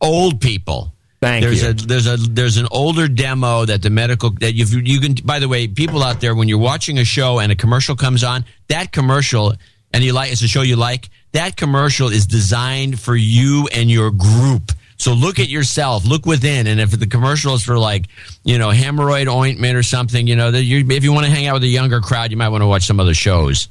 old 0.00 0.40
people. 0.40 0.93
Thank 1.24 1.44
there's 1.44 1.62
you. 1.62 1.70
a 1.70 1.72
there's 1.72 2.06
a 2.06 2.16
there's 2.16 2.56
an 2.56 2.68
older 2.70 3.08
demo 3.08 3.64
that 3.64 3.82
the 3.82 3.90
medical 3.90 4.30
that 4.40 4.54
you 4.54 4.64
you 4.80 5.00
can. 5.00 5.14
By 5.24 5.38
the 5.38 5.48
way, 5.48 5.68
people 5.68 6.02
out 6.02 6.20
there, 6.20 6.34
when 6.34 6.48
you're 6.48 6.58
watching 6.58 6.98
a 6.98 7.04
show 7.04 7.38
and 7.38 7.50
a 7.50 7.56
commercial 7.56 7.96
comes 7.96 8.22
on, 8.22 8.44
that 8.68 8.92
commercial 8.92 9.54
and 9.92 10.02
you 10.04 10.12
like 10.12 10.32
it's 10.32 10.42
a 10.42 10.48
show 10.48 10.62
you 10.62 10.76
like, 10.76 11.08
that 11.32 11.56
commercial 11.56 12.08
is 12.08 12.26
designed 12.26 13.00
for 13.00 13.14
you 13.16 13.68
and 13.72 13.90
your 13.90 14.10
group. 14.10 14.72
So 14.96 15.12
look 15.12 15.38
at 15.38 15.48
yourself, 15.48 16.04
look 16.04 16.24
within, 16.24 16.66
and 16.66 16.80
if 16.80 16.98
the 16.98 17.06
commercial 17.06 17.54
is 17.54 17.64
for 17.64 17.78
like, 17.78 18.06
you 18.44 18.58
know, 18.58 18.68
hemorrhoid 18.68 19.26
ointment 19.26 19.76
or 19.76 19.82
something, 19.82 20.26
you 20.26 20.36
know, 20.36 20.50
that 20.50 20.62
you, 20.62 20.86
if 20.88 21.02
you 21.02 21.12
want 21.12 21.26
to 21.26 21.32
hang 21.32 21.46
out 21.46 21.54
with 21.54 21.64
a 21.64 21.68
younger 21.68 22.00
crowd, 22.00 22.30
you 22.30 22.36
might 22.36 22.48
want 22.48 22.62
to 22.62 22.66
watch 22.66 22.86
some 22.86 23.00
other 23.00 23.14
shows. 23.14 23.68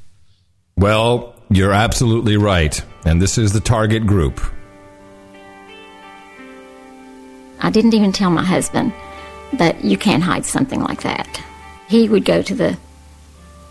Well, 0.76 1.34
you're 1.50 1.72
absolutely 1.72 2.36
right. 2.36 2.78
And 3.04 3.20
this 3.20 3.38
is 3.38 3.52
the 3.52 3.60
target 3.60 4.06
group. 4.06 4.40
I 7.60 7.70
didn't 7.70 7.94
even 7.94 8.12
tell 8.12 8.30
my 8.30 8.44
husband, 8.44 8.92
but 9.52 9.84
you 9.84 9.96
can't 9.96 10.22
hide 10.22 10.44
something 10.44 10.80
like 10.80 11.02
that. 11.02 11.42
He 11.88 12.08
would 12.08 12.24
go 12.24 12.42
to 12.42 12.54
the 12.54 12.78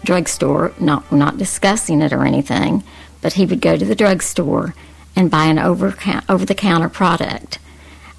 drugstore, 0.04 0.74
not 0.80 1.12
not 1.12 1.38
discussing 1.38 2.02
it 2.02 2.14
or 2.14 2.26
anything, 2.26 2.84
but 3.22 3.34
he 3.34 3.46
would 3.46 3.62
go 3.62 3.78
to 3.78 3.86
the 3.86 3.96
drugstore 3.96 4.76
and 5.16 5.32
buy 5.32 5.46
an 5.46 5.60
over 5.60 5.96
over 6.30 6.46
the 6.46 6.56
counter 6.56 6.90
product. 6.90 7.60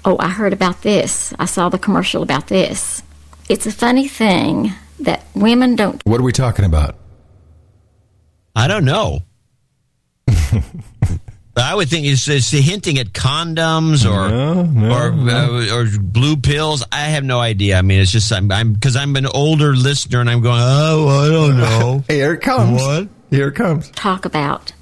Oh, 0.03 0.17
I 0.19 0.29
heard 0.29 0.53
about 0.53 0.81
this. 0.81 1.33
I 1.39 1.45
saw 1.45 1.69
the 1.69 1.79
commercial 1.79 2.21
about 2.21 2.47
this. 2.47 3.01
It's 3.49 3.65
a 3.65 3.71
funny 3.71 4.07
thing 4.07 4.73
that 4.99 5.25
women 5.33 5.75
don't 5.75 6.01
What 6.05 6.19
are 6.19 6.23
we 6.23 6.31
talking 6.31 6.65
about? 6.65 6.95
I 8.55 8.67
don't 8.67 8.85
know. 8.85 9.21
I 11.57 11.73
would 11.73 11.87
think 11.89 12.05
it's, 12.05 12.27
it's 12.27 12.51
hinting 12.51 12.99
at 12.99 13.13
condoms 13.13 14.05
or 14.05 14.27
or 14.91 15.13
uh, 15.13 15.75
or 15.75 15.87
blue 15.99 16.35
pills. 16.35 16.83
I 16.91 17.05
have 17.05 17.23
no 17.23 17.39
idea. 17.39 17.77
I 17.77 17.81
mean, 17.81 18.01
it's 18.01 18.11
just 18.11 18.31
I'm 18.33 18.73
because 18.73 18.95
I'm, 18.95 19.15
an 19.15 19.25
older 19.25 19.73
listener 19.73 20.19
and 20.19 20.29
I'm 20.29 20.41
going. 20.41 20.59
Oh, 20.61 21.07
I 21.07 21.29
don't 21.29 21.57
know. 21.57 22.03
Here 22.09 22.33
it 22.33 22.41
comes. 22.41 22.81
What? 22.81 23.07
Here 23.29 23.47
it 23.47 23.55
comes. 23.55 23.89
Talk 23.91 24.25
about 24.25 24.73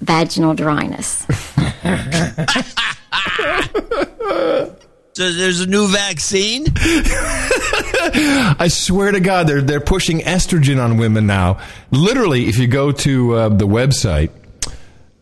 vaginal 0.00 0.54
dryness. 0.54 1.26
So 5.12 5.30
there's 5.32 5.60
a 5.60 5.66
new 5.66 5.88
vaccine. 5.88 6.66
I 6.76 8.68
swear 8.70 9.10
to 9.10 9.18
God, 9.20 9.48
they're 9.48 9.60
they're 9.60 9.80
pushing 9.80 10.20
estrogen 10.20 10.82
on 10.82 10.98
women 10.98 11.26
now. 11.26 11.58
Literally, 11.90 12.48
if 12.48 12.58
you 12.58 12.68
go 12.68 12.92
to 12.92 13.34
uh, 13.34 13.48
the 13.48 13.66
website, 13.66 14.30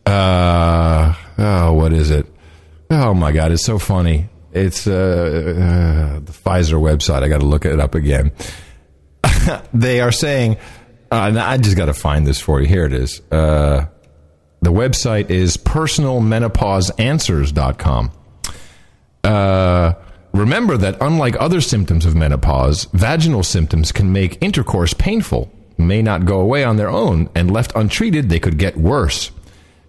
uh, 0.09 1.15
oh, 1.39 1.73
what 1.75 1.93
is 1.93 2.11
it? 2.11 2.27
Oh 2.91 3.15
my 3.15 3.31
God, 3.33 3.53
it's 3.53 3.65
so 3.65 3.79
funny. 3.79 4.29
It's 4.53 4.87
uh, 4.87 4.93
uh, 4.93 6.21
the 6.21 6.33
Pfizer 6.33 6.81
website. 6.81 7.23
I 7.23 7.29
got 7.29 7.41
to 7.41 7.47
look 7.47 7.67
it 7.67 7.79
up 7.79 7.95
again. 7.95 8.33
they 9.75 10.01
are 10.01 10.13
saying, 10.13 10.57
uh, 11.11 11.35
I 11.39 11.59
just 11.59 11.77
got 11.77 11.87
to 11.87 11.95
find 11.95 12.27
this 12.27 12.41
for 12.41 12.61
you. 12.61 12.67
Here 12.67 12.85
it 12.87 12.93
is. 12.93 13.21
Uh, 13.31 13.87
the 14.63 14.73
website 14.73 15.31
is 15.31 15.57
personalmenopauseanswers.com. 15.57 18.11
Uh, 19.25 19.95
remember 20.33 20.77
that 20.77 20.97
unlike 21.01 21.37
other 21.39 21.61
symptoms 21.61 22.07
of 22.07 22.17
menopause, 22.17 22.85
vaginal 22.93 23.43
symptoms 23.43 23.91
can 23.93 24.13
make 24.13 24.43
intercourse 24.43 24.95
painful, 24.95 25.53
may 25.77 26.01
not 26.03 26.25
go 26.25 26.41
away 26.41 26.65
on 26.65 26.77
their 26.77 26.89
own, 26.89 27.29
and 27.35 27.51
left 27.51 27.73
untreated, 27.77 28.31
they 28.31 28.41
could 28.41 28.59
get 28.59 28.77
worse. 28.77 29.31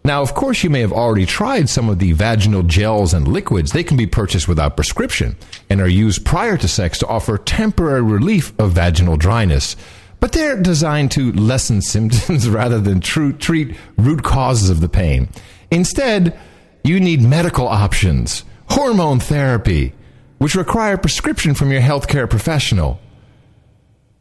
Now, 0.06 0.22
of 0.22 0.34
course, 0.34 0.64
you 0.64 0.70
may 0.70 0.80
have 0.80 0.94
already 0.94 1.26
tried 1.26 1.70
some 1.70 1.90
of 1.90 2.00
the 2.00 2.14
vaginal 2.14 2.64
gels 2.64 3.14
and 3.14 3.28
liquids. 3.28 3.72
They 3.72 3.84
can 3.84 3.98
be 3.98 4.08
purchased 4.08 4.48
without 4.48 4.76
prescription 4.76 5.36
and 5.70 5.82
are 5.82 5.90
used 5.90 6.26
prior 6.26 6.58
to 6.58 6.68
sex 6.68 7.00
to 7.00 7.08
offer 7.08 7.38
temporary 7.38 8.02
relief 8.02 8.54
of 8.60 8.72
vaginal 8.72 9.18
dryness. 9.18 9.76
But 10.22 10.32
they're 10.32 10.62
designed 10.62 11.12
to 11.12 11.34
lessen 11.34 11.82
symptoms 11.84 12.50
rather 12.50 12.80
than 12.80 13.02
tru- 13.02 13.34
treat 13.34 13.76
root 13.98 14.24
causes 14.24 14.70
of 14.70 14.82
the 14.82 14.90
pain. 14.90 15.30
Instead, 15.70 16.38
you 16.84 17.00
need 17.00 17.22
medical 17.22 17.68
options, 17.68 18.46
hormone 18.70 19.20
therapy, 19.20 19.94
which 20.38 20.56
require 20.56 20.98
prescription 20.98 21.54
from 21.54 21.72
your 21.72 21.82
healthcare 21.82 22.30
professional. 22.30 23.00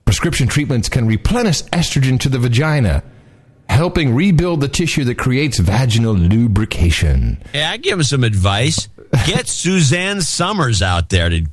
Prescription 0.04 0.48
treatments 0.48 0.88
can 0.88 1.06
replenish 1.06 1.62
estrogen 1.64 2.18
to 2.18 2.28
the 2.28 2.38
vagina 2.38 3.04
helping 3.68 4.14
rebuild 4.14 4.60
the 4.60 4.68
tissue 4.68 5.04
that 5.04 5.16
creates 5.18 5.58
vaginal 5.58 6.14
lubrication. 6.14 7.42
Yeah, 7.54 7.70
I 7.70 7.76
give 7.76 7.98
him 7.98 8.02
some 8.04 8.24
advice. 8.24 8.88
Get 9.26 9.48
Suzanne 9.48 10.20
Somers 10.22 10.82
out 10.82 11.08
there 11.08 11.28
to 11.28 11.46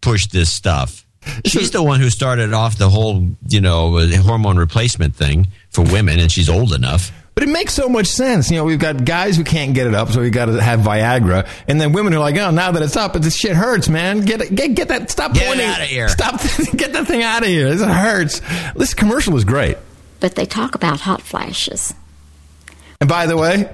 push 0.00 0.26
this 0.26 0.50
stuff. 0.52 1.04
She's 1.46 1.70
the 1.70 1.82
one 1.82 2.00
who 2.00 2.10
started 2.10 2.52
off 2.52 2.76
the 2.76 2.90
whole, 2.90 3.26
you 3.48 3.62
know, 3.62 3.96
uh, 3.96 4.06
hormone 4.18 4.58
replacement 4.58 5.14
thing 5.14 5.48
for 5.70 5.82
women, 5.82 6.18
and 6.20 6.30
she's 6.30 6.50
old 6.50 6.74
enough. 6.74 7.10
But 7.34 7.44
it 7.44 7.48
makes 7.48 7.72
so 7.72 7.88
much 7.88 8.06
sense. 8.08 8.50
You 8.50 8.58
know, 8.58 8.64
we've 8.64 8.78
got 8.78 9.04
guys 9.06 9.34
who 9.36 9.42
can't 9.42 9.74
get 9.74 9.86
it 9.86 9.94
up, 9.94 10.10
so 10.10 10.20
we 10.20 10.28
got 10.30 10.46
to 10.46 10.62
have 10.62 10.80
Viagra, 10.80 11.48
and 11.66 11.80
then 11.80 11.92
women 11.92 12.12
are 12.14 12.20
like, 12.20 12.36
"Oh, 12.36 12.50
now 12.50 12.70
that 12.72 12.82
it's 12.82 12.96
up, 12.96 13.14
this 13.14 13.36
shit 13.36 13.56
hurts, 13.56 13.88
man. 13.88 14.20
Get 14.20 14.42
it, 14.42 14.54
get 14.54 14.74
get 14.74 14.88
that. 14.88 15.10
Stop 15.10 15.32
Get 15.32 15.46
pointing. 15.46 15.66
outta 15.66 15.84
here. 15.84 16.08
Stop. 16.10 16.40
get 16.76 16.92
that 16.92 17.06
thing 17.06 17.22
out 17.22 17.42
of 17.42 17.48
here. 17.48 17.70
This 17.70 17.82
hurts. 17.82 18.42
This 18.76 18.92
commercial 18.92 19.34
is 19.36 19.44
great. 19.44 19.78
But 20.24 20.36
they 20.36 20.46
talk 20.46 20.74
about 20.74 21.00
hot 21.00 21.20
flashes. 21.20 21.92
And 22.98 23.10
by 23.10 23.26
the 23.26 23.36
way, 23.36 23.68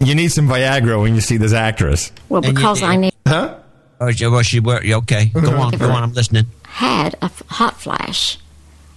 you 0.00 0.14
need 0.14 0.28
some 0.30 0.46
Viagra 0.46 1.00
when 1.00 1.14
you 1.14 1.22
see 1.22 1.38
this 1.38 1.54
actress. 1.54 2.12
Well, 2.28 2.42
And 2.44 2.48
you- 2.48 2.52
because 2.52 2.82
I 2.82 2.96
need 2.96 3.14
Huh? 3.26 3.54
Oh, 4.02 4.10
she- 4.10 4.26
well, 4.26 4.42
she 4.42 4.60
were 4.60 4.82
okay. 4.84 5.24
Go 5.32 5.56
on, 5.58 5.70
go 5.78 5.90
on. 5.90 6.02
I'm 6.02 6.12
listening. 6.12 6.44
had 6.68 7.14
a 7.22 7.26
f- 7.26 7.42
hot 7.48 7.80
flash, 7.80 8.36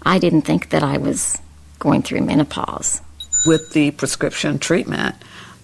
I 0.05 0.19
didn't 0.19 0.41
think 0.41 0.71
that 0.71 0.83
I 0.83 0.97
was 0.97 1.37
going 1.79 2.01
through 2.01 2.21
menopause. 2.23 2.99
with 3.45 3.71
the 3.71 3.91
prescription 3.91 4.59
treatment. 4.59 5.15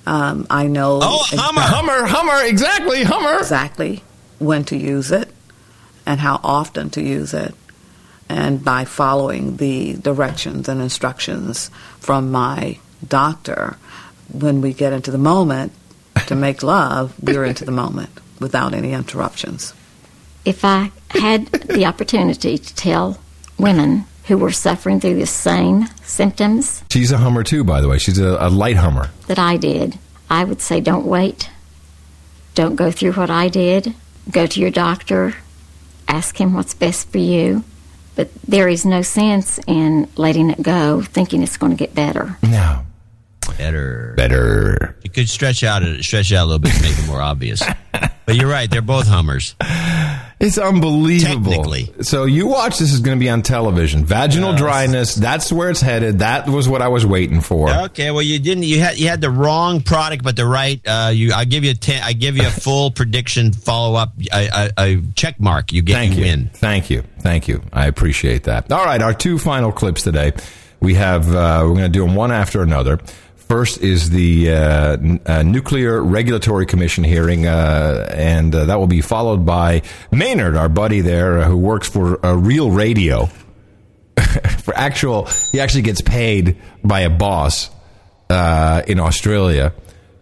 Um, 0.08 0.48
I 0.50 0.68
know 0.68 1.00
Oh, 1.04 1.26
Hummer. 1.32 1.60
Hummer, 1.62 2.06
Hummer, 2.08 2.40
exactly, 2.46 3.04
Hummer. 3.04 3.40
exactly 3.40 4.02
when 4.40 4.64
to 4.66 4.78
use 4.78 5.12
it 5.12 5.28
and 6.06 6.22
how 6.22 6.40
often 6.42 6.90
to 6.92 7.02
use 7.02 7.34
it. 7.34 7.54
And 8.30 8.64
by 8.64 8.86
following 8.86 9.58
the 9.58 9.94
directions 9.96 10.68
and 10.70 10.82
instructions 10.82 11.70
from 12.00 12.32
my 12.32 12.80
doctor, 13.08 13.78
when 14.32 14.62
we 14.62 14.74
get 14.74 14.94
into 14.94 15.12
the 15.12 15.18
moment 15.18 15.72
to 16.28 16.36
make 16.36 16.64
love, 16.64 17.14
we're 17.22 17.46
into 17.46 17.66
the 17.66 17.72
moment 17.72 18.10
without 18.40 18.74
any 18.74 18.94
interruptions. 18.94 19.74
If 20.46 20.66
I 20.66 20.92
had 21.10 21.48
the 21.48 21.86
opportunity 21.86 22.58
to 22.58 22.76
tell 22.76 23.18
women 23.58 24.06
who 24.26 24.38
were 24.38 24.52
suffering 24.52 25.00
through 25.00 25.16
the 25.16 25.26
same 25.26 25.88
symptoms 26.04 26.84
She's 26.90 27.12
a 27.12 27.18
Hummer 27.18 27.44
too, 27.44 27.64
by 27.64 27.82
the 27.82 27.88
way. 27.90 27.98
She's 27.98 28.20
a, 28.20 28.38
a 28.40 28.50
light 28.50 28.78
Hummer. 28.78 29.10
that 29.28 29.40
I 29.40 29.58
did, 29.58 29.98
I 30.30 30.44
would 30.44 30.62
say 30.62 30.80
don't 30.80 31.06
wait. 31.06 31.50
Don't 32.56 32.76
go 32.76 32.92
through 32.92 33.14
what 33.14 33.30
I 33.30 33.50
did. 33.50 33.94
Go 34.32 34.46
to 34.46 34.60
your 34.60 34.70
doctor. 34.72 35.36
Ask 36.08 36.40
him 36.40 36.54
what's 36.54 36.74
best 36.74 37.10
for 37.10 37.18
you. 37.18 37.64
But 38.16 38.30
there 38.48 38.68
is 38.70 38.86
no 38.86 39.02
sense 39.02 39.60
in 39.68 40.08
letting 40.16 40.50
it 40.50 40.62
go, 40.62 41.02
thinking 41.02 41.42
it's 41.42 41.58
going 41.58 41.72
to 41.72 41.78
get 41.78 41.96
better. 41.96 42.38
No. 42.44 42.84
Better. 43.58 44.14
Better. 44.16 44.96
You 45.04 45.10
could 45.10 45.28
stretch 45.30 45.64
out 45.64 45.84
it, 45.84 46.04
stretch 46.04 46.32
out 46.32 46.44
a 46.44 46.46
little 46.46 46.60
bit 46.60 46.74
to 46.74 46.82
make 46.82 46.98
it 46.98 47.08
more 47.08 47.22
obvious. 47.22 47.62
But 48.26 48.36
you're 48.38 48.50
right; 48.50 48.72
they're 48.72 48.82
both 48.82 49.06
Hummers. 49.06 49.54
It's 50.44 50.58
unbelievable. 50.58 51.52
Technically. 51.52 52.04
So 52.04 52.26
you 52.26 52.48
watch 52.48 52.78
this 52.78 52.92
is 52.92 53.00
going 53.00 53.18
to 53.18 53.20
be 53.20 53.30
on 53.30 53.42
television. 53.44 54.04
Vaginal 54.06 54.52
Yes. 54.52 54.60
dryness, 54.60 55.16
that's 55.16 55.52
where 55.54 55.70
it's 55.70 55.80
headed. 55.80 56.20
That 56.20 56.48
was 56.50 56.68
what 56.68 56.82
I 56.82 56.90
was 56.90 57.06
waiting 57.06 57.40
for. 57.40 57.70
Okay, 57.86 58.12
well, 58.12 58.22
you 58.22 58.40
didn't. 58.40 58.64
You 58.64 58.82
had 58.82 58.98
you 59.00 59.08
had 59.08 59.22
the 59.22 59.30
wrong 59.30 59.80
product, 59.82 60.22
but 60.24 60.36
the 60.36 60.46
right. 60.46 60.82
Uh, 60.86 61.12
you, 61.14 61.32
I 61.34 61.46
give 61.46 61.64
you 61.64 61.72
a 61.72 61.76
ten, 61.76 62.04
I 62.04 62.12
give 62.12 62.36
you 62.36 62.46
a 62.46 62.52
full 62.52 62.92
prediction 63.00 63.54
follow 63.54 63.96
up, 63.98 64.14
a, 64.34 64.48
a, 64.48 64.72
a 64.78 65.02
check 65.16 65.40
mark. 65.40 65.72
You 65.72 65.82
get 65.82 65.94
Thank 65.94 66.12
you 66.16 66.20
you. 66.20 66.26
win. 66.26 66.50
Thank 66.54 66.90
you. 66.90 67.04
Thank 67.20 67.48
you. 67.48 67.64
I 67.72 67.86
appreciate 67.88 68.44
that. 68.44 68.70
All 68.72 68.84
right, 68.84 69.02
our 69.02 69.14
two 69.14 69.40
final 69.40 69.72
clips 69.72 70.02
today. 70.04 70.34
We 70.82 70.96
have 70.96 71.30
uh, 71.34 71.62
we're 71.64 71.70
going 71.76 71.84
to 71.84 71.90
do 71.90 72.06
them 72.06 72.16
one 72.16 72.34
after 72.34 72.62
another. 72.62 73.00
First 73.54 73.82
is 73.84 74.10
the 74.10 74.52
uh, 74.52 74.94
n- 74.94 75.22
uh, 75.28 75.44
Nuclear 75.44 76.02
Regulatory 76.02 76.66
Commission 76.66 77.04
hearing, 77.04 77.46
uh, 77.46 78.10
and 78.12 78.54
uh, 78.56 78.66
that 78.66 78.80
will 78.80 78.88
be 78.88 79.02
followed 79.02 79.46
by 79.46 79.84
Maynard, 80.12 80.58
our 80.58 80.70
buddy 80.70 81.02
there, 81.02 81.38
uh, 81.38 81.46
who 81.46 81.58
works 81.58 81.88
for 81.88 82.26
uh, 82.26 82.34
Real 82.34 82.72
Radio. 82.72 83.30
for 84.64 84.76
actual, 84.76 85.28
he 85.52 85.60
actually 85.60 85.84
gets 85.84 86.02
paid 86.02 86.58
by 86.84 87.02
a 87.02 87.12
boss 87.12 87.70
uh, 88.32 88.82
in 88.88 89.00
Australia 89.00 89.72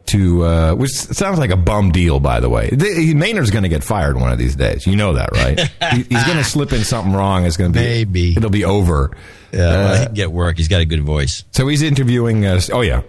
to, 0.07 0.43
uh, 0.43 0.75
which 0.75 0.91
sounds 0.91 1.39
like 1.39 1.51
a 1.51 1.55
bum 1.55 1.93
deal, 1.93 2.19
by 2.19 2.41
the 2.41 2.49
way. 2.49 2.69
Th- 2.71 3.15
Maynard's 3.15 3.49
going 3.49 3.63
to 3.63 3.69
get 3.69 3.81
fired 3.81 4.17
one 4.19 4.33
of 4.33 4.39
these 4.39 4.57
days. 4.57 4.85
You 4.85 4.97
know 4.97 5.13
that, 5.13 5.31
right? 5.31 5.57
He- 5.93 6.03
He's 6.03 6.25
going 6.25 6.37
to 6.37 6.43
slip 6.43 6.73
in 6.73 6.83
something 6.83 7.13
wrong. 7.13 7.45
It's 7.45 7.55
going 7.55 7.71
to 7.71 7.79
be 7.79 7.85
Maybe. 7.85 8.31
it'll 8.35 8.49
be 8.49 8.65
over. 8.65 9.15
Yeah, 9.51 9.59
well, 9.59 9.93
Uh, 9.93 9.99
he 9.99 10.05
can 10.05 10.13
get 10.13 10.31
work. 10.31 10.57
He's 10.57 10.67
got 10.67 10.81
a 10.81 10.85
good 10.85 11.03
voice. 11.03 11.43
so 11.51 11.67
he's 11.67 11.81
interviewing. 11.81 12.45
Uh, 12.45 12.61
oh 12.71 12.81
yeah, 12.81 13.01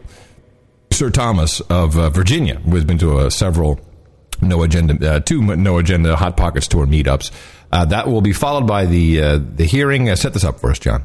Sir 0.91 1.11
Thomas 1.11 1.61
of 1.61 1.97
uh, 1.97 2.11
Virginia, 2.11 2.57
who 2.57 2.75
has 2.75 2.85
been 2.85 2.99
to 2.99 3.19
uh, 3.19 3.31
several 3.31 3.81
no 4.41 4.63
agenda, 4.63 5.15
uh, 5.17 5.21
two 5.21 5.41
no 5.57 5.79
agenda 5.79 6.17
hot 6.17 6.37
pockets 6.37 6.67
tour 6.67 6.87
meetups. 6.87 7.31
Uh, 7.71 7.85
that 7.87 8.07
will 8.09 8.21
be 8.21 8.33
followed 8.33 8.67
by 8.67 8.87
the 8.87 9.23
uh, 9.23 9.39
the 9.57 9.65
hearing. 9.65 10.11
Uh, 10.11 10.17
set 10.17 10.33
this 10.35 10.45
up 10.45 10.61
for 10.61 10.71
us, 10.71 10.79
John. 10.79 11.05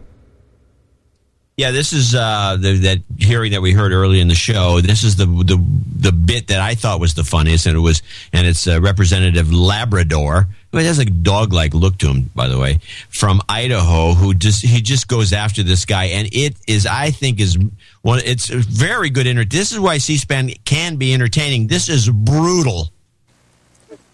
Yeah, 1.56 1.72
this 1.72 1.92
is 1.92 2.14
uh, 2.14 2.56
the, 2.60 2.78
that 2.80 3.00
hearing 3.18 3.54
that 3.54 3.62
we 3.64 3.74
heard 3.74 3.92
early 3.92 4.20
in 4.20 4.28
the 4.28 4.36
show. 4.36 4.80
This 4.82 5.04
is 5.04 5.16
the 5.16 5.26
the 5.26 5.58
the 6.00 6.12
bit 6.12 6.48
that 6.48 6.60
I 6.60 6.76
thought 6.76 7.00
was 7.00 7.16
the 7.16 7.24
funniest, 7.24 7.66
and 7.66 7.76
it 7.76 7.80
was 7.80 8.04
and 8.34 8.46
it's 8.46 8.68
uh, 8.68 8.80
Representative 8.80 9.52
Labrador, 9.52 10.50
who 10.72 10.78
has 10.80 11.00
a 11.00 11.06
dog 11.06 11.54
like 11.54 11.74
look 11.74 11.98
to 12.00 12.08
him, 12.08 12.30
by 12.36 12.48
the 12.48 12.60
way, 12.60 12.80
from 13.10 13.42
Idaho, 13.48 14.14
who 14.14 14.34
just 14.34 14.64
he 14.64 14.82
just 14.82 15.08
goes 15.08 15.34
after 15.34 15.64
this 15.64 15.86
guy, 15.86 16.06
and 16.06 16.28
it 16.32 16.56
is 16.68 16.86
I 16.86 17.12
think 17.12 17.40
is 17.40 17.58
one. 18.02 18.22
It's 18.26 18.50
very 18.50 19.10
good. 19.10 19.28
Enter- 19.28 19.46
this 19.46 19.72
is 19.72 19.80
why 19.80 19.98
C-SPAN 19.98 20.52
can 20.66 20.98
be 20.98 21.14
entertaining. 21.14 21.68
This 21.68 21.90
is 21.90 22.10
brutal. 22.10 22.92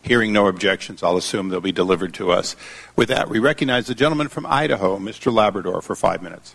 Hearing 0.04 0.34
no 0.34 0.48
objections, 0.48 1.02
I'll 1.02 1.16
assume 1.16 1.48
they'll 1.48 1.62
be 1.62 1.72
delivered 1.72 2.14
to 2.16 2.32
us. 2.32 2.58
With 2.98 3.08
that, 3.08 3.30
we 3.30 3.40
recognize 3.40 3.88
the 3.88 3.96
gentleman 3.96 4.28
from 4.28 4.46
Idaho, 4.46 4.98
Mr. 5.00 5.34
Labrador, 5.34 5.82
for 5.82 5.96
five 5.96 6.22
minutes. 6.22 6.54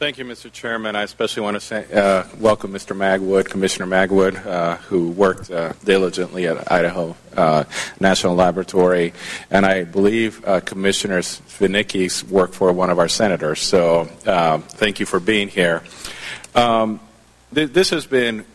Thank 0.00 0.16
you, 0.16 0.24
Mr. 0.24 0.50
Chairman. 0.50 0.96
I 0.96 1.02
especially 1.02 1.42
want 1.42 1.56
to 1.56 1.60
say, 1.60 1.84
uh, 1.92 2.24
welcome 2.38 2.72
Mr. 2.72 2.96
Magwood, 2.96 3.50
Commissioner 3.50 3.86
Magwood, 3.86 4.46
uh, 4.46 4.76
who 4.76 5.10
worked 5.10 5.50
uh, 5.50 5.74
diligently 5.84 6.46
at 6.46 6.72
Idaho 6.72 7.14
uh, 7.36 7.64
National 8.00 8.34
Laboratory, 8.34 9.12
and 9.50 9.66
I 9.66 9.84
believe 9.84 10.42
uh, 10.48 10.60
Commissioner 10.60 11.18
Svinicki 11.18 12.22
worked 12.30 12.54
for 12.54 12.72
one 12.72 12.88
of 12.88 12.98
our 12.98 13.08
senators. 13.08 13.60
So, 13.60 14.08
uh, 14.24 14.60
thank 14.60 15.00
you 15.00 15.04
for 15.04 15.20
being 15.20 15.48
here. 15.48 15.82
Um, 16.54 16.98
th- 17.54 17.70
this 17.70 17.90
has 17.90 18.06
been 18.06 18.46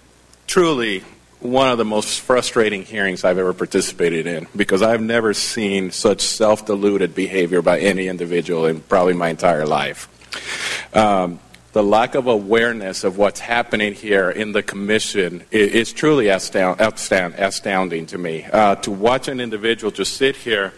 truly 0.47 1.03
one 1.41 1.69
of 1.69 1.77
the 1.77 1.85
most 1.85 2.21
frustrating 2.21 2.81
hearings 2.81 3.23
I've 3.23 3.37
ever 3.37 3.53
participated 3.53 4.25
in 4.25 4.47
because 4.55 4.81
I've 4.81 4.99
never 4.99 5.35
seen 5.35 5.91
such 5.91 6.21
self 6.21 6.65
deluded 6.65 7.13
behavior 7.13 7.61
by 7.61 7.81
any 7.81 8.07
individual 8.07 8.65
in 8.65 8.79
probably 8.81 9.13
my 9.13 9.29
entire 9.29 9.67
life. 9.67 10.09
Um, 10.93 11.39
the 11.73 11.83
lack 11.83 12.15
of 12.15 12.27
awareness 12.27 13.03
of 13.03 13.17
what's 13.17 13.41
happening 13.41 13.93
here 13.93 14.29
in 14.29 14.53
the 14.53 14.63
commission 14.63 15.43
is, 15.51 15.91
truly 15.91 16.29
astound, 16.29 16.79
astound, 16.79 17.35
astounding 17.37 18.05
to 18.07 18.17
me. 18.17 18.45
Uh, 18.45 18.75
to 18.75 18.91
watch 18.91 19.27
an 19.27 19.41
individual 19.41 19.91
just 19.91 20.15
sit 20.15 20.37
here 20.37 20.73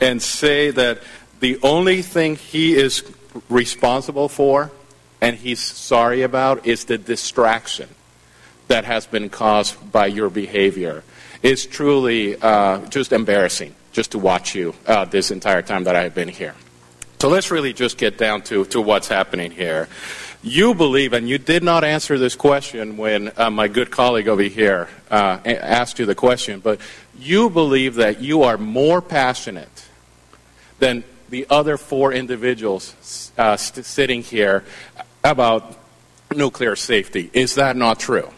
and 0.00 0.20
say 0.20 0.72
that 0.72 0.98
the 1.38 1.60
only 1.62 2.02
thing 2.02 2.34
he 2.34 2.74
is 2.74 3.04
responsible 3.48 4.28
for 4.28 4.72
and 5.20 5.36
he's 5.36 5.60
sorry 5.60 6.22
about 6.22 6.66
is 6.66 6.86
the 6.86 6.98
distraction 6.98 7.88
that 8.66 8.84
has 8.84 9.06
been 9.06 9.30
caused 9.30 9.92
by 9.92 10.06
your 10.06 10.28
behavior 10.28 11.04
is 11.42 11.66
truly 11.66 12.36
uh, 12.42 12.78
just 12.86 13.12
embarrassing 13.12 13.74
just 13.92 14.12
to 14.12 14.18
watch 14.18 14.54
you 14.56 14.74
uh, 14.86 15.04
this 15.04 15.30
entire 15.30 15.62
time 15.62 15.84
that 15.84 15.94
I've 15.94 16.14
been 16.14 16.28
here. 16.28 16.54
So 17.22 17.28
let's 17.28 17.52
really 17.52 17.72
just 17.72 17.98
get 17.98 18.18
down 18.18 18.42
to, 18.50 18.64
to 18.64 18.80
what's 18.80 19.06
happening 19.06 19.52
here. 19.52 19.88
You 20.42 20.74
believe, 20.74 21.12
and 21.12 21.28
you 21.28 21.38
did 21.38 21.62
not 21.62 21.84
answer 21.84 22.18
this 22.18 22.34
question 22.34 22.96
when 22.96 23.30
uh, 23.36 23.48
my 23.48 23.68
good 23.68 23.92
colleague 23.92 24.26
over 24.26 24.42
here 24.42 24.88
uh, 25.08 25.38
asked 25.44 26.00
you 26.00 26.04
the 26.04 26.16
question, 26.16 26.58
but 26.58 26.80
you 27.16 27.48
believe 27.48 27.94
that 27.94 28.20
you 28.20 28.42
are 28.42 28.58
more 28.58 29.00
passionate 29.00 29.88
than 30.80 31.04
the 31.30 31.46
other 31.48 31.76
four 31.76 32.12
individuals 32.12 33.30
uh, 33.38 33.56
st- 33.56 33.86
sitting 33.86 34.24
here 34.24 34.64
about 35.22 35.78
nuclear 36.34 36.74
safety. 36.74 37.30
Is 37.32 37.54
that 37.54 37.76
not 37.76 38.00
true? 38.00 38.30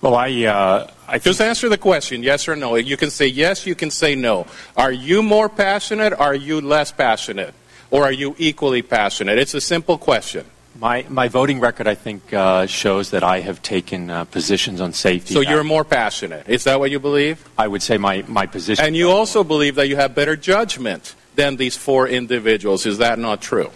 Well, 0.00 0.14
I, 0.14 0.44
uh, 0.44 0.90
I 1.06 1.18
just 1.18 1.42
answer 1.42 1.68
the 1.68 1.76
question, 1.76 2.22
yes 2.22 2.48
or 2.48 2.56
no. 2.56 2.76
You 2.76 2.96
can 2.96 3.10
say 3.10 3.26
yes, 3.26 3.66
you 3.66 3.74
can 3.74 3.90
say 3.90 4.14
no. 4.14 4.46
Are 4.74 4.90
you 4.90 5.22
more 5.22 5.50
passionate? 5.50 6.14
Are 6.14 6.34
you 6.34 6.62
less 6.62 6.90
passionate? 6.90 7.52
Or 7.90 8.04
are 8.04 8.12
you 8.12 8.34
equally 8.38 8.82
passionate? 8.82 9.38
It's 9.38 9.54
a 9.54 9.60
simple 9.60 9.98
question. 9.98 10.44
My, 10.78 11.06
my 11.08 11.28
voting 11.28 11.58
record, 11.60 11.86
I 11.86 11.94
think, 11.94 12.32
uh, 12.34 12.66
shows 12.66 13.10
that 13.10 13.22
I 13.22 13.40
have 13.40 13.62
taken 13.62 14.10
uh, 14.10 14.24
positions 14.24 14.80
on 14.80 14.92
safety. 14.92 15.32
So 15.32 15.40
you're 15.40 15.64
more 15.64 15.84
passionate. 15.84 16.48
Is 16.48 16.64
that 16.64 16.78
what 16.78 16.90
you 16.90 16.98
believe? 16.98 17.48
I 17.56 17.66
would 17.66 17.82
say 17.82 17.96
my, 17.96 18.24
my 18.28 18.44
position. 18.46 18.84
And 18.84 18.94
you 18.94 19.10
also 19.10 19.42
believe 19.42 19.76
that 19.76 19.88
you 19.88 19.96
have 19.96 20.14
better 20.14 20.36
judgment 20.36 21.14
than 21.34 21.56
these 21.56 21.76
four 21.76 22.08
individuals. 22.08 22.84
Is 22.84 22.98
that 22.98 23.18
not 23.18 23.40
true? 23.40 23.70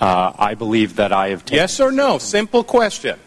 Uh, 0.00 0.32
I 0.38 0.54
believe 0.54 0.96
that 0.96 1.12
I 1.12 1.30
have 1.30 1.44
taken. 1.44 1.56
Yes 1.56 1.80
or 1.80 1.90
no? 1.90 2.18
Simple 2.18 2.62
question. 2.62 3.18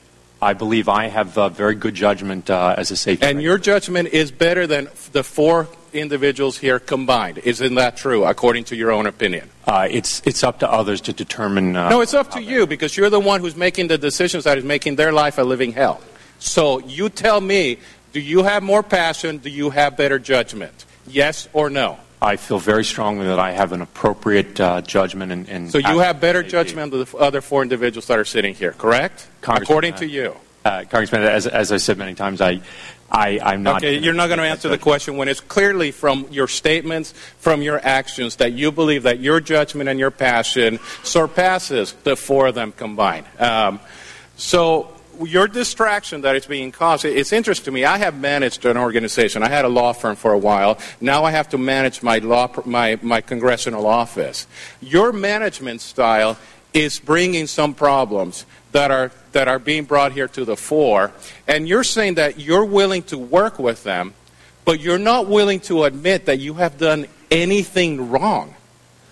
I 0.42 0.54
believe 0.54 0.88
I 0.88 1.08
have 1.08 1.38
uh, 1.38 1.50
very 1.50 1.76
good 1.76 1.96
judgment 1.96 2.50
uh, 2.50 2.76
as 2.78 2.92
a 2.92 2.96
safety. 2.96 3.26
And 3.26 3.42
your 3.42 3.58
judgment 3.58 4.10
is 4.10 4.32
better 4.32 4.68
than 4.68 4.90
the 5.12 5.24
four 5.24 5.68
individuals 5.94 6.58
here 6.58 6.80
combined. 6.80 7.40
Isn't 7.40 7.76
that 7.76 7.98
true, 7.98 8.24
according 8.24 8.66
to 8.66 8.76
your 8.76 8.92
own 8.92 9.08
opinion? 9.08 9.50
Uh, 9.66 9.88
it's 9.90 10.22
it's 10.26 10.44
up 10.44 10.60
to 10.60 10.72
others 10.72 11.02
to 11.02 11.14
determine. 11.14 11.76
Uh, 11.76 11.90
no, 11.90 12.02
it's 12.02 12.14
up 12.14 12.32
to 12.32 12.42
you 12.42 12.68
because 12.68 12.96
you're 12.96 13.10
the 13.10 13.20
one 13.20 13.42
who's 13.42 13.56
making 13.56 13.88
the 13.88 13.98
decisions 13.98 14.44
that 14.44 14.58
is 14.58 14.64
making 14.64 14.96
their 14.96 15.12
life 15.12 15.38
a 15.38 15.44
living 15.44 15.72
hell. 15.72 16.02
So 16.40 16.80
you 16.80 17.10
tell 17.10 17.42
me, 17.42 17.80
do 18.14 18.20
you 18.20 18.44
have 18.44 18.62
more 18.62 18.84
passion? 18.84 19.38
Do 19.38 19.50
you 19.50 19.72
have 19.72 19.98
better 19.98 20.20
judgment? 20.20 20.86
Yes 21.08 21.48
or 21.54 21.70
no? 21.70 21.98
I 22.22 22.36
feel 22.36 22.58
very 22.58 22.84
strongly 22.84 23.28
that 23.28 23.40
I 23.40 23.52
have 23.52 23.74
an 23.74 23.82
appropriate 23.82 24.60
uh, 24.60 24.82
judgment 24.82 25.32
and. 25.32 25.48
and 25.50 25.72
So 25.72 25.78
you 25.78 26.00
have 26.00 26.20
better 26.20 26.42
judgment 26.42 26.92
than 26.92 27.06
the 27.06 27.18
other 27.18 27.42
four 27.42 27.62
individuals 27.62 28.08
that 28.08 28.18
are 28.18 28.26
sitting 28.26 28.56
here, 28.56 28.72
correct? 28.72 29.28
According 29.44 29.94
uh, 29.94 29.98
to 29.98 30.08
you. 30.08 30.36
Uh, 30.66 30.84
Congressman, 30.90 31.22
as, 31.22 31.48
as 31.48 31.72
I 31.72 31.78
said 31.78 31.98
many 31.98 32.14
times, 32.14 32.42
I, 32.42 32.60
I, 33.10 33.40
I'm 33.42 33.64
not. 33.64 33.78
Okay, 33.78 34.00
you're 34.00 34.14
not 34.14 34.28
going 34.28 34.40
to 34.40 34.46
answer 34.46 34.68
the 34.68 34.78
question 34.78 35.16
when 35.16 35.30
it's 35.30 35.40
clearly 35.40 35.92
from 35.92 36.28
your 36.30 36.48
statements, 36.48 37.14
from 37.38 37.62
your 37.62 37.80
actions, 37.86 38.38
that 38.38 38.52
you 38.52 38.72
believe 38.72 39.04
that 39.04 39.20
your 39.20 39.40
judgment 39.40 39.88
and 39.88 39.98
your 39.98 40.12
passion 40.12 40.80
surpasses 41.04 41.94
the 42.04 42.18
four 42.18 42.48
of 42.48 42.56
them 42.56 42.74
combined. 42.74 43.28
Um, 43.40 43.80
so 44.36 44.97
your 45.26 45.48
distraction 45.48 46.22
that 46.22 46.36
is 46.36 46.46
being 46.46 46.72
caused, 46.72 47.06
it's 47.06 47.34
interesting 47.34 47.66
to 47.66 47.72
me. 47.72 47.86
I 47.86 47.98
have 47.98 48.20
managed 48.20 48.66
an 48.66 48.78
organization. 48.78 49.44
I 49.44 49.50
had 49.50 49.66
a 49.66 49.70
law 49.70 49.94
firm 49.94 50.16
for 50.16 50.34
a 50.34 50.38
while. 50.38 50.78
Now 51.02 51.24
I 51.24 51.32
have 51.32 51.50
to 51.50 51.58
manage 51.58 52.04
my 52.04 52.20
law, 52.20 52.52
my, 52.66 53.00
my 53.02 53.22
congressional 53.22 53.86
office. 53.86 54.48
Your 54.82 55.12
management 55.12 55.82
style 55.82 56.38
is 56.74 57.00
bringing 57.00 57.48
some 57.48 57.74
problems 57.74 58.46
that 58.72 58.92
are 58.92 59.12
that 59.32 59.48
are 59.48 59.60
being 59.60 59.84
brought 59.84 60.12
here 60.12 60.28
to 60.28 60.46
the 60.46 60.56
fore, 60.58 61.12
and 61.48 61.68
you're 61.68 61.84
saying 61.84 62.16
that 62.16 62.40
you're 62.40 62.66
willing 62.66 63.04
to 63.04 63.18
work 63.18 63.60
with 63.60 63.84
them, 63.84 64.14
but 64.66 64.80
you're 64.80 64.98
not 64.98 65.28
willing 65.28 65.60
to 65.60 65.84
admit 65.84 66.26
that 66.26 66.40
you 66.40 66.56
have 66.56 66.78
done 66.78 67.08
anything 67.30 68.10
wrong. 68.10 68.56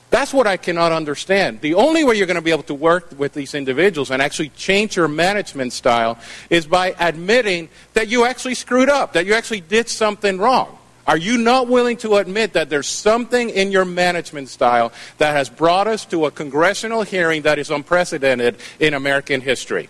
That's 0.10 0.34
what 0.34 0.48
I 0.48 0.58
cannot 0.58 0.92
understand. 0.92 1.62
The 1.62 1.74
only 1.74 2.04
way 2.04 2.16
you're 2.16 2.28
going 2.28 2.36
to 2.36 2.42
be 2.42 2.52
able 2.52 2.64
to 2.64 2.74
work 2.74 3.18
with 3.18 3.34
these 3.34 3.54
individuals 3.54 4.12
and 4.12 4.22
actually 4.22 4.50
change 4.50 4.96
your 4.96 5.08
management 5.08 5.74
style 5.74 6.18
is 6.50 6.68
by 6.68 6.96
admitting 7.00 7.70
that 7.94 8.08
you 8.08 8.26
actually 8.26 8.56
screwed 8.56 8.90
up, 8.90 9.14
that 9.14 9.26
you 9.26 9.34
actually 9.34 9.62
did 9.62 9.90
something 9.90 10.38
wrong. 10.38 10.78
Are 11.08 11.18
you 11.18 11.38
not 11.38 11.68
willing 11.68 11.98
to 11.98 12.16
admit 12.16 12.54
that 12.54 12.70
there's 12.70 12.88
something 12.88 13.50
in 13.50 13.72
your 13.72 13.86
management 13.86 14.50
style 14.50 14.92
that 15.20 15.36
has 15.36 15.50
brought 15.50 15.88
us 15.88 16.06
to 16.06 16.26
a 16.26 16.32
congressional 16.32 17.04
hearing 17.04 17.44
that 17.44 17.60
is 17.60 17.70
unprecedented 17.70 18.58
in 18.80 18.94
American 18.96 19.42
history? 19.42 19.90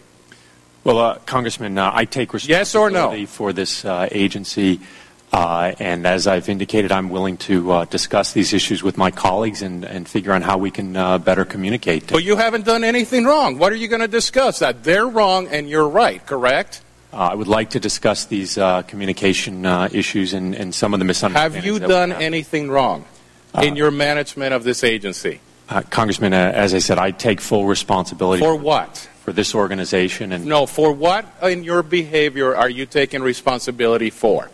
Well, 0.84 1.00
uh, 1.00 1.20
Congressman, 1.20 1.78
uh, 1.78 1.92
I 1.94 2.06
take 2.06 2.32
Yes 2.46 2.76
or 2.76 2.90
no? 2.90 3.12
responsibility 3.12 3.26
for 3.26 3.54
this 3.54 3.86
uh, 3.86 4.10
agency, 4.12 4.82
and 5.36 6.06
as 6.06 6.28
I've 6.28 6.50
indicated, 6.50 6.92
I'm 6.92 7.10
willing 7.10 7.38
to 7.38 7.72
uh, 7.72 7.86
discuss 7.86 8.34
these 8.34 8.54
issues 8.54 8.84
with 8.84 8.98
my 8.98 9.12
colleagues 9.12 9.62
and, 9.62 9.84
and 9.84 10.08
figure 10.08 10.32
out 10.32 10.42
how 10.44 10.58
we 10.58 10.72
can 10.72 10.96
uh, 10.96 11.18
better 11.18 11.46
communicate. 11.46 12.08
But 12.08 12.24
you 12.24 12.36
haven't 12.36 12.66
done 12.66 12.84
anything 12.84 13.26
wrong. 13.26 13.58
What 13.58 13.72
are 13.74 13.76
you 13.76 13.88
going 13.88 14.02
to 14.02 14.08
discuss? 14.08 14.60
That 14.60 14.84
they're 14.84 15.08
wrong 15.08 15.48
and 15.48 15.70
you're 15.70 15.88
right, 15.88 16.26
correct? 16.26 16.82
Uh, 17.14 17.30
I 17.32 17.34
would 17.34 17.48
like 17.48 17.72
to 17.72 17.80
discuss 17.80 18.26
these 18.26 18.58
uh, 18.58 18.82
communication 18.82 19.66
uh, 19.66 19.88
issues 19.92 20.34
and, 20.34 20.54
and 20.54 20.76
some 20.76 20.94
of 20.94 21.00
the 21.00 21.06
misunderstandings. 21.06 21.56
Have 21.56 21.66
you 21.66 21.80
done 21.80 22.12
anything 22.12 22.70
wrong 22.70 23.06
in 23.62 23.76
your 23.76 23.92
management 23.92 24.54
of 24.54 24.64
this 24.64 24.84
agency? 24.84 25.40
Uh, 25.70 25.82
Congressman, 25.82 26.34
uh, 26.34 26.52
as 26.54 26.74
I 26.74 26.80
said, 26.80 27.00
I 27.00 27.12
take 27.12 27.42
full 27.42 27.66
responsibility 27.66 28.42
For 28.42 28.56
what? 28.56 29.10
for 29.24 29.34
this 29.34 29.56
organization 29.56 30.32
and 30.32 30.46
No, 30.46 30.68
for 30.68 30.92
what 30.92 31.26
in 31.42 31.64
your 31.64 31.82
behavior 31.82 32.56
are 32.56 32.70
you 32.70 32.86
taking 32.86 33.24
responsibility 33.24 34.12
for? 34.12 34.52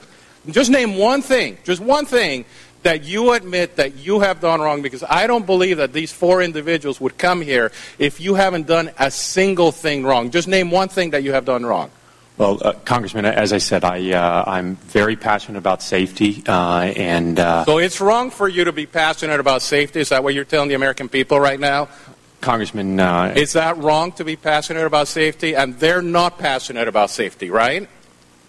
Just 0.49 0.71
name 0.71 0.97
one 0.97 1.21
thing, 1.21 1.57
just 1.63 1.81
one 1.81 2.05
thing 2.05 2.45
that 2.83 3.03
you 3.03 3.33
admit 3.33 3.75
that 3.75 3.95
you 3.97 4.21
have 4.21 4.39
done 4.39 4.59
wrong 4.59 4.81
because 4.81 5.03
I 5.03 5.27
don't 5.27 5.45
believe 5.45 5.77
that 5.77 5.93
these 5.93 6.11
four 6.11 6.41
individuals 6.41 6.99
would 6.99 7.17
come 7.17 7.41
here 7.41 7.71
if 7.99 8.19
you 8.19 8.33
haven't 8.33 8.65
done 8.67 8.91
a 8.97 9.11
single 9.11 9.71
thing 9.71 10.03
wrong. 10.03 10.31
Just 10.31 10.47
name 10.47 10.71
one 10.71 10.89
thing 10.89 11.11
that 11.11 11.23
you 11.23 11.33
have 11.33 11.45
done 11.45 11.65
wrong. 11.65 11.91
Well, 12.37 12.59
uh, 12.59 12.73
Congressman, 12.73 13.25
as 13.25 13.53
I 13.53 13.59
said, 13.59 13.83
I, 13.83 14.13
uh, 14.13 14.43
I'm 14.47 14.77
very 14.77 15.15
passionate 15.15 15.59
about 15.59 15.83
safety, 15.83 16.41
uh, 16.47 16.91
and 16.95 17.39
uh, 17.39 17.65
So 17.65 17.77
it's 17.77 18.01
wrong 18.01 18.31
for 18.31 18.47
you 18.47 18.63
to 18.63 18.71
be 18.71 18.87
passionate 18.87 19.39
about 19.39 19.61
safety. 19.61 19.99
Is 19.99 20.09
that 20.09 20.23
what 20.23 20.33
you're 20.33 20.45
telling 20.45 20.69
the 20.69 20.75
American 20.75 21.07
people 21.07 21.39
right 21.39 21.59
now? 21.59 21.89
Congressman, 22.39 22.99
uh, 22.99 23.33
Is 23.35 23.53
that 23.53 23.77
wrong 23.77 24.11
to 24.13 24.23
be 24.23 24.35
passionate 24.35 24.85
about 24.87 25.07
safety? 25.07 25.55
And 25.55 25.77
they're 25.77 26.01
not 26.01 26.39
passionate 26.39 26.87
about 26.87 27.11
safety, 27.11 27.51
right? 27.51 27.87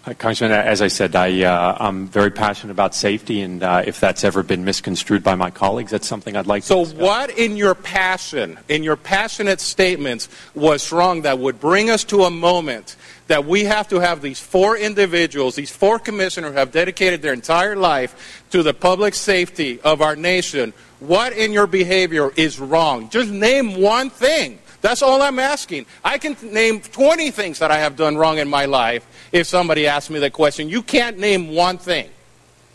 Uh, 0.05 0.13
Congressman, 0.15 0.51
as 0.51 0.81
I 0.81 0.89
said, 0.89 1.15
I, 1.15 1.43
uh, 1.43 1.77
I'm 1.79 2.07
very 2.07 2.29
passionate 2.29 2.73
about 2.73 2.93
safety, 2.93 3.39
and 3.39 3.63
uh, 3.63 3.83
if 3.85 4.01
that's 4.01 4.25
ever 4.25 4.43
been 4.43 4.65
misconstrued 4.65 5.23
by 5.23 5.35
my 5.35 5.49
colleagues, 5.49 5.91
that's 5.91 6.07
something 6.07 6.35
I'd 6.35 6.45
like 6.45 6.63
to. 6.63 6.67
So, 6.67 6.85
what 6.85 7.29
in 7.37 7.55
your 7.55 7.73
passion, 7.73 8.59
in 8.67 8.83
your 8.83 8.97
passionate 8.97 9.61
statements, 9.61 10.27
was 10.55 10.91
wrong 10.91 11.21
that 11.21 11.39
would 11.39 11.59
bring 11.61 11.89
us 11.89 12.03
to 12.05 12.23
a 12.23 12.29
moment 12.29 12.97
that 13.27 13.45
we 13.45 13.63
have 13.63 13.87
to 13.89 13.99
have 13.99 14.21
these 14.21 14.41
four 14.41 14.77
individuals, 14.77 15.55
these 15.55 15.71
four 15.71 15.99
commissioners 15.99 16.51
who 16.51 16.57
have 16.57 16.73
dedicated 16.73 17.21
their 17.21 17.33
entire 17.33 17.77
life 17.77 18.43
to 18.51 18.61
the 18.61 18.73
public 18.73 19.13
safety 19.13 19.79
of 19.81 20.01
our 20.01 20.17
nation? 20.17 20.73
What 20.99 21.33
in 21.33 21.51
your 21.51 21.67
behavior 21.67 22.31
is 22.35 22.59
wrong? 22.59 23.09
Just 23.09 23.29
name 23.29 23.81
one 23.81 24.09
thing. 24.09 24.59
That's 24.83 25.01
all 25.01 25.21
I'm 25.21 25.39
asking. 25.39 25.85
I 26.03 26.17
can 26.17 26.35
name 26.43 26.81
20 26.81 27.31
things 27.31 27.59
that 27.59 27.71
I 27.71 27.77
have 27.77 27.95
done 27.95 28.17
wrong 28.17 28.37
in 28.37 28.49
my 28.49 28.65
life 28.65 29.07
if 29.31 29.47
somebody 29.47 29.87
asks 29.87 30.09
me 30.09 30.19
that 30.19 30.33
question. 30.33 30.67
You 30.67 30.83
can't 30.83 31.17
name 31.17 31.55
one 31.55 31.77
thing. 31.77 32.09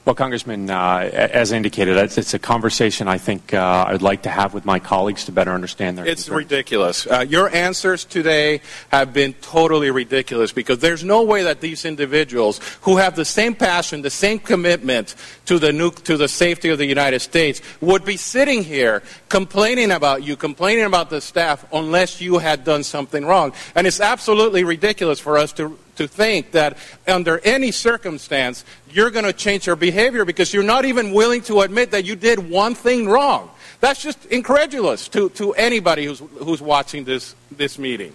Well, 0.08 0.14
Congressman, 0.14 0.70
uh, 0.70 1.10
as 1.12 1.52
indicated, 1.52 1.98
it's, 1.98 2.16
it's, 2.16 2.32
a 2.32 2.38
conversation 2.38 3.08
I 3.08 3.18
think 3.18 3.52
uh, 3.52 3.84
I'd 3.88 4.00
like 4.00 4.22
to 4.22 4.30
have 4.30 4.54
with 4.54 4.64
my 4.64 4.78
colleagues 4.78 5.26
to 5.26 5.32
better 5.32 5.50
understand 5.50 5.98
their. 5.98 6.06
It's 6.06 6.22
concerns. 6.22 6.44
ridiculous. 6.44 7.06
Uh, 7.06 7.26
your 7.28 7.54
answers 7.54 8.06
today 8.06 8.62
have 8.90 9.12
been 9.12 9.34
totally 9.34 9.90
ridiculous 9.90 10.50
because 10.50 10.78
there's 10.78 11.04
no 11.04 11.24
way 11.24 11.42
that 11.42 11.60
these 11.60 11.84
individuals 11.84 12.58
who 12.80 12.96
have 12.96 13.16
the 13.16 13.24
same 13.26 13.54
passion, 13.54 14.00
the 14.00 14.08
same 14.08 14.38
commitment 14.38 15.14
to 15.44 15.58
the 15.58 15.74
nu- 15.74 15.90
to 15.90 16.16
the 16.16 16.26
safety 16.26 16.70
of 16.70 16.78
the 16.78 16.86
United 16.86 17.20
States 17.20 17.60
would 17.82 18.06
be 18.06 18.16
sitting 18.16 18.64
here 18.64 19.02
complaining 19.28 19.90
about 19.90 20.22
you, 20.22 20.36
complaining 20.36 20.86
about 20.86 21.10
the 21.10 21.20
staff, 21.20 21.66
unless 21.70 22.18
you 22.18 22.38
had 22.38 22.64
done 22.64 22.82
something 22.82 23.26
wrong. 23.26 23.52
And 23.74 23.86
it's 23.86 24.00
absolutely 24.00 24.64
ridiculous 24.64 25.20
for 25.20 25.36
us 25.36 25.52
to 25.52 25.78
to 25.98 26.08
think 26.08 26.52
that 26.52 26.78
under 27.06 27.38
any 27.40 27.70
circumstance 27.70 28.64
you're 28.90 29.10
going 29.10 29.24
to 29.24 29.32
change 29.32 29.66
your 29.66 29.76
behavior 29.76 30.24
because 30.24 30.54
you're 30.54 30.62
not 30.62 30.84
even 30.84 31.12
willing 31.12 31.42
to 31.42 31.60
admit 31.60 31.90
that 31.90 32.04
you 32.04 32.16
did 32.16 32.50
one 32.50 32.74
thing 32.74 33.08
wrong. 33.08 33.50
That's 33.80 34.02
just 34.02 34.24
incredulous 34.26 35.08
to, 35.08 35.28
to 35.30 35.52
anybody 35.54 36.04
who's, 36.06 36.20
who's 36.20 36.62
watching 36.62 37.04
this, 37.04 37.34
this 37.50 37.78
meeting. 37.78 38.12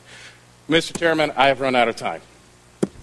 Mr. 0.69 0.97
Chairman, 0.97 1.31
I 1.35 1.47
have 1.47 1.61
run 1.61 1.75
out 1.75 1.87
of 1.87 1.95
time. 1.95 2.21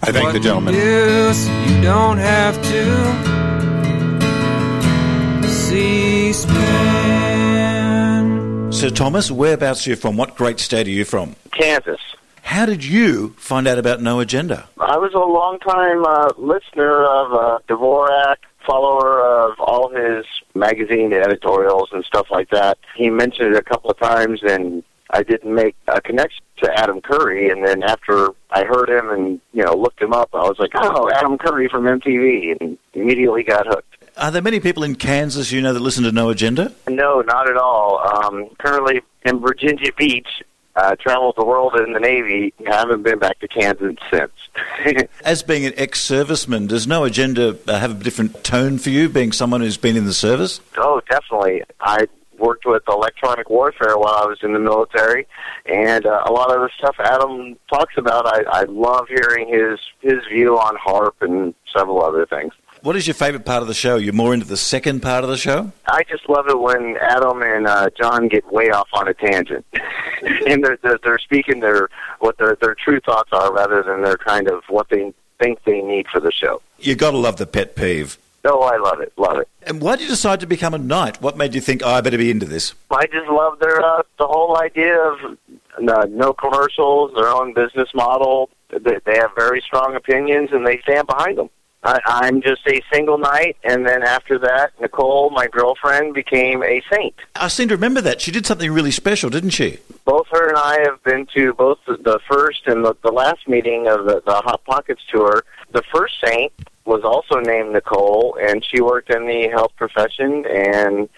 I 0.03 0.11
thank 0.11 0.33
the 0.33 0.39
gentleman. 0.39 0.73
Yes, 0.73 1.47
you 1.69 1.81
don't 1.81 2.17
have 2.17 2.55
to 2.55 3.31
C-SPAN. 5.47 7.11
Sir 8.71 8.89
Thomas, 8.89 9.29
whereabouts 9.29 9.85
are 9.85 9.91
you 9.91 9.95
from? 9.95 10.17
What 10.17 10.35
great 10.35 10.59
state 10.59 10.87
are 10.87 10.91
you 10.91 11.05
from? 11.05 11.35
Kansas. 11.51 11.99
How 12.51 12.65
did 12.65 12.83
you 12.83 13.29
find 13.37 13.65
out 13.65 13.79
about 13.79 14.01
No 14.01 14.19
Agenda? 14.19 14.67
I 14.77 14.97
was 14.97 15.13
a 15.13 15.19
long-time 15.19 16.03
uh, 16.03 16.33
listener 16.37 17.05
of 17.05 17.31
uh, 17.31 17.59
Dvorak, 17.69 18.35
follower 18.67 19.21
of 19.21 19.57
all 19.57 19.89
his 19.89 20.25
magazine 20.53 21.13
editorials 21.13 21.87
and 21.93 22.03
stuff 22.03 22.27
like 22.29 22.49
that. 22.49 22.77
He 22.97 23.09
mentioned 23.09 23.55
it 23.55 23.57
a 23.57 23.63
couple 23.63 23.89
of 23.89 23.97
times, 23.99 24.41
and 24.43 24.83
I 25.11 25.23
didn't 25.23 25.55
make 25.55 25.77
a 25.87 26.01
connection 26.01 26.43
to 26.61 26.77
Adam 26.77 26.99
Curry. 26.99 27.49
And 27.49 27.65
then 27.65 27.83
after 27.83 28.31
I 28.49 28.65
heard 28.65 28.89
him 28.89 29.09
and 29.09 29.39
you 29.53 29.63
know 29.63 29.73
looked 29.73 30.01
him 30.01 30.11
up, 30.11 30.31
I 30.33 30.39
was 30.39 30.59
like, 30.59 30.71
oh, 30.75 31.09
Adam 31.09 31.37
Curry 31.37 31.69
from 31.69 31.85
MTV, 31.85 32.59
and 32.59 32.77
immediately 32.93 33.43
got 33.43 33.65
hooked. 33.65 33.95
Are 34.17 34.29
there 34.29 34.41
many 34.41 34.59
people 34.59 34.83
in 34.83 34.95
Kansas 34.95 35.53
you 35.53 35.61
know 35.61 35.71
that 35.71 35.79
listen 35.79 36.03
to 36.03 36.11
No 36.11 36.27
Agenda? 36.27 36.73
No, 36.89 37.21
not 37.21 37.49
at 37.49 37.55
all. 37.55 37.99
Um, 37.99 38.49
currently 38.59 38.99
in 39.23 39.39
Virginia 39.39 39.93
Beach, 39.97 40.27
uh, 40.75 40.95
traveled 40.95 41.35
the 41.37 41.45
world 41.45 41.75
in 41.75 41.93
the 41.93 41.99
Navy. 41.99 42.53
Haven't 42.65 43.03
been 43.03 43.19
back 43.19 43.39
to 43.39 43.47
Kansas 43.47 43.95
since. 44.11 44.31
As 45.25 45.43
being 45.43 45.65
an 45.65 45.73
ex-serviceman, 45.75 46.67
does 46.67 46.87
No 46.87 47.03
Agenda 47.03 47.57
uh, 47.67 47.79
have 47.79 48.01
a 48.01 48.03
different 48.03 48.43
tone 48.43 48.77
for 48.77 48.89
you, 48.89 49.09
being 49.09 49.31
someone 49.31 49.61
who's 49.61 49.77
been 49.77 49.97
in 49.97 50.05
the 50.05 50.13
service? 50.13 50.61
Oh, 50.77 51.01
definitely. 51.09 51.63
I 51.79 52.07
worked 52.41 52.65
with 52.65 52.83
electronic 52.87 53.49
warfare 53.49 53.97
while 53.97 54.15
I 54.15 54.25
was 54.25 54.39
in 54.41 54.53
the 54.53 54.59
military, 54.59 55.27
and 55.65 56.05
uh, 56.05 56.23
a 56.25 56.31
lot 56.31 56.53
of 56.53 56.61
the 56.61 56.69
stuff 56.77 56.95
Adam 56.99 57.55
talks 57.71 57.93
about, 57.97 58.25
I, 58.25 58.61
I 58.61 58.63
love 58.63 59.07
hearing 59.07 59.47
his 59.47 59.79
his 60.01 60.25
view 60.31 60.57
on 60.57 60.75
HAARP 60.77 61.13
and 61.21 61.53
several 61.75 62.03
other 62.03 62.25
things. 62.25 62.53
What 62.83 62.95
is 62.95 63.05
your 63.05 63.13
favorite 63.13 63.45
part 63.45 63.61
of 63.61 63.67
the 63.67 63.75
show? 63.75 63.97
You're 63.97 64.11
more 64.11 64.33
into 64.33 64.47
the 64.47 64.57
second 64.57 65.01
part 65.01 65.23
of 65.23 65.29
the 65.29 65.37
show? 65.37 65.71
I 65.85 66.01
just 66.09 66.27
love 66.27 66.47
it 66.47 66.59
when 66.59 66.97
Adam 66.99 67.43
and 67.43 67.67
uh, 67.67 67.91
John 67.95 68.27
get 68.27 68.51
way 68.51 68.71
off 68.71 68.87
on 68.93 69.07
a 69.07 69.13
tangent, 69.13 69.63
and 70.47 70.63
they're, 70.63 70.79
they're 70.81 70.97
they're 71.03 71.19
speaking 71.19 71.59
their 71.59 71.89
what 72.21 72.39
their 72.39 72.57
their 72.59 72.73
true 72.73 72.99
thoughts 72.99 73.29
are 73.33 73.53
rather 73.53 73.83
than 73.83 74.01
their 74.01 74.17
kind 74.17 74.49
of 74.49 74.63
what 74.67 74.89
they 74.89 75.13
think 75.39 75.63
they 75.63 75.81
need 75.81 76.07
for 76.07 76.19
the 76.19 76.31
show. 76.31 76.59
You 76.79 76.95
got 76.95 77.11
to 77.11 77.17
love 77.17 77.37
the 77.37 77.45
pet 77.45 77.75
peeve. 77.75 78.17
No, 78.43 78.61
I 78.61 78.77
love 78.77 78.99
it, 78.99 79.13
love 79.15 79.37
it. 79.37 79.47
And 79.61 79.79
why 79.79 79.97
did 79.97 80.05
you 80.05 80.09
decide 80.09 80.39
to 80.39 80.47
become 80.47 80.73
a 80.73 80.79
knight? 80.79 81.21
What 81.21 81.37
made 81.37 81.53
you 81.53 81.61
think, 81.61 81.83
oh, 81.85 81.91
I 81.91 82.01
better 82.01 82.17
be 82.17 82.31
into 82.31 82.47
this? 82.47 82.73
I 82.89 83.05
just 83.05 83.29
love 83.29 83.59
their 83.59 83.79
uh, 83.79 84.01
the 84.17 84.25
whole 84.25 84.57
idea 84.59 84.97
of 84.99 85.37
uh, 85.87 86.07
no 86.09 86.33
commercials, 86.33 87.13
their 87.13 87.27
own 87.27 87.53
business 87.53 87.89
model. 87.93 88.49
They, 88.71 88.97
they 89.05 89.17
have 89.17 89.35
very 89.35 89.61
strong 89.61 89.95
opinions, 89.95 90.49
and 90.51 90.65
they 90.65 90.79
stand 90.79 91.05
behind 91.05 91.37
them. 91.37 91.51
I, 91.83 91.99
I'm 92.05 92.41
just 92.41 92.61
a 92.67 92.81
single 92.93 93.17
knight, 93.17 93.57
and 93.63 93.87
then 93.87 94.03
after 94.03 94.37
that, 94.39 94.79
Nicole, 94.79 95.31
my 95.31 95.47
girlfriend, 95.47 96.13
became 96.13 96.63
a 96.63 96.81
saint. 96.91 97.15
I 97.35 97.47
seem 97.47 97.69
to 97.69 97.75
remember 97.75 98.01
that. 98.01 98.21
She 98.21 98.31
did 98.31 98.45
something 98.45 98.71
really 98.71 98.91
special, 98.91 99.29
didn't 99.29 99.49
she? 99.51 99.79
Both 100.05 100.27
her 100.31 100.49
and 100.49 100.57
I 100.57 100.81
have 100.81 101.03
been 101.03 101.25
to 101.33 101.53
both 101.53 101.79
the, 101.87 102.19
first 102.29 102.67
and 102.67 102.85
the, 102.85 102.95
the 103.03 103.11
last 103.11 103.47
meeting 103.47 103.87
of 103.87 104.05
the, 104.05 104.21
the 104.25 104.35
Hot 104.35 104.63
Pockets 104.65 105.01
tour. 105.11 105.43
The 105.71 105.81
first 105.91 106.15
saint 106.23 106.53
was 106.85 107.03
also 107.03 107.39
named 107.39 107.73
Nicole, 107.73 108.37
and 108.39 108.63
she 108.63 108.81
worked 108.81 109.09
in 109.09 109.25
the 109.25 109.47
health 109.49 109.71
profession, 109.75 110.45
and 110.45 111.09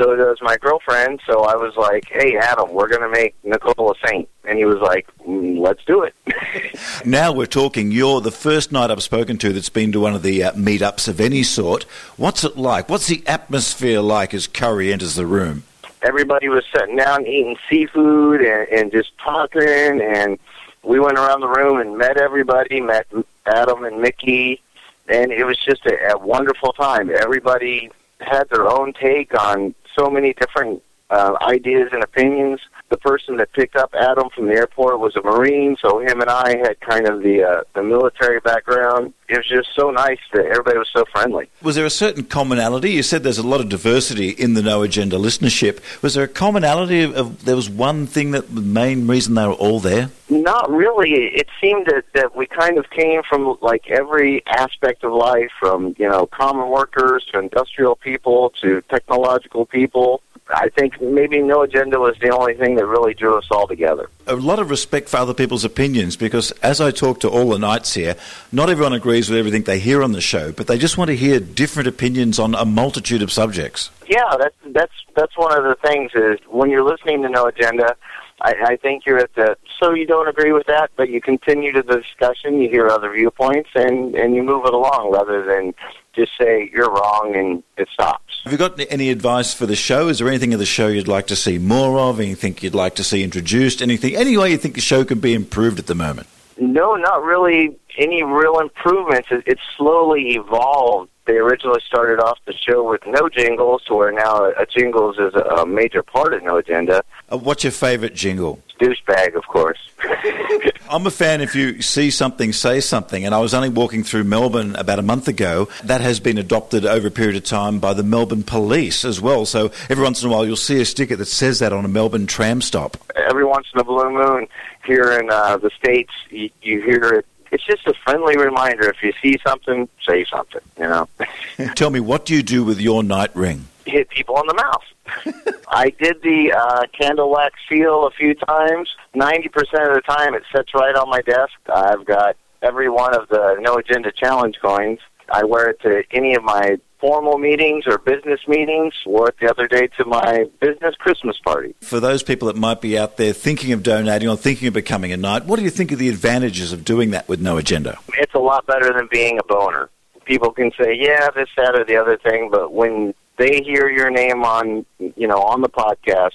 so 0.00 0.16
does 0.16 0.38
my 0.40 0.56
girlfriend. 0.56 1.20
So 1.26 1.42
I 1.42 1.56
was 1.56 1.76
like, 1.76 2.08
"Hey, 2.08 2.36
Adam, 2.36 2.72
we're 2.72 2.88
going 2.88 3.02
to 3.02 3.08
make 3.08 3.34
Nicole 3.44 3.92
a 3.92 4.08
saint," 4.08 4.28
and 4.44 4.58
he 4.58 4.64
was 4.64 4.78
like, 4.78 5.06
mm, 5.26 5.58
"Let's 5.60 5.84
do 5.84 6.02
it." 6.02 6.14
now 7.04 7.32
we're 7.32 7.46
talking. 7.46 7.90
You're 7.90 8.20
the 8.20 8.30
first 8.30 8.72
knight 8.72 8.90
I've 8.90 9.02
spoken 9.02 9.36
to 9.38 9.52
that's 9.52 9.68
been 9.68 9.92
to 9.92 10.00
one 10.00 10.14
of 10.14 10.22
the 10.22 10.44
uh, 10.44 10.52
meetups 10.52 11.08
of 11.08 11.20
any 11.20 11.42
sort. 11.42 11.84
What's 12.16 12.44
it 12.44 12.56
like? 12.56 12.88
What's 12.88 13.08
the 13.08 13.22
atmosphere 13.26 14.00
like 14.00 14.32
as 14.32 14.46
Curry 14.46 14.92
enters 14.92 15.14
the 15.14 15.26
room? 15.26 15.64
Everybody 16.02 16.48
was 16.48 16.64
sitting 16.74 16.96
down 16.96 17.26
eating 17.26 17.56
seafood 17.68 18.40
and, 18.40 18.68
and 18.68 18.92
just 18.92 19.16
talking, 19.18 20.00
and 20.00 20.38
we 20.82 20.98
went 20.98 21.18
around 21.18 21.40
the 21.40 21.48
room 21.48 21.78
and 21.78 21.98
met 21.98 22.16
everybody. 22.16 22.80
Met 22.80 23.06
Adam 23.46 23.84
and 23.84 24.00
Mickey, 24.00 24.62
and 25.08 25.30
it 25.30 25.44
was 25.44 25.58
just 25.58 25.84
a, 25.84 26.14
a 26.14 26.18
wonderful 26.18 26.72
time. 26.72 27.10
Everybody 27.10 27.90
had 28.20 28.48
their 28.50 28.68
own 28.68 28.92
take 28.92 29.38
on 29.38 29.74
so 29.98 30.10
many 30.10 30.32
different 30.34 30.82
uh, 31.10 31.36
ideas 31.42 31.90
and 31.92 32.02
opinions. 32.02 32.60
The 32.88 32.96
person 32.96 33.36
that 33.36 33.52
picked 33.52 33.76
up 33.76 33.94
Adam 33.94 34.30
from 34.34 34.46
the 34.46 34.54
airport 34.54 34.98
was 34.98 35.14
a 35.14 35.22
Marine, 35.22 35.76
so 35.80 36.00
him 36.00 36.20
and 36.20 36.30
I 36.30 36.56
had 36.58 36.80
kind 36.80 37.06
of 37.08 37.22
the 37.22 37.44
uh, 37.44 37.62
the 37.74 37.82
military 37.82 38.40
background. 38.40 39.12
It 39.28 39.36
was 39.36 39.46
just 39.46 39.68
so 39.76 39.90
nice 39.90 40.18
that 40.32 40.46
everybody 40.46 40.78
was 40.78 40.88
so 40.92 41.04
friendly. 41.12 41.48
Was 41.62 41.76
there 41.76 41.86
a 41.86 41.90
certain 41.90 42.24
commonality? 42.24 42.90
You 42.90 43.04
said 43.04 43.22
there's 43.22 43.38
a 43.38 43.46
lot 43.46 43.60
of 43.60 43.68
diversity 43.68 44.30
in 44.30 44.54
the 44.54 44.62
No 44.62 44.82
Agenda 44.82 45.16
listenership. 45.16 45.80
Was 46.02 46.14
there 46.14 46.24
a 46.24 46.28
commonality 46.28 47.02
of, 47.02 47.16
of 47.16 47.44
there 47.44 47.54
was 47.54 47.70
one 47.70 48.08
thing 48.08 48.32
that 48.32 48.52
the 48.52 48.60
main 48.60 49.06
reason 49.06 49.34
they 49.34 49.46
were 49.46 49.52
all 49.52 49.78
there? 49.78 50.10
Not 50.28 50.70
really. 50.70 51.26
It 51.26 51.48
seemed 51.60 51.86
that, 51.86 52.04
that 52.14 52.36
we 52.36 52.46
kind 52.46 52.78
of 52.78 52.90
came 52.90 53.22
from 53.28 53.56
like 53.60 53.88
every 53.88 54.44
aspect 54.46 55.04
of 55.04 55.12
life, 55.12 55.50
from 55.60 55.94
you 55.96 56.08
know 56.08 56.26
common 56.26 56.70
workers 56.70 57.24
to 57.32 57.38
industrial 57.38 57.94
people 57.94 58.50
to 58.62 58.80
technological 58.82 59.66
people. 59.66 60.22
I 60.52 60.68
think 60.68 61.00
maybe 61.00 61.40
No 61.40 61.62
Agenda 61.62 61.98
was 61.98 62.16
the 62.20 62.30
only 62.30 62.54
thing 62.54 62.76
that 62.76 62.86
really 62.86 63.14
drew 63.14 63.36
us 63.36 63.46
all 63.50 63.66
together. 63.66 64.08
A 64.26 64.34
lot 64.34 64.58
of 64.58 64.70
respect 64.70 65.08
for 65.08 65.18
other 65.18 65.34
people's 65.34 65.64
opinions 65.64 66.16
because 66.16 66.50
as 66.62 66.80
I 66.80 66.90
talk 66.90 67.20
to 67.20 67.28
all 67.28 67.50
the 67.50 67.58
knights 67.58 67.94
here, 67.94 68.16
not 68.52 68.70
everyone 68.70 68.92
agrees 68.92 69.28
with 69.28 69.38
everything 69.38 69.62
they 69.62 69.78
hear 69.78 70.02
on 70.02 70.12
the 70.12 70.20
show, 70.20 70.52
but 70.52 70.66
they 70.66 70.78
just 70.78 70.98
want 70.98 71.08
to 71.08 71.16
hear 71.16 71.40
different 71.40 71.88
opinions 71.88 72.38
on 72.38 72.54
a 72.54 72.64
multitude 72.64 73.22
of 73.22 73.32
subjects. 73.32 73.90
Yeah, 74.08 74.36
that's 74.38 74.56
that's 74.66 74.92
that's 75.14 75.36
one 75.36 75.56
of 75.56 75.64
the 75.64 75.76
things 75.86 76.12
is 76.14 76.38
when 76.48 76.70
you're 76.70 76.84
listening 76.84 77.22
to 77.22 77.28
No 77.28 77.46
Agenda, 77.46 77.96
I, 78.40 78.54
I 78.64 78.76
think 78.76 79.06
you're 79.06 79.18
at 79.18 79.34
the 79.34 79.56
so 79.80 79.94
you 79.94 80.06
don't 80.06 80.28
agree 80.28 80.52
with 80.52 80.66
that, 80.66 80.90
but 80.96 81.10
you 81.10 81.20
continue 81.20 81.72
to 81.72 81.82
the 81.82 81.98
discussion, 81.98 82.60
you 82.60 82.68
hear 82.68 82.88
other 82.88 83.12
viewpoints, 83.12 83.70
and 83.74 84.14
and 84.14 84.34
you 84.34 84.42
move 84.42 84.64
it 84.66 84.74
along 84.74 85.12
rather 85.12 85.44
than 85.44 85.74
just 86.14 86.32
say 86.38 86.70
you're 86.72 86.90
wrong 86.90 87.34
and 87.36 87.62
it 87.76 87.88
stops. 87.92 88.29
Have 88.44 88.52
you 88.52 88.58
got 88.58 88.80
any 88.88 89.10
advice 89.10 89.52
for 89.52 89.66
the 89.66 89.76
show? 89.76 90.08
Is 90.08 90.18
there 90.18 90.28
anything 90.28 90.54
of 90.54 90.60
the 90.60 90.66
show 90.66 90.86
you'd 90.86 91.06
like 91.06 91.26
to 91.26 91.36
see 91.36 91.58
more 91.58 91.98
of? 91.98 92.20
Anything 92.20 92.56
you'd 92.62 92.74
like 92.74 92.94
to 92.94 93.04
see 93.04 93.22
introduced? 93.22 93.82
Anything? 93.82 94.16
Any 94.16 94.36
way 94.38 94.50
you 94.50 94.56
think 94.56 94.76
the 94.76 94.80
show 94.80 95.04
could 95.04 95.20
be 95.20 95.34
improved 95.34 95.78
at 95.78 95.86
the 95.86 95.94
moment? 95.94 96.26
No, 96.58 96.94
not 96.94 97.22
really 97.22 97.76
any 97.98 98.22
real 98.22 98.58
improvements. 98.58 99.28
It, 99.30 99.44
it's 99.46 99.60
slowly 99.76 100.36
evolved. 100.36 101.10
They 101.30 101.36
originally 101.36 101.80
started 101.86 102.18
off 102.18 102.40
the 102.44 102.52
show 102.52 102.90
with 102.90 103.02
no 103.06 103.28
jingles, 103.28 103.84
to 103.84 103.94
where 103.94 104.10
now 104.10 104.46
a, 104.46 104.50
a 104.62 104.66
jingles 104.66 105.16
is 105.16 105.32
a, 105.36 105.60
a 105.60 105.64
major 105.64 106.02
part 106.02 106.34
of 106.34 106.42
No 106.42 106.56
Agenda. 106.56 107.04
Uh, 107.30 107.38
what's 107.38 107.62
your 107.62 107.70
favorite 107.70 108.16
jingle? 108.16 108.60
Douchebag, 108.80 109.36
of 109.36 109.46
course. 109.46 109.78
I'm 110.90 111.06
a 111.06 111.10
fan 111.12 111.40
if 111.40 111.54
you 111.54 111.82
see 111.82 112.10
something, 112.10 112.52
say 112.52 112.80
something. 112.80 113.24
And 113.24 113.32
I 113.32 113.38
was 113.38 113.54
only 113.54 113.68
walking 113.68 114.02
through 114.02 114.24
Melbourne 114.24 114.74
about 114.74 114.98
a 114.98 115.02
month 115.02 115.28
ago. 115.28 115.68
That 115.84 116.00
has 116.00 116.18
been 116.18 116.36
adopted 116.36 116.84
over 116.84 117.06
a 117.06 117.12
period 117.12 117.36
of 117.36 117.44
time 117.44 117.78
by 117.78 117.94
the 117.94 118.02
Melbourne 118.02 118.42
Police 118.42 119.04
as 119.04 119.20
well. 119.20 119.46
So 119.46 119.70
every 119.88 120.02
once 120.02 120.24
in 120.24 120.30
a 120.30 120.32
while 120.32 120.44
you'll 120.44 120.56
see 120.56 120.80
a 120.80 120.84
sticker 120.84 121.14
that 121.14 121.26
says 121.26 121.60
that 121.60 121.72
on 121.72 121.84
a 121.84 121.88
Melbourne 121.88 122.26
tram 122.26 122.60
stop. 122.60 122.96
Every 123.14 123.44
once 123.44 123.68
in 123.72 123.78
a 123.78 123.84
blue 123.84 124.10
moon 124.10 124.48
here 124.84 125.12
in 125.12 125.30
uh, 125.30 125.58
the 125.58 125.70
States, 125.78 126.10
you, 126.30 126.50
you 126.60 126.82
hear 126.82 127.04
it 127.04 127.26
it's 127.50 127.64
just 127.64 127.86
a 127.86 127.94
friendly 128.04 128.36
reminder. 128.36 128.88
If 128.88 129.02
you 129.02 129.12
see 129.22 129.38
something, 129.46 129.88
say 130.06 130.24
something. 130.24 130.60
You 130.78 130.84
know. 130.84 131.08
Tell 131.74 131.90
me, 131.90 132.00
what 132.00 132.24
do 132.24 132.34
you 132.34 132.42
do 132.42 132.64
with 132.64 132.80
your 132.80 133.02
knight 133.02 133.34
ring? 133.34 133.66
Hit 133.86 134.08
people 134.10 134.38
in 134.40 134.46
the 134.46 134.54
mouth. 134.54 135.56
I 135.68 135.90
did 135.90 136.22
the 136.22 136.52
uh, 136.52 136.82
candle 136.98 137.30
wax 137.30 137.54
seal 137.68 138.06
a 138.06 138.10
few 138.10 138.34
times. 138.34 138.88
Ninety 139.14 139.48
percent 139.48 139.88
of 139.88 139.94
the 139.94 140.02
time, 140.02 140.34
it 140.34 140.42
sits 140.54 140.72
right 140.74 140.94
on 140.94 141.08
my 141.08 141.22
desk. 141.22 141.52
I've 141.72 142.04
got 142.04 142.36
every 142.62 142.88
one 142.88 143.14
of 143.14 143.28
the 143.28 143.56
No 143.60 143.76
Agenda 143.76 144.12
Challenge 144.12 144.56
coins. 144.60 145.00
I 145.32 145.44
wear 145.44 145.70
it 145.70 145.80
to 145.82 146.02
any 146.10 146.34
of 146.34 146.42
my 146.42 146.78
formal 147.00 147.38
meetings 147.38 147.84
or 147.86 147.98
business 147.98 148.40
meetings. 148.46 148.92
Wore 149.06 149.28
it 149.28 149.36
the 149.40 149.50
other 149.50 149.66
day 149.66 149.88
to 149.96 150.04
my 150.04 150.44
business 150.60 150.94
Christmas 150.98 151.36
party. 151.44 151.74
For 151.80 152.00
those 152.00 152.22
people 152.22 152.48
that 152.48 152.56
might 152.56 152.80
be 152.80 152.98
out 152.98 153.16
there 153.16 153.32
thinking 153.32 153.72
of 153.72 153.82
donating 153.82 154.28
or 154.28 154.36
thinking 154.36 154.68
of 154.68 154.74
becoming 154.74 155.12
a 155.12 155.16
knight, 155.16 155.46
what 155.46 155.56
do 155.56 155.62
you 155.62 155.70
think 155.70 155.92
of 155.92 155.98
the 155.98 156.08
advantages 156.08 156.72
of 156.72 156.84
doing 156.84 157.10
that 157.10 157.28
with 157.28 157.40
no 157.40 157.56
agenda? 157.56 157.98
It's 158.18 158.34
a 158.34 158.38
lot 158.38 158.66
better 158.66 158.92
than 158.92 159.08
being 159.10 159.38
a 159.38 159.44
boner. 159.44 159.88
People 160.24 160.52
can 160.52 160.70
say, 160.80 160.94
yeah, 160.94 161.28
this, 161.34 161.48
that, 161.56 161.74
or 161.74 161.84
the 161.84 161.96
other 161.96 162.16
thing, 162.18 162.50
but 162.52 162.72
when 162.72 163.14
they 163.38 163.62
hear 163.62 163.88
your 163.88 164.10
name 164.10 164.44
on, 164.44 164.84
you 164.98 165.26
know, 165.26 165.42
on 165.42 165.62
the 165.62 165.68
podcast, 165.68 166.30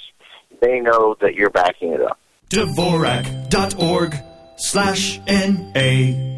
they 0.62 0.80
know 0.80 1.16
that 1.22 1.36
you're 1.36 1.50
backing 1.52 1.94
it 1.94 2.02
up. 2.02 2.20
Dvorak.org 2.50 4.16
slash 4.58 5.20
N-A. 5.28 6.32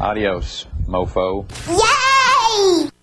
Adios, 0.00 0.66
mofo. 0.86 1.46
Yeah! 1.68 2.27
Yay! 2.48 2.97